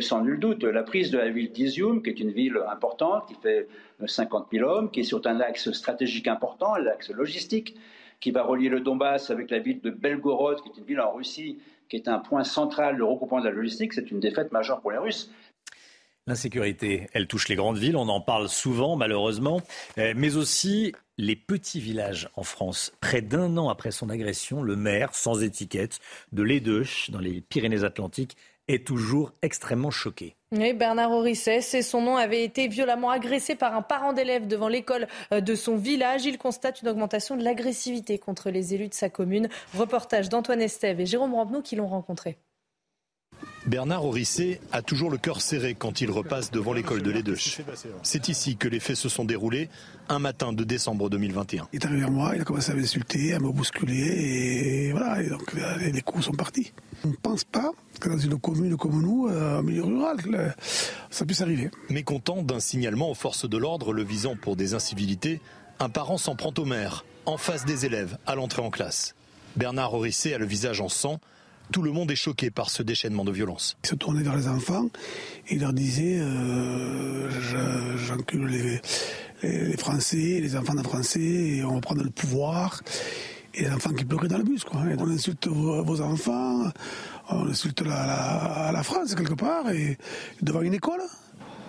Sans 0.00 0.22
nul 0.22 0.38
doute. 0.38 0.64
La 0.64 0.82
prise 0.82 1.10
de 1.10 1.18
la 1.18 1.30
ville 1.30 1.50
d'Izium, 1.50 2.02
qui 2.02 2.10
est 2.10 2.20
une 2.20 2.30
ville 2.30 2.58
importante, 2.70 3.26
qui 3.28 3.34
fait 3.34 3.68
50 4.04 4.48
000 4.52 4.68
hommes, 4.68 4.90
qui 4.90 5.00
est 5.00 5.04
sur 5.04 5.20
un 5.26 5.40
axe 5.40 5.70
stratégique 5.72 6.28
important, 6.28 6.76
l'axe 6.76 7.10
logistique, 7.10 7.76
qui 8.20 8.30
va 8.30 8.44
relier 8.44 8.68
le 8.68 8.80
Donbass 8.80 9.30
avec 9.30 9.50
la 9.50 9.58
ville 9.58 9.80
de 9.80 9.90
Belgorod, 9.90 10.62
qui 10.62 10.68
est 10.68 10.78
une 10.78 10.86
ville 10.86 11.00
en 11.00 11.12
Russie, 11.12 11.58
qui 11.88 11.96
est 11.96 12.08
un 12.08 12.18
point 12.18 12.44
central 12.44 12.96
de 12.96 13.02
regroupement 13.02 13.40
de 13.40 13.46
la 13.46 13.50
logistique, 13.50 13.92
c'est 13.92 14.10
une 14.10 14.20
défaite 14.20 14.52
majeure 14.52 14.80
pour 14.80 14.92
les 14.92 14.98
Russes. 14.98 15.30
L'insécurité, 16.28 17.08
elle 17.12 17.26
touche 17.26 17.48
les 17.48 17.56
grandes 17.56 17.78
villes, 17.78 17.96
on 17.96 18.08
en 18.08 18.20
parle 18.20 18.48
souvent 18.48 18.94
malheureusement, 18.94 19.60
euh, 19.98 20.14
mais 20.16 20.36
aussi 20.36 20.92
les 21.18 21.34
petits 21.34 21.80
villages 21.80 22.28
en 22.36 22.44
France. 22.44 22.92
Près 23.00 23.22
d'un 23.22 23.56
an 23.56 23.68
après 23.68 23.90
son 23.90 24.08
agression, 24.08 24.62
le 24.62 24.76
maire, 24.76 25.14
sans 25.16 25.42
étiquette, 25.42 25.98
de 26.30 26.44
Lédeuch, 26.44 27.10
dans 27.10 27.18
les 27.18 27.40
Pyrénées-Atlantiques, 27.40 28.36
est 28.72 28.86
toujours 28.86 29.32
extrêmement 29.42 29.90
choqué. 29.90 30.36
Bernard 30.50 31.12
Orisset, 31.12 31.62
son 31.82 32.02
nom, 32.02 32.16
avait 32.16 32.44
été 32.44 32.68
violemment 32.68 33.10
agressé 33.10 33.54
par 33.54 33.74
un 33.74 33.82
parent 33.82 34.12
d'élève 34.12 34.46
devant 34.46 34.68
l'école 34.68 35.08
euh, 35.32 35.40
de 35.40 35.54
son 35.54 35.76
village. 35.76 36.26
Il 36.26 36.38
constate 36.38 36.82
une 36.82 36.88
augmentation 36.88 37.36
de 37.36 37.44
l'agressivité 37.44 38.18
contre 38.18 38.50
les 38.50 38.74
élus 38.74 38.88
de 38.88 38.94
sa 38.94 39.08
commune. 39.08 39.48
Reportage 39.74 40.28
d'Antoine 40.28 40.60
Estève 40.60 41.00
et 41.00 41.06
Jérôme 41.06 41.34
Rampenou 41.34 41.62
qui 41.62 41.76
l'ont 41.76 41.88
rencontré. 41.88 42.38
Bernard 43.66 44.04
Orisset 44.04 44.60
a 44.72 44.82
toujours 44.82 45.10
le 45.10 45.18
cœur 45.18 45.40
serré 45.40 45.74
quand 45.74 46.00
il 46.00 46.10
repasse 46.10 46.50
devant 46.50 46.72
l'école 46.72 47.02
de 47.02 47.10
Lédeuch. 47.10 47.60
C'est 48.02 48.28
ici 48.28 48.56
que 48.56 48.68
les 48.68 48.80
faits 48.80 48.96
se 48.96 49.08
sont 49.08 49.24
déroulés 49.24 49.68
un 50.08 50.18
matin 50.18 50.52
de 50.52 50.64
décembre 50.64 51.08
2021. 51.08 51.68
Il 51.72 51.76
est 51.76 51.84
arrivé 51.84 52.00
vers 52.00 52.10
moi, 52.10 52.32
il 52.34 52.40
a 52.40 52.44
commencé 52.44 52.72
à 52.72 52.74
m'insulter, 52.74 53.34
à 53.34 53.38
me 53.38 53.50
bousculer 53.50 54.88
et 54.88 54.92
voilà, 54.92 55.22
et 55.22 55.28
donc 55.28 55.52
les 55.52 56.02
coups 56.02 56.24
sont 56.24 56.32
partis. 56.32 56.72
On 57.04 57.08
ne 57.08 57.14
pense 57.14 57.44
pas 57.44 57.70
que 58.00 58.08
dans 58.08 58.18
une 58.18 58.38
commune 58.38 58.76
comme 58.76 59.00
nous, 59.00 59.28
euh, 59.28 59.60
en 59.60 59.62
milieu 59.62 59.84
rural, 59.84 60.54
ça 61.10 61.24
puisse 61.24 61.40
arriver. 61.40 61.70
Mécontent 61.88 62.42
d'un 62.42 62.60
signalement 62.60 63.10
aux 63.10 63.14
forces 63.14 63.48
de 63.48 63.56
l'ordre 63.56 63.92
le 63.92 64.02
visant 64.02 64.36
pour 64.36 64.56
des 64.56 64.74
incivilités, 64.74 65.40
un 65.78 65.88
parent 65.88 66.18
s'en 66.18 66.36
prend 66.36 66.52
au 66.58 66.64
maire, 66.64 67.04
en 67.26 67.36
face 67.36 67.64
des 67.64 67.86
élèves, 67.86 68.18
à 68.26 68.34
l'entrée 68.34 68.62
en 68.62 68.70
classe. 68.70 69.14
Bernard 69.56 69.94
Orisset 69.94 70.34
a 70.34 70.38
le 70.38 70.46
visage 70.46 70.80
en 70.80 70.88
sang, 70.88 71.20
tout 71.72 71.82
le 71.82 71.90
monde 71.90 72.10
est 72.10 72.16
choqué 72.16 72.50
par 72.50 72.70
ce 72.70 72.82
déchaînement 72.82 73.24
de 73.24 73.32
violence. 73.32 73.76
Il 73.84 73.88
se 73.88 73.94
tournait 73.94 74.22
vers 74.22 74.36
les 74.36 74.46
enfants 74.46 74.88
et 75.48 75.58
leur 75.58 75.72
disait 75.72 76.18
euh, 76.20 77.28
J'encule 77.96 78.46
les, 79.42 79.76
Français, 79.76 80.38
les 80.40 80.54
enfants 80.54 80.74
de 80.74 80.82
Français, 80.82 81.20
et 81.20 81.64
on 81.64 81.74
va 81.74 81.80
prendre 81.80 82.04
le 82.04 82.10
pouvoir. 82.10 82.80
Et 83.54 83.62
les 83.62 83.70
enfants 83.70 83.92
qui 83.92 84.04
pleuraient 84.04 84.28
dans 84.28 84.38
le 84.38 84.44
bus. 84.44 84.64
Quoi. 84.64 84.82
on 84.98 85.10
insulte 85.10 85.48
vos, 85.48 86.00
enfants, 86.00 86.70
on 87.28 87.48
insulte 87.48 87.80
la, 87.80 88.70
la, 88.72 88.82
France 88.82 89.14
quelque 89.14 89.34
part, 89.34 89.70
et 89.70 89.98
devant 90.42 90.62
une 90.62 90.74
école. 90.74 91.02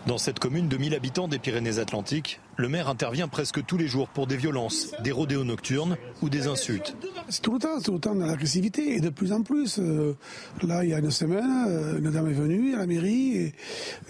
Dans 0.05 0.17
cette 0.17 0.39
commune 0.39 0.67
de 0.67 0.75
1000 0.75 0.95
habitants 0.95 1.30
des 1.30 1.39
Pyrénées-Atlantiques, 1.39 2.41
le 2.57 2.67
maire 2.67 2.89
intervient 2.89 3.30
presque 3.30 3.65
tous 3.65 3.77
les 3.77 3.88
jours 3.88 4.09
pour 4.09 4.27
des 4.27 4.35
violences, 4.35 4.91
des 5.01 5.13
rodéos 5.13 5.45
nocturnes 5.45 5.95
ou 6.21 6.30
des 6.30 6.47
insultes. 6.47 6.97
C'est 7.30 7.41
tout 7.41 7.53
le 7.53 7.59
temps, 7.59 7.77
c'est 7.77 7.85
tout 7.85 7.93
le 7.93 7.99
temps 7.99 8.13
de 8.13 8.25
l'agressivité 8.25 8.95
et 8.95 8.99
de 8.99 9.09
plus 9.09 9.31
en 9.31 9.43
plus. 9.43 9.80
Euh, 9.80 10.17
là, 10.61 10.84
il 10.84 10.89
y 10.89 10.93
a 10.93 10.99
une 10.99 11.09
semaine, 11.09 11.65
euh, 11.69 11.99
une 11.99 12.11
dame 12.11 12.30
est 12.30 12.34
venue 12.34 12.75
à 12.75 12.80
la 12.80 12.85
mairie 12.85 13.38
et 13.38 13.55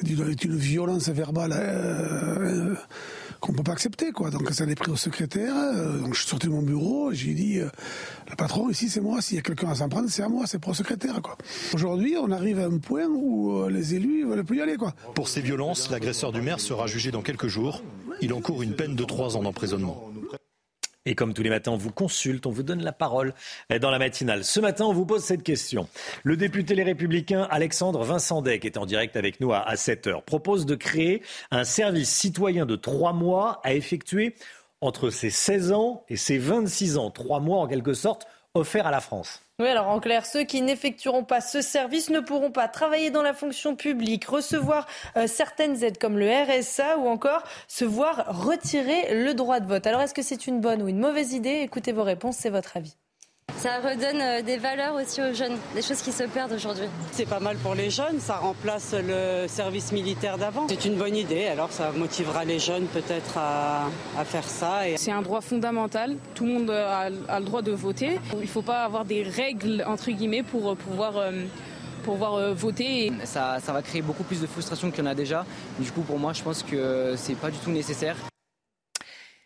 une 0.03 0.55
violence 0.55 1.09
verbale. 1.09 1.53
Euh, 1.55 2.73
qu'on 3.43 3.51
peut 3.51 3.63
pas 3.63 3.73
accepter, 3.73 4.13
quoi. 4.13 4.29
Donc 4.29 4.49
ça 4.51 4.65
l'est 4.65 4.75
pris 4.75 4.89
au 4.89 4.95
secrétaire. 4.95 5.53
Euh, 5.53 5.99
donc 5.99 6.13
je 6.13 6.21
suis 6.21 6.29
sorti 6.29 6.47
de 6.47 6.53
mon 6.53 6.61
bureau, 6.61 7.11
j'ai 7.11 7.33
dit, 7.33 7.59
euh, 7.59 7.67
le 8.29 8.35
patron 8.37 8.69
ici 8.69 8.87
c'est 8.87 9.01
moi. 9.01 9.21
S'il 9.21 9.35
y 9.35 9.39
a 9.39 9.41
quelqu'un 9.41 9.69
à 9.69 9.75
s'en 9.75 9.89
prendre, 9.89 10.09
c'est 10.09 10.23
à 10.23 10.29
moi, 10.29 10.45
c'est 10.47 10.59
pour 10.59 10.71
le 10.71 10.77
secrétaire, 10.77 11.21
quoi. 11.21 11.37
Aujourd'hui, 11.73 12.15
on 12.17 12.31
arrive 12.31 12.59
à 12.59 12.65
un 12.65 12.77
point 12.77 13.05
où 13.05 13.57
euh, 13.57 13.69
les 13.69 13.95
élus 13.95 14.25
veulent 14.25 14.45
plus 14.45 14.59
y 14.59 14.61
aller, 14.61 14.77
quoi. 14.77 14.93
Pour 15.13 15.27
ces 15.27 15.41
violences, 15.41 15.91
l'agresseur 15.91 16.31
du 16.31 16.41
maire 16.41 16.61
sera 16.61 16.87
jugé 16.87 17.11
dans 17.11 17.21
quelques 17.21 17.47
jours. 17.47 17.83
Il 18.21 18.31
encourt 18.31 18.63
une 18.63 18.75
peine 18.75 18.95
de 18.95 19.03
trois 19.03 19.35
ans 19.35 19.43
d'emprisonnement. 19.43 20.12
Et 21.05 21.15
comme 21.15 21.33
tous 21.33 21.43
les 21.43 21.49
matins, 21.49 21.71
on 21.71 21.77
vous 21.77 21.91
consulte, 21.91 22.45
on 22.45 22.51
vous 22.51 22.63
donne 22.63 22.81
la 22.81 22.93
parole 22.93 23.33
dans 23.81 23.89
la 23.89 23.99
matinale. 23.99 24.45
Ce 24.45 24.61
matin, 24.61 24.85
on 24.85 24.93
vous 24.93 25.05
pose 25.05 25.21
cette 25.21 25.43
question. 25.43 25.89
Le 26.23 26.37
député 26.37 26.75
Les 26.75 26.83
Républicains 26.83 27.45
Alexandre 27.51 28.03
Vincent 28.03 28.41
qui 28.41 28.67
est 28.67 28.77
en 28.77 28.85
direct 28.85 29.17
avec 29.17 29.41
nous 29.41 29.51
à, 29.51 29.75
7 29.75 30.07
heures, 30.07 30.23
propose 30.23 30.65
de 30.65 30.75
créer 30.75 31.21
un 31.51 31.65
service 31.65 32.09
citoyen 32.09 32.65
de 32.65 32.77
trois 32.77 33.11
mois 33.11 33.59
à 33.63 33.73
effectuer 33.73 34.35
entre 34.79 35.09
ses 35.09 35.29
16 35.29 35.73
ans 35.73 36.05
et 36.07 36.15
ses 36.15 36.37
26 36.37 36.97
ans. 36.97 37.11
Trois 37.11 37.41
mois, 37.41 37.59
en 37.59 37.67
quelque 37.67 37.93
sorte, 37.93 38.25
offerts 38.55 38.87
à 38.87 38.91
la 38.91 39.01
France. 39.01 39.41
Oui, 39.59 39.67
alors 39.67 39.87
en 39.87 39.99
clair, 39.99 40.25
ceux 40.25 40.43
qui 40.43 40.61
n'effectueront 40.61 41.23
pas 41.23 41.41
ce 41.41 41.61
service 41.61 42.09
ne 42.09 42.19
pourront 42.19 42.51
pas 42.51 42.67
travailler 42.67 43.11
dans 43.11 43.21
la 43.21 43.33
fonction 43.33 43.75
publique, 43.75 44.25
recevoir 44.25 44.87
euh, 45.15 45.27
certaines 45.27 45.83
aides 45.83 45.97
comme 45.97 46.17
le 46.17 46.27
RSA 46.27 46.97
ou 46.97 47.07
encore 47.07 47.43
se 47.67 47.85
voir 47.85 48.25
retirer 48.43 49.23
le 49.23 49.33
droit 49.33 49.59
de 49.59 49.67
vote. 49.67 49.85
Alors 49.87 50.01
est-ce 50.01 50.13
que 50.13 50.23
c'est 50.23 50.47
une 50.47 50.59
bonne 50.59 50.81
ou 50.81 50.87
une 50.87 50.99
mauvaise 50.99 51.33
idée? 51.33 51.61
Écoutez 51.61 51.91
vos 51.91 52.03
réponses, 52.03 52.37
c'est 52.37 52.49
votre 52.49 52.77
avis. 52.77 52.95
Ça 53.63 53.79
redonne 53.79 54.19
euh, 54.19 54.41
des 54.41 54.57
valeurs 54.57 54.95
aussi 54.95 55.21
aux 55.21 55.33
jeunes, 55.33 55.57
des 55.73 55.81
choses 55.81 56.01
qui 56.01 56.11
se 56.11 56.23
perdent 56.23 56.51
aujourd'hui. 56.51 56.83
C'est 57.13 57.25
pas 57.25 57.39
mal 57.39 57.55
pour 57.55 57.75
les 57.75 57.89
jeunes, 57.89 58.19
ça 58.19 58.35
remplace 58.35 58.93
le 58.93 59.47
service 59.47 59.93
militaire 59.93 60.37
d'avant. 60.37 60.67
C'est 60.67 60.83
une 60.83 60.95
bonne 60.95 61.15
idée, 61.15 61.45
alors 61.45 61.71
ça 61.71 61.93
motivera 61.93 62.43
les 62.43 62.59
jeunes 62.59 62.87
peut-être 62.87 63.37
à, 63.37 63.89
faire 64.25 64.43
ça. 64.43 64.81
C'est 64.97 65.11
un 65.11 65.21
droit 65.21 65.39
fondamental, 65.39 66.17
tout 66.35 66.45
le 66.45 66.51
monde 66.51 66.71
a, 66.71 67.09
le 67.09 67.45
droit 67.45 67.61
de 67.61 67.71
voter. 67.71 68.19
Il 68.33 68.39
ne 68.39 68.47
faut 68.47 68.61
pas 68.61 68.83
avoir 68.83 69.05
des 69.05 69.23
règles, 69.23 69.85
entre 69.87 70.11
guillemets, 70.11 70.43
pour 70.43 70.75
pouvoir... 70.75 71.15
Euh, 71.15 71.31
pouvoir 72.03 72.33
euh, 72.33 72.53
voter. 72.53 73.13
Ça, 73.23 73.59
ça 73.63 73.71
va 73.71 73.81
créer 73.81 74.01
beaucoup 74.01 74.23
plus 74.23 74.41
de 74.41 74.45
frustration 74.45 74.91
qu'il 74.91 75.05
y 75.05 75.07
en 75.07 75.09
a 75.09 75.15
déjà. 75.15 75.45
Du 75.79 75.89
coup, 75.89 76.01
pour 76.01 76.19
moi, 76.19 76.33
je 76.33 76.43
pense 76.43 76.61
que 76.61 77.13
c'est 77.15 77.35
pas 77.35 77.49
du 77.49 77.57
tout 77.59 77.71
nécessaire. 77.71 78.17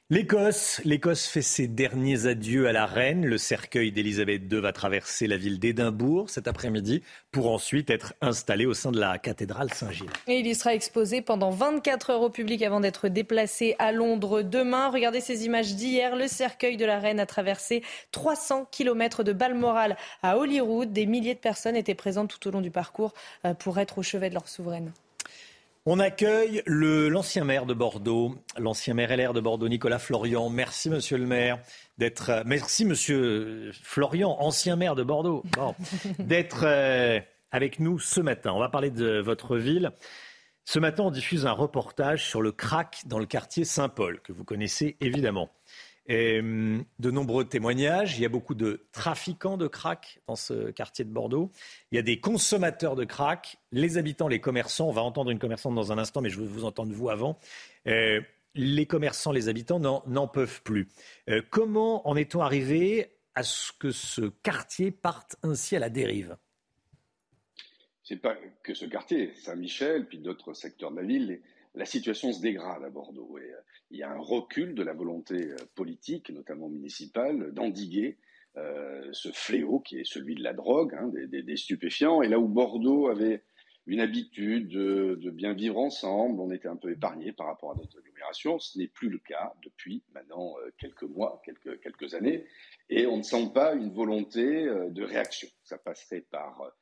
L'Écosse, 0.10 0.80
l'Écosse 0.86 1.28
fait 1.28 1.42
ses 1.42 1.68
derniers 1.68 2.28
adieux 2.28 2.70
à 2.70 2.72
la 2.72 2.86
reine. 2.86 3.26
Le 3.26 3.38
cercueil 3.38 3.92
d'Élisabeth 3.92 4.44
II 4.50 4.62
va 4.62 4.72
traverser 4.72 5.28
la 5.28 5.36
ville 5.36 5.60
d'Édimbourg 5.60 6.30
cet 6.30 6.48
après-midi 6.48 7.04
pour 7.30 7.52
ensuite 7.52 7.90
être 7.90 8.14
installé 8.22 8.66
au 8.66 8.74
sein 8.74 8.94
de 8.94 9.00
la 9.02 9.18
cathédrale 9.18 9.74
Saint-Gilles. 9.74 10.10
Et 10.28 10.40
il 10.40 10.48
y 10.48 10.56
sera 10.56 10.74
exposé 10.74 11.22
pendant 11.22 11.50
24 11.50 12.12
heures 12.12 12.22
au 12.22 12.30
public 12.30 12.62
avant 12.62 12.80
d'être 12.80 13.10
déplacé 13.10 13.76
à 13.80 13.92
Londres 13.92 14.44
demain. 14.44 14.90
Regardez 14.92 15.20
ces 15.20 15.46
images 15.46 15.76
d'hier. 15.76 16.16
Le 16.16 16.30
cercueil 16.30 16.78
de 16.78 16.86
la 16.86 17.00
reine 17.00 17.20
a 17.20 17.26
traversé 17.26 17.84
300 18.14 18.70
km 18.72 19.24
de 19.24 19.34
Balmoral 19.34 19.98
à 20.24 20.38
Holyrood. 20.38 20.94
Des 20.94 21.06
milliers 21.06 21.36
de 21.36 21.40
personnes 21.40 21.76
étaient 21.76 21.96
présentes 21.96 22.30
tout 22.30 22.48
au 22.48 22.52
long 22.52 22.62
du 22.62 22.72
parcours 22.72 23.14
euh, 23.44 23.54
pour 23.54 23.78
être 23.78 23.98
au 23.98 24.04
chevet 24.04 24.30
de 24.30 24.36
leur 24.36 24.48
souveraine. 24.48 24.94
On 25.90 26.00
accueille 26.00 26.64
l'ancien 26.66 27.46
maire 27.46 27.66
de 27.66 27.74
Bordeaux, 27.74 28.36
l'ancien 28.58 28.94
maire 28.94 29.16
LR 29.16 29.32
de 29.32 29.40
Bordeaux, 29.40 29.70
Nicolas 29.70 30.00
Florian. 30.00 30.50
Merci, 30.50 30.90
monsieur 30.90 31.18
le 31.18 31.26
maire, 31.26 31.60
d'être. 31.98 32.30
Euh, 32.30 32.44
merci, 32.46 32.84
monsieur 32.84 33.72
Florian, 33.84 34.36
ancien 34.42 34.76
maire 34.76 34.96
de 34.96 35.04
Bordeaux, 35.04 35.44
d'être 36.20 36.66
euh, 36.66 37.22
avec 37.52 37.80
nous 37.80 38.00
ce 38.00 38.20
matin. 38.20 38.52
On 38.52 38.60
va 38.60 38.68
parler 38.68 38.92
de 38.92 39.20
votre 39.20 39.56
ville. 39.56 39.94
Ce 40.66 40.78
matin, 40.78 41.04
on 41.04 41.10
diffuse 41.10 41.46
un 41.46 41.54
reportage 41.54 42.28
sur 42.28 42.42
le 42.42 42.52
crack 42.52 43.04
dans 43.06 43.18
le 43.18 43.26
quartier 43.26 43.64
Saint-Paul, 43.64 44.20
que 44.20 44.34
vous 44.34 44.44
connaissez 44.44 44.98
évidemment. 45.00 45.50
De 46.08 47.12
nombreux 47.12 47.46
témoignages. 47.46 48.18
Il 48.18 48.22
y 48.22 48.26
a 48.26 48.30
beaucoup 48.30 48.56
de 48.56 48.88
trafiquants 48.94 49.58
de 49.58 49.68
crack 49.68 50.22
dans 50.28 50.38
ce 50.38 50.72
quartier 50.72 51.04
de 51.04 51.10
Bordeaux. 51.10 51.52
Il 51.92 51.96
y 51.96 52.00
a 52.00 52.02
des 52.02 52.20
consommateurs 52.20 52.96
de 52.96 53.04
crack. 53.04 53.58
Les 53.74 53.98
habitants, 53.98 54.30
les 54.30 54.40
commerçants, 54.40 54.88
on 54.88 54.94
va 54.94 55.02
entendre 55.02 55.32
une 55.32 55.40
commerçante 55.40 55.76
dans 55.76 55.92
un 55.92 55.98
instant, 55.98 56.22
mais 56.22 56.30
je 56.30 56.40
veux 56.40 56.48
vous 56.48 56.64
entendre 56.64 56.94
vous 56.94 57.10
avant. 57.10 57.38
Euh, 57.88 58.22
les 58.56 58.86
commerçants, 58.86 59.34
les 59.34 59.50
habitants 59.50 59.80
n'en 59.80 60.28
peuvent 60.28 60.62
plus. 60.64 60.88
Euh, 61.30 61.42
comment 61.50 62.08
en 62.08 62.16
est-on 62.16 62.42
arrivé 62.42 63.12
à 63.36 63.44
ce 63.44 63.72
que 63.74 63.92
ce 63.92 64.22
quartier 64.44 64.92
parte 64.92 65.36
ainsi 65.44 65.76
à 65.76 65.80
la 65.80 65.90
dérive? 65.90 66.38
C'est 68.04 68.16
pas 68.16 68.38
que 68.64 68.74
ce 68.74 68.86
quartier, 68.86 69.34
Saint-Michel, 69.36 70.08
puis 70.08 70.20
d'autres 70.20 70.54
secteurs 70.54 70.92
de 70.92 70.96
la 70.96 71.04
ville 71.04 71.42
la 71.78 71.86
situation 71.86 72.34
se 72.34 72.42
dégrade 72.42 72.84
à 72.84 72.90
Bordeaux. 72.90 73.38
Euh, 73.38 73.62
il 73.92 74.00
y 74.00 74.04
a 74.04 74.12
un 74.12 74.20
recul 74.20 74.76
de 74.76 74.84
la 74.84 74.94
volonté 74.94 75.52
euh, 75.52 75.58
politique, 75.76 76.30
notamment 76.30 76.70
municipale, 76.70 77.52
d'endiguer 77.54 78.18
euh, 78.58 79.08
ce 79.12 79.30
fléau 79.32 79.80
qui 79.80 80.00
est 80.00 80.08
celui 80.08 80.36
de 80.36 80.44
la 80.44 80.54
drogue, 80.54 80.96
hein, 80.96 81.12
des, 81.14 81.58
stupéfiants. 81.58 82.22
Et 82.22 82.28
là 82.28 82.40
où 82.40 82.48
Bordeaux 82.48 83.08
avait 83.08 83.44
une 83.86 84.00
habitude 84.00 84.68
de, 84.68 85.30
bien 85.30 85.54
vivre 85.54 85.78
ensemble, 85.78 86.42
on 86.42 86.52
était 86.52 86.68
un 86.68 86.76
peu 86.76 86.92
épargné 86.92 87.32
par 87.32 87.48
rapport 87.48 87.72
à 87.72 87.76
d'autres 87.76 88.00
agglomérations. 88.00 88.60
Ce 88.60 88.78
n'est 88.78 88.88
plus 88.88 89.10
le 89.10 89.20
cas 89.20 89.54
depuis 89.64 90.04
maintenant 90.14 90.56
quelques 90.78 91.04
mois, 91.04 91.42
quelques, 91.46 91.80
quelques 91.80 92.14
années. 92.14 92.46
Et 92.90 93.06
on 93.06 93.18
ne 93.18 93.24
sent 93.24 93.52
pas 93.54 93.76
une 93.76 93.92
volonté 93.92 94.66
de 94.90 95.04
réaction. 95.04 95.48
Ça 95.64 95.78
passerait 95.78 96.26
par 96.32 96.74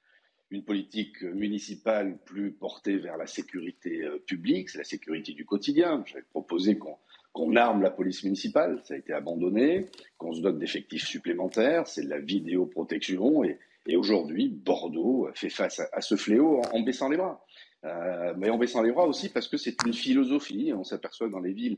une 0.52 0.64
politique 0.64 1.22
municipale 1.24 2.18
plus 2.24 2.52
portée 2.52 2.98
vers 2.98 3.18
la 3.18 3.28
sécurité 3.28 4.04
euh, 4.04 4.20
publique, 4.20 4.70
c'est 4.70 4.78
la 4.78 4.84
sécurité 4.84 5.34
du 5.34 5.46
quotidien. 5.46 6.04
J'avais 6.06 6.24
proposé 6.24 6.78
qu'on 6.78 7.56
arme 7.56 7.82
la 7.82 7.90
police 7.90 8.24
municipale, 8.24 8.82
ça 8.84 8.94
a 8.94 8.98
été 8.98 9.14
abandonné, 9.14 9.88
qu'on 10.18 10.34
se 10.34 10.42
dote 10.42 10.60
d'effectifs 10.60 11.06
supplémentaires, 11.06 11.88
c'est 11.88 12.04
de 12.04 12.10
la 12.10 12.20
vidéoprotection 12.20 13.44
et, 13.44 13.60
Et 13.88 13.98
aujourd'hui, 13.98 14.50
Bordeaux 14.50 15.30
fait 15.36 15.50
face 15.50 15.82
à, 15.92 16.02
ce 16.02 16.16
fléau 16.16 16.62
en, 16.74 16.80
baissant 16.82 17.10
les 17.10 17.18
bras. 17.18 17.46
Euh, 17.84 18.34
mais 18.38 18.50
en 18.50 18.58
baissant 18.58 18.82
les 18.82 18.92
bras 18.92 19.06
aussi 19.06 19.30
parce 19.30 19.48
que 19.48 19.58
c'est 19.58 19.76
une 19.86 19.94
philosophie. 19.94 20.74
On 20.74 20.84
s'aperçoit 20.84 21.30
dans 21.30 21.40
les 21.40 21.54
villes 21.54 21.78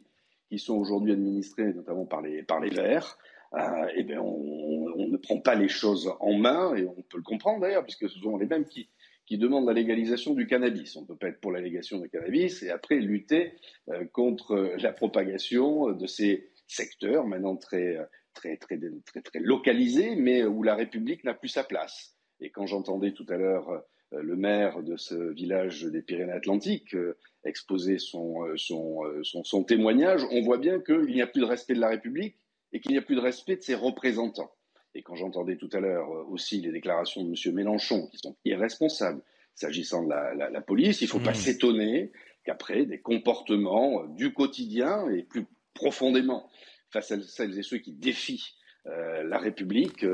qui 0.50 0.58
sont 0.60 0.78
aujourd'hui 0.78 1.12
administrées 1.12 1.74
notamment 1.74 2.06
par 2.06 2.22
les, 2.22 2.44
par 2.44 2.62
les 2.62 2.70
Verts, 2.70 3.18
euh, 3.54 3.88
eh 3.96 4.04
bien 4.04 4.22
on, 4.22 5.08
ne 5.08 5.18
prend 5.18 5.40
pas 5.40 5.56
les 5.56 5.70
choses 5.70 6.14
en 6.20 6.34
main, 6.34 6.76
et 6.76 6.86
on 6.86 7.02
peut 7.02 7.18
le 7.18 7.24
comprendre 7.24 7.62
d'ailleurs, 7.62 7.84
puisque 7.84 8.10
ce 8.10 8.20
sont 8.20 8.38
les 8.38 8.46
mêmes 8.46 8.66
qui, 8.66 8.90
qui 9.26 9.38
demandent 9.38 9.66
la 9.66 9.74
légalisation 9.74 10.34
du 10.34 10.48
cannabis. 10.48 10.96
On 10.98 11.02
ne 11.02 11.08
peut 11.08 11.16
pas 11.16 11.28
être 11.28 11.40
pour 11.40 11.52
la 11.52 11.62
légalisation 11.62 12.00
du 12.00 12.10
cannabis 12.10 12.62
et 12.64 12.70
après 12.70 12.96
lutter 12.96 13.54
euh, 13.90 14.06
contre 14.06 14.76
la 14.80 14.92
propagation 14.92 15.92
de 15.92 16.08
ces 16.08 16.50
secteurs 16.68 17.26
maintenant 17.26 17.56
très, 17.56 17.98
très, 18.34 18.58
très, 18.58 18.78
très, 19.06 19.22
très 19.22 19.40
localisés, 19.40 20.16
mais 20.16 20.44
où 20.44 20.62
la 20.64 20.76
République 20.76 21.24
n'a 21.24 21.34
plus 21.34 21.50
sa 21.50 21.64
place. 21.64 22.16
Et 22.42 22.50
quand 22.50 22.68
j'entendais 22.68 23.14
tout 23.14 23.26
à 23.30 23.38
l'heure 23.38 23.70
euh, 23.70 24.22
le 24.22 24.36
maire 24.36 24.84
de 24.84 24.98
ce 24.98 25.16
village 25.16 25.84
des 25.84 26.02
Pyrénées-Atlantiques 26.02 26.96
exposer 27.44 27.98
son, 27.98 28.46
son, 28.58 29.04
son 29.24 29.64
témoignage, 29.64 30.22
on 30.32 30.42
voit 30.42 30.58
bien 30.58 30.80
qu'il 30.80 31.14
n'y 31.14 31.22
a 31.22 31.28
plus 31.28 31.42
de 31.42 31.46
respect 31.46 31.76
de 31.76 31.80
la 31.80 31.90
République 31.90 32.38
et 32.74 32.80
qu'il 32.80 32.92
n'y 32.92 32.98
a 32.98 33.02
plus 33.02 33.16
de 33.16 33.22
respect 33.22 33.56
de 33.58 33.62
ses 33.62 33.76
représentants. 33.76 34.52
Et 34.98 35.04
quand 35.04 35.16
j'entendais 35.16 35.58
tout 35.58 35.70
à 35.74 35.80
l'heure 35.80 36.12
euh, 36.12 36.24
aussi 36.24 36.60
les 36.60 36.72
déclarations 36.72 37.24
de 37.24 37.30
M. 37.30 37.56
Mélenchon, 37.56 38.08
qui 38.08 38.18
sont 38.18 38.36
irresponsables 38.46 39.22
s'agissant 39.54 40.04
de 40.04 40.10
la, 40.10 40.62
police, 40.62 41.02
il 41.02 41.06
ne 41.06 41.10
faut 41.10 41.20
pas 41.20 41.32
mmh. 41.32 41.36
s'étonner 41.36 42.12
qu'après 42.44 42.86
des 42.86 43.00
comportements 43.00 44.04
euh, 44.04 44.08
du 44.10 44.34
quotidien 44.34 45.10
et 45.10 45.24
plus 45.24 45.46
profondément 45.74 46.50
face 46.90 47.12
à 47.12 47.22
celles 47.22 47.58
et 47.58 47.64
ceux 47.64 47.78
qui 47.78 47.92
défient 47.92 48.56
euh, 48.88 49.24
la 49.24 49.38
République, 49.38 50.06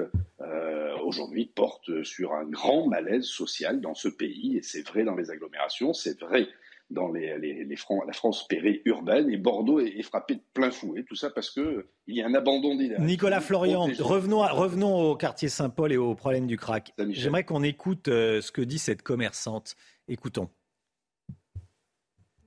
aujourd'hui 1.03 1.45
portent 1.45 2.03
sur 2.03 2.34
un 2.34 2.45
grand 2.45 2.88
malaise 2.88 3.25
social 3.25 3.81
dans 3.81 3.93
ce 3.93 4.07
pays. 4.07 4.57
Et 4.57 4.61
c'est 4.61 4.81
vrai 4.88 5.03
dans 5.03 5.15
les 5.15 5.30
agglomérations, 5.31 5.93
c'est 5.93 6.19
vrai 6.19 6.47
dans 6.89 7.11
les, 7.11 7.38
les, 7.39 7.65
la 7.65 8.14
France 8.14 8.47
périurbaine 8.47 9.30
et 9.30 9.38
Bordeaux 9.38 9.80
est, 9.80 10.01
frappé 10.03 10.35
de 10.35 10.43
plein 10.53 10.72
fouet. 10.72 11.03
Tout 11.07 11.15
ça 11.15 11.30
parce 11.30 11.49
qu'il 11.49 11.84
y 12.07 12.22
a 12.22 12.27
un 12.27 12.34
abandon 12.34 12.76
d'idées. 12.76 12.97
Nicolas 12.99 13.41
Florian, 13.41 13.88
revenons, 13.99 14.39
revenons 14.39 15.11
au 15.11 15.15
quartier 15.15 15.49
Saint-Paul 15.49 15.91
et 15.91 15.97
au 15.97 16.15
problème 16.15 16.47
du 16.47 16.57
crack. 16.57 16.93
J'aimerais 17.10 17.43
qu'on 17.43 17.64
écoute 17.64 18.07
euh, 18.07 18.41
ce 18.41 18.51
que 18.51 18.61
dit 18.61 18.80
cette 18.80 19.01
commerçante. 19.01 19.76
Écoutons. 20.07 20.49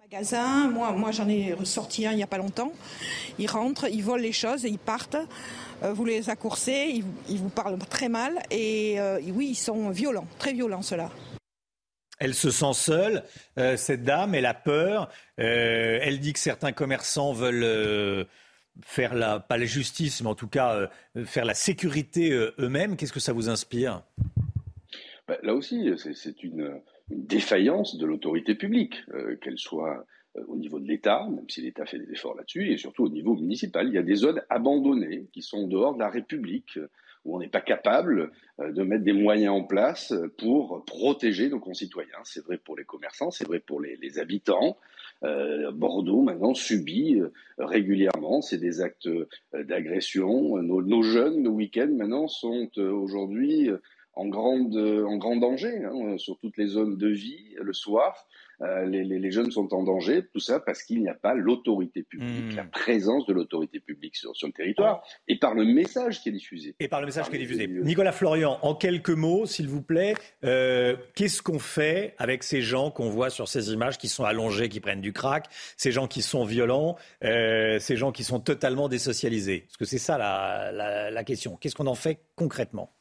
Magasin, 0.00 0.68
moi, 0.70 0.92
moi 0.92 1.10
j'en 1.10 1.28
ai 1.28 1.52
ressorti 1.52 2.06
un 2.06 2.12
il 2.12 2.16
n'y 2.16 2.22
a 2.22 2.28
pas 2.28 2.38
longtemps. 2.38 2.72
Ils 3.40 3.48
rentrent, 3.48 3.88
ils 3.90 4.04
volent 4.04 4.22
les 4.22 4.32
choses 4.32 4.64
et 4.64 4.68
ils 4.68 4.78
partent. 4.78 5.16
Euh, 5.82 5.92
vous 5.92 6.04
les 6.04 6.30
accoursez, 6.30 7.02
ils, 7.28 7.38
vous 7.38 7.48
parlent 7.48 7.76
très 7.78 8.08
mal 8.08 8.40
et 8.52 9.00
euh, 9.00 9.20
oui, 9.34 9.48
ils 9.50 9.56
sont 9.56 9.90
violents, 9.90 10.26
très 10.38 10.52
violents 10.52 10.82
ceux-là. 10.82 11.10
Elle 12.18 12.34
se 12.34 12.50
sent 12.50 12.72
seule, 12.72 13.22
euh, 13.58 13.76
cette 13.76 14.02
dame, 14.02 14.34
elle 14.34 14.46
a 14.46 14.54
peur. 14.54 15.10
Euh, 15.38 15.98
elle 16.00 16.18
dit 16.18 16.32
que 16.32 16.38
certains 16.38 16.72
commerçants 16.72 17.32
veulent 17.32 17.62
euh, 17.62 18.24
faire 18.82 19.14
la, 19.14 19.38
pas 19.38 19.58
la 19.58 19.66
justice, 19.66 20.22
mais 20.22 20.28
en 20.28 20.34
tout 20.34 20.48
cas 20.48 20.88
faire 21.24 21.44
la 21.44 21.54
sécurité 21.54 22.30
eux-mêmes. 22.58 22.96
Qu'est-ce 22.96 23.12
que 23.12 23.20
ça 23.20 23.32
vous 23.32 23.48
inspire? 23.48 24.02
Bah, 25.28 25.36
Là 25.42 25.54
aussi, 25.54 25.90
c'est 26.14 26.42
une, 26.42 26.80
défaillance 27.08 27.96
de 27.98 28.04
l'autorité 28.04 28.56
publique, 28.56 28.96
qu'elle 29.40 29.58
soit 29.58 30.04
au 30.48 30.56
niveau 30.56 30.80
de 30.80 30.88
l'État, 30.88 31.24
même 31.30 31.48
si 31.48 31.62
l'État 31.62 31.86
fait 31.86 32.00
des 32.00 32.10
efforts 32.12 32.34
là-dessus, 32.34 32.72
et 32.72 32.78
surtout 32.78 33.04
au 33.04 33.08
niveau 33.08 33.36
municipal. 33.36 33.86
Il 33.86 33.94
y 33.94 33.98
a 33.98 34.02
des 34.02 34.16
zones 34.16 34.42
abandonnées 34.50 35.28
qui 35.32 35.40
sont 35.40 35.68
dehors 35.68 35.94
de 35.94 36.00
la 36.00 36.10
République 36.10 36.80
où 37.26 37.36
on 37.36 37.40
n'est 37.40 37.48
pas 37.48 37.60
capable 37.60 38.30
euh, 38.60 38.72
de 38.72 38.82
mettre 38.82 39.04
des 39.04 39.12
moyens 39.12 39.52
en 39.52 39.64
place 39.64 40.14
pour 40.38 40.84
protéger 40.86 41.48
nos 41.48 41.58
concitoyens. 41.58 42.18
C'est 42.24 42.44
vrai 42.44 42.56
pour 42.56 42.76
les 42.76 42.84
commerçants, 42.84 43.30
c'est 43.30 43.46
vrai 43.46 43.58
pour 43.58 43.80
les, 43.80 44.18
habitants. 44.18 44.78
Euh, 45.24 45.72
Bordeaux 45.72 46.22
maintenant 46.22 46.54
subit 46.54 47.20
euh, 47.20 47.30
régulièrement 47.58 48.40
c'est 48.40 48.58
des 48.58 48.80
actes 48.80 49.08
d'agression. 49.52 50.56
Nos, 50.62 51.02
jeunes, 51.02 51.42
nos 51.42 51.50
week-ends 51.50 51.92
maintenant 51.92 52.28
sont 52.28 52.70
aujourd'hui 52.78 53.70
en, 54.14 54.30
en 54.30 55.16
grand 55.16 55.36
danger 55.36 55.84
hein, 55.84 56.16
sur 56.18 56.38
toutes 56.38 56.56
les 56.56 56.68
zones 56.68 56.96
de 56.96 57.08
vie 57.08 57.56
le 57.60 57.72
soir. 57.72 58.26
Euh, 58.62 58.86
les, 58.86 59.30
jeunes 59.30 59.50
sont 59.50 59.74
en 59.74 59.82
danger, 59.82 60.22
tout 60.32 60.40
ça 60.40 60.60
parce 60.60 60.82
qu'il 60.82 61.00
n'y 61.00 61.08
a 61.08 61.14
pas 61.14 61.34
l'autorité 61.34 62.02
publique, 62.02 62.54
la 62.54 62.64
hmm. 62.64 62.70
présence 62.70 63.26
de 63.26 63.34
l'autorité 63.34 63.80
publique 63.80 64.16
sur, 64.16 64.32
le 64.42 64.52
territoire, 64.52 65.02
et 65.28 65.38
par 65.38 65.54
le 65.54 65.64
message 65.64 66.22
qui 66.22 66.30
est 66.30 66.32
diffusé. 66.32 66.74
Et 66.80 66.88
par 66.88 67.00
le 67.00 67.06
message 67.06 67.28
qui 67.28 67.36
est 67.36 67.40
diffusé. 67.40 67.66
Nicolas 67.66 68.12
Florian, 68.12 68.58
en 68.62 68.74
quelques 68.74 69.10
mots, 69.10 69.46
s'il 69.46 69.68
vous 69.68 69.82
plaît, 69.82 70.14
euh, 70.44 70.96
qu'est-ce 71.14 71.42
qu'on 71.42 71.58
fait 71.58 72.14
avec 72.18 72.42
ces 72.42 72.62
gens 72.62 72.90
qu'on 72.90 73.10
voit 73.10 73.30
sur 73.30 73.48
ces 73.48 73.72
images 73.72 73.98
qui 73.98 74.08
sont 74.08 74.24
allongés, 74.24 74.68
qui 74.68 74.80
prennent 74.80 75.00
du 75.00 75.12
crack, 75.12 75.46
ces 75.76 75.92
gens 75.92 76.06
qui 76.06 76.22
sont 76.22 76.44
violents, 76.44 76.96
euh, 77.24 77.78
ces 77.78 77.96
gens 77.96 78.12
qui 78.12 78.24
sont 78.24 78.40
totalement 78.40 78.88
désocialisés? 78.88 79.64
Parce 79.66 79.76
que 79.76 79.84
c'est 79.84 79.98
ça 79.98 80.16
la 80.16 81.24
question. 81.24 81.56
Qu'est-ce 81.56 81.74
qu'on 81.74 81.86
en 81.86 81.94
fait 81.94 82.20
concrètement? 82.36 82.92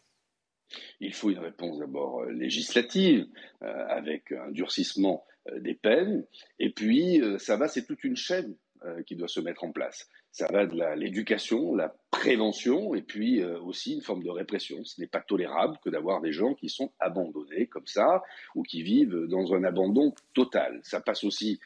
Il 1.00 1.14
faut 1.14 1.30
une 1.30 1.40
réponse 1.40 1.80
d'abord 1.80 2.26
législative, 2.26 3.28
avec 3.62 4.32
un 4.32 4.52
durcissement 4.52 5.24
des 5.58 5.74
peines. 5.74 6.26
Et 6.60 6.72
puis, 6.72 7.22
euh, 7.22 7.38
ça 7.38 7.58
va, 7.58 7.68
c'est 7.68 7.86
toute 7.86 8.04
une 8.04 8.16
chaîne 8.16 8.56
euh, 8.84 9.02
qui 9.04 9.16
doit 9.16 9.28
se 9.28 9.40
mettre 9.40 9.64
en 9.64 9.72
place. 9.72 10.10
Ça 10.32 10.48
va 10.52 10.66
de 10.66 10.76
l'éducation, 10.96 11.76
la, 11.76 11.96
prévention 12.12 12.96
et 12.96 13.02
puis 13.02 13.44
aussi 13.44 13.94
une 13.94 14.02
forme 14.02 14.24
de 14.24 14.30
répression. 14.30 14.84
Ce 14.84 15.00
n'est 15.00 15.08
pas 15.08 15.22
tolérable 15.22 15.78
que 15.84 15.90
d'avoir 15.90 16.22
des 16.22 16.32
gens 16.32 16.56
qui 16.56 16.70
sont 16.70 16.92
abandonnés 17.00 17.68
comme 17.68 17.86
ça 17.86 18.24
ou 18.56 18.64
qui 18.64 18.82
vivent 18.82 19.28
dans 19.28 19.54
un 19.54 19.64
abandon 19.64 20.14
total. 20.34 20.80
Ça 20.82 21.02
passe 21.02 21.24
aussi 21.24 21.60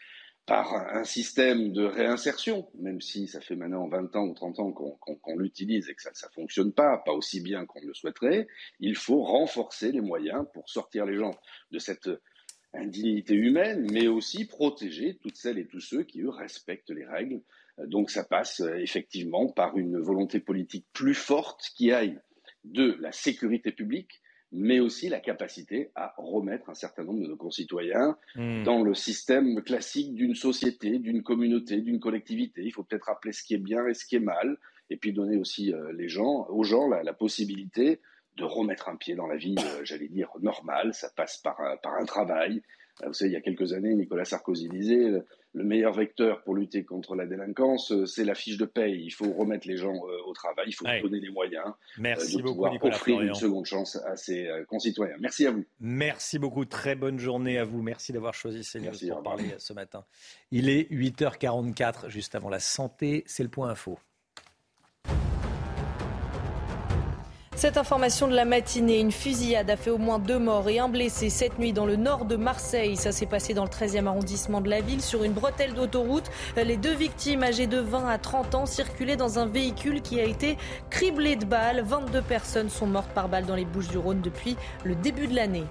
par 0.50 0.74
un 0.74 1.04
système 1.04 1.72
de 1.72 1.84
réinsertion, 1.84 2.68
même 2.80 3.02
si 3.02 3.28
ça 3.28 3.40
fait 3.40 3.56
maintenant 3.56 3.88
20 3.88 4.16
ans 4.16 4.26
ou 4.26 4.34
30 4.34 4.60
ans 4.60 4.72
qu'on 4.72 5.38
l'utilise 5.38 5.88
et 5.90 5.94
que 5.94 6.02
ça 6.02 6.10
ne 6.10 6.34
fonctionne 6.34 6.74
pas, 6.74 6.98
pas 7.06 7.14
aussi 7.14 7.40
bien 7.40 7.68
qu'on 7.68 7.82
le 7.82 7.94
souhaiterait, 7.94 8.48
il 8.80 8.96
faut 8.96 9.22
renforcer 9.22 9.92
les 9.92 10.02
moyens 10.02 10.46
pour 10.52 10.68
sortir 10.68 11.06
les 11.06 11.16
gens 11.16 11.36
de 11.70 11.78
cette 11.78 12.10
indignité 12.74 13.34
humaine, 13.34 13.88
mais 13.92 14.08
aussi 14.08 14.46
protéger 14.46 15.18
toutes 15.22 15.38
celles 15.38 15.58
et 15.58 15.68
tous 15.68 15.80
ceux 15.80 16.04
qui, 16.04 16.22
eux, 16.22 16.30
respectent 16.30 16.92
les 16.92 17.06
règles. 17.06 17.42
Donc 17.86 18.12
ça 18.12 18.24
passe 18.24 18.62
euh, 18.62 18.76
effectivement 18.76 19.48
par 19.48 19.78
une 19.78 19.98
volonté 19.98 20.40
politique 20.40 20.86
plus 20.94 21.16
forte 21.16 21.72
qui 21.76 21.92
aille 21.92 22.20
de 22.66 22.98
la 23.00 23.12
sécurité 23.12 23.72
publique, 23.72 24.22
mais 24.52 24.80
aussi 24.80 25.10
la 25.10 25.20
capacité 25.20 25.92
à 25.96 26.14
remettre 26.18 26.70
un 26.70 26.74
certain 26.74 27.04
nombre 27.04 27.22
de 27.22 27.28
nos 27.28 27.38
concitoyens 27.38 28.18
hmm. 28.36 28.64
dans 28.64 28.84
le 28.84 28.94
système 28.94 29.62
classique 29.62 30.14
d'une 30.14 30.36
société, 30.36 31.00
d'une 31.00 31.24
communauté, 31.24 31.82
d'une 31.82 32.00
collectivité. 32.00 32.62
Il 32.64 32.72
faut 32.72 32.84
peut-être 32.84 33.06
rappeler 33.06 33.32
ce 33.32 33.44
qui 33.44 33.54
est 33.54 33.60
bien 33.60 33.88
et 33.88 33.94
ce 33.94 34.06
qui 34.06 34.16
est 34.16 34.22
mal, 34.22 34.58
et 34.90 34.98
puis 34.98 35.14
donner 35.14 35.38
aussi 35.38 35.74
euh, 35.74 35.94
les 35.94 36.10
gens, 36.10 36.48
aux 36.50 36.64
gens 36.64 36.90
la 36.90 37.14
possibilité 37.14 38.02
de 38.40 38.46
remettre 38.46 38.90
un 38.90 38.96
pied 38.96 39.16
dans 39.16 39.28
la 39.28 39.36
vie, 39.36 39.56
euh, 39.60 39.82
j'allais 39.84 40.08
dire, 40.08 40.30
normale. 40.42 40.94
Ça 40.94 41.10
passe 41.16 41.38
par, 41.38 41.58
par 41.84 41.94
un 41.94 42.06
travail. 42.06 42.62
Euh, 43.04 43.08
vous 43.08 43.14
savez, 43.14 43.32
il 43.32 43.34
y 43.34 43.38
a 43.38 43.42
quelques 43.42 43.74
années, 43.74 43.94
Nicolas 43.94 44.26
Sarkozy 44.26 44.70
disait 44.70 45.10
euh, 45.10 45.26
le 45.54 45.64
meilleur 45.64 45.94
vecteur 45.94 46.44
pour 46.44 46.56
lutter 46.56 46.84
contre 46.84 47.16
la 47.16 47.26
délinquance, 47.26 47.92
c'est 48.06 48.24
la 48.24 48.36
fiche 48.36 48.58
de 48.58 48.66
paye. 48.66 49.04
Il 49.04 49.10
faut 49.12 49.32
remettre 49.34 49.68
les 49.68 49.78
gens 49.78 49.96
au 50.28 50.34
travail, 50.34 50.66
il 50.68 50.74
faut 50.74 50.86
donner 50.86 51.20
les 51.20 51.32
moyens 51.32 51.66
Merci 51.98 52.38
de 52.38 52.44
beaucoup, 52.44 52.54
pouvoir 52.54 52.74
Nicolas 52.74 52.96
offrir 52.96 53.22
une 53.22 53.34
seconde 53.34 53.66
chance 53.66 53.96
à 53.96 54.16
ses 54.16 54.48
concitoyens. 54.68 55.16
Merci 55.20 55.48
à 55.48 55.52
vous. 55.52 55.66
Merci 55.80 56.38
beaucoup. 56.38 56.66
Très 56.66 56.94
bonne 56.94 57.18
journée 57.18 57.58
à 57.58 57.64
vous. 57.64 57.82
Merci 57.82 58.14
d'avoir 58.14 58.36
choisi 58.36 58.62
CNews 58.62 58.92
pour 59.10 59.24
parler 59.24 59.56
ce 59.58 59.74
matin. 59.74 60.06
Il 60.52 60.70
est 60.70 60.88
8h44, 60.92 62.10
juste 62.10 62.36
avant 62.36 62.50
la 62.50 62.60
santé. 62.60 63.24
C'est 63.26 63.42
le 63.42 63.50
point 63.50 63.72
info. 63.72 63.98
Cette 67.60 67.76
information 67.76 68.30
de 68.30 68.36
la 68.36 68.46
matinée, 68.46 69.02
une 69.02 69.12
fusillade 69.12 69.70
a 69.70 69.76
fait 69.76 69.90
au 69.90 69.98
moins 69.98 70.18
deux 70.18 70.40
morts 70.40 70.70
et 70.70 70.80
un 70.80 70.88
blessé 70.88 71.30
cette 71.30 71.60
nuit 71.60 71.74
dans 71.74 71.86
le 71.86 71.98
nord 71.98 72.24
de 72.24 72.38
Marseille. 72.38 72.96
Ça 72.96 73.12
s'est 73.12 73.26
passé 73.26 73.54
dans 73.54 73.66
le 73.66 73.70
13e 73.70 74.06
arrondissement 74.06 74.62
de 74.62 74.70
la 74.70 74.80
ville 74.80 75.02
sur 75.02 75.26
une 75.26 75.34
bretelle 75.34 75.74
d'autoroute. 75.74 76.32
Les 76.56 76.78
deux 76.78 76.96
victimes 76.96 77.44
âgées 77.44 77.68
de 77.68 77.80
20 77.80 78.08
à 78.08 78.18
30 78.18 78.56
ans 78.56 78.66
circulaient 78.66 79.18
dans 79.18 79.40
un 79.40 79.46
véhicule 79.46 80.02
qui 80.02 80.22
a 80.22 80.24
été 80.24 80.58
criblé 80.90 81.36
de 81.36 81.44
balles. 81.44 81.84
22 81.86 82.22
personnes 82.22 82.70
sont 82.70 82.88
mortes 82.88 83.12
par 83.12 83.28
balle 83.28 83.46
dans 83.46 83.56
les 83.56 83.66
Bouches 83.66 83.90
du 83.90 83.98
Rhône 83.98 84.22
depuis 84.22 84.56
le 84.86 84.96
début 84.96 85.28
de 85.28 85.36
l'année. 85.36 85.66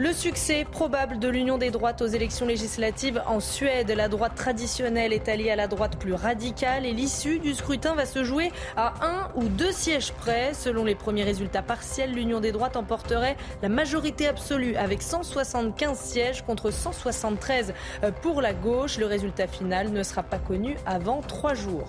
Le 0.00 0.12
succès 0.12 0.64
probable 0.64 1.18
de 1.18 1.26
l'union 1.26 1.58
des 1.58 1.72
droites 1.72 2.02
aux 2.02 2.06
élections 2.06 2.46
législatives 2.46 3.20
en 3.26 3.40
Suède. 3.40 3.90
La 3.90 4.06
droite 4.06 4.36
traditionnelle 4.36 5.12
est 5.12 5.28
alliée 5.28 5.50
à 5.50 5.56
la 5.56 5.66
droite 5.66 5.98
plus 5.98 6.14
radicale 6.14 6.86
et 6.86 6.92
l'issue 6.92 7.40
du 7.40 7.52
scrutin 7.52 7.96
va 7.96 8.06
se 8.06 8.22
jouer 8.22 8.52
à 8.76 8.94
un 9.04 9.28
ou 9.34 9.48
deux 9.48 9.72
sièges 9.72 10.12
près. 10.12 10.54
Selon 10.54 10.84
les 10.84 10.94
premiers 10.94 11.24
résultats 11.24 11.62
partiels, 11.62 12.12
l'union 12.12 12.38
des 12.38 12.52
droites 12.52 12.76
emporterait 12.76 13.36
la 13.60 13.68
majorité 13.68 14.28
absolue 14.28 14.76
avec 14.76 15.02
175 15.02 15.98
sièges 15.98 16.42
contre 16.42 16.70
173 16.70 17.74
pour 18.22 18.40
la 18.40 18.52
gauche. 18.52 18.98
Le 18.98 19.06
résultat 19.06 19.48
final 19.48 19.90
ne 19.90 20.04
sera 20.04 20.22
pas 20.22 20.38
connu 20.38 20.76
avant 20.86 21.22
trois 21.22 21.54
jours. 21.54 21.88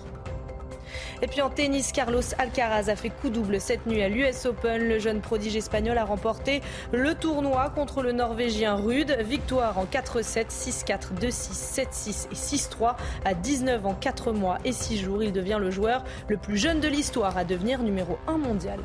Et 1.22 1.26
puis 1.26 1.42
en 1.42 1.50
tennis, 1.50 1.92
Carlos 1.92 2.22
Alcaraz 2.38 2.88
a 2.88 2.96
fait 2.96 3.10
coup 3.10 3.30
double 3.30 3.60
cette 3.60 3.86
nuit 3.86 4.02
à 4.02 4.08
l'US 4.08 4.46
Open. 4.46 4.82
Le 4.82 4.98
jeune 4.98 5.20
prodige 5.20 5.56
espagnol 5.56 5.98
a 5.98 6.04
remporté 6.04 6.62
le 6.92 7.14
tournoi 7.14 7.70
contre 7.70 8.02
le 8.02 8.12
Norvégien 8.12 8.74
Rude. 8.74 9.16
Victoire 9.20 9.78
en 9.78 9.84
4-7, 9.84 10.48
6-4, 10.50 11.14
2-6, 11.20 11.86
7-6 11.86 12.26
et 12.30 12.34
6-3. 12.34 12.96
À 13.24 13.34
19 13.34 13.86
ans, 13.86 13.94
4 13.94 14.32
mois 14.32 14.58
et 14.64 14.72
6 14.72 14.98
jours, 14.98 15.22
il 15.22 15.32
devient 15.32 15.58
le 15.60 15.70
joueur 15.70 16.04
le 16.28 16.36
plus 16.36 16.56
jeune 16.56 16.80
de 16.80 16.88
l'histoire 16.88 17.36
à 17.36 17.44
devenir 17.44 17.82
numéro 17.82 18.18
1 18.26 18.38
mondial. 18.38 18.80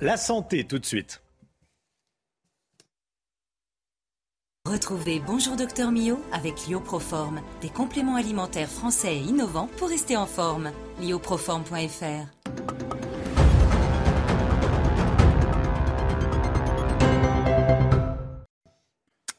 La 0.00 0.16
santé 0.16 0.64
tout 0.64 0.78
de 0.78 0.86
suite. 0.86 1.22
Retrouvez 4.66 5.22
Bonjour 5.24 5.54
Docteur 5.54 5.92
Mio 5.92 6.20
avec 6.32 6.66
Lioproform, 6.66 7.40
des 7.60 7.68
compléments 7.68 8.16
alimentaires 8.16 8.68
français 8.68 9.14
et 9.14 9.20
innovants 9.20 9.68
pour 9.76 9.88
rester 9.88 10.16
en 10.16 10.26
forme. 10.26 10.72
lioproform.fr 11.00 12.26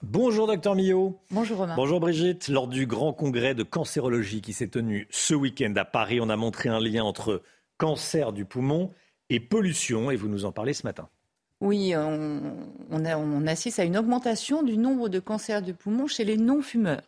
Bonjour 0.02 0.48
docteur 0.48 0.76
Millot. 0.76 1.20
Bonjour 1.30 1.58
Romain. 1.58 1.76
Bonjour 1.76 2.00
Brigitte. 2.00 2.48
Lors 2.48 2.70
du 2.70 2.88
grand 2.88 3.12
congrès 3.12 3.54
de 3.54 3.64
cancérologie 3.64 4.40
qui 4.40 4.54
s'est 4.54 4.70
tenu 4.70 5.10
ce 5.10 5.34
week-end 5.34 5.74
à 5.76 5.84
Paris, 5.84 6.22
on 6.22 6.30
a 6.30 6.38
montré 6.38 6.70
un 6.70 6.80
lien 6.80 7.04
entre 7.04 7.44
cancer 7.78 8.32
du 8.32 8.46
poumon 8.46 8.92
et 9.30 9.42
pollution 9.42 10.10
et 10.10 10.16
vous 10.16 10.30
nous 10.30 10.46
en 10.46 10.54
parlez 10.54 10.72
ce 10.72 10.88
matin. 10.88 11.10
Oui, 11.60 11.94
on, 11.96 13.48
assiste 13.48 13.80
à 13.80 13.84
une 13.84 13.98
augmentation 13.98 14.62
du 14.62 14.78
nombre 14.78 15.10
de 15.10 15.20
cancers 15.20 15.62
du 15.62 15.74
poumon 15.74 16.08
chez 16.08 16.24
les 16.24 16.38
non-fumeurs, 16.38 17.02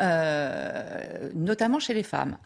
euh, 0.00 1.30
notamment 1.34 1.80
chez 1.80 1.94
les 1.94 2.04
femmes. 2.04 2.38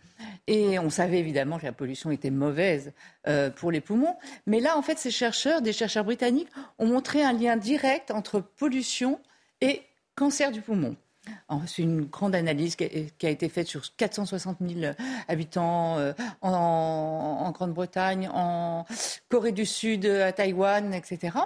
Et 0.46 0.78
on 0.78 0.88
savait 0.88 1.18
évidemment 1.18 1.58
que 1.58 1.66
la 1.66 1.72
pollution 1.72 2.10
était 2.10 2.30
mauvaise 2.30 2.92
euh, 3.26 3.50
pour 3.50 3.70
les 3.70 3.82
poumons. 3.82 4.16
Mais 4.46 4.60
là, 4.60 4.78
en 4.78 4.82
fait, 4.82 4.98
ces 4.98 5.10
chercheurs, 5.10 5.60
des 5.60 5.72
chercheurs 5.72 6.04
britanniques, 6.04 6.48
ont 6.78 6.86
montré 6.86 7.22
un 7.22 7.32
lien 7.32 7.56
direct 7.56 8.10
entre 8.10 8.40
pollution 8.40 9.20
et 9.60 9.82
cancer 10.14 10.52
du 10.52 10.62
poumon. 10.62 10.96
C'est 11.66 11.82
une 11.82 12.04
grande 12.04 12.34
analyse 12.34 12.76
qui 12.76 12.84
a 12.84 13.30
été 13.30 13.48
faite 13.48 13.66
sur 13.66 13.82
460 13.96 14.58
000 14.60 14.92
habitants 15.28 15.98
euh, 15.98 16.12
en, 16.42 17.50
Grande-Bretagne, 17.52 18.28
en 18.32 18.84
Corée 19.28 19.52
du 19.52 19.66
Sud, 19.66 20.06
à 20.06 20.32
Taïwan, 20.32 20.92
etc. 20.92 21.38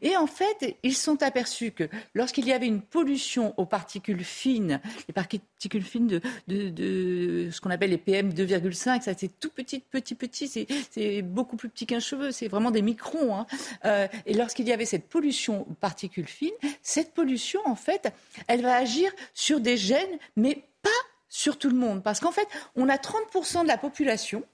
Et 0.00 0.16
en 0.16 0.26
fait, 0.26 0.76
ils 0.82 0.94
sont 0.94 1.22
aperçus 1.22 1.72
que 1.72 1.88
lorsqu'il 2.14 2.46
y 2.46 2.52
avait 2.52 2.66
une 2.66 2.80
pollution 2.80 3.54
aux 3.56 3.66
particules 3.66 4.24
fines, 4.24 4.80
les 5.08 5.14
particules 5.14 5.82
fines 5.82 6.20
de, 6.48 7.48
ce 7.50 7.60
qu'on 7.60 7.70
appelle 7.70 7.90
les 7.90 7.96
PM2,5, 7.96 9.02
ça 9.02 9.12
c'est 9.16 9.38
tout 9.40 9.50
petit, 9.50 9.80
petit, 9.80 10.14
petit, 10.14 10.66
c'est 10.90 11.22
beaucoup 11.22 11.56
plus 11.56 11.68
petit 11.68 11.86
qu'un 11.86 12.00
cheveu, 12.00 12.30
c'est 12.30 12.48
vraiment 12.48 12.70
des 12.70 12.82
microns. 12.82 13.36
Hein. 13.36 13.46
Euh, 13.84 14.06
et 14.26 14.34
lorsqu'il 14.34 14.66
y 14.66 14.72
avait 14.72 14.86
cette 14.86 15.08
pollution 15.08 15.62
aux 15.62 15.74
particules 15.74 16.28
fines, 16.28 16.50
cette 16.82 17.12
pollution, 17.12 17.60
en 17.64 17.76
fait, 17.76 18.12
elle 18.48 18.62
va 18.62 18.76
agir 18.76 19.10
sur 19.34 19.60
des 19.60 19.76
gènes, 19.76 20.18
mais 20.36 20.64
pas 20.82 20.90
sur 21.28 21.58
tout 21.58 21.70
le 21.70 21.76
monde. 21.76 22.02
Parce 22.02 22.20
qu'en 22.20 22.32
fait, 22.32 22.46
on 22.76 22.88
a 22.88 22.96
30% 22.96 23.62
de 23.62 23.68
la 23.68 23.78
population 23.78 24.44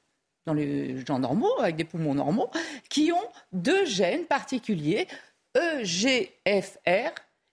dans 0.48 0.54
les 0.54 1.04
gens 1.04 1.18
normaux, 1.18 1.60
avec 1.60 1.76
des 1.76 1.84
poumons 1.84 2.14
normaux, 2.14 2.50
qui 2.88 3.12
ont 3.12 3.28
deux 3.52 3.84
gènes 3.84 4.24
particuliers, 4.24 5.06
EGFR 5.54 7.10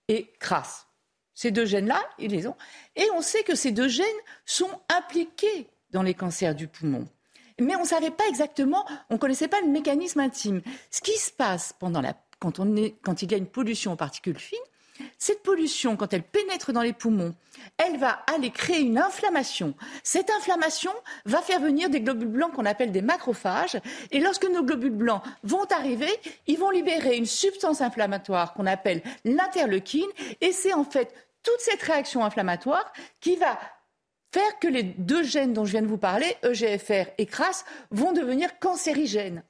et 0.08 0.32
CRAS. 0.40 0.86
Ces 1.34 1.50
deux 1.50 1.66
gènes-là, 1.66 2.00
ils 2.18 2.30
les 2.30 2.46
ont. 2.46 2.56
Et 2.96 3.06
on 3.14 3.20
sait 3.20 3.42
que 3.42 3.54
ces 3.54 3.70
deux 3.70 3.88
gènes 3.88 4.06
sont 4.46 4.70
impliqués 4.88 5.68
dans 5.90 6.02
les 6.02 6.14
cancers 6.14 6.54
du 6.54 6.68
poumon. 6.68 7.06
Mais 7.60 7.76
on 7.76 7.82
ne 7.82 7.86
savait 7.86 8.10
pas 8.10 8.26
exactement, 8.28 8.86
on 9.10 9.14
ne 9.14 9.18
connaissait 9.18 9.48
pas 9.48 9.60
le 9.60 9.68
mécanisme 9.68 10.20
intime. 10.20 10.62
Ce 10.90 11.02
qui 11.02 11.18
se 11.18 11.30
passe 11.30 11.74
pendant 11.78 12.00
la, 12.00 12.14
quand, 12.38 12.58
on 12.60 12.76
est, 12.76 12.96
quand 13.02 13.20
il 13.20 13.30
y 13.30 13.34
a 13.34 13.38
une 13.38 13.46
pollution 13.46 13.92
aux 13.92 13.96
particules 13.96 14.38
fines, 14.38 14.58
cette 15.18 15.42
pollution, 15.42 15.96
quand 15.96 16.12
elle 16.12 16.22
pénètre 16.22 16.72
dans 16.72 16.82
les 16.82 16.92
poumons, 16.92 17.34
elle 17.78 17.98
va 17.98 18.24
aller 18.34 18.50
créer 18.50 18.80
une 18.80 18.98
inflammation. 18.98 19.74
Cette 20.02 20.30
inflammation 20.30 20.92
va 21.24 21.42
faire 21.42 21.60
venir 21.60 21.90
des 21.90 22.00
globules 22.00 22.28
blancs 22.28 22.52
qu'on 22.52 22.66
appelle 22.66 22.92
des 22.92 23.02
macrophages. 23.02 23.78
Et 24.10 24.20
lorsque 24.20 24.48
nos 24.48 24.62
globules 24.62 24.90
blancs 24.90 25.22
vont 25.42 25.64
arriver, 25.70 26.10
ils 26.46 26.58
vont 26.58 26.70
libérer 26.70 27.16
une 27.16 27.26
substance 27.26 27.80
inflammatoire 27.80 28.54
qu'on 28.54 28.66
appelle 28.66 29.02
l'interleukine. 29.24 30.08
Et 30.40 30.52
c'est 30.52 30.72
en 30.72 30.84
fait 30.84 31.14
toute 31.42 31.60
cette 31.60 31.82
réaction 31.82 32.24
inflammatoire 32.24 32.92
qui 33.20 33.36
va 33.36 33.58
faire 34.32 34.58
que 34.58 34.68
les 34.68 34.82
deux 34.82 35.22
gènes 35.22 35.52
dont 35.52 35.64
je 35.64 35.72
viens 35.72 35.82
de 35.82 35.86
vous 35.86 35.98
parler, 35.98 36.36
EGFR 36.42 37.10
et 37.18 37.26
CRAS, 37.26 37.64
vont 37.90 38.12
devenir 38.12 38.58
cancérigènes. 38.58 39.42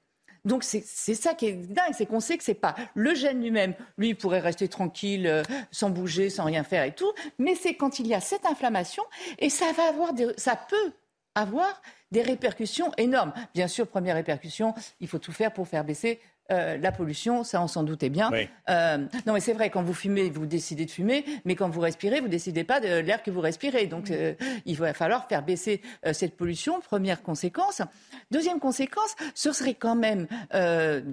Donc 0.46 0.64
c'est 0.64 0.80
ça 0.82 1.34
qui 1.34 1.46
est 1.46 1.52
dingue, 1.52 1.92
c'est 1.92 2.06
qu'on 2.06 2.20
sait 2.20 2.38
que 2.38 2.44
c'est 2.44 2.54
pas 2.54 2.74
le 2.94 3.14
gène 3.14 3.42
lui-même. 3.42 3.74
Lui, 3.98 4.10
il 4.10 4.16
pourrait 4.16 4.40
rester 4.40 4.68
tranquille, 4.68 5.26
euh, 5.26 5.42
sans 5.70 5.90
bouger, 5.90 6.30
sans 6.30 6.44
rien 6.44 6.62
faire 6.62 6.84
et 6.84 6.94
tout. 6.94 7.12
Mais 7.38 7.54
c'est 7.54 7.74
quand 7.74 7.98
il 7.98 8.06
y 8.06 8.14
a 8.14 8.20
cette 8.20 8.46
inflammation 8.46 9.02
et 9.38 9.50
ça 9.50 9.72
va 9.72 9.88
avoir, 9.88 10.12
ça 10.36 10.56
peut 10.56 10.92
avoir 11.34 11.82
des 12.12 12.22
répercussions 12.22 12.92
énormes. 12.96 13.32
Bien 13.54 13.68
sûr, 13.68 13.86
première 13.86 14.14
répercussion, 14.14 14.72
il 15.00 15.08
faut 15.08 15.18
tout 15.18 15.32
faire 15.32 15.52
pour 15.52 15.68
faire 15.68 15.84
baisser 15.84 16.20
euh, 16.50 16.76
la 16.76 16.92
pollution, 16.92 17.44
ça 17.44 17.62
on 17.62 17.66
s'en 17.66 17.82
doutait 17.82 18.08
bien. 18.08 18.30
Euh, 18.68 18.98
non 19.26 19.32
mais 19.32 19.40
c'est 19.40 19.52
vrai, 19.52 19.70
quand 19.70 19.82
vous 19.82 19.94
fumez, 19.94 20.30
vous 20.30 20.46
décidez 20.46 20.84
de 20.84 20.90
fumer, 20.90 21.24
mais 21.44 21.54
quand 21.54 21.68
vous 21.68 21.80
respirez, 21.80 22.20
vous 22.20 22.28
décidez 22.28 22.64
pas 22.64 22.80
de 22.80 23.00
l'air 23.00 23.22
que 23.22 23.30
vous 23.30 23.40
respirez. 23.40 23.86
Donc 23.86 24.10
euh, 24.10 24.34
il 24.64 24.76
va 24.76 24.94
falloir 24.94 25.26
faire 25.28 25.42
baisser 25.42 25.80
cette 26.12 26.36
pollution, 26.36 26.80
première 26.80 27.22
conséquence. 27.22 27.82
Deuxième 28.30 28.60
conséquence, 28.60 29.14
ce 29.34 29.52
serait 29.52 29.74
quand 29.74 29.96
même 29.96 30.26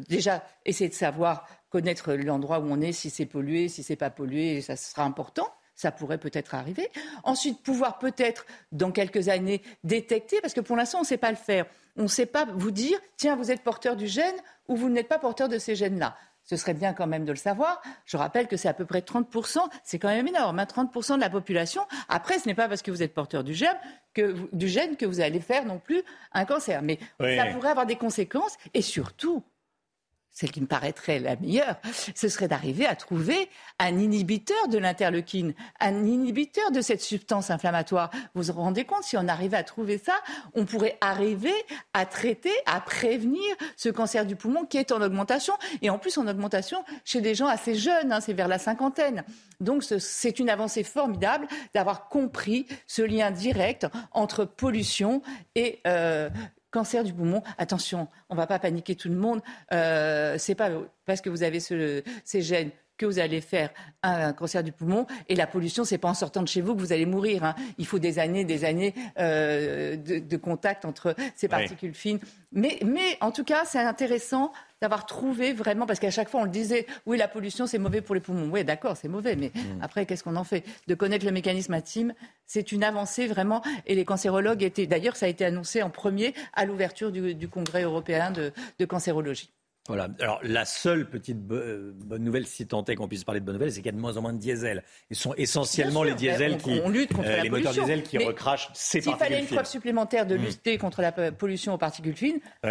déjà 0.09 0.43
essayer 0.65 0.89
de 0.89 0.95
savoir, 0.95 1.47
connaître 1.69 2.13
l'endroit 2.13 2.59
où 2.59 2.67
on 2.69 2.81
est, 2.81 2.91
si 2.91 3.09
c'est 3.09 3.25
pollué, 3.25 3.67
si 3.67 3.83
c'est 3.83 3.95
pas 3.95 4.09
pollué, 4.09 4.61
ça 4.61 4.75
sera 4.75 5.03
important. 5.03 5.47
Ça 5.83 5.91
pourrait 5.91 6.17
peut-être 6.17 6.55
arriver. 6.55 6.89
Ensuite, 7.25 7.61
pouvoir 7.61 7.99
peut-être, 7.99 8.45
dans 8.71 8.91
quelques 8.91 9.27
années, 9.27 9.61
détecter, 9.83 10.39
parce 10.39 10.53
que 10.53 10.61
pour 10.61 10.77
l'instant, 10.77 10.99
on 10.99 11.01
ne 11.01 11.05
sait 11.05 11.17
pas 11.17 11.29
le 11.29 11.35
faire. 11.35 11.65
On 11.97 12.03
ne 12.03 12.07
sait 12.07 12.25
pas 12.25 12.45
vous 12.45 12.71
dire, 12.71 12.97
tiens, 13.17 13.35
vous 13.35 13.51
êtes 13.51 13.63
porteur 13.63 13.97
du 13.97 14.07
gène 14.07 14.37
ou 14.69 14.77
vous 14.77 14.87
n'êtes 14.87 15.09
pas 15.09 15.19
porteur 15.19 15.49
de 15.49 15.57
ces 15.57 15.75
gènes-là. 15.75 16.15
Ce 16.45 16.55
serait 16.55 16.73
bien 16.73 16.93
quand 16.93 17.05
même 17.05 17.25
de 17.25 17.33
le 17.33 17.37
savoir. 17.37 17.81
Je 18.05 18.15
rappelle 18.15 18.47
que 18.47 18.55
c'est 18.55 18.69
à 18.69 18.73
peu 18.73 18.85
près 18.85 19.01
30%, 19.01 19.59
c'est 19.83 19.99
quand 19.99 20.07
même 20.07 20.25
énorme, 20.25 20.57
30% 20.57 21.11
hein, 21.11 21.15
de 21.17 21.21
la 21.21 21.29
population. 21.29 21.81
Après, 22.07 22.39
ce 22.39 22.47
n'est 22.47 22.55
pas 22.55 22.69
parce 22.69 22.81
que 22.81 22.89
vous 22.89 23.03
êtes 23.03 23.13
porteur 23.13 23.43
du 23.43 23.53
gène 23.53 23.75
que 24.13 24.37
du 24.53 24.69
gène 24.69 24.95
que 24.95 25.05
vous 25.05 25.19
allez 25.19 25.41
faire 25.41 25.65
non 25.65 25.79
plus 25.79 26.01
un 26.31 26.45
cancer. 26.45 26.81
Mais 26.81 26.97
ça 27.19 27.47
pourrait 27.47 27.71
avoir 27.71 27.85
des 27.85 27.97
conséquences. 27.97 28.55
Et 28.73 28.81
surtout, 28.81 29.43
celle 30.33 30.51
qui 30.51 30.61
me 30.61 30.67
paraîtrait 30.67 31.19
la 31.19 31.35
meilleure, 31.35 31.75
ce 32.15 32.27
serait 32.27 32.47
d'arriver 32.47 32.85
à 32.85 32.95
trouver 32.95 33.49
un 33.79 33.97
inhibiteur 33.97 34.67
de 34.67 34.79
l'interleukine, 34.79 35.53
un 35.79 36.05
inhibiteur 36.05 36.71
de 36.71 36.81
cette 36.81 37.01
substance 37.01 37.51
inflammatoire. 37.51 38.09
Vous 38.33 38.43
vous 38.43 38.53
rendez 38.53 38.83
compte, 38.83 39.03
si 39.03 39.15
on 39.15 39.27
arrivait 39.27 39.57
à 39.57 39.63
trouver 39.63 39.99
ça, 39.99 40.15
on 40.55 40.65
pourrait 40.65 40.97
arriver 41.01 41.53
à 41.93 42.05
traiter, 42.05 42.51
à 42.65 42.81
prévenir 42.81 43.41
ce 43.77 43.89
cancer 43.89 44.25
du 44.25 44.35
poumon 44.35 44.65
qui 44.65 44.77
est 44.77 44.91
en 44.91 45.01
augmentation, 45.01 45.53
et 45.81 45.89
en 45.89 45.99
plus 45.99 46.17
en 46.17 46.27
augmentation 46.27 46.83
chez 47.05 47.21
des 47.21 47.35
gens 47.35 47.47
assez 47.47 47.75
jeunes, 47.75 48.11
hein, 48.11 48.19
c'est 48.19 48.33
vers 48.33 48.47
la 48.47 48.57
cinquantaine. 48.57 49.23
Donc 49.59 49.83
c'est 49.83 50.39
une 50.39 50.49
avancée 50.49 50.83
formidable 50.83 51.47
d'avoir 51.73 52.09
compris 52.09 52.65
ce 52.87 53.01
lien 53.01 53.31
direct 53.31 53.87
entre 54.11 54.45
pollution 54.45 55.21
et 55.55 55.79
euh, 55.87 56.29
cancer 56.73 57.03
du 57.03 57.13
poumon, 57.13 57.41
attention, 57.57 58.07
on 58.29 58.35
ne 58.35 58.39
va 58.39 58.47
pas 58.47 58.59
paniquer 58.59 58.95
tout 58.95 59.07
le 59.07 59.15
monde. 59.15 59.41
Euh, 59.71 60.35
c'est 60.37 60.55
pas 60.55 60.69
parce 61.05 61.21
que 61.21 61.29
vous 61.29 61.43
avez 61.43 61.59
ces 61.61 62.41
gènes 62.41 62.71
que 62.97 63.05
vous 63.05 63.19
allez 63.19 63.41
faire 63.41 63.69
un 64.01 64.33
cancer 64.33 64.63
du 64.63 64.71
poumon. 64.71 65.05
Et 65.29 65.35
la 65.35 65.47
pollution, 65.47 65.83
c'est 65.83 65.97
pas 65.97 66.09
en 66.09 66.13
sortant 66.13 66.41
de 66.41 66.47
chez 66.47 66.61
vous 66.61 66.75
que 66.75 66.79
vous 66.79 66.93
allez 66.93 67.05
mourir. 67.05 67.43
Hein. 67.43 67.55
Il 67.77 67.85
faut 67.85 67.99
des 67.99 68.19
années, 68.19 68.45
des 68.45 68.65
années 68.65 68.93
euh, 69.19 69.95
de, 69.95 70.37
contact 70.37 70.85
entre 70.85 71.15
ces 71.35 71.47
particules 71.47 71.93
fines. 71.93 72.19
Mais, 72.51 72.79
mais 72.85 73.17
en 73.21 73.31
tout 73.31 73.43
cas, 73.43 73.63
c'est 73.65 73.79
intéressant 73.79 74.51
d'avoir 74.81 75.05
trouvé 75.05 75.53
vraiment, 75.53 75.85
parce 75.85 75.99
qu'à 75.99 76.11
chaque 76.11 76.27
fois 76.27 76.41
on 76.41 76.43
le 76.43 76.49
disait, 76.49 76.85
oui, 77.05 77.17
la 77.17 77.29
pollution 77.29 77.65
c'est 77.65 77.77
mauvais 77.77 78.01
pour 78.01 78.15
les 78.15 78.21
poumons. 78.21 78.49
Oui, 78.51 78.65
d'accord, 78.65 78.97
c'est 78.97 79.07
mauvais, 79.07 79.37
mais 79.37 79.51
mm. 79.55 79.81
après, 79.81 80.05
qu'est-ce 80.05 80.23
qu'on 80.23 80.35
en 80.35 80.43
fait? 80.43 80.65
De 80.87 80.95
connaître 80.95 81.25
le 81.25 81.31
mécanisme 81.31 81.73
intime, 81.73 82.13
c'est 82.45 82.73
une 82.73 82.83
avancée 82.83 83.27
vraiment. 83.27 83.61
Et 83.85 83.95
les 83.95 84.03
cancérologues 84.03 84.61
étaient, 84.61 84.85
d'ailleurs, 84.85 85.15
ça 85.15 85.27
a 85.27 85.29
été 85.29 85.45
annoncé 85.45 85.81
en 85.81 85.89
premier 85.89 86.33
à 86.53 86.65
l'ouverture 86.65 87.13
du, 87.13 87.47
congrès 87.47 87.83
européen 87.83 88.31
de 88.31 88.85
cancérologie. 88.85 89.53
Voilà. 89.87 90.07
Alors, 90.19 90.39
la 90.43 90.63
seule 90.63 91.09
petite 91.09 91.39
euh, 91.51 91.91
bonne 91.93 92.23
nouvelle, 92.23 92.47
si 92.47 92.65
tant 92.65 92.85
est 92.85 92.95
qu'on 92.95 93.09
puisse 93.09 93.25
parler 93.25 93.41
de 93.41 93.45
bonne 93.45 93.55
nouvelle, 93.55 93.71
c'est 93.71 93.81
qu'il 93.81 93.87
y 93.87 93.89
a 93.89 93.93
de 93.93 93.99
moins 93.99 94.15
en 94.15 94.21
moins 94.21 94.31
de 94.31 94.37
diesel. 94.37 94.81
Ils 95.09 95.17
sont 95.17 95.33
essentiellement 95.35 96.03
les 96.03 96.13
diesels 96.13 96.57
qui, 96.57 96.79
on 96.83 96.89
lutte 96.89 97.13
contre 97.13 97.27
euh, 97.27 97.41
les 97.41 97.49
moteurs 97.49 97.73
diesel 97.73 98.03
qui 98.03 98.17
recrachent 98.17 98.69
ces 98.73 99.01
S'il 99.01 99.15
fallait 99.15 99.41
une 99.41 99.47
preuve 99.47 99.65
supplémentaire 99.65 100.25
de 100.25 100.37
mm. 100.37 100.41
lutter 100.41 100.77
contre 100.77 101.01
la 101.01 101.11
pollution 101.31 101.73
aux 101.73 101.77
particules 101.77 102.15
fines, 102.15 102.39
on 102.63 102.69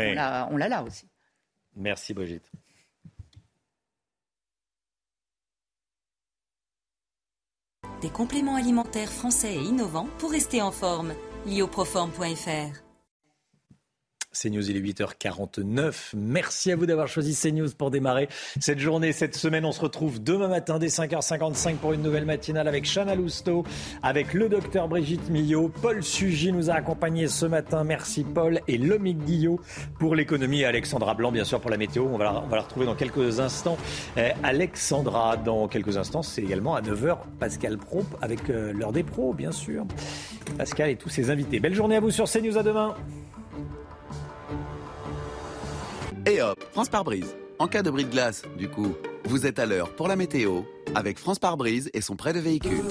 l'a 0.57 0.69
là 0.69 0.83
aussi. 0.83 1.07
Merci 1.77 2.15
Brigitte. 2.15 2.51
Des 8.01 8.11
compléments 8.11 8.57
alimentaires 8.57 9.11
français 9.11 9.55
et 9.55 9.63
innovants 9.63 10.09
pour 10.19 10.33
rester 10.33 10.61
en 10.61 10.73
forme. 10.73 11.15
Lioproform.fr 11.47 12.82
CNews, 14.33 14.71
il 14.71 14.77
est 14.77 14.81
8h49. 14.81 16.13
Merci 16.17 16.73
à 16.73 16.77
vous 16.77 16.87
d'avoir 16.87 17.07
choisi 17.07 17.35
CNews 17.35 17.69
pour 17.77 17.91
démarrer 17.91 18.29
cette 18.61 18.79
journée, 18.79 19.13
cette 19.13 19.37
semaine. 19.37 19.65
On 19.65 19.73
se 19.73 19.81
retrouve 19.81 20.23
demain 20.23 20.49
matin 20.49 20.79
dès 20.79 20.87
5h55 20.87 21.77
pour 21.77 21.93
une 21.93 22.03
nouvelle 22.03 22.25
matinale 22.25 22.67
avec 22.67 22.85
Chana 22.85 23.15
Lousteau, 23.15 23.65
avec 24.03 24.33
le 24.33 24.49
docteur 24.49 24.89
Brigitte 24.89 25.29
Millot. 25.29 25.69
Paul 25.83 26.03
Sugy 26.03 26.53
nous 26.53 26.71
a 26.71 26.75
accompagnés 26.75 27.29
ce 27.29 27.45
matin. 27.45 27.85
Merci 27.85 28.25
Paul. 28.25 28.61
Et 28.69 28.79
Lomique 28.79 29.19
Guillot 29.19 29.61
pour 29.99 30.15
l'économie 30.15 30.65
Alexandra 30.65 31.15
Blanc, 31.15 31.31
bien 31.31 31.45
sûr, 31.45 31.61
pour 31.61 31.71
la 31.71 31.77
météo. 31.77 32.07
On 32.11 32.17
va 32.17 32.25
la, 32.25 32.43
on 32.43 32.49
va 32.49 32.57
la 32.57 32.63
retrouver 32.63 32.87
dans 32.87 32.95
quelques 32.95 33.41
instants. 33.41 33.77
Euh, 34.17 34.31
Alexandra, 34.43 35.37
dans 35.37 35.69
quelques 35.69 35.97
instants, 35.99 36.23
c'est 36.23 36.43
également 36.43 36.75
à 36.75 36.81
9h 36.81 37.19
Pascal 37.39 37.77
Pro 37.77 38.03
avec 38.23 38.49
euh, 38.49 38.73
l'heure 38.73 38.93
des 38.93 39.03
pros, 39.03 39.35
bien 39.35 39.53
sûr. 39.53 39.85
Pascal 40.57 40.91
et 40.91 40.97
tous 40.97 41.11
ses 41.11 41.31
invités. 41.31 41.61
Belle 41.61 41.75
journée 41.75 41.97
à 41.97 42.01
vous 42.01 42.11
sur 42.11 42.25
CNews. 42.25 42.57
À 42.57 42.63
demain. 42.63 42.95
Et 46.25 46.41
hop, 46.41 46.63
France 46.73 46.89
par 46.89 47.03
brise. 47.03 47.35
En 47.59 47.67
cas 47.67 47.83
de 47.83 47.91
bris 47.91 48.05
de 48.05 48.11
glace, 48.11 48.43
du 48.57 48.69
coup, 48.69 48.95
vous 49.25 49.45
êtes 49.47 49.59
à 49.59 49.67
l'heure 49.67 49.91
pour 49.91 50.07
la 50.07 50.15
météo 50.15 50.63
avec 50.95 51.19
France 51.19 51.39
par 51.39 51.57
brise 51.57 51.91
et 51.95 52.01
son 52.01 52.15
prêt 52.15 52.33
de 52.33 52.39
véhicule. 52.39 52.85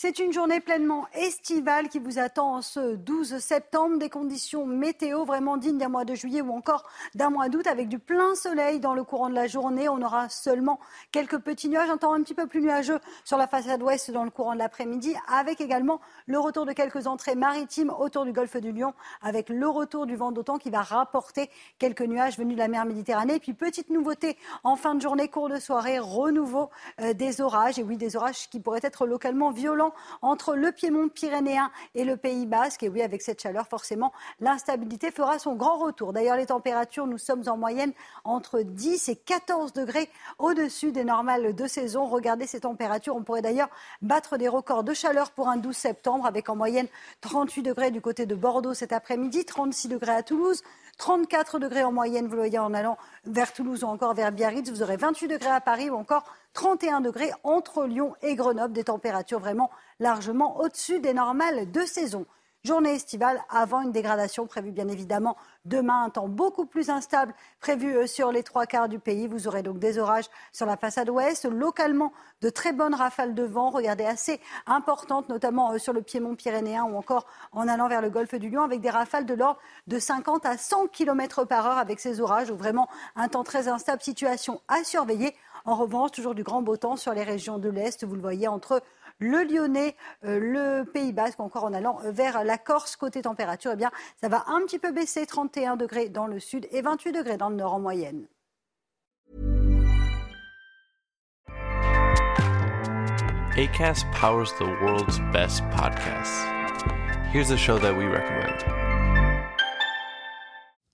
C'est 0.00 0.20
une 0.20 0.32
journée 0.32 0.60
pleinement 0.60 1.08
estivale 1.12 1.88
qui 1.88 1.98
vous 1.98 2.20
attend 2.20 2.54
en 2.54 2.62
ce 2.62 2.94
12 2.94 3.38
septembre. 3.38 3.98
Des 3.98 4.08
conditions 4.08 4.64
météo 4.64 5.24
vraiment 5.24 5.56
dignes 5.56 5.78
d'un 5.78 5.88
mois 5.88 6.04
de 6.04 6.14
juillet 6.14 6.40
ou 6.40 6.52
encore 6.52 6.88
d'un 7.16 7.30
mois 7.30 7.48
d'août 7.48 7.66
avec 7.66 7.88
du 7.88 7.98
plein 7.98 8.36
soleil 8.36 8.78
dans 8.78 8.94
le 8.94 9.02
courant 9.02 9.28
de 9.28 9.34
la 9.34 9.48
journée. 9.48 9.88
On 9.88 10.00
aura 10.00 10.28
seulement 10.28 10.78
quelques 11.10 11.38
petits 11.38 11.68
nuages, 11.68 11.90
un 11.90 11.96
temps 11.96 12.12
un 12.12 12.22
petit 12.22 12.34
peu 12.34 12.46
plus 12.46 12.60
nuageux 12.60 13.00
sur 13.24 13.38
la 13.38 13.48
façade 13.48 13.82
ouest 13.82 14.12
dans 14.12 14.22
le 14.22 14.30
courant 14.30 14.52
de 14.52 14.58
l'après-midi 14.58 15.16
avec 15.26 15.60
également 15.60 16.00
le 16.26 16.38
retour 16.38 16.64
de 16.64 16.72
quelques 16.72 17.08
entrées 17.08 17.34
maritimes 17.34 17.90
autour 17.90 18.24
du 18.24 18.32
golfe 18.32 18.56
du 18.56 18.70
Lion 18.70 18.94
avec 19.20 19.48
le 19.48 19.68
retour 19.68 20.06
du 20.06 20.14
vent 20.14 20.30
d'automne 20.30 20.60
qui 20.60 20.70
va 20.70 20.82
rapporter 20.82 21.50
quelques 21.80 22.02
nuages 22.02 22.38
venus 22.38 22.54
de 22.54 22.60
la 22.60 22.68
mer 22.68 22.84
Méditerranée. 22.84 23.34
Et 23.34 23.40
puis 23.40 23.52
petite 23.52 23.90
nouveauté 23.90 24.36
en 24.62 24.76
fin 24.76 24.94
de 24.94 25.00
journée, 25.00 25.26
cours 25.26 25.48
de 25.48 25.58
soirée, 25.58 25.98
renouveau 25.98 26.70
euh, 27.00 27.14
des 27.14 27.40
orages. 27.40 27.80
Et 27.80 27.82
oui, 27.82 27.96
des 27.96 28.14
orages 28.14 28.48
qui 28.48 28.60
pourraient 28.60 28.78
être 28.84 29.04
localement 29.04 29.50
violents 29.50 29.87
entre 30.22 30.54
le 30.54 30.72
Piémont 30.72 31.08
pyrénéen 31.08 31.70
et 31.94 32.04
le 32.04 32.16
Pays 32.16 32.46
basque. 32.46 32.82
Et 32.82 32.88
oui, 32.88 33.02
avec 33.02 33.22
cette 33.22 33.40
chaleur, 33.40 33.66
forcément, 33.68 34.12
l'instabilité 34.40 35.10
fera 35.10 35.38
son 35.38 35.54
grand 35.54 35.78
retour. 35.78 36.12
D'ailleurs, 36.12 36.36
les 36.36 36.46
températures, 36.46 37.06
nous 37.06 37.18
sommes 37.18 37.44
en 37.46 37.56
moyenne 37.56 37.92
entre 38.24 38.60
10 38.60 39.08
et 39.08 39.16
14 39.16 39.72
degrés 39.72 40.10
au-dessus 40.38 40.92
des 40.92 41.04
normales 41.04 41.54
de 41.54 41.66
saison. 41.66 42.06
Regardez 42.06 42.46
ces 42.46 42.60
températures. 42.60 43.16
On 43.16 43.22
pourrait 43.22 43.42
d'ailleurs 43.42 43.70
battre 44.02 44.36
des 44.36 44.48
records 44.48 44.84
de 44.84 44.94
chaleur 44.94 45.30
pour 45.30 45.48
un 45.48 45.56
12 45.56 45.76
septembre, 45.76 46.26
avec 46.26 46.48
en 46.48 46.56
moyenne 46.56 46.88
38 47.20 47.62
degrés 47.62 47.90
du 47.90 48.00
côté 48.00 48.26
de 48.26 48.34
Bordeaux 48.34 48.74
cet 48.74 48.92
après-midi, 48.92 49.44
36 49.44 49.88
degrés 49.88 50.14
à 50.14 50.22
Toulouse. 50.22 50.62
34 50.98 51.60
degrés 51.60 51.84
en 51.84 51.92
moyenne, 51.92 52.26
vous 52.26 52.32
le 52.32 52.38
voyez 52.38 52.58
en 52.58 52.74
allant 52.74 52.98
vers 53.24 53.52
Toulouse 53.52 53.84
ou 53.84 53.86
encore 53.86 54.14
vers 54.14 54.32
Biarritz. 54.32 54.68
Vous 54.70 54.82
aurez 54.82 54.96
28 54.96 55.28
degrés 55.28 55.50
à 55.50 55.60
Paris 55.60 55.90
ou 55.90 55.94
encore 55.94 56.24
31 56.54 57.00
degrés 57.00 57.30
entre 57.44 57.84
Lyon 57.84 58.14
et 58.22 58.34
Grenoble. 58.34 58.72
Des 58.72 58.84
températures 58.84 59.40
vraiment 59.40 59.70
largement 60.00 60.60
au-dessus 60.60 61.00
des 61.00 61.14
normales 61.14 61.70
de 61.70 61.80
saison. 61.82 62.26
Journée 62.64 62.94
estivale 62.94 63.40
avant 63.48 63.82
une 63.82 63.92
dégradation 63.92 64.48
prévue 64.48 64.72
bien 64.72 64.88
évidemment 64.88 65.36
demain, 65.64 66.02
un 66.02 66.10
temps 66.10 66.26
beaucoup 66.26 66.66
plus 66.66 66.90
instable 66.90 67.32
prévu 67.60 67.96
euh, 67.96 68.08
sur 68.08 68.32
les 68.32 68.42
trois 68.42 68.66
quarts 68.66 68.88
du 68.88 68.98
pays. 68.98 69.28
Vous 69.28 69.46
aurez 69.46 69.62
donc 69.62 69.78
des 69.78 69.96
orages 69.96 70.24
sur 70.52 70.66
la 70.66 70.76
façade 70.76 71.08
ouest, 71.08 71.44
localement 71.44 72.12
de 72.40 72.50
très 72.50 72.72
bonnes 72.72 72.96
rafales 72.96 73.34
de 73.34 73.44
vent, 73.44 73.70
regardez 73.70 74.04
assez 74.04 74.40
importantes, 74.66 75.28
notamment 75.28 75.72
euh, 75.72 75.78
sur 75.78 75.92
le 75.92 76.02
piémont 76.02 76.34
pyrénéen 76.34 76.82
ou 76.82 76.96
encore 76.96 77.26
en 77.52 77.68
allant 77.68 77.88
vers 77.88 78.02
le 78.02 78.10
golfe 78.10 78.34
du 78.34 78.50
Lion, 78.50 78.62
avec 78.62 78.80
des 78.80 78.90
rafales 78.90 79.24
de 79.24 79.34
l'ordre 79.34 79.60
de 79.86 80.00
50 80.00 80.44
à 80.44 80.58
100 80.58 80.88
km 80.88 81.44
par 81.44 81.64
heure 81.64 81.78
avec 81.78 82.00
ces 82.00 82.20
orages, 82.20 82.50
ou 82.50 82.56
vraiment 82.56 82.88
un 83.14 83.28
temps 83.28 83.44
très 83.44 83.68
instable, 83.68 84.02
situation 84.02 84.60
à 84.66 84.82
surveiller. 84.82 85.32
En 85.68 85.74
revanche, 85.74 86.12
toujours 86.12 86.34
du 86.34 86.44
grand 86.44 86.62
beau 86.62 86.78
temps 86.78 86.96
sur 86.96 87.12
les 87.12 87.22
régions 87.22 87.58
de 87.58 87.68
l'Est, 87.68 88.02
vous 88.02 88.14
le 88.14 88.22
voyez, 88.22 88.48
entre 88.48 88.80
le 89.18 89.42
Lyonnais, 89.44 89.96
euh, 90.24 90.38
le 90.40 90.84
Pays 90.90 91.12
Basque, 91.12 91.40
encore 91.40 91.64
en 91.64 91.74
allant 91.74 91.98
vers 92.04 92.42
la 92.42 92.56
Corse. 92.56 92.96
Côté 92.96 93.20
température, 93.20 93.72
eh 93.74 93.76
bien, 93.76 93.90
ça 94.18 94.28
va 94.28 94.44
un 94.46 94.62
petit 94.62 94.78
peu 94.78 94.92
baisser, 94.92 95.26
31 95.26 95.76
degrés 95.76 96.08
dans 96.08 96.26
le 96.26 96.40
sud 96.40 96.66
et 96.70 96.80
28 96.80 97.12
degrés 97.12 97.36
dans 97.36 97.50
le 97.50 97.56
nord 97.56 97.74
en 97.74 97.80
moyenne. 97.80 98.24